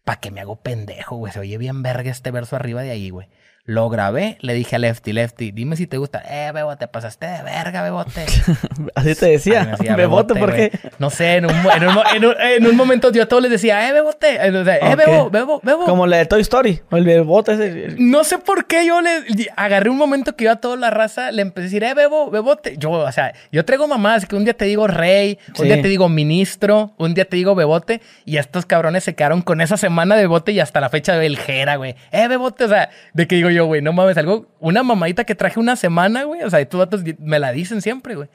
¿Para 0.06 0.20
qué 0.20 0.30
me 0.30 0.40
hago 0.40 0.56
pendejo, 0.58 1.18
güey? 1.18 1.34
Se 1.34 1.40
oye 1.40 1.58
bien 1.58 1.82
verga 1.82 2.12
este 2.12 2.30
verso 2.30 2.56
arriba 2.56 2.84
de 2.84 2.92
ahí, 2.92 3.10
güey. 3.10 3.28
Lo 3.68 3.90
grabé, 3.90 4.38
le 4.42 4.54
dije 4.54 4.76
a 4.76 4.80
Lefty, 4.80 5.12
Lefty, 5.12 5.52
dime 5.52 5.76
si 5.76 5.88
te 5.88 5.98
gusta. 5.98 6.22
Eh, 6.30 6.52
Bebote, 6.54 6.88
pasaste 6.88 7.26
de 7.26 7.42
verga, 7.42 7.82
Bebote. 7.82 8.24
Así 8.96 9.16
te 9.16 9.26
decía. 9.26 9.76
bebote, 9.98 10.36
¿por 10.36 10.54
qué? 10.54 10.72
No 11.00 11.10
sé, 11.10 11.38
en 11.38 11.46
un, 11.46 11.52
en, 11.52 12.26
un, 12.26 12.36
en, 12.40 12.68
un, 12.68 12.76
momento 12.76 13.12
yo 13.12 13.24
a 13.24 13.26
todos 13.26 13.42
les 13.42 13.50
decía, 13.50 13.90
eh, 13.90 13.92
Bebote. 13.92 14.36
Eh, 14.36 14.96
Bebo, 14.96 15.32
Bebo, 15.32 15.62
Bebo. 15.64 15.86
Como 15.86 16.06
la 16.06 16.18
de 16.18 16.28
Toy 16.28 16.42
Story, 16.42 16.82
o 16.92 16.98
el 16.98 17.06
Bebote. 17.06 17.54
Ese. 17.54 17.96
No 17.98 18.24
sé 18.24 18.38
por 18.38 18.68
qué 18.68 18.86
yo 18.86 19.02
le 19.02 19.10
agarré 19.56 19.90
un 19.90 19.98
momento 19.98 20.36
que 20.36 20.44
iba 20.44 20.54
a 20.54 20.58
toda 20.58 20.76
la 20.78 20.92
raza, 20.92 21.32
le 21.32 21.42
empecé 21.42 21.62
a 21.62 21.66
decir, 21.66 21.84
eh, 21.86 21.96
Bebo, 21.96 22.30
Bebote. 22.30 22.76
Yo, 22.78 22.92
o 22.92 23.12
sea, 23.12 23.34
yo 23.52 23.66
traigo 23.66 23.88
mamás 23.88 24.28
que 24.28 24.36
un 24.36 24.44
día 24.44 24.54
te 24.54 24.66
digo 24.66 24.86
rey, 24.86 25.40
un 25.58 25.66
día 25.66 25.82
te 25.82 25.88
digo 25.88 26.08
ministro, 26.08 26.94
un 26.98 27.16
día 27.16 27.26
te 27.26 27.36
digo 27.36 27.56
Bebote, 27.56 28.00
y 28.26 28.38
estos 28.38 28.68
cabrones 28.68 29.04
se 29.06 29.16
quedaron 29.16 29.42
con 29.42 29.60
esa 29.60 29.76
semana 29.76 30.16
de 30.16 30.22
Bebote 30.22 30.52
y 30.52 30.60
hasta 30.60 30.80
la 30.80 30.90
fecha 30.90 31.18
de 31.18 31.36
Jera, 31.36 31.78
güey. 31.78 31.96
Eh, 32.12 32.28
Bebote, 32.28 32.66
o 32.66 32.70
sea, 32.70 32.92
de 33.14 33.28
que 33.28 33.38
digo 33.38 33.55
yo, 33.56 33.66
güey, 33.66 33.82
no 33.82 33.94
mames, 33.94 34.18
algo, 34.18 34.48
una 34.60 34.84
mamadita 34.84 35.24
que 35.24 35.36
traje 35.36 35.60
una 35.60 35.76
semana, 35.76 36.24
güey. 36.24 36.44
O 36.44 36.50
sea, 36.50 36.60
estos 36.60 36.78
vatos 36.78 37.02
me 37.20 37.40
la 37.40 37.52
dicen 37.52 37.82
siempre, 37.82 38.16
güey. 38.16 38.30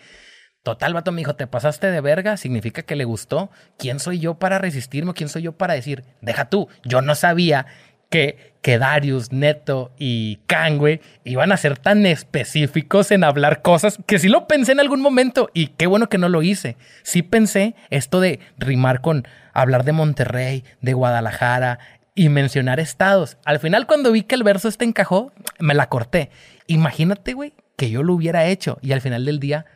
Total, 0.63 0.93
vato, 0.93 1.11
me 1.11 1.21
dijo, 1.21 1.37
te 1.37 1.47
pasaste 1.47 1.91
de 1.91 2.01
verga, 2.03 2.37
significa 2.37 2.83
que 2.83 2.97
le 2.97 3.05
gustó. 3.05 3.51
¿Quién 3.79 3.99
soy 3.99 4.19
yo 4.19 4.35
para 4.39 4.59
resistirme? 4.59 5.15
¿Quién 5.15 5.31
soy 5.31 5.43
yo 5.43 5.53
para 5.53 5.75
decir, 5.75 6.05
deja 6.21 6.51
tú? 6.51 6.69
Yo 6.85 7.01
no 7.01 7.15
sabía 7.15 7.67
que, 8.11 8.55
que 8.61 8.77
Darius, 8.77 9.33
Neto 9.33 9.93
y 9.97 10.41
Kang, 10.47 10.77
güey, 10.77 11.01
iban 11.25 11.53
a 11.53 11.57
ser 11.57 11.79
tan 11.79 12.05
específicos 12.05 13.11
en 13.11 13.25
hablar 13.25 13.63
cosas 13.63 13.99
que 14.07 14.19
sí 14.19 14.29
lo 14.29 14.47
pensé 14.47 14.73
en 14.73 14.81
algún 14.81 15.01
momento 15.01 15.49
y 15.55 15.69
qué 15.69 15.87
bueno 15.87 16.09
que 16.11 16.19
no 16.19 16.29
lo 16.29 16.43
hice. 16.43 16.77
Sí 17.05 17.23
pensé 17.23 17.75
esto 17.89 18.21
de 18.21 18.41
rimar 18.59 19.01
con 19.01 19.27
hablar 19.55 19.85
de 19.85 19.93
Monterrey, 19.93 20.65
de 20.83 20.93
Guadalajara, 20.93 21.79
y 22.15 22.29
mencionar 22.29 22.81
estados. 22.81 23.37
Al 23.45 23.61
final, 23.61 23.87
cuando 23.87 24.13
vi 24.13 24.23
que 24.23 24.35
el 24.35 24.43
verso 24.43 24.69
este 24.69 24.85
encajó, 24.85 25.33
me 25.59 25.75
la 25.75 25.89
corté. 25.89 26.31
Imagínate, 26.67 27.33
güey, 27.33 27.55
que 27.77 27.91
yo 27.91 28.03
lo 28.03 28.15
hubiera 28.15 28.47
hecho 28.47 28.79
y 28.83 28.93
al 28.93 29.01
final 29.01 29.25
del 29.25 29.41
día 29.41 29.67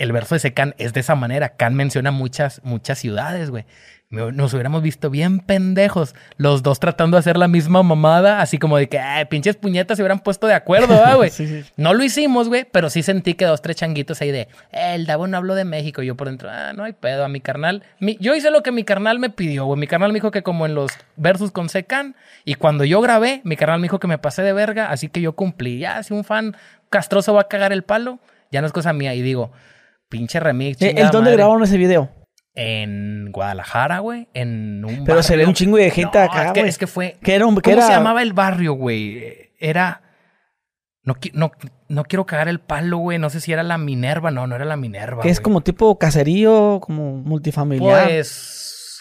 el 0.00 0.12
verso 0.12 0.34
de 0.36 0.54
Can 0.54 0.74
es 0.78 0.94
de 0.94 1.00
esa 1.00 1.14
manera. 1.14 1.50
Can 1.50 1.74
menciona 1.74 2.10
muchas, 2.10 2.62
muchas 2.64 2.98
ciudades, 2.98 3.50
güey. 3.50 3.66
Nos 4.08 4.52
hubiéramos 4.54 4.82
visto 4.82 5.08
bien 5.08 5.38
pendejos, 5.38 6.16
los 6.36 6.64
dos 6.64 6.80
tratando 6.80 7.16
de 7.16 7.20
hacer 7.20 7.36
la 7.36 7.46
misma 7.46 7.84
mamada, 7.84 8.40
así 8.40 8.58
como 8.58 8.76
de 8.76 8.88
que, 8.88 9.00
pinches 9.28 9.54
puñetas 9.54 9.96
se 9.96 10.02
hubieran 10.02 10.18
puesto 10.18 10.48
de 10.48 10.54
acuerdo, 10.54 10.98
güey? 11.16 11.30
No 11.76 11.94
lo 11.94 12.02
hicimos, 12.02 12.48
güey, 12.48 12.64
pero 12.64 12.90
sí 12.90 13.04
sentí 13.04 13.34
que 13.34 13.44
dos, 13.44 13.62
tres 13.62 13.76
changuitos 13.76 14.20
ahí 14.20 14.32
de, 14.32 14.48
eh, 14.72 14.94
el 14.94 15.06
Davo 15.06 15.28
no 15.28 15.36
habló 15.36 15.54
de 15.54 15.64
México, 15.64 16.02
y 16.02 16.06
yo 16.06 16.16
por 16.16 16.26
dentro, 16.26 16.48
ah, 16.50 16.72
no 16.72 16.82
hay 16.82 16.92
pedo, 16.92 17.24
a 17.24 17.28
mi 17.28 17.40
carnal, 17.40 17.84
yo 18.18 18.34
hice 18.34 18.50
lo 18.50 18.64
que 18.64 18.72
mi 18.72 18.82
carnal 18.82 19.20
me 19.20 19.30
pidió, 19.30 19.66
güey, 19.66 19.78
mi 19.78 19.86
carnal 19.86 20.10
me 20.10 20.16
dijo 20.16 20.32
que 20.32 20.42
como 20.42 20.66
en 20.66 20.74
los 20.74 20.90
versus 21.14 21.52
con 21.52 21.68
Secan, 21.68 22.16
y 22.44 22.56
cuando 22.56 22.82
yo 22.82 23.00
grabé, 23.00 23.42
mi 23.44 23.54
carnal 23.54 23.78
me 23.78 23.84
dijo 23.84 24.00
que 24.00 24.08
me 24.08 24.18
pasé 24.18 24.42
de 24.42 24.52
verga, 24.52 24.90
así 24.90 25.08
que 25.08 25.20
yo 25.20 25.36
cumplí, 25.36 25.78
ya, 25.78 26.02
si 26.02 26.14
un 26.14 26.24
fan 26.24 26.56
castroso 26.88 27.32
va 27.32 27.42
a 27.42 27.48
cagar 27.48 27.72
el 27.72 27.84
palo, 27.84 28.18
ya 28.50 28.60
no 28.60 28.66
es 28.66 28.72
cosa 28.72 28.92
mía, 28.92 29.14
y 29.14 29.22
digo, 29.22 29.52
pinche 30.10 30.38
remix. 30.38 30.82
¿En 30.82 30.98
eh, 30.98 31.08
dónde 31.10 31.32
grabaron 31.32 31.62
ese 31.62 31.78
video? 31.78 32.10
en 32.54 33.30
Guadalajara, 33.32 34.00
güey, 34.00 34.28
en 34.34 34.84
un 34.84 35.04
Pero 35.04 35.22
se 35.22 35.36
ve 35.36 35.46
un 35.46 35.54
chingo 35.54 35.76
de 35.76 35.90
gente 35.90 36.18
acá, 36.18 36.52
güey. 36.52 36.68
Es, 36.68 36.78
que 36.78 36.86
fue... 36.86 37.16
¿Qué 37.22 37.34
era, 37.34 37.44
¿Cómo 37.44 37.60
se 37.62 37.92
llamaba 37.92 38.22
el 38.22 38.32
barrio, 38.32 38.74
güey? 38.74 39.52
Era... 39.58 40.02
No, 41.02 41.16
no, 41.32 41.52
no 41.88 42.04
quiero 42.04 42.26
cagar 42.26 42.48
el 42.48 42.60
palo, 42.60 42.98
güey. 42.98 43.18
No 43.18 43.30
sé 43.30 43.40
si 43.40 43.52
era 43.52 43.62
la 43.62 43.78
Minerva. 43.78 44.30
No, 44.30 44.46
no 44.46 44.54
era 44.54 44.66
la 44.66 44.76
Minerva. 44.76 45.22
Que 45.22 45.30
es 45.30 45.40
como 45.40 45.62
tipo 45.62 45.98
caserío, 45.98 46.80
como 46.82 47.16
multifamiliar. 47.16 48.06
Pues 48.06 49.00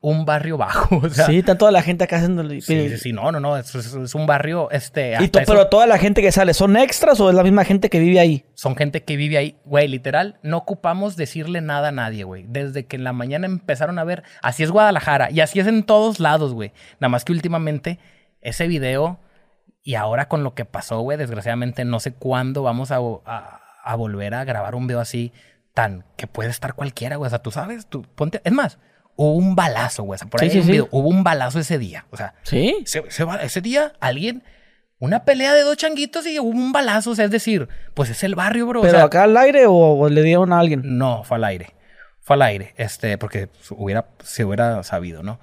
un 0.00 0.24
barrio 0.24 0.56
bajo. 0.56 1.00
O 1.00 1.08
sea, 1.08 1.26
sí, 1.26 1.38
está 1.38 1.56
toda 1.56 1.70
la 1.70 1.82
gente 1.82 2.04
acá 2.04 2.16
haciendo. 2.16 2.48
Sí, 2.48 2.60
sí, 2.60 2.98
sí, 2.98 3.12
no, 3.12 3.32
no, 3.32 3.40
no, 3.40 3.56
es, 3.56 4.14
un 4.14 4.26
barrio, 4.26 4.70
este. 4.70 5.14
¿Y 5.20 5.28
pero 5.28 5.68
toda 5.68 5.86
la 5.86 5.98
gente 5.98 6.22
que 6.22 6.32
sale, 6.32 6.54
¿son 6.54 6.76
extras 6.76 7.20
o 7.20 7.28
es 7.30 7.34
la 7.34 7.42
misma 7.42 7.64
gente 7.64 7.88
que 7.90 7.98
vive 7.98 8.20
ahí? 8.20 8.44
Son 8.54 8.76
gente 8.76 9.02
que 9.02 9.16
vive 9.16 9.38
ahí, 9.38 9.56
güey, 9.64 9.88
literal, 9.88 10.38
no 10.42 10.58
ocupamos 10.58 11.16
decirle 11.16 11.60
nada 11.60 11.88
a 11.88 11.92
nadie, 11.92 12.24
güey. 12.24 12.44
Desde 12.48 12.86
que 12.86 12.96
en 12.96 13.04
la 13.04 13.12
mañana 13.12 13.46
empezaron 13.46 13.98
a 13.98 14.04
ver, 14.04 14.22
así 14.42 14.62
es 14.62 14.70
Guadalajara 14.70 15.30
y 15.30 15.40
así 15.40 15.60
es 15.60 15.66
en 15.66 15.82
todos 15.82 16.20
lados, 16.20 16.54
güey. 16.54 16.72
Nada 17.00 17.08
más 17.10 17.24
que 17.24 17.32
últimamente 17.32 17.98
ese 18.40 18.68
video 18.68 19.20
y 19.82 19.94
ahora 19.94 20.28
con 20.28 20.44
lo 20.44 20.54
que 20.54 20.64
pasó, 20.64 21.00
güey, 21.00 21.16
desgraciadamente 21.18 21.84
no 21.84 22.00
sé 22.00 22.12
cuándo 22.12 22.62
vamos 22.62 22.90
a, 22.90 22.96
a 22.96 23.96
volver 23.96 24.34
a 24.34 24.44
grabar 24.44 24.74
un 24.74 24.86
video 24.86 25.00
así 25.00 25.32
tan 25.72 26.04
que 26.16 26.26
puede 26.26 26.50
estar 26.50 26.74
cualquiera, 26.74 27.16
güey. 27.16 27.26
O 27.26 27.30
sea, 27.30 27.40
tú 27.40 27.50
sabes, 27.50 27.86
tú 27.86 28.02
ponte, 28.14 28.40
es 28.44 28.52
más 28.52 28.78
hubo 29.16 29.34
un 29.34 29.54
balazo, 29.54 30.02
güey. 30.04 30.18
por 30.30 30.42
ahí 30.42 30.50
sí, 30.50 30.80
hubo 30.80 31.08
un 31.08 31.24
balazo 31.24 31.58
ese 31.58 31.78
día. 31.78 32.06
O 32.10 32.16
sea, 32.16 32.34
¿sí? 32.42 32.84
Ese, 32.84 33.60
día 33.60 33.92
alguien, 34.00 34.42
una 34.98 35.24
pelea 35.24 35.54
de 35.54 35.62
dos 35.62 35.76
changuitos 35.76 36.26
y 36.26 36.38
hubo 36.38 36.48
un 36.48 36.72
balazo. 36.72 37.10
O 37.10 37.14
sea, 37.14 37.24
es 37.24 37.30
decir, 37.30 37.68
pues 37.94 38.10
es 38.10 38.22
el 38.24 38.34
barrio, 38.34 38.66
bro. 38.66 38.82
¿Pero 38.82 39.00
acá 39.00 39.24
al 39.24 39.36
aire 39.36 39.64
o, 39.66 40.08
le 40.08 40.22
dieron 40.22 40.52
a 40.52 40.60
alguien? 40.60 40.82
No, 40.84 41.24
fue 41.24 41.36
al 41.36 41.44
aire. 41.44 41.74
Fue 42.20 42.34
al 42.34 42.42
aire. 42.42 42.74
Este, 42.76 43.18
porque 43.18 43.48
hubiera, 43.70 44.08
se 44.22 44.44
hubiera 44.44 44.82
sabido, 44.82 45.22
¿no? 45.22 45.40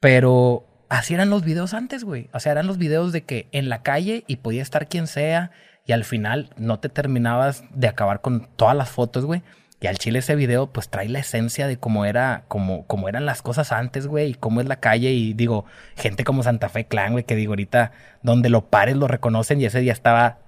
Pero 0.00 0.66
así 0.88 1.14
eran 1.14 1.30
los 1.30 1.44
videos 1.44 1.74
antes, 1.74 2.04
güey. 2.04 2.30
O 2.32 2.40
sea, 2.40 2.52
eran 2.52 2.66
los 2.66 2.78
videos 2.78 3.12
de 3.12 3.24
que 3.24 3.48
en 3.52 3.68
la 3.68 3.82
calle 3.82 4.24
y 4.26 4.36
podía 4.36 4.62
estar 4.62 4.88
quien 4.88 5.06
sea 5.06 5.50
y 5.86 5.92
al 5.92 6.04
final 6.04 6.50
no 6.56 6.80
te 6.80 6.88
terminabas 6.88 7.64
de 7.70 7.88
acabar 7.88 8.20
con 8.20 8.48
todas 8.56 8.76
las 8.76 8.90
fotos, 8.90 9.24
güey. 9.24 9.42
Y 9.80 9.86
al 9.86 9.98
chile 9.98 10.18
ese 10.18 10.34
video 10.34 10.66
pues 10.66 10.88
trae 10.88 11.08
la 11.08 11.20
esencia 11.20 11.68
de 11.68 11.76
cómo 11.76 12.04
era, 12.04 12.44
cómo, 12.48 12.84
cómo 12.86 13.08
eran 13.08 13.26
las 13.26 13.42
cosas 13.42 13.70
antes, 13.70 14.08
güey, 14.08 14.30
y 14.30 14.34
cómo 14.34 14.60
es 14.60 14.66
la 14.66 14.80
calle. 14.80 15.12
Y 15.12 15.34
digo, 15.34 15.66
gente 15.96 16.24
como 16.24 16.42
Santa 16.42 16.68
Fe 16.68 16.86
Clan, 16.86 17.12
güey, 17.12 17.24
que 17.24 17.36
digo 17.36 17.52
ahorita, 17.52 17.92
donde 18.22 18.48
lo 18.48 18.66
pares 18.66 18.96
lo 18.96 19.06
reconocen 19.06 19.60
y 19.60 19.66
ese 19.66 19.80
día 19.80 19.92
estaba 19.92 20.38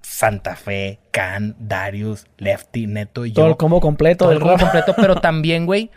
Santa 0.00 0.56
Fe, 0.56 1.00
Can, 1.10 1.54
Darius, 1.58 2.26
Lefty, 2.38 2.86
Neto 2.86 3.26
y 3.26 3.30
yo. 3.30 3.42
Todo 3.42 3.48
el 3.48 3.56
combo 3.56 3.80
completo. 3.80 4.24
Todo 4.24 4.32
el 4.32 4.40
combo 4.40 4.56
completo, 4.56 4.94
pero 4.96 5.16
también, 5.20 5.66
güey, 5.66 5.90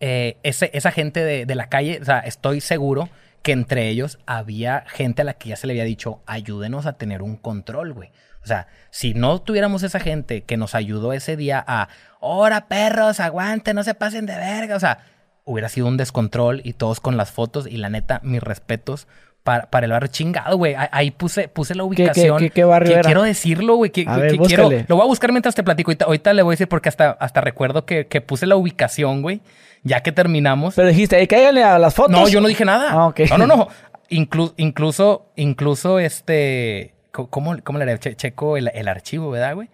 eh, 0.00 0.36
esa 0.42 0.90
gente 0.92 1.24
de, 1.24 1.46
de 1.46 1.54
la 1.54 1.68
calle, 1.68 1.98
o 2.02 2.04
sea, 2.04 2.20
estoy 2.20 2.60
seguro 2.60 3.08
que 3.42 3.52
entre 3.52 3.88
ellos 3.88 4.18
había 4.26 4.84
gente 4.88 5.22
a 5.22 5.24
la 5.24 5.34
que 5.34 5.48
ya 5.48 5.56
se 5.56 5.66
le 5.66 5.72
había 5.72 5.84
dicho, 5.84 6.20
ayúdenos 6.26 6.86
a 6.86 6.94
tener 6.94 7.22
un 7.22 7.36
control, 7.36 7.94
güey. 7.94 8.10
O 8.48 8.54
sea, 8.54 8.66
si 8.90 9.14
no 9.14 9.40
tuviéramos 9.40 9.82
esa 9.82 10.00
gente 10.00 10.42
que 10.42 10.56
nos 10.56 10.74
ayudó 10.74 11.12
ese 11.12 11.36
día 11.36 11.62
a, 11.66 11.88
¡Hora, 12.20 12.66
perros, 12.66 13.20
aguante, 13.20 13.74
no 13.74 13.84
se 13.84 13.94
pasen 13.94 14.26
de 14.26 14.36
verga! 14.36 14.76
O 14.76 14.80
sea, 14.80 14.98
hubiera 15.44 15.68
sido 15.68 15.86
un 15.86 15.96
descontrol 15.96 16.60
y 16.64 16.72
todos 16.72 17.00
con 17.00 17.16
las 17.16 17.30
fotos 17.30 17.66
y 17.66 17.76
la 17.76 17.90
neta, 17.90 18.20
mis 18.24 18.42
respetos 18.42 19.06
para, 19.44 19.70
para 19.70 19.86
el 19.86 19.92
barrio 19.92 20.10
chingado, 20.10 20.56
güey. 20.56 20.74
Ahí 20.90 21.10
puse, 21.10 21.48
puse 21.48 21.74
la 21.74 21.84
ubicación. 21.84 22.38
¿Qué, 22.38 22.50
qué, 22.50 22.64
barrio 22.64 22.92
era? 22.92 23.02
Quiero 23.02 23.22
decirlo, 23.22 23.76
güey. 23.76 23.90
Que, 23.90 24.04
quiero, 24.04 24.68
lo 24.88 24.96
voy 24.96 25.04
a 25.04 25.06
buscar 25.06 25.30
mientras 25.32 25.54
te 25.54 25.62
platico. 25.62 25.92
Ahorita, 26.00 26.32
le 26.32 26.42
voy 26.42 26.52
a 26.52 26.54
decir 26.54 26.68
porque 26.68 26.88
hasta, 26.88 27.12
hasta 27.12 27.40
recuerdo 27.40 27.86
que, 27.86 28.04
puse 28.26 28.46
la 28.46 28.56
ubicación, 28.56 29.22
güey. 29.22 29.40
Ya 29.84 30.02
que 30.02 30.10
terminamos. 30.10 30.74
Pero 30.74 30.88
dijiste, 30.88 31.26
cáiganle 31.28 31.62
a 31.62 31.78
las 31.78 31.94
fotos. 31.94 32.12
No, 32.12 32.28
yo 32.28 32.40
no 32.40 32.48
dije 32.48 32.64
nada. 32.64 32.90
Ah, 32.92 33.14
No, 33.38 33.46
no, 33.46 33.46
no. 33.46 33.68
incluso, 34.08 35.32
incluso, 35.36 35.98
este 36.00 36.97
¿Cómo, 37.12 37.56
cómo 37.62 37.78
le 37.78 37.84
haré? 37.84 37.98
checo 37.98 38.56
el, 38.56 38.70
el, 38.74 38.88
archivo, 38.88 39.30
¿verdad, 39.30 39.54
güey? 39.54 39.70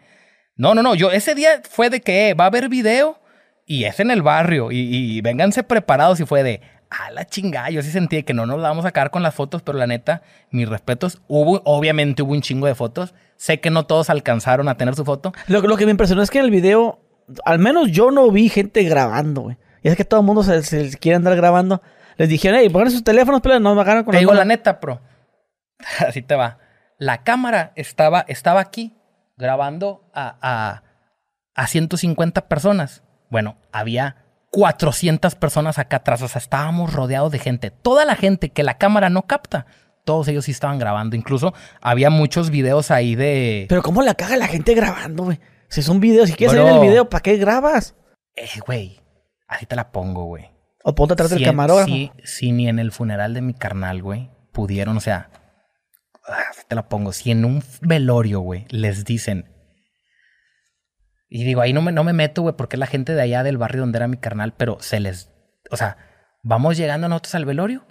No, 0.56 0.74
no, 0.74 0.82
no. 0.82 0.94
Yo 0.94 1.10
ese 1.10 1.34
día 1.34 1.62
fue 1.68 1.90
de 1.90 2.00
que 2.00 2.34
va 2.34 2.44
a 2.44 2.46
haber 2.48 2.68
video 2.68 3.20
y 3.66 3.84
es 3.84 4.00
en 4.00 4.10
el 4.10 4.22
barrio 4.22 4.70
y, 4.70 4.78
y 4.78 5.20
vénganse 5.20 5.62
preparados 5.62 6.20
y 6.20 6.26
fue 6.26 6.42
de 6.42 6.60
a 6.90 7.10
la 7.10 7.26
chingada. 7.26 7.70
Yo 7.70 7.82
sí 7.82 7.90
sentí 7.90 8.22
que 8.22 8.34
no 8.34 8.46
nos 8.46 8.60
vamos 8.60 8.84
a 8.84 8.92
quedar 8.92 9.10
con 9.10 9.22
las 9.22 9.34
fotos, 9.34 9.62
pero 9.62 9.78
la 9.78 9.86
neta, 9.86 10.22
mis 10.50 10.68
respetos. 10.68 11.20
Hubo, 11.28 11.60
obviamente 11.64 12.22
hubo 12.22 12.32
un 12.32 12.42
chingo 12.42 12.66
de 12.66 12.74
fotos. 12.74 13.14
Sé 13.36 13.60
que 13.60 13.70
no 13.70 13.86
todos 13.86 14.10
alcanzaron 14.10 14.68
a 14.68 14.76
tener 14.76 14.94
su 14.94 15.04
foto. 15.04 15.32
Lo, 15.48 15.60
lo 15.60 15.76
que 15.76 15.86
me 15.86 15.90
impresionó 15.90 16.22
es 16.22 16.30
que 16.30 16.38
en 16.38 16.44
el 16.44 16.50
video, 16.50 17.00
al 17.44 17.58
menos 17.58 17.90
yo 17.90 18.10
no 18.10 18.30
vi 18.30 18.48
gente 18.48 18.82
grabando, 18.84 19.42
güey. 19.42 19.56
Y 19.82 19.88
es 19.88 19.96
que 19.96 20.04
todo 20.04 20.20
el 20.20 20.26
mundo 20.26 20.42
se, 20.42 20.96
quiere 20.98 21.16
andar 21.16 21.36
grabando. 21.36 21.82
Les 22.16 22.28
dijeron, 22.28 22.60
hey, 22.60 22.68
pongan 22.70 22.90
sus 22.90 23.04
teléfonos, 23.04 23.40
pero 23.42 23.58
no 23.58 23.74
me 23.74 23.80
agarran 23.80 24.04
con 24.04 24.12
Te 24.12 24.18
digo 24.18 24.32
la 24.32 24.44
neta, 24.44 24.80
pro. 24.80 25.00
Así 26.06 26.22
te 26.22 26.36
va 26.36 26.58
la 26.98 27.22
cámara 27.22 27.72
estaba, 27.76 28.24
estaba 28.28 28.60
aquí 28.60 28.94
grabando 29.36 30.08
a, 30.14 30.36
a, 30.40 30.82
a 31.54 31.66
150 31.66 32.48
personas. 32.48 33.02
Bueno, 33.30 33.56
había 33.72 34.24
400 34.50 35.34
personas 35.34 35.78
acá 35.78 35.98
atrás. 35.98 36.22
O 36.22 36.28
sea, 36.28 36.38
estábamos 36.38 36.92
rodeados 36.92 37.32
de 37.32 37.38
gente. 37.38 37.70
Toda 37.70 38.04
la 38.04 38.16
gente 38.16 38.50
que 38.50 38.62
la 38.62 38.78
cámara 38.78 39.10
no 39.10 39.22
capta, 39.22 39.66
todos 40.04 40.28
ellos 40.28 40.44
sí 40.44 40.52
estaban 40.52 40.78
grabando. 40.78 41.16
Incluso 41.16 41.54
había 41.80 42.10
muchos 42.10 42.50
videos 42.50 42.90
ahí 42.90 43.14
de. 43.14 43.66
Pero 43.68 43.82
¿cómo 43.82 44.02
la 44.02 44.14
caga 44.14 44.36
la 44.36 44.46
gente 44.46 44.74
grabando, 44.74 45.24
güey? 45.24 45.40
Si 45.68 45.80
es 45.80 45.88
un 45.88 46.00
video, 46.00 46.26
si 46.26 46.34
quieres 46.34 46.56
salir 46.56 46.72
el 46.72 46.80
video, 46.80 47.08
¿para 47.08 47.22
qué 47.22 47.36
grabas? 47.36 47.96
Eh, 48.36 48.60
güey. 48.64 49.00
Así 49.48 49.66
te 49.66 49.76
la 49.76 49.90
pongo, 49.90 50.24
güey. 50.24 50.50
O 50.84 50.94
ponte 50.94 51.14
atrás 51.14 51.30
del 51.30 51.42
camarógrafo. 51.42 51.88
Sí, 51.88 52.12
sí, 52.22 52.52
ni 52.52 52.68
en 52.68 52.78
el 52.78 52.92
funeral 52.92 53.34
de 53.34 53.40
mi 53.40 53.54
carnal, 53.54 54.02
güey, 54.02 54.30
pudieron, 54.52 54.96
o 54.96 55.00
sea, 55.00 55.30
te 56.68 56.74
la 56.74 56.88
pongo, 56.88 57.12
si 57.12 57.30
en 57.30 57.44
un 57.44 57.62
velorio, 57.80 58.40
güey, 58.40 58.66
les 58.70 59.04
dicen, 59.04 59.50
y 61.28 61.44
digo, 61.44 61.60
ahí 61.60 61.72
no 61.72 61.82
me, 61.82 61.92
no 61.92 62.04
me 62.04 62.12
meto, 62.12 62.42
güey, 62.42 62.54
porque 62.56 62.76
es 62.76 62.80
la 62.80 62.86
gente 62.86 63.14
de 63.14 63.22
allá 63.22 63.42
del 63.42 63.58
barrio 63.58 63.82
donde 63.82 63.98
era 63.98 64.08
mi 64.08 64.16
carnal, 64.16 64.54
pero 64.54 64.78
se 64.80 65.00
les, 65.00 65.30
o 65.70 65.76
sea, 65.76 65.96
vamos 66.42 66.76
llegando 66.76 67.08
nosotros 67.08 67.34
al 67.34 67.44
velorio, 67.44 67.84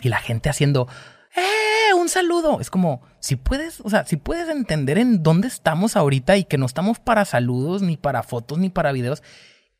Y 0.00 0.08
la 0.08 0.18
gente 0.18 0.48
haciendo, 0.48 0.88
¡eh! 1.36 1.92
Un 1.94 2.08
saludo. 2.08 2.60
Es 2.60 2.70
como, 2.70 3.02
si 3.20 3.36
puedes, 3.36 3.80
o 3.80 3.90
sea, 3.90 4.06
si 4.06 4.16
puedes 4.16 4.48
entender 4.48 4.98
en 4.98 5.22
dónde 5.22 5.48
estamos 5.48 5.96
ahorita 5.96 6.36
y 6.36 6.44
que 6.44 6.58
no 6.58 6.66
estamos 6.66 6.98
para 6.98 7.24
saludos, 7.24 7.82
ni 7.82 7.96
para 7.96 8.22
fotos, 8.22 8.58
ni 8.58 8.70
para 8.70 8.92
videos. 8.92 9.22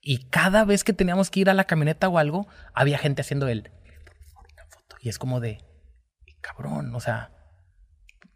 Y 0.00 0.28
cada 0.28 0.64
vez 0.64 0.84
que 0.84 0.92
teníamos 0.92 1.30
que 1.30 1.40
ir 1.40 1.50
a 1.50 1.54
la 1.54 1.64
camioneta 1.64 2.08
o 2.08 2.18
algo, 2.18 2.46
había 2.74 2.98
gente 2.98 3.22
haciendo 3.22 3.48
el. 3.48 3.70
Y 5.00 5.08
es 5.08 5.18
como 5.18 5.40
de, 5.40 5.64
cabrón, 6.40 6.94
o 6.94 7.00
sea, 7.00 7.31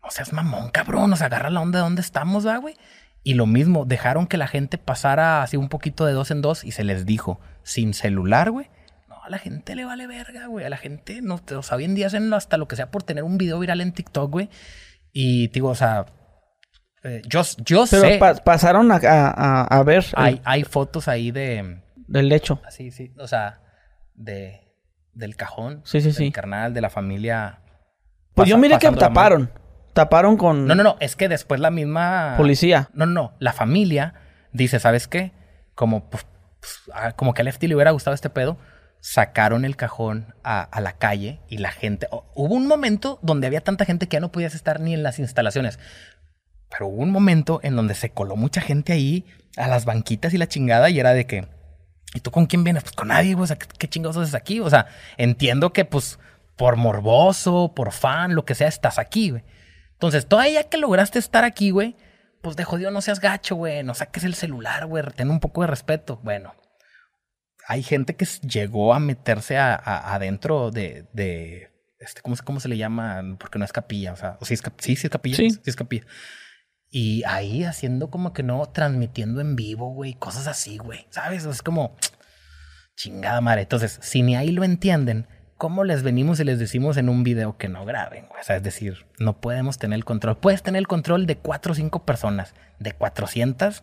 o 0.07 0.11
seas 0.11 0.33
mamón, 0.33 0.71
cabrón, 0.71 1.13
o 1.13 1.17
sea, 1.17 1.27
agarra 1.27 1.51
la 1.51 1.61
onda 1.61 1.81
de 1.81 1.85
dónde 1.85 2.01
estamos, 2.01 2.47
¿va, 2.47 2.57
güey? 2.59 2.77
Y 3.23 3.35
lo 3.35 3.47
mismo, 3.47 3.85
dejaron 3.85 4.29
que 4.29 4.37
la 4.37 4.47
gente 4.47 4.79
pasara 4.79 5.43
así 5.43 5.57
un 5.57 5.69
poquito 5.69 6.07
de 6.07 6.13
dos 6.13 6.31
en 6.31 6.43
dos 6.43 6.63
y 6.63 6.71
se 6.71 6.85
les 6.85 7.07
dijo, 7.07 7.41
sin 7.65 7.93
celular, 7.93 8.53
güey. 8.53 8.71
No, 9.09 9.17
a 9.21 9.29
la 9.29 9.39
gente 9.39 9.75
le 9.75 9.85
vale 9.85 10.07
verga, 10.07 10.47
güey. 10.47 10.65
A 10.65 10.71
la 10.71 10.77
gente, 10.77 11.21
no, 11.23 11.41
o 11.57 11.63
sea, 11.63 11.77
hoy 11.77 11.85
en 11.85 11.97
día 11.97 12.07
hacen 12.07 12.33
hasta 12.33 12.57
lo 12.57 12.69
que 12.69 12.77
sea 12.77 12.93
por 12.93 13.03
tener 13.03 13.25
un 13.25 13.37
video 13.37 13.59
viral 13.59 13.81
en 13.81 13.91
TikTok, 13.91 14.31
güey. 14.31 14.49
Y 15.13 15.49
digo, 15.49 15.71
o 15.71 15.75
sea, 15.75 16.07
eh, 17.03 17.23
yo, 17.27 17.43
yo 17.65 17.87
sé. 17.89 18.21
pasaron 18.45 18.93
a, 18.93 18.97
a, 19.63 19.83
ver. 19.83 20.05
Hay, 20.15 20.41
hay 20.45 20.63
fotos 20.63 21.09
ahí 21.09 21.33
de. 21.33 21.83
Del 22.07 22.29
lecho. 22.29 22.61
Así, 22.65 22.93
sí. 22.93 23.13
O 23.19 23.27
sea, 23.27 23.61
de, 24.15 24.73
del 25.15 25.35
cajón. 25.35 25.83
Sí, 25.85 26.01
sí, 26.01 26.07
del 26.07 26.15
sí. 26.15 26.31
carnal, 26.31 26.75
de 26.75 26.81
la 26.81 26.91
familia. 26.91 27.61
Pues 28.35 28.49
yo 28.49 28.57
miré 28.57 28.79
que 28.79 28.89
taparon. 28.93 29.51
Taparon 29.97 30.37
con... 30.37 30.67
No, 30.67 30.75
no, 30.75 30.83
no, 30.83 30.99
es 31.01 31.17
que 31.17 31.27
después 31.27 31.59
la 31.59 31.71
misma... 31.71 32.35
Policía. 32.37 32.91
No, 32.93 33.07
no, 33.07 33.13
no, 33.13 33.33
la 33.39 33.55
familia 33.55 34.13
dice, 34.53 34.79
¿sabes 34.79 35.09
qué? 35.09 35.33
Como, 35.75 36.11
pues, 36.11 36.27
pues 36.61 36.83
ah, 36.93 37.13
como 37.13 37.33
que 37.33 37.41
a 37.41 37.45
Lefty 37.47 37.67
le 37.67 37.77
hubiera 37.77 37.93
gustado 37.93 38.15
este 38.15 38.29
pedo, 38.29 38.59
sacaron 39.01 39.65
el 39.65 39.75
cajón 39.75 40.35
a, 40.45 40.69
la 40.83 40.93
calle 40.99 41.41
y 41.49 41.57
la 41.57 41.71
gente... 41.71 42.09
hubo 42.11 42.55
un 42.55 42.67
momento 42.67 43.19
donde 43.23 43.47
había 43.47 43.63
tanta 43.63 43.87
gente 43.87 44.07
que 44.07 44.17
ya 44.19 44.21
no 44.21 44.31
podías 44.31 44.55
estar 44.55 44.81
ni 44.81 44.93
en 44.93 45.03
las 45.03 45.19
instalaciones. 45.19 45.79
Pero 46.69 46.89
hubo 46.89 47.01
un 47.01 47.11
momento 47.11 47.61
en 47.63 47.75
donde 47.75 47.95
se 47.95 48.11
coló 48.11 48.37
mucha 48.37 48.61
gente 48.61 48.93
ahí 48.93 49.25
a 49.57 49.67
las 49.67 49.87
banquitas 49.87 50.35
y 50.35 50.37
la 50.37 50.47
chingada 50.47 50.91
y 50.91 51.01
era 51.01 51.15
de 51.15 51.27
que... 51.27 51.49
¿Y 52.13 52.21
tú 52.21 52.31
con 52.31 52.45
quién 52.45 52.65
vienes? 52.65 52.83
Pues 52.83 52.95
con 52.95 53.09
nadie, 53.09 53.33
güey. 53.33 53.45
O 53.45 53.47
sea, 53.47 53.57
¿qué, 53.57 53.89
chingados 53.89 54.19
haces 54.19 54.35
aquí? 54.35 54.61
O 54.61 54.69
sea, 54.69 54.89
entiendo 55.17 55.73
que 55.73 55.87
pues 55.87 56.19
por 56.55 56.77
morboso, 56.77 57.73
por 57.75 57.93
fan, 57.93 58.35
lo 58.35 58.45
que 58.45 58.55
sea, 58.55 58.69
estás 58.69 58.99
aquí, 58.99 59.31
güey. 59.31 59.43
Entonces, 59.97 60.27
todavía 60.27 60.65
que 60.65 60.77
lograste 60.77 61.19
estar 61.19 61.45
aquí, 61.45 61.71
güey, 61.71 61.97
pues 62.43 62.55
de 62.55 62.65
jodido 62.65 62.91
no 62.91 63.01
seas 63.01 63.19
gacho, 63.19 63.57
güey. 63.57 63.83
No 63.83 63.95
saques 63.95 64.25
el 64.25 64.35
celular, 64.35 64.87
güey. 64.87 65.03
Ten 65.17 65.31
un 65.31 65.41
poco 65.41 65.63
de 65.63 65.67
respeto. 65.67 66.21
Bueno, 66.23 66.55
hay 67.67 67.83
gente 67.83 68.15
que 68.15 68.27
llegó 68.47 68.95
a 68.95 69.01
meterse 69.01 69.59
adentro 69.59 70.71
de, 70.71 71.07
de 71.13 71.73
este, 71.99 72.21
¿cómo, 72.21 72.37
¿cómo, 72.45 72.61
se 72.61 72.69
le 72.69 72.77
llama? 72.77 73.23
Porque 73.39 73.59
no 73.59 73.65
es 73.65 73.73
capilla, 73.73 74.13
o 74.13 74.17
sea, 74.17 74.39
sí, 74.43 74.55
es, 74.55 74.63
sí, 74.79 74.97
sí 74.97 75.07
es 75.07 75.11
capilla, 75.11 75.37
sí. 75.37 75.51
sí 75.51 75.61
es 75.65 75.77
capilla. 75.77 76.05
Y 76.89 77.25
ahí 77.25 77.65
haciendo 77.65 78.11
como 78.11 78.33
que 78.33 78.43
no, 78.43 78.65
transmitiendo 78.67 79.41
en 79.41 79.57
vivo, 79.57 79.93
güey, 79.93 80.15
cosas 80.15 80.47
así, 80.47 80.79
güey, 80.79 81.07
¿sabes? 81.11 81.45
Es 81.45 81.63
como 81.63 81.97
chingada 82.97 83.41
madre. 83.41 83.63
Entonces, 83.63 83.99
si 84.03 84.23
ni 84.23 84.37
ahí 84.37 84.53
lo 84.53 84.63
entienden, 84.63 85.27
¿cómo 85.57 85.85
les 85.85 86.03
venimos 86.03 86.41
y 86.41 86.45
les 86.45 86.59
decimos 86.59 86.97
en 86.97 87.09
un 87.09 87.25
video 87.25 87.57
que 87.57 87.69
no 87.69 87.85
graben? 87.85 88.27
O 88.39 88.43
sea, 88.43 88.57
es 88.57 88.63
decir, 88.63 89.07
no 89.19 89.41
podemos 89.41 89.79
tener 89.79 89.97
el 89.97 90.05
control. 90.05 90.37
Puedes 90.37 90.63
tener 90.63 90.79
el 90.79 90.87
control 90.87 91.27
de 91.27 91.37
cuatro 91.37 91.73
o 91.73 91.75
cinco 91.75 92.05
personas, 92.05 92.55
de 92.79 92.93
400. 92.93 93.83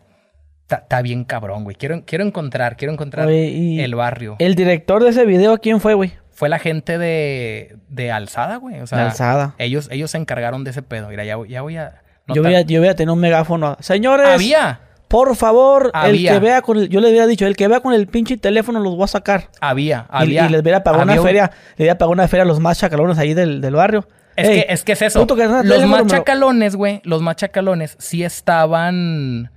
Está 0.70 1.02
bien 1.02 1.24
cabrón, 1.24 1.64
güey. 1.64 1.76
Quiero, 1.76 2.04
quiero 2.04 2.24
encontrar, 2.24 2.76
quiero 2.76 2.92
encontrar 2.92 3.28
el 3.28 3.94
barrio. 3.94 4.36
¿El 4.38 4.54
director 4.54 5.02
de 5.02 5.10
ese 5.10 5.26
video 5.26 5.58
quién 5.58 5.80
fue, 5.80 5.94
güey? 5.94 6.14
Fue 6.30 6.48
la 6.48 6.58
gente 6.58 6.98
de, 6.98 7.76
de 7.88 8.10
Alzada, 8.10 8.56
güey. 8.56 8.80
O 8.80 8.86
sea, 8.86 9.04
Alzada. 9.04 9.54
Ellos, 9.58 9.88
ellos 9.92 10.10
se 10.10 10.18
encargaron 10.18 10.64
de 10.64 10.70
ese 10.70 10.82
pedo. 10.82 11.08
Mira, 11.08 11.24
ya, 11.24 11.36
ya 11.48 11.62
voy 11.62 11.76
a... 11.76 12.02
Yo 12.28 12.42
voy 12.42 12.54
a, 12.54 12.62
yo 12.62 12.80
voy 12.80 12.88
a 12.88 12.96
tener 12.96 13.12
un 13.12 13.20
megáfono. 13.20 13.76
Señores. 13.80 14.28
Había. 14.28 14.80
Por 15.14 15.36
favor, 15.36 15.92
el 16.06 16.26
que 16.26 16.40
vea 16.40 16.60
con 16.60 16.76
el, 16.76 16.88
yo 16.88 17.00
le 17.00 17.06
había 17.06 17.28
dicho, 17.28 17.46
el 17.46 17.54
que 17.54 17.68
vea 17.68 17.78
con 17.78 17.94
el 17.94 18.08
pinche 18.08 18.36
teléfono 18.36 18.80
los 18.80 18.96
voy 18.96 19.04
a 19.04 19.06
sacar. 19.06 19.48
Había, 19.60 20.06
había. 20.08 20.46
Y, 20.46 20.48
les 20.48 20.60
hubiera 20.60 20.82
pagado 20.82 21.04
una 21.04 21.22
feria, 21.22 21.52
le 21.76 21.84
hubiera 21.84 21.96
pagado 21.96 22.10
una 22.14 22.26
feria 22.26 22.42
a 22.42 22.46
los 22.46 22.58
más 22.58 22.80
chacalones 22.80 23.16
ahí 23.16 23.32
del, 23.32 23.60
del 23.60 23.76
barrio. 23.76 24.08
Es, 24.34 24.48
que, 24.48 24.66
es 24.68 24.82
que 24.82 24.90
es 24.90 25.02
eso. 25.02 25.24
los 25.62 25.86
más 25.86 26.06
chacalones, 26.08 26.74
güey, 26.74 27.00
los 27.04 27.22
más 27.22 27.36
chacalones 27.36 27.94
sí 28.00 28.24
estaban... 28.24 29.52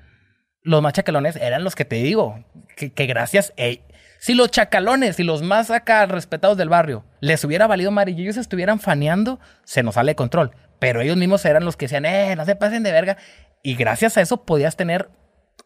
Los 0.62 0.84
más 0.84 0.94
chacalones 0.94 1.38
eran 1.38 1.64
los 1.64 1.74
que 1.74 1.86
te 1.86 1.96
digo, 1.96 2.46
que, 2.76 3.08
gracias... 3.08 3.52
si 4.20 4.36
los 4.36 4.52
chacalones 4.52 5.10
y 5.10 5.14
si 5.14 5.24
los 5.24 5.42
más 5.42 5.72
acá 5.72 6.06
respetados 6.06 6.58
del 6.58 6.70
barrio 6.70 7.04
les 7.20 7.44
hubiera 7.44 7.66
valido 7.66 7.90
madre 7.90 8.12
y 8.12 8.22
ellos 8.22 8.38
estuvieran 8.38 8.80
faneando, 8.80 9.40
se 9.64 9.82
nos 9.82 9.96
sale 9.96 10.12
de 10.12 10.16
control. 10.16 10.52
Pero 10.78 11.02
ellos 11.02 11.18
mismos 11.18 11.44
eran 11.46 11.66
los 11.66 11.78
que 11.78 11.86
decían, 11.86 12.06
eh, 12.06 12.36
no 12.36 12.46
se 12.46 12.56
pasen 12.56 12.84
de 12.84 12.92
verga. 12.92 13.18
Y 13.64 13.74
gracias 13.74 14.18
a 14.18 14.22
eso 14.22 14.46
podías 14.46 14.76
tener 14.76 15.10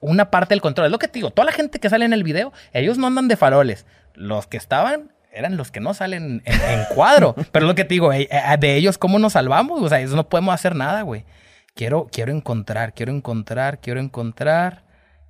una 0.02 0.30
parte 0.30 0.54
del 0.54 0.62
control. 0.62 0.88
Es 0.88 0.92
lo 0.92 1.00
que 1.00 1.08
te 1.08 1.14
digo, 1.14 1.32
toda 1.32 1.46
la 1.46 1.52
gente 1.52 1.80
que 1.80 1.90
sale 1.90 2.06
en 2.06 2.14
el 2.14 2.24
video, 2.24 2.52
ellos 2.74 2.98
no 2.98 3.08
andan 3.08 3.28
de 3.28 3.38
faroles. 3.38 3.86
Los 4.14 4.48
que 4.48 4.58
estaban 4.58 5.12
eran 5.32 5.56
los 5.56 5.72
que 5.72 5.80
no 5.80 5.94
salen 5.94 6.44
en, 6.46 6.86
cuadro. 6.94 7.36
Pero 7.52 7.66
es 7.66 7.70
lo 7.70 7.76
que 7.76 7.86
te 7.86 7.94
digo, 7.94 8.12
eh, 8.12 8.28
eh, 8.30 8.58
de 8.60 8.76
ellos, 8.76 8.98
¿cómo 8.98 9.20
nos 9.20 9.34
salvamos? 9.34 9.82
O 9.82 9.88
sea, 9.88 10.02
eso 10.02 10.16
no 10.16 10.28
podemos 10.28 10.54
hacer 10.54 10.76
nada, 10.76 11.04
güey. 11.04 11.24
Quiero, 11.74 12.10
quiero 12.12 12.34
encontrar, 12.34 12.94
quiero 12.94 13.14
encontrar, 13.14 13.80
quiero 13.80 14.02
encontrar, 14.02 14.84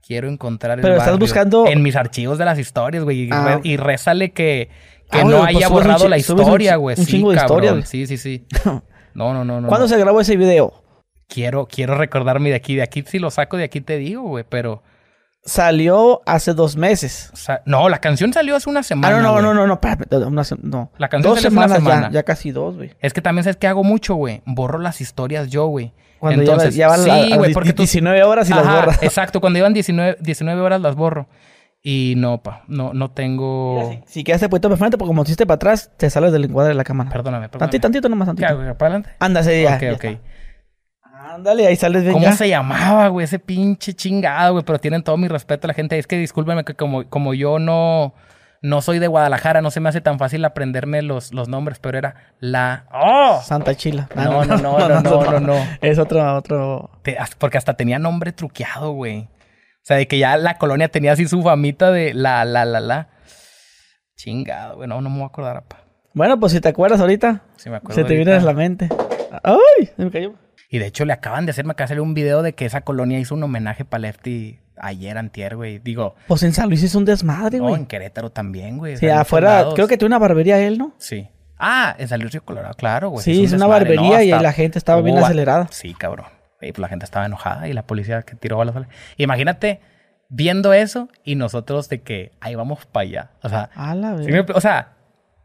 quiero 0.06 0.28
encontrar 0.28 0.80
el 0.80 0.82
Pero 0.82 0.98
estás 0.98 1.20
buscando... 1.20 1.68
En 1.68 1.84
mis 1.84 1.96
archivos 1.96 2.40
de 2.40 2.46
las 2.46 2.58
historias, 2.58 3.04
güey. 3.04 3.26
Y, 3.26 3.30
ah. 3.32 3.60
rezale 3.78 4.32
que, 4.32 4.70
que 5.12 5.20
ah, 5.20 5.24
no 5.24 5.44
haya 5.44 5.70
pues, 5.70 5.84
borrado 5.84 6.10
la 6.10 6.18
historia, 6.18 6.78
güey. 6.78 7.00
Un, 7.00 7.06
chingo 7.06 7.32
de 7.32 7.38
historia. 7.38 7.86
Sí, 7.86 8.08
sí, 8.08 8.18
sí. 8.18 8.46
No, 9.14 9.34
no, 9.34 9.44
no, 9.44 9.60
no. 9.60 9.68
¿Cuándo 9.68 9.90
se 9.90 9.98
grabó 9.98 10.22
ese 10.22 10.38
video? 10.38 10.74
Quiero, 11.32 11.68
quiero 11.68 11.96
recordarme 11.96 12.50
de 12.50 12.56
aquí. 12.56 12.76
De 12.76 12.84
aquí, 12.84 13.04
si 13.08 13.18
lo 13.20 13.32
saco 13.32 13.58
de 13.58 13.64
aquí 13.64 13.82
te 13.82 13.98
digo, 13.98 14.24
güey, 14.24 14.46
pero... 14.48 14.84
Salió 15.44 16.22
hace 16.28 16.54
dos 16.54 16.76
meses. 16.76 17.32
no, 17.66 17.90
la 17.90 17.98
canción 17.98 18.32
salió 18.32 18.56
hace 18.56 18.70
una 18.70 18.84
semana. 18.84 19.18
Ah, 19.18 19.22
no, 19.22 19.42
no, 19.42 19.42
no, 19.42 19.66
no, 19.66 19.66
no, 19.66 20.30
no, 20.30 20.44
no. 20.62 20.92
La 21.00 21.10
canción 21.10 21.34
dos 21.34 21.42
semanas 21.42 21.72
hace 21.72 21.82
una 21.82 21.90
semana. 21.92 22.08
Ya, 22.10 22.20
ya 22.20 22.24
casi 22.24 22.52
dos, 22.52 22.76
güey. 22.76 22.94
Es 23.00 23.12
que 23.12 23.22
también 23.22 23.44
sabes 23.44 23.58
que 23.58 23.66
hago 23.66 23.84
mucho, 23.84 24.14
güey. 24.14 24.44
Borro 24.46 24.78
las 24.78 25.02
historias 25.02 25.50
yo, 25.50 25.66
güey. 25.66 25.94
Cuando 26.20 26.44
Entonces, 26.44 26.76
ya, 26.76 26.96
sí, 26.96 27.36
güey, 27.36 27.54
porque 27.54 27.74
19 27.74 28.22
horas 28.22 28.48
y 28.52 28.54
las 28.54 28.68
borras. 28.68 29.02
Exacto, 29.02 29.42
cuando 29.42 29.58
iban 29.58 29.74
19, 29.74 30.18
19 30.20 30.62
horas 30.62 30.80
las 30.80 30.94
borro. 30.94 31.28
Y 31.82 32.14
no, 32.18 32.44
pa, 32.44 32.64
no, 32.68 32.94
no 32.94 33.10
tengo. 33.10 33.90
si, 34.06 34.20
si 34.20 34.24
quedaste 34.24 34.48
puesto 34.48 34.70
para 34.70 34.78
frente, 34.78 35.00
porque 35.00 35.08
como 35.08 35.24
hiciste 35.24 35.48
para 35.48 35.56
atrás, 35.56 35.90
te 35.98 36.12
sales 36.12 36.32
del 36.32 36.46
encuadre 36.46 36.70
de 36.70 36.76
la 36.76 36.84
cámara. 36.84 37.10
Perdóname, 37.10 37.50
perdóname. 37.50 37.72
Tantito, 37.72 37.82
tantito 37.82 38.10
nomás, 38.10 38.28
tantito. 38.28 38.48
¿Qué 38.48 38.54
hago? 38.54 38.78
¿Para 38.78 38.94
adelante? 38.94 39.10
Ándase 39.18 39.64
ya. 39.64 39.76
Ok, 39.78 39.82
ya 39.82 39.94
ok. 39.94 40.06
Ándale, 41.36 41.68
ahí 41.68 41.76
sales 41.76 42.04
bien. 42.04 42.14
¿Cómo 42.14 42.32
se 42.34 42.50
llamaba, 42.50 43.08
güey? 43.08 43.24
Ese 43.24 43.40
pinche 43.40 43.94
chingado, 43.94 44.54
güey. 44.54 44.66
Pero 44.66 44.80
tienen 44.80 45.04
todo 45.04 45.18
mi 45.18 45.28
respeto 45.28 45.68
a 45.68 45.70
la 45.70 45.74
gente. 45.74 45.98
Es 45.98 46.08
que 46.08 46.18
discúlpenme 46.18 46.64
que 46.64 46.76
como, 46.76 47.08
como 47.10 47.34
yo 47.34 47.58
no, 47.60 48.14
no 48.62 48.82
soy 48.82 49.00
de 49.00 49.08
Guadalajara, 49.08 49.62
no 49.62 49.72
se 49.72 49.80
me 49.80 49.90
hace 49.90 50.02
tan 50.02 50.20
fácil 50.20 50.44
aprenderme 50.44 51.02
los, 51.02 51.34
los 51.34 51.48
nombres, 51.48 51.80
pero 51.80 51.98
era 51.98 52.16
la. 52.40 52.86
¡Oh! 52.94 53.42
Santa 53.44 53.76
Chila. 53.76 54.10
no, 54.16 54.46
no, 54.46 54.58
no, 54.58 54.78
no, 54.90 55.02
no, 55.02 55.24
no, 55.24 55.40
no, 55.40 55.56
Es 55.82 56.00
otro, 56.00 56.36
otro. 56.36 56.92
porque 57.38 57.58
hasta 57.58 57.76
tenía 57.76 57.98
nombre 58.00 58.32
truqueado, 58.32 58.92
güey. 58.92 59.20
O 59.22 59.84
sea, 59.84 59.98
de 59.98 60.08
que 60.08 60.20
ya 60.20 60.38
la 60.38 60.58
colonia 60.58 60.90
tenía 60.90 61.14
así 61.14 61.28
su 61.28 61.42
famita 61.42 61.92
de 61.92 62.14
la, 62.14 62.46
la, 62.46 62.66
la, 62.66 62.80
la. 62.80 63.08
Chingado, 64.16 64.76
güey. 64.76 64.88
No, 64.88 65.02
no 65.02 65.10
me 65.10 65.16
voy 65.18 65.24
a 65.24 65.28
acordar, 65.28 65.58
apa. 65.58 65.78
Bueno, 66.14 66.40
pues 66.40 66.52
si 66.52 66.60
te 66.60 66.70
acuerdas 66.70 67.00
ahorita. 67.00 67.42
Sí, 67.56 67.70
me 67.70 67.78
acuerdo. 67.78 67.96
Se 67.96 68.04
te 68.04 68.14
viene 68.16 68.34
a 68.34 68.40
la 68.42 68.54
mente. 68.54 68.90
¡Ay! 69.44 69.88
Se 69.96 70.04
me 70.04 70.12
cayó. 70.12 70.34
Y 70.74 70.80
de 70.80 70.88
hecho 70.88 71.04
le 71.04 71.12
acaban 71.12 71.46
de 71.46 71.52
hacer, 71.52 71.66
me 71.66 71.72
acaba 71.72 71.94
de 71.94 72.00
un 72.00 72.14
video 72.14 72.42
de 72.42 72.54
que 72.54 72.66
esa 72.66 72.82
colonia 72.82 73.20
hizo 73.20 73.36
un 73.36 73.44
homenaje 73.44 73.84
para 73.84 74.04
Lefty 74.04 74.62
ayer, 74.78 75.18
antier, 75.18 75.58
güey. 75.58 75.80
Digo... 75.80 76.16
Pues 76.28 76.44
en 76.44 76.54
San 76.54 76.70
Luis 76.70 76.82
hizo 76.82 76.98
un 76.98 77.04
desmadre, 77.04 77.60
güey. 77.60 77.74
No, 77.74 77.78
en 77.78 77.86
Querétaro 77.86 78.32
también, 78.32 78.78
güey. 78.78 78.96
Sí, 78.96 79.10
afuera, 79.10 79.66
creo 79.76 79.90
que 79.90 79.98
tiene 79.98 80.16
una 80.16 80.20
barbería 80.20 80.60
él, 80.60 80.78
¿no? 80.78 80.94
Sí. 80.98 81.28
Ah, 81.60 81.94
en 82.00 82.08
San 82.08 82.22
Luis 82.22 82.32
Río 82.32 82.46
Colorado, 82.46 82.74
claro, 82.76 83.10
güey. 83.10 83.22
Sí, 83.22 83.44
es, 83.44 83.52
una 83.52 83.68
barbería 83.68 84.24
y 84.24 84.30
la 84.30 84.54
gente 84.54 84.78
estaba 84.78 85.02
bien 85.02 85.18
acelerada. 85.18 85.68
Sí, 85.72 85.94
cabrón. 85.94 86.28
Y 86.62 86.72
pues 86.72 86.80
la 86.80 86.88
gente 86.88 87.04
estaba 87.04 87.26
enojada 87.26 87.68
y 87.68 87.74
la 87.74 87.84
policía 87.84 88.22
que 88.22 88.36
tiró 88.36 88.58
balas. 88.58 88.74
Imagínate 89.18 89.82
viendo 90.30 90.72
eso 90.72 91.10
y 91.26 91.36
nosotros 91.36 91.90
de 91.90 92.02
que 92.02 92.32
ahí 92.40 92.56
vamos 92.56 92.86
para 92.86 93.04
allá. 93.04 93.32
O 93.44 93.50
sea, 93.50 93.70
a 93.76 93.94
la 93.94 94.16
o 94.56 94.62
sea, 94.62 94.94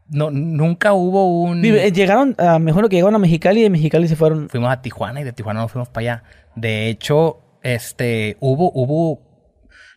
no, 0.09 0.31
nunca 0.31 0.93
hubo 0.93 1.41
un... 1.41 1.63
Eh, 1.63 1.91
llegaron, 1.91 2.35
a, 2.37 2.59
mejor 2.59 2.87
que 2.89 2.95
llegaron 2.95 3.15
a 3.15 3.19
Mexicali 3.19 3.59
y 3.59 3.63
de 3.63 3.69
Mexicali 3.69 4.07
se 4.07 4.15
fueron... 4.15 4.49
Fuimos 4.49 4.71
a 4.71 4.81
Tijuana 4.81 5.21
y 5.21 5.23
de 5.23 5.33
Tijuana 5.33 5.61
nos 5.61 5.71
fuimos 5.71 5.89
para 5.89 6.01
allá. 6.01 6.23
De 6.55 6.87
hecho, 6.87 7.59
este, 7.63 8.37
hubo, 8.39 8.71
hubo, 8.73 9.21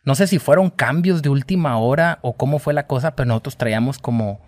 no 0.05 0.15
sé 0.15 0.27
si 0.27 0.39
fueron 0.39 0.71
cambios 0.71 1.23
de 1.23 1.29
última 1.29 1.79
hora 1.79 2.19
o 2.23 2.35
cómo 2.37 2.59
fue 2.59 2.75
la 2.75 2.87
cosa, 2.87 3.15
pero 3.15 3.29
nosotros 3.29 3.57
traíamos 3.57 3.99
como, 3.99 4.41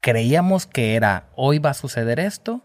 creíamos 0.00 0.66
que 0.66 0.94
era, 0.94 1.30
hoy 1.36 1.58
va 1.58 1.70
a 1.70 1.74
suceder 1.74 2.20
esto 2.20 2.62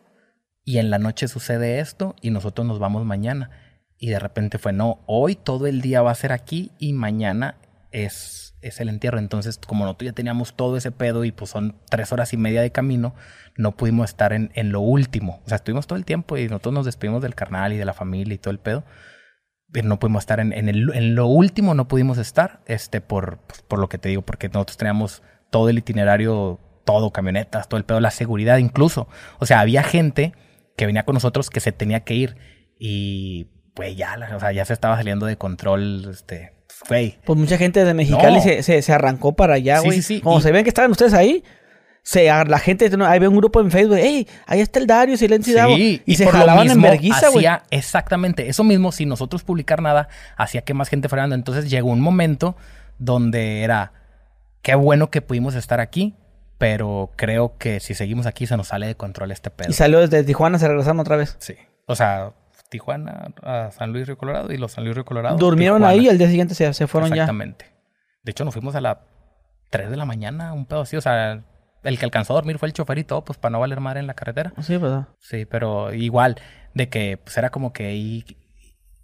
y 0.66 0.78
en 0.78 0.90
la 0.90 1.00
noche 1.00 1.28
sucede 1.28 1.80
esto 1.80 2.16
y 2.22 2.32
nosotros 2.32 2.68
nos 2.68 2.80
vamos 2.80 3.06
mañana. 3.06 3.52
Y 3.98 4.10
de 4.10 4.20
repente 4.20 4.58
fue, 4.58 4.74
no, 4.74 5.04
hoy 5.08 5.36
todo 5.36 5.68
el 5.68 5.82
día 5.82 6.02
va 6.02 6.12
a 6.12 6.16
ser 6.16 6.32
aquí 6.32 6.72
y 6.78 6.94
mañana 6.94 7.58
es 7.92 8.49
es 8.62 8.80
el 8.80 8.90
entierro. 8.90 9.20
Entonces, 9.20 9.58
como 9.58 9.86
nosotros 9.86 10.08
ya 10.08 10.14
teníamos 10.14 10.56
todo 10.56 10.78
ese 10.78 10.92
pedo 10.92 11.26
y 11.26 11.32
pues 11.32 11.52
son 11.52 11.76
tres 11.90 12.12
horas 12.12 12.34
y 12.34 12.38
media 12.38 12.62
de 12.62 12.72
camino, 12.72 13.16
no 13.58 13.76
pudimos 13.76 14.10
estar 14.10 14.34
en, 14.34 14.52
en 14.56 14.72
lo 14.72 14.82
último. 14.82 15.42
O 15.46 15.50
sea, 15.50 15.58
estuvimos 15.58 15.88
todo 15.88 15.98
el 15.98 16.06
tiempo 16.06 16.38
y 16.38 16.48
nosotros 16.48 16.74
nos 16.74 16.86
despedimos 16.86 17.22
del 17.22 17.36
carnal 17.36 17.74
y 17.74 17.78
de 17.78 17.86
la 17.86 17.94
familia 17.94 18.34
y 18.34 18.38
todo 18.38 18.52
el 18.52 18.60
pedo. 18.60 18.84
Pero 19.72 19.88
no 19.88 20.00
pudimos 20.00 20.24
estar 20.24 20.40
en, 20.40 20.52
en, 20.52 20.68
el, 20.68 20.92
en 20.94 21.16
lo 21.16 21.28
último, 21.28 21.76
no 21.76 21.88
pudimos 21.88 22.18
estar, 22.18 22.62
este, 22.66 23.02
por, 23.02 23.40
pues, 23.48 23.62
por 23.62 23.80
lo 23.80 23.88
que 23.88 24.00
te 24.00 24.10
digo, 24.10 24.24
porque 24.24 24.50
nosotros 24.50 24.78
teníamos 24.78 25.22
todo 25.52 25.70
el 25.70 25.78
itinerario, 25.78 26.60
todo, 26.86 27.12
camionetas, 27.12 27.70
todo 27.70 27.78
el 27.78 27.86
pedo, 27.86 28.00
la 28.00 28.12
seguridad 28.12 28.58
incluso. 28.58 29.08
O 29.38 29.46
sea, 29.46 29.60
había 29.60 29.84
gente 29.84 30.34
que 30.76 30.88
venía 30.88 31.06
con 31.06 31.14
nosotros 31.14 31.50
que 31.50 31.60
se 31.60 31.72
tenía 31.72 32.04
que 32.04 32.16
ir 32.16 32.38
y 32.80 33.48
pues 33.76 33.96
ya, 33.96 34.18
o 34.36 34.40
sea, 34.40 34.52
ya 34.52 34.66
se 34.66 34.74
estaba 34.74 34.96
saliendo 34.96 35.26
de 35.26 35.38
control, 35.38 36.08
este, 36.10 36.54
güey. 36.88 37.18
Pues 37.26 37.38
mucha 37.38 37.58
gente 37.58 37.84
de 37.84 37.94
Mexicali 37.94 38.42
se, 38.42 38.82
se, 38.82 38.94
arrancó 38.94 39.34
para 39.34 39.56
allá, 39.56 39.80
güey. 39.80 39.98
Sí, 39.98 40.02
sí, 40.02 40.16
sí. 40.16 40.22
Como 40.22 40.42
se 40.42 40.52
ven 40.52 40.64
que 40.64 40.70
estaban 40.70 40.92
ustedes 40.92 41.14
ahí, 41.14 41.44
se, 42.04 42.26
la 42.26 42.60
gente, 42.60 42.90
ahí 43.06 43.20
ve 43.20 43.28
un 43.28 43.36
grupo 43.36 43.62
en 43.62 43.70
Facebook, 43.70 43.98
hey, 44.02 44.28
ahí 44.48 44.62
está 44.62 44.80
el 44.80 44.88
Dario, 44.88 45.18
Silencio 45.18 45.68
sí, 45.76 46.02
y, 46.06 46.16
se 46.16 46.26
jalaban 46.28 46.70
en 46.70 46.82
vergüenza, 46.82 47.30
güey. 47.30 47.46
Exactamente, 47.70 48.50
eso 48.50 48.64
mismo, 48.64 48.92
sin 48.92 49.10
nosotros 49.10 49.44
publicar 49.44 49.82
nada, 49.82 50.08
hacía 50.36 50.62
que 50.62 50.74
más 50.74 50.90
gente 50.90 51.10
fuera. 51.10 51.26
Entonces 51.26 51.70
llegó 51.70 51.90
un 51.90 52.02
momento 52.02 52.56
donde 52.98 53.62
era, 53.62 53.94
qué 54.62 54.76
bueno 54.76 55.12
que 55.12 55.22
pudimos 55.22 55.56
estar 55.56 55.80
aquí, 55.80 56.16
pero 56.58 57.12
creo 57.16 57.58
que 57.58 57.80
si 57.80 57.94
seguimos 57.94 58.26
aquí 58.26 58.48
se 58.48 58.58
nos 58.58 58.70
sale 58.70 58.88
de 58.88 58.96
control 58.96 59.32
este 59.32 59.50
pedo. 59.50 59.70
Y 59.70 59.74
salió 59.74 60.00
desde 60.00 60.24
Tijuana, 60.24 60.58
se 60.58 60.68
regresaron 60.68 61.00
otra 61.00 61.16
vez. 61.16 61.36
Sí. 61.40 61.56
O 61.86 61.96
sea, 61.96 62.34
Tijuana 62.70 63.34
a 63.42 63.72
San 63.72 63.92
Luis 63.92 64.08
Río 64.08 64.18
Colorado 64.18 64.52
y 64.52 64.58
los 64.58 64.72
San 64.72 64.84
Luis 64.84 64.96
Río 64.96 65.06
Colorado. 65.06 65.38
Durmieron 65.38 65.84
ahí 65.84 66.06
y 66.06 66.10
al 66.10 66.18
día 66.18 66.28
siguiente 66.28 66.56
se, 66.56 66.72
se 66.74 66.88
fueron 66.88 67.10
ya. 67.10 67.24
Exactamente. 67.24 67.66
De 68.24 68.32
hecho, 68.32 68.46
nos 68.46 68.54
fuimos 68.54 68.76
a 68.76 68.82
las 68.82 68.98
3 69.70 69.90
de 69.90 69.98
la 69.98 70.06
mañana, 70.06 70.54
un 70.54 70.66
pedo 70.66 70.82
así. 70.82 70.96
O 70.96 71.02
sea, 71.02 71.44
el 71.84 72.00
que 72.00 72.06
alcanzó 72.06 72.34
a 72.34 72.36
dormir 72.36 72.60
fue 72.60 72.68
el 72.68 72.74
chofer 72.74 72.98
y 73.00 73.04
todo, 73.04 73.24
pues 73.26 73.38
para 73.38 73.52
no 73.52 73.60
valer 73.60 73.80
madre 73.80 74.00
en 74.00 74.08
la 74.08 74.14
carretera. 74.14 74.54
Sí, 74.62 74.78
¿verdad? 74.78 75.08
Sí, 75.20 75.46
pero 75.46 75.94
igual, 75.94 76.36
de 76.74 76.90
que 76.90 77.18
pues 77.18 77.38
era 77.38 77.50
como 77.50 77.74
que. 77.74 77.96
Y, 77.96 78.26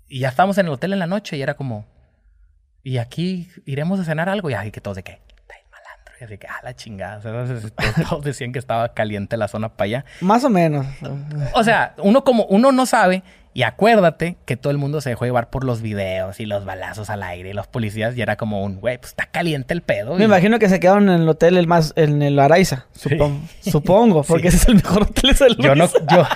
y 0.07 0.19
ya 0.19 0.29
estábamos 0.29 0.57
en 0.57 0.67
el 0.67 0.71
hotel 0.73 0.93
en 0.93 0.99
la 0.99 1.07
noche 1.07 1.37
y 1.37 1.41
era 1.41 1.55
como. 1.55 1.85
Y 2.83 2.97
aquí 2.97 3.49
iremos 3.65 3.99
a 3.99 4.03
cenar 4.03 4.29
algo. 4.29 4.49
Y 4.49 4.53
así 4.53 4.71
que 4.71 4.81
todos 4.81 4.97
de 4.97 5.03
qué 5.03 5.25
y 6.19 6.23
así 6.23 6.37
que, 6.37 6.47
ah, 6.47 6.59
la 6.63 6.75
chingada. 6.75 7.19
todos 8.09 8.23
decían 8.23 8.51
que 8.53 8.59
estaba 8.59 8.93
caliente 8.93 9.37
la 9.37 9.47
zona 9.47 9.69
para 9.69 9.85
allá. 9.85 10.05
Más 10.21 10.43
o 10.43 10.49
menos. 10.49 10.85
O 11.53 11.63
sea, 11.63 11.93
uno 11.97 12.23
como, 12.23 12.45
uno 12.45 12.71
no 12.71 12.85
sabe 12.85 13.23
y 13.55 13.63
acuérdate 13.63 14.35
que 14.43 14.57
todo 14.57 14.71
el 14.71 14.77
mundo 14.77 14.99
se 14.99 15.11
dejó 15.11 15.23
llevar 15.23 15.49
por 15.49 15.63
los 15.63 15.81
videos 15.81 16.41
y 16.41 16.45
los 16.45 16.65
balazos 16.65 17.09
al 17.09 17.23
aire 17.23 17.51
y 17.51 17.53
los 17.53 17.67
policías 17.67 18.17
y 18.17 18.21
era 18.21 18.35
como 18.35 18.61
un, 18.61 18.81
güey, 18.81 18.97
pues 18.97 19.11
está 19.11 19.27
caliente 19.27 19.73
el 19.73 19.81
pedo. 19.81 20.15
Me 20.15 20.25
imagino 20.25 20.59
que 20.59 20.67
se 20.67 20.81
quedaron 20.81 21.07
en 21.07 21.21
el 21.21 21.29
hotel 21.29 21.55
el 21.55 21.65
más, 21.65 21.93
en 21.95 22.21
el 22.21 22.37
Araiza, 22.37 22.87
supongo, 23.61 24.23
porque 24.23 24.49
ese 24.49 24.57
es 24.57 24.67
el 24.67 24.75
mejor 24.75 25.03
hotel 25.03 25.29
de 25.29 25.37
San 25.37 25.55
Yo 25.55 25.73
no, 25.73 25.87
yo, 25.87 26.27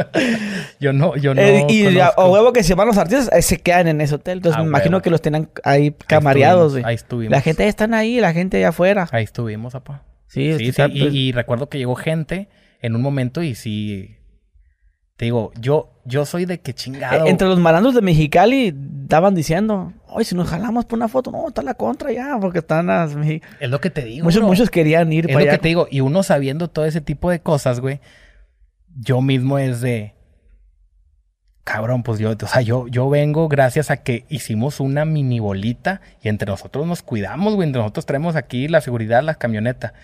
yo 0.80 0.92
no, 0.92 1.16
yo 1.16 1.32
no. 1.32 1.40
Eh, 1.40 1.64
y 1.68 1.96
o 2.16 2.32
huevo 2.32 2.52
que 2.52 2.64
se 2.64 2.74
van 2.74 2.88
los 2.88 2.98
artistas, 2.98 3.30
eh, 3.32 3.40
se 3.42 3.60
quedan 3.60 3.86
en 3.86 4.00
ese 4.00 4.16
hotel. 4.16 4.38
Entonces 4.38 4.60
me 4.60 4.66
imagino 4.66 5.00
que 5.00 5.10
los 5.10 5.22
tenían 5.22 5.50
ahí 5.62 5.94
camareados. 6.08 6.74
Ahí 6.82 6.96
estuvimos. 6.96 7.30
La 7.30 7.40
gente 7.40 7.68
están 7.68 7.94
ahí, 7.94 8.18
la 8.18 8.32
gente 8.32 8.56
allá 8.56 8.70
afuera. 8.70 9.06
Ahí 9.12 9.22
estuvimos, 9.22 9.74
papá. 9.74 10.02
Sí, 10.26 10.58
sí, 10.58 10.72
sí. 10.72 10.82
y 10.92 11.30
recuerdo 11.30 11.68
que 11.68 11.78
llegó 11.78 11.94
gente 11.94 12.48
en 12.82 12.96
un 12.96 13.02
momento 13.02 13.44
y 13.44 13.54
sí 13.54 14.17
te 15.18 15.24
digo, 15.24 15.50
yo, 15.60 15.90
yo 16.04 16.24
soy 16.24 16.44
de 16.44 16.60
que 16.60 16.74
chingado. 16.74 17.26
Eh, 17.26 17.30
entre 17.30 17.48
los 17.48 17.58
malandros 17.58 17.92
de 17.92 18.02
Mexicali 18.02 18.72
estaban 19.02 19.34
diciendo, 19.34 19.92
oye, 20.06 20.24
si 20.24 20.36
nos 20.36 20.48
jalamos 20.48 20.84
por 20.84 20.96
una 20.96 21.08
foto, 21.08 21.32
no, 21.32 21.48
está 21.48 21.60
la 21.60 21.74
contra 21.74 22.12
ya, 22.12 22.38
porque 22.40 22.60
están 22.60 22.86
las... 22.86 23.16
Es 23.58 23.68
lo 23.68 23.80
que 23.80 23.90
te 23.90 24.04
digo. 24.04 24.22
Muchos, 24.22 24.44
muchos 24.44 24.70
querían 24.70 25.12
ir 25.12 25.26
es 25.26 25.32
para 25.32 25.40
allá. 25.40 25.50
Es 25.50 25.56
lo 25.56 25.58
que 25.58 25.62
te 25.62 25.68
digo. 25.70 25.88
Y 25.90 26.02
uno 26.02 26.22
sabiendo 26.22 26.68
todo 26.68 26.84
ese 26.84 27.00
tipo 27.00 27.32
de 27.32 27.40
cosas, 27.40 27.80
güey, 27.80 28.00
yo 28.94 29.20
mismo 29.20 29.58
es 29.58 29.80
de... 29.80 30.14
Cabrón, 31.64 32.04
pues 32.04 32.20
yo, 32.20 32.30
o 32.30 32.46
sea, 32.46 32.62
yo, 32.62 32.86
yo 32.86 33.10
vengo 33.10 33.48
gracias 33.48 33.90
a 33.90 33.96
que 33.96 34.24
hicimos 34.28 34.78
una 34.78 35.04
mini 35.04 35.40
bolita 35.40 36.00
y 36.22 36.28
entre 36.28 36.48
nosotros 36.48 36.86
nos 36.86 37.02
cuidamos, 37.02 37.56
güey. 37.56 37.66
Entre 37.66 37.82
nosotros 37.82 38.06
traemos 38.06 38.36
aquí 38.36 38.68
la 38.68 38.80
seguridad, 38.80 39.24
la 39.24 39.34
camioneta 39.34 39.94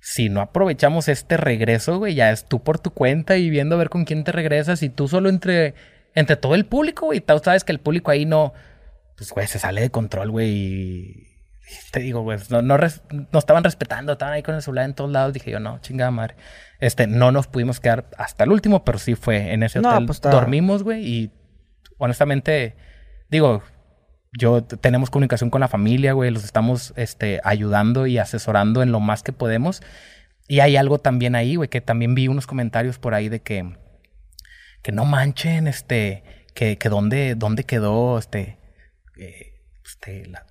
si 0.00 0.28
no 0.28 0.40
aprovechamos 0.40 1.08
este 1.08 1.36
regreso, 1.36 1.98
güey, 1.98 2.14
ya 2.14 2.30
es 2.30 2.46
tú 2.46 2.62
por 2.62 2.78
tu 2.78 2.90
cuenta 2.90 3.36
y 3.36 3.50
viendo 3.50 3.74
a 3.74 3.78
ver 3.78 3.90
con 3.90 4.04
quién 4.04 4.24
te 4.24 4.32
regresas 4.32 4.82
y 4.82 4.88
tú 4.88 5.08
solo 5.08 5.28
entre, 5.28 5.74
entre 6.14 6.36
todo 6.36 6.54
el 6.54 6.66
público, 6.66 7.06
güey. 7.06 7.20
Tú 7.20 7.38
sabes 7.42 7.64
que 7.64 7.72
el 7.72 7.80
público 7.80 8.10
ahí 8.10 8.24
no, 8.24 8.52
pues, 9.16 9.30
güey, 9.32 9.46
se 9.46 9.58
sale 9.58 9.80
de 9.80 9.90
control, 9.90 10.30
güey. 10.30 10.48
Y 10.50 11.90
te 11.90 12.00
digo, 12.00 12.22
güey, 12.22 12.38
no, 12.50 12.62
no, 12.62 12.78
estaban 13.38 13.64
respetando, 13.64 14.12
estaban 14.12 14.34
ahí 14.34 14.42
con 14.42 14.54
el 14.54 14.62
celular 14.62 14.84
en 14.84 14.94
todos 14.94 15.10
lados. 15.10 15.34
Dije 15.34 15.50
yo, 15.50 15.60
no, 15.60 15.80
chingada 15.80 16.10
madre. 16.10 16.36
Este, 16.80 17.06
no 17.06 17.32
nos 17.32 17.46
pudimos 17.48 17.80
quedar 17.80 18.08
hasta 18.16 18.44
el 18.44 18.52
último, 18.52 18.84
pero 18.84 18.98
sí 18.98 19.16
fue 19.16 19.52
en 19.52 19.62
ese 19.64 19.80
hotel. 19.80 20.06
Pues, 20.06 20.20
Dormimos, 20.20 20.84
güey, 20.84 21.06
y 21.06 21.32
honestamente, 21.98 22.76
digo, 23.28 23.62
yo 24.32 24.62
tenemos 24.62 25.10
comunicación 25.10 25.50
con 25.50 25.60
la 25.60 25.68
familia, 25.68 26.12
güey, 26.12 26.30
los 26.30 26.44
estamos 26.44 26.92
este, 26.96 27.40
ayudando 27.44 28.06
y 28.06 28.18
asesorando 28.18 28.82
en 28.82 28.92
lo 28.92 29.00
más 29.00 29.22
que 29.22 29.32
podemos. 29.32 29.82
Y 30.48 30.60
hay 30.60 30.76
algo 30.76 30.98
también 30.98 31.34
ahí, 31.34 31.56
güey, 31.56 31.68
que 31.68 31.80
también 31.80 32.14
vi 32.14 32.28
unos 32.28 32.46
comentarios 32.46 32.98
por 32.98 33.14
ahí 33.14 33.28
de 33.28 33.40
que, 33.40 33.76
que 34.82 34.92
no 34.92 35.04
manchen, 35.04 35.66
este, 35.68 36.22
que, 36.54 36.78
que 36.78 36.88
dónde, 36.88 37.34
dónde 37.34 37.64
quedó, 37.64 38.18
este, 38.18 38.58
eh, 39.18 39.60
este, 39.84 40.26
la, 40.26 40.46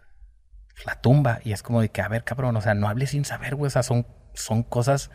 la, 0.85 1.01
tumba. 1.01 1.39
Y 1.43 1.51
es 1.51 1.63
como 1.63 1.81
de 1.81 1.89
que, 1.89 2.01
a 2.01 2.07
ver, 2.07 2.23
cabrón, 2.23 2.55
o 2.55 2.61
sea, 2.61 2.73
no 2.73 2.87
hables 2.87 3.11
sin 3.11 3.25
saber, 3.25 3.55
güey, 3.55 3.67
o 3.67 3.71
sea, 3.71 3.83
son, 3.83 4.07
son 4.33 4.63
cosas 4.63 5.11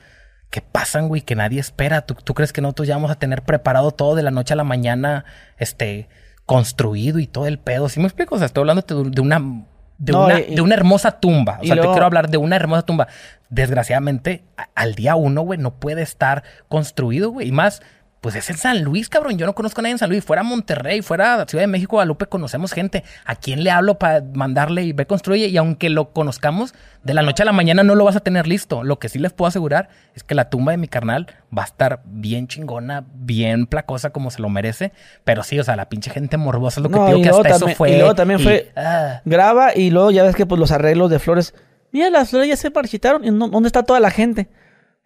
que 0.50 0.60
pasan, 0.60 1.08
güey, 1.08 1.22
que 1.22 1.34
nadie 1.34 1.60
espera. 1.60 2.02
¿Tú, 2.02 2.14
¿Tú 2.14 2.34
crees 2.34 2.52
que 2.52 2.60
nosotros 2.60 2.88
ya 2.88 2.96
vamos 2.96 3.10
a 3.10 3.18
tener 3.18 3.42
preparado 3.42 3.92
todo 3.92 4.14
de 4.14 4.22
la 4.22 4.30
noche 4.30 4.54
a 4.54 4.56
la 4.56 4.64
mañana, 4.64 5.24
este, 5.58 6.08
construido 6.46 7.18
y 7.18 7.26
todo 7.26 7.46
el 7.46 7.58
pedo. 7.58 7.88
¿Sí 7.88 8.00
me 8.00 8.06
explico? 8.06 8.34
O 8.34 8.38
sea, 8.38 8.46
estoy 8.46 8.62
hablando 8.62 8.82
de 8.82 9.20
una 9.20 9.64
de, 9.98 10.12
una, 10.12 10.34
de 10.34 10.60
una 10.60 10.74
hermosa 10.74 11.20
tumba. 11.20 11.58
O 11.62 11.64
sea, 11.64 11.76
te 11.76 11.82
quiero 11.82 12.04
hablar 12.04 12.28
de 12.28 12.36
una 12.36 12.56
hermosa 12.56 12.82
tumba. 12.82 13.06
Desgraciadamente, 13.50 14.44
al 14.74 14.94
día 14.94 15.14
uno, 15.14 15.42
güey, 15.42 15.58
no 15.58 15.74
puede 15.74 16.02
estar 16.02 16.42
construido, 16.68 17.30
güey. 17.30 17.48
Y 17.48 17.52
más, 17.52 17.82
pues 18.22 18.36
es 18.36 18.48
en 18.50 18.56
San 18.56 18.84
Luis, 18.84 19.08
cabrón. 19.08 19.36
Yo 19.36 19.46
no 19.46 19.54
conozco 19.54 19.80
a 19.80 19.82
nadie 19.82 19.94
en 19.94 19.98
San 19.98 20.08
Luis. 20.08 20.24
Fuera 20.24 20.44
Monterrey, 20.44 21.02
fuera 21.02 21.44
Ciudad 21.48 21.64
de 21.64 21.66
México, 21.66 21.96
Guadalupe, 21.96 22.26
conocemos 22.26 22.72
gente. 22.72 23.02
¿A 23.24 23.34
quién 23.34 23.64
le 23.64 23.72
hablo 23.72 23.98
para 23.98 24.22
mandarle 24.32 24.84
y 24.84 24.92
ve 24.92 25.06
construye? 25.06 25.48
Y 25.48 25.56
aunque 25.56 25.90
lo 25.90 26.12
conozcamos, 26.12 26.72
de 27.02 27.14
la 27.14 27.22
noche 27.22 27.42
a 27.42 27.46
la 27.46 27.52
mañana 27.52 27.82
no 27.82 27.96
lo 27.96 28.04
vas 28.04 28.14
a 28.14 28.20
tener 28.20 28.46
listo. 28.46 28.84
Lo 28.84 29.00
que 29.00 29.08
sí 29.08 29.18
les 29.18 29.32
puedo 29.32 29.48
asegurar 29.48 29.88
es 30.14 30.22
que 30.22 30.36
la 30.36 30.50
tumba 30.50 30.70
de 30.70 30.78
mi 30.78 30.86
carnal 30.86 31.26
va 31.56 31.62
a 31.62 31.64
estar 31.64 32.00
bien 32.04 32.46
chingona, 32.46 33.04
bien 33.12 33.66
placosa 33.66 34.10
como 34.10 34.30
se 34.30 34.40
lo 34.40 34.48
merece. 34.48 34.92
Pero 35.24 35.42
sí, 35.42 35.58
o 35.58 35.64
sea, 35.64 35.74
la 35.74 35.88
pinche 35.88 36.12
gente 36.12 36.36
morbosa 36.36 36.78
es 36.78 36.84
lo 36.84 36.90
que 36.90 37.00
te 37.00 37.16
digo 37.16 37.22
que 37.22 37.48
hasta 37.48 37.56
eso 37.56 37.76
fue. 37.76 37.90
Y 37.90 37.96
luego 37.96 38.14
también 38.14 38.38
fue. 38.38 38.70
Ah. 38.76 39.20
Graba 39.24 39.74
y 39.74 39.90
luego 39.90 40.12
ya 40.12 40.22
ves 40.22 40.36
que 40.36 40.46
pues 40.46 40.60
los 40.60 40.70
arreglos 40.70 41.10
de 41.10 41.18
flores. 41.18 41.54
Mira, 41.90 42.08
las 42.08 42.30
flores 42.30 42.48
ya 42.48 42.56
se 42.56 42.70
marchitaron. 42.70 43.24
¿Y 43.24 43.30
dónde 43.30 43.66
está 43.66 43.82
toda 43.82 43.98
la 43.98 44.12
gente? 44.12 44.48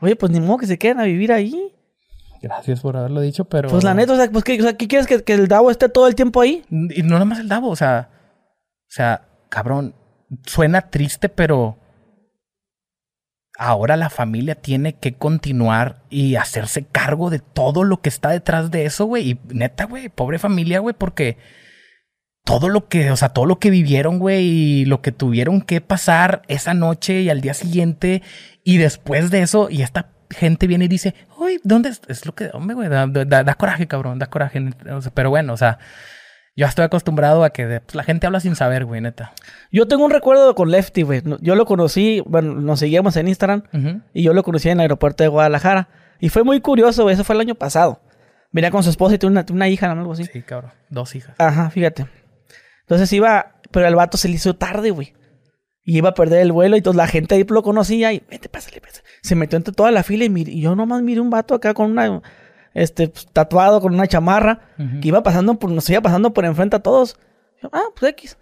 Oye, 0.01 0.16
pues 0.16 0.30
ni 0.30 0.38
modo 0.38 0.59
que 0.59 0.66
se 0.66 0.76
queden 0.76 1.01
a 1.01 1.05
vivir 1.05 1.32
ahí. 1.32 1.72
Gracias 2.47 2.81
por 2.81 2.97
haberlo 2.97 3.20
dicho, 3.20 3.44
pero. 3.44 3.68
Pues 3.68 3.82
la 3.82 3.93
neta, 3.93 4.12
o 4.12 4.16
sea, 4.16 4.31
pues, 4.31 4.44
¿qué, 4.44 4.56
quieres 4.56 5.06
que, 5.06 5.32
el 5.32 5.48
Davo 5.48 5.70
esté 5.70 5.89
todo 5.89 6.06
el 6.06 6.14
tiempo 6.14 6.40
ahí? 6.40 6.64
Y 6.70 7.02
no 7.02 7.14
nada 7.14 7.24
más 7.24 7.40
el 7.40 7.48
Davo, 7.48 7.68
o 7.68 7.77
sea. 7.77 8.09
O 8.82 8.90
sea, 8.90 9.28
cabrón, 9.48 9.94
suena 10.44 10.90
triste, 10.90 11.28
pero. 11.28 11.78
Ahora 13.59 13.97
la 13.97 14.10
familia 14.10 14.55
tiene 14.55 14.97
que 14.97 15.14
continuar 15.14 16.02
y 16.10 16.36
hacerse 16.36 16.85
cargo 16.85 17.31
de 17.31 17.39
todo 17.39 17.85
lo 17.85 18.02
que 18.02 18.10
está 18.10 18.28
detrás 18.28 18.70
de 18.70 18.85
eso, 18.85 19.06
güey. 19.06 19.31
Y 19.31 19.40
neta, 19.48 19.86
güey, 19.86 20.09
pobre 20.09 20.39
familia, 20.39 20.78
güey, 20.81 20.94
porque 20.97 21.39
todo 22.44 22.68
lo 22.68 22.86
que, 22.89 23.10
o 23.10 23.16
sea, 23.16 23.31
todo 23.31 23.47
lo 23.47 23.59
que 23.59 23.70
vivieron, 23.70 24.18
güey, 24.18 24.44
y 24.44 24.85
lo 24.85 25.02
que 25.02 25.10
tuvieron 25.10 25.62
que 25.62 25.81
pasar 25.81 26.43
esa 26.48 26.74
noche 26.74 27.23
y 27.23 27.31
al 27.31 27.40
día 27.40 27.55
siguiente 27.55 28.23
y 28.62 28.77
después 28.77 29.31
de 29.31 29.40
eso, 29.40 29.68
y 29.70 29.82
esta 29.82 30.15
gente 30.31 30.66
viene 30.66 30.86
y 30.86 30.89
dice, 30.89 31.15
uy, 31.39 31.61
¿dónde 31.65 31.90
es? 32.09 32.27
lo 32.27 32.35
que, 32.35 32.51
hombre, 32.53 32.74
güey, 32.74 32.89
da, 32.89 33.55
coraje, 33.55 33.86
cabrón, 33.86 34.19
da 34.19 34.27
coraje. 34.27 34.62
pero 35.15 35.31
bueno, 35.31 35.53
o 35.53 35.57
sea, 35.57 35.78
yo 36.57 36.66
estoy 36.66 36.86
acostumbrado 36.86 37.44
a 37.44 37.51
que 37.51 37.81
pues, 37.81 37.94
la 37.94 38.03
gente 38.03 38.27
habla 38.27 38.40
sin 38.40 38.57
saber, 38.57 38.86
güey, 38.86 39.01
neta. 39.01 39.32
Yo 39.70 39.86
tengo 39.86 40.05
un 40.05 40.11
recuerdo 40.11 40.55
con 40.55 40.70
Lefty, 40.70 41.03
güey. 41.03 41.23
Yo 41.40 41.55
lo 41.55 41.66
conocí, 41.66 42.23
bueno, 42.27 42.55
nos 42.55 42.81
seguíamos 42.81 43.16
en 43.16 43.28
Instagram 43.28 43.65
y 44.15 44.23
yo 44.23 44.32
lo 44.32 44.43
conocí 44.43 44.69
en 44.69 44.78
el 44.78 44.82
aeropuerto 44.82 45.23
de 45.23 45.28
Guadalajara. 45.28 45.89
Y 46.19 46.31
fue 46.31 46.44
muy 46.44 46.61
curioso, 46.61 47.03
güey, 47.03 47.15
eso 47.15 47.24
fue 47.24 47.35
el 47.35 47.43
año 47.43 47.55
pasado. 47.55 48.01
Venía 48.53 48.70
con 48.70 48.82
su 48.82 48.89
esposa 48.89 49.15
y 49.15 49.19
tuvo 49.19 49.31
una, 49.31 49.69
hija, 49.69 49.94
¿no? 49.94 50.01
Algo 50.01 50.15
así. 50.15 50.24
Sí, 50.24 50.40
cabrón, 50.40 50.73
dos 50.89 51.15
hijas. 51.15 51.35
Ajá, 51.39 51.69
fíjate. 51.69 52.07
Entonces 52.81 53.12
iba, 53.12 53.57
pero 53.70 53.86
el 53.86 53.94
vato 53.94 54.16
se 54.16 54.28
le 54.28 54.36
hizo 54.36 54.57
tarde, 54.57 54.90
güey. 54.90 55.12
Y 55.87 55.99
iba 55.99 56.11
a 56.11 56.15
perder 56.15 56.41
el 56.41 56.53
vuelo 56.53 56.77
y 56.77 56.83
toda 56.83 56.97
la 56.97 57.07
gente 57.07 57.37
ahí 57.37 57.47
lo 57.49 57.63
conocía 57.63 58.13
y, 58.13 58.23
vete, 58.29 58.49
pásale, 58.49 58.81
pásale 58.81 59.07
se 59.27 59.35
metió 59.35 59.57
entre 59.57 59.75
toda 59.75 59.91
la 59.91 60.03
fila 60.03 60.25
y, 60.25 60.33
y 60.47 60.61
yo 60.61 60.77
nomás 60.77 61.03
miré 61.03 61.21
un 61.21 61.31
vato 61.31 61.55
acá 61.55 61.75
con 61.75 61.91
una, 61.91 62.23
este, 62.75 63.09
pues, 63.09 63.27
tatuado 63.33 63.81
con 63.81 63.95
una 63.95 64.07
chamarra, 64.07 64.61
que 65.01 65.09
iba 65.09 65.23
pasando 65.23 65.59
por, 65.59 65.71
nos 65.71 65.89
iba 65.91 66.01
pasando 66.01 66.33
por 66.33 66.45
enfrente 66.45 66.77
a 66.77 66.81
todos. 66.81 67.19
ah, 67.73 67.87
pues 67.99 68.13
X. 68.13 68.39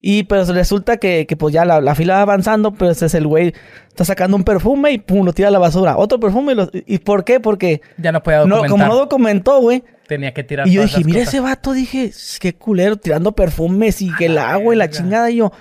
Y 0.00 0.22
pues 0.22 0.48
resulta 0.48 0.98
que, 0.98 1.26
que 1.26 1.36
pues 1.36 1.52
ya 1.52 1.64
la, 1.64 1.94
fila 1.96 2.14
va 2.14 2.22
avanzando, 2.22 2.72
pero 2.72 2.92
ese 2.92 3.06
es 3.06 3.14
el 3.14 3.26
güey, 3.26 3.52
está 3.88 4.04
sacando 4.04 4.36
un 4.36 4.44
perfume 4.44 4.92
y 4.92 4.98
pum, 4.98 5.26
lo 5.26 5.32
tira 5.32 5.48
a 5.48 5.50
la 5.50 5.58
basura. 5.58 5.96
Otro 5.96 6.20
perfume 6.20 6.52
y, 6.52 6.54
lo, 6.54 6.70
¿y 6.72 6.98
por 6.98 7.24
qué? 7.24 7.40
Porque... 7.40 7.82
Ya 7.98 8.12
no 8.12 8.22
podía 8.22 8.38
documentar. 8.38 8.70
No, 8.70 8.76
como 8.76 8.86
no 8.86 8.94
documentó, 8.96 9.60
güey. 9.60 9.82
Tenía 10.06 10.32
que 10.32 10.44
tirar 10.44 10.68
Y 10.68 10.72
yo 10.72 10.82
dije, 10.82 11.02
mira 11.04 11.20
ese 11.20 11.40
vato, 11.40 11.72
dije, 11.72 12.12
qué 12.40 12.54
culero, 12.54 12.96
tirando 12.96 13.32
perfumes 13.32 14.00
y 14.00 14.14
que 14.14 14.26
el 14.26 14.38
agua 14.38 14.72
y 14.72 14.78
la 14.78 14.88
chingada. 14.88 15.30
Y 15.30 15.36
yo, 15.36 15.52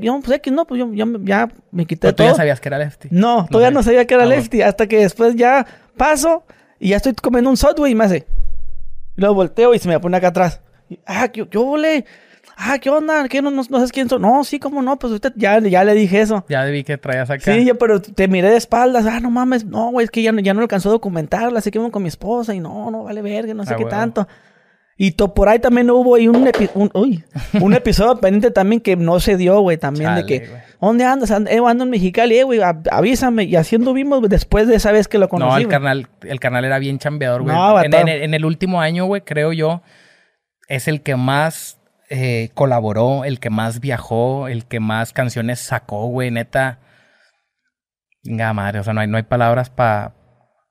yo, 0.00 0.20
pues 0.22 0.40
que 0.40 0.50
no, 0.50 0.66
pues 0.66 0.78
yo, 0.78 0.92
ya 0.92 1.48
me 1.70 1.86
quité 1.86 2.12
todo. 2.12 2.28
¿Tú 2.28 2.32
ya 2.32 2.34
sabías 2.36 2.60
que 2.60 2.68
era 2.68 2.78
Lefty? 2.78 3.08
No, 3.10 3.46
todavía 3.50 3.70
no, 3.70 3.82
sabía 3.82 4.06
que 4.06 4.14
era 4.14 4.24
ah, 4.24 4.26
Lefty. 4.26 4.62
Hasta 4.62 4.86
que 4.86 4.98
después 4.98 5.34
ya 5.34 5.66
paso 5.96 6.44
y 6.78 6.90
ya 6.90 6.96
estoy 6.96 7.14
comiendo 7.14 7.50
un 7.50 7.56
Subway 7.56 7.92
y 7.92 7.94
me 7.94 8.04
hace... 8.04 8.26
Y 9.16 9.20
luego 9.20 9.34
volteo 9.34 9.74
y 9.74 9.78
se 9.78 9.88
me 9.88 9.98
pone 9.98 10.16
acá 10.16 10.28
atrás. 10.28 10.60
ah, 11.06 11.30
yo, 11.32 11.48
yo 11.50 11.64
volé 11.64 12.04
ah, 12.56 12.78
¿qué 12.78 12.90
onda? 12.90 13.28
¿Qué 13.28 13.42
no, 13.42 13.50
no, 13.50 13.62
sabes 13.64 13.92
quién 13.92 14.08
soy? 14.08 14.20
No, 14.20 14.42
sí, 14.42 14.58
cómo 14.58 14.82
no, 14.82 14.98
pues 14.98 15.12
usted 15.12 15.32
ya, 15.36 15.60
ya 15.60 15.84
le 15.84 15.94
dije 15.94 16.20
eso. 16.20 16.44
Ya 16.48 16.64
vi 16.64 16.82
que 16.82 16.98
traías 16.98 17.30
acá. 17.30 17.54
Sí, 17.54 17.64
yo, 17.64 17.76
pero 17.76 18.00
te 18.00 18.28
miré 18.28 18.50
de 18.50 18.56
espaldas, 18.56 19.06
ah, 19.06 19.20
no 19.20 19.30
mames, 19.30 19.64
no, 19.64 19.90
güey, 19.90 20.04
es 20.04 20.10
que 20.10 20.22
ya, 20.22 20.32
ya 20.40 20.54
no 20.54 20.62
alcanzó 20.62 20.88
a 20.88 20.92
documentarla, 20.92 21.58
así 21.58 21.70
que 21.70 21.90
con 21.90 22.02
mi 22.02 22.08
esposa 22.08 22.54
y 22.54 22.60
no, 22.60 22.90
no 22.90 23.04
vale 23.04 23.22
verga, 23.22 23.54
no 23.54 23.64
sé 23.64 23.74
ah, 23.74 23.76
qué 23.76 23.84
tanto. 23.84 24.26
Y 24.98 25.12
por 25.12 25.48
ahí 25.48 25.58
también 25.58 25.90
hubo 25.90 26.14
ahí 26.14 26.26
un, 26.26 26.50
un, 26.74 27.24
un 27.60 27.74
episodio 27.74 28.16
pendiente 28.20 28.50
también 28.50 28.80
que 28.80 28.96
no 28.96 29.20
se 29.20 29.36
dio, 29.36 29.60
güey, 29.60 29.76
también 29.76 30.14
de 30.14 30.24
que, 30.24 30.50
¿dónde 30.80 31.04
andas? 31.04 31.30
Eh, 31.30 31.60
ando 31.66 31.84
en 31.84 31.90
Mexicali, 31.90 32.38
eh, 32.38 32.44
güey, 32.44 32.60
avísame. 32.62 33.44
Y 33.44 33.56
así 33.56 33.76
anduvimos 33.76 34.26
después 34.28 34.66
de 34.68 34.76
esa 34.76 34.92
vez 34.92 35.06
que 35.06 35.18
lo 35.18 35.28
conocí. 35.28 35.50
No, 35.50 35.58
el 35.58 35.68
carnal, 35.68 36.08
el 36.22 36.40
carnal 36.40 36.64
era 36.64 36.78
bien 36.78 36.98
chambeador, 36.98 37.42
güey. 37.42 37.54
No, 37.54 37.82
en, 37.82 37.92
en, 38.08 38.32
el 38.32 38.44
último 38.46 38.80
año, 38.80 39.04
güey, 39.04 39.20
creo 39.20 39.52
yo, 39.52 39.82
es 40.66 40.88
el 40.88 41.02
que 41.02 41.14
más 41.14 41.78
eh, 42.08 42.48
colaboró, 42.54 43.24
el 43.24 43.38
que 43.38 43.50
más 43.50 43.80
viajó, 43.80 44.48
el 44.48 44.64
que 44.64 44.80
más 44.80 45.12
canciones 45.12 45.60
sacó, 45.60 46.06
güey, 46.06 46.30
neta. 46.30 46.78
Venga, 48.24 48.50
madre, 48.54 48.80
o 48.80 48.82
sea, 48.82 48.94
no 48.94 49.02
hay, 49.02 49.08
no 49.08 49.18
hay 49.18 49.24
palabras 49.24 49.68
para 49.68 50.14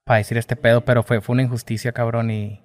pa 0.04 0.18
decir 0.18 0.38
este 0.40 0.56
pedo, 0.56 0.84
pero 0.84 1.04
fue, 1.04 1.22
fue 1.22 1.34
una 1.34 1.44
injusticia, 1.44 1.92
cabrón, 1.92 2.32
y, 2.32 2.65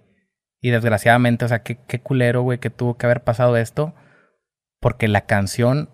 y 0.61 0.71
desgraciadamente, 0.71 1.45
o 1.45 1.49
sea, 1.49 1.63
qué, 1.63 1.79
qué 1.87 2.01
culero, 2.01 2.43
güey, 2.43 2.59
que 2.59 2.71
tuvo 2.71 2.97
que 2.97 3.07
haber 3.07 3.25
pasado 3.25 3.57
esto, 3.57 3.95
porque 4.81 5.09
la 5.09 5.23
canción, 5.23 5.91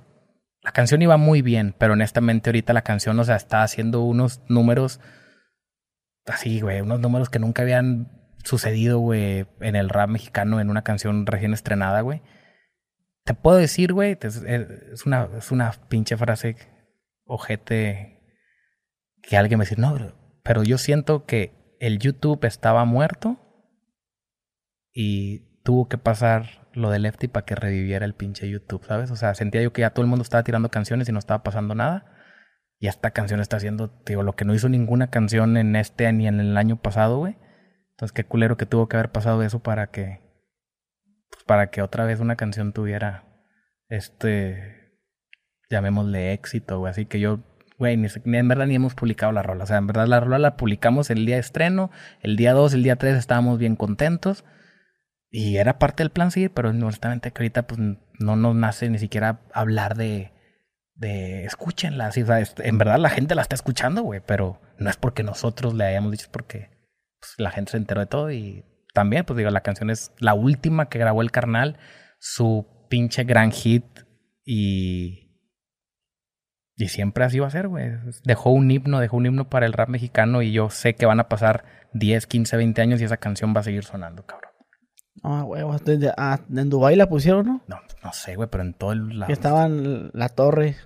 la 0.63 0.73
canción 0.73 1.03
iba 1.03 1.17
muy 1.17 1.43
bien, 1.43 1.75
pero 1.79 1.93
honestamente 1.93 2.51
ahorita 2.51 2.73
la 2.73 2.83
canción, 2.83 3.19
o 3.19 3.25
sea, 3.25 3.37
está 3.37 3.63
haciendo 3.63 4.03
unos 4.03 4.43
números 4.49 5.01
así, 6.27 6.61
güey, 6.61 6.81
unos 6.81 7.01
números 7.01 7.31
que 7.31 7.39
nunca 7.39 7.63
habían 7.63 8.11
sucedido, 8.45 8.99
güey, 8.99 9.47
en 9.61 9.77
el 9.77 9.89
rap 9.89 10.09
mexicano, 10.09 10.61
en 10.61 10.71
una 10.71 10.83
canción 10.83 11.27
recién 11.27 11.53
estrenada, 11.53 12.01
güey. 12.01 12.23
Te 13.25 13.35
puedo 13.35 13.57
decir, 13.57 13.93
güey, 13.93 14.17
es 14.21 15.07
una, 15.07 15.29
es 15.37 15.51
una 15.51 15.73
pinche 15.89 16.17
frase 16.17 16.57
ojete 17.25 18.23
que 19.23 19.37
alguien 19.37 19.59
me 19.59 19.65
dice, 19.65 19.81
no, 19.81 19.97
pero 20.45 20.63
yo 20.63 20.79
siento 20.79 21.27
que 21.27 21.77
el 21.81 21.99
YouTube 21.99 22.45
estaba 22.45 22.85
muerto 22.85 23.46
y 24.99 25.41
tuvo 25.63 25.89
que 25.89 25.99
pasar 25.99 26.67
lo 26.73 26.89
de 26.89 26.99
Lefty 26.99 27.29
para 27.29 27.45
que 27.45 27.55
reviviera 27.55 28.07
el 28.07 28.15
pinche 28.15 28.49
YouTube, 28.49 28.83
¿sabes? 28.87 29.11
O 29.11 29.17
sea, 29.17 29.35
sentía 29.35 29.61
yo 29.61 29.71
que 29.71 29.83
ya 29.83 29.91
todo 29.91 30.03
el 30.03 30.09
mundo 30.09 30.23
estaba 30.23 30.43
tirando 30.43 30.71
canciones 30.71 31.07
y 31.07 31.13
no 31.13 31.19
estaba 31.19 31.43
pasando 31.43 31.75
nada. 31.75 32.07
Y 32.79 32.87
esta 32.87 33.11
canción 33.11 33.41
está 33.41 33.59
haciendo, 33.59 34.03
digo, 34.07 34.23
lo 34.23 34.37
que 34.37 34.47
no 34.47 34.55
hizo 34.55 34.71
ninguna 34.71 35.11
canción 35.11 35.59
en 35.59 35.77
este 35.77 36.11
ni 36.15 36.27
en 36.27 36.41
el 36.41 36.57
año 36.57 36.81
pasado, 36.81 37.19
güey. 37.19 37.37
Entonces, 37.91 38.15
qué 38.15 38.25
culero 38.25 38.57
que 38.57 38.65
tuvo 38.65 38.89
que 38.89 38.97
haber 38.97 39.13
pasado 39.13 39.43
eso 39.43 39.63
para 39.63 39.91
que 39.91 40.23
pues, 41.31 41.45
para 41.45 41.67
que 41.71 41.83
otra 41.83 42.07
vez 42.07 42.21
una 42.21 42.37
canción 42.37 42.73
tuviera 42.73 43.25
este, 43.91 44.97
llamémosle 45.69 46.33
éxito, 46.33 46.79
güey. 46.79 46.91
Así 46.91 47.05
que 47.05 47.21
yo, 47.21 47.41
güey, 47.79 47.99
ni, 47.99 48.09
en 48.25 48.49
verdad 48.49 48.67
ni 48.67 48.77
hemos 48.77 48.95
publicado 48.95 49.31
la 49.33 49.43
rola. 49.43 49.65
O 49.65 49.67
sea, 49.67 49.77
en 49.77 49.89
verdad 49.89 50.07
la 50.07 50.21
rola 50.21 50.39
la 50.39 50.57
publicamos 50.57 51.11
el 51.11 51.27
día 51.27 51.37
estreno, 51.37 51.91
el 52.23 52.37
día 52.37 52.55
2, 52.55 52.73
el 52.73 52.83
día 52.83 52.97
3 52.97 53.17
estábamos 53.17 53.59
bien 53.59 53.77
contentos. 53.77 54.47
Y 55.31 55.57
era 55.57 55.79
parte 55.79 56.03
del 56.03 56.11
plan 56.11 56.31
sí, 56.31 56.49
pero 56.49 56.71
honestamente 56.71 57.33
ahorita 57.35 57.67
pues 57.67 57.81
no 57.81 58.37
nos 58.37 58.55
nace 58.55 58.89
ni 58.89 58.99
siquiera 58.99 59.41
hablar 59.53 59.97
de, 59.97 60.33
de 60.95 61.45
escúchenla. 61.45 62.07
Así, 62.07 62.23
o 62.23 62.27
sea, 62.27 62.43
en 62.59 62.79
verdad 62.79 62.99
la 62.99 63.11
gente 63.11 63.35
la 63.35 63.43
está 63.43 63.55
escuchando, 63.55 64.03
güey, 64.03 64.21
pero 64.25 64.61
no 64.79 64.91
es 64.91 64.97
porque 64.97 65.23
nosotros 65.23 65.75
le 65.75 65.85
hayamos 65.85 66.13
dicho, 66.13 66.25
es 66.25 66.31
porque 66.31 66.71
pues, 67.21 67.35
la 67.39 67.51
gente 67.51 67.73
se 67.73 67.77
enteró 67.77 68.01
de 68.01 68.07
todo 68.07 68.31
y 68.31 68.65
también, 68.97 69.25
pues 69.27 69.37
digo, 69.37 69.51
la 69.51 69.61
canción 69.61 69.91
es 69.91 70.13
la 70.19 70.33
última 70.33 70.89
que 70.89 70.99
grabó 70.99 71.21
el 71.21 71.31
carnal, 71.31 71.79
su 72.19 72.67
pinche 72.89 73.25
gran 73.25 73.53
hit 73.53 73.85
y. 74.45 75.25
Y 76.79 76.89
siempre 76.89 77.25
así 77.25 77.39
va 77.39 77.47
a 77.47 77.51
ser, 77.51 77.69
güey. 77.69 77.91
Dejó 78.25 78.51
un 78.51 78.71
himno, 78.71 79.01
dejó 79.01 79.17
un 79.17 79.27
himno 79.27 79.49
para 79.49 79.65
el 79.67 79.73
rap 79.73 79.89
mexicano 79.89 80.43
y 80.43 80.53
yo 80.53 80.69
sé 80.69 80.95
que 80.95 81.07
van 81.07 81.21
a 81.21 81.29
pasar 81.29 81.65
10, 81.95 82.27
15, 82.27 82.57
20 82.57 82.83
años 82.83 83.01
y 83.01 83.05
esa 83.05 83.17
canción 83.17 83.55
va 83.55 83.61
a 83.61 83.65
seguir 83.65 83.85
sonando, 83.85 84.27
cabrón. 84.27 84.46
Ah, 85.23 85.43
güey, 85.43 85.63
ah, 86.17 86.41
en 86.55 86.71
Dubái 86.71 86.97
la 86.97 87.09
pusieron, 87.09 87.47
¿no? 87.47 87.61
No, 87.67 87.77
no 88.03 88.13
sé, 88.13 88.37
güey, 88.37 88.49
pero 88.51 88.63
en 88.63 88.75
todo 88.75 88.93
el 88.93 89.19
lado. 89.19 89.33
Estaban 89.33 90.11
la 90.13 90.29
torre. 90.29 90.77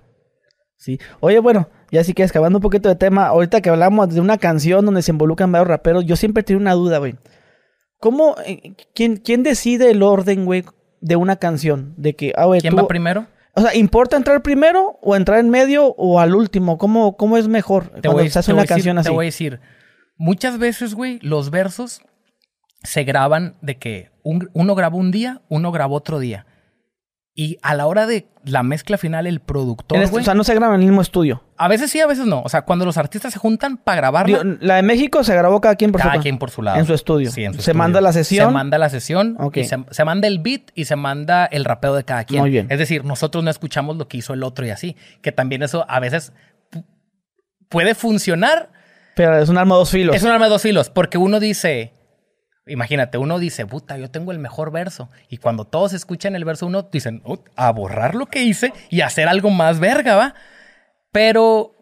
Sí. 0.77 0.99
Oye, 1.19 1.39
bueno, 1.39 1.69
ya 1.91 2.03
sí 2.03 2.13
que 2.13 2.23
escabando 2.23 2.57
un 2.57 2.63
poquito 2.63 2.89
de 2.89 2.95
tema, 2.95 3.27
ahorita 3.27 3.61
que 3.61 3.69
hablamos 3.69 4.13
de 4.13 4.19
una 4.19 4.37
canción 4.37 4.85
donde 4.85 5.03
se 5.03 5.11
involucran 5.11 5.51
varios 5.51 5.67
raperos, 5.67 6.05
yo 6.05 6.15
siempre 6.15 6.41
tengo 6.41 6.59
una 6.59 6.73
duda, 6.73 6.97
güey. 6.97 7.15
¿Cómo, 7.99 8.35
eh, 8.45 8.73
quién, 8.95 9.17
quién 9.17 9.43
decide 9.43 9.91
el 9.91 10.01
orden, 10.01 10.45
güey, 10.45 10.63
de 11.01 11.15
una 11.15 11.35
canción? 11.35 11.93
De 11.97 12.15
que, 12.15 12.33
ah, 12.35 12.47
¿Quién 12.59 12.75
va 12.75 12.87
primero? 12.87 13.27
O 13.53 13.61
sea, 13.61 13.75
¿importa 13.75 14.17
entrar 14.17 14.41
primero 14.41 14.97
o 15.01 15.15
entrar 15.15 15.39
en 15.39 15.49
medio 15.49 15.93
o 15.97 16.19
al 16.19 16.33
último? 16.33 16.77
¿Cómo, 16.77 17.17
cómo 17.17 17.37
es 17.37 17.47
mejor 17.47 17.89
te 17.89 18.09
cuando 18.09 18.27
se 18.29 18.39
hace 18.39 18.53
una 18.53 18.65
canción 18.65 18.97
así? 18.97 19.09
Te 19.09 19.13
voy 19.13 19.25
a 19.25 19.27
decir, 19.27 19.59
muchas 20.17 20.57
veces, 20.57 20.95
güey, 20.95 21.19
los 21.21 21.51
versos 21.51 22.01
se 22.83 23.03
graban 23.03 23.55
de 23.61 23.77
que 23.77 24.11
uno 24.23 24.75
grabó 24.75 24.97
un 24.97 25.11
día, 25.11 25.41
uno 25.49 25.71
grabó 25.71 25.95
otro 25.95 26.19
día. 26.19 26.45
Y 27.33 27.57
a 27.61 27.75
la 27.75 27.87
hora 27.87 28.07
de 28.07 28.27
la 28.43 28.61
mezcla 28.61 28.97
final, 28.97 29.25
el 29.25 29.39
productor. 29.39 29.97
o 29.97 30.21
sea, 30.21 30.33
no 30.33 30.43
se 30.43 30.53
graba 30.53 30.75
en 30.75 30.81
el 30.81 30.87
mismo 30.87 31.01
estudio. 31.01 31.43
A 31.55 31.69
veces 31.69 31.89
sí, 31.89 32.01
a 32.01 32.05
veces 32.05 32.25
no. 32.25 32.41
O 32.41 32.49
sea, 32.49 32.63
cuando 32.63 32.83
los 32.83 32.97
artistas 32.97 33.31
se 33.31 33.39
juntan 33.39 33.77
para 33.77 33.97
grabarla. 33.97 34.57
la 34.59 34.75
de 34.75 34.81
México 34.81 35.23
se 35.23 35.33
grabó 35.33 35.61
cada 35.61 35.75
quien 35.75 35.93
por 35.93 36.01
su 36.01 36.07
Cada 36.07 36.21
quien 36.21 36.37
por 36.37 36.51
su 36.51 36.61
lado. 36.61 36.77
En 36.77 36.85
su 36.85 36.93
estudio. 36.93 37.31
Sí, 37.31 37.45
en 37.45 37.53
su 37.53 37.61
se 37.61 37.73
manda 37.73 38.01
la 38.01 38.11
sesión. 38.11 38.49
Se 38.49 38.53
manda 38.53 38.77
la 38.77 38.89
sesión. 38.89 39.37
se, 39.91 40.03
manda 40.03 40.27
el 40.27 40.39
beat 40.39 40.71
y 40.75 40.85
se 40.85 40.97
manda 40.97 41.45
el 41.45 41.63
rapeo 41.63 41.95
de 41.95 42.03
cada 42.03 42.25
quien. 42.25 42.41
Muy 42.41 42.49
bien. 42.49 42.67
Es 42.69 42.79
decir, 42.79 43.05
nosotros 43.05 43.45
no 43.45 43.49
escuchamos 43.49 43.95
lo 43.95 44.09
que 44.09 44.17
hizo 44.17 44.33
el 44.33 44.43
otro 44.43 44.65
y 44.65 44.71
así. 44.71 44.97
Que 45.21 45.31
también 45.31 45.63
eso 45.63 45.85
a 45.87 46.01
veces 46.01 46.33
puede 47.69 47.95
funcionar. 47.95 48.71
Pero 49.15 49.37
es 49.37 49.47
un 49.47 49.57
arma 49.57 49.75
de 49.75 49.79
dos 49.79 49.91
filos. 49.91 50.15
Es 50.17 50.23
un 50.23 50.31
arma 50.31 50.45
de 50.45 50.51
dos 50.51 50.61
filos. 50.61 50.89
Porque 50.89 51.17
uno 51.17 51.39
dice 51.39 51.93
Imagínate, 52.67 53.17
uno 53.17 53.39
dice, 53.39 53.65
puta, 53.65 53.97
yo 53.97 54.11
tengo 54.11 54.31
el 54.31 54.39
mejor 54.39 54.71
verso. 54.71 55.09
Y 55.29 55.37
cuando 55.37 55.65
todos 55.65 55.93
escuchan 55.93 56.35
el 56.35 56.45
verso, 56.45 56.67
uno 56.67 56.83
dicen, 56.83 57.23
a 57.55 57.71
borrar 57.71 58.13
lo 58.13 58.27
que 58.27 58.43
hice 58.43 58.71
y 58.89 59.01
hacer 59.01 59.27
algo 59.27 59.49
más 59.49 59.79
verga, 59.79 60.15
¿va? 60.15 60.35
Pero 61.11 61.75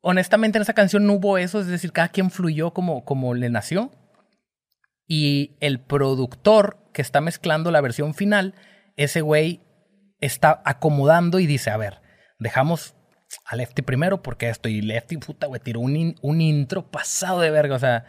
honestamente 0.00 0.58
en 0.58 0.62
esa 0.62 0.72
canción 0.72 1.06
no 1.06 1.14
hubo 1.14 1.36
eso, 1.36 1.60
es 1.60 1.66
decir, 1.66 1.92
cada 1.92 2.08
quien 2.08 2.30
fluyó 2.30 2.72
como, 2.72 3.04
como 3.04 3.34
le 3.34 3.50
nació. 3.50 3.90
Y 5.06 5.56
el 5.60 5.80
productor 5.80 6.78
que 6.92 7.02
está 7.02 7.20
mezclando 7.20 7.70
la 7.70 7.80
versión 7.80 8.14
final, 8.14 8.54
ese 8.96 9.20
güey 9.20 9.60
está 10.20 10.62
acomodando 10.64 11.38
y 11.38 11.46
dice, 11.46 11.70
a 11.70 11.76
ver, 11.76 12.00
dejamos 12.38 12.94
a 13.44 13.56
Lefty 13.56 13.82
primero 13.82 14.22
porque 14.22 14.48
esto. 14.48 14.68
Y 14.68 14.80
Lefty, 14.80 15.18
puta, 15.18 15.46
güey, 15.46 15.60
tiró 15.60 15.80
un, 15.80 16.16
un 16.22 16.40
intro 16.40 16.90
pasado 16.90 17.40
de 17.40 17.50
verga. 17.50 17.76
O 17.76 17.78
sea, 17.78 18.04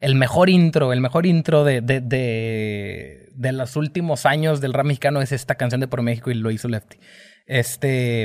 el 0.00 0.14
mejor 0.14 0.48
intro, 0.48 0.92
el 0.92 1.00
mejor 1.00 1.26
intro 1.26 1.64
de, 1.64 1.80
de, 1.80 2.00
de, 2.00 3.52
los 3.52 3.76
últimos 3.76 4.26
años 4.26 4.60
del 4.60 4.72
rap 4.72 4.86
mexicano 4.86 5.20
es 5.20 5.32
esta 5.32 5.56
canción 5.56 5.80
de 5.80 5.88
Por 5.88 6.02
México 6.02 6.30
y 6.30 6.34
lo 6.34 6.50
hizo 6.50 6.68
Lefty. 6.68 6.98
Este. 7.46 8.22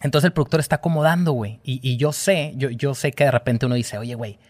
Entonces 0.00 0.26
el 0.26 0.32
productor 0.32 0.60
está 0.60 0.76
acomodando, 0.76 1.32
güey. 1.32 1.60
Y, 1.62 1.96
yo 1.96 2.12
sé, 2.12 2.54
yo, 2.56 2.70
yo 2.70 2.94
sé 2.94 3.12
que 3.12 3.24
de 3.24 3.30
repente 3.30 3.66
uno 3.66 3.76
dice, 3.76 3.98
oye, 3.98 4.14
güey, 4.14 4.40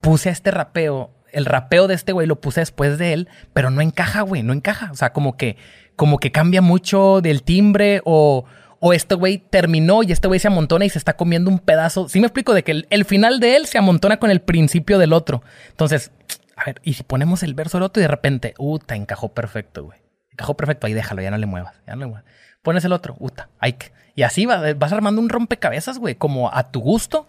puse 0.00 0.30
este 0.30 0.50
rapeo, 0.50 1.14
el 1.32 1.44
rapeo 1.44 1.86
de 1.86 1.94
este 1.94 2.12
güey 2.12 2.26
lo 2.26 2.40
puse 2.40 2.60
después 2.60 2.98
de 2.98 3.12
él, 3.12 3.28
pero 3.52 3.70
no 3.70 3.82
encaja, 3.82 4.22
güey, 4.22 4.42
no 4.42 4.52
encaja. 4.52 4.90
O 4.90 4.96
sea, 4.96 5.12
como 5.12 5.36
que, 5.36 5.56
como 5.94 6.18
que 6.18 6.32
cambia 6.32 6.60
mucho 6.60 7.20
del 7.20 7.44
timbre 7.44 8.00
o, 8.04 8.46
o 8.80 8.94
este 8.94 9.14
güey 9.14 9.38
terminó 9.38 10.02
y 10.02 10.10
este 10.10 10.26
güey 10.26 10.40
se 10.40 10.48
amontona 10.48 10.86
y 10.86 10.90
se 10.90 10.98
está 10.98 11.14
comiendo 11.14 11.50
un 11.50 11.58
pedazo. 11.58 12.08
Sí 12.08 12.18
me 12.18 12.26
explico 12.26 12.54
de 12.54 12.64
que 12.64 12.84
el, 12.88 13.04
final 13.04 13.38
de 13.38 13.56
él 13.56 13.66
se 13.66 13.78
amontona 13.78 14.18
con 14.18 14.30
el 14.30 14.40
principio 14.40 14.98
del 14.98 15.12
otro. 15.12 15.42
Entonces, 15.68 16.10
a 16.56 16.64
ver, 16.64 16.80
y 16.82 16.94
si 16.94 17.02
ponemos 17.02 17.42
el 17.42 17.54
verso 17.54 17.76
del 17.76 17.84
otro 17.84 18.00
y 18.00 18.04
de 18.04 18.08
repente, 18.08 18.54
uta, 18.58 18.96
encajó 18.96 19.32
perfecto, 19.32 19.84
güey. 19.84 20.00
Encajó 20.32 20.56
perfecto, 20.56 20.86
ahí 20.86 20.94
déjalo, 20.94 21.20
ya 21.20 21.30
no 21.30 21.36
le 21.36 21.46
muevas, 21.46 21.74
ya 21.86 21.94
no 21.94 22.00
le 22.00 22.06
muevas. 22.06 22.24
Pones 22.62 22.84
el 22.84 22.92
otro, 22.92 23.16
uta, 23.18 23.50
hay 23.58 23.76
Y 24.14 24.22
así 24.22 24.46
vas 24.46 24.92
armando 24.92 25.20
un 25.20 25.28
rompecabezas, 25.28 25.98
güey, 25.98 26.14
como 26.14 26.52
a 26.52 26.70
tu 26.70 26.80
gusto. 26.80 27.26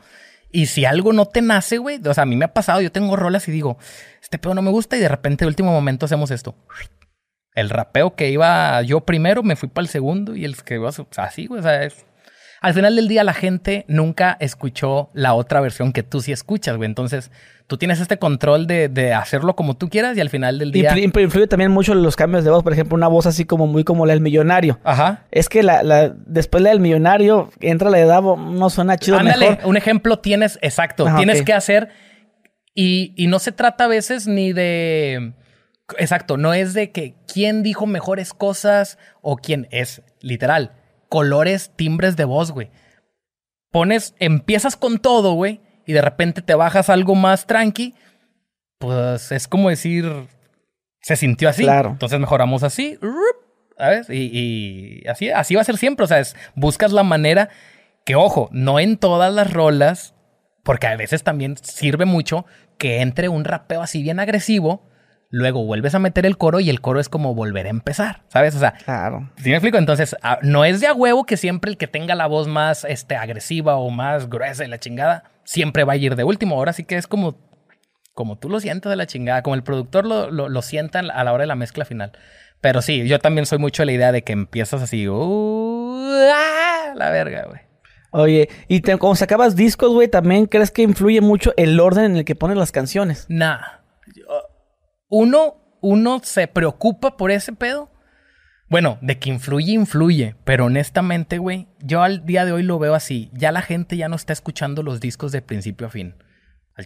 Y 0.54 0.68
si 0.68 0.86
algo 0.86 1.12
no 1.12 1.26
te 1.26 1.42
nace, 1.42 1.78
güey, 1.78 2.00
o 2.06 2.14
sea, 2.14 2.24
a 2.24 2.26
mí 2.26 2.38
me 2.38 2.46
ha 2.46 2.54
pasado, 2.54 2.82
yo 2.82 2.92
tengo 2.94 3.16
rolas 3.18 3.48
y 3.50 3.52
digo, 3.52 3.78
este 4.22 4.38
pedo 4.38 4.54
no 4.54 4.62
me 4.62 4.72
gusta 4.72 4.96
y 4.96 5.00
de 5.00 5.08
repente, 5.10 5.44
el 5.44 5.50
último 5.50 5.72
momento 5.72 6.06
hacemos 6.06 6.32
esto. 6.32 6.56
El 7.56 7.70
rapeo 7.70 8.16
que 8.16 8.30
iba 8.30 8.82
yo 8.82 9.02
primero, 9.02 9.44
me 9.44 9.56
fui 9.56 9.70
para 9.70 9.84
el 9.84 9.90
segundo 9.90 10.36
y 10.36 10.46
el 10.46 10.56
que 10.64 10.76
iba 10.76 10.90
así, 11.18 11.48
güey. 11.48 11.60
O 11.60 11.64
sea, 11.64 11.84
es, 11.84 12.06
al 12.62 12.76
final 12.76 12.96
del 12.96 13.08
día 13.08 13.24
la 13.24 13.34
gente 13.34 13.86
nunca 13.88 14.38
escuchó 14.40 15.10
la 15.16 15.34
otra 15.34 15.62
versión 15.62 15.92
que 15.92 16.04
tú 16.04 16.22
sí 16.22 16.32
escuchas, 16.32 16.78
güey. 16.78 16.88
Entonces, 16.88 17.32
tú 17.66 17.78
tienes 17.78 18.00
este 18.00 18.18
control 18.18 18.68
de, 18.68 19.14
hacerlo 19.14 19.56
como 19.56 19.76
tú 19.76 19.90
quieras 19.90 20.16
y 20.16 20.22
al 20.22 20.30
final 20.30 20.60
del 20.60 20.72
día... 20.72 20.96
Influye, 20.96 21.48
también 21.48 21.72
mucho 21.72 21.96
los 21.96 22.16
cambios 22.16 22.44
de 22.44 22.52
voz. 22.52 22.62
Por 22.62 22.72
ejemplo, 22.72 22.96
una 22.96 23.08
voz 23.08 23.26
así 23.26 23.46
como 23.46 23.66
muy 23.66 23.84
como 23.84 24.06
la 24.06 24.14
del 24.14 24.22
millonario. 24.22 24.80
Ajá. 24.84 25.26
Es 25.32 25.50
que 25.50 25.64
la, 25.64 25.82
la 25.82 26.10
después 26.10 26.62
la 26.62 26.70
del 26.70 26.82
millonario 26.82 27.50
entra 27.62 27.90
la 27.90 27.98
de 27.98 28.06
Davo, 28.06 28.38
no 28.38 28.70
suena 28.70 28.96
chido 28.96 29.18
Ándale, 29.18 29.58
un 29.64 29.76
ejemplo 29.76 30.20
tienes, 30.20 30.60
exacto. 30.62 31.08
tienes 31.18 31.42
que 31.42 31.54
hacer... 31.54 31.90
Y, 32.74 33.14
y 33.18 33.28
no 33.28 33.40
se 33.40 33.52
trata 33.52 33.86
a 33.86 33.88
veces 33.88 34.28
ni 34.28 34.54
de... 34.54 35.34
Exacto, 35.98 36.38
no 36.38 36.54
es 36.54 36.74
de 36.74 36.92
que 36.92 37.16
quién 37.32 37.64
dijo 37.64 37.86
mejores 37.86 38.34
cosas 38.34 38.98
o 39.22 39.38
quién 39.38 39.68
es, 39.72 40.02
literal 40.20 40.74
colores, 41.12 41.74
timbres 41.76 42.16
de 42.16 42.24
voz, 42.24 42.52
güey. 42.52 42.72
Pones, 43.70 44.16
empiezas 44.20 44.78
con 44.78 44.98
todo, 44.98 45.34
güey, 45.34 45.60
y 45.86 45.92
de 45.92 46.02
repente 46.02 46.42
te 46.42 46.56
bajas 46.56 46.90
algo 46.90 47.16
más 47.16 47.46
tranqui, 47.46 47.96
pues 48.80 49.34
es 49.34 49.50
como 49.50 49.70
decir, 49.70 50.10
se 51.02 51.18
sintió 51.18 51.50
así. 51.50 51.64
Claro. 51.64 51.90
Entonces 51.90 52.18
mejoramos 52.18 52.64
así, 52.64 52.98
¿sabes? 53.78 54.10
Y, 54.10 55.04
así, 55.06 55.30
así 55.30 55.56
va 55.56 55.62
a 55.62 55.66
ser 55.66 55.78
siempre. 55.78 56.06
O 56.06 56.08
sea, 56.08 56.24
buscas 56.56 56.94
la 56.94 57.04
manera 57.04 57.50
que, 58.06 58.16
ojo, 58.16 58.48
no 58.54 58.80
en 58.80 58.96
todas 58.96 59.34
las 59.34 59.52
rolas, 59.52 60.16
porque 60.64 60.88
a 60.88 60.96
veces 60.96 61.24
también 61.24 61.58
sirve 61.58 62.06
mucho 62.06 62.46
que 62.78 63.02
entre 63.02 63.28
un 63.28 63.44
rapeo 63.44 63.82
así 63.82 64.02
bien 64.02 64.22
agresivo 64.22 64.88
luego 65.32 65.64
vuelves 65.64 65.96
a 65.96 66.00
meter 66.00 66.26
el 66.26 66.38
coro 66.38 66.60
y 66.60 66.70
el 66.70 66.82
coro 66.82 67.00
es 67.00 67.10
como 67.10 67.34
volver 67.34 67.66
a 67.66 67.70
empezar, 67.70 68.22
¿sabes? 68.28 68.54
O 68.56 68.60
sea, 68.60 68.74
claro. 68.74 69.32
¿sí 69.38 69.50
me 69.50 69.56
explico? 69.56 69.78
Entonces, 69.78 70.16
ah, 70.22 70.38
no 70.44 70.66
es 70.66 70.82
de 70.82 70.88
a 70.88 70.94
huevo 70.94 71.26
que 71.26 71.38
siempre 71.38 71.72
el 71.72 71.78
que 71.78 71.88
tenga 71.88 72.14
la 72.14 72.28
voz 72.28 72.48
más 72.48 72.84
este, 72.84 73.16
agresiva 73.16 73.78
o 73.78 73.90
más 73.90 74.30
gruesa 74.30 74.66
y 74.66 74.68
la 74.68 74.80
chingada, 74.80 75.24
siempre 75.46 75.86
va 75.86 75.94
a 75.94 75.98
ir 75.98 76.16
de 76.16 76.26
último. 76.26 76.56
Ahora 76.56 76.74
sí 76.74 76.84
que 76.84 76.98
es 76.98 77.08
como, 77.08 77.40
como 78.14 78.38
tú 78.38 78.50
lo 78.50 78.60
sientes 78.60 78.90
de 78.90 78.98
la 78.98 79.08
chingada, 79.08 79.42
como 79.42 79.56
el 79.56 79.64
productor 79.64 80.06
lo, 80.06 80.30
lo, 80.30 80.62
sienta 80.62 81.00
a 81.00 81.24
la 81.24 81.34
hora 81.34 81.44
de 81.44 81.48
la 81.48 81.56
mezcla 81.56 81.86
final. 81.86 82.12
Pero 82.60 82.82
sí, 82.82 83.08
yo 83.08 83.18
también 83.18 83.46
soy 83.46 83.58
mucho 83.58 83.82
de 83.82 83.88
la 83.88 83.92
idea 83.94 84.12
de 84.12 84.24
que 84.24 84.34
empiezas 84.34 84.82
así, 84.82 85.08
uh, 85.08 86.30
ah, 86.32 86.94
la 86.96 87.10
verga, 87.10 87.46
güey. 87.48 87.62
Oye, 88.14 88.50
y 88.68 88.82
te, 88.82 88.98
cuando 88.98 89.16
sacabas 89.16 89.56
discos, 89.56 89.94
güey, 89.94 90.10
¿también 90.10 90.46
crees 90.46 90.70
que 90.70 90.82
influye 90.82 91.22
mucho 91.22 91.54
el 91.56 91.80
orden 91.80 92.04
en 92.04 92.18
el 92.18 92.26
que 92.26 92.36
pones 92.36 92.58
las 92.58 92.74
canciones? 92.74 93.26
Nah 93.30 93.81
uno, 95.12 95.58
uno 95.82 96.22
se 96.24 96.48
preocupa 96.48 97.18
por 97.18 97.30
ese 97.30 97.54
pedo. 97.54 97.92
Bueno, 98.70 98.98
de 99.02 99.20
que 99.20 99.30
influye, 99.30 99.74
influye. 99.74 100.36
Pero 100.46 100.66
honestamente, 100.66 101.38
güey, 101.38 101.68
yo 101.80 102.02
al 102.02 102.26
día 102.26 102.46
de 102.46 102.54
hoy 102.54 102.64
lo 102.64 102.80
veo 102.80 102.96
así. 102.96 103.30
Ya 103.34 103.52
la 103.52 103.62
gente 103.62 103.98
ya 103.98 104.08
no 104.08 104.16
está 104.16 104.34
escuchando 104.34 104.82
los 104.82 105.02
discos 105.02 105.34
de 105.34 105.42
principio 105.42 105.88
a 105.88 105.90
fin. 105.90 106.16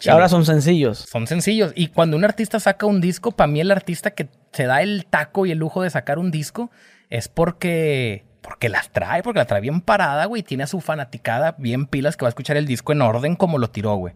Ahora 0.10 0.28
son 0.28 0.46
sencillos. 0.46 0.98
Son 0.98 1.28
sencillos. 1.28 1.72
Y 1.76 1.88
cuando 1.88 2.18
un 2.18 2.26
artista 2.26 2.60
saca 2.60 2.88
un 2.88 3.00
disco, 3.00 3.32
para 3.32 3.48
mí 3.48 3.62
el 3.62 3.72
artista 3.72 4.12
que 4.12 4.30
se 4.52 4.66
da 4.66 4.82
el 4.82 5.06
taco 5.06 5.46
y 5.46 5.52
el 5.52 5.60
lujo 5.60 5.84
de 5.84 5.92
sacar 5.92 6.18
un 6.18 6.32
disco 6.32 6.72
es 7.10 7.28
porque 7.28 8.26
porque 8.42 8.70
las 8.70 8.90
trae, 8.90 9.24
porque 9.24 9.40
la 9.40 9.46
trae 9.46 9.62
bien 9.62 9.82
parada, 9.82 10.26
güey. 10.26 10.42
Tiene 10.42 10.64
a 10.64 10.68
su 10.68 10.82
fanaticada 10.82 11.56
bien 11.58 11.86
pilas 11.86 12.18
que 12.18 12.26
va 12.26 12.28
a 12.28 12.30
escuchar 12.30 12.58
el 12.58 12.66
disco 12.66 12.92
en 12.92 13.02
orden 13.02 13.36
como 13.36 13.60
lo 13.60 13.70
tiró, 13.70 13.96
güey. 13.96 14.16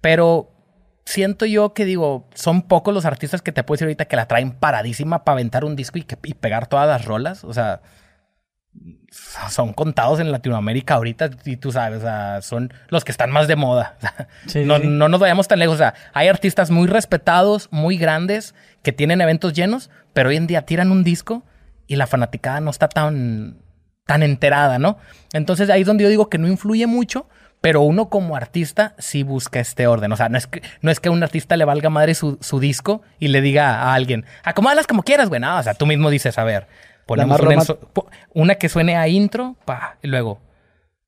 Pero 0.00 0.57
siento 1.08 1.46
yo 1.46 1.72
que 1.72 1.86
digo, 1.86 2.28
son 2.34 2.60
pocos 2.60 2.92
los 2.92 3.06
artistas 3.06 3.40
que 3.40 3.50
te 3.50 3.64
puedo 3.64 3.76
decir 3.76 3.86
ahorita 3.86 4.04
que 4.04 4.16
la 4.16 4.28
traen 4.28 4.52
paradísima 4.52 5.24
para 5.24 5.34
aventar 5.34 5.64
un 5.64 5.74
disco 5.74 5.98
y, 5.98 6.04
pegar 6.34 6.66
todas 6.66 6.86
las 6.86 7.06
rolas. 7.06 7.44
O 7.44 7.54
sea, 7.54 7.80
son 9.48 9.72
contados 9.72 10.20
en 10.20 10.30
Latinoamérica 10.30 10.94
ahorita 10.94 11.30
y 11.46 11.56
tú 11.56 11.72
sabes, 11.72 12.00
o 12.00 12.02
sea, 12.02 12.42
son 12.42 12.74
los 12.88 13.06
que 13.06 13.12
están 13.12 13.30
más 13.30 13.48
de 13.48 13.56
moda. 13.56 13.96
no, 14.66 14.78
no 14.78 15.08
nos 15.08 15.18
vayamos 15.18 15.48
tan 15.48 15.60
lejos. 15.60 15.76
O 15.76 15.78
sea, 15.78 15.94
hay 16.12 16.28
artistas 16.28 16.70
muy 16.70 16.86
respetados, 16.86 17.68
muy 17.70 17.96
grandes, 17.96 18.54
que 18.82 18.92
tienen 18.92 19.22
eventos 19.22 19.54
llenos, 19.54 19.90
pero 20.12 20.28
hoy 20.28 20.36
en 20.36 20.46
día 20.46 20.66
tiran 20.66 20.92
un 20.92 21.04
disco 21.04 21.42
y 21.86 21.96
la 21.96 22.06
fanaticada 22.06 22.60
no 22.60 22.70
está 22.70 22.86
tan, 22.90 23.62
tan 24.04 24.22
enterada, 24.22 24.78
¿no? 24.78 24.98
Entonces 25.32 25.70
ahí 25.70 25.80
es 25.80 25.86
donde 25.86 26.04
yo 26.04 26.10
digo 26.10 26.28
que 26.28 26.36
no 26.36 26.48
influye 26.48 26.86
mucho, 26.86 27.30
pero 27.60 27.82
uno 27.82 28.08
como 28.08 28.36
artista 28.36 28.94
sí 28.98 29.22
busca 29.22 29.60
este 29.60 29.86
orden. 29.86 30.12
O 30.12 30.16
sea, 30.16 30.28
no 30.28 30.38
es 30.38 30.46
que, 30.46 30.62
no 30.80 30.90
es 30.90 31.00
que 31.00 31.08
a 31.08 31.12
un 31.12 31.22
artista 31.22 31.56
le 31.56 31.64
valga 31.64 31.90
madre 31.90 32.14
su, 32.14 32.36
disco 32.60 33.02
y 33.18 33.28
le 33.28 33.40
diga 33.40 33.82
a 33.82 33.94
alguien, 33.94 34.24
acomódalas 34.44 34.86
como 34.86 35.02
quieras, 35.02 35.28
güey. 35.28 35.40
No, 35.40 35.58
o 35.58 35.62
sea, 35.62 35.74
tú 35.74 35.86
mismo 35.86 36.10
dices, 36.10 36.38
a 36.38 36.44
ver, 36.44 36.68
ponemos 37.06 37.40
una, 37.40 37.64
una, 38.34 38.54
que 38.54 38.68
suene 38.68 38.96
a 38.96 39.08
intro, 39.08 39.56
pa, 39.64 39.96
y 40.02 40.08
luego, 40.08 40.40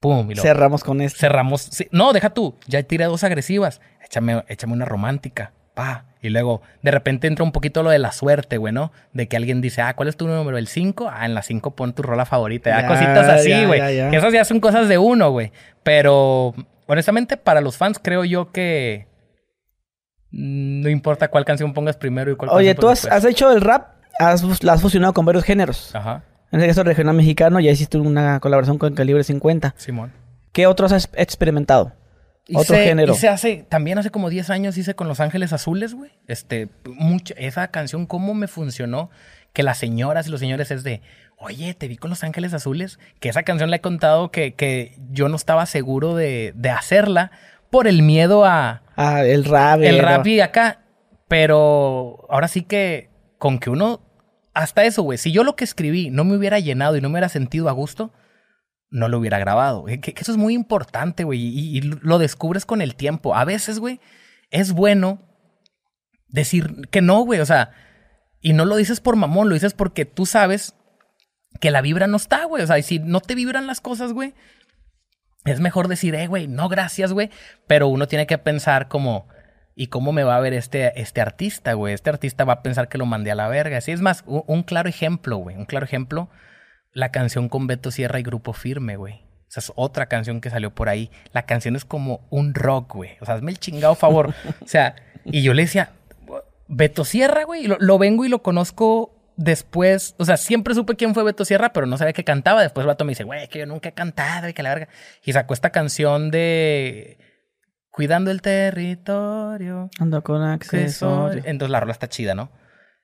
pum. 0.00 0.30
Y 0.30 0.36
cerramos 0.36 0.82
con 0.82 1.00
esto. 1.00 1.18
Cerramos. 1.20 1.70
no, 1.92 2.12
deja 2.12 2.30
tú, 2.30 2.56
ya 2.66 2.82
tiré 2.82 3.04
dos 3.04 3.22
agresivas. 3.24 3.80
Échame, 4.04 4.44
échame 4.48 4.72
una 4.72 4.86
romántica, 4.86 5.52
pa. 5.80 6.04
Y 6.22 6.28
luego, 6.28 6.60
de 6.82 6.90
repente 6.90 7.26
entra 7.26 7.42
un 7.42 7.52
poquito 7.52 7.82
lo 7.82 7.88
de 7.88 7.98
la 7.98 8.12
suerte, 8.12 8.58
güey, 8.58 8.74
¿no? 8.74 8.92
De 9.14 9.26
que 9.26 9.38
alguien 9.38 9.62
dice, 9.62 9.80
ah, 9.80 9.94
¿cuál 9.96 10.08
es 10.10 10.18
tu 10.18 10.26
número? 10.26 10.58
¿El 10.58 10.66
5? 10.66 11.08
Ah, 11.10 11.24
en 11.24 11.32
la 11.32 11.42
5 11.42 11.74
pon 11.74 11.94
tu 11.94 12.02
rola 12.02 12.26
favorita. 12.26 12.68
Ya, 12.68 12.86
cositas 12.86 13.26
así, 13.26 13.64
güey. 13.64 13.80
Esas 14.14 14.32
ya 14.32 14.44
son 14.44 14.60
cosas 14.60 14.88
de 14.88 14.98
uno, 14.98 15.30
güey. 15.30 15.52
Pero, 15.82 16.54
honestamente, 16.86 17.38
para 17.38 17.62
los 17.62 17.78
fans 17.78 17.98
creo 18.02 18.26
yo 18.26 18.52
que 18.52 19.06
no 20.30 20.90
importa 20.90 21.28
cuál 21.28 21.46
canción 21.46 21.72
pongas 21.72 21.96
primero 21.96 22.30
y 22.30 22.36
cuál 22.36 22.50
Oye, 22.52 22.74
tú 22.74 22.88
has, 22.88 23.06
has, 23.06 23.24
hecho 23.24 23.50
el 23.50 23.62
rap, 23.62 23.88
has, 24.18 24.62
la 24.62 24.74
has 24.74 24.82
fusionado 24.82 25.14
con 25.14 25.24
varios 25.24 25.44
géneros. 25.44 25.94
Ajá. 25.94 26.22
En 26.52 26.60
el 26.60 26.66
caso 26.66 26.82
regional 26.82 27.16
mexicano, 27.16 27.60
ya 27.60 27.70
hiciste 27.70 27.96
una 27.96 28.40
colaboración 28.40 28.76
con 28.76 28.94
Calibre 28.94 29.24
50. 29.24 29.74
Simón. 29.78 30.12
¿Qué 30.52 30.66
otros 30.66 30.92
has 30.92 31.08
experimentado? 31.14 31.92
Otro 32.54 32.76
género. 32.76 33.14
se 33.14 33.28
hace, 33.28 33.64
también 33.68 33.98
hace 33.98 34.10
como 34.10 34.30
10 34.30 34.50
años 34.50 34.76
hice 34.76 34.94
con 34.94 35.08
Los 35.08 35.20
Ángeles 35.20 35.52
Azules, 35.52 35.94
güey. 35.94 36.10
Este, 36.26 36.68
mucho, 36.84 37.34
esa 37.36 37.68
canción, 37.68 38.06
cómo 38.06 38.34
me 38.34 38.48
funcionó. 38.48 39.10
Que 39.52 39.64
las 39.64 39.78
señoras 39.78 40.28
y 40.28 40.30
los 40.30 40.38
señores 40.38 40.70
es 40.70 40.84
de, 40.84 41.02
oye, 41.36 41.74
te 41.74 41.88
vi 41.88 41.96
con 41.96 42.10
Los 42.10 42.22
Ángeles 42.22 42.54
Azules. 42.54 42.98
Que 43.18 43.28
esa 43.28 43.42
canción 43.42 43.70
le 43.70 43.76
he 43.76 43.80
contado 43.80 44.30
que, 44.30 44.54
que 44.54 44.96
yo 45.10 45.28
no 45.28 45.36
estaba 45.36 45.66
seguro 45.66 46.14
de, 46.14 46.52
de, 46.54 46.70
hacerla 46.70 47.32
por 47.68 47.88
el 47.88 48.02
miedo 48.02 48.44
a. 48.44 48.82
Ah, 48.96 49.24
el 49.24 49.44
rap. 49.44 49.80
El 49.82 49.98
rap 49.98 50.26
y 50.26 50.40
acá. 50.40 50.82
Pero 51.26 52.26
ahora 52.28 52.48
sí 52.48 52.62
que 52.62 53.10
con 53.38 53.58
que 53.58 53.70
uno. 53.70 54.00
Hasta 54.54 54.84
eso, 54.84 55.02
güey. 55.02 55.18
Si 55.18 55.32
yo 55.32 55.44
lo 55.44 55.54
que 55.54 55.64
escribí 55.64 56.10
no 56.10 56.24
me 56.24 56.36
hubiera 56.36 56.58
llenado 56.58 56.96
y 56.96 57.00
no 57.00 57.08
me 57.08 57.14
hubiera 57.14 57.28
sentido 57.28 57.68
a 57.68 57.72
gusto, 57.72 58.12
no 58.90 59.08
lo 59.08 59.18
hubiera 59.18 59.38
grabado. 59.38 59.86
Eso 59.88 60.32
es 60.32 60.38
muy 60.38 60.54
importante, 60.54 61.24
güey, 61.24 61.40
y, 61.40 61.80
lo 61.80 62.18
descubres 62.18 62.66
con 62.66 62.82
el 62.82 62.96
tiempo. 62.96 63.34
A 63.34 63.44
veces, 63.44 63.78
güey, 63.78 64.00
es 64.50 64.72
bueno 64.72 65.20
decir 66.28 66.88
que 66.90 67.00
no, 67.00 67.20
güey, 67.20 67.40
o 67.40 67.46
sea, 67.46 67.70
y 68.40 68.52
no 68.52 68.64
lo 68.64 68.76
dices 68.76 69.00
por 69.00 69.16
mamón, 69.16 69.48
lo 69.48 69.54
dices 69.54 69.74
porque 69.74 70.04
tú 70.04 70.26
sabes 70.26 70.74
que 71.60 71.70
la 71.70 71.82
vibra 71.82 72.06
no 72.06 72.16
está, 72.16 72.44
güey, 72.44 72.62
o 72.62 72.66
sea, 72.66 72.78
y 72.78 72.82
si 72.82 72.98
no 72.98 73.20
te 73.20 73.34
vibran 73.34 73.66
las 73.66 73.80
cosas, 73.80 74.12
güey, 74.12 74.34
es 75.44 75.60
mejor 75.60 75.88
decir, 75.88 76.14
eh, 76.14 76.26
güey, 76.26 76.48
no 76.48 76.68
gracias, 76.68 77.12
güey, 77.12 77.30
pero 77.66 77.88
uno 77.88 78.06
tiene 78.08 78.26
que 78.26 78.38
pensar 78.38 78.88
como... 78.88 79.28
¿Y 79.76 79.86
cómo 79.86 80.12
me 80.12 80.24
va 80.24 80.36
a 80.36 80.40
ver 80.40 80.52
este, 80.52 81.00
este 81.00 81.22
artista, 81.22 81.72
güey? 81.72 81.94
Este 81.94 82.10
artista 82.10 82.44
va 82.44 82.54
a 82.54 82.62
pensar 82.62 82.88
que 82.88 82.98
lo 82.98 83.06
mandé 83.06 83.30
a 83.30 83.34
la 83.34 83.48
verga. 83.48 83.78
Así 83.78 83.92
es 83.92 84.02
más, 84.02 84.24
un 84.26 84.62
claro 84.62 84.90
ejemplo, 84.90 85.38
güey. 85.38 85.56
Un 85.56 85.64
claro 85.64 85.86
ejemplo 85.86 86.28
la 86.92 87.10
canción 87.10 87.48
con 87.48 87.66
Beto 87.66 87.90
Sierra 87.90 88.18
y 88.18 88.22
Grupo 88.22 88.52
Firme, 88.52 88.96
güey. 88.96 89.22
Esa 89.48 89.60
es 89.60 89.72
otra 89.74 90.06
canción 90.06 90.40
que 90.40 90.50
salió 90.50 90.74
por 90.74 90.88
ahí. 90.88 91.10
La 91.32 91.42
canción 91.42 91.74
es 91.74 91.84
como 91.84 92.26
un 92.30 92.54
rock, 92.54 92.94
güey. 92.94 93.12
O 93.20 93.26
sea, 93.26 93.34
hazme 93.34 93.50
el 93.50 93.58
chingado 93.58 93.94
favor. 93.94 94.28
o 94.62 94.66
sea, 94.66 94.94
y 95.24 95.42
yo 95.42 95.54
le 95.54 95.62
decía, 95.62 95.90
Beto 96.68 97.04
Sierra, 97.04 97.44
güey. 97.44 97.66
Lo, 97.66 97.76
lo, 97.80 97.98
vengo 97.98 98.24
y 98.24 98.28
lo 98.28 98.42
conozco 98.42 99.32
después. 99.36 100.14
O 100.18 100.24
sea, 100.24 100.36
siempre 100.36 100.74
supe 100.74 100.94
quién 100.94 101.14
fue 101.14 101.24
Beto 101.24 101.44
Sierra, 101.44 101.72
pero 101.72 101.86
no 101.86 101.98
sabía 101.98 102.12
que 102.12 102.24
cantaba. 102.24 102.62
Después 102.62 102.84
el 102.84 102.88
vato 102.88 103.04
me 103.04 103.10
dice, 103.10 103.24
güey, 103.24 103.48
que 103.48 103.58
yo 103.58 103.66
nunca 103.66 103.88
he 103.88 103.92
cantado 103.92 104.48
y 104.48 104.52
que 104.52 104.62
la 104.62 104.74
verga. 104.74 104.88
Y 105.24 105.32
sacó 105.32 105.54
esta 105.54 105.70
canción 105.70 106.30
de 106.30 107.18
Cuidando 107.90 108.30
el 108.30 108.40
territorio. 108.40 109.90
Ando 109.98 110.22
con 110.22 110.42
acceso. 110.42 111.30
Entonces 111.32 111.70
la 111.70 111.80
rola 111.80 111.92
está 111.92 112.08
chida, 112.08 112.34
¿no? 112.34 112.50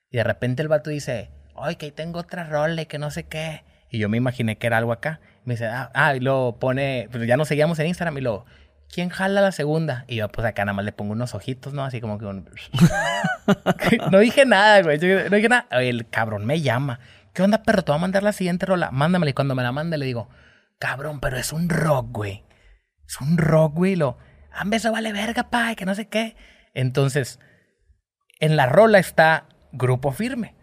Y 0.09 0.17
de 0.17 0.23
repente 0.23 0.61
el 0.61 0.69
vato 0.69 0.89
dice, 0.89 1.29
ay, 1.57 1.75
que 1.75 1.87
ahí 1.87 1.91
tengo 1.91 2.19
otra 2.19 2.45
rola 2.45 2.81
y 2.81 2.85
que 2.85 2.97
no 2.97 3.11
sé 3.11 3.25
qué. 3.25 3.63
Y 3.89 3.99
yo 3.99 4.09
me 4.09 4.17
imaginé 4.17 4.57
que 4.57 4.67
era 4.67 4.77
algo 4.77 4.91
acá. 4.91 5.19
Me 5.45 5.53
dice, 5.53 5.67
ah, 5.67 5.91
ah 5.93 6.15
y 6.15 6.19
lo 6.19 6.57
pone, 6.59 7.07
pues 7.11 7.25
ya 7.27 7.37
nos 7.37 7.47
seguíamos 7.47 7.79
en 7.79 7.87
Instagram 7.87 8.17
y 8.17 8.21
lo, 8.21 8.45
¿quién 8.91 9.09
jala 9.09 9.41
la 9.41 9.51
segunda? 9.51 10.05
Y 10.07 10.17
yo, 10.17 10.29
pues 10.29 10.45
acá 10.45 10.65
nada 10.65 10.73
más 10.73 10.85
le 10.85 10.91
pongo 10.91 11.13
unos 11.13 11.33
ojitos, 11.33 11.73
¿no? 11.73 11.83
Así 11.83 12.01
como 12.01 12.17
que 12.17 12.25
un... 12.25 12.49
no 14.11 14.19
dije 14.19 14.45
nada, 14.45 14.81
güey. 14.81 14.99
no 14.99 15.35
dije 15.35 15.49
nada. 15.49 15.67
El 15.71 16.09
cabrón 16.09 16.45
me 16.45 16.61
llama. 16.61 16.99
¿Qué 17.33 17.43
onda, 17.43 17.63
perro? 17.63 17.83
Te 17.83 17.91
voy 17.91 17.99
a 17.99 18.01
mandar 18.01 18.23
la 18.23 18.33
siguiente 18.33 18.65
rola. 18.65 18.91
Mándamela. 18.91 19.29
Y 19.29 19.33
cuando 19.33 19.55
me 19.55 19.63
la 19.63 19.71
mande, 19.71 19.97
le 19.97 20.05
digo, 20.05 20.29
cabrón, 20.79 21.19
pero 21.19 21.37
es 21.37 21.53
un 21.53 21.69
rock, 21.69 22.07
güey. 22.11 22.43
Es 23.07 23.21
un 23.21 23.37
rock, 23.37 23.75
güey. 23.75 23.95
Lo, 23.95 24.17
ah, 24.51 24.65
eso 24.71 24.91
vale 24.91 25.13
verga, 25.13 25.49
pa, 25.49 25.75
que 25.75 25.85
no 25.85 25.95
sé 25.95 26.07
qué. 26.07 26.35
Entonces, 26.73 27.39
en 28.39 28.55
la 28.55 28.65
rola 28.65 28.99
está 28.99 29.47
grupo 29.71 30.11
firme. 30.11 30.55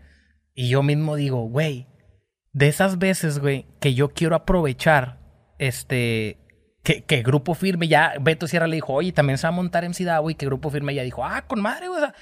Y 0.54 0.68
yo 0.68 0.82
mismo 0.82 1.16
digo, 1.16 1.42
güey, 1.48 1.88
de 2.54 2.68
esas 2.68 2.98
veces, 2.98 3.40
güey, 3.40 3.66
que 3.80 3.92
yo 3.94 4.08
quiero 4.08 4.36
aprovechar, 4.36 5.18
este, 5.58 6.38
que, 6.82 7.04
que 7.04 7.22
Grupo 7.22 7.54
Firme 7.54 7.88
ya, 7.88 8.14
Beto 8.20 8.46
Sierra 8.46 8.66
le 8.66 8.76
dijo, 8.76 8.94
oye, 8.94 9.12
también 9.12 9.36
se 9.36 9.46
va 9.46 9.48
a 9.48 9.56
montar 9.56 9.84
en 9.84 9.92
Davo 9.92 10.30
y 10.30 10.36
que 10.36 10.46
Grupo 10.46 10.70
Firme 10.70 10.94
ya 10.94 11.02
dijo, 11.02 11.24
ah, 11.24 11.42
con 11.46 11.60
madre, 11.60 11.88
güey, 11.88 12.00
o 12.00 12.06
sea, 12.06 12.14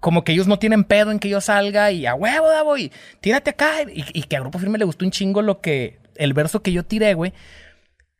como 0.00 0.24
que 0.24 0.32
ellos 0.32 0.46
no 0.46 0.58
tienen 0.58 0.84
pedo 0.84 1.10
en 1.10 1.18
que 1.18 1.28
yo 1.28 1.40
salga 1.40 1.90
y 1.90 2.06
a 2.06 2.14
huevo, 2.14 2.48
Davo, 2.48 2.78
y 2.78 2.92
tírate 3.20 3.50
acá. 3.50 3.82
Y, 3.82 4.04
y, 4.12 4.22
que 4.22 4.36
a 4.36 4.40
Grupo 4.40 4.58
Firme 4.58 4.78
le 4.78 4.84
gustó 4.84 5.04
un 5.04 5.10
chingo 5.10 5.42
lo 5.42 5.60
que, 5.60 5.98
el 6.16 6.32
verso 6.32 6.62
que 6.62 6.72
yo 6.72 6.84
tiré, 6.84 7.14
güey. 7.14 7.32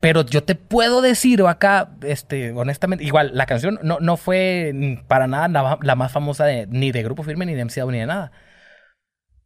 Pero 0.00 0.22
yo 0.22 0.44
te 0.44 0.54
puedo 0.54 1.00
decir 1.00 1.40
acá, 1.42 1.90
este, 2.02 2.52
honestamente, 2.52 3.04
igual, 3.04 3.30
la 3.32 3.46
canción 3.46 3.78
no, 3.82 4.00
no 4.00 4.16
fue 4.18 5.00
para 5.08 5.26
nada 5.26 5.78
la, 5.80 5.94
más 5.94 6.12
famosa 6.12 6.44
de, 6.44 6.66
ni 6.66 6.92
de 6.92 7.02
Grupo 7.02 7.22
Firme, 7.22 7.46
ni 7.46 7.54
de 7.54 7.64
MC 7.64 7.86
ni 7.86 8.00
de 8.00 8.06
nada. 8.06 8.32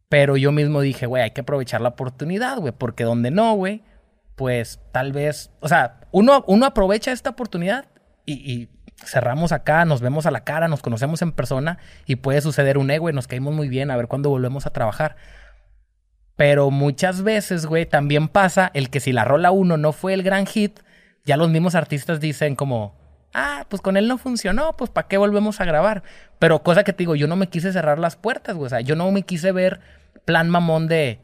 Pero 0.09 0.37
yo 0.37 0.51
mismo 0.51 0.81
dije, 0.81 1.05
güey, 1.05 1.23
hay 1.23 1.31
que 1.31 1.41
aprovechar 1.41 1.81
la 1.81 1.89
oportunidad, 1.89 2.57
güey, 2.57 2.73
porque 2.75 3.03
donde 3.03 3.29
no, 3.29 3.53
güey, 3.53 3.83
pues 4.35 4.79
tal 4.91 5.13
vez, 5.13 5.51
o 5.59 5.67
sea, 5.67 6.01
uno, 6.11 6.43
uno 6.47 6.65
aprovecha 6.65 7.11
esta 7.11 7.29
oportunidad 7.29 7.85
y, 8.25 8.69
cerramos 9.05 9.53
acá, 9.53 9.85
nos 9.85 10.01
vemos 10.01 10.25
a 10.25 10.31
la 10.31 10.43
cara, 10.43 10.67
nos 10.67 10.81
conocemos 10.81 11.21
en 11.21 11.31
persona 11.31 11.77
y 12.05 12.17
puede 12.17 12.41
suceder 12.41 12.77
un 12.77 12.91
ego 12.91 13.09
y 13.09 13.13
nos 13.13 13.27
caímos 13.27 13.53
muy 13.53 13.69
bien, 13.69 13.91
a 13.91 13.97
ver 13.97 14.07
cuándo 14.07 14.29
volvemos 14.29 14.65
a 14.65 14.71
trabajar. 14.71 15.15
Pero 16.35 16.69
muchas 16.69 17.21
veces, 17.23 17.65
güey, 17.65 17.85
también 17.85 18.27
pasa 18.27 18.71
el 18.73 18.89
que 18.89 18.99
si 18.99 19.13
la 19.13 19.23
rola 19.23 19.51
uno 19.51 19.77
no 19.77 19.93
fue 19.93 20.13
el 20.13 20.23
gran 20.23 20.45
hit, 20.45 20.81
ya 21.23 21.37
los 21.37 21.49
mismos 21.49 21.75
artistas 21.75 22.19
dicen 22.19 22.55
como, 22.55 22.98
ah, 23.33 23.65
pues 23.69 23.81
con 23.81 23.97
él 23.97 24.07
no 24.07 24.17
funcionó, 24.17 24.75
pues 24.77 24.89
¿para 24.89 25.07
qué 25.07 25.17
volvemos 25.17 25.61
a 25.61 25.65
grabar? 25.65 26.03
Pero 26.39 26.63
cosa 26.63 26.83
que 26.83 26.93
te 26.93 26.99
digo, 26.99 27.15
yo 27.15 27.27
no 27.27 27.35
me 27.35 27.47
quise 27.47 27.71
cerrar 27.71 27.99
las 27.99 28.15
puertas, 28.15 28.55
güey, 28.55 28.67
o 28.67 28.69
sea, 28.69 28.81
yo 28.81 28.95
no 28.95 29.11
me 29.11 29.23
quise 29.23 29.51
ver 29.51 29.79
plan 30.25 30.49
mamón 30.49 30.87
de, 30.87 31.19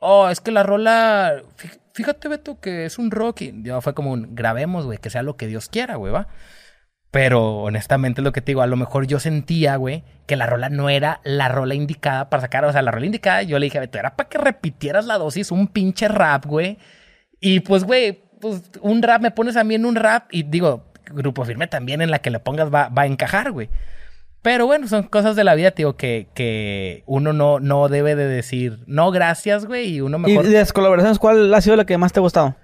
oh, 0.00 0.28
es 0.28 0.40
que 0.40 0.50
la 0.50 0.62
rola, 0.62 1.42
fíjate, 1.94 2.28
Beto, 2.28 2.60
que 2.60 2.84
es 2.86 2.98
un 2.98 3.10
rock. 3.10 3.42
Y 3.42 3.64
fue 3.80 3.94
como 3.94 4.12
un, 4.12 4.34
grabemos, 4.34 4.86
güey, 4.86 4.98
que 4.98 5.10
sea 5.10 5.22
lo 5.22 5.36
que 5.36 5.46
Dios 5.46 5.68
quiera, 5.68 5.96
güey, 5.96 6.12
va. 6.12 6.28
Pero 7.10 7.58
honestamente 7.62 8.20
es 8.20 8.24
lo 8.24 8.32
que 8.32 8.40
te 8.40 8.52
digo, 8.52 8.62
a 8.62 8.66
lo 8.66 8.76
mejor 8.76 9.06
yo 9.06 9.18
sentía, 9.18 9.76
güey, 9.76 10.04
que 10.26 10.36
la 10.36 10.46
rola 10.46 10.68
no 10.68 10.88
era 10.88 11.20
la 11.24 11.48
rola 11.48 11.74
indicada 11.74 12.30
para 12.30 12.42
sacar, 12.42 12.64
o 12.64 12.72
sea, 12.72 12.82
la 12.82 12.92
rola 12.92 13.06
indicada, 13.06 13.42
yo 13.42 13.58
le 13.58 13.66
dije, 13.66 13.80
Beto, 13.80 13.98
era 13.98 14.16
para 14.16 14.28
que 14.28 14.38
repitieras 14.38 15.06
la 15.06 15.18
dosis, 15.18 15.50
un 15.50 15.68
pinche 15.68 16.06
rap, 16.08 16.46
güey. 16.46 16.78
Y 17.40 17.60
pues, 17.60 17.84
güey, 17.84 18.22
pues 18.40 18.62
un 18.80 19.02
rap, 19.02 19.22
me 19.22 19.30
pones 19.32 19.56
a 19.56 19.64
mí 19.64 19.74
en 19.74 19.86
un 19.86 19.96
rap 19.96 20.28
y 20.30 20.44
digo, 20.44 20.89
grupo 21.12 21.44
firme 21.44 21.66
también 21.66 22.02
en 22.02 22.10
la 22.10 22.20
que 22.20 22.30
le 22.30 22.40
pongas 22.40 22.72
va, 22.72 22.88
va 22.88 23.02
a 23.02 23.06
encajar, 23.06 23.52
güey. 23.52 23.68
Pero 24.42 24.66
bueno, 24.66 24.88
son 24.88 25.02
cosas 25.02 25.36
de 25.36 25.44
la 25.44 25.54
vida, 25.54 25.72
tío, 25.72 25.96
que, 25.96 26.28
que 26.34 27.02
uno 27.06 27.34
no, 27.34 27.60
no 27.60 27.88
debe 27.88 28.16
de 28.16 28.26
decir, 28.26 28.78
no, 28.86 29.10
gracias, 29.10 29.66
güey, 29.66 29.96
y 29.96 30.00
uno 30.00 30.18
mejor... 30.18 30.46
¿Y 30.46 30.48
de 30.48 30.58
las 30.58 30.72
colaboraciones 30.72 31.18
cuál 31.18 31.52
ha 31.52 31.60
sido 31.60 31.76
la 31.76 31.84
que 31.84 31.98
más 31.98 32.12
te 32.12 32.20
ha 32.20 32.22
gustado? 32.22 32.56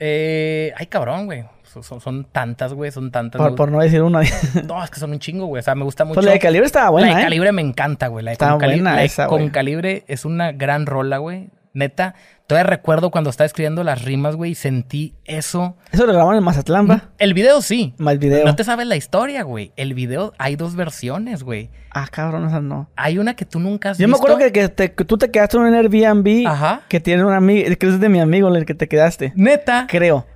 Eh, 0.00 0.72
ay, 0.76 0.86
cabrón, 0.86 1.26
güey. 1.26 1.44
Son, 1.62 2.00
son, 2.00 2.24
tantas, 2.24 2.74
güey, 2.74 2.90
son 2.90 3.12
tantas. 3.12 3.52
Por, 3.52 3.70
no 3.70 3.78
decir 3.78 4.02
una. 4.02 4.22
no, 4.66 4.82
es 4.82 4.90
que 4.90 4.98
son 4.98 5.12
un 5.12 5.20
chingo, 5.20 5.46
güey. 5.46 5.60
O 5.60 5.62
sea, 5.62 5.76
me 5.76 5.84
gusta 5.84 6.04
mucho. 6.04 6.16
Pues 6.16 6.26
la 6.26 6.32
de 6.32 6.40
calibre 6.40 6.66
estaba 6.66 6.90
buena. 6.90 7.10
La 7.10 7.14
de 7.14 7.20
¿eh? 7.20 7.24
calibre 7.26 7.52
me 7.52 7.62
encanta, 7.62 8.08
güey. 8.08 8.24
La 8.24 8.30
de 8.30 8.32
está 8.32 8.54
buena 8.54 8.96
la 8.96 9.04
esa, 9.04 9.28
Con 9.28 9.50
calibre 9.50 10.02
es 10.08 10.24
una 10.24 10.50
gran 10.50 10.86
rola, 10.86 11.18
güey. 11.18 11.50
Neta, 11.72 12.14
todavía 12.48 12.68
recuerdo 12.68 13.10
cuando 13.10 13.30
estaba 13.30 13.46
escribiendo 13.46 13.84
las 13.84 14.02
rimas, 14.04 14.34
güey, 14.34 14.52
y 14.52 14.54
sentí 14.56 15.14
eso. 15.24 15.76
¿Eso 15.92 16.04
lo 16.04 16.12
grabaron 16.12 16.36
en 16.36 16.42
Mazatlán, 16.42 16.90
va? 16.90 17.10
El 17.18 17.32
video 17.32 17.62
sí. 17.62 17.94
Más 17.98 18.18
video. 18.18 18.44
No 18.44 18.56
te 18.56 18.64
sabes 18.64 18.86
la 18.88 18.96
historia, 18.96 19.42
güey. 19.42 19.72
El 19.76 19.94
video 19.94 20.32
hay 20.38 20.56
dos 20.56 20.74
versiones, 20.74 21.44
güey. 21.44 21.70
Ah, 21.92 22.08
cabrón, 22.10 22.46
esa 22.46 22.60
no. 22.60 22.90
Hay 22.96 23.18
una 23.18 23.34
que 23.34 23.44
tú 23.44 23.60
nunca 23.60 23.90
has 23.90 23.98
Yo 23.98 24.06
visto. 24.06 24.20
me 24.20 24.32
acuerdo 24.34 24.52
que, 24.52 24.92
que, 24.94 25.04
tú 25.04 25.16
te 25.16 25.30
quedaste 25.30 25.56
en 25.56 25.62
un 25.62 25.74
Airbnb 25.74 26.46
Ajá. 26.46 26.82
que 26.88 26.98
tiene 26.98 27.24
un 27.24 27.32
amigo, 27.32 27.68
que 27.78 27.86
es 27.86 28.00
de 28.00 28.08
mi 28.08 28.20
amigo 28.20 28.48
el 28.48 28.66
que 28.66 28.74
te 28.74 28.88
quedaste. 28.88 29.32
Neta. 29.36 29.86
Creo. 29.88 30.26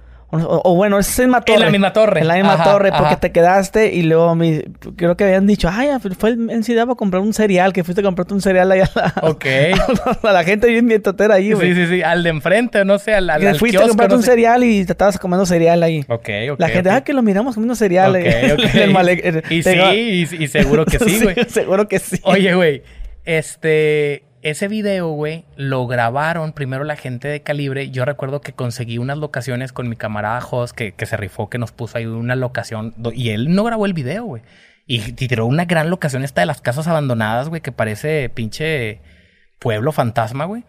O, 0.43 0.75
bueno, 0.75 0.99
es 0.99 1.19
en 1.19 1.31
la 1.31 1.39
misma 1.39 1.45
torre. 1.45 1.55
En 1.55 1.61
la 1.61 1.71
misma 1.71 1.93
torre. 1.93 2.21
En 2.21 2.29
la 2.29 2.35
misma 2.35 2.65
torre, 2.65 2.91
porque 2.97 3.17
te 3.17 3.33
quedaste 3.33 3.95
y 3.95 4.03
luego 4.03 4.35
mi, 4.35 4.63
creo 4.97 5.17
que 5.17 5.25
habían 5.25 5.47
dicho, 5.47 5.69
ay, 5.73 5.89
fue 6.19 6.31
en 6.31 6.65
Ciudad 6.65 6.91
a 6.91 6.95
comprar 6.95 7.23
un 7.23 7.33
cereal, 7.33 7.73
que 7.73 7.85
fuiste 7.85 8.01
a 8.01 8.05
comprarte 8.05 8.35
un 8.35 8.41
cereal 8.41 8.71
allá 8.71 8.91
a 8.95 8.99
la, 8.99 9.15
Ok. 9.23 9.47
a 10.23 10.33
la 10.33 10.45
gente 10.45 10.69
bien 10.69 10.87
bien 10.87 11.03
totera 11.03 11.35
ahí, 11.35 11.53
güey. 11.53 11.75
Sí, 11.75 11.83
sí, 11.83 11.97
sí, 11.97 12.03
al 12.03 12.23
de 12.23 12.31
enfrente, 12.31 12.85
no 12.85 12.99
sé, 12.99 13.15
al, 13.15 13.31
al, 13.31 13.41
que 13.41 13.55
fuiste 13.55 13.79
a 13.79 13.89
comprarte 13.89 14.15
un 14.15 14.23
cereal 14.23 14.65
y 14.65 14.85
te 14.85 14.93
estabas 14.93 15.19
comiendo 15.19 15.47
cereal 15.47 15.83
ahí. 15.83 16.05
Ok, 16.09 16.29
ok. 16.53 16.61
La 16.61 16.69
gente, 16.69 16.91
ah, 16.91 17.03
que 17.03 17.13
lo 17.13 17.23
miramos 17.23 17.55
comiendo 17.55 17.75
cereal. 17.75 18.17
Ok, 18.17 18.23
ok. 18.55 19.51
y 19.51 19.63
sí, 19.63 20.37
y, 20.39 20.49
seguro 20.49 20.85
que 20.85 20.99
sí, 20.99 21.21
güey. 21.23 21.37
seguro 21.49 21.89
que 21.89 21.99
sí. 21.99 22.21
Oye, 22.25 22.55
güey, 22.55 22.83
este 23.25 24.25
ese 24.45 24.69
video, 24.69 25.09
güey, 25.09 25.47
lo 25.57 25.87
grabaron 25.87 26.53
primero 26.53 26.85
la 26.85 26.97
gente 26.97 27.29
de 27.29 27.43
Calibre. 27.43 27.91
Yo 27.91 28.05
recuerdo 28.05 28.43
que 28.43 28.53
conseguí 28.53 28.99
unas 28.99 29.17
locaciones 29.17 29.73
con 29.73 29.89
mi 29.89 29.97
camarada 29.97 30.43
Jos, 30.43 30.75
que, 30.75 30.93
que 30.93 31.07
se 31.07 31.17
rifó, 31.17 31.49
que 31.49 31.57
nos 31.57 31.73
puso 31.73 31.97
ahí 31.97 32.05
una 32.05 32.37
locación. 32.37 32.95
Y 33.15 33.31
él 33.31 33.55
no 33.55 33.65
grabó 33.65 33.87
el 33.87 33.95
video, 33.95 34.25
güey. 34.25 34.43
Y, 34.87 35.13
tiró 35.13 35.47
una 35.47 35.65
gran 35.65 35.89
locación 35.89 36.25
esta 36.25 36.43
de 36.43 36.47
las 36.47 36.61
casas 36.61 36.87
abandonadas, 36.89 37.49
güey, 37.49 37.63
que 37.63 37.73
parece 37.73 38.29
pinche 38.29 39.01
pueblo 39.59 39.93
fantasma, 39.93 40.45
güey. 40.45 40.65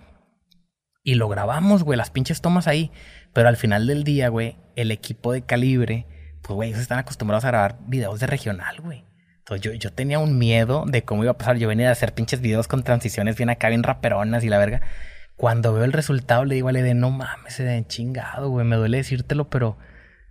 Y 1.04 1.16
lo 1.16 1.28
grabamos, 1.28 1.84
güey, 1.84 1.98
las 1.98 2.12
pinches 2.12 2.40
tomas 2.40 2.68
ahí. 2.68 2.92
Pero 3.34 3.50
al 3.50 3.58
final 3.58 3.88
del 3.88 4.06
día, 4.06 4.30
güey, 4.30 4.56
el 4.78 4.90
equipo 4.90 5.34
de 5.34 5.42
Calibre, 5.42 6.08
pues, 6.44 6.56
güey, 6.56 6.70
ellos 6.70 6.82
están 6.82 7.00
acostumbrados 7.00 7.44
a 7.44 7.50
grabar 7.50 7.78
videos 7.88 8.22
de 8.22 8.28
regional, 8.28 8.80
güey. 8.80 9.04
Entonces 9.46 9.62
yo, 9.62 9.74
yo 9.74 9.94
tenía 9.94 10.18
un 10.18 10.40
miedo 10.40 10.86
de 10.88 11.04
cómo 11.04 11.22
iba 11.22 11.34
a 11.34 11.38
pasar. 11.38 11.58
Yo 11.58 11.68
venía 11.68 11.90
a 11.90 11.92
hacer 11.92 12.16
pinches 12.16 12.42
videos 12.42 12.68
con 12.68 12.82
transiciones 12.82 13.38
bien 13.38 13.52
acá, 13.52 13.70
bien 13.70 13.84
raperonas 13.84 14.44
y 14.44 14.50
la 14.50 14.58
verga. 14.58 14.82
Cuando 15.36 15.72
veo 15.72 15.84
el 15.84 15.94
resultado 15.94 16.46
le 16.46 16.56
digo 16.56 16.70
a 16.70 16.72
Eden, 16.72 17.00
no 17.00 17.12
mames, 17.12 17.54
se 17.54 17.64
den 17.64 17.86
chingado, 17.86 18.50
güey. 18.50 18.66
Me 18.66 18.76
duele 18.76 18.98
decírtelo, 18.98 19.50
pero... 19.50 19.78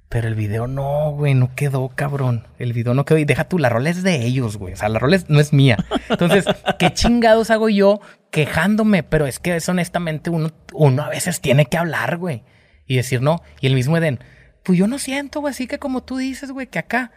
Pero 0.09 0.29
el 0.29 0.35
video 0.35 0.67
no, 0.67 1.13
güey, 1.13 1.35
no 1.35 1.55
quedó, 1.55 1.89
cabrón. 1.89 2.47
El 2.59 2.73
video 2.73 2.93
no 2.93 3.05
quedó. 3.05 3.19
Y 3.19 3.25
deja 3.25 3.45
tú, 3.45 3.59
la 3.59 3.69
rola 3.69 3.91
es 3.91 4.03
de 4.03 4.25
ellos, 4.25 4.57
güey. 4.57 4.75
O 4.75 4.77
sea, 4.77 4.89
la 4.89 4.99
rola 4.99 5.19
no 5.29 5.39
es 5.41 5.53
mía. 5.53 5.77
Entonces, 6.09 6.45
¿qué 6.79 6.93
chingados 6.93 7.51
hago 7.51 7.69
yo 7.69 8.01
quejándome? 8.31 9.05
Pero 9.05 9.27
es 9.27 9.39
que 9.39 9.57
es 9.57 9.69
honestamente 9.69 10.31
uno, 10.31 10.51
uno 10.73 11.03
a 11.03 11.09
veces 11.09 11.41
tiene 11.41 11.67
que 11.67 11.79
hablar, 11.79 12.17
güey. 12.17 12.43
Y 12.87 12.97
decir 12.97 13.23
no. 13.23 13.43
Y 13.61 13.69
el 13.69 13.75
mismo 13.75 13.97
Eden, 13.97 14.19
pues 14.65 14.77
yo 14.77 14.89
no 14.89 14.99
siento, 14.99 15.41
güey, 15.41 15.53
así 15.53 15.69
que 15.69 15.79
como 15.79 16.03
tú 16.03 16.17
dices, 16.17 16.51
güey, 16.51 16.67
que 16.67 16.81
acá 16.81 17.13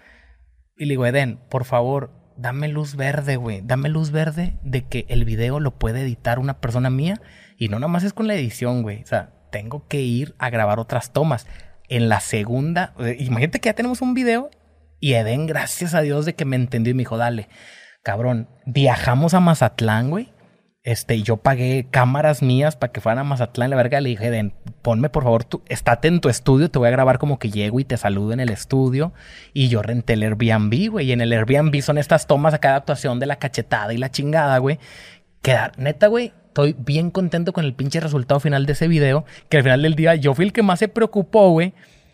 y 0.78 0.86
le 0.86 0.92
digo, 0.92 1.06
Eden, 1.06 1.40
por 1.50 1.66
favor, 1.66 2.12
dame 2.38 2.68
luz 2.68 2.96
verde, 2.96 3.36
güey. 3.36 3.62
Dame 3.64 3.90
luz 3.90 4.12
verde 4.12 4.58
de 4.64 4.84
que 4.84 5.06
el 5.10 5.26
video 5.26 5.60
lo 5.60 5.72
puede 5.78 6.02
editar 6.02 6.40
una 6.40 6.60
persona 6.60 6.90
mía. 6.90 7.20
Y 7.58 7.70
no 7.70 7.80
nada 7.80 7.88
más 7.92 8.04
es 8.04 8.14
con 8.14 8.28
la 8.28 8.36
edición, 8.36 8.84
güey. 8.84 9.02
O 9.02 9.08
sea, 9.08 9.32
tengo 9.52 9.88
que 9.88 10.02
ir 10.02 10.36
a 10.38 10.50
grabar 10.50 10.80
otras 10.80 11.12
tomas. 11.12 11.48
En 11.90 12.10
la 12.10 12.20
segunda, 12.20 12.94
imagínate 13.18 13.60
que 13.60 13.70
ya 13.70 13.74
tenemos 13.74 14.02
un 14.02 14.14
video. 14.14 14.50
Y 15.00 15.14
Eden, 15.14 15.48
gracias 15.48 15.94
a 15.94 16.02
Dios 16.02 16.26
de 16.26 16.36
que 16.36 16.46
me 16.46 16.56
entendió 16.56 16.92
y 16.92 16.94
me 16.94 17.02
dijo, 17.02 17.18
dale, 17.18 17.50
cabrón, 18.04 18.50
viajamos 18.66 19.34
a 19.34 19.40
Mazatlán, 19.40 20.10
güey. 20.10 20.32
Este, 20.88 21.22
yo 21.22 21.36
pagué 21.36 21.86
cámaras 21.92 22.42
mías 22.42 22.78
para 22.78 22.94
que 22.94 23.02
fueran 23.02 23.20
a 23.20 23.24
Mazatlán. 23.26 23.72
La 23.72 23.76
verga 23.76 24.00
le 24.00 24.08
dije, 24.08 24.32
Den, 24.32 24.54
ponme 24.82 25.10
por 25.10 25.24
favor, 25.24 25.44
tú, 25.44 25.62
estate 25.68 26.08
en 26.08 26.22
tu 26.22 26.30
estudio, 26.30 26.72
te 26.72 26.80
voy 26.80 26.88
a 26.88 26.92
grabar 26.92 27.18
como 27.18 27.40
que 27.40 27.52
llego 27.52 27.82
y 27.82 27.84
te 27.84 27.98
saludo 27.98 28.32
en 28.32 28.40
el 28.40 28.48
estudio. 28.48 29.12
Y 29.52 29.68
yo 29.68 29.82
renté 29.82 30.14
el 30.14 30.24
Airbnb, 30.24 30.90
güey. 30.90 31.08
Y 31.08 31.12
en 31.12 31.20
el 31.20 31.34
Airbnb 31.34 31.82
son 31.82 31.98
estas 31.98 32.26
tomas 32.26 32.54
a 32.54 32.60
cada 32.60 32.78
actuación 32.78 33.20
de 33.20 33.26
la 33.26 33.36
cachetada 33.36 33.94
y 33.94 33.98
la 33.98 34.12
chingada, 34.12 34.60
güey. 34.60 34.80
Quedar, 35.42 35.78
neta, 35.78 36.08
güey, 36.08 36.32
estoy 36.48 36.74
bien 36.80 37.12
contento 37.12 37.52
con 37.52 37.66
el 37.66 37.74
pinche 37.74 38.00
resultado 38.00 38.40
final 38.40 38.66
de 38.66 38.72
ese 38.72 38.88
video. 38.88 39.26
Que 39.50 39.58
al 39.58 39.64
final 39.64 39.82
del 39.82 39.96
día 39.96 40.16
yo 40.16 40.36
fui 40.36 40.46
el 40.46 40.54
que 40.54 40.64
más 40.64 40.80
se 40.80 40.88
preocupó, 40.88 41.50
güey. 41.50 41.74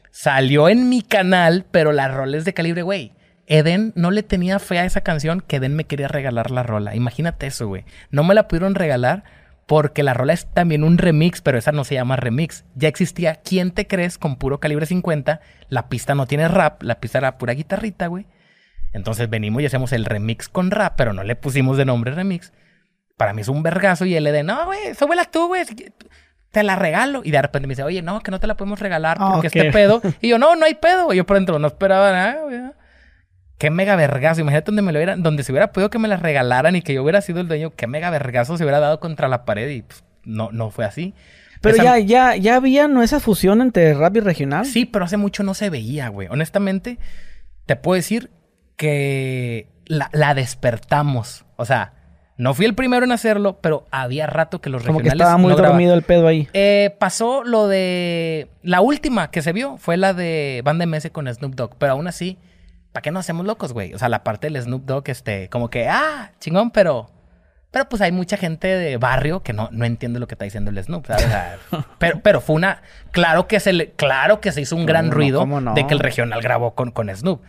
Salió 0.09 0.67
en 0.67 0.89
mi 0.89 1.03
canal, 1.03 1.63
pero 1.69 1.91
las 1.91 2.11
roles 2.11 2.43
de 2.43 2.55
calibre, 2.55 2.81
güey 2.81 3.11
Eden 3.47 3.91
no 3.95 4.11
le 4.11 4.23
tenía 4.23 4.59
fe 4.59 4.79
a 4.79 4.85
esa 4.85 5.01
canción 5.01 5.41
que 5.41 5.57
Eden 5.57 5.75
me 5.75 5.85
quería 5.85 6.07
regalar 6.07 6.51
la 6.51 6.63
rola. 6.63 6.95
Imagínate 6.95 7.47
eso, 7.47 7.67
güey. 7.67 7.85
No 8.09 8.23
me 8.23 8.33
la 8.33 8.47
pudieron 8.47 8.75
regalar 8.75 9.23
porque 9.65 10.03
la 10.03 10.13
rola 10.13 10.33
es 10.33 10.45
también 10.53 10.83
un 10.83 10.97
remix, 10.97 11.41
pero 11.41 11.57
esa 11.57 11.71
no 11.71 11.83
se 11.83 11.95
llama 11.95 12.15
remix. 12.15 12.65
Ya 12.75 12.87
existía 12.87 13.35
¿Quién 13.35 13.71
te 13.71 13.87
crees? 13.87 14.17
con 14.17 14.37
puro 14.37 14.59
calibre 14.59 14.85
50. 14.85 15.41
La 15.69 15.89
pista 15.89 16.15
no 16.15 16.25
tiene 16.25 16.47
rap, 16.47 16.83
la 16.83 16.99
pista 16.99 17.17
era 17.19 17.37
pura 17.37 17.53
guitarrita, 17.53 18.07
güey. 18.07 18.25
Entonces 18.93 19.29
venimos 19.29 19.61
y 19.61 19.65
hacemos 19.65 19.91
el 19.91 20.05
remix 20.05 20.47
con 20.49 20.71
rap, 20.71 20.93
pero 20.95 21.13
no 21.13 21.23
le 21.23 21.35
pusimos 21.35 21.77
de 21.77 21.85
nombre 21.85 22.11
remix. 22.11 22.53
Para 23.17 23.33
mí 23.33 23.41
es 23.41 23.47
un 23.47 23.63
vergazo 23.63 24.05
y 24.05 24.15
él 24.15 24.23
le 24.23 24.43
no, 24.43 24.65
güey, 24.65 24.93
súbela 24.95 25.25
tú, 25.25 25.47
güey. 25.47 25.63
Te 26.51 26.63
la 26.63 26.75
regalo. 26.75 27.21
Y 27.23 27.31
de 27.31 27.41
repente 27.41 27.67
me 27.67 27.71
dice, 27.71 27.83
oye, 27.83 28.01
no, 28.01 28.21
que 28.21 28.31
no 28.31 28.39
te 28.39 28.47
la 28.47 28.55
podemos 28.55 28.79
regalar 28.79 29.17
porque 29.17 29.47
este 29.47 29.71
pedo. 29.71 30.01
Y 30.21 30.29
yo, 30.29 30.37
no, 30.37 30.55
no 30.55 30.65
hay 30.65 30.75
pedo, 30.75 31.05
güey. 31.05 31.17
Yo 31.17 31.25
por 31.25 31.37
dentro 31.37 31.57
no 31.57 31.67
esperaba 31.67 32.11
nada, 32.11 32.43
güey. 32.43 32.59
Qué 33.57 33.69
mega 33.69 33.95
vergazo. 33.95 34.41
Imagínate 34.41 34.65
donde 34.67 34.81
me 34.81 34.91
lo 34.91 34.99
hubiera, 34.99 35.15
donde 35.15 35.43
se 35.43 35.51
hubiera 35.51 35.71
podido 35.71 35.89
que 35.89 35.99
me 35.99 36.07
las 36.07 36.21
regalaran 36.21 36.75
y 36.75 36.81
que 36.81 36.93
yo 36.93 37.03
hubiera 37.03 37.21
sido 37.21 37.39
el 37.39 37.47
dueño. 37.47 37.71
Qué 37.75 37.87
mega 37.87 38.09
vergazo 38.09 38.57
se 38.57 38.63
hubiera 38.63 38.79
dado 38.79 38.99
contra 38.99 39.27
la 39.27 39.45
pared 39.45 39.69
y 39.69 39.81
pues, 39.83 40.03
no, 40.25 40.51
no 40.51 40.69
fue 40.69 40.85
así. 40.85 41.13
Pero 41.61 41.77
ya, 41.77 41.97
ya, 41.97 42.35
ya 42.35 42.57
había 42.57 42.89
¿no? 42.89 43.03
esa 43.03 43.21
fusión 43.21 43.61
entre 43.61 43.93
rap 43.93 44.17
y 44.17 44.19
regional. 44.19 44.65
Sí, 44.65 44.85
pero 44.85 45.05
hace 45.05 45.15
mucho 45.15 45.43
no 45.43 45.53
se 45.53 45.69
veía, 45.69 46.09
güey. 46.09 46.27
Honestamente, 46.29 46.97
te 47.65 47.77
puedo 47.77 47.95
decir 47.95 48.31
que 48.75 49.67
la, 49.85 50.09
la 50.11 50.33
despertamos. 50.33 51.45
O 51.55 51.65
sea, 51.65 51.93
No 52.35 52.53
fui 52.53 52.65
el 52.65 52.73
primero 52.75 53.05
en 53.05 53.11
hacerlo, 53.13 53.59
pero 53.61 53.85
había 53.91 54.27
rato 54.27 54.59
que 54.59 54.69
los 54.69 54.83
Como 54.83 54.99
regionales. 54.99 55.19
que 55.19 55.23
estaba 55.23 55.37
muy 55.37 55.51
no 55.51 55.57
dormido 55.57 55.93
el 55.93 56.01
pedo 56.01 56.27
ahí. 56.27 56.49
Eh, 56.53 56.95
pasó 56.99 57.43
lo 57.45 57.67
de. 57.67 58.49
La 58.61 58.81
última 58.81 59.29
que 59.31 59.41
se 59.41 59.53
vio 59.53 59.77
fue 59.77 59.95
la 59.95 60.13
de 60.13 60.61
Banda 60.65 60.85
MS 60.85 61.11
con 61.11 61.33
Snoop 61.33 61.55
Dogg. 61.55 61.75
Pero 61.77 61.93
aún 61.93 62.07
así, 62.07 62.37
¿para 62.93 63.01
qué 63.01 63.11
nos 63.11 63.21
hacemos 63.21 63.45
locos, 63.45 63.73
güey? 63.73 63.93
O 63.93 63.99
sea, 63.99 64.07
la 64.07 64.23
parte 64.23 64.49
del 64.49 64.61
Snoop 64.61 64.85
Dogg, 64.85 65.09
este, 65.09 65.49
como 65.49 65.69
que, 65.69 65.89
ah, 65.89 66.31
chingón, 66.39 66.71
pero. 66.71 67.09
Pero 67.71 67.89
pues 67.89 68.03
hay 68.03 68.11
mucha 68.11 68.37
gente 68.37 68.67
de 68.67 68.97
barrio 68.97 69.41
que 69.41 69.51
no, 69.51 69.67
no 69.71 69.83
entiende 69.85 70.19
lo 70.19 70.27
que 70.27 70.35
está 70.35 70.45
diciendo 70.45 70.69
el 70.69 70.81
Snoop, 70.81 71.07
¿sabes? 71.07 71.25
O 71.25 71.27
sea, 71.27 71.57
pero, 71.97 72.19
pero 72.21 72.39
fue 72.39 72.55
una. 72.55 72.83
Claro 73.09 73.47
que 73.47 73.59
se 73.59 73.73
le, 73.73 73.91
claro 73.93 74.39
que 74.39 74.51
se 74.51 74.61
hizo 74.61 74.75
un 74.75 74.85
gran 74.85 75.07
No, 75.07 75.15
ruido 75.15 75.43
de 75.73 75.87
que 75.87 75.95
el 75.95 75.99
regional 75.99 76.39
grabó 76.41 76.75
con, 76.75 76.91
con 76.91 77.09
Snoop. 77.09 77.41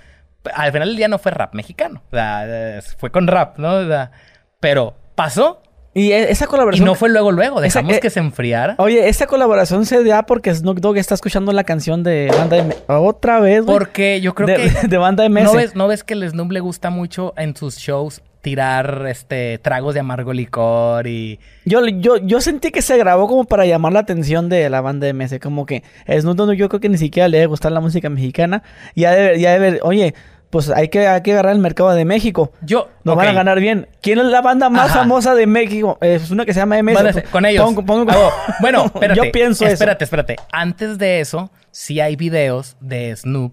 Al 0.55 0.73
final 0.73 0.89
del 0.89 0.97
día 0.97 1.09
no 1.09 1.19
fue 1.19 1.31
rap 1.31 1.55
mexicano. 1.55 2.03
O 2.11 2.17
sea, 2.17 2.81
fue 2.97 3.11
con 3.11 3.27
rap, 3.27 3.59
¿no? 3.59 3.75
O 3.75 3.87
sea, 3.87 4.13
pero 4.61 4.97
pasó 5.15 5.61
Y 5.95 6.11
e- 6.11 6.31
esa 6.31 6.45
y 6.45 6.49
colaboración. 6.49 6.87
no 6.87 6.95
fue 6.97 7.09
luego, 7.09 7.31
luego. 7.31 7.59
Esa- 7.63 7.79
Dejamos 7.79 7.97
eh, 7.97 8.01
que 8.01 8.11
se 8.11 8.19
enfriara. 8.21 8.75
Oye, 8.79 9.09
esa 9.09 9.27
colaboración 9.27 9.87
se 9.87 10.03
da 10.03 10.27
porque 10.27 10.53
Snoop 10.53 10.81
Dogg 10.81 10.99
está 10.99 11.15
escuchando 11.15 11.53
la 11.53 11.65
canción 11.65 12.03
de 12.03 12.31
Banda 12.37 12.59
M. 12.59 12.75
Otra 12.89 13.39
vez, 13.41 13.65
güey. 13.65 13.79
Porque 13.79 14.21
yo 14.21 14.35
creo 14.35 14.49
de, 14.49 14.71
que. 14.71 14.89
de 14.89 14.99
Banda 14.99 15.29
MS. 15.29 15.45
¿No 15.45 15.53
ves, 15.55 15.75
¿No 15.77 15.87
ves 15.89 16.03
que 16.05 16.15
el 16.15 16.29
Snoop 16.29 16.51
le 16.51 16.61
gusta 16.61 16.91
mucho 16.91 17.33
en 17.37 17.57
sus 17.57 17.77
shows 17.77 18.23
tirar 18.43 19.07
este 19.09 19.57
tragos 19.59 19.95
de 19.95 20.01
amargo 20.01 20.33
licor 20.33 21.07
y. 21.07 21.39
Yo, 21.65 21.87
yo, 21.87 22.17
yo 22.19 22.41
sentí 22.41 22.73
que 22.73 22.83
se 22.83 22.99
grabó 22.99 23.27
como 23.27 23.45
para 23.45 23.65
llamar 23.65 23.93
la 23.95 24.01
atención 24.01 24.49
de 24.49 24.69
la 24.69 24.81
banda 24.81 25.11
MS. 25.13 25.39
Como 25.41 25.65
que 25.65 25.83
Snoop 26.09 26.37
Dogg 26.37 26.53
yo 26.55 26.69
creo 26.69 26.81
que 26.81 26.89
ni 26.89 26.99
siquiera 26.99 27.29
le 27.29 27.39
debe 27.39 27.47
gustar 27.47 27.73
la 27.73 27.81
música 27.81 28.11
mexicana. 28.11 28.63
Y 28.95 29.03
ya 29.03 29.13
debe, 29.13 29.41
ya 29.41 29.59
debe, 29.59 29.79
oye, 29.83 30.15
pues 30.55 30.70
hay 30.70 30.89
que, 30.89 31.08
hay 31.08 31.20
que 31.20 31.33
agarrar 31.33 31.52
el 31.52 31.58
mercado 31.58 31.91
de 31.91 32.05
México. 32.05 32.52
Yo. 32.62 32.89
Nos 33.02 33.15
ok. 33.15 33.18
van 33.18 33.28
a 33.31 33.33
ganar 33.33 33.58
bien. 33.58 33.89
¿Quién 34.00 34.20
es 34.20 34.26
la 34.26 34.41
banda 34.41 34.70
más 34.70 34.91
Ajá. 34.91 35.00
famosa 35.00 35.34
de 35.34 35.49
México? 35.49 35.99
Es 36.00 36.31
una 36.31 36.44
que 36.44 36.55
se 36.55 36.60
llama 36.60 36.81
MS. 36.81 37.12
Ser- 37.12 37.24
con 37.24 37.44
ellos. 37.44 37.74
Ah, 38.08 38.31
bueno, 38.60 38.84
espérate. 38.94 39.20
yo 39.20 39.33
pienso 39.33 39.65
eso. 39.65 39.73
Espérate, 39.73 40.05
espérate. 40.05 40.36
Antes 40.52 40.97
de 40.97 41.18
eso, 41.18 41.50
sí 41.73 41.99
hay 41.99 42.15
videos 42.15 42.76
de 42.78 43.16
Snoop 43.16 43.52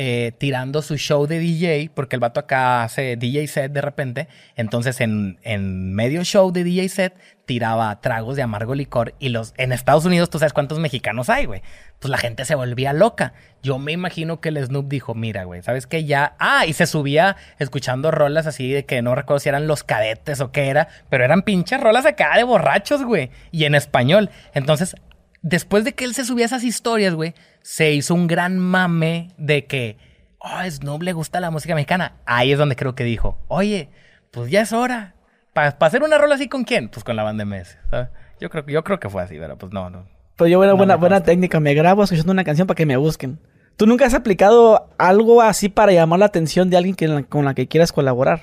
eh, 0.00 0.30
tirando 0.38 0.80
su 0.80 0.96
show 0.96 1.26
de 1.26 1.40
DJ, 1.40 1.90
porque 1.92 2.14
el 2.14 2.20
vato 2.20 2.38
acá 2.38 2.84
hace 2.84 3.16
DJ 3.16 3.48
set 3.48 3.72
de 3.72 3.80
repente. 3.80 4.28
Entonces, 4.54 5.00
en, 5.00 5.40
en 5.42 5.92
medio 5.92 6.22
show 6.22 6.52
de 6.52 6.62
DJ 6.62 6.88
set, 6.88 7.16
tiraba 7.46 8.00
tragos 8.00 8.36
de 8.36 8.42
amargo 8.42 8.76
licor. 8.76 9.14
Y 9.18 9.30
los 9.30 9.54
en 9.56 9.72
Estados 9.72 10.04
Unidos, 10.04 10.30
tú 10.30 10.38
sabes 10.38 10.52
cuántos 10.52 10.78
mexicanos 10.78 11.28
hay, 11.28 11.46
güey. 11.46 11.62
Pues 11.98 12.10
la 12.12 12.18
gente 12.18 12.44
se 12.44 12.54
volvía 12.54 12.92
loca. 12.92 13.32
Yo 13.60 13.80
me 13.80 13.90
imagino 13.90 14.40
que 14.40 14.50
el 14.50 14.64
Snoop 14.64 14.86
dijo, 14.86 15.16
mira, 15.16 15.42
güey, 15.42 15.64
¿sabes 15.64 15.88
qué? 15.88 16.04
Ya... 16.04 16.36
Ah, 16.38 16.64
y 16.64 16.74
se 16.74 16.86
subía 16.86 17.34
escuchando 17.58 18.12
rolas 18.12 18.46
así 18.46 18.70
de 18.70 18.84
que 18.84 19.02
no 19.02 19.16
recuerdo 19.16 19.40
si 19.40 19.48
eran 19.48 19.66
los 19.66 19.82
cadetes 19.82 20.40
o 20.40 20.52
qué 20.52 20.68
era, 20.68 20.86
pero 21.10 21.24
eran 21.24 21.42
pinches 21.42 21.80
rolas 21.80 22.06
acá 22.06 22.36
de 22.36 22.44
borrachos, 22.44 23.02
güey. 23.02 23.30
Y 23.50 23.64
en 23.64 23.74
español. 23.74 24.30
Entonces, 24.54 24.94
después 25.42 25.84
de 25.84 25.94
que 25.94 26.04
él 26.04 26.14
se 26.14 26.24
subía 26.24 26.44
a 26.44 26.46
esas 26.46 26.64
historias, 26.64 27.14
güey, 27.14 27.34
se 27.62 27.92
hizo 27.92 28.14
un 28.14 28.26
gran 28.26 28.58
mame 28.58 29.30
de 29.38 29.66
que, 29.66 29.96
oh, 30.38 30.60
Snoop 30.68 31.02
le 31.02 31.12
gusta 31.12 31.40
la 31.40 31.50
música 31.50 31.74
mexicana. 31.74 32.14
Ahí 32.26 32.52
es 32.52 32.58
donde 32.58 32.76
creo 32.76 32.94
que 32.94 33.04
dijo, 33.04 33.38
oye, 33.48 33.90
pues 34.30 34.50
ya 34.50 34.62
es 34.62 34.72
hora. 34.72 35.14
¿Para 35.52 35.68
hacer 35.80 36.02
una 36.02 36.18
rola 36.18 36.36
así 36.36 36.48
con 36.48 36.64
quién? 36.64 36.88
Pues 36.88 37.02
con 37.04 37.16
la 37.16 37.22
banda 37.24 37.44
MS. 37.44 37.76
¿sabes? 37.90 38.08
Yo 38.40 38.50
creo, 38.50 38.64
que- 38.64 38.72
yo 38.72 38.84
creo 38.84 39.00
que 39.00 39.08
fue 39.08 39.22
así, 39.22 39.36
pero 39.38 39.58
pues 39.58 39.72
no, 39.72 39.90
no. 39.90 40.06
Pues 40.36 40.50
yo 40.52 40.58
buena, 40.58 40.74
No 40.74 40.98
buena, 40.98 41.20
técnica. 41.22 41.58
Me 41.58 41.74
grabo 41.74 42.04
escuchando 42.04 42.30
una 42.30 42.44
canción 42.44 42.68
para 42.68 42.76
que 42.76 42.86
me 42.86 42.96
busquen. 42.96 43.40
¿Tú 43.76 43.86
nunca 43.86 44.06
has 44.06 44.14
aplicado 44.14 44.88
algo 44.98 45.42
así 45.42 45.68
para 45.68 45.90
llamar 45.92 46.20
la 46.20 46.26
atención 46.26 46.70
de 46.70 46.76
alguien 46.76 46.94
que- 46.94 47.24
con 47.28 47.44
la 47.44 47.54
que 47.54 47.66
quieras 47.66 47.90
colaborar? 47.92 48.42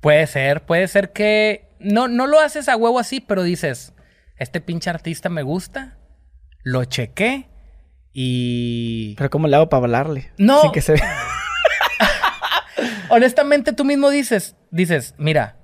Puede 0.00 0.26
ser, 0.26 0.62
puede 0.66 0.86
ser 0.88 1.12
que 1.12 1.66
no, 1.78 2.08
no 2.08 2.26
lo 2.26 2.40
haces 2.40 2.68
a 2.68 2.76
huevo 2.76 2.98
así, 2.98 3.20
pero 3.20 3.42
dices, 3.42 3.94
este 4.36 4.60
pinche 4.60 4.90
artista 4.90 5.30
me 5.30 5.42
gusta, 5.42 5.96
lo 6.64 6.84
chequé 6.84 7.48
y... 8.12 9.14
Pero 9.16 9.30
¿cómo 9.30 9.46
le 9.46 9.54
hago 9.54 9.68
para 9.68 9.84
hablarle? 9.84 10.32
No. 10.38 10.62
Sin 10.62 10.72
que 10.72 10.80
se 10.80 10.94
vea. 10.94 11.16
Honestamente 13.10 13.72
tú 13.72 13.84
mismo 13.84 14.10
dices, 14.10 14.56
dices, 14.70 15.14
mira, 15.18 15.56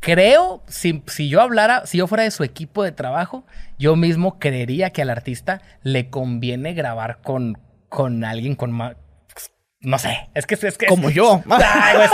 creo, 0.00 0.62
si, 0.68 1.02
si 1.06 1.28
yo 1.28 1.40
hablara, 1.40 1.86
si 1.86 1.98
yo 1.98 2.06
fuera 2.06 2.24
de 2.24 2.30
su 2.30 2.42
equipo 2.44 2.82
de 2.82 2.92
trabajo, 2.92 3.46
yo 3.78 3.96
mismo 3.96 4.38
creería 4.38 4.90
que 4.90 5.00
al 5.00 5.10
artista 5.10 5.62
le 5.82 6.10
conviene 6.10 6.74
grabar 6.74 7.20
con, 7.22 7.58
con 7.88 8.24
alguien 8.24 8.56
con 8.56 8.72
más... 8.72 8.96
No 9.80 9.98
sé, 9.98 10.28
es 10.34 10.46
que 10.46 10.54
es 10.54 10.78
que... 10.78 10.86
Como 10.86 11.10
yo. 11.10 11.42
Güey, 11.46 11.60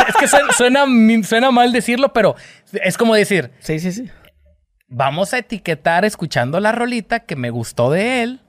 es 0.09 0.17
que 0.17 0.29
suena, 0.29 0.53
suena, 0.53 0.87
suena 1.23 1.51
mal 1.51 1.73
decirlo, 1.73 2.13
pero 2.13 2.35
es 2.73 2.97
como 2.97 3.15
decir, 3.15 3.53
Sí, 3.61 3.79
sí, 3.79 3.93
sí. 3.93 4.11
Vamos 4.89 5.35
a 5.35 5.39
etiquetar 5.39 6.05
escuchando 6.05 6.61
la 6.61 6.73
rolita 6.73 7.21
que 7.21 7.37
me 7.37 7.51
gustó 7.51 7.91
de 7.91 8.23
él 8.23 8.41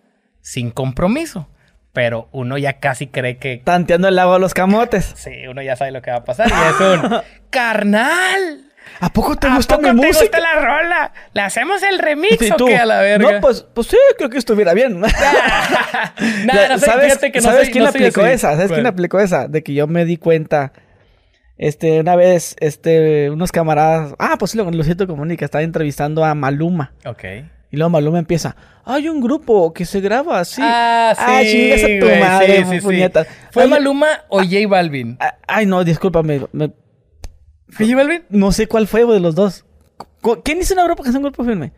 sin 0.41 0.71
compromiso. 0.71 1.47
Pero 1.91 2.29
uno 2.31 2.57
ya 2.57 2.79
casi 2.79 3.07
cree 3.07 3.37
que... 3.37 3.61
Tanteando 3.63 4.07
el 4.07 4.19
agua 4.19 4.35
a 4.35 4.39
los 4.39 4.53
camotes. 4.53 5.05
Sí, 5.17 5.47
uno 5.49 5.61
ya 5.61 5.75
sabe 5.75 5.91
lo 5.91 6.01
que 6.01 6.11
va 6.11 6.17
a 6.17 6.23
pasar 6.23 6.47
y 6.47 6.51
es 6.51 6.79
un... 7.03 7.21
¡Carnal! 7.49 8.65
¿A 9.01 9.11
poco 9.13 9.35
te 9.35 9.47
¿A 9.47 9.55
gusta 9.55 9.75
poco 9.77 9.93
mi 9.93 10.01
te 10.01 10.07
música? 10.07 10.21
gusta 10.23 10.39
la 10.39 10.53
rola? 10.61 11.13
¿Le 11.33 11.41
hacemos 11.41 11.81
el 11.83 11.99
remix 11.99 12.51
o 12.51 12.55
tú, 12.55 12.65
qué 12.65 12.77
a 12.77 12.85
la 12.85 12.99
verga? 13.01 13.33
No, 13.33 13.39
pues, 13.41 13.61
pues 13.73 13.87
sí, 13.87 13.97
creo 14.17 14.29
que 14.29 14.37
estuviera 14.37 14.73
bien. 14.73 14.99
Nada, 16.45 16.69
no 16.69 16.79
sé, 16.79 16.85
¿Sabes, 16.85 17.17
que 17.17 17.31
no 17.35 17.41
¿sabes 17.41 17.63
soy- 17.65 17.71
quién 17.71 17.83
no 17.83 17.89
aplicó 17.89 18.21
así. 18.21 18.31
esa? 18.31 18.51
¿Sabes 18.51 18.67
quién 18.67 18.81
¿Cuál? 18.81 18.85
aplicó 18.87 19.19
esa? 19.19 19.47
De 19.47 19.63
que 19.63 19.73
yo 19.73 19.87
me 19.87 20.05
di 20.05 20.17
cuenta. 20.17 20.71
Este, 21.59 21.99
una 21.99 22.15
vez, 22.15 22.55
este, 22.61 23.29
unos 23.29 23.51
camaradas. 23.51 24.15
Ah, 24.17 24.38
pues 24.39 24.51
sí, 24.51 24.57
lo, 24.57 24.71
lo 24.71 24.83
siento 24.83 25.05
comunica. 25.05 25.45
Estaba 25.45 25.61
entrevistando 25.61 26.23
a 26.25 26.33
Maluma. 26.33 26.93
Ok. 27.05 27.23
Y 27.69 27.77
luego 27.77 27.89
Maluma 27.91 28.17
empieza. 28.17 28.55
Hay 28.85 29.09
un 29.09 29.19
grupo 29.21 29.71
que 29.73 29.85
se 29.85 29.99
graba 30.01 30.39
así. 30.39 30.61
Ah, 30.63 31.13
sí, 31.15 31.23
Ah, 31.27 31.41
chingas 31.43 31.83
a 31.83 31.88
tu 31.99 32.05
güey, 32.07 32.19
madre, 32.19 32.65
sí, 32.65 32.79
sí. 32.79 33.29
¿Fue 33.51 33.67
Maluma 33.67 34.07
o 34.29 34.39
J 34.39 34.67
Balvin? 34.67 35.17
ah, 35.19 35.35
Ay, 35.47 35.65
no, 35.67 35.83
discúlpame. 35.83 36.41
me- 36.53 36.71
¿Fue 37.67 37.85
J 37.85 37.95
Balvin? 37.97 38.23
no 38.29 38.51
sé 38.53 38.65
cuál 38.67 38.88
fue 38.88 39.05
de 39.05 39.19
los 39.19 39.35
dos. 39.35 39.65
¿Quién 40.43 40.59
hizo 40.59 40.73
una 40.73 40.85
grupo 40.85 41.03
que 41.03 41.09
es 41.09 41.15
un 41.15 41.21
grupo 41.21 41.43
firme? 41.43 41.73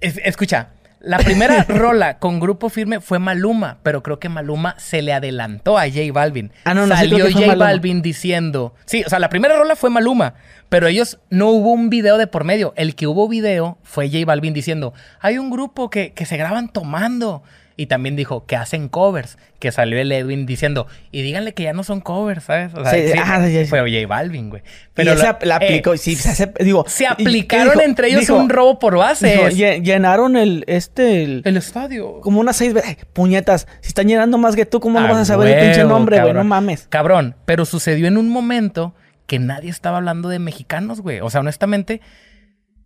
Es- 0.00 0.20
escucha, 0.24 0.74
la 1.00 1.18
primera 1.18 1.64
rola 1.68 2.18
con 2.18 2.40
grupo 2.40 2.68
firme 2.68 3.00
fue 3.00 3.18
Maluma, 3.18 3.78
pero 3.82 4.02
creo 4.02 4.18
que 4.18 4.28
Maluma 4.28 4.74
se 4.78 5.02
le 5.02 5.12
adelantó 5.12 5.78
a 5.78 5.88
J 5.88 6.12
Balvin. 6.12 6.52
Ah, 6.64 6.74
no, 6.74 6.86
no, 6.86 6.94
Salió 6.94 7.30
J. 7.30 7.54
Balvin 7.54 8.02
diciendo. 8.02 8.74
Sí, 8.84 9.02
o 9.04 9.08
sea, 9.08 9.18
la 9.18 9.30
primera 9.30 9.56
rola 9.56 9.76
fue 9.76 9.90
Maluma, 9.90 10.34
pero 10.68 10.86
ellos 10.86 11.18
no 11.30 11.48
hubo 11.48 11.72
un 11.72 11.90
video 11.90 12.18
de 12.18 12.26
por 12.26 12.44
medio. 12.44 12.74
El 12.76 12.94
que 12.94 13.06
hubo 13.06 13.28
video 13.28 13.78
fue 13.82 14.10
J 14.10 14.24
Balvin 14.26 14.52
diciendo: 14.52 14.92
hay 15.20 15.38
un 15.38 15.50
grupo 15.50 15.90
que, 15.90 16.12
que 16.12 16.26
se 16.26 16.36
graban 16.36 16.68
tomando. 16.68 17.42
Y 17.80 17.86
también 17.86 18.14
dijo 18.14 18.44
que 18.44 18.56
hacen 18.56 18.90
covers, 18.90 19.38
que 19.58 19.72
salió 19.72 19.98
el 19.98 20.12
Edwin 20.12 20.44
diciendo, 20.44 20.86
y 21.12 21.22
díganle 21.22 21.54
que 21.54 21.62
ya 21.62 21.72
no 21.72 21.82
son 21.82 22.02
covers, 22.02 22.44
¿sabes? 22.44 22.74
O 22.74 22.82
sea, 22.84 22.92
Sí, 22.92 23.08
sí, 23.10 23.18
ah, 23.24 23.42
sí, 23.46 23.64
fue 23.64 23.80
J 23.80 24.06
Balvin, 24.06 24.50
güey. 24.50 24.62
Pero 24.92 25.12
esa 25.14 25.38
la, 25.40 25.54
eh, 25.56 25.64
aplicó. 25.64 25.96
sí, 25.96 26.14
se 26.14 26.28
hace- 26.28 26.52
digo, 26.60 26.84
se 26.86 27.04
y- 27.04 27.06
aplicaron 27.06 27.72
dijo- 27.72 27.80
entre 27.80 28.08
ellos 28.08 28.20
dijo- 28.20 28.36
un 28.36 28.50
robo 28.50 28.78
por 28.78 28.98
base. 28.98 29.28
dijo, 29.32 29.44
"Lle- 29.48 29.82
llenaron 29.82 30.36
el, 30.36 30.64
este, 30.66 31.22
el- 31.24 31.40
el 31.46 31.56
estadio. 31.56 32.20
como 32.20 32.38
unas 32.40 32.56
seis 32.56 32.74
veces. 32.74 32.98
Puñetas, 33.14 33.66
si 33.80 33.88
están 33.88 34.08
llenando 34.08 34.36
más 34.36 34.56
que 34.56 34.66
tú, 34.66 34.78
¿cómo 34.78 35.00
no 35.00 35.06
A 35.06 35.12
vas 35.12 35.20
a 35.22 35.24
saber 35.24 35.48
el 35.56 35.64
pinche 35.64 35.84
nombre, 35.84 36.20
güey? 36.20 36.34
No 36.34 36.44
mames. 36.44 36.86
Cabrón, 36.90 37.34
pero 37.46 37.64
sucedió 37.64 38.08
en 38.08 38.18
un 38.18 38.28
momento 38.28 38.94
que 39.26 39.38
nadie 39.38 39.70
estaba 39.70 39.96
hablando 39.96 40.28
de 40.28 40.38
mexicanos, 40.38 41.00
güey. 41.00 41.20
O 41.20 41.30
sea, 41.30 41.40
honestamente. 41.40 42.02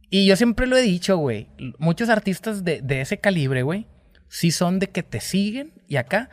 Y 0.09 0.27
yo 0.27 0.37
siempre 0.37 0.69
lo 0.69 0.77
he 0.77 0.83
dicho, 0.83 1.17
güey. 1.17 1.49
Muchos 1.79 2.09
artistas 2.11 2.63
de, 2.63 2.81
de 2.81 3.01
ese 3.01 3.19
calibre, 3.19 3.63
güey, 3.63 3.89
sí 4.29 4.51
son 4.51 4.79
de 4.79 4.91
que 4.91 5.03
te 5.03 5.21
siguen 5.21 5.73
y 5.89 5.97
acá. 5.97 6.31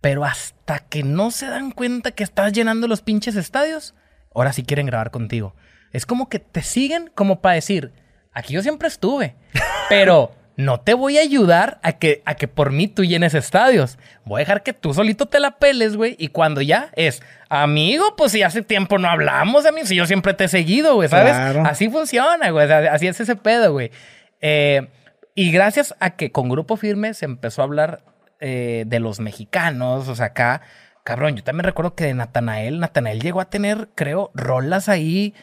Pero 0.00 0.24
hasta 0.24 0.78
que 0.78 1.02
no 1.02 1.30
se 1.30 1.46
dan 1.46 1.72
cuenta 1.72 2.12
que 2.12 2.22
estás 2.22 2.52
llenando 2.52 2.86
los 2.86 3.02
pinches 3.02 3.36
estadios, 3.36 3.94
ahora 4.34 4.52
sí 4.52 4.62
quieren 4.62 4.86
grabar 4.86 5.10
contigo. 5.10 5.54
Es 5.92 6.06
como 6.06 6.28
que 6.28 6.38
te 6.38 6.62
siguen 6.62 7.10
como 7.14 7.40
para 7.40 7.56
decir, 7.56 7.92
aquí 8.32 8.54
yo 8.54 8.62
siempre 8.62 8.88
estuve, 8.88 9.34
pero 9.88 10.32
no 10.58 10.80
te 10.80 10.94
voy 10.94 11.18
a 11.18 11.20
ayudar 11.20 11.78
a 11.84 11.92
que, 11.92 12.20
a 12.24 12.34
que 12.34 12.48
por 12.48 12.72
mí 12.72 12.88
tú 12.88 13.04
llenes 13.04 13.32
estadios. 13.34 13.96
Voy 14.24 14.40
a 14.40 14.42
dejar 14.42 14.64
que 14.64 14.72
tú 14.72 14.92
solito 14.92 15.26
te 15.26 15.38
la 15.38 15.52
peles, 15.58 15.96
güey. 15.96 16.16
Y 16.18 16.28
cuando 16.28 16.60
ya 16.60 16.90
es, 16.96 17.22
amigo, 17.48 18.16
pues 18.16 18.32
si 18.32 18.42
hace 18.42 18.62
tiempo 18.62 18.98
no 18.98 19.08
hablamos, 19.08 19.66
a 19.66 19.72
mí, 19.72 19.82
si 19.84 19.94
yo 19.94 20.04
siempre 20.04 20.34
te 20.34 20.44
he 20.44 20.48
seguido, 20.48 20.96
güey, 20.96 21.08
¿sabes? 21.08 21.32
Claro. 21.32 21.62
Así 21.64 21.88
funciona, 21.88 22.50
güey. 22.50 22.70
Así 22.72 23.06
es 23.06 23.20
ese 23.20 23.36
pedo, 23.36 23.72
güey. 23.72 23.92
Eh, 24.40 24.88
y 25.42 25.52
gracias 25.52 25.94
a 26.00 26.10
que 26.16 26.32
con 26.32 26.48
Grupo 26.48 26.76
Firme 26.76 27.14
se 27.14 27.24
empezó 27.24 27.62
a 27.62 27.64
hablar 27.64 28.02
eh, 28.40 28.84
de 28.86 29.00
los 29.00 29.20
mexicanos, 29.20 30.08
o 30.08 30.14
sea, 30.14 30.26
acá, 30.26 30.62
cabrón, 31.04 31.36
yo 31.36 31.44
también 31.44 31.64
recuerdo 31.64 31.94
que 31.94 32.04
de 32.04 32.14
Natanael, 32.14 32.80
Natanael 32.80 33.20
llegó 33.20 33.40
a 33.40 33.50
tener, 33.50 33.88
creo, 33.94 34.30
rolas 34.34 34.88
ahí 34.88 35.34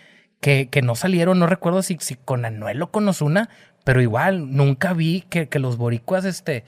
que, 0.41 0.69
que 0.69 0.81
no 0.81 0.95
salieron, 0.95 1.39
no 1.39 1.47
recuerdo 1.47 1.81
si, 1.81 1.97
si 1.99 2.15
con 2.15 2.45
Anuel 2.45 2.81
o 2.81 2.91
con 2.91 3.07
Ozuna, 3.07 3.49
pero 3.83 4.01
igual 4.01 4.51
nunca 4.55 4.93
vi 4.93 5.21
que, 5.29 5.47
que 5.49 5.59
los 5.59 5.77
boricuas, 5.77 6.25
este, 6.25 6.63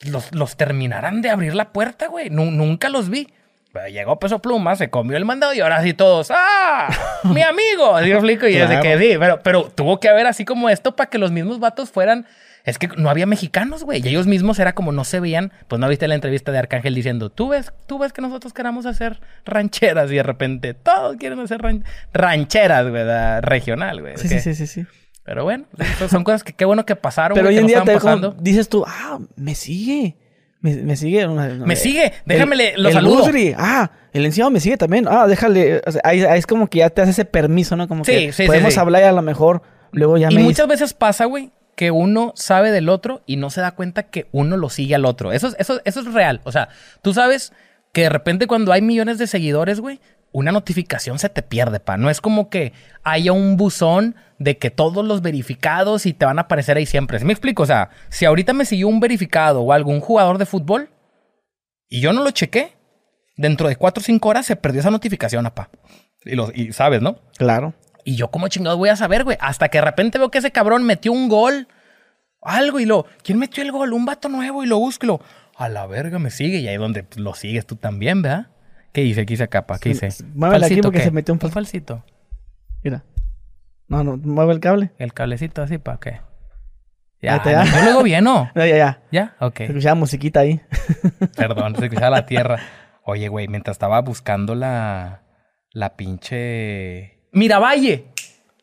los, 0.00 0.34
los 0.34 0.56
terminaran 0.56 1.22
de 1.22 1.30
abrir 1.30 1.54
la 1.54 1.72
puerta, 1.72 2.06
güey. 2.08 2.30
Nu- 2.30 2.50
nunca 2.50 2.88
los 2.88 3.08
vi. 3.10 3.28
Pero 3.72 3.88
llegó 3.88 4.18
Peso 4.20 4.38
Pluma, 4.40 4.76
se 4.76 4.88
comió 4.88 5.16
el 5.16 5.24
mandado 5.24 5.52
y 5.52 5.60
ahora 5.60 5.82
sí 5.82 5.94
todos, 5.94 6.28
¡ah! 6.30 6.88
¡Mi 7.24 7.42
amigo! 7.42 7.96
Así 7.96 8.12
explico. 8.12 8.46
Y 8.46 8.54
desde 8.54 8.78
que 8.80 8.98
sí, 8.98 9.16
pero, 9.18 9.40
pero 9.42 9.64
tuvo 9.64 9.98
que 9.98 10.08
haber 10.08 10.26
así 10.28 10.44
como 10.44 10.68
esto 10.68 10.94
para 10.94 11.10
que 11.10 11.18
los 11.18 11.32
mismos 11.32 11.58
vatos 11.58 11.90
fueran. 11.90 12.26
Es 12.64 12.78
que 12.78 12.88
no 12.96 13.10
había 13.10 13.26
mexicanos, 13.26 13.84
güey. 13.84 14.02
Y 14.02 14.08
ellos 14.08 14.26
mismos 14.26 14.58
era 14.58 14.74
como 14.74 14.90
no 14.90 15.04
se 15.04 15.20
veían. 15.20 15.52
Pues 15.68 15.78
no 15.78 15.88
viste 15.88 16.08
la 16.08 16.14
entrevista 16.14 16.50
de 16.50 16.58
Arcángel 16.58 16.94
diciendo, 16.94 17.30
tú 17.30 17.50
ves, 17.50 17.72
tú 17.86 17.98
ves 17.98 18.14
que 18.14 18.22
nosotros 18.22 18.54
queramos 18.54 18.86
hacer 18.86 19.20
rancheras 19.44 20.10
y 20.10 20.14
de 20.14 20.22
repente 20.22 20.72
todos 20.72 21.16
quieren 21.16 21.38
hacer 21.40 21.60
rancheras, 22.14 22.88
güey, 22.88 23.04
regional, 23.42 24.00
güey. 24.00 24.16
Sí, 24.16 24.28
sí, 24.28 24.54
sí, 24.54 24.66
sí, 24.66 24.86
Pero 25.24 25.44
bueno, 25.44 25.66
son 26.08 26.24
cosas 26.24 26.42
que 26.42 26.54
qué 26.54 26.64
bueno 26.64 26.86
que 26.86 26.96
pasaron. 26.96 27.36
Pero 27.36 27.48
hoy 27.48 27.58
en 27.58 27.66
día 27.66 27.84
te 27.84 27.98
dices 28.40 28.70
tú, 28.70 28.82
ah, 28.86 29.18
me 29.36 29.54
sigue. 29.54 30.16
Me, 30.60 30.96
sigue. 30.96 31.28
me 31.28 31.76
sigue. 31.76 32.14
Déjamele 32.24 32.72
los 32.78 32.94
saludos. 32.94 33.28
Ah, 33.58 33.90
el 34.14 34.24
encima 34.24 34.48
me 34.48 34.60
sigue 34.60 34.78
también. 34.78 35.06
Ah, 35.06 35.26
déjale. 35.26 35.82
ahí, 36.02 36.22
es 36.22 36.46
como 36.46 36.70
que 36.70 36.78
ya 36.78 36.88
te 36.88 37.02
hace 37.02 37.10
ese 37.10 37.26
permiso, 37.26 37.76
¿no? 37.76 37.86
Como 37.88 38.02
que 38.02 38.32
podemos 38.46 38.78
hablar 38.78 39.02
y 39.02 39.04
a 39.04 39.12
lo 39.12 39.20
mejor 39.20 39.60
luego 39.92 40.16
ya 40.16 40.32
y 40.32 40.38
muchas 40.38 40.66
veces 40.66 40.94
pasa, 40.94 41.26
güey, 41.26 41.52
que 41.74 41.90
uno 41.90 42.32
sabe 42.36 42.70
del 42.70 42.88
otro 42.88 43.22
y 43.26 43.36
no 43.36 43.50
se 43.50 43.60
da 43.60 43.72
cuenta 43.72 44.04
que 44.04 44.28
uno 44.32 44.56
lo 44.56 44.68
sigue 44.68 44.94
al 44.94 45.04
otro. 45.04 45.32
Eso, 45.32 45.54
eso, 45.58 45.80
eso 45.84 46.00
es 46.00 46.12
real. 46.12 46.40
O 46.44 46.52
sea, 46.52 46.68
tú 47.02 47.14
sabes 47.14 47.52
que 47.92 48.02
de 48.02 48.08
repente 48.08 48.46
cuando 48.46 48.72
hay 48.72 48.82
millones 48.82 49.18
de 49.18 49.26
seguidores, 49.26 49.80
güey, 49.80 50.00
una 50.32 50.50
notificación 50.50 51.20
se 51.20 51.28
te 51.28 51.42
pierde, 51.42 51.78
pa. 51.78 51.96
No 51.96 52.10
es 52.10 52.20
como 52.20 52.50
que 52.50 52.72
haya 53.04 53.32
un 53.32 53.56
buzón 53.56 54.16
de 54.38 54.58
que 54.58 54.70
todos 54.70 55.04
los 55.04 55.22
verificados 55.22 56.06
y 56.06 56.12
te 56.12 56.24
van 56.24 56.38
a 56.38 56.42
aparecer 56.42 56.76
ahí 56.76 56.86
siempre. 56.86 57.20
¿Sí 57.20 57.24
me 57.24 57.32
explico? 57.32 57.62
O 57.62 57.66
sea, 57.66 57.90
si 58.08 58.24
ahorita 58.24 58.52
me 58.52 58.64
siguió 58.64 58.88
un 58.88 58.98
verificado 58.98 59.62
o 59.62 59.72
algún 59.72 60.00
jugador 60.00 60.38
de 60.38 60.46
fútbol 60.46 60.90
y 61.88 62.00
yo 62.00 62.12
no 62.12 62.24
lo 62.24 62.32
chequé, 62.32 62.72
dentro 63.36 63.68
de 63.68 63.76
4 63.76 64.00
o 64.00 64.04
5 64.04 64.28
horas 64.28 64.46
se 64.46 64.56
perdió 64.56 64.80
esa 64.80 64.90
notificación, 64.90 65.46
apa. 65.46 65.70
Y, 66.24 66.34
lo, 66.34 66.50
y 66.52 66.72
sabes, 66.72 67.00
¿no? 67.00 67.20
Claro. 67.36 67.74
Y 68.04 68.16
yo 68.16 68.30
como 68.30 68.48
chingado 68.48 68.76
voy 68.76 68.90
a 68.90 68.96
saber, 68.96 69.24
güey. 69.24 69.36
Hasta 69.40 69.68
que 69.68 69.78
de 69.78 69.84
repente 69.84 70.18
veo 70.18 70.30
que 70.30 70.38
ese 70.38 70.52
cabrón 70.52 70.84
metió 70.84 71.10
un 71.12 71.28
gol. 71.28 71.68
Algo 72.42 72.78
y 72.78 72.84
lo... 72.84 73.06
¿Quién 73.22 73.38
metió 73.38 73.62
el 73.62 73.72
gol? 73.72 73.92
Un 73.92 74.04
vato 74.04 74.28
nuevo 74.28 74.62
y 74.62 74.66
lo 74.66 74.78
busco. 74.78 75.22
A 75.56 75.68
la 75.68 75.86
verga 75.86 76.18
me 76.18 76.30
sigue. 76.30 76.58
Y 76.58 76.68
ahí 76.68 76.76
donde 76.76 77.06
lo 77.16 77.34
sigues 77.34 77.66
tú 77.66 77.76
también, 77.76 78.20
¿verdad? 78.22 78.48
¿Qué 78.92 79.02
hice? 79.02 79.26
¿Qué 79.26 79.34
hice 79.34 79.48
capa? 79.48 79.78
¿Qué 79.78 79.90
hice? 79.90 80.10
Mueve 80.34 80.64
aquí 80.64 80.80
porque 80.80 81.00
se 81.00 81.10
metió 81.10 81.34
un, 81.34 81.40
falsito. 81.40 82.04
Mira. 82.82 83.02
No, 83.88 84.04
no, 84.04 84.16
mueve 84.18 84.52
el 84.52 84.60
cable. 84.60 84.92
El 84.98 85.12
cablecito 85.12 85.62
así, 85.62 85.78
¿para 85.78 85.98
qué? 85.98 86.20
Ya, 87.20 87.42
ya. 87.42 87.64
No, 87.64 87.82
luego 87.82 88.02
bien, 88.02 88.22
¿no? 88.22 88.50
Ya, 88.54 88.66
ya, 88.66 88.76
ya. 88.76 89.02
¿Ya? 89.10 89.36
Ok. 89.40 89.56
Se 89.56 89.64
escuchaba 89.64 89.94
musiquita 89.94 90.40
ahí. 90.40 90.60
Perdón, 91.36 91.74
se 91.76 91.86
escuchaba 91.86 92.10
la 92.10 92.26
tierra. 92.26 92.60
Oye, 93.02 93.28
güey, 93.28 93.48
mientras 93.48 93.74
estaba 93.74 94.00
buscando 94.00 94.54
la... 94.54 95.22
La 95.72 95.96
pinche... 95.96 97.13
Miravalle. 97.34 98.06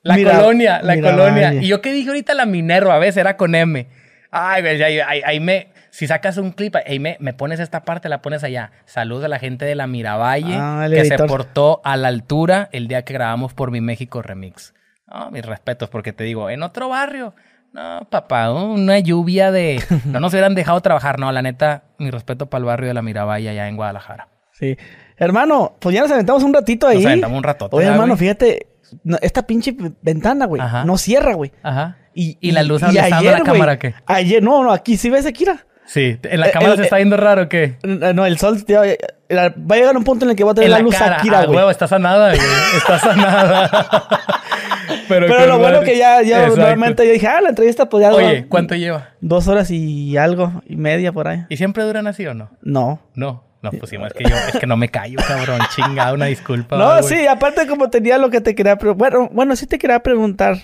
La 0.03 0.15
colonia, 0.15 0.81
la 0.81 0.99
colonia. 0.99 1.53
Y 1.53 1.67
yo 1.67 1.81
qué 1.81 1.93
dije 1.93 2.09
ahorita 2.09 2.33
la 2.33 2.45
Minerva, 2.45 2.95
a 2.95 2.99
veces 2.99 3.17
era 3.17 3.37
con 3.37 3.53
M. 3.53 3.87
Ay, 4.31 4.61
güey, 4.61 4.81
ahí, 4.81 5.21
ahí 5.23 5.39
me 5.39 5.71
si 5.91 6.07
sacas 6.07 6.37
un 6.37 6.51
clip, 6.51 6.75
y 6.87 6.99
me, 6.99 7.17
me, 7.19 7.33
pones 7.33 7.59
esta 7.59 7.83
parte, 7.83 8.09
la 8.09 8.21
pones 8.21 8.43
allá. 8.43 8.71
Saludos 8.85 9.25
a 9.25 9.27
la 9.27 9.39
gente 9.39 9.65
de 9.65 9.75
la 9.75 9.87
Miravalle 9.87 10.55
ah, 10.57 10.87
que 10.89 11.05
se 11.05 11.17
portó 11.17 11.81
a 11.83 11.97
la 11.97 12.07
altura 12.07 12.69
el 12.71 12.87
día 12.87 13.03
que 13.03 13.13
grabamos 13.13 13.53
por 13.53 13.71
mi 13.71 13.81
México 13.81 14.21
Remix. 14.21 14.73
No, 15.05 15.29
mis 15.31 15.45
respetos, 15.45 15.89
porque 15.89 16.13
te 16.13 16.23
digo, 16.23 16.49
en 16.49 16.63
otro 16.63 16.87
barrio. 16.87 17.35
No, 17.73 18.07
papá, 18.09 18.51
una 18.51 18.99
lluvia 18.99 19.51
de. 19.51 19.83
No 20.05 20.21
nos 20.21 20.33
hubieran 20.33 20.55
dejado 20.55 20.79
trabajar. 20.81 21.19
No, 21.19 21.31
la 21.31 21.41
neta, 21.41 21.83
mi 21.99 22.09
respeto 22.09 22.49
para 22.49 22.59
el 22.59 22.65
barrio 22.65 22.87
de 22.87 22.93
la 22.93 23.01
Miravalle 23.01 23.49
allá 23.49 23.67
en 23.67 23.75
Guadalajara. 23.75 24.29
Sí. 24.53 24.77
Hermano, 25.21 25.77
pues 25.79 25.93
ya 25.93 26.01
nos 26.01 26.11
aventamos 26.11 26.41
un 26.41 26.51
ratito 26.51 26.87
ahí. 26.87 26.97
Nos 26.97 27.05
aventamos 27.05 27.37
un 27.37 27.43
rato. 27.43 27.69
Oye, 27.71 27.85
hermano, 27.85 28.17
fíjate, 28.17 28.65
esta 29.21 29.45
pinche 29.45 29.75
ventana, 30.01 30.47
güey, 30.47 30.59
no 30.83 30.97
cierra, 30.97 31.35
güey. 31.35 31.51
Ajá. 31.61 31.97
Y, 32.15 32.51
la 32.51 32.63
luz, 32.63 32.81
¿dónde 32.81 32.99
está 32.99 33.21
la 33.21 33.43
cámara 33.43 33.77
qué? 33.77 33.93
Ayer, 34.07 34.41
no, 34.41 34.63
no, 34.63 34.71
aquí 34.71 34.97
sí 34.97 35.11
ves, 35.11 35.27
Akira. 35.27 35.67
Sí, 35.85 36.17
¿en 36.23 36.39
la 36.39 36.47
eh, 36.47 36.51
cámara 36.51 36.75
se 36.75 36.83
está 36.83 36.95
viendo 36.97 37.17
raro 37.17 37.49
qué? 37.49 37.77
No, 37.83 38.25
el 38.25 38.39
sol 38.39 38.57
va 38.67 38.81
a 38.81 39.77
llegar 39.77 39.95
un 39.95 40.03
punto 40.03 40.25
en 40.25 40.31
el 40.31 40.37
que 40.37 40.43
va 40.43 40.53
a 40.53 40.55
tener 40.55 40.71
la, 40.71 40.79
luz 40.79 40.99
aquí, 40.99 41.29
güey. 41.29 41.47
huevo, 41.47 41.69
está 41.69 41.87
sanada, 41.87 42.33
güey. 42.33 42.47
Está 42.77 42.97
sanada. 42.97 44.07
Pero, 45.07 45.45
lo 45.45 45.59
bueno 45.59 45.81
que 45.81 45.97
ya, 45.97 46.23
ya 46.23 46.47
normalmente 46.47 47.05
yo 47.05 47.13
dije, 47.13 47.27
ah, 47.27 47.41
la 47.41 47.49
entrevista 47.49 47.87
pues 47.87 48.01
ya 48.01 48.13
Oye, 48.13 48.47
¿cuánto 48.47 48.73
lleva? 48.73 49.09
Dos 49.19 49.47
horas 49.47 49.69
y 49.69 50.17
algo, 50.17 50.63
y 50.65 50.77
media 50.77 51.11
por 51.11 51.27
ahí. 51.27 51.45
¿Y 51.49 51.57
siempre 51.57 51.83
duran 51.83 52.07
así 52.07 52.25
o 52.25 52.33
no? 52.33 52.49
No. 52.61 52.99
No. 53.13 53.50
No, 53.61 53.69
pues 53.71 53.89
sí, 53.91 53.95
es 53.95 54.13
que 54.13 54.23
yo, 54.23 54.35
es 54.35 54.59
que 54.59 54.65
no 54.65 54.75
me 54.75 54.89
callo, 54.89 55.19
cabrón. 55.27 55.59
Chingada, 55.75 56.13
una 56.13 56.25
disculpa. 56.25 56.77
No, 56.77 57.03
sí, 57.03 57.27
aparte 57.27 57.67
como 57.67 57.89
tenía 57.89 58.17
lo 58.17 58.29
que 58.29 58.41
te 58.41 58.55
quería 58.55 58.75
preguntar. 58.77 59.11
Bueno, 59.11 59.29
bueno, 59.31 59.55
sí 59.55 59.67
te 59.67 59.77
quería 59.77 60.01
preguntar 60.01 60.57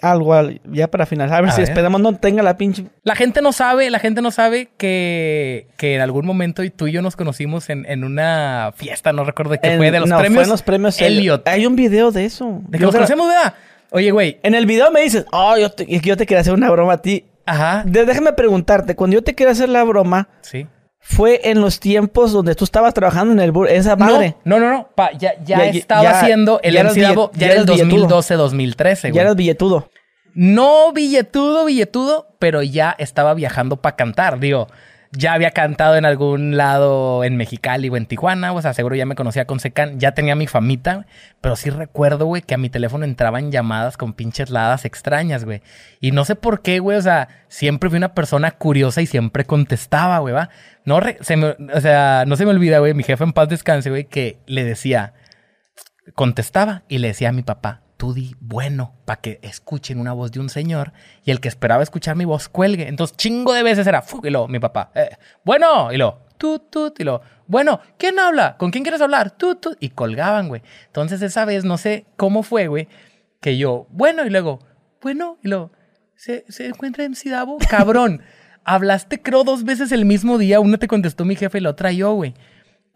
algo 0.00 0.32
ya 0.70 0.88
para 0.88 1.06
finalizar. 1.06 1.38
A 1.38 1.42
ver 1.42 1.52
si 1.52 1.62
esperamos 1.62 2.00
no 2.00 2.14
tenga 2.14 2.42
la 2.42 2.56
pinche. 2.56 2.84
La 3.02 3.16
gente 3.16 3.42
no 3.42 3.52
sabe, 3.52 3.90
la 3.90 3.98
gente 3.98 4.22
no 4.22 4.30
sabe 4.30 4.68
que, 4.76 5.66
que 5.76 5.96
en 5.96 6.00
algún 6.00 6.24
momento 6.24 6.62
tú 6.76 6.86
y 6.86 6.92
yo 6.92 7.02
nos 7.02 7.16
conocimos 7.16 7.68
en, 7.70 7.84
en 7.86 8.04
una 8.04 8.72
fiesta, 8.76 9.12
no 9.12 9.24
recuerdo 9.24 9.52
de 9.52 9.58
qué 9.58 9.76
fue, 9.76 9.90
de 9.90 9.98
los 9.98 10.08
premios. 10.08 10.34
Fue 10.34 10.42
en 10.44 10.48
los 10.48 10.62
premios 10.62 11.00
Elliot. 11.00 11.46
Hay 11.48 11.66
un 11.66 11.74
video 11.74 12.12
de 12.12 12.24
eso. 12.24 12.60
De 12.68 12.78
que 12.78 12.84
nos 12.84 12.94
conocemos, 12.94 13.26
¿verdad? 13.26 13.54
Oye, 13.90 14.12
güey. 14.12 14.38
En 14.42 14.54
el 14.54 14.66
video 14.66 14.92
me 14.92 15.00
dices, 15.00 15.26
oh, 15.32 15.56
yo 15.56 15.70
te, 15.70 15.86
yo 15.86 16.16
te 16.16 16.26
quería 16.26 16.42
hacer 16.42 16.52
una 16.52 16.70
broma 16.70 16.94
a 16.94 17.02
ti. 17.02 17.24
Ajá. 17.46 17.82
déjame 17.84 18.34
preguntarte, 18.34 18.94
cuando 18.94 19.14
yo 19.14 19.24
te 19.24 19.34
quería 19.34 19.52
hacer 19.52 19.70
la 19.70 19.82
broma. 19.82 20.28
Sí 20.42 20.66
fue 21.10 21.40
en 21.44 21.62
los 21.62 21.80
tiempos 21.80 22.32
donde 22.32 22.54
tú 22.54 22.64
estabas 22.64 22.92
trabajando 22.92 23.32
en 23.32 23.40
el 23.40 23.50
esa 23.70 23.96
madre. 23.96 24.36
No, 24.44 24.60
no, 24.60 24.70
no, 24.70 24.88
no. 24.96 25.18
ya, 25.18 25.42
ya, 25.42 25.64
estaba 25.64 26.10
haciendo 26.10 26.60
el 26.62 26.74
ya, 26.74 26.82
ya 26.82 27.46
era 27.46 27.60
el 27.62 27.66
2012-2013, 27.66 29.12
Ya 29.12 29.22
eras 29.22 29.34
billetudo. 29.34 29.88
No 30.34 30.92
billetudo, 30.92 31.64
billetudo, 31.64 32.28
pero 32.38 32.62
ya 32.62 32.94
estaba 32.98 33.32
viajando 33.32 33.76
para 33.76 33.96
cantar. 33.96 34.38
Digo, 34.38 34.68
ya 35.12 35.32
había 35.32 35.52
cantado 35.52 35.96
en 35.96 36.04
algún 36.04 36.56
lado 36.56 37.24
en 37.24 37.36
Mexicali 37.36 37.88
o 37.88 37.96
en 37.96 38.06
Tijuana, 38.06 38.52
o 38.52 38.60
sea, 38.60 38.74
seguro 38.74 38.94
ya 38.94 39.06
me 39.06 39.14
conocía 39.14 39.46
con 39.46 39.58
Secan, 39.58 39.98
ya 39.98 40.12
tenía 40.12 40.34
mi 40.34 40.46
famita, 40.46 41.06
pero 41.40 41.56
sí 41.56 41.70
recuerdo, 41.70 42.26
güey, 42.26 42.42
que 42.42 42.54
a 42.54 42.58
mi 42.58 42.68
teléfono 42.68 43.04
entraban 43.04 43.50
llamadas 43.50 43.96
con 43.96 44.12
pinches 44.12 44.50
ladas 44.50 44.84
extrañas, 44.84 45.44
güey. 45.44 45.62
Y 46.00 46.12
no 46.12 46.24
sé 46.24 46.36
por 46.36 46.60
qué, 46.60 46.78
güey, 46.80 46.98
o 46.98 47.02
sea, 47.02 47.28
siempre 47.48 47.88
fui 47.88 47.96
una 47.96 48.14
persona 48.14 48.50
curiosa 48.50 49.00
y 49.00 49.06
siempre 49.06 49.44
contestaba, 49.44 50.18
güey, 50.18 50.34
va. 50.34 50.50
No, 50.84 51.00
me, 51.00 51.16
o 51.74 51.80
sea, 51.80 52.24
no 52.26 52.36
se 52.36 52.44
me 52.44 52.50
olvida, 52.50 52.78
güey, 52.78 52.94
mi 52.94 53.02
jefe 53.02 53.24
en 53.24 53.32
paz 53.32 53.48
descanse, 53.48 53.90
güey, 53.90 54.04
que 54.04 54.38
le 54.46 54.64
decía, 54.64 55.14
contestaba 56.14 56.82
y 56.88 56.98
le 56.98 57.08
decía 57.08 57.30
a 57.30 57.32
mi 57.32 57.42
papá, 57.42 57.82
tú 57.98 58.14
di 58.14 58.34
bueno 58.40 58.94
para 59.04 59.20
que 59.20 59.40
escuchen 59.42 60.00
una 60.00 60.14
voz 60.14 60.32
de 60.32 60.40
un 60.40 60.48
señor 60.48 60.92
y 61.24 61.32
el 61.32 61.40
que 61.40 61.48
esperaba 61.48 61.82
escuchar 61.82 62.16
mi 62.16 62.24
voz 62.24 62.48
cuelgue. 62.48 62.88
Entonces, 62.88 63.16
chingo 63.16 63.52
de 63.52 63.62
veces 63.62 63.86
era, 63.86 64.02
y 64.22 64.30
lo, 64.30 64.48
mi 64.48 64.60
papá, 64.60 64.90
eh, 64.94 65.10
bueno, 65.44 65.92
y 65.92 65.98
lo, 65.98 66.20
tú, 66.38 66.60
tú, 66.60 66.94
y 66.96 67.04
lo, 67.04 67.20
bueno, 67.46 67.80
¿quién 67.98 68.18
habla? 68.18 68.56
¿Con 68.56 68.70
quién 68.70 68.84
quieres 68.84 69.02
hablar? 69.02 69.32
Tú, 69.32 69.58
y 69.80 69.90
colgaban, 69.90 70.48
güey. 70.48 70.62
Entonces, 70.86 71.20
esa 71.20 71.44
vez, 71.44 71.64
no 71.64 71.76
sé 71.76 72.06
cómo 72.16 72.42
fue, 72.42 72.68
güey, 72.68 72.88
que 73.40 73.58
yo, 73.58 73.88
bueno, 73.90 74.24
y 74.24 74.30
luego, 74.30 74.60
bueno, 75.02 75.36
y 75.42 75.48
luego, 75.48 75.72
¿se, 76.14 76.44
se 76.48 76.66
encuentra 76.66 77.04
en 77.04 77.16
Sidabo? 77.16 77.58
Cabrón, 77.68 78.22
hablaste 78.64 79.20
creo 79.20 79.42
dos 79.42 79.64
veces 79.64 79.90
el 79.90 80.04
mismo 80.04 80.38
día, 80.38 80.60
una 80.60 80.78
te 80.78 80.86
contestó 80.86 81.24
mi 81.24 81.34
jefe 81.34 81.58
y 81.58 81.62
la 81.62 81.70
otra 81.70 81.90
yo, 81.90 82.12
güey. 82.12 82.34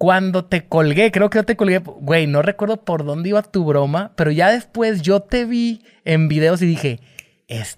Cuando 0.03 0.45
te 0.45 0.65
colgué, 0.65 1.13
creo 1.13 1.31
que 1.31 1.39
yo 1.39 1.45
te 1.45 1.55
colgué, 1.55 1.79
güey, 1.79 2.27
no 2.27 2.43
recuerdo 2.43 2.79
por 2.79 3.05
dónde 3.05 3.29
iba 3.29 3.41
tu 3.41 3.65
broma, 3.65 4.11
pero 4.17 4.33
ya 4.33 4.51
después 4.51 5.01
yo 5.01 5.21
te 5.21 5.45
vi 5.45 5.85
en 6.05 6.27
videos 6.27 6.61
y 6.61 6.67
dije, 6.67 6.99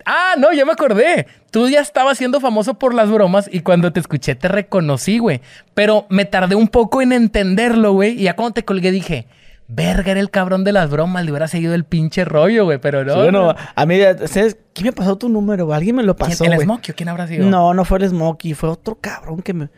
ah, 0.07 0.35
no, 0.39 0.51
ya 0.55 0.65
me 0.65 0.73
acordé. 0.73 1.27
Tú 1.51 1.69
ya 1.69 1.83
estabas 1.83 2.17
siendo 2.17 2.41
famoso 2.41 2.79
por 2.79 2.95
las 2.95 3.11
bromas 3.11 3.51
y 3.53 3.61
cuando 3.61 3.93
te 3.93 4.01
escuché 4.01 4.35
te 4.37 4.49
reconocí, 4.49 5.19
güey. 5.19 5.43
Pero 5.75 6.07
me 6.09 6.25
tardé 6.25 6.55
un 6.55 6.69
poco 6.69 7.03
en 7.03 7.13
entenderlo, 7.13 7.93
güey. 7.93 8.13
Y 8.19 8.23
ya 8.23 8.37
cuando 8.37 8.55
te 8.55 8.65
colgué 8.65 8.91
dije, 8.91 9.27
verga, 9.69 10.13
era 10.13 10.21
el 10.21 10.31
cabrón 10.31 10.65
de 10.65 10.73
las 10.73 10.89
bromas, 10.89 11.27
le 11.27 11.31
hubiera 11.31 11.47
seguido 11.47 11.75
el 11.75 11.85
pinche 11.85 12.25
rollo, 12.25 12.65
güey, 12.65 12.79
pero 12.79 13.05
no. 13.05 13.17
bueno, 13.17 13.55
a 13.75 13.85
mí, 13.85 13.99
¿sabes? 14.29 14.57
¿Quién 14.73 14.87
me 14.87 14.93
pasó 14.93 15.17
tu 15.17 15.29
número? 15.29 15.75
¿Alguien 15.75 15.97
me 15.97 16.03
lo 16.03 16.17
pasó? 16.17 16.45
¿El 16.45 16.59
Smokey 16.59 16.93
o 16.93 16.97
quién 16.97 17.11
habrá 17.11 17.27
sido? 17.27 17.47
No, 17.47 17.75
no 17.75 17.85
fue 17.85 17.99
el 17.99 18.09
Smokey, 18.09 18.55
fue 18.55 18.71
otro 18.71 18.95
cabrón 18.99 19.43
que 19.43 19.53
me. 19.53 19.69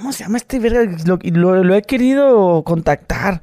¿Cómo 0.00 0.14
se 0.14 0.24
llama 0.24 0.38
este 0.38 0.58
verga? 0.58 0.90
Lo, 1.04 1.74
he 1.74 1.82
querido 1.82 2.62
contactar. 2.64 3.42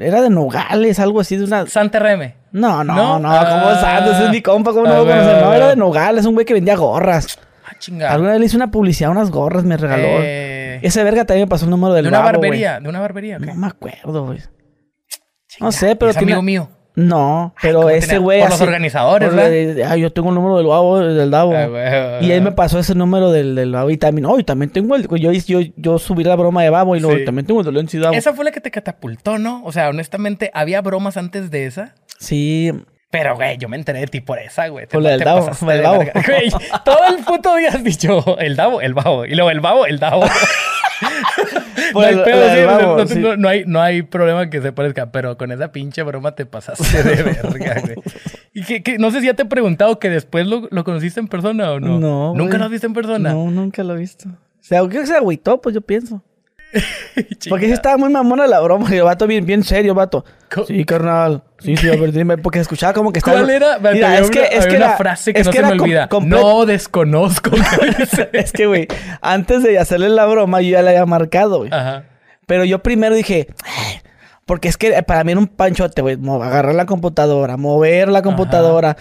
Era 0.00 0.22
de 0.22 0.28
Nogales, 0.28 0.98
algo 0.98 1.20
así 1.20 1.36
de 1.36 1.44
una. 1.44 1.66
Santa 1.66 2.00
Reme. 2.00 2.34
No, 2.50 2.82
no, 2.82 3.20
no, 3.20 3.28
¿cómo 3.28 3.68
ah. 3.68 3.78
Santos? 3.80 4.18
Es 4.18 4.30
mi 4.30 4.42
compa, 4.42 4.72
¿cómo 4.72 4.86
no 4.86 4.96
lo 4.96 5.06
conocer? 5.06 5.40
No, 5.40 5.54
era 5.54 5.68
de 5.68 5.76
Nogales, 5.76 6.26
un 6.26 6.34
güey 6.34 6.44
que 6.44 6.54
vendía 6.54 6.74
gorras. 6.74 7.38
Ah, 7.64 7.76
chingada. 7.78 8.12
Alguna 8.12 8.32
vez 8.32 8.40
le 8.40 8.46
hice 8.46 8.56
una 8.56 8.72
publicidad, 8.72 9.10
unas 9.12 9.30
gorras, 9.30 9.62
me 9.62 9.76
regaló. 9.76 10.08
Eh... 10.20 10.80
Ese 10.82 11.04
verga 11.04 11.24
también 11.24 11.46
me 11.46 11.50
pasó 11.50 11.64
un 11.66 11.70
número 11.70 11.94
del 11.94 12.04
De 12.04 12.08
una 12.08 12.20
barbería, 12.20 12.80
de 12.80 12.88
una 12.88 12.98
barbería. 12.98 13.38
No 13.38 13.54
me 13.54 13.66
acuerdo, 13.68 14.26
güey. 14.26 14.40
No 15.60 15.70
sé, 15.70 15.94
pero. 15.94 16.10
Es 16.10 16.16
amigo 16.16 16.42
mío. 16.42 16.68
No, 16.96 17.54
pero 17.60 17.90
ese 17.90 18.18
güey. 18.18 18.40
Por 18.40 18.50
los 18.50 18.60
organizadores, 18.60 19.34
¿verdad? 19.34 19.90
Ah, 19.90 19.96
yo 19.96 20.12
tengo 20.12 20.28
el 20.28 20.36
número 20.36 20.56
del 20.58 20.66
babo, 20.66 21.00
del 21.00 21.30
Davo. 21.30 21.52
Y 22.20 22.30
él 22.30 22.42
me 22.42 22.52
pasó 22.52 22.78
ese 22.78 22.94
número 22.94 23.32
del, 23.32 23.54
del 23.56 23.72
Babo 23.72 23.90
y 23.90 23.96
también, 23.96 24.26
oh, 24.26 24.38
y 24.38 24.44
también 24.44 24.70
tengo 24.70 24.94
el. 24.94 25.08
Yo, 25.08 25.32
yo, 25.32 25.60
yo 25.76 25.98
subí 25.98 26.22
la 26.22 26.36
broma 26.36 26.62
de 26.62 26.70
Babo 26.70 26.94
y 26.94 27.00
luego 27.00 27.24
también 27.24 27.46
tengo 27.46 27.60
el 27.62 27.86
de 27.86 27.98
Davo. 27.98 28.14
Esa 28.14 28.32
fue 28.32 28.44
la 28.44 28.52
que 28.52 28.60
te 28.60 28.70
catapultó, 28.70 29.38
¿no? 29.38 29.62
O 29.64 29.72
sea, 29.72 29.88
honestamente, 29.88 30.50
¿había 30.54 30.80
bromas 30.82 31.16
antes 31.16 31.50
de 31.50 31.66
esa? 31.66 31.94
Sí. 32.18 32.72
Pero, 33.10 33.36
güey, 33.36 33.58
yo 33.58 33.68
me 33.68 33.76
enteré 33.76 34.00
de 34.00 34.06
ti 34.08 34.20
por 34.20 34.38
esa, 34.38 34.68
güey. 34.68 34.86
Por 34.86 35.04
el 35.06 35.20
Davo, 35.20 35.48
el 35.70 35.82
Davo. 35.82 35.98
Güey, 35.98 36.50
todo 36.84 37.06
el 37.16 37.24
puto 37.24 37.54
día 37.56 37.68
has 37.68 37.84
dicho 37.84 38.38
el 38.38 38.56
Davo, 38.56 38.80
el 38.80 38.94
Babo. 38.94 39.24
Y 39.24 39.34
luego 39.34 39.50
el 39.50 39.60
Babo, 39.60 39.86
el 39.86 39.98
Davo. 39.98 40.24
no, 41.92 43.48
hay 43.48 43.64
no, 43.66 43.80
hay, 43.80 44.02
problema 44.02 44.48
que 44.50 44.60
se 44.62 44.72
parezca, 44.72 45.10
pero 45.10 45.36
con 45.36 45.52
esa 45.52 45.72
pinche 45.72 46.02
broma 46.02 46.34
te 46.34 46.46
pasaste 46.46 47.02
de 47.02 47.22
verga, 47.22 47.80
güey. 47.80 47.96
Y 48.52 48.62
que, 48.62 48.98
no 48.98 49.10
sé 49.10 49.20
si 49.20 49.26
ya 49.26 49.34
te 49.34 49.42
he 49.42 49.46
preguntado 49.46 49.98
que 49.98 50.08
después 50.08 50.46
lo, 50.46 50.68
lo 50.70 50.84
conociste 50.84 51.20
en 51.20 51.28
persona 51.28 51.72
o 51.72 51.80
no. 51.80 51.98
No. 51.98 52.34
¿Nunca 52.34 52.58
lo 52.58 52.64
has 52.64 52.70
visto 52.70 52.86
en 52.86 52.94
persona? 52.94 53.32
No, 53.32 53.50
nunca 53.50 53.82
lo 53.82 53.94
he 53.94 53.98
visto. 53.98 54.28
O 54.28 54.66
sea, 54.66 54.86
que 54.88 55.06
se 55.06 55.14
agüitó, 55.14 55.60
pues 55.60 55.74
yo 55.74 55.80
pienso. 55.80 56.22
porque 57.48 57.66
sí 57.66 57.72
estaba 57.72 57.96
muy 57.96 58.10
mamona 58.10 58.46
la 58.46 58.60
broma. 58.60 58.88
Y 58.92 58.98
el 58.98 59.04
vato 59.04 59.26
bien, 59.26 59.46
bien 59.46 59.62
serio, 59.62 59.94
vato. 59.94 60.24
Sí, 60.66 60.84
carnal. 60.84 61.42
Sí, 61.58 61.76
sí, 61.76 61.88
a 61.88 61.96
ver, 61.96 62.12
dime. 62.12 62.38
Porque 62.38 62.60
escuchaba 62.60 62.92
como 62.92 63.12
que 63.12 63.18
estaba... 63.18 63.38
¿Cuál 63.38 63.50
era? 63.50 63.78
Mira, 63.78 64.18
es 64.18 64.30
que, 64.30 64.44
es 64.50 64.66
que 64.66 64.76
una 64.76 64.96
frase 64.96 65.32
que 65.32 65.44
no 65.44 65.52
se 65.52 65.62
me 65.62 65.72
olvida. 65.72 66.08
No 66.22 66.66
desconozco. 66.66 67.50
es 68.32 68.52
que, 68.52 68.66
güey, 68.66 68.88
antes 69.20 69.62
de 69.62 69.78
hacerle 69.78 70.08
la 70.08 70.26
broma, 70.26 70.60
yo 70.60 70.70
ya 70.70 70.82
la 70.82 70.90
había 70.90 71.06
marcado, 71.06 71.58
güey. 71.58 71.70
Ajá. 71.72 72.04
Pero 72.46 72.64
yo 72.64 72.82
primero 72.82 73.14
dije... 73.14 73.48
Porque 74.46 74.68
es 74.68 74.76
que 74.76 75.02
para 75.04 75.24
mí 75.24 75.32
era 75.32 75.40
un 75.40 75.46
panchote, 75.46 76.02
güey. 76.02 76.18
Agarrar 76.42 76.74
la 76.74 76.84
computadora, 76.84 77.56
mover 77.56 78.08
la 78.08 78.20
computadora 78.20 78.94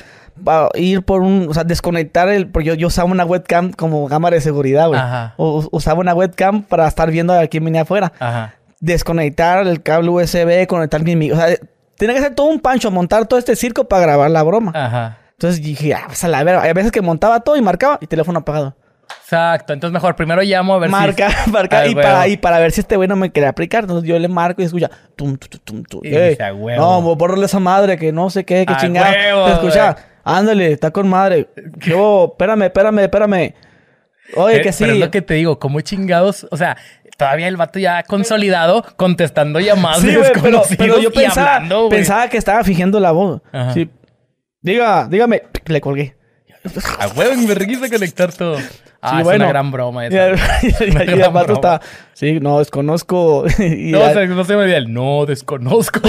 ir 0.75 1.03
por 1.03 1.21
un, 1.21 1.47
o 1.49 1.53
sea, 1.53 1.63
desconectar 1.63 2.29
el, 2.29 2.47
porque 2.47 2.75
yo, 2.75 2.87
usaba 2.87 3.09
una 3.09 3.25
webcam 3.25 3.71
como 3.71 4.07
cámara 4.07 4.35
de 4.35 4.41
seguridad, 4.41 4.87
güey. 4.87 4.99
O, 5.37 5.67
usaba 5.71 5.99
una 5.99 6.13
webcam 6.13 6.63
para 6.63 6.87
estar 6.87 7.11
viendo 7.11 7.33
a 7.33 7.47
quién 7.47 7.65
venía 7.65 7.81
afuera. 7.81 8.11
Ajá. 8.19 8.55
Desconectar 8.79 9.65
el 9.67 9.81
cable 9.81 10.09
USB, 10.09 10.67
conectar 10.67 11.01
mi, 11.03 11.31
o 11.31 11.35
sea, 11.35 11.55
tenía 11.97 12.15
que 12.15 12.21
ser 12.21 12.35
todo 12.35 12.47
un 12.47 12.59
pancho, 12.59 12.91
montar 12.91 13.25
todo 13.27 13.39
este 13.39 13.55
circo 13.55 13.85
para 13.85 14.01
grabar 14.03 14.31
la 14.31 14.43
broma. 14.43 14.71
Ajá. 14.75 15.17
Entonces 15.33 15.61
dije, 15.61 15.93
ah, 15.93 16.03
pues 16.07 16.23
a 16.23 16.27
la 16.27 16.43
ver, 16.43 16.57
hay 16.57 16.73
veces 16.73 16.91
que 16.91 17.01
montaba 17.01 17.39
todo 17.41 17.57
y 17.57 17.61
marcaba 17.61 17.97
y 18.01 18.07
teléfono 18.07 18.39
apagado. 18.39 18.75
Exacto, 19.21 19.73
entonces 19.73 19.93
mejor 19.93 20.15
primero 20.15 20.41
llamo 20.41 20.75
a 20.75 20.79
ver 20.79 20.89
marca, 20.89 21.29
si... 21.29 21.51
Marca, 21.51 21.87
y, 21.87 21.95
para, 21.95 22.27
y 22.27 22.37
para 22.37 22.59
ver 22.59 22.71
si 22.71 22.81
este 22.81 22.95
güey 22.95 23.07
no 23.07 23.15
me 23.15 23.31
quería 23.31 23.49
aplicar. 23.49 23.83
Entonces 23.83 24.07
yo 24.07 24.17
le 24.19 24.27
marco 24.27 24.61
y 24.61 24.65
escucha, 24.65 24.89
tum, 25.15 25.37
tum, 25.37 25.59
tum, 25.63 25.83
tum. 25.83 26.01
Y 26.03 26.09
dice, 26.09 26.37
no, 26.77 27.01
borrarle 27.15 27.45
esa 27.45 27.59
madre 27.59 27.97
que 27.97 28.11
no 28.11 28.29
sé 28.29 28.43
qué, 28.43 28.65
que 28.65 28.75
chingada. 28.77 29.11
Escucha, 29.53 29.95
Ándale, 30.23 30.71
está 30.71 30.91
con 30.91 31.07
madre. 31.09 31.49
Yo, 31.77 32.29
espérame, 32.31 32.63
espérame, 32.63 32.99
espérame. 32.99 33.53
Oye, 34.35 34.61
que 34.61 34.71
sí. 34.71 34.83
Pero 34.83 34.93
es 34.93 34.99
lo 34.99 35.11
que 35.11 35.21
te 35.21 35.33
digo, 35.35 35.59
como 35.59 35.81
chingados, 35.81 36.47
o 36.49 36.57
sea, 36.57 36.77
todavía 37.17 37.47
el 37.47 37.57
vato 37.57 37.79
ya 37.79 38.03
consolidado 38.03 38.85
contestando 38.95 39.59
llamadas 39.59 40.01
sí, 40.01 40.15
pero, 40.41 40.63
pero, 40.77 40.99
yo 40.99 41.11
pensaba, 41.11 41.61
pensaba 41.89 42.29
que 42.29 42.37
estaba 42.37 42.63
fingiendo 42.63 42.99
la 42.99 43.11
voz. 43.11 43.41
Sí. 43.73 43.89
Diga, 44.61 45.07
dígame. 45.09 45.43
Le 45.65 45.81
colgué. 45.81 46.15
A 46.99 47.07
huevo, 47.07 47.35
me 47.35 47.53
requise 47.53 47.89
conectar 47.89 48.31
todo. 48.31 48.57
Ah, 49.01 49.19
es 49.19 49.27
una 49.27 49.47
gran 49.47 49.69
broma 49.69 50.07
esa. 50.07 50.29
y, 50.61 50.69
el 50.87 51.29
vato 51.31 51.53
está... 51.53 51.81
Sí, 52.13 52.39
no, 52.39 52.59
desconozco. 52.59 53.43
no, 53.59 54.25
no 54.27 54.43
se 54.45 54.55
me 54.55 54.61
olvida 54.63 54.77
el 54.77 54.93
no, 54.93 55.25
desconozco. 55.25 55.99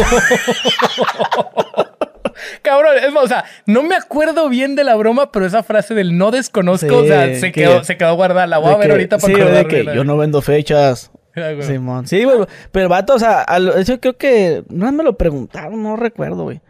Cabrón, 2.63 2.97
es 2.99 3.15
o 3.15 3.29
sea, 3.29 3.45
no 3.67 3.83
me 3.83 3.95
acuerdo 3.95 4.49
bien 4.49 4.77
de 4.77 4.85
la 4.85 4.95
broma, 4.95 5.33
pero 5.33 5.47
esa 5.47 5.63
frase 5.63 5.95
del 5.95 6.17
no 6.17 6.31
desconozco, 6.31 6.99
o 6.99 7.05
sea, 7.05 7.35
se, 7.37 7.53
quedó, 7.53 7.85
se 7.85 7.97
quedó 7.97 8.15
guardada. 8.15 8.47
La 8.47 8.59
voy 8.59 8.73
a 8.73 8.77
ver 8.77 8.91
ahorita 8.91 9.19
para 9.19 9.35
sí, 9.35 9.41
de 9.41 9.67
que 9.67 9.85
yo 9.85 10.05
no 10.05 10.17
vendo 10.17 10.43
fechas. 10.43 11.11
Simón. 11.61 12.07
Sí, 12.07 12.25
güey. 12.25 12.39
Pero 12.71 12.89
vato, 12.89 13.15
o 13.15 13.19
sea, 13.19 13.47
eso 13.77 14.01
creo 14.01 14.17
que 14.17 14.65
no 14.69 14.91
me 14.93 15.03
lo 15.03 15.17
preguntaron, 15.17 15.83
no 15.83 15.97
recuerdo, 15.97 16.45
güey. 16.45 16.61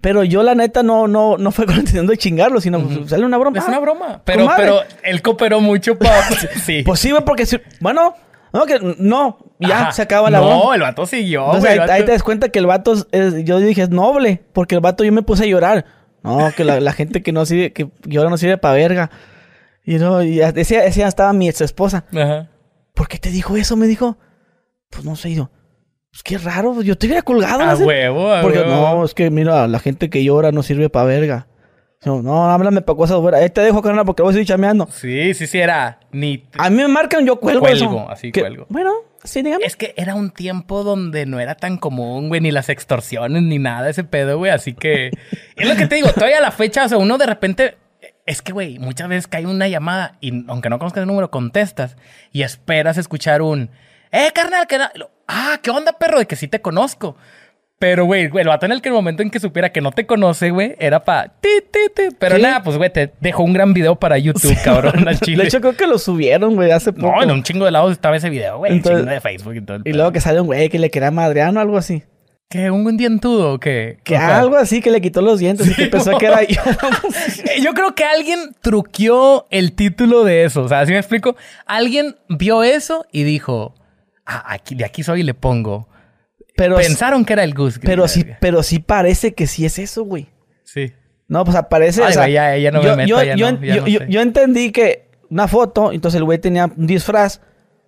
Pero 0.00 0.22
yo, 0.22 0.44
la 0.44 0.54
neta, 0.54 0.82
no, 0.82 1.08
no, 1.08 1.36
no 1.38 1.50
fue 1.50 1.66
con 1.66 1.76
intención 1.76 2.06
de 2.06 2.16
chingarlo, 2.16 2.60
sino 2.60 2.80
pues, 2.80 3.10
sale 3.10 3.24
una 3.24 3.38
broma. 3.38 3.58
Es 3.58 3.66
una 3.66 3.78
broma. 3.78 4.22
Pero, 4.24 4.48
pero 4.56 4.80
él 5.02 5.22
cooperó 5.22 5.60
mucho 5.60 5.98
para. 5.98 6.22
sí. 6.64 6.82
Pues 6.84 7.00
sí, 7.00 7.12
porque, 7.24 7.44
bueno, 7.80 8.14
no, 8.52 8.66
que 8.66 8.96
no, 8.98 9.38
ya 9.58 9.92
se 9.92 10.02
acaba 10.02 10.30
la 10.30 10.40
No, 10.40 10.74
el 10.74 10.80
vato 10.80 11.06
siguió. 11.06 11.46
Entonces, 11.46 11.78
ahí, 11.80 12.04
te 12.04 12.12
das 12.12 12.22
cuenta 12.22 12.48
que 12.48 12.58
el 12.58 12.66
vato, 12.66 12.94
es, 13.12 13.44
yo 13.44 13.58
dije, 13.58 13.82
es 13.82 13.90
noble, 13.90 14.42
porque 14.52 14.74
el 14.74 14.80
vato 14.80 15.04
yo 15.04 15.12
me 15.12 15.22
puse 15.22 15.44
a 15.44 15.46
llorar. 15.46 15.84
No, 16.22 16.50
que 16.56 16.64
la, 16.64 16.92
gente 16.92 17.22
que 17.22 17.32
no 17.32 17.46
sirve, 17.46 17.72
que 17.72 17.88
llora 18.04 18.30
no 18.30 18.36
sirve 18.36 18.58
para 18.58 18.74
verga. 18.74 19.10
Y 19.84 19.96
no, 19.96 20.22
y 20.22 20.40
ese, 20.40 20.86
ese 20.86 21.00
ya 21.00 21.08
estaba 21.08 21.32
mi 21.32 21.48
ex 21.48 21.60
esposa. 21.60 22.04
Ajá. 22.12 22.50
¿Por 22.94 23.08
qué 23.08 23.18
te 23.18 23.30
dijo 23.30 23.56
eso? 23.56 23.76
Me 23.76 23.86
dijo. 23.86 24.18
Pues 24.90 25.04
no 25.04 25.16
sé, 25.16 25.32
yo. 25.32 25.50
Pues 26.10 26.22
qué 26.22 26.38
raro, 26.38 26.82
yo 26.82 26.96
te 26.96 27.06
hubiera 27.06 27.22
colgado. 27.22 27.62
A 27.62 27.76
huevo, 27.76 28.32
a 28.32 28.42
Porque 28.42 28.64
no, 28.64 29.04
es 29.04 29.14
que 29.14 29.30
mira, 29.30 29.68
la 29.68 29.78
gente 29.78 30.10
que 30.10 30.24
llora 30.24 30.52
no 30.52 30.62
sirve 30.62 30.90
para 30.90 31.06
verga. 31.06 31.46
No, 32.04 32.22
no, 32.22 32.48
háblame 32.50 32.80
para 32.80 32.96
cosas 32.96 33.20
fuera. 33.20 33.38
Ahí 33.38 33.50
te 33.50 33.60
dejo, 33.60 33.82
carnal, 33.82 34.04
porque 34.04 34.22
voy 34.22 34.30
a 34.30 34.32
seguir 34.34 34.46
chameando. 34.46 34.86
Sí, 34.90 35.34
sí, 35.34 35.48
sí, 35.48 35.58
era. 35.58 35.98
Ni... 36.12 36.44
A 36.56 36.70
mí 36.70 36.76
me 36.76 36.88
marcan, 36.88 37.26
yo 37.26 37.40
cuelgo. 37.40 37.60
Cuelgo, 37.60 38.08
así 38.08 38.30
cuelgo. 38.30 38.66
Bueno, 38.68 38.92
sí, 39.24 39.42
dígame. 39.42 39.64
Es 39.64 39.74
que 39.74 39.94
era 39.96 40.14
un 40.14 40.30
tiempo 40.30 40.84
donde 40.84 41.26
no 41.26 41.40
era 41.40 41.56
tan 41.56 41.76
común, 41.76 42.28
güey, 42.28 42.40
ni 42.40 42.52
las 42.52 42.68
extorsiones, 42.68 43.42
ni 43.42 43.58
nada 43.58 43.90
ese 43.90 44.04
pedo, 44.04 44.38
güey. 44.38 44.52
Así 44.52 44.74
que. 44.74 45.10
es 45.56 45.68
lo 45.68 45.74
que 45.74 45.86
te 45.86 45.96
digo, 45.96 46.12
todavía 46.12 46.38
a 46.38 46.42
la 46.42 46.52
fecha, 46.52 46.84
o 46.84 46.88
sea, 46.88 46.98
uno 46.98 47.18
de 47.18 47.26
repente. 47.26 47.76
Es 48.26 48.42
que, 48.42 48.52
güey, 48.52 48.78
muchas 48.78 49.08
veces 49.08 49.26
cae 49.26 49.46
una 49.46 49.66
llamada 49.66 50.18
y 50.20 50.44
aunque 50.48 50.68
no 50.68 50.78
conozcas 50.78 51.00
el 51.00 51.08
número, 51.08 51.30
contestas 51.30 51.96
y 52.30 52.42
esperas 52.42 52.96
escuchar 52.96 53.42
un. 53.42 53.70
¡Eh, 54.12 54.30
carnal! 54.32 54.66
Que 54.68 54.78
Ah, 55.26 55.58
¿qué 55.62 55.70
onda, 55.70 55.92
perro? 55.92 56.18
De 56.18 56.26
que 56.26 56.36
sí 56.36 56.48
te 56.48 56.62
conozco. 56.62 57.16
Pero, 57.78 58.06
güey, 58.06 58.24
el 58.24 58.48
vato 58.48 58.66
en 58.66 58.72
el 58.72 58.82
que 58.82 58.88
el 58.88 58.94
momento 58.94 59.22
en 59.22 59.30
que 59.30 59.38
supiera 59.38 59.70
que 59.70 59.80
no 59.80 59.92
te 59.92 60.04
conoce, 60.04 60.50
güey, 60.50 60.74
era 60.80 61.04
para 61.04 61.28
ti, 61.28 61.48
ti, 61.70 61.78
ti. 61.94 62.02
Pero 62.18 62.36
nada, 62.38 62.62
pues, 62.62 62.76
güey, 62.76 62.92
te 62.92 63.12
dejó 63.20 63.44
un 63.44 63.52
gran 63.52 63.72
video 63.72 63.94
para 63.94 64.18
YouTube, 64.18 64.56
cabrón, 64.64 65.06
al 65.06 65.20
chile. 65.20 65.42
De 65.44 65.48
hecho, 65.48 65.60
creo 65.60 65.76
que 65.76 65.86
lo 65.86 65.98
subieron, 65.98 66.56
güey, 66.56 66.72
hace 66.72 66.92
poco. 66.92 67.14
No, 67.14 67.22
en 67.22 67.30
un 67.30 67.44
chingo 67.44 67.64
de 67.64 67.70
lados 67.70 67.92
estaba 67.92 68.16
ese 68.16 68.30
video, 68.30 68.58
güey. 68.58 68.72
Un 68.72 68.82
chingo 68.82 69.02
de 69.02 69.20
Facebook 69.20 69.54
y 69.54 69.60
todo. 69.60 69.78
y 69.84 69.92
luego 69.92 70.10
que 70.10 70.20
sale 70.20 70.40
un 70.40 70.48
güey 70.48 70.68
que 70.68 70.80
le 70.80 70.90
quería 70.90 71.12
madreano 71.12 71.60
o 71.60 71.62
algo 71.62 71.76
así. 71.76 72.02
¿Qué? 72.48 72.70
¿Un 72.70 72.96
dientudo 72.96 73.52
o 73.52 73.60
qué? 73.60 73.98
Que 74.02 74.16
algo 74.16 74.56
así 74.56 74.80
que 74.80 74.90
le 74.90 75.02
quitó 75.02 75.20
los 75.20 75.38
dientes 75.38 75.68
y 75.68 75.74
que 75.74 75.86
pensó 75.86 76.16
que 76.18 76.26
era 76.26 76.42
yo. 76.48 76.62
yo 77.62 77.74
creo 77.74 77.94
que 77.94 78.04
alguien 78.04 78.56
truqueó 78.62 79.46
el 79.50 79.74
título 79.74 80.24
de 80.24 80.44
eso. 80.44 80.62
O 80.62 80.68
sea, 80.68 80.84
¿sí 80.86 80.92
me 80.92 80.98
explico? 80.98 81.36
Alguien 81.66 82.16
vio 82.28 82.62
eso 82.62 83.04
y 83.12 83.22
dijo, 83.24 83.74
ah, 84.24 84.44
aquí, 84.48 84.74
de 84.74 84.86
aquí 84.86 85.02
soy 85.02 85.20
y 85.20 85.24
le 85.24 85.34
pongo 85.34 85.88
pero, 86.58 86.76
Pensaron 86.76 87.24
que 87.24 87.34
era 87.34 87.44
el 87.44 87.54
Gus 87.54 87.78
Pero 87.78 88.08
sí, 88.08 88.26
pero 88.40 88.64
sí 88.64 88.80
parece 88.80 89.32
que 89.32 89.46
sí 89.46 89.64
es 89.64 89.78
eso, 89.78 90.02
güey. 90.02 90.28
Sí. 90.64 90.92
No, 91.28 91.44
pues 91.44 91.56
aparece. 91.56 92.02
o 92.02 92.10
sea, 92.10 92.28
ya, 92.28 92.56
ya 92.56 92.72
no 92.72 92.82
me 92.82 92.96
meto, 92.96 93.22
ya 93.22 93.36
yo, 93.36 93.52
no, 93.52 93.60
yo, 93.62 94.04
yo, 94.06 94.20
entendí 94.20 94.72
que 94.72 95.08
una 95.30 95.46
foto, 95.46 95.92
entonces 95.92 96.18
el 96.18 96.24
güey 96.24 96.38
tenía 96.38 96.66
un 96.66 96.86
disfraz 96.86 97.40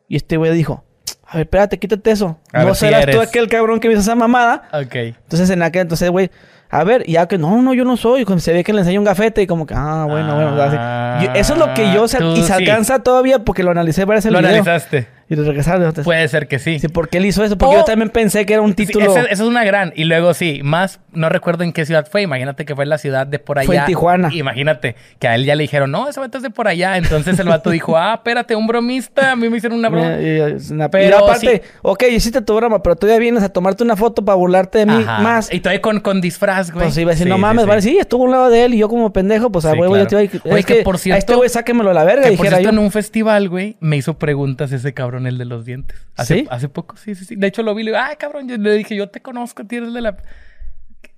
y 0.08 0.16
este 0.16 0.36
güey 0.36 0.52
dijo, 0.55 0.84
a 1.26 1.39
ver, 1.39 1.47
espérate, 1.47 1.78
quítate 1.78 2.12
eso. 2.12 2.39
no 2.52 2.74
serás 2.74 3.07
tú 3.07 3.20
aquel 3.20 3.49
cabrón 3.49 3.81
que 3.81 3.89
me 3.89 3.94
hizo 3.94 4.02
esa 4.02 4.15
mamada. 4.15 4.68
Ok. 4.73 4.94
Entonces 4.94 5.50
en 5.50 5.62
aquel, 5.62 5.82
entonces, 5.82 6.08
güey, 6.10 6.31
a 6.68 6.84
ver, 6.84 7.05
ya 7.07 7.26
que 7.26 7.39
no, 7.39 7.60
no, 7.62 7.74
yo 7.74 7.84
no 7.84 7.97
soy. 7.97 8.24
Cuando 8.24 8.40
se 8.40 8.52
ve 8.52 8.62
que 8.62 8.73
le 8.73 8.81
enseña 8.81 9.00
un 9.00 9.05
gafete 9.05 9.42
y 9.42 9.47
como 9.49 9.66
que, 9.66 9.74
ah, 9.76 10.07
bueno, 10.08 10.34
bueno. 10.34 11.34
eso 11.34 11.55
es 11.55 11.58
lo 11.58 11.74
que 11.74 11.92
yo... 11.92 12.05
y 12.05 12.42
se 12.42 12.52
alcanza 12.52 13.02
todavía 13.02 13.40
porque 13.40 13.65
lo 13.65 13.73
analicé 13.73 14.07
para 14.07 14.20
ese 14.20 14.31
Lo 14.31 14.39
analizaste. 14.39 15.08
Y 15.31 15.36
lo 15.36 15.44
regresaron. 15.44 15.92
Puede 15.92 16.26
ser 16.26 16.49
que 16.49 16.59
sí. 16.59 16.81
Sí, 16.81 16.89
porque 16.89 17.18
él 17.18 17.26
hizo 17.26 17.44
eso. 17.44 17.57
Porque 17.57 17.76
yo 17.76 17.84
también 17.84 18.10
pensé 18.10 18.44
que 18.44 18.55
era 18.55 18.62
un 18.62 18.75
título... 18.75 19.17
Esa 19.17 19.23
es 19.26 19.39
una 19.39 19.62
gran. 19.62 19.92
Y 19.94 20.05
luego 20.05 20.34
sí, 20.34 20.60
más... 20.65 20.99
No 21.12 21.28
recuerdo 21.28 21.65
en 21.65 21.73
qué 21.73 21.86
ciudad 21.86 22.07
fue. 22.10 22.23
Imagínate 22.23 22.65
que 22.65 22.75
fue 22.75 22.84
en 22.84 22.91
la 22.91 22.99
ciudad 22.99 23.26
de 23.26 23.39
por 23.39 23.59
allá. 23.59 23.67
Fue 23.67 23.76
en 23.76 23.86
Tijuana. 23.86 24.31
Imagínate 24.33 24.97
que 25.18 25.28
a 25.28 25.34
él 25.36 25.44
ya 25.44 25.55
le 25.55 25.62
dijeron, 25.62 25.91
no, 25.91 26.09
ese 26.09 26.20
vato 26.20 26.39
es 26.39 26.42
de 26.42 26.50
por 26.50 26.67
allá. 26.67 26.97
Entonces 26.97 27.39
el 27.39 27.49
vato 27.49 27.70
dijo, 27.70 27.97
ah, 27.97 28.15
espérate, 28.15 28.57
un 28.57 28.67
bromista. 28.67 29.33
A 29.33 29.36
mí 29.36 29.49
me 29.49 29.57
hicieron 29.57 29.78
una 29.78 29.89
broma. 29.89 30.89
pero 30.91 31.18
aparte, 31.18 31.62
ok, 31.83 32.05
hiciste 32.10 32.42
tu 32.42 32.55
broma, 32.55 32.83
pero 32.83 32.97
todavía 32.97 33.20
vienes 33.20 33.42
a 33.42 33.49
tomarte 33.49 33.84
una 33.84 33.97
foto 33.97 34.25
para 34.25 34.36
burlarte 34.36 34.78
de 34.78 34.86
mí 34.86 35.05
más. 35.05 35.52
Y 35.52 35.60
todavía 35.60 35.81
con, 35.81 36.00
con 36.00 36.20
disfraz, 36.20 36.73
güey. 36.73 36.86
Pues 36.86 36.99
iba 36.99 37.10
a 37.10 37.15
decir, 37.15 37.28
no 37.28 37.39
mames, 37.39 37.67
vale, 37.67 37.83
sí, 37.83 37.99
estuvo 37.99 38.23
a 38.23 38.26
un 38.26 38.33
lado 38.33 38.50
de 38.50 38.65
él 38.65 38.75
y 38.75 38.78
yo 38.78 38.89
como 38.89 39.12
pendejo, 39.12 39.50
pues 39.50 39.65
a 39.65 39.73
huevo 39.75 39.97
ya 39.97 40.07
te 40.07 40.25
iba 40.25 40.41
a... 40.55 40.59
Es 40.59 40.67
que, 40.67 40.83
por 40.83 40.99
cierto, 40.99 41.17
a 41.17 41.18
este 41.18 41.34
güey 41.34 41.49
sáquemelo 41.49 41.91
a 41.91 41.94
la 41.94 42.05
verga, 42.05 42.28
que 42.28 42.36
por 42.36 42.49
cierto, 42.49 42.68
en 42.68 42.78
un 42.78 42.91
festival, 42.91 43.49
güey, 43.49 43.76
me 43.81 43.97
hizo 43.97 44.15
preguntas 44.15 44.73
ese 44.73 44.92
cabrón, 44.94 45.19
el 45.26 45.39
de 45.39 45.44
los 45.44 45.65
dientes. 45.65 46.07
Hace, 46.16 46.40
¿Sí? 46.40 46.49
Hace 46.50 46.68
poco, 46.68 46.97
sí, 46.97 47.15
sí, 47.15 47.24
sí. 47.24 47.36
De 47.36 47.47
hecho, 47.47 47.62
lo 47.62 47.74
vi 47.74 47.82
y 47.82 47.84
le 47.86 47.90
digo, 47.92 48.02
ay, 48.02 48.16
cabrón, 48.16 48.49
yo 48.49 48.57
le 48.57 48.73
dije, 48.73 48.94
yo 48.97 49.08
te 49.08 49.20
conozco, 49.20 49.65
tienes 49.65 49.92
de 49.92 50.00
la... 50.00 50.16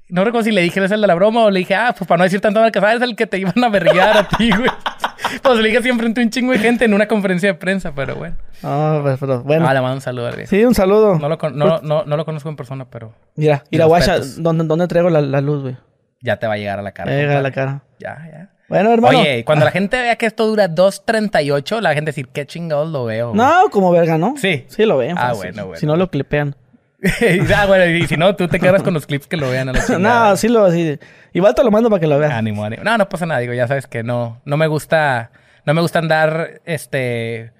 No 0.08 0.24
recuerdo 0.24 0.44
si 0.44 0.52
le 0.52 0.60
dije, 0.60 0.84
es 0.84 0.90
el 0.90 1.00
de 1.00 1.06
la 1.06 1.14
broma 1.14 1.44
o 1.44 1.50
le 1.50 1.60
dije, 1.60 1.74
ah, 1.74 1.94
pues 1.97 2.06
para 2.06 2.18
no 2.18 2.24
decir 2.24 2.40
tanto 2.40 2.60
que 2.70 2.81
sabes, 2.81 3.00
el 3.00 3.16
que 3.16 3.26
te 3.26 3.39
iban 3.39 3.64
a 3.64 3.68
berrear 3.68 4.16
a 4.16 4.28
ti, 4.28 4.50
güey. 4.50 4.70
pues 5.42 5.56
lo 5.56 5.62
dije 5.62 5.81
siempre 5.82 6.06
un 6.06 6.31
chingo 6.31 6.52
de 6.52 6.58
gente 6.58 6.84
en 6.84 6.94
una 6.94 7.08
conferencia 7.08 7.50
de 7.50 7.55
prensa, 7.55 7.92
pero 7.94 8.16
bueno. 8.16 8.36
Ah, 8.62 9.00
pues, 9.02 9.18
pero 9.18 9.42
bueno. 9.42 9.66
Ah, 9.66 9.74
le 9.74 9.81
mando 9.81 9.97
un 9.97 10.00
saludo 10.00 10.26
al 10.26 10.47
Sí, 10.47 10.64
un 10.64 10.74
saludo. 10.74 11.18
No 11.18 11.28
lo, 11.28 11.39
no, 11.50 11.81
no, 11.81 12.05
no 12.05 12.16
lo 12.16 12.24
conozco 12.24 12.48
en 12.48 12.56
persona, 12.56 12.86
pero. 12.90 13.14
Mira, 13.36 13.64
y 13.70 13.78
la 13.78 13.86
guacha, 13.86 14.18
¿dónde, 14.39 14.64
¿dónde 14.64 14.86
traigo 14.86 15.08
la, 15.08 15.20
la 15.20 15.40
luz, 15.40 15.62
güey? 15.62 15.76
Ya 16.20 16.36
te 16.36 16.47
va 16.47 16.55
a 16.55 16.56
llegar 16.56 16.78
a 16.78 16.82
la 16.82 16.92
cara. 16.92 17.12
Llega 17.12 17.39
a 17.39 17.42
la 17.42 17.50
cara. 17.50 17.82
Ya, 17.98 18.28
ya. 18.31 18.50
Bueno, 18.73 18.91
hermano. 18.91 19.20
Oye, 19.20 19.44
cuando 19.44 19.67
la 19.67 19.70
gente 19.70 20.01
vea 20.01 20.17
que 20.17 20.25
esto 20.25 20.47
dura 20.47 20.67
2.38, 20.67 21.83
la 21.83 21.92
gente 21.92 22.09
decir, 22.09 22.28
qué 22.28 22.47
chingados 22.47 22.89
lo 22.89 23.05
veo. 23.05 23.34
No, 23.34 23.68
como 23.70 23.91
verga, 23.91 24.17
¿no? 24.17 24.34
Sí. 24.39 24.65
Sí 24.68 24.86
lo 24.86 24.97
ven. 24.97 25.15
Ah, 25.18 25.34
bueno, 25.34 25.67
bueno. 25.67 25.78
Si 25.78 25.84
no 25.84 25.94
lo 25.94 26.09
clipean. 26.09 26.57
ah, 27.55 27.67
bueno, 27.67 27.84
y 27.84 28.07
si 28.07 28.17
no, 28.17 28.34
tú 28.34 28.49
te 28.49 28.59
quedas 28.59 28.83
con 28.83 28.94
los 28.94 29.05
clips 29.05 29.26
que 29.26 29.36
lo 29.36 29.51
vean 29.51 29.68
a 29.68 29.73
la 29.75 29.99
No, 29.99 30.36
sí 30.39 30.49
lo 30.49 30.65
así. 30.65 30.99
Igual 31.34 31.55
te 31.55 31.62
lo 31.62 31.70
mando 31.70 31.91
para 31.91 32.01
que 32.01 32.07
lo 32.07 32.18
veas. 32.18 32.33
Ánimo, 32.33 32.65
ánimo. 32.65 32.83
No, 32.83 32.97
no 32.97 33.10
pasa 33.10 33.26
nada, 33.26 33.41
digo, 33.41 33.52
ya 33.52 33.68
sabes 33.68 33.86
que 33.86 34.02
no, 34.02 34.41
no 34.47 34.57
me 34.57 34.67
gusta, 34.68 35.33
no 35.67 35.75
me 35.75 35.83
gusta 35.83 35.99
andar, 35.99 36.62
este, 36.65 37.52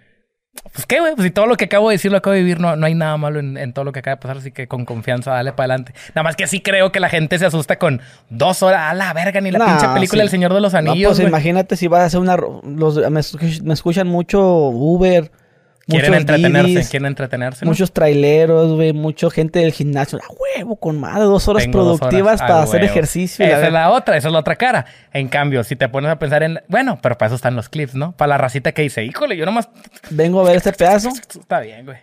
pues 0.73 0.87
qué, 0.87 1.01
güey, 1.01 1.15
pues 1.15 1.25
si 1.25 1.31
todo 1.31 1.47
lo 1.47 1.57
que 1.57 1.65
acabo 1.65 1.89
de 1.89 1.95
decir 1.95 2.11
lo 2.11 2.19
acabo 2.19 2.35
de 2.35 2.41
vivir, 2.41 2.61
no, 2.61 2.77
no 2.77 2.87
hay 2.87 2.95
nada 2.95 3.17
malo 3.17 3.41
en, 3.41 3.73
todo 3.73 3.85
lo 3.85 3.93
que 3.93 4.01
acaba 4.01 4.17
de 4.17 4.23
pasar, 4.23 4.37
así 4.37 4.53
que 4.53 4.69
con 4.69 4.85
confianza 4.85 5.33
dale 5.33 5.53
para 5.53 5.75
adelante. 5.75 5.95
Nada 6.15 6.23
más 6.23 6.37
que 6.37 6.47
sí 6.47 6.61
creo 6.61 6.93
que 6.93 7.01
la 7.01 7.09
gente 7.09 7.39
se 7.39 7.47
asusta 7.47 7.79
con 7.79 8.01
dos 8.31 8.63
horas, 8.63 8.91
a 8.91 8.95
la 8.95 9.13
verga, 9.13 9.41
ni 9.41 9.51
la 9.51 9.65
pinche 9.65 9.89
película 9.89 10.23
del 10.23 10.31
Señor 10.31 10.53
de 10.53 10.61
los 10.61 10.75
Anillos. 10.75 11.13
No, 11.13 11.17
pues 11.17 11.29
imagínate 11.29 11.77
si 11.77 11.89
vas 11.89 12.01
a 12.01 12.05
hacer 12.05 12.21
una, 12.21 12.37
los, 12.37 12.97
me 13.11 13.21
escuchan 13.73 14.09
mucho 14.09 14.41
Uber, 14.43 15.31
Quieren 15.87 16.15
entretenerse, 16.15 16.89
quieren 16.89 17.07
entretenerse. 17.07 17.65
Muchos 17.65 17.93
traileros, 17.93 18.73
güey, 18.75 18.93
mucha 18.93 19.31
gente 19.31 19.59
del 19.59 19.73
gimnasio. 19.73 20.19
A 20.19 20.33
huevo, 20.33 20.77
con 20.77 21.01
más 21.01 21.17
de 21.17 21.25
dos 21.25 21.49
horas 21.49 21.67
productivas 21.67 22.41
para 22.41 22.63
hacer 22.63 22.85
ejercicio. 22.85 23.45
Esa 23.45 23.67
es 23.67 23.73
la 23.73 23.91
otra, 23.91 24.17
esa 24.17 24.29
es 24.29 24.33
la 24.33 24.41
otra 24.41 24.57
cara. 24.57 24.87
En 25.13 25.29
cambio, 25.29 25.65
si 25.65 25.75
te 25.75 25.89
pones 25.89 26.11
a 26.11 26.19
pensar 26.19 26.43
en. 26.43 26.61
Bueno, 26.69 26.99
pero 27.03 27.19
para 27.19 27.29
eso 27.29 27.37
están 27.37 27.57
los 27.57 27.69
clips, 27.69 27.95
¿no? 27.95 28.13
Para 28.17 28.29
la 28.29 28.39
racita 28.39 28.73
que 28.73 28.83
dice, 28.83 29.05
híjole, 29.05 29.37
yo 29.37 29.45
nomás. 29.45 29.69
Vengo 30.11 30.41
a 30.41 30.45
ver 30.45 30.57
este 30.57 30.73
pedazo. 30.73 31.09
Está 31.09 31.61
bien, 31.61 31.85
güey. 31.85 31.99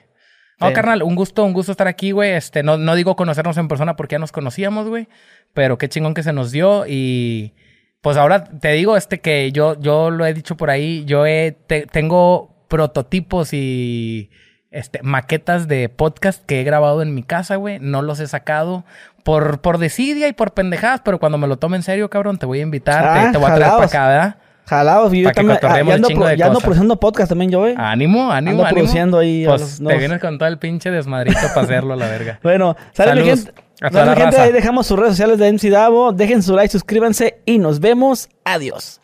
No, 0.59 0.73
carnal, 0.73 1.03
un 1.03 1.15
gusto, 1.15 1.45
un 1.45 1.53
gusto 1.53 1.71
estar 1.71 1.87
aquí, 1.87 2.11
güey. 2.11 2.31
Este, 2.31 2.63
no, 2.63 2.77
no 2.77 2.95
digo 2.95 3.15
conocernos 3.15 3.57
en 3.57 3.69
persona 3.69 3.95
porque 3.95 4.15
ya 4.15 4.19
nos 4.19 4.33
conocíamos, 4.33 4.89
güey. 4.89 5.07
Pero 5.53 5.77
qué 5.77 5.87
chingón 5.87 6.13
que 6.13 6.23
se 6.23 6.33
nos 6.33 6.51
dio 6.51 6.85
y. 6.85 7.53
Pues 8.01 8.17
ahora 8.17 8.43
te 8.43 8.73
digo, 8.73 8.95
este, 8.97 9.19
que 9.19 9.51
yo, 9.51 9.79
yo 9.79 10.09
lo 10.09 10.25
he 10.25 10.33
dicho 10.33 10.55
por 10.55 10.69
ahí, 10.69 11.03
yo 11.05 11.25
he, 11.25 11.51
tengo 11.91 12.58
prototipos 12.69 13.53
y 13.53 14.29
este, 14.71 15.01
maquetas 15.03 15.67
de 15.67 15.89
podcast 15.89 16.45
que 16.45 16.61
he 16.61 16.63
grabado 16.63 17.01
en 17.01 17.13
mi 17.13 17.23
casa, 17.23 17.57
güey. 17.57 17.79
No 17.79 18.01
los 18.01 18.21
he 18.21 18.27
sacado 18.27 18.85
por, 19.25 19.59
por 19.59 19.77
desidia 19.77 20.29
y 20.29 20.33
por 20.33 20.53
pendejadas, 20.53 21.01
pero 21.03 21.19
cuando 21.19 21.37
me 21.37 21.47
lo 21.47 21.57
tome 21.57 21.75
en 21.75 21.83
serio, 21.83 22.09
cabrón, 22.09 22.37
te 22.37 22.45
voy 22.45 22.59
a 22.59 22.61
invitar, 22.61 23.31
te, 23.31 23.37
voy 23.37 23.51
a 23.51 23.55
traer 23.55 23.71
para 23.73 23.85
acá, 23.85 24.07
¿verdad? 24.07 24.35
Jalados, 24.65 25.11
yo 25.11 25.31
también. 25.31 25.57
Ah, 25.63 25.81
ya 25.83 25.93
ando, 25.95 26.35
ya 26.35 26.45
ando 26.45 26.59
produciendo 26.59 26.99
podcast 26.99 27.29
también 27.29 27.49
yo, 27.49 27.59
güey. 27.59 27.73
Ánimo, 27.75 28.31
ánimo, 28.31 28.63
ando 28.63 28.75
produciendo 28.75 29.17
ahí. 29.17 29.43
Pues 29.45 29.81
te 29.83 29.97
vienes 29.97 30.21
con 30.21 30.37
todo 30.37 30.47
el 30.47 30.59
pinche 30.59 30.91
desmadrito 30.91 31.39
para 31.55 31.61
hacerlo, 31.61 31.95
la 31.95 32.07
verga. 32.07 32.39
bueno, 32.43 32.77
sale 32.93 33.23
gente. 33.23 33.51
A 33.81 34.15
gente, 34.15 34.37
ahí 34.37 34.51
dejamos 34.51 34.85
sus 34.85 34.99
redes 34.99 35.13
sociales 35.13 35.39
de 35.39 35.51
MC 35.51 35.71
Davo. 35.71 36.11
Dejen 36.11 36.43
su 36.43 36.55
like, 36.55 36.71
suscríbanse 36.71 37.39
y 37.45 37.57
nos 37.57 37.79
vemos. 37.79 38.29
Adiós. 38.43 39.01